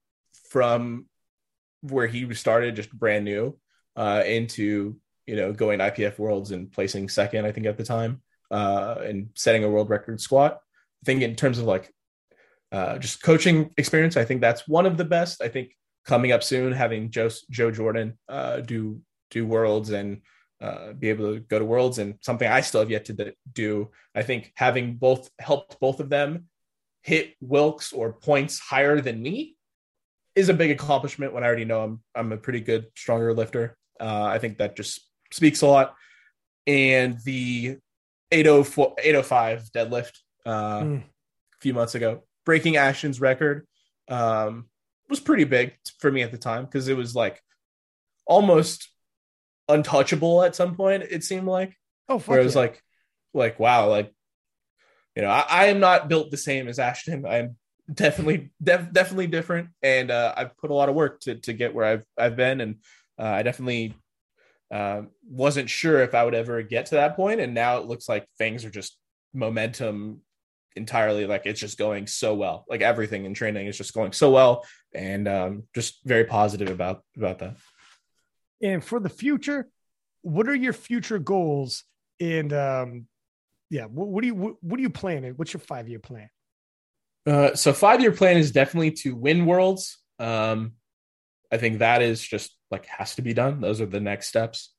from 0.50 1.06
where 1.82 2.06
he 2.06 2.32
started 2.34 2.76
just 2.76 2.92
brand 2.92 3.24
new 3.24 3.56
uh, 3.96 4.22
into 4.26 4.96
you 5.26 5.36
know 5.36 5.52
going 5.52 5.78
IPF 5.78 6.18
Worlds 6.18 6.50
and 6.50 6.70
placing 6.70 7.08
second, 7.08 7.46
I 7.46 7.52
think 7.52 7.66
at 7.66 7.78
the 7.78 7.84
time 7.84 8.20
uh, 8.50 8.96
and 9.02 9.30
setting 9.34 9.64
a 9.64 9.70
world 9.70 9.90
record 9.90 10.20
squat. 10.20 10.60
I 11.02 11.04
think 11.04 11.22
in 11.22 11.36
terms 11.36 11.58
of 11.58 11.64
like 11.64 11.92
uh, 12.72 12.98
just 12.98 13.22
coaching 13.22 13.70
experience, 13.76 14.16
I 14.16 14.24
think 14.24 14.40
that's 14.40 14.68
one 14.68 14.86
of 14.86 14.96
the 14.96 15.04
best. 15.04 15.42
I 15.42 15.48
think 15.48 15.70
coming 16.04 16.32
up 16.32 16.42
soon, 16.42 16.72
having 16.72 17.10
Joe 17.10 17.30
Joe 17.50 17.70
Jordan 17.70 18.18
uh, 18.28 18.60
do 18.60 19.00
do 19.30 19.46
worlds 19.46 19.90
and 19.90 20.22
uh, 20.60 20.92
be 20.92 21.08
able 21.08 21.34
to 21.34 21.40
go 21.40 21.58
to 21.58 21.64
worlds 21.64 21.98
and 21.98 22.16
something 22.20 22.48
I 22.48 22.60
still 22.60 22.80
have 22.80 22.90
yet 22.90 23.06
to 23.06 23.34
do. 23.52 23.90
I 24.14 24.22
think 24.22 24.52
having 24.56 24.96
both 24.96 25.30
helped 25.38 25.80
both 25.80 26.00
of 26.00 26.10
them 26.10 26.46
hit 27.02 27.34
Wilks 27.40 27.92
or 27.92 28.12
points 28.12 28.58
higher 28.58 29.00
than 29.00 29.22
me 29.22 29.56
is 30.34 30.48
a 30.48 30.54
big 30.54 30.70
accomplishment 30.70 31.32
when 31.32 31.42
I 31.42 31.46
already 31.46 31.64
know 31.64 31.82
I'm 31.82 32.00
I'm 32.14 32.32
a 32.32 32.36
pretty 32.36 32.60
good 32.60 32.86
stronger 32.94 33.32
lifter. 33.32 33.76
Uh, 33.98 34.24
I 34.24 34.38
think 34.38 34.58
that 34.58 34.76
just 34.76 35.00
speaks 35.32 35.62
a 35.62 35.66
lot. 35.66 35.94
And 36.66 37.18
the 37.24 37.78
804, 38.30 38.94
805 39.02 39.70
deadlift 39.74 40.12
uh, 40.46 40.80
mm. 40.80 40.98
a 41.00 41.60
few 41.60 41.74
months 41.74 41.94
ago, 41.94 42.22
breaking 42.44 42.76
Ashton's 42.76 43.20
record. 43.20 43.66
Um, 44.08 44.66
was 45.10 45.20
pretty 45.20 45.44
big 45.44 45.74
for 45.98 46.10
me 46.10 46.22
at 46.22 46.30
the 46.30 46.38
time 46.38 46.64
because 46.64 46.88
it 46.88 46.96
was 46.96 47.14
like 47.14 47.42
almost 48.26 48.88
untouchable 49.68 50.42
at 50.42 50.54
some 50.56 50.74
point. 50.76 51.02
It 51.02 51.24
seemed 51.24 51.46
like. 51.46 51.76
Oh, 52.08 52.18
where 52.20 52.40
it 52.40 52.44
was 52.44 52.54
yeah. 52.54 52.62
like, 52.62 52.82
like 53.34 53.60
wow, 53.60 53.88
like 53.88 54.12
you 55.14 55.22
know, 55.22 55.28
I, 55.28 55.44
I, 55.48 55.64
am 55.66 55.78
not 55.78 56.08
built 56.08 56.30
the 56.30 56.36
same 56.36 56.66
as 56.66 56.80
Ashton. 56.80 57.24
I'm 57.24 57.56
definitely, 57.92 58.50
def, 58.62 58.92
definitely 58.92 59.28
different, 59.28 59.68
and 59.80 60.10
uh, 60.10 60.34
I've 60.36 60.56
put 60.56 60.70
a 60.70 60.74
lot 60.74 60.88
of 60.88 60.96
work 60.96 61.20
to 61.20 61.36
to 61.36 61.52
get 61.52 61.74
where 61.74 61.84
I've 61.84 62.04
I've 62.18 62.36
been, 62.36 62.60
and 62.60 62.76
uh, 63.18 63.26
I 63.26 63.42
definitely 63.42 63.94
uh, 64.70 65.02
wasn't 65.28 65.68
sure 65.68 66.02
if 66.02 66.14
I 66.14 66.24
would 66.24 66.34
ever 66.34 66.62
get 66.62 66.86
to 66.86 66.96
that 66.96 67.16
point, 67.16 67.40
and 67.40 67.54
now 67.54 67.78
it 67.78 67.86
looks 67.86 68.08
like 68.08 68.26
things 68.38 68.64
are 68.64 68.70
just 68.70 68.96
momentum 69.34 70.20
entirely. 70.76 71.26
Like 71.26 71.46
it's 71.46 71.60
just 71.60 71.78
going 71.78 72.06
so 72.06 72.34
well. 72.34 72.64
Like 72.68 72.80
everything 72.80 73.24
in 73.24 73.34
training 73.34 73.66
is 73.66 73.76
just 73.76 73.94
going 73.94 74.12
so 74.12 74.30
well, 74.30 74.64
and 74.94 75.26
um, 75.26 75.64
just 75.74 76.00
very 76.04 76.24
positive 76.24 76.68
about 76.68 77.02
about 77.16 77.38
that. 77.40 77.56
And 78.62 78.84
for 78.84 79.00
the 79.00 79.08
future, 79.08 79.68
what 80.22 80.48
are 80.48 80.54
your 80.54 80.72
future 80.72 81.18
goals? 81.18 81.84
And 82.20 82.52
um, 82.52 83.06
yeah, 83.70 83.86
what, 83.86 84.08
what 84.08 84.20
do 84.20 84.26
you 84.28 84.34
what, 84.34 84.54
what 84.62 84.78
are 84.78 84.82
you 84.82 84.90
planning? 84.90 85.32
What's 85.36 85.52
your 85.52 85.60
five 85.60 85.88
year 85.88 85.98
plan? 85.98 86.28
Uh, 87.26 87.54
so 87.54 87.72
five 87.72 88.00
year 88.00 88.12
plan 88.12 88.36
is 88.36 88.50
definitely 88.50 88.92
to 88.92 89.14
win 89.14 89.46
worlds. 89.46 89.98
Um, 90.18 90.72
I 91.52 91.58
think 91.58 91.78
that 91.78 92.02
is 92.02 92.22
just 92.22 92.56
like 92.70 92.86
has 92.86 93.16
to 93.16 93.22
be 93.22 93.34
done. 93.34 93.60
Those 93.60 93.80
are 93.80 93.86
the 93.86 94.00
next 94.00 94.28
steps. 94.28 94.72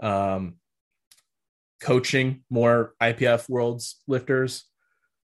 Um, 0.00 0.54
coaching 1.80 2.42
more 2.50 2.94
IPF 3.00 3.48
worlds 3.48 4.02
lifters, 4.06 4.64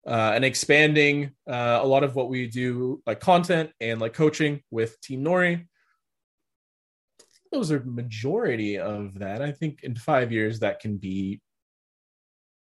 uh, 0.05 0.31
and 0.35 0.43
expanding 0.43 1.31
uh, 1.47 1.79
a 1.81 1.87
lot 1.87 2.03
of 2.03 2.15
what 2.15 2.29
we 2.29 2.47
do, 2.47 3.01
like 3.05 3.19
content 3.19 3.71
and 3.79 4.01
like 4.01 4.13
coaching 4.13 4.61
with 4.71 4.99
Team 5.01 5.23
Nori. 5.23 5.67
Those 7.51 7.71
are 7.71 7.83
majority 7.83 8.77
of 8.77 9.19
that. 9.19 9.41
I 9.41 9.51
think 9.51 9.83
in 9.83 9.95
five 9.95 10.31
years 10.31 10.59
that 10.59 10.79
can 10.79 10.97
be 10.97 11.41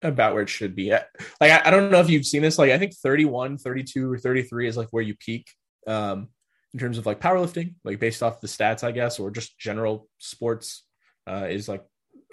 about 0.02 0.34
where 0.34 0.42
it 0.42 0.48
should 0.48 0.74
be. 0.74 0.90
Like 0.90 1.52
I, 1.52 1.62
I 1.66 1.70
don't 1.70 1.90
know 1.90 2.00
if 2.00 2.10
you've 2.10 2.26
seen 2.26 2.42
this. 2.42 2.58
Like 2.58 2.70
I 2.70 2.78
think 2.78 2.94
31, 2.94 3.58
32, 3.58 4.12
or 4.12 4.18
33 4.18 4.68
is 4.68 4.76
like 4.76 4.88
where 4.90 5.02
you 5.02 5.14
peak. 5.14 5.48
Um, 5.86 6.28
in 6.72 6.80
terms 6.80 6.98
of 6.98 7.06
like 7.06 7.20
powerlifting, 7.20 7.74
like 7.84 7.98
based 7.98 8.22
off 8.22 8.40
the 8.40 8.46
stats, 8.46 8.84
I 8.84 8.92
guess, 8.92 9.18
or 9.18 9.30
just 9.30 9.58
general 9.58 10.08
sports, 10.18 10.84
uh, 11.26 11.46
is 11.48 11.68
like 11.68 11.84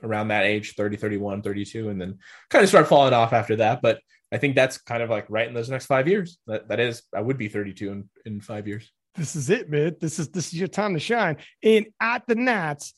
around 0.03 0.27
that 0.29 0.45
age 0.45 0.75
30, 0.75 0.97
31, 0.97 1.41
32, 1.41 1.89
and 1.89 1.99
then 1.99 2.19
kind 2.49 2.63
of 2.63 2.69
start 2.69 2.87
falling 2.87 3.13
off 3.13 3.33
after 3.33 3.57
that. 3.57 3.81
But 3.81 3.99
I 4.31 4.37
think 4.37 4.55
that's 4.55 4.77
kind 4.77 5.01
of 5.01 5.09
like 5.09 5.25
right 5.29 5.47
in 5.47 5.53
those 5.53 5.69
next 5.69 5.85
five 5.85 6.07
years. 6.07 6.37
That 6.47 6.67
that 6.69 6.79
is, 6.79 7.03
I 7.15 7.21
would 7.21 7.37
be 7.37 7.47
32 7.47 7.91
in, 7.91 8.09
in 8.25 8.41
five 8.41 8.67
years. 8.67 8.91
This 9.15 9.35
is 9.35 9.49
it, 9.49 9.69
man. 9.69 9.95
This 9.99 10.19
is 10.19 10.29
this 10.29 10.47
is 10.47 10.53
your 10.53 10.67
time 10.67 10.93
to 10.93 10.99
shine. 10.99 11.37
And 11.63 11.87
at 11.99 12.27
the 12.27 12.35
Nats, 12.35 12.93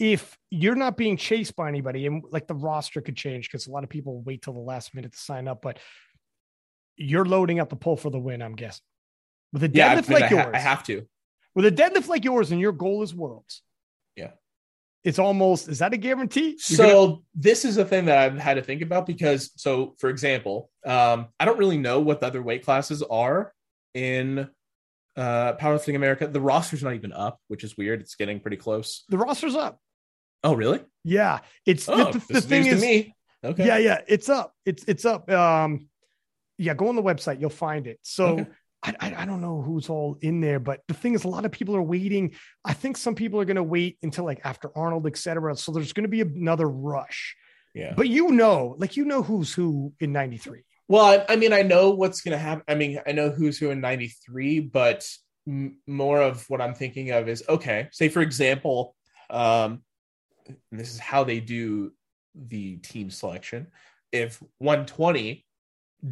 if 0.00 0.36
you're 0.50 0.74
not 0.74 0.96
being 0.96 1.16
chased 1.16 1.54
by 1.54 1.68
anybody, 1.68 2.06
and 2.06 2.24
like 2.30 2.48
the 2.48 2.54
roster 2.54 3.00
could 3.00 3.16
change 3.16 3.48
because 3.48 3.66
a 3.66 3.70
lot 3.70 3.84
of 3.84 3.90
people 3.90 4.22
wait 4.22 4.42
till 4.42 4.54
the 4.54 4.58
last 4.58 4.94
minute 4.94 5.12
to 5.12 5.18
sign 5.18 5.46
up, 5.46 5.62
but 5.62 5.78
you're 6.96 7.24
loading 7.24 7.60
up 7.60 7.68
the 7.68 7.76
pull 7.76 7.96
for 7.96 8.10
the 8.10 8.18
win, 8.18 8.42
I'm 8.42 8.56
guessing. 8.56 8.82
With 9.52 9.64
a 9.64 9.68
deadlift 9.68 10.08
yeah, 10.08 10.14
like 10.14 10.24
I 10.24 10.26
ha- 10.28 10.34
yours, 10.34 10.50
I 10.54 10.58
have 10.58 10.84
to. 10.84 11.06
With 11.54 11.66
a 11.66 11.72
deadlift 11.72 12.08
like 12.08 12.24
yours, 12.24 12.52
and 12.52 12.60
your 12.60 12.72
goal 12.72 13.02
is 13.02 13.14
worlds. 13.14 13.62
Yeah, 14.14 14.30
it's 15.02 15.18
almost 15.18 15.68
is 15.68 15.80
that 15.80 15.92
a 15.92 15.96
guarantee? 15.96 16.50
You're 16.50 16.58
so 16.58 17.06
gonna- 17.06 17.18
this 17.34 17.64
is 17.64 17.76
a 17.76 17.84
thing 17.84 18.04
that 18.04 18.18
I've 18.18 18.38
had 18.38 18.54
to 18.54 18.62
think 18.62 18.82
about 18.82 19.06
because, 19.06 19.50
so 19.56 19.94
for 19.98 20.08
example, 20.08 20.70
um, 20.86 21.28
I 21.40 21.44
don't 21.44 21.58
really 21.58 21.78
know 21.78 22.00
what 22.00 22.20
the 22.20 22.26
other 22.26 22.42
weight 22.42 22.64
classes 22.64 23.02
are 23.02 23.52
in 23.94 24.48
uh 25.16 25.54
powerlifting 25.54 25.96
America. 25.96 26.28
The 26.28 26.40
roster's 26.40 26.84
not 26.84 26.94
even 26.94 27.12
up, 27.12 27.40
which 27.48 27.64
is 27.64 27.76
weird. 27.76 28.00
It's 28.00 28.14
getting 28.14 28.38
pretty 28.38 28.56
close. 28.56 29.04
The 29.08 29.18
roster's 29.18 29.56
up. 29.56 29.80
Oh, 30.44 30.54
really? 30.54 30.80
Yeah, 31.02 31.40
it's 31.66 31.88
oh, 31.88 32.12
the, 32.12 32.18
the, 32.18 32.32
the 32.34 32.40
thing 32.40 32.66
is 32.66 32.80
me. 32.80 33.14
Okay. 33.42 33.66
Yeah, 33.66 33.78
yeah, 33.78 34.00
it's 34.06 34.28
up. 34.28 34.54
It's 34.64 34.84
it's 34.86 35.04
up. 35.04 35.28
Um, 35.28 35.88
yeah, 36.56 36.74
go 36.74 36.88
on 36.88 36.94
the 36.94 37.02
website. 37.02 37.40
You'll 37.40 37.50
find 37.50 37.88
it. 37.88 37.98
So. 38.02 38.26
Okay 38.26 38.46
I, 38.82 39.14
I, 39.18 39.24
don't 39.26 39.42
know 39.42 39.60
who's 39.60 39.90
all 39.90 40.16
in 40.22 40.40
there, 40.40 40.58
but 40.58 40.80
the 40.88 40.94
thing 40.94 41.14
is, 41.14 41.24
a 41.24 41.28
lot 41.28 41.44
of 41.44 41.52
people 41.52 41.76
are 41.76 41.82
waiting. 41.82 42.34
I 42.64 42.72
think 42.72 42.96
some 42.96 43.14
people 43.14 43.38
are 43.38 43.44
going 43.44 43.56
to 43.56 43.62
wait 43.62 43.98
until 44.02 44.24
like 44.24 44.40
after 44.42 44.70
Arnold, 44.76 45.06
etc. 45.06 45.54
So 45.56 45.72
there's 45.72 45.92
going 45.92 46.04
to 46.04 46.08
be 46.08 46.22
another 46.22 46.66
rush. 46.68 47.36
Yeah. 47.74 47.92
But 47.94 48.08
you 48.08 48.30
know, 48.30 48.76
like 48.78 48.96
you 48.96 49.04
know 49.04 49.22
who's 49.22 49.52
who 49.52 49.92
in 50.00 50.12
'93. 50.12 50.62
Well, 50.88 51.04
I, 51.04 51.32
I, 51.32 51.36
mean, 51.36 51.52
I 51.52 51.62
know 51.62 51.90
what's 51.90 52.22
going 52.22 52.32
to 52.32 52.38
happen. 52.38 52.64
I 52.66 52.74
mean, 52.74 52.98
I 53.06 53.12
know 53.12 53.30
who's 53.30 53.58
who 53.58 53.70
in 53.70 53.80
'93, 53.82 54.60
but 54.60 55.06
m- 55.46 55.76
more 55.86 56.22
of 56.22 56.48
what 56.48 56.62
I'm 56.62 56.74
thinking 56.74 57.10
of 57.10 57.28
is 57.28 57.44
okay. 57.48 57.88
Say, 57.92 58.08
for 58.08 58.22
example, 58.22 58.96
um, 59.28 59.82
this 60.72 60.94
is 60.94 60.98
how 60.98 61.22
they 61.24 61.38
do 61.38 61.92
the 62.34 62.76
team 62.76 63.10
selection. 63.10 63.66
If 64.10 64.42
120 64.58 65.44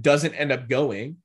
doesn't 0.01 0.35
end 0.35 0.53
up 0.53 0.69
going, 0.69 1.16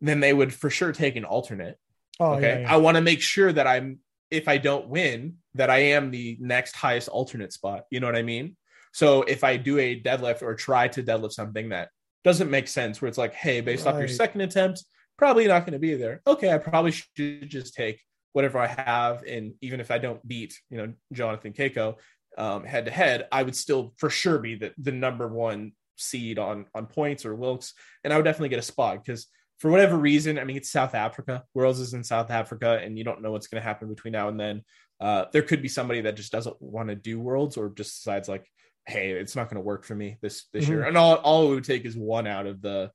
then 0.00 0.20
they 0.20 0.32
would 0.32 0.52
for 0.52 0.70
sure 0.70 0.92
take 0.92 1.16
an 1.16 1.24
alternate. 1.24 1.78
Oh, 2.20 2.32
okay. 2.32 2.48
yeah, 2.48 2.58
yeah. 2.60 2.74
I 2.74 2.76
want 2.76 2.96
to 2.96 3.00
make 3.00 3.20
sure 3.20 3.52
that 3.52 3.66
I'm, 3.66 3.98
if 4.30 4.48
I 4.48 4.58
don't 4.58 4.88
win, 4.88 5.36
that 5.54 5.70
I 5.70 5.78
am 5.78 6.10
the 6.10 6.36
next 6.40 6.76
highest 6.76 7.08
alternate 7.08 7.52
spot. 7.52 7.84
You 7.90 8.00
know 8.00 8.06
what 8.06 8.16
I 8.16 8.22
mean? 8.22 8.56
So 8.92 9.22
if 9.22 9.44
I 9.44 9.56
do 9.56 9.78
a 9.78 10.00
deadlift 10.00 10.42
or 10.42 10.54
try 10.54 10.88
to 10.88 11.02
deadlift 11.02 11.32
something 11.32 11.70
that 11.70 11.90
doesn't 12.24 12.50
make 12.50 12.68
sense, 12.68 13.00
where 13.00 13.08
it's 13.08 13.18
like, 13.18 13.34
hey, 13.34 13.60
based 13.60 13.86
off 13.86 13.98
your 13.98 14.08
second 14.08 14.40
attempt, 14.40 14.84
probably 15.16 15.46
not 15.46 15.60
going 15.60 15.74
to 15.74 15.78
be 15.78 15.94
there. 15.94 16.20
Okay, 16.26 16.52
I 16.52 16.58
probably 16.58 16.92
should 16.92 17.48
just 17.48 17.74
take 17.74 18.00
whatever 18.32 18.58
I 18.58 18.66
have, 18.66 19.24
and 19.24 19.54
even 19.60 19.80
if 19.80 19.90
I 19.90 19.98
don't 19.98 20.26
beat, 20.26 20.58
you 20.70 20.78
know, 20.78 20.92
Jonathan 21.12 21.52
Cayco 21.52 21.96
um, 22.36 22.64
head 22.64 22.84
to 22.84 22.90
head, 22.90 23.26
I 23.32 23.42
would 23.42 23.56
still 23.56 23.94
for 23.96 24.10
sure 24.10 24.38
be 24.38 24.54
the 24.54 24.72
the 24.78 24.92
number 24.92 25.26
one 25.26 25.72
seed 25.96 26.38
on 26.38 26.66
on 26.74 26.86
points 26.86 27.26
or 27.26 27.34
Wilks, 27.34 27.74
and 28.04 28.12
I 28.12 28.16
would 28.16 28.24
definitely 28.24 28.50
get 28.50 28.60
a 28.60 28.62
spot 28.62 29.04
because 29.04 29.26
for 29.58 29.70
whatever 29.70 29.96
reason, 29.96 30.38
I 30.38 30.44
mean, 30.44 30.56
it's 30.56 30.70
South 30.70 30.94
Africa. 30.94 31.44
Worlds 31.52 31.80
is 31.80 31.94
in 31.94 32.04
South 32.04 32.30
Africa, 32.30 32.80
and 32.82 32.96
you 32.96 33.04
don't 33.04 33.22
know 33.22 33.32
what's 33.32 33.48
going 33.48 33.60
to 33.60 33.66
happen 33.66 33.88
between 33.88 34.12
now 34.12 34.28
and 34.28 34.38
then. 34.38 34.62
Uh, 35.00 35.26
there 35.32 35.42
could 35.42 35.62
be 35.62 35.68
somebody 35.68 36.00
that 36.02 36.16
just 36.16 36.32
doesn't 36.32 36.60
want 36.60 36.88
to 36.88 36.94
do 36.94 37.18
Worlds 37.20 37.56
or 37.56 37.68
just 37.70 37.96
decides 37.96 38.28
like, 38.28 38.48
hey, 38.86 39.10
it's 39.10 39.36
not 39.36 39.48
going 39.48 39.56
to 39.56 39.60
work 39.66 39.84
for 39.84 39.94
me 39.94 40.16
this 40.22 40.46
this 40.52 40.64
Mhm. 40.64 40.68
year. 40.68 40.82
And 40.84 40.96
all 40.96 41.16
all 41.16 41.50
it 41.52 41.54
would 41.56 41.64
take 41.64 41.84
is 41.84 41.96
one 41.96 42.26
out 42.26 42.46
of 42.46 42.62
the, 42.62 42.90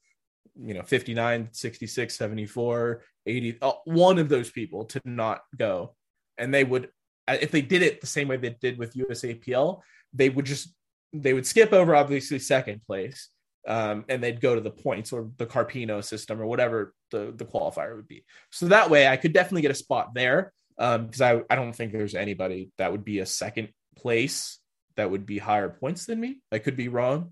you 0.56 0.74
know, 0.74 0.84
59, 0.84 1.50
66, 1.52 2.16
74, 2.16 3.04
80, 3.26 3.58
uh, 3.62 3.74
one 3.86 4.18
of 4.18 4.30
those 4.30 4.50
people 4.50 4.86
to 4.86 5.02
not 5.06 5.42
go, 5.58 5.96
and 6.38 6.54
they 6.54 6.64
would 6.64 6.90
uh, 7.28 7.38
if 7.40 7.52
they 7.52 7.62
did 7.62 7.82
it 7.82 8.02
the 8.02 8.08
same 8.08 8.28
way 8.28 8.38
they 8.38 8.56
did 8.60 8.78
with 8.78 8.96
USAPL, 8.96 9.82
they 10.14 10.30
would 10.30 10.46
just 10.46 10.74
they 11.14 11.34
would 11.34 11.46
skip 11.46 11.72
over 11.74 11.96
obviously 11.96 12.40
second 12.40 12.82
place 12.88 13.30
um, 13.68 14.06
and 14.10 14.22
they'd 14.22 14.42
go 14.42 14.56
to 14.56 14.62
the 14.62 14.72
points 14.72 15.12
or 15.12 15.30
the 15.38 15.46
Carpino 15.46 16.04
system 16.04 16.42
or 16.42 16.46
whatever 16.46 16.94
the, 17.12 17.34
the 17.36 17.46
qualifier 17.46 17.96
would 17.96 18.08
be. 18.08 18.26
So 18.52 18.68
that 18.68 18.90
way 18.90 19.08
I 19.08 19.18
could 19.18 19.34
definitely 19.34 19.62
get 19.62 19.72
a 19.72 19.76
spot 19.76 20.14
there 20.14 20.54
because 20.78 21.22
I, 21.22 21.42
I 21.50 21.56
don't 21.56 21.74
think 21.74 21.92
there's 21.92 22.16
anybody 22.16 22.72
that 22.78 22.92
would 22.92 23.06
be 23.06 23.20
a 23.20 23.26
second 23.26 23.70
place 23.96 24.60
that 24.96 25.10
would 25.10 25.26
be 25.26 25.38
higher 25.38 25.70
points 25.70 26.06
than 26.06 26.20
me. 26.20 26.42
I 26.52 26.60
could 26.60 26.76
be 26.76 26.88
wrong. 26.88 27.32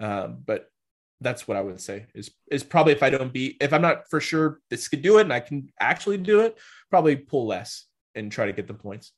Um, 0.00 0.38
but 0.44 0.68
that's 1.20 1.46
what 1.46 1.56
I 1.56 1.60
would 1.60 1.80
say 1.80 2.06
is 2.14 2.30
is 2.50 2.64
probably 2.64 2.92
if 2.92 3.02
I 3.02 3.10
don't 3.10 3.32
beat 3.32 3.56
if 3.60 3.72
I'm 3.72 3.82
not 3.82 4.10
for 4.10 4.20
sure 4.20 4.58
this 4.68 4.88
could 4.88 5.02
do 5.02 5.18
it 5.18 5.22
and 5.22 5.32
I 5.32 5.40
can 5.40 5.68
actually 5.80 6.18
do 6.18 6.40
it, 6.40 6.58
probably 6.90 7.16
pull 7.16 7.46
less 7.46 7.86
and 8.14 8.30
try 8.30 8.46
to 8.46 8.52
get 8.52 8.66
the 8.66 8.74
points. 8.74 9.12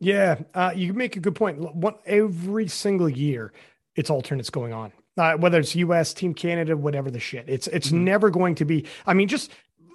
Yeah, 0.00 0.38
uh, 0.54 0.72
you 0.74 0.94
make 0.94 1.16
a 1.16 1.20
good 1.20 1.34
point. 1.34 1.58
One, 1.58 1.96
every 2.06 2.68
single 2.68 3.08
year, 3.08 3.52
it's 3.96 4.10
alternates 4.10 4.50
going 4.50 4.72
on. 4.72 4.92
Uh, 5.18 5.36
whether 5.36 5.58
it's 5.58 5.74
U.S. 5.76 6.14
Team 6.14 6.32
Canada, 6.32 6.76
whatever 6.76 7.10
the 7.10 7.18
shit, 7.20 7.44
it's 7.48 7.66
it's 7.66 7.90
Mhm. 7.90 8.00
never 8.02 8.30
going 8.30 8.54
to 8.56 8.64
be. 8.64 8.86
I 9.06 9.14
mean, 9.14 9.28
just 9.28 9.50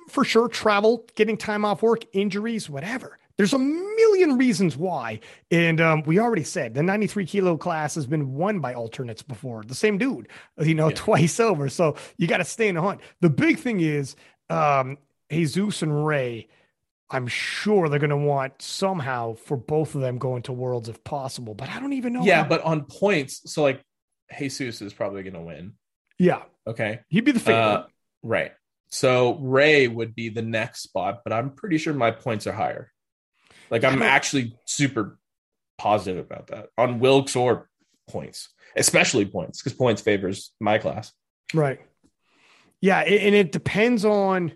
for 0.10 0.24
sure, 0.26 0.48
travel, 0.50 1.06
getting 1.16 1.38
time 1.38 1.64
off 1.66 1.82
work, 1.82 2.04
injuries, 2.14 2.70
whatever. 2.70 3.18
There's 3.38 3.54
a 3.54 3.58
million 3.58 4.38
reasons 4.38 4.78
why, 4.78 5.20
and 5.50 5.82
um, 5.82 6.04
we 6.04 6.20
already 6.20 6.44
said 6.44 6.76
the 6.76 6.84
93 6.84 7.26
kilo 7.26 7.58
class 7.58 7.96
has 7.96 8.06
been 8.06 8.34
won 8.36 8.60
by 8.60 8.76
alternates 8.76 9.24
before. 9.24 9.64
The 9.64 9.74
same 9.74 9.98
dude, 9.98 10.28
you 10.60 10.76
know, 10.76 10.90
Yeah. 10.90 10.96
twice 10.98 11.40
over. 11.40 11.68
So 11.70 11.96
you 12.18 12.28
got 12.28 12.38
to 12.38 12.46
stay 12.46 12.68
in 12.68 12.76
the 12.76 12.82
hunt. 12.82 13.02
The 13.22 13.30
big 13.32 13.58
thing 13.58 13.80
is 13.80 14.16
um, 14.52 14.98
Jesus 15.32 15.82
and 15.82 16.06
Ray. 16.06 16.48
I'm 17.10 17.28
sure 17.28 17.90
they're 17.90 18.00
going 18.00 18.10
to 18.12 18.18
want 18.18 18.62
somehow 18.62 19.34
for 19.36 19.56
both 19.58 19.96
of 19.96 20.02
them 20.02 20.18
going 20.18 20.42
to 20.44 20.52
Worlds 20.54 20.90
if 20.90 21.04
possible, 21.04 21.54
but 21.56 21.70
I 21.70 21.80
don't 21.80 21.94
even 21.94 22.14
know. 22.14 22.24
yeah, 22.24 22.44
how- 22.44 22.50
but 22.50 22.62
on 22.62 22.84
points, 22.86 23.42
so 23.52 23.64
like 23.64 23.84
Jesus 24.38 24.82
is 24.82 24.94
probably 24.94 25.24
going 25.24 25.34
to 25.34 25.42
win. 25.42 25.74
yeah, 26.20 26.44
Okay. 26.68 27.02
he'd 27.10 27.26
be 27.26 27.32
the 27.32 27.40
favorite. 27.40 27.62
Uh, 27.62 27.86
right. 28.22 28.52
So 28.90 29.36
Ray 29.40 29.88
would 29.88 30.14
be 30.16 30.30
the 30.30 30.42
next 30.42 30.84
spot, 30.84 31.22
but 31.24 31.34
I'm 31.34 31.52
pretty 31.52 31.78
sure 31.78 31.94
my 31.94 32.12
points 32.12 32.46
are 32.48 32.52
higher. 32.54 32.92
Like 33.70 33.84
I'm 33.84 34.02
actually 34.04 34.56
super 34.66 35.18
positive 35.78 36.24
about 36.24 36.48
that 36.48 36.70
on 36.78 37.00
Wilks 37.00 37.36
or 37.36 37.70
points, 38.08 38.50
especially 38.76 39.26
points, 39.26 39.62
because 39.62 39.74
points 39.78 40.02
favors 40.02 40.52
my 40.60 40.78
class. 40.78 41.12
right. 41.54 41.80
Yeah, 42.82 43.00
and 43.00 43.34
it 43.34 43.52
depends 43.54 44.04
on 44.06 44.52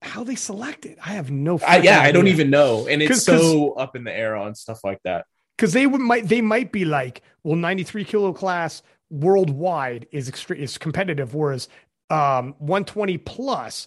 how 0.00 0.24
they 0.24 0.34
select 0.34 0.86
it. 0.86 0.98
I 1.04 1.10
have 1.10 1.30
no. 1.30 1.60
I, 1.66 1.76
yeah, 1.78 2.00
freaking 2.02 2.06
I 2.06 2.12
don't 2.12 2.26
even 2.28 2.48
know, 2.50 2.86
and 2.88 3.02
it's 3.02 3.22
so 3.22 3.72
up 3.74 3.94
in 3.96 4.04
the 4.04 4.12
air 4.16 4.34
on 4.34 4.54
stuff 4.54 4.80
like 4.82 4.98
that. 5.04 5.26
Because 5.56 5.72
they 5.72 5.86
would 5.86 6.00
might 6.00 6.28
they 6.28 6.40
might 6.40 6.72
be 6.72 6.84
like, 6.84 7.22
well, 7.44 7.56
93 7.56 8.04
kilo 8.04 8.32
class 8.32 8.82
worldwide 9.10 10.06
is 10.10 10.30
extre- 10.30 10.56
is 10.58 10.78
competitive, 10.78 11.34
whereas 11.34 11.68
um 12.10 12.54
120 12.58 13.18
plus, 13.18 13.86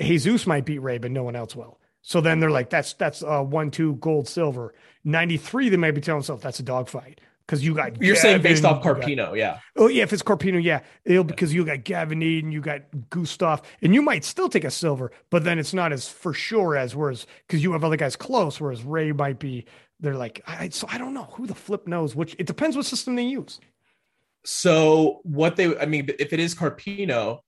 Jesus 0.00 0.46
might 0.46 0.64
beat 0.64 0.78
Ray, 0.80 0.98
but 0.98 1.10
no 1.10 1.22
one 1.22 1.36
else 1.36 1.54
will. 1.54 1.78
So 2.02 2.20
then 2.20 2.40
they're 2.40 2.50
like, 2.50 2.70
that's 2.70 2.94
that's 2.94 3.22
uh 3.22 3.42
one 3.42 3.70
two 3.70 3.94
gold 3.96 4.28
silver. 4.28 4.74
93, 5.04 5.68
they 5.68 5.76
might 5.76 5.92
be 5.92 6.00
telling 6.00 6.20
themselves 6.20 6.42
that's 6.42 6.60
a 6.60 6.62
dogfight 6.62 7.20
because 7.46 7.64
you 7.64 7.74
got 7.74 8.00
You're 8.00 8.16
saying 8.16 8.42
based 8.42 8.64
off 8.64 8.84
you 8.84 8.92
got- 8.94 9.02
Carpino, 9.02 9.36
yeah. 9.36 9.58
Oh 9.76 9.88
yeah, 9.88 10.02
if 10.04 10.12
it's 10.12 10.22
Carpino, 10.22 10.62
yeah, 10.62 10.80
it'll 11.04 11.24
because 11.24 11.52
you 11.52 11.64
got 11.64 11.84
Gavin 11.84 12.22
Adin, 12.22 12.52
you 12.52 12.60
got 12.60 12.82
Gustav, 13.10 13.60
and 13.82 13.94
you 13.94 14.02
might 14.02 14.24
still 14.24 14.48
take 14.48 14.64
a 14.64 14.70
silver, 14.70 15.12
but 15.30 15.44
then 15.44 15.58
it's 15.58 15.74
not 15.74 15.92
as 15.92 16.08
for 16.08 16.32
sure 16.32 16.76
as 16.76 16.96
whereas 16.96 17.26
because 17.46 17.62
you 17.62 17.72
have 17.72 17.84
other 17.84 17.96
guys 17.96 18.16
close, 18.16 18.60
whereas 18.60 18.82
Ray 18.82 19.12
might 19.12 19.38
be. 19.38 19.66
They're 20.00 20.14
like, 20.16 20.42
I, 20.46 20.70
so 20.70 20.86
I 20.90 20.98
don't 20.98 21.14
know 21.14 21.24
who 21.24 21.46
the 21.46 21.54
flip 21.54 21.86
knows 21.86 22.14
which. 22.16 22.34
It 22.38 22.46
depends 22.46 22.76
what 22.76 22.86
system 22.86 23.16
they 23.16 23.24
use. 23.24 23.60
So 24.44 25.20
what 25.22 25.56
they, 25.56 25.76
I 25.78 25.86
mean, 25.86 26.08
if 26.18 26.32
it 26.32 26.40
is 26.40 26.54
Carpino, 26.54 27.40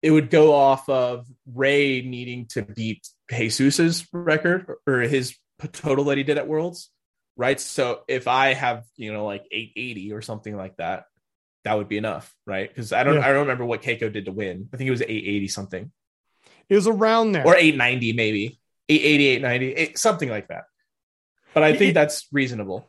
it 0.00 0.10
would 0.10 0.30
go 0.30 0.54
off 0.54 0.88
of 0.88 1.26
Ray 1.52 2.02
needing 2.02 2.46
to 2.50 2.62
beat 2.62 3.08
Jesus's 3.30 4.06
record 4.12 4.66
or 4.86 5.00
his 5.00 5.36
total 5.72 6.04
that 6.06 6.18
he 6.18 6.24
did 6.24 6.38
at 6.38 6.48
Worlds, 6.48 6.90
right? 7.36 7.58
So 7.60 8.02
if 8.08 8.28
I 8.28 8.54
have, 8.54 8.84
you 8.96 9.12
know, 9.12 9.26
like 9.26 9.44
880 9.50 10.12
or 10.12 10.22
something 10.22 10.56
like 10.56 10.76
that, 10.76 11.04
that 11.64 11.74
would 11.78 11.88
be 11.88 11.98
enough, 11.98 12.32
right? 12.46 12.68
Because 12.68 12.92
I 12.92 13.04
don't, 13.04 13.14
Yeah. 13.16 13.26
I 13.26 13.28
don't 13.32 13.42
remember 13.42 13.64
what 13.64 13.82
Cayco 13.82 14.12
did 14.12 14.24
to 14.26 14.32
win. 14.32 14.68
I 14.72 14.76
think 14.76 14.88
it 14.88 14.92
was 14.92 15.02
880 15.02 15.48
something 15.48 15.92
It 16.68 16.74
was 16.74 16.86
around 16.88 17.32
there. 17.32 17.46
or 17.46 17.54
890 17.56 18.12
maybe, 18.14 18.58
880, 18.88 19.28
890, 19.44 19.94
something 19.96 20.28
like 20.28 20.48
that. 20.48 20.64
But 21.54 21.62
I 21.62 21.72
think 21.76 21.90
It- 21.90 21.94
that's 21.94 22.26
reasonable. 22.32 22.88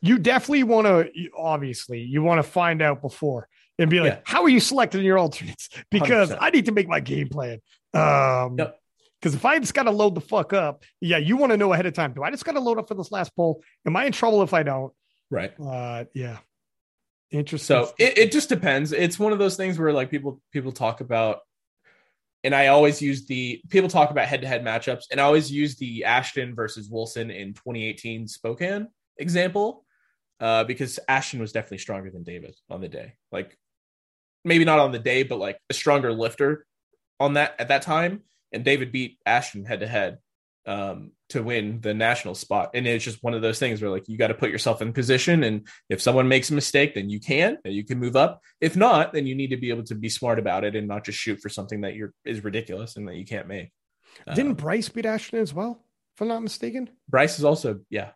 you 0.00 0.18
definitely 0.18 0.64
want 0.64 0.86
to. 0.86 1.10
Obviously, 1.36 2.00
you 2.00 2.22
want 2.22 2.38
to 2.38 2.42
find 2.42 2.82
out 2.82 3.00
before 3.02 3.48
and 3.78 3.88
be 3.90 4.00
like, 4.00 4.12
Yeah. 4.12 4.18
how 4.24 4.42
are 4.42 4.48
you 4.48 4.60
selecting 4.60 5.02
your 5.04 5.18
alternates? 5.18 5.68
Because 5.90 6.30
100%. 6.30 6.38
I 6.40 6.50
need 6.50 6.66
to 6.66 6.72
make 6.72 6.88
my 6.88 7.00
game 7.00 7.28
plan. 7.28 7.60
Um, 7.94 8.56
Yep. 8.58 8.78
Because 9.20 9.34
if 9.36 9.44
I 9.44 9.58
just 9.60 9.72
got 9.72 9.84
to 9.84 9.92
load 9.92 10.16
the 10.16 10.20
fuck 10.20 10.52
up, 10.52 10.82
yeah, 11.00 11.16
you 11.18 11.36
want 11.36 11.52
to 11.52 11.56
know 11.56 11.72
ahead 11.72 11.86
of 11.86 11.92
time. 11.94 12.12
Do 12.12 12.24
I 12.24 12.30
just 12.32 12.44
got 12.44 12.52
to 12.52 12.60
load 12.60 12.78
up 12.80 12.88
for 12.88 12.94
this 12.94 13.12
last 13.12 13.34
poll? 13.36 13.62
Am 13.86 13.94
I 13.96 14.04
in 14.06 14.10
trouble 14.12 14.42
if 14.42 14.52
I 14.52 14.64
don't? 14.64 14.92
Right. 15.30 15.52
Uh, 15.60 16.06
yeah. 16.12 16.38
Interesting. 17.30 17.84
So 17.86 17.94
it, 17.98 18.18
it 18.18 18.32
just 18.32 18.48
depends. 18.48 18.92
It's 18.92 19.18
one 19.20 19.32
of 19.32 19.38
those 19.38 19.56
things 19.56 19.78
where 19.78 19.92
like 19.92 20.10
people 20.10 20.40
people 20.52 20.72
talk 20.72 21.00
about, 21.00 21.38
and 22.44 22.54
I 22.54 22.68
always 22.68 23.00
use 23.00 23.26
the 23.26 23.62
people 23.68 23.88
talk 23.88 24.10
about 24.10 24.26
head 24.26 24.42
to 24.42 24.48
head 24.48 24.64
matchups, 24.64 25.04
and 25.10 25.20
I 25.20 25.24
always 25.24 25.50
use 25.50 25.76
the 25.76 26.04
Ashton 26.04 26.54
versus 26.54 26.88
Wilson 26.88 27.30
in 27.30 27.54
2018 27.54 28.28
Spokane 28.28 28.88
example, 29.16 29.84
uh, 30.40 30.64
because 30.64 30.98
Ashton 31.08 31.40
was 31.40 31.52
definitely 31.52 31.78
stronger 31.78 32.10
than 32.10 32.24
David 32.24 32.54
on 32.68 32.80
the 32.80 32.88
day. 32.88 33.14
Like 33.30 33.56
maybe 34.44 34.64
not 34.64 34.80
on 34.80 34.92
the 34.92 34.98
day, 34.98 35.22
but 35.22 35.38
like 35.38 35.58
a 35.70 35.74
stronger 35.74 36.12
lifter 36.12 36.66
on 37.20 37.34
that 37.34 37.54
at 37.58 37.68
that 37.68 37.82
time, 37.82 38.22
and 38.52 38.64
David 38.64 38.92
beat 38.92 39.18
Ashton 39.24 39.64
head 39.64 39.80
to 39.80 39.86
head 39.86 40.18
um 40.66 41.10
to 41.28 41.42
win 41.42 41.80
the 41.80 41.92
national 41.92 42.34
spot 42.34 42.70
and 42.74 42.86
it's 42.86 43.04
just 43.04 43.22
one 43.22 43.34
of 43.34 43.42
those 43.42 43.58
things 43.58 43.82
where 43.82 43.90
like 43.90 44.08
you 44.08 44.16
got 44.16 44.28
to 44.28 44.34
put 44.34 44.50
yourself 44.50 44.80
in 44.80 44.92
position 44.92 45.42
and 45.42 45.66
if 45.88 46.00
someone 46.00 46.28
makes 46.28 46.50
a 46.50 46.54
mistake 46.54 46.94
then 46.94 47.10
you 47.10 47.18
can 47.18 47.58
and 47.64 47.74
you 47.74 47.84
can 47.84 47.98
move 47.98 48.14
up 48.14 48.40
if 48.60 48.76
not 48.76 49.12
then 49.12 49.26
you 49.26 49.34
need 49.34 49.48
to 49.48 49.56
be 49.56 49.70
able 49.70 49.82
to 49.82 49.94
be 49.94 50.08
smart 50.08 50.38
about 50.38 50.62
it 50.62 50.76
and 50.76 50.86
not 50.86 51.04
just 51.04 51.18
shoot 51.18 51.40
for 51.40 51.48
something 51.48 51.80
that 51.80 51.94
you're 51.94 52.12
is 52.24 52.44
ridiculous 52.44 52.96
and 52.96 53.08
that 53.08 53.16
you 53.16 53.24
can't 53.24 53.48
make 53.48 53.72
Didn't 54.34 54.52
Um, 54.52 54.56
Bryce 54.56 54.88
beat 54.88 55.06
Ashton 55.06 55.40
as 55.40 55.52
well? 55.52 55.82
If 56.14 56.20
I'm 56.20 56.28
not 56.28 56.42
mistaken. 56.42 56.90
bryce 57.08 57.38
is 57.38 57.44
also 57.44 57.80
yeah 57.90 58.10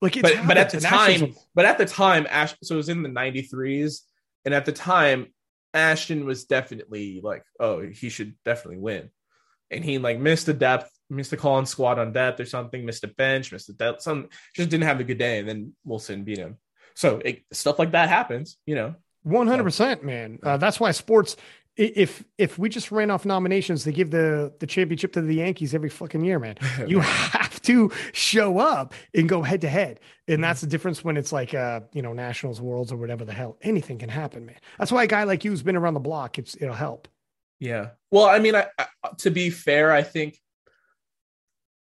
Like, 0.00 0.16
it's 0.16 0.22
but 0.22 0.46
but 0.48 0.56
at 0.56 0.70
the 0.70 0.80
happened, 0.80 1.14
and 1.14 1.22
Ashton's 1.22 1.34
time 1.34 1.44
but 1.54 1.64
at 1.66 1.78
the 1.78 1.86
time 1.86 2.26
ash 2.28 2.56
so 2.64 2.74
it 2.74 2.78
was 2.78 2.88
in 2.88 3.02
the 3.04 3.10
93s 3.10 4.00
and 4.44 4.54
at 4.54 4.64
the 4.64 4.72
time 4.72 5.26
ashton 5.72 6.24
was 6.24 6.46
definitely 6.46 7.20
like 7.22 7.44
oh 7.60 7.82
he 7.82 8.08
should 8.08 8.34
definitely 8.44 8.80
win 8.80 9.08
and 9.70 9.84
he 9.84 9.98
like 9.98 10.18
missed 10.18 10.48
a 10.48 10.52
depth 10.52 10.90
missed 11.10 11.32
a 11.32 11.36
call 11.36 11.56
on 11.56 11.66
squad 11.66 11.98
on 11.98 12.12
depth 12.12 12.40
or 12.40 12.46
something 12.46 12.84
missed 12.86 13.04
a 13.04 13.08
bench 13.08 13.52
missed 13.52 13.68
a 13.68 13.72
depth 13.72 14.02
some 14.02 14.28
just 14.54 14.70
didn't 14.70 14.84
have 14.84 15.00
a 15.00 15.04
good 15.04 15.18
day 15.18 15.38
and 15.38 15.48
then 15.48 15.72
wilson 15.84 16.24
beat 16.24 16.38
him 16.38 16.56
So 16.94 17.20
it, 17.24 17.44
stuff 17.52 17.78
like 17.78 17.92
that 17.92 18.08
happens, 18.08 18.58
you 18.66 18.74
know. 18.74 18.94
One 19.22 19.46
hundred 19.46 19.64
percent, 19.64 20.02
man. 20.04 20.38
Uh, 20.42 20.56
that's 20.56 20.80
why 20.80 20.90
sports. 20.92 21.36
If 21.76 22.24
if 22.36 22.58
we 22.58 22.68
just 22.68 22.90
ran 22.90 23.10
off 23.10 23.24
nominations, 23.24 23.84
they 23.84 23.92
give 23.92 24.10
the 24.10 24.52
the 24.60 24.66
championship 24.66 25.12
to 25.12 25.20
the 25.22 25.34
Yankees 25.36 25.74
every 25.74 25.88
fucking 25.88 26.24
year, 26.24 26.38
man. 26.38 26.56
You 26.86 27.00
have 27.00 27.60
to 27.62 27.90
show 28.12 28.58
up 28.58 28.92
and 29.14 29.28
go 29.28 29.42
head 29.42 29.60
to 29.60 29.68
head, 29.68 30.00
and 30.26 30.34
Mm-hmm. 30.36 30.42
that's 30.42 30.60
the 30.62 30.66
difference 30.66 31.04
when 31.04 31.16
it's 31.16 31.32
like 31.32 31.54
uh 31.54 31.80
you 31.92 32.02
know 32.02 32.12
nationals, 32.12 32.60
worlds, 32.60 32.92
or 32.92 32.96
whatever 32.96 33.24
the 33.24 33.32
hell. 33.32 33.56
Anything 33.62 33.98
can 33.98 34.08
happen, 34.10 34.46
man. 34.46 34.56
That's 34.78 34.90
why 34.92 35.04
a 35.04 35.06
guy 35.06 35.24
like 35.24 35.44
you 35.44 35.50
who's 35.52 35.62
been 35.62 35.76
around 35.76 35.94
the 35.94 36.00
block. 36.00 36.38
It's 36.38 36.56
it'll 36.60 36.74
help. 36.74 37.08
Yeah. 37.60 37.90
Well, 38.10 38.26
I 38.26 38.38
mean, 38.40 38.54
I, 38.56 38.66
I, 38.78 38.86
to 39.18 39.30
be 39.30 39.50
fair, 39.50 39.92
I 39.92 40.02
think 40.02 40.40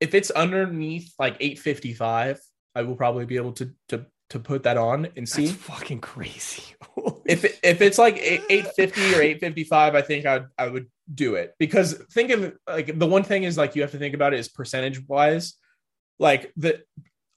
if 0.04 0.14
it's 0.14 0.30
underneath 0.30 1.14
like 1.18 1.36
855, 1.40 2.38
I 2.74 2.82
will 2.82 2.94
probably 2.94 3.24
be 3.24 3.36
able 3.36 3.52
to 3.52 3.70
to 3.88 4.04
to 4.30 4.38
put 4.38 4.64
that 4.64 4.76
on 4.76 5.08
and 5.16 5.26
see. 5.26 5.46
That's 5.46 5.58
fucking 5.58 6.00
crazy. 6.00 6.74
if 7.24 7.44
it, 7.44 7.58
if 7.62 7.80
it's 7.80 7.96
like 7.96 8.18
8, 8.18 8.42
850 8.50 9.00
or 9.14 9.22
855, 9.22 9.94
I 9.94 10.02
think 10.02 10.26
I 10.26 10.42
I 10.58 10.68
would 10.68 10.90
do 11.12 11.36
it 11.36 11.54
because 11.58 11.94
think 12.12 12.30
of 12.30 12.52
like 12.66 12.98
the 12.98 13.06
one 13.06 13.22
thing 13.22 13.44
is 13.44 13.56
like 13.56 13.76
you 13.76 13.82
have 13.82 13.92
to 13.92 13.98
think 13.98 14.14
about 14.14 14.34
it 14.34 14.40
is 14.40 14.50
percentage 14.50 15.00
wise, 15.08 15.54
like 16.18 16.52
the 16.58 16.82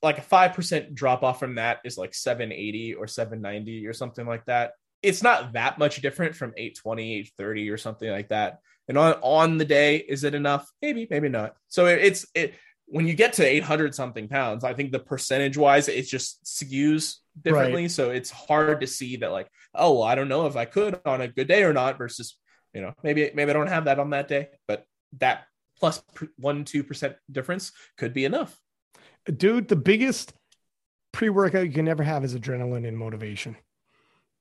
like 0.01 0.17
a 0.17 0.21
five 0.21 0.53
percent 0.53 0.93
drop 0.93 1.23
off 1.23 1.39
from 1.39 1.55
that 1.55 1.79
is 1.85 1.97
like 1.97 2.13
780 2.13 2.95
or 2.95 3.07
790 3.07 3.87
or 3.87 3.93
something 3.93 4.27
like 4.27 4.45
that. 4.45 4.73
It's 5.01 5.23
not 5.23 5.53
that 5.53 5.79
much 5.79 6.01
different 6.01 6.35
from 6.35 6.53
820, 6.57 7.13
830 7.13 7.69
or 7.69 7.77
something 7.77 8.09
like 8.09 8.27
that. 8.27 8.59
And 8.87 8.97
on 8.97 9.13
on 9.21 9.57
the 9.57 9.65
day, 9.65 9.97
is 9.97 10.23
it 10.23 10.35
enough? 10.35 10.69
Maybe, 10.81 11.07
maybe 11.09 11.29
not. 11.29 11.55
So 11.67 11.87
it, 11.87 11.99
it's 12.03 12.25
it 12.33 12.55
when 12.87 13.05
you 13.05 13.13
get 13.13 13.33
to 13.33 13.45
800 13.45 13.93
something 13.93 14.29
pounds, 14.29 14.63
I 14.63 14.73
think 14.73 14.91
the 14.91 14.99
percentage 14.99 15.57
wise, 15.57 15.89
it 15.89 16.03
just 16.03 16.43
skews 16.45 17.17
differently. 17.41 17.89
So 17.89 18.11
it's 18.11 18.31
hard 18.31 18.79
to 18.81 18.87
see 18.87 19.17
that 19.17 19.31
like, 19.31 19.49
oh, 19.75 19.95
well, 19.95 20.03
I 20.03 20.15
don't 20.15 20.29
know 20.29 20.47
if 20.47 20.55
I 20.55 20.63
could 20.65 20.99
on 21.05 21.19
a 21.19 21.27
good 21.27 21.49
day 21.49 21.63
or 21.63 21.73
not. 21.73 21.97
Versus, 21.97 22.37
you 22.73 22.81
know, 22.81 22.93
maybe 23.03 23.29
maybe 23.33 23.51
I 23.51 23.53
don't 23.53 23.67
have 23.67 23.85
that 23.85 23.99
on 23.99 24.11
that 24.11 24.27
day, 24.27 24.49
but 24.67 24.85
that 25.19 25.45
plus 25.79 26.01
one 26.37 26.63
two 26.63 26.83
percent 26.83 27.15
difference 27.29 27.73
could 27.97 28.13
be 28.13 28.25
enough. 28.25 28.57
dude, 29.25 29.67
the 29.67 29.75
biggest 29.75 30.33
pre-workout 31.11 31.65
you 31.65 31.71
can 31.71 31.87
ever 31.87 32.03
have 32.03 32.23
is 32.23 32.35
adrenaline 32.35 32.87
and 32.87 32.97
motivation. 32.97 33.57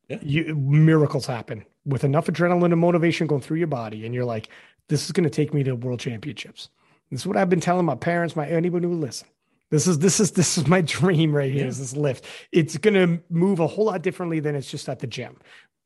Yeah. 0.09 0.19
You 0.23 0.55
miracles 0.55 1.27
happen 1.27 1.65
with 1.85 2.05
enough 2.05 2.27
adrenaline 2.27 2.73
and 2.73 2.81
motivation 2.81 3.27
going 3.27 3.41
through 3.41 3.59
your 3.59 3.67
body, 3.67 4.07
and 4.07 4.15
you're 4.15 4.25
like, 4.25 4.49
this 4.89 5.05
is 5.05 5.13
going 5.13 5.25
to 5.25 5.31
take 5.31 5.53
me 5.53 5.65
to 5.65 5.75
world 5.75 6.01
championships. 6.01 6.69
This 7.11 7.21
is 7.21 7.27
what 7.27 7.37
I've 7.37 7.51
been 7.51 7.61
telling 7.61 7.87
my 7.87 7.95
parents, 7.95 8.37
my 8.37 8.47
anybody 8.47 8.87
who 8.87 8.95
listen. 8.95 9.29
This 9.71 9.87
is 9.87 9.99
this 9.99 10.21
is 10.21 10.33
this 10.33 10.59
is 10.59 10.67
my 10.67 10.81
dream 10.83 11.35
right 11.35 11.51
here. 11.51 11.63
Yeah. 11.63 11.69
Is 11.69 11.79
this 11.79 11.97
lift? 11.97 12.25
It's 12.53 12.77
going 12.79 12.95
to 12.95 13.23
move 13.31 13.61
a 13.61 13.67
whole 13.67 13.87
lot 13.87 14.03
differently 14.03 14.41
than 14.41 14.55
it's 14.55 14.71
just 14.71 14.89
at 14.89 15.01
the 15.01 15.07
gym. 15.07 15.37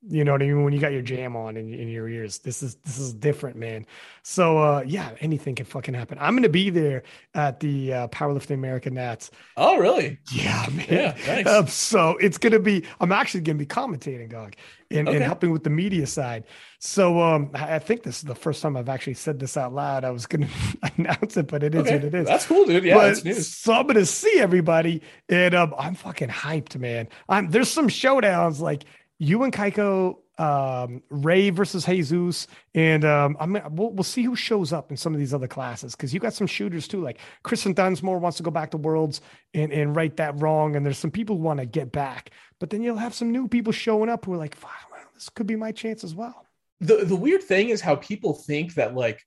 You 0.09 0.24
know 0.24 0.32
what 0.32 0.43
I 0.43 0.47
mean? 0.47 0.64
When 0.64 0.72
you 0.72 0.81
got 0.81 0.93
your 0.93 1.02
jam 1.02 1.36
on 1.36 1.59
in, 1.59 1.74
in 1.74 1.89
your 1.89 2.09
ears, 2.09 2.39
this 2.39 2.62
is 2.62 2.77
this 2.77 2.98
is 2.98 3.12
different, 3.12 3.56
man. 3.56 3.85
So 4.22 4.56
uh, 4.56 4.82
yeah, 4.86 5.10
anything 5.20 5.55
can 5.55 5.66
fucking 5.66 5.93
happen. 5.93 6.16
I'm 6.18 6.32
going 6.32 6.43
to 6.43 6.48
be 6.48 6.70
there 6.70 7.02
at 7.35 7.60
the 7.60 7.93
uh, 7.93 8.09
Powerlifting 8.09 8.55
America 8.55 8.89
Nats. 8.90 9.31
Oh, 9.59 9.77
really? 9.77 10.18
Yeah, 10.32 10.66
man. 10.72 10.86
Yeah, 10.89 11.16
nice. 11.27 11.47
Um, 11.47 11.66
so 11.66 12.16
it's 12.16 12.39
gonna 12.39 12.59
be. 12.60 12.85
I'm 12.98 13.12
actually 13.12 13.43
gonna 13.43 13.59
be 13.59 13.66
commentating, 13.66 14.31
dog, 14.31 14.55
and, 14.90 15.06
and 15.06 15.22
helping 15.22 15.51
with 15.51 15.64
the 15.64 15.70
media 15.70 16.06
side. 16.06 16.44
So 16.78 17.20
um, 17.20 17.51
I 17.52 17.74
I 17.74 17.78
think 17.78 18.02
this 18.02 18.16
is 18.16 18.22
the 18.22 18.35
first 18.35 18.62
time 18.62 18.78
I've 18.78 18.89
actually 18.89 19.14
said 19.14 19.39
this 19.39 19.59
out 19.59 19.74
loud. 19.74 20.05
I 20.05 20.10
was 20.12 20.27
gonna 20.27 20.48
announce 20.97 21.36
it, 21.36 21.47
but 21.47 21.62
it 21.62 21.74
is 21.74 21.82
Okay. 21.82 21.97
what 21.97 22.05
it 22.05 22.14
is. 22.14 22.27
That's 22.27 22.47
cool, 22.47 22.64
dude. 22.64 22.85
Yeah, 22.85 22.94
But- 22.94 23.06
that's 23.09 23.24
news. 23.24 23.48
So 23.55 23.74
I'm 23.74 23.86
gonna 23.86 24.06
see 24.06 24.39
everybody, 24.39 25.02
and 25.28 25.55
um, 25.55 25.74
I'm 25.78 25.94
fucking 25.94 26.28
hyped, 26.31 26.78
man. 26.78 27.06
I'm 27.28 27.51
there's 27.51 27.68
some 27.70 27.89
showdowns 27.89 28.60
like 28.60 28.85
you 29.20 29.42
and 29.42 29.52
Cayco, 29.52 30.16
um, 30.38 31.02
Ray 31.10 31.51
versus 31.51 31.84
Jesus, 31.84 32.47
and 32.74 33.05
um, 33.05 33.36
I'm 33.38 33.52
we'll, 33.76 33.90
we'll 33.90 34.02
see 34.02 34.22
who 34.22 34.34
shows 34.34 34.72
up 34.72 34.90
in 34.90 34.97
some 34.97 35.12
of 35.12 35.20
these 35.20 35.34
other 35.34 35.47
classes 35.47 35.94
because 35.94 36.14
you 36.14 36.20
got 36.20 36.32
some 36.32 36.47
shooters 36.47 36.88
too. 36.88 37.02
Like 37.02 37.18
Kristen 37.42 37.74
Dunsmore 37.74 38.18
wants 38.18 38.38
to 38.38 38.42
go 38.42 38.51
back 38.51 38.70
to 38.70 38.78
Worlds 38.78 39.20
and 39.52 39.72
and 39.72 39.94
right 39.94 40.16
that 40.16 40.40
wrong, 40.40 40.74
and 40.74 40.84
there's 40.84 40.98
some 40.98 41.10
people 41.10 41.36
who 41.36 41.42
want 41.42 41.60
to 41.60 41.66
get 41.66 41.92
back, 41.92 42.30
but 42.59 42.70
then 42.70 42.82
you'll 42.82 42.97
have 42.97 43.12
some 43.14 43.30
new 43.30 43.47
people 43.47 43.74
showing 43.74 44.09
up 44.09 44.24
who 44.24 44.32
are 44.32 44.38
like, 44.38 44.56
wow, 44.62 44.70
well, 44.90 45.02
this 45.12 45.28
could 45.28 45.47
be 45.47 45.56
my 45.56 45.70
chance 45.70 46.02
as 46.02 46.14
well. 46.14 46.47
the 46.80 47.05
the 47.05 47.16
weird 47.16 47.42
thing 47.42 47.68
is 47.68 47.82
how 47.82 47.97
people 47.97 48.32
think 48.32 48.74
that 48.74 48.94
like 48.94 49.20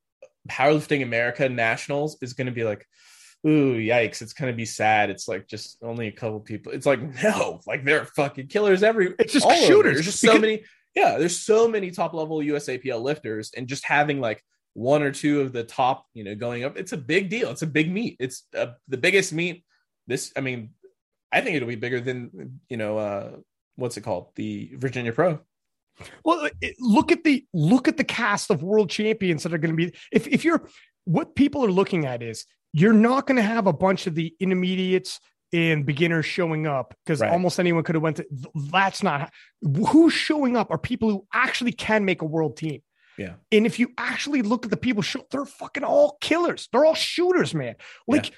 powerlifting 0.50 1.04
America 1.04 1.48
nationals 1.48 2.18
is 2.22 2.34
going 2.34 2.48
to 2.48 2.52
be 2.52 2.64
like, 2.64 2.88
ooh, 3.46 3.76
yikes! 3.78 4.22
It's 4.22 4.34
going 4.34 4.52
to 4.52 4.56
be 4.56 4.66
sad. 4.66 5.10
It's 5.10 5.28
like 5.28 5.48
just 5.48 5.78
only 5.84 6.08
a 6.08 6.12
couple 6.12 6.40
people. 6.40 6.72
It's 6.72 6.86
like 6.86 7.02
no, 7.24 7.60
like 7.68 7.84
they're 7.86 8.06
fucking 8.06 8.48
killers 8.48 8.84
every. 8.84 9.14
It's 9.20 9.34
just 9.34 9.48
shooters. 9.66 9.94
There's 9.96 10.06
just 10.06 10.20
so 10.20 10.28
Because- 10.34 10.42
many. 10.42 10.64
Yeah, 10.96 11.18
there's 11.18 11.40
so 11.40 11.68
many 11.68 11.90
top 11.90 12.14
level 12.14 12.38
USAPL 12.38 13.02
lifters, 13.02 13.52
and 13.58 13.68
just 13.68 13.84
having 13.84 14.20
like 14.22 14.44
one 14.74 15.02
or 15.02 15.12
two 15.12 15.42
of 15.42 15.52
the 15.52 15.64
top, 15.64 16.06
you 16.14 16.24
know, 16.24 16.36
going 16.36 16.64
up, 16.64 16.78
it's 16.78 16.92
a 16.94 16.98
big 16.98 17.30
deal. 17.30 17.50
It's 17.50 17.64
a 17.64 17.68
big 17.68 17.92
meet. 17.92 18.18
It's 18.20 18.44
uh, 18.56 18.74
the 18.88 18.98
biggest 18.98 19.34
meet. 19.34 19.64
This, 20.06 20.32
I 20.36 20.42
mean, 20.42 20.70
I 21.32 21.42
think 21.42 21.56
it'll 21.56 21.68
be 21.68 21.76
bigger 21.76 22.00
than 22.00 22.60
you 22.70 22.78
know, 22.78 23.00
uh, 23.00 23.32
what's 23.76 23.98
it 23.98 24.02
called, 24.02 24.36
the 24.36 24.72
Virginia 24.76 25.12
Pro. 25.12 25.40
Well, 26.24 26.48
it- 26.62 26.76
look 26.80 27.12
at 27.12 27.24
the 27.24 27.44
look 27.54 27.88
at 27.88 27.98
the 27.98 28.04
cast 28.04 28.52
of 28.52 28.62
world 28.62 28.92
champions 28.92 29.42
that 29.44 29.54
are 29.54 29.58
going 29.58 29.76
to 29.76 29.78
be. 29.78 29.96
If 30.12 30.28
if 30.28 30.46
you're 30.46 30.68
what 31.06 31.36
people 31.36 31.66
are 31.66 31.72
looking 31.72 32.06
at 32.06 32.22
is 32.22 32.46
you're 32.74 32.94
not 32.94 33.28
going 33.28 33.38
to 33.38 33.44
have 33.44 33.68
a 33.68 33.74
bunch 33.74 34.08
of 34.08 34.16
the 34.16 34.36
intermediates 34.40 35.20
and 35.54 35.86
beginners 35.86 36.26
showing 36.26 36.66
up 36.66 36.96
because 37.06 37.22
Right. 37.22 37.32
almost 37.32 37.60
anyone 37.60 37.84
could 37.84 37.96
have 37.96 38.02
went 38.02 38.18
to. 38.18 38.26
That's 38.56 39.04
not 39.04 39.32
who's 39.62 40.14
showing 40.14 40.58
up 40.58 40.72
are 40.72 40.80
people 40.80 41.10
who 41.10 41.28
actually 41.32 41.72
can 41.72 42.06
make 42.06 42.22
a 42.24 42.26
world 42.26 42.58
team. 42.58 42.82
Yeah. 43.18 43.36
And 43.52 43.68
if 43.68 43.78
you 43.78 43.92
actually 43.98 44.42
look 44.42 44.66
at 44.66 44.72
the 44.72 44.78
people, 44.78 45.04
show, 45.04 45.26
they're 45.30 45.46
fucking 45.46 45.84
all 45.84 46.18
killers. 46.20 46.68
They're 46.72 46.84
all 46.84 46.96
shooters, 46.96 47.54
man. 47.54 47.76
Like, 48.08 48.32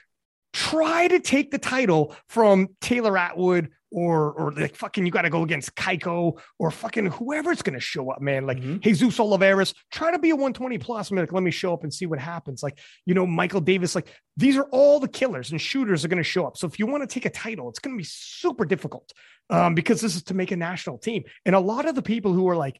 try 0.51 1.07
to 1.07 1.19
take 1.21 1.51
the 1.51 1.57
title 1.57 2.13
from 2.27 2.69
Taylor 2.81 3.17
Atwood 3.17 3.71
or 3.95 4.33
or 4.33 4.51
like 4.51 4.75
fucking 4.75 5.05
you 5.05 5.11
got 5.11 5.21
to 5.21 5.29
go 5.29 5.41
against 5.43 5.73
Cayco 5.75 6.37
or 6.59 6.69
fucking 6.69 7.05
whoever's 7.07 7.61
going 7.61 7.75
to 7.75 7.79
show 7.79 8.11
up, 8.11 8.21
man. 8.21 8.45
Like 8.45 8.57
Mhm. 8.59 8.81
Jesus 8.81 9.19
Olivares, 9.19 9.73
try 9.89 10.11
to 10.11 10.19
be 10.19 10.31
a 10.31 10.35
120 10.35 10.77
plus. 10.79 11.11
Man, 11.11 11.23
like, 11.23 11.31
let 11.31 11.43
me 11.43 11.51
show 11.51 11.73
up 11.73 11.83
and 11.83 11.93
see 11.93 12.05
what 12.05 12.19
happens. 12.19 12.61
Like, 12.61 12.77
you 13.05 13.13
know, 13.13 13.25
Michael 13.25 13.61
Davis, 13.61 13.95
like 13.95 14.09
these 14.35 14.57
are 14.57 14.67
all 14.71 14.99
the 14.99 15.07
killers 15.07 15.51
and 15.51 15.61
shooters 15.61 16.03
are 16.03 16.09
going 16.09 16.17
to 16.17 16.23
show 16.23 16.45
up. 16.45 16.57
So 16.57 16.67
if 16.67 16.77
you 16.77 16.85
want 16.87 17.03
to 17.03 17.07
take 17.07 17.25
a 17.25 17.29
title, 17.29 17.69
it's 17.69 17.79
going 17.79 17.95
to 17.95 17.97
be 17.97 18.03
super 18.07 18.65
difficult 18.65 19.13
um, 19.49 19.75
because 19.75 20.01
this 20.01 20.15
is 20.17 20.23
to 20.23 20.33
make 20.33 20.51
a 20.51 20.57
national 20.57 20.97
team. 20.97 21.23
And 21.45 21.55
a 21.55 21.59
lot 21.59 21.85
of 21.87 21.95
the 21.95 22.01
people 22.01 22.33
who 22.33 22.49
are 22.49 22.57
like, 22.57 22.77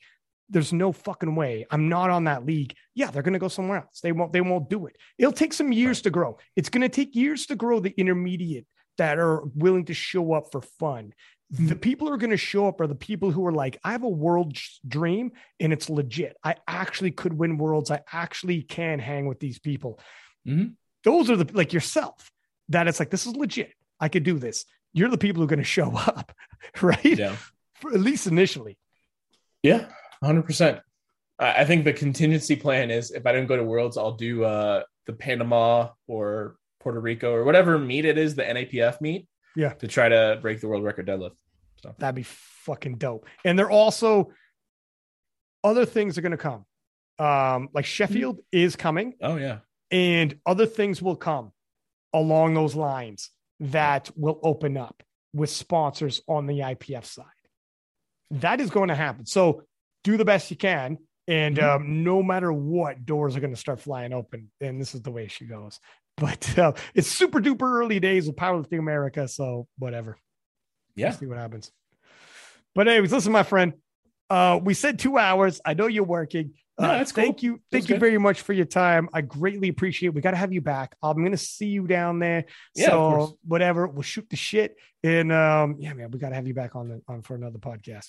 there's 0.50 0.74
no 0.74 0.92
fucking 0.92 1.34
way 1.36 1.66
I'm 1.72 1.88
not 1.90 2.10
on 2.10 2.26
that 2.26 2.46
league. 2.46 2.76
Yeah, 2.94 3.10
they're 3.10 3.24
going 3.24 3.34
to 3.34 3.40
go 3.40 3.48
somewhere 3.48 3.80
else. 3.80 4.02
They 4.02 4.12
won't, 4.12 4.34
they 4.34 4.42
won't 4.42 4.70
do 4.70 4.86
it. 4.86 4.98
It'll 5.18 5.32
take 5.32 5.54
some 5.54 5.72
years 5.72 6.02
to 6.04 6.10
grow. 6.10 6.38
It's 6.58 6.70
going 6.70 6.82
to 6.82 6.90
take 6.90 7.16
years 7.16 7.46
to 7.48 7.56
grow 7.56 7.80
the 7.80 7.94
intermediate 7.98 8.68
that 8.98 9.20
are 9.20 9.44
willing 9.56 9.86
to 9.86 9.94
show 9.94 10.34
up 10.34 10.52
for 10.52 10.62
fun. 10.62 11.14
The 11.52 11.76
people 11.76 12.08
who 12.08 12.14
are 12.14 12.18
going 12.18 12.32
to 12.32 12.38
show 12.38 12.68
up 12.68 12.82
are 12.82 12.88
the 12.88 12.96
people 12.96 13.30
who 13.30 13.46
are 13.46 13.52
like, 13.52 13.78
I 13.84 13.92
have 13.92 14.04
a 14.04 14.10
world 14.10 14.58
dream 14.88 15.32
and 15.60 15.72
it's 15.72 15.90
legit. 15.90 16.36
I 16.44 16.56
actually 16.68 17.12
could 17.12 17.34
win 17.34 17.58
worlds. 17.58 17.92
I 17.92 18.02
actually 18.12 18.64
can 18.64 18.98
hang 19.00 19.28
with 19.28 19.40
these 19.40 19.60
people. 19.60 20.00
Mhm. 20.48 20.74
Those 21.04 21.30
are 21.30 21.36
the 21.36 21.48
like 21.54 21.72
yourself 21.72 22.32
that 22.70 22.88
it's 22.88 23.00
like, 23.00 23.12
this 23.12 23.28
is 23.28 23.36
legit. 23.36 23.74
I 24.00 24.10
could 24.10 24.24
do 24.24 24.40
this. 24.40 24.66
You're 24.92 25.10
the 25.10 25.20
people 25.20 25.42
who 25.42 25.46
are 25.46 25.48
going 25.56 25.60
to 25.60 25.64
show 25.64 25.96
up, 25.96 26.32
right? 26.82 27.06
Yeah. 27.06 27.36
For, 27.76 27.94
at 27.94 28.00
least 28.00 28.26
initially. 28.28 28.78
Yeah, 29.62 29.88
hundred 30.24 30.46
percent. 30.46 30.80
I 31.40 31.62
I 31.62 31.66
think 31.66 31.86
the 31.86 31.94
contingency 31.94 32.56
plan 32.56 32.90
is 32.90 33.12
if 33.12 33.26
I 33.26 33.32
don't 33.32 33.48
go 33.48 33.56
to 33.56 33.64
Worlds, 33.64 33.98
I'll 33.98 34.14
do 34.16 34.44
uh, 34.44 34.84
the 35.06 35.14
Panama 35.14 35.90
or 36.08 36.56
Puerto 36.86 37.00
Rico 37.00 37.34
or 37.34 37.44
whatever 37.44 37.80
meet 37.80 38.06
it 38.06 38.16
is, 38.20 38.36
the 38.36 38.44
NAPF 38.44 39.02
meet. 39.02 39.28
Yeah. 39.58 39.70
to 39.70 39.88
try 39.88 40.08
to 40.10 40.38
break 40.42 40.60
the 40.62 40.68
world 40.68 40.84
record 40.84 41.08
deadlift. 41.08 41.38
That'd 41.98 42.14
be 42.16 42.24
fucking 42.24 42.98
dope. 42.98 43.26
And 43.46 43.58
they're 43.58 43.72
also 43.72 44.32
other 45.64 45.86
things 45.86 46.18
are 46.18 46.22
going 46.22 46.32
to 46.34 46.38
come. 46.38 46.66
Um, 47.18 47.70
like 47.74 47.86
Sheffield 47.86 48.40
is 48.52 48.76
coming, 48.76 49.14
Oh 49.22 49.38
yeah, 49.38 49.60
and 49.90 50.38
other 50.46 50.66
things 50.66 51.02
will 51.02 51.16
come 51.16 51.54
along 52.14 52.54
those 52.54 52.76
lines 52.76 53.30
that 53.62 54.12
will 54.18 54.40
open 54.44 54.76
up 54.78 55.02
with 55.34 55.50
sponsors 55.50 56.22
on 56.28 56.46
the 56.46 56.60
IPF 56.60 57.06
side. 57.06 57.26
That 58.32 58.60
is 58.60 58.70
going 58.70 58.90
to 58.90 58.96
happen. 58.96 59.26
So 59.26 59.64
do 60.04 60.18
the 60.18 60.26
best 60.26 60.52
you 60.52 60.58
can. 60.58 60.98
And 61.28 61.58
Mhm. 61.58 61.76
um, 61.78 62.04
no 62.04 62.22
matter 62.22 62.52
what, 62.54 63.06
doors 63.06 63.36
are 63.36 63.40
going 63.40 63.54
to 63.54 63.60
start 63.60 63.80
flying 63.80 64.12
open. 64.14 64.52
And 64.62 64.80
this 64.82 64.94
is 64.94 65.02
the 65.02 65.12
way 65.12 65.28
she 65.28 65.46
goes. 65.46 65.80
But 66.22 66.58
uh, 66.58 66.72
it's 66.94 67.08
super 67.10 67.40
duper 67.42 67.70
early 67.70 68.00
days 68.00 68.28
with 68.28 68.38
Powerlifting 68.38 68.80
America. 68.80 69.28
So 69.28 69.68
whatever. 69.78 70.18
yeah. 70.96 71.10
We'll 71.10 71.18
see 71.18 71.26
what 71.26 71.38
happens. 71.38 71.72
But 72.74 72.88
anyways, 72.88 73.12
listen, 73.12 73.32
my 73.34 73.44
friend, 73.44 73.74
Uh, 74.30 74.60
we 74.64 74.74
said 74.74 74.98
two 74.98 75.18
hours. 75.18 75.60
I 75.66 75.74
know 75.76 75.88
you're 75.88 76.04
working. 76.06 76.54
No, 76.80 76.88
Uh, 76.88 76.98
that's 76.98 77.12
cool. 77.12 77.24
Thank 77.24 77.44
you. 77.44 77.62
Thank 77.72 77.90
you 77.90 77.96
good. 77.96 78.00
very 78.00 78.18
much 78.18 78.42
for 78.42 78.54
your 78.54 78.66
time. 78.66 79.08
I 79.14 79.22
greatly 79.22 79.68
appreciate 79.70 80.08
it. 80.08 80.14
We 80.16 80.22
got 80.22 80.32
to 80.32 80.38
have 80.38 80.52
you 80.52 80.62
back. 80.62 80.96
I'm 81.04 81.18
going 81.18 81.32
to 81.32 81.38
see 81.38 81.68
you 81.68 81.86
down 81.86 82.20
there. 82.20 82.46
Yeah, 82.76 82.90
so 82.90 83.38
whatever, 83.46 83.86
we'll 83.88 84.02
shoot 84.02 84.28
the 84.30 84.36
shit. 84.36 84.78
And 85.04 85.32
um, 85.32 85.76
yeah, 85.80 85.94
man, 85.94 86.12
we 86.12 86.20
got 86.20 86.30
to 86.30 86.36
have 86.36 86.48
you 86.48 86.54
back 86.54 86.76
on 86.76 86.90
the, 86.90 87.02
on 87.08 87.22
for 87.22 87.36
another 87.36 87.60
podcast. 87.60 88.08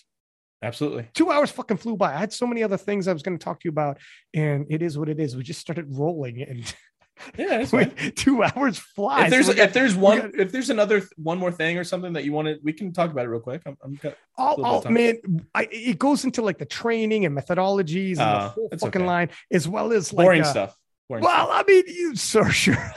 Absolutely. 0.62 1.06
Two 1.12 1.30
hours 1.30 1.50
fucking 1.50 1.76
flew 1.76 1.96
by. 1.96 2.14
I 2.14 2.18
had 2.18 2.32
so 2.32 2.46
many 2.46 2.62
other 2.62 2.78
things 2.78 3.06
I 3.08 3.12
was 3.12 3.22
going 3.22 3.38
to 3.38 3.44
talk 3.44 3.60
to 3.60 3.64
you 3.66 3.70
about, 3.70 3.98
and 4.32 4.66
it 4.70 4.80
is 4.80 4.96
what 4.96 5.08
it 5.08 5.20
is. 5.20 5.36
We 5.36 5.42
just 5.42 5.60
started 5.60 5.86
rolling, 5.90 6.40
and 6.42 6.74
Yeah, 7.36 7.58
that's 7.58 7.72
we- 8.02 8.10
two 8.12 8.42
hours 8.42 8.78
flies. 8.78 9.24
If 9.24 9.30
there's 9.30 9.48
We 9.48 9.54
got- 9.54 9.68
if 9.68 9.72
there's 9.74 9.94
one 9.94 10.18
got- 10.20 10.34
if 10.40 10.52
there's 10.52 10.70
another 10.70 11.02
one 11.16 11.38
more 11.38 11.52
thing 11.52 11.78
or 11.78 11.84
something 11.84 12.12
that 12.14 12.24
you 12.24 12.32
wanted, 12.32 12.60
we 12.62 12.72
can 12.72 12.92
talk 12.92 13.10
about 13.10 13.24
it 13.24 13.28
real 13.28 13.40
quick. 13.40 13.62
I'm, 13.66 13.76
I'm 13.82 13.94
got- 13.94 14.16
Oh, 14.38 14.54
little 14.56 14.80
bit 14.82 14.86
oh 14.88 14.90
man, 15.30 15.46
I, 15.54 15.68
it 15.70 15.98
goes 15.98 16.24
into 16.24 16.42
like 16.42 16.58
the 16.58 16.66
training 16.66 17.24
and 17.24 17.36
methodologies 17.36 18.10
and 18.10 18.18
the 18.18 18.22
Uh, 18.24 18.48
whole 18.50 18.68
fucking 18.70 19.00
okay. 19.02 19.06
line, 19.06 19.30
as 19.50 19.66
well 19.66 19.92
as 19.92 20.12
like 20.12 20.24
boring 20.26 20.42
uh, 20.42 20.44
stuff. 20.44 20.76
Boring 21.08 21.24
Well, 21.24 21.48
I 21.50 21.62
mean, 21.66 21.84
you 21.86 22.16
sure, 22.16 22.50
sure. 22.50 22.76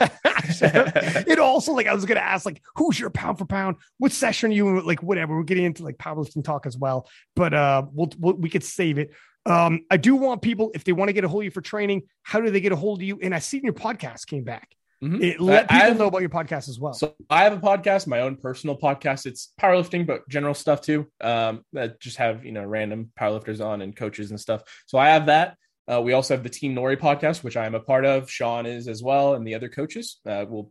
it 0.62 1.38
also 1.38 1.72
like 1.72 1.86
I 1.86 1.94
was 1.94 2.04
gonna 2.04 2.20
ask 2.20 2.44
like 2.44 2.60
who's 2.76 2.98
your 2.98 3.10
pound 3.10 3.38
for 3.38 3.46
pound? 3.46 3.76
What 3.98 4.12
session 4.12 4.50
are 4.50 4.54
you 4.54 4.80
like? 4.82 5.02
Whatever. 5.02 5.36
We're 5.36 5.44
getting 5.44 5.64
into 5.64 5.84
like 5.84 5.96
powerlifting 5.96 6.44
talk 6.44 6.66
as 6.66 6.76
well, 6.76 7.08
but 7.36 7.54
uh, 7.54 7.84
we'll, 7.92 8.10
we'll 8.18 8.34
we 8.34 8.50
could 8.50 8.64
save 8.64 8.98
it. 8.98 9.12
Um, 9.46 9.80
I 9.90 9.96
do 9.96 10.16
want 10.16 10.42
people 10.42 10.70
if 10.74 10.84
they 10.84 10.92
want 10.92 11.08
to 11.08 11.12
get 11.12 11.24
a 11.24 11.28
hold 11.28 11.42
of 11.42 11.44
you 11.46 11.50
for 11.50 11.60
training, 11.62 12.02
how 12.22 12.40
do 12.40 12.50
they 12.50 12.60
get 12.60 12.72
a 12.72 12.76
hold 12.76 12.98
of 13.00 13.02
you? 13.02 13.18
And 13.22 13.34
I 13.34 13.38
seen 13.38 13.62
your 13.62 13.72
podcast 13.72 14.26
came 14.26 14.44
back. 14.44 14.74
Mhm. 15.02 15.22
It, 15.22 15.40
let 15.40 15.64
I- 15.64 15.66
people 15.74 15.78
have- 15.88 15.98
know 15.98 16.06
about 16.08 16.20
your 16.20 16.28
podcast 16.30 16.68
as 16.68 16.78
well. 16.78 16.92
So 16.92 17.14
I 17.30 17.44
have 17.44 17.54
a 17.54 17.58
podcast, 17.58 18.06
my 18.06 18.20
own 18.20 18.36
personal 18.36 18.76
podcast. 18.78 19.24
It's 19.24 19.52
powerlifting, 19.58 20.06
but 20.06 20.28
general 20.28 20.52
stuff 20.52 20.82
too. 20.82 21.06
Um, 21.22 21.64
that 21.72 21.98
just 22.00 22.18
have 22.18 22.44
you 22.44 22.52
know 22.52 22.64
random 22.64 23.10
powerlifters 23.18 23.64
on 23.64 23.80
and 23.80 23.96
coaches 23.96 24.30
and 24.30 24.38
stuff. 24.38 24.62
So 24.86 24.98
I 24.98 25.08
have 25.08 25.26
that. 25.26 25.56
Uh, 25.90 26.00
we 26.02 26.12
also 26.12 26.34
have 26.34 26.42
the 26.44 26.50
Team 26.50 26.74
Nori 26.76 26.96
podcast, 26.98 27.42
which 27.42 27.56
I 27.56 27.64
am 27.66 27.74
a 27.74 27.80
part 27.80 28.04
of. 28.04 28.30
Sean 28.30 28.66
is 28.66 28.88
as 28.88 29.02
well, 29.02 29.34
and 29.34 29.46
the 29.46 29.54
other 29.54 29.70
coaches 29.70 30.20
uh, 30.26 30.44
will 30.46 30.70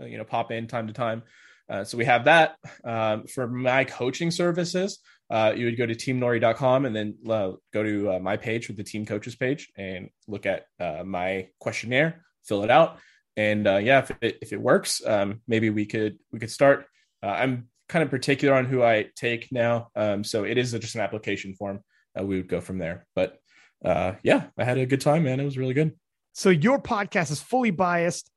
uh, 0.00 0.04
you 0.04 0.18
know 0.18 0.24
pop 0.24 0.52
in 0.52 0.66
time 0.66 0.86
to 0.86 0.92
time. 0.92 1.22
Uh, 1.70 1.82
so 1.84 1.96
we 1.96 2.04
have 2.04 2.24
that 2.26 2.56
um, 2.84 3.26
for 3.28 3.48
my 3.48 3.84
coaching 3.84 4.30
services. 4.30 4.98
Uh, 5.30 5.52
you 5.54 5.66
would 5.66 5.78
go 5.78 5.86
to 5.86 5.94
teamnori.com 5.94 6.86
and 6.86 6.96
then 6.96 7.16
uh, 7.28 7.52
go 7.72 7.82
to 7.82 8.12
uh, 8.12 8.18
my 8.18 8.36
page 8.36 8.66
with 8.68 8.76
the 8.76 8.82
team 8.82 9.06
coaches 9.06 9.36
page 9.36 9.70
and 9.76 10.10
look 10.26 10.44
at 10.44 10.66
uh, 10.80 11.04
my 11.04 11.48
questionnaire, 11.60 12.24
fill 12.42 12.64
it 12.64 12.70
out, 12.70 12.98
and 13.36 13.66
uh, 13.66 13.76
yeah, 13.76 14.00
if 14.00 14.10
it, 14.20 14.38
if 14.42 14.52
it 14.52 14.60
works, 14.60 15.00
um, 15.06 15.40
maybe 15.46 15.70
we 15.70 15.86
could 15.86 16.18
we 16.32 16.38
could 16.38 16.50
start. 16.50 16.86
Uh, 17.22 17.28
I'm 17.28 17.68
kind 17.88 18.02
of 18.02 18.10
particular 18.10 18.54
on 18.54 18.66
who 18.66 18.82
I 18.82 19.06
take 19.16 19.50
now, 19.50 19.88
um, 19.96 20.24
so 20.24 20.44
it 20.44 20.58
is 20.58 20.72
just 20.72 20.94
an 20.94 21.00
application 21.00 21.54
form. 21.54 21.80
Uh, 22.18 22.24
we 22.24 22.36
would 22.36 22.48
go 22.48 22.60
from 22.60 22.78
there, 22.78 23.06
but 23.14 23.38
uh, 23.84 24.14
yeah, 24.22 24.46
I 24.58 24.64
had 24.64 24.78
a 24.78 24.86
good 24.86 25.00
time, 25.00 25.24
man. 25.24 25.40
It 25.40 25.44
was 25.44 25.56
really 25.56 25.74
good. 25.74 25.94
So 26.32 26.50
your 26.50 26.80
podcast 26.80 27.30
is 27.30 27.40
fully 27.40 27.70
biased, 27.70 28.30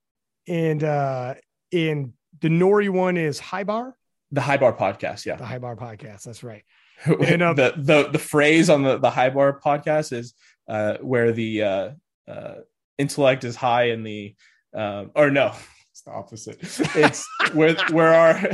and 0.47 0.83
uh, 0.83 1.35
in 1.71 2.13
the 2.39 2.49
Nori 2.49 2.89
one 2.89 3.17
is 3.17 3.39
High 3.39 3.63
Bar, 3.63 3.95
The 4.31 4.41
High 4.41 4.57
Bar 4.57 4.73
podcast, 4.73 5.25
yeah. 5.25 5.35
the 5.35 5.45
High 5.45 5.59
Bar 5.59 5.75
podcast. 5.75 6.23
That's 6.23 6.43
right. 6.43 6.63
Uh, 7.13 7.53
the 7.53 7.73
the 7.75 8.09
the 8.11 8.19
phrase 8.19 8.69
on 8.69 8.83
the 8.83 8.97
the 8.97 9.09
High 9.09 9.29
Bar 9.29 9.59
podcast 9.59 10.13
is 10.13 10.33
uh, 10.69 10.97
where 11.01 11.31
the 11.31 11.63
uh, 11.63 11.89
uh, 12.27 12.55
intellect 12.97 13.43
is 13.43 13.55
high 13.55 13.89
and 13.89 14.05
the 14.05 14.35
um, 14.73 15.11
or 15.15 15.29
no, 15.29 15.53
it's 15.91 16.01
the 16.01 16.11
opposite. 16.11 16.57
It's 16.95 17.27
where 17.53 17.75
where 17.91 18.13
our 18.13 18.51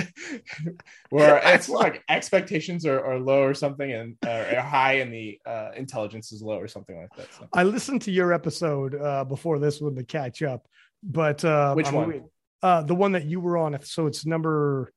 where 1.09 1.35
our 1.35 1.39
ex, 1.39 1.69
like 1.69 2.03
expectations 2.09 2.85
are, 2.85 3.03
are 3.03 3.17
low 3.17 3.43
or 3.43 3.53
something, 3.53 3.91
and 3.91 4.17
uh, 4.25 4.55
are 4.57 4.61
high 4.61 4.93
and 4.93 5.13
the 5.13 5.39
uh, 5.45 5.71
intelligence 5.77 6.33
is 6.33 6.41
low 6.41 6.59
or 6.59 6.67
something 6.67 6.99
like 6.99 7.09
that. 7.15 7.33
So. 7.33 7.47
I 7.53 7.63
listened 7.63 8.01
to 8.03 8.11
your 8.11 8.33
episode 8.33 8.95
uh, 8.95 9.23
before 9.23 9.57
this 9.59 9.79
one 9.79 9.95
to 9.95 10.03
catch 10.03 10.41
up, 10.41 10.67
but 11.01 11.45
uh, 11.45 11.73
Which 11.75 11.87
I'm 11.87 11.93
one? 11.95 12.23
Uh, 12.61 12.81
the 12.81 12.95
one 12.95 13.13
that 13.13 13.25
you 13.25 13.39
were 13.39 13.57
on. 13.57 13.79
So 13.83 14.07
it's 14.07 14.25
number 14.25 14.91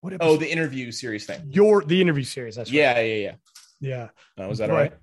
what? 0.00 0.14
Oh, 0.20 0.36
the 0.36 0.50
interview 0.50 0.90
series 0.92 1.26
thing. 1.26 1.40
your 1.50 1.82
the 1.84 2.00
interview 2.00 2.24
series. 2.24 2.56
That's 2.56 2.70
right. 2.70 2.76
Yeah, 2.76 3.00
yeah, 3.00 3.14
yeah. 3.80 4.08
yeah. 4.38 4.44
Uh, 4.44 4.48
was 4.48 4.58
that 4.58 4.68
But- 4.68 4.74
all 4.74 4.80
right? 4.80 4.92
Was 4.92 4.98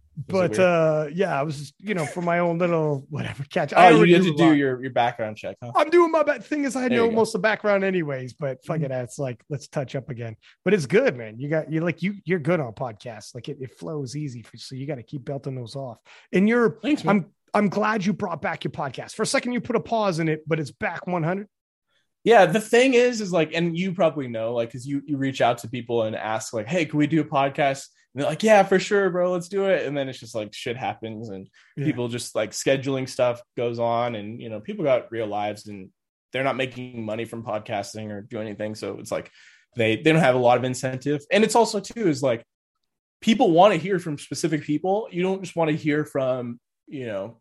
But 0.49 0.57
uh, 0.59 1.07
yeah, 1.13 1.39
I 1.39 1.43
was 1.43 1.59
just, 1.59 1.75
you 1.77 1.93
know 1.93 2.03
for 2.07 2.23
my 2.23 2.39
own 2.39 2.57
little 2.57 3.05
whatever 3.11 3.43
catch. 3.43 3.71
oh, 3.71 3.77
I 3.77 3.91
you 3.91 3.97
already 3.97 4.13
had 4.13 4.23
to 4.23 4.33
do 4.35 4.45
lot. 4.45 4.51
your 4.53 4.81
your 4.81 4.89
background 4.91 5.37
check, 5.37 5.57
huh? 5.61 5.71
I'm 5.75 5.91
doing 5.91 6.09
my 6.11 6.23
best. 6.23 6.47
Thing 6.47 6.63
is, 6.63 6.75
I 6.75 6.89
There 6.89 6.97
know 6.97 7.11
most 7.11 7.35
of 7.35 7.41
the 7.41 7.43
background 7.47 7.83
anyways, 7.83 8.33
but 8.33 8.65
fuck 8.65 8.81
it, 8.81 8.89
it's 8.89 9.19
like 9.19 9.43
let's 9.51 9.67
touch 9.67 9.95
up 9.95 10.09
again. 10.09 10.35
But 10.65 10.73
it's 10.73 10.87
good, 10.87 11.15
man. 11.15 11.37
You 11.37 11.49
got 11.49 11.71
you 11.71 11.81
like 11.81 12.01
you 12.01 12.15
you're 12.25 12.39
good 12.39 12.59
on 12.59 12.73
podcasts. 12.73 13.35
Like 13.35 13.47
it, 13.47 13.57
it 13.61 13.77
flows 13.77 14.15
easy 14.15 14.41
for 14.41 14.57
so 14.57 14.73
you 14.73 14.87
got 14.87 14.95
to 14.95 15.03
keep 15.03 15.23
belting 15.23 15.53
those 15.53 15.75
off. 15.75 15.99
And 16.33 16.49
you're 16.49 16.79
Thanks, 16.81 17.03
man. 17.03 17.15
I'm 17.15 17.25
I'm 17.53 17.69
glad 17.69 18.03
you 18.03 18.11
brought 18.13 18.41
back 18.41 18.63
your 18.63 18.71
podcast. 18.71 19.13
For 19.13 19.21
a 19.21 19.27
second, 19.27 19.51
you 19.51 19.61
put 19.61 19.75
a 19.75 19.79
pause 19.79 20.17
in 20.17 20.29
it, 20.29 20.41
but 20.47 20.59
it's 20.59 20.71
back 20.71 21.05
100. 21.05 21.47
Yeah, 22.27 22.45
the 22.45 22.59
thing 22.59 22.93
is, 22.93 23.21
is 23.21 23.31
like, 23.31 23.53
and 23.53 23.77
you 23.77 23.93
probably 23.93 24.27
know, 24.27 24.53
like, 24.53 24.67
because 24.67 24.85
you 24.85 25.01
you 25.05 25.15
reach 25.15 25.39
out 25.39 25.59
to 25.59 25.69
people 25.69 26.03
and 26.03 26.13
ask, 26.13 26.51
like, 26.53 26.67
"Hey, 26.67 26.83
can 26.85 26.99
we 26.99 27.07
do 27.07 27.21
a 27.21 27.23
podcast?" 27.23 27.87
And 28.13 28.21
they're 28.21 28.29
like, 28.29 28.43
"Yeah, 28.43 28.63
for 28.63 28.79
sure, 28.79 29.09
bro, 29.09 29.31
let's 29.31 29.47
do 29.47 29.63
it." 29.67 29.85
And 29.87 29.95
then 29.95 30.09
it's 30.09 30.19
just 30.19 30.35
like 30.35 30.53
shit 30.53 30.75
happens, 30.75 31.29
and 31.29 31.47
Yeah. 31.77 31.85
people 31.85 32.09
just 32.09 32.35
like 32.35 32.51
scheduling 32.51 33.07
stuff 33.07 33.41
goes 33.55 33.79
on, 33.79 34.15
and 34.15 34.41
you 34.41 34.49
know, 34.49 34.59
people 34.59 34.83
got 34.83 35.09
real 35.09 35.25
lives, 35.27 35.67
and 35.67 35.89
they're 36.33 36.43
not 36.43 36.57
making 36.57 37.05
money 37.05 37.23
from 37.23 37.43
podcasting 37.45 38.11
or 38.11 38.19
doing 38.23 38.45
anything, 38.47 38.75
so 38.75 38.99
it's 38.99 39.11
like 39.11 39.31
they 39.77 39.95
they 39.95 40.11
don't 40.11 40.19
have 40.19 40.35
a 40.35 40.37
lot 40.49 40.57
of 40.57 40.65
incentive, 40.65 41.21
and 41.31 41.45
it's 41.45 41.55
also 41.55 41.79
too 41.79 42.09
is 42.09 42.21
like 42.21 42.43
people 43.21 43.51
want 43.51 43.73
to 43.73 43.79
hear 43.79 43.99
from 43.99 44.17
specific 44.17 44.63
people. 44.63 45.07
You 45.11 45.23
don't 45.23 45.41
just 45.41 45.55
want 45.55 45.71
to 45.71 45.77
hear 45.77 46.03
from 46.03 46.59
you 46.87 47.05
know 47.05 47.39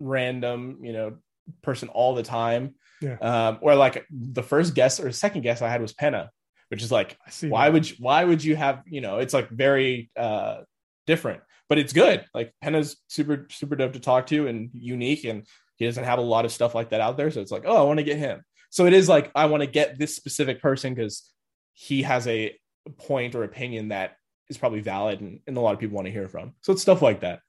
random 0.00 0.78
you 0.82 0.94
know 0.94 1.18
person 1.60 1.90
all 1.90 2.14
the 2.14 2.22
time 2.22 2.74
Yeah. 3.04 3.16
um 3.48 3.58
or 3.60 3.74
like 3.74 4.06
the 4.10 4.42
first 4.42 4.74
guess 4.74 4.98
or 4.98 5.12
second 5.12 5.42
guess 5.42 5.62
i 5.62 5.68
had 5.68 5.82
was 5.82 5.92
penna 5.92 6.30
which 6.68 6.82
is 6.82 6.90
like 6.90 7.16
why 7.42 7.66
that. 7.66 7.72
would 7.72 7.90
you 7.90 7.96
why 7.98 8.24
would 8.24 8.42
you 8.42 8.56
have 8.56 8.82
you 8.86 9.00
know 9.00 9.18
it's 9.18 9.34
like 9.34 9.48
very 9.50 10.10
uh 10.16 10.62
different 11.06 11.42
but 11.68 11.78
it's 11.78 11.92
good. 11.92 12.24
Like 12.34 12.52
penna's 12.60 12.96
super 13.08 13.46
super 13.50 13.76
dope 13.76 13.94
to 13.94 14.00
talk 14.00 14.26
to 14.28 14.46
and 14.46 14.70
unique 14.74 15.24
and 15.24 15.46
he 15.76 15.86
doesn't 15.86 16.04
have 16.04 16.18
a 16.18 16.22
lot 16.22 16.44
of 16.44 16.52
stuff 16.52 16.74
like 16.74 16.90
that 16.90 17.00
out 17.00 17.16
there. 17.16 17.30
So 17.30 17.40
it's 17.40 17.50
like 17.50 17.64
oh 17.66 17.76
i 17.76 17.82
want 17.82 17.98
to 17.98 18.04
get 18.04 18.18
him. 18.18 18.42
So 18.70 18.86
it 18.86 18.92
is 18.92 19.08
like 19.08 19.30
i 19.34 19.46
want 19.46 19.62
to 19.62 19.66
get 19.66 19.98
this 19.98 20.14
specific 20.14 20.60
person 20.60 20.94
because 20.94 21.30
he 21.72 22.02
has 22.02 22.26
a 22.26 22.56
point 22.98 23.34
or 23.34 23.44
opinion 23.44 23.88
that 23.88 24.16
is 24.50 24.58
probably 24.58 24.80
valid 24.80 25.20
and, 25.20 25.40
and 25.46 25.56
a 25.56 25.60
lot 25.60 25.72
of 25.74 25.80
people 25.80 25.96
want 25.96 26.06
to 26.06 26.12
hear 26.12 26.28
from. 26.28 26.52
So 26.60 26.72
it's 26.72 26.82
stuff 26.82 27.02
like 27.02 27.20
that 27.20 27.40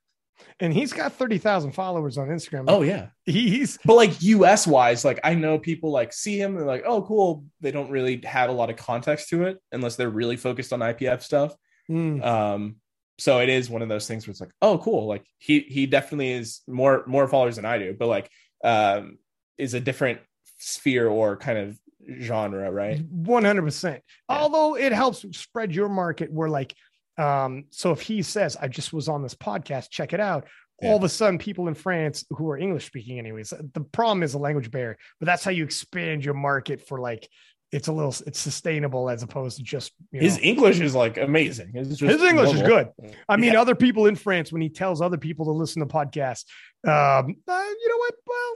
and 0.59 0.73
he's 0.73 0.93
got 0.93 1.13
30,000 1.13 1.71
followers 1.71 2.17
on 2.17 2.27
Instagram. 2.27 2.65
oh 2.67 2.81
yeah. 2.81 3.07
He's 3.25 3.77
but 3.85 3.95
like 3.95 4.11
us 4.21 4.67
wise 4.67 5.03
like 5.03 5.19
i 5.23 5.33
know 5.33 5.57
people 5.57 5.91
like 5.91 6.13
see 6.13 6.39
him 6.39 6.51
and 6.51 6.59
they're 6.59 6.67
like 6.67 6.83
oh 6.85 7.01
cool. 7.01 7.45
They 7.61 7.71
don't 7.71 7.89
really 7.89 8.21
have 8.23 8.49
a 8.49 8.53
lot 8.53 8.69
of 8.69 8.77
context 8.77 9.29
to 9.29 9.43
it 9.43 9.57
unless 9.71 9.95
they're 9.95 10.09
really 10.09 10.37
focused 10.37 10.73
on 10.73 10.79
ipf 10.79 11.23
stuff. 11.23 11.55
Mm, 11.89 12.23
um 12.23 12.75
so 13.17 13.39
it 13.39 13.49
is 13.49 13.69
one 13.69 13.81
of 13.81 13.89
those 13.89 14.07
things 14.07 14.27
where 14.27 14.31
it's 14.31 14.41
like 14.41 14.53
oh 14.61 14.77
cool. 14.77 15.07
Like 15.07 15.25
he 15.37 15.61
he 15.61 15.85
definitely 15.85 16.31
is 16.31 16.61
more 16.67 17.03
more 17.07 17.27
followers 17.27 17.55
than 17.55 17.65
i 17.65 17.77
do 17.77 17.95
but 17.97 18.07
like 18.07 18.29
um 18.63 19.17
is 19.57 19.73
a 19.73 19.79
different 19.79 20.19
sphere 20.57 21.07
or 21.07 21.37
kind 21.37 21.57
of 21.57 21.79
genre 22.19 22.71
right? 22.71 23.01
100%. 23.23 23.99
Although 24.29 24.75
it 24.75 24.91
helps 24.91 25.25
spread 25.37 25.73
your 25.73 25.89
market 25.89 26.31
where 26.31 26.49
like 26.49 26.75
um 27.17 27.65
so 27.69 27.91
if 27.91 28.01
he 28.01 28.21
says 28.21 28.57
I 28.59 28.67
just 28.67 28.93
was 28.93 29.07
on 29.07 29.23
this 29.23 29.35
podcast, 29.35 29.89
check 29.89 30.13
it 30.13 30.19
out. 30.19 30.47
Yeah. 30.81 30.89
All 30.89 30.97
of 30.97 31.03
a 31.03 31.09
sudden, 31.09 31.37
people 31.39 31.69
in 31.69 31.73
France 31.73 32.25
who 32.31 32.49
are 32.49 32.57
English 32.57 32.85
speaking, 32.85 33.17
anyways, 33.17 33.53
the 33.73 33.81
problem 33.81 34.23
is 34.23 34.33
a 34.33 34.39
language 34.39 34.71
barrier, 34.71 34.97
but 35.19 35.25
that's 35.25 35.43
how 35.43 35.51
you 35.51 35.63
expand 35.63 36.25
your 36.25 36.33
market 36.33 36.85
for 36.85 36.99
like 36.99 37.29
it's 37.71 37.87
a 37.87 37.91
little 37.91 38.13
it's 38.25 38.39
sustainable 38.39 39.09
as 39.09 39.23
opposed 39.23 39.57
to 39.57 39.63
just 39.63 39.91
you 40.11 40.21
his 40.21 40.37
know, 40.37 40.43
english 40.43 40.79
is 40.79 40.95
like 40.95 41.17
amazing 41.17 41.71
It's 41.73 41.89
just 41.89 42.01
his 42.01 42.21
English 42.21 42.53
is 42.53 42.61
good. 42.61 42.89
I 43.27 43.37
mean, 43.37 43.55
other 43.55 43.75
people 43.75 44.05
in 44.05 44.15
France, 44.15 44.51
when 44.51 44.61
he 44.61 44.69
tells 44.69 45.01
other 45.01 45.17
people 45.17 45.45
to 45.45 45.51
listen 45.51 45.81
to 45.81 45.85
podcasts, 45.85 46.45
um, 46.85 47.35
uh, 47.47 47.63
you 47.81 47.89
know 47.89 47.97
what? 47.97 48.13
Well, 48.27 48.55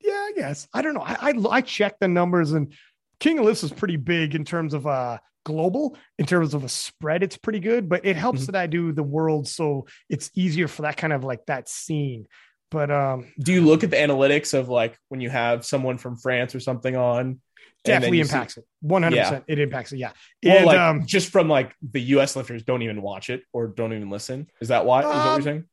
yeah, 0.00 0.12
I 0.12 0.32
guess 0.36 0.68
I 0.72 0.82
don't 0.82 0.94
know. 0.94 1.00
I 1.00 1.30
I, 1.30 1.34
I 1.50 1.60
checked 1.62 2.00
the 2.00 2.08
numbers, 2.08 2.52
and 2.52 2.74
King 3.18 3.38
of 3.38 3.46
Lifts 3.46 3.64
is 3.64 3.72
pretty 3.72 3.96
big 3.96 4.34
in 4.34 4.44
terms 4.44 4.74
of 4.74 4.86
uh 4.86 5.18
global. 5.44 5.96
In 6.18 6.26
terms 6.26 6.54
of 6.54 6.64
a 6.64 6.68
spread, 6.68 7.22
it's 7.22 7.36
pretty 7.36 7.60
good. 7.60 7.88
But 7.88 8.04
it 8.04 8.16
helps 8.16 8.42
Mhm. 8.42 8.46
that 8.46 8.56
I 8.56 8.66
do 8.66 8.92
the 8.92 9.02
world, 9.02 9.46
so 9.46 9.86
it's 10.08 10.30
easier 10.34 10.68
for 10.68 10.82
that 10.82 10.96
kind 10.96 11.12
of 11.12 11.22
like 11.24 11.46
that 11.46 11.68
scene. 11.68 12.26
But 12.70 12.90
um, 12.90 13.32
do 13.38 13.52
you 13.52 13.60
look 13.60 13.84
at 13.84 13.90
the 13.90 13.96
analytics 13.96 14.52
of 14.58 14.68
like 14.68 14.98
when 15.08 15.20
you 15.20 15.30
have 15.30 15.64
someone 15.64 15.96
from 15.98 16.16
france 16.16 16.54
or 16.56 16.60
something 16.60 16.96
on 16.96 17.40
definitely 17.84 18.18
you 18.18 18.24
see- 18.24 18.32
impacts 18.34 18.56
it. 18.56 18.64
One 18.80 19.02
hundred 19.04 19.18
percent, 19.22 19.44
it 19.46 19.58
impacts 19.60 19.92
it. 19.92 19.98
Yeah, 19.98 20.10
Well, 20.42 20.56
and 20.56 20.66
like 20.66 20.78
um, 20.78 21.06
just 21.06 21.28
from 21.30 21.48
like 21.48 21.74
the 21.82 22.00
U.S. 22.16 22.34
lifters 22.34 22.64
don't 22.64 22.82
even 22.82 23.00
watch 23.02 23.30
it 23.30 23.42
or 23.52 23.68
don't 23.68 23.92
even 23.92 24.10
listen. 24.10 24.48
Is 24.60 24.68
that 24.68 24.86
why? 24.86 25.00
Is 25.00 25.04
that 25.04 25.08
what 25.10 25.16
Um, 25.26 25.34
you're 25.36 25.42
saying? 25.42 25.64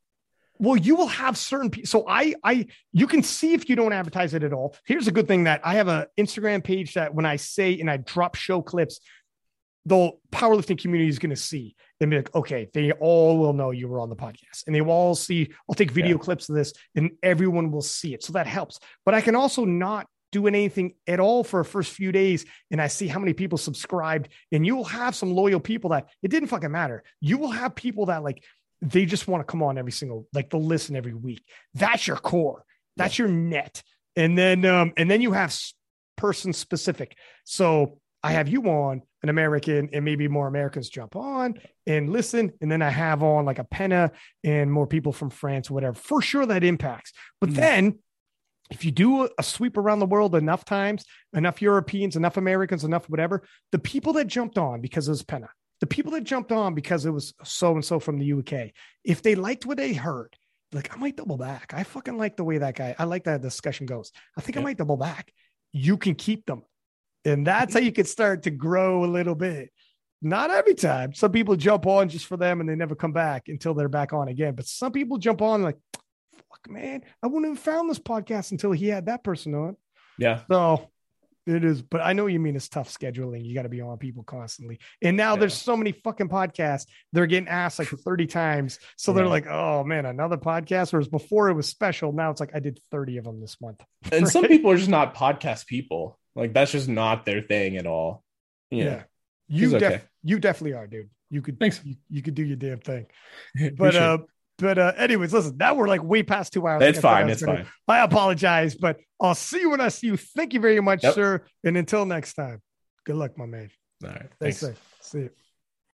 well 0.58 0.76
you 0.76 0.94
will 0.94 1.08
have 1.08 1.36
certain 1.38 1.70
people 1.70 1.88
so 1.88 2.04
i 2.06 2.34
i 2.44 2.66
you 2.92 3.06
can 3.06 3.22
see 3.22 3.54
if 3.54 3.70
you 3.70 3.74
don't 3.74 3.94
advertise 3.94 4.34
it 4.34 4.42
at 4.44 4.52
all 4.52 4.76
here's 4.84 5.08
a 5.08 5.10
good 5.10 5.26
thing 5.26 5.44
that 5.44 5.62
i 5.64 5.74
have 5.74 5.88
a 5.88 6.06
instagram 6.20 6.62
page 6.62 6.92
that 6.92 7.12
when 7.14 7.24
i 7.24 7.36
say 7.36 7.80
and 7.80 7.90
i 7.90 7.96
drop 7.96 8.34
show 8.34 8.60
clips 8.60 9.00
the 9.84 10.12
powerlifting 10.30 10.80
community 10.80 11.08
is 11.08 11.18
going 11.18 11.30
to 11.30 11.36
see 11.36 11.74
and 12.00 12.10
be 12.10 12.16
like, 12.16 12.34
okay, 12.34 12.68
they 12.72 12.92
all 12.92 13.38
will 13.38 13.52
know 13.52 13.70
you 13.70 13.88
were 13.88 14.00
on 14.00 14.08
the 14.08 14.16
podcast 14.16 14.66
and 14.66 14.74
they 14.74 14.80
will 14.80 14.92
all 14.92 15.14
see, 15.14 15.50
I'll 15.68 15.74
take 15.74 15.90
video 15.90 16.16
yeah. 16.16 16.22
clips 16.22 16.48
of 16.48 16.54
this 16.54 16.72
and 16.94 17.12
everyone 17.22 17.70
will 17.70 17.82
see 17.82 18.14
it. 18.14 18.22
So 18.22 18.32
that 18.34 18.46
helps. 18.46 18.78
But 19.04 19.14
I 19.14 19.20
can 19.20 19.34
also 19.34 19.64
not 19.64 20.06
do 20.30 20.46
anything 20.46 20.94
at 21.06 21.20
all 21.20 21.44
for 21.44 21.60
a 21.60 21.64
first 21.64 21.92
few 21.92 22.10
days 22.10 22.44
and 22.70 22.80
I 22.80 22.86
see 22.86 23.06
how 23.06 23.18
many 23.18 23.34
people 23.34 23.58
subscribed 23.58 24.28
and 24.50 24.64
you 24.64 24.76
will 24.76 24.84
have 24.84 25.14
some 25.14 25.32
loyal 25.34 25.60
people 25.60 25.90
that 25.90 26.08
it 26.22 26.28
didn't 26.28 26.48
fucking 26.48 26.70
matter. 26.70 27.02
You 27.20 27.38
will 27.38 27.50
have 27.50 27.74
people 27.74 28.06
that 28.06 28.22
like, 28.22 28.42
they 28.80 29.04
just 29.04 29.28
want 29.28 29.46
to 29.46 29.50
come 29.50 29.62
on 29.62 29.78
every 29.78 29.92
single, 29.92 30.26
like 30.32 30.50
they'll 30.50 30.62
listen 30.62 30.96
every 30.96 31.14
week. 31.14 31.44
That's 31.74 32.06
your 32.06 32.16
core. 32.16 32.64
That's 32.96 33.18
yeah. 33.18 33.26
your 33.26 33.34
net. 33.34 33.82
And 34.16 34.36
then, 34.36 34.64
um, 34.64 34.92
and 34.96 35.10
then 35.10 35.20
you 35.20 35.32
have 35.32 35.56
person 36.16 36.52
specific. 36.52 37.16
So 37.44 37.98
I 38.22 38.32
have 38.32 38.48
you 38.48 38.62
on 38.64 39.02
an 39.22 39.28
American 39.28 39.90
and 39.92 40.04
maybe 40.04 40.28
more 40.28 40.46
Americans 40.46 40.88
jump 40.88 41.16
on 41.16 41.54
and 41.86 42.10
listen. 42.10 42.52
And 42.60 42.70
then 42.70 42.82
I 42.82 42.90
have 42.90 43.22
on 43.22 43.44
like 43.44 43.58
a 43.58 43.64
Penna 43.64 44.12
and 44.44 44.72
more 44.72 44.86
people 44.86 45.12
from 45.12 45.30
France, 45.30 45.70
whatever. 45.70 45.94
For 45.94 46.22
sure 46.22 46.46
that 46.46 46.64
impacts. 46.64 47.12
But 47.40 47.50
mm. 47.50 47.56
then 47.56 47.98
if 48.70 48.84
you 48.84 48.90
do 48.90 49.28
a 49.38 49.42
sweep 49.42 49.76
around 49.76 49.98
the 49.98 50.06
world 50.06 50.34
enough 50.34 50.64
times, 50.64 51.04
enough 51.34 51.60
Europeans, 51.60 52.16
enough 52.16 52.36
Americans, 52.36 52.84
enough 52.84 53.08
whatever, 53.08 53.42
the 53.70 53.78
people 53.78 54.14
that 54.14 54.26
jumped 54.26 54.56
on 54.56 54.80
because 54.80 55.08
it 55.08 55.12
was 55.12 55.22
Penna, 55.22 55.50
the 55.80 55.86
people 55.86 56.12
that 56.12 56.24
jumped 56.24 56.52
on 56.52 56.74
because 56.74 57.04
it 57.04 57.10
was 57.10 57.34
so 57.44 57.72
and 57.72 57.84
so 57.84 58.00
from 58.00 58.18
the 58.18 58.32
UK, 58.32 58.70
if 59.04 59.20
they 59.22 59.34
liked 59.34 59.66
what 59.66 59.76
they 59.76 59.92
heard, 59.92 60.36
like 60.72 60.94
I 60.94 60.96
might 60.98 61.16
double 61.16 61.36
back. 61.36 61.74
I 61.74 61.82
fucking 61.82 62.16
like 62.16 62.36
the 62.36 62.44
way 62.44 62.58
that 62.58 62.76
guy, 62.76 62.94
I 62.98 63.04
like 63.04 63.24
that 63.24 63.42
discussion 63.42 63.86
goes. 63.86 64.10
I 64.36 64.40
think 64.40 64.56
yeah. 64.56 64.62
I 64.62 64.64
might 64.64 64.78
double 64.78 64.96
back. 64.96 65.32
You 65.72 65.96
can 65.98 66.14
keep 66.14 66.46
them. 66.46 66.62
And 67.24 67.46
that's 67.46 67.74
how 67.74 67.80
you 67.80 67.92
can 67.92 68.04
start 68.04 68.42
to 68.44 68.50
grow 68.50 69.04
a 69.04 69.06
little 69.06 69.34
bit. 69.34 69.70
Not 70.20 70.50
every 70.50 70.74
time. 70.74 71.14
Some 71.14 71.32
people 71.32 71.56
jump 71.56 71.86
on 71.86 72.08
just 72.08 72.26
for 72.26 72.36
them 72.36 72.60
and 72.60 72.68
they 72.68 72.76
never 72.76 72.94
come 72.94 73.12
back 73.12 73.48
until 73.48 73.74
they're 73.74 73.88
back 73.88 74.12
on 74.12 74.28
again. 74.28 74.54
But 74.54 74.66
some 74.66 74.92
people 74.92 75.18
jump 75.18 75.42
on 75.42 75.62
like, 75.62 75.76
fuck, 75.92 76.68
man, 76.68 77.02
I 77.22 77.26
wouldn't 77.26 77.56
have 77.56 77.58
found 77.58 77.90
this 77.90 77.98
podcast 77.98 78.52
until 78.52 78.70
he 78.70 78.88
had 78.88 79.06
that 79.06 79.24
person 79.24 79.54
on. 79.54 79.76
Yeah. 80.18 80.42
So 80.50 80.91
it 81.46 81.64
is, 81.64 81.82
but 81.82 82.00
I 82.00 82.12
know 82.12 82.26
you 82.26 82.38
mean 82.38 82.54
it's 82.54 82.68
tough 82.68 82.88
scheduling. 82.88 83.44
You 83.44 83.54
got 83.54 83.62
to 83.62 83.68
be 83.68 83.80
on 83.80 83.98
people 83.98 84.22
constantly. 84.22 84.78
And 85.02 85.16
now 85.16 85.34
yeah. 85.34 85.40
there's 85.40 85.54
so 85.54 85.76
many 85.76 85.92
fucking 85.92 86.28
podcasts. 86.28 86.86
They're 87.12 87.26
getting 87.26 87.48
asked 87.48 87.78
like 87.78 87.88
30 88.04 88.26
times. 88.26 88.78
So 88.96 89.10
yeah. 89.10 89.16
they're 89.16 89.28
like, 89.28 89.46
oh 89.48 89.82
man, 89.84 90.06
another 90.06 90.36
podcast. 90.36 90.92
Whereas 90.92 91.08
before 91.08 91.48
it 91.48 91.54
was 91.54 91.68
special. 91.68 92.12
Now 92.12 92.30
it's 92.30 92.40
like 92.40 92.54
I 92.54 92.60
did 92.60 92.80
30 92.90 93.18
of 93.18 93.24
them 93.24 93.40
this 93.40 93.60
month. 93.60 93.82
And 94.12 94.24
right? 94.24 94.32
some 94.32 94.46
people 94.46 94.70
are 94.70 94.76
just 94.76 94.90
not 94.90 95.14
podcast 95.14 95.66
people. 95.66 96.18
Like 96.34 96.52
that's 96.52 96.72
just 96.72 96.88
not 96.88 97.24
their 97.24 97.42
thing 97.42 97.76
at 97.76 97.86
all. 97.86 98.24
Yeah. 98.70 98.84
yeah. 98.84 99.02
You 99.48 99.70
def- 99.70 99.82
okay. 99.82 100.02
you 100.22 100.38
definitely 100.38 100.74
are, 100.74 100.86
dude. 100.86 101.10
You 101.30 101.40
could 101.40 101.58
thanks. 101.58 101.80
You, 101.84 101.96
you 102.08 102.22
could 102.22 102.34
do 102.34 102.44
your 102.44 102.56
damn 102.56 102.80
thing. 102.80 103.06
But 103.76 103.96
uh 103.96 104.18
but 104.62 104.78
uh 104.78 104.92
anyways, 104.96 105.32
listen, 105.32 105.56
now 105.58 105.74
we're 105.74 105.88
like 105.88 106.02
way 106.02 106.22
past 106.22 106.52
two 106.52 106.66
hours. 106.66 106.82
It's 106.82 107.00
fine. 107.00 107.28
It's 107.28 107.42
fine. 107.42 107.66
I 107.86 108.02
apologize, 108.02 108.74
but 108.74 108.98
I'll 109.20 109.34
see 109.34 109.60
you 109.60 109.70
when 109.70 109.80
I 109.80 109.88
see 109.88 110.06
you. 110.06 110.16
Thank 110.16 110.54
you 110.54 110.60
very 110.60 110.80
much, 110.80 111.02
yep. 111.02 111.14
sir. 111.14 111.44
And 111.64 111.76
until 111.76 112.06
next 112.06 112.34
time, 112.34 112.62
good 113.04 113.16
luck, 113.16 113.36
my 113.36 113.46
man. 113.46 113.70
All 114.02 114.10
right. 114.10 114.30
Thanks. 114.40 114.64
See 115.00 115.18
you. 115.18 115.30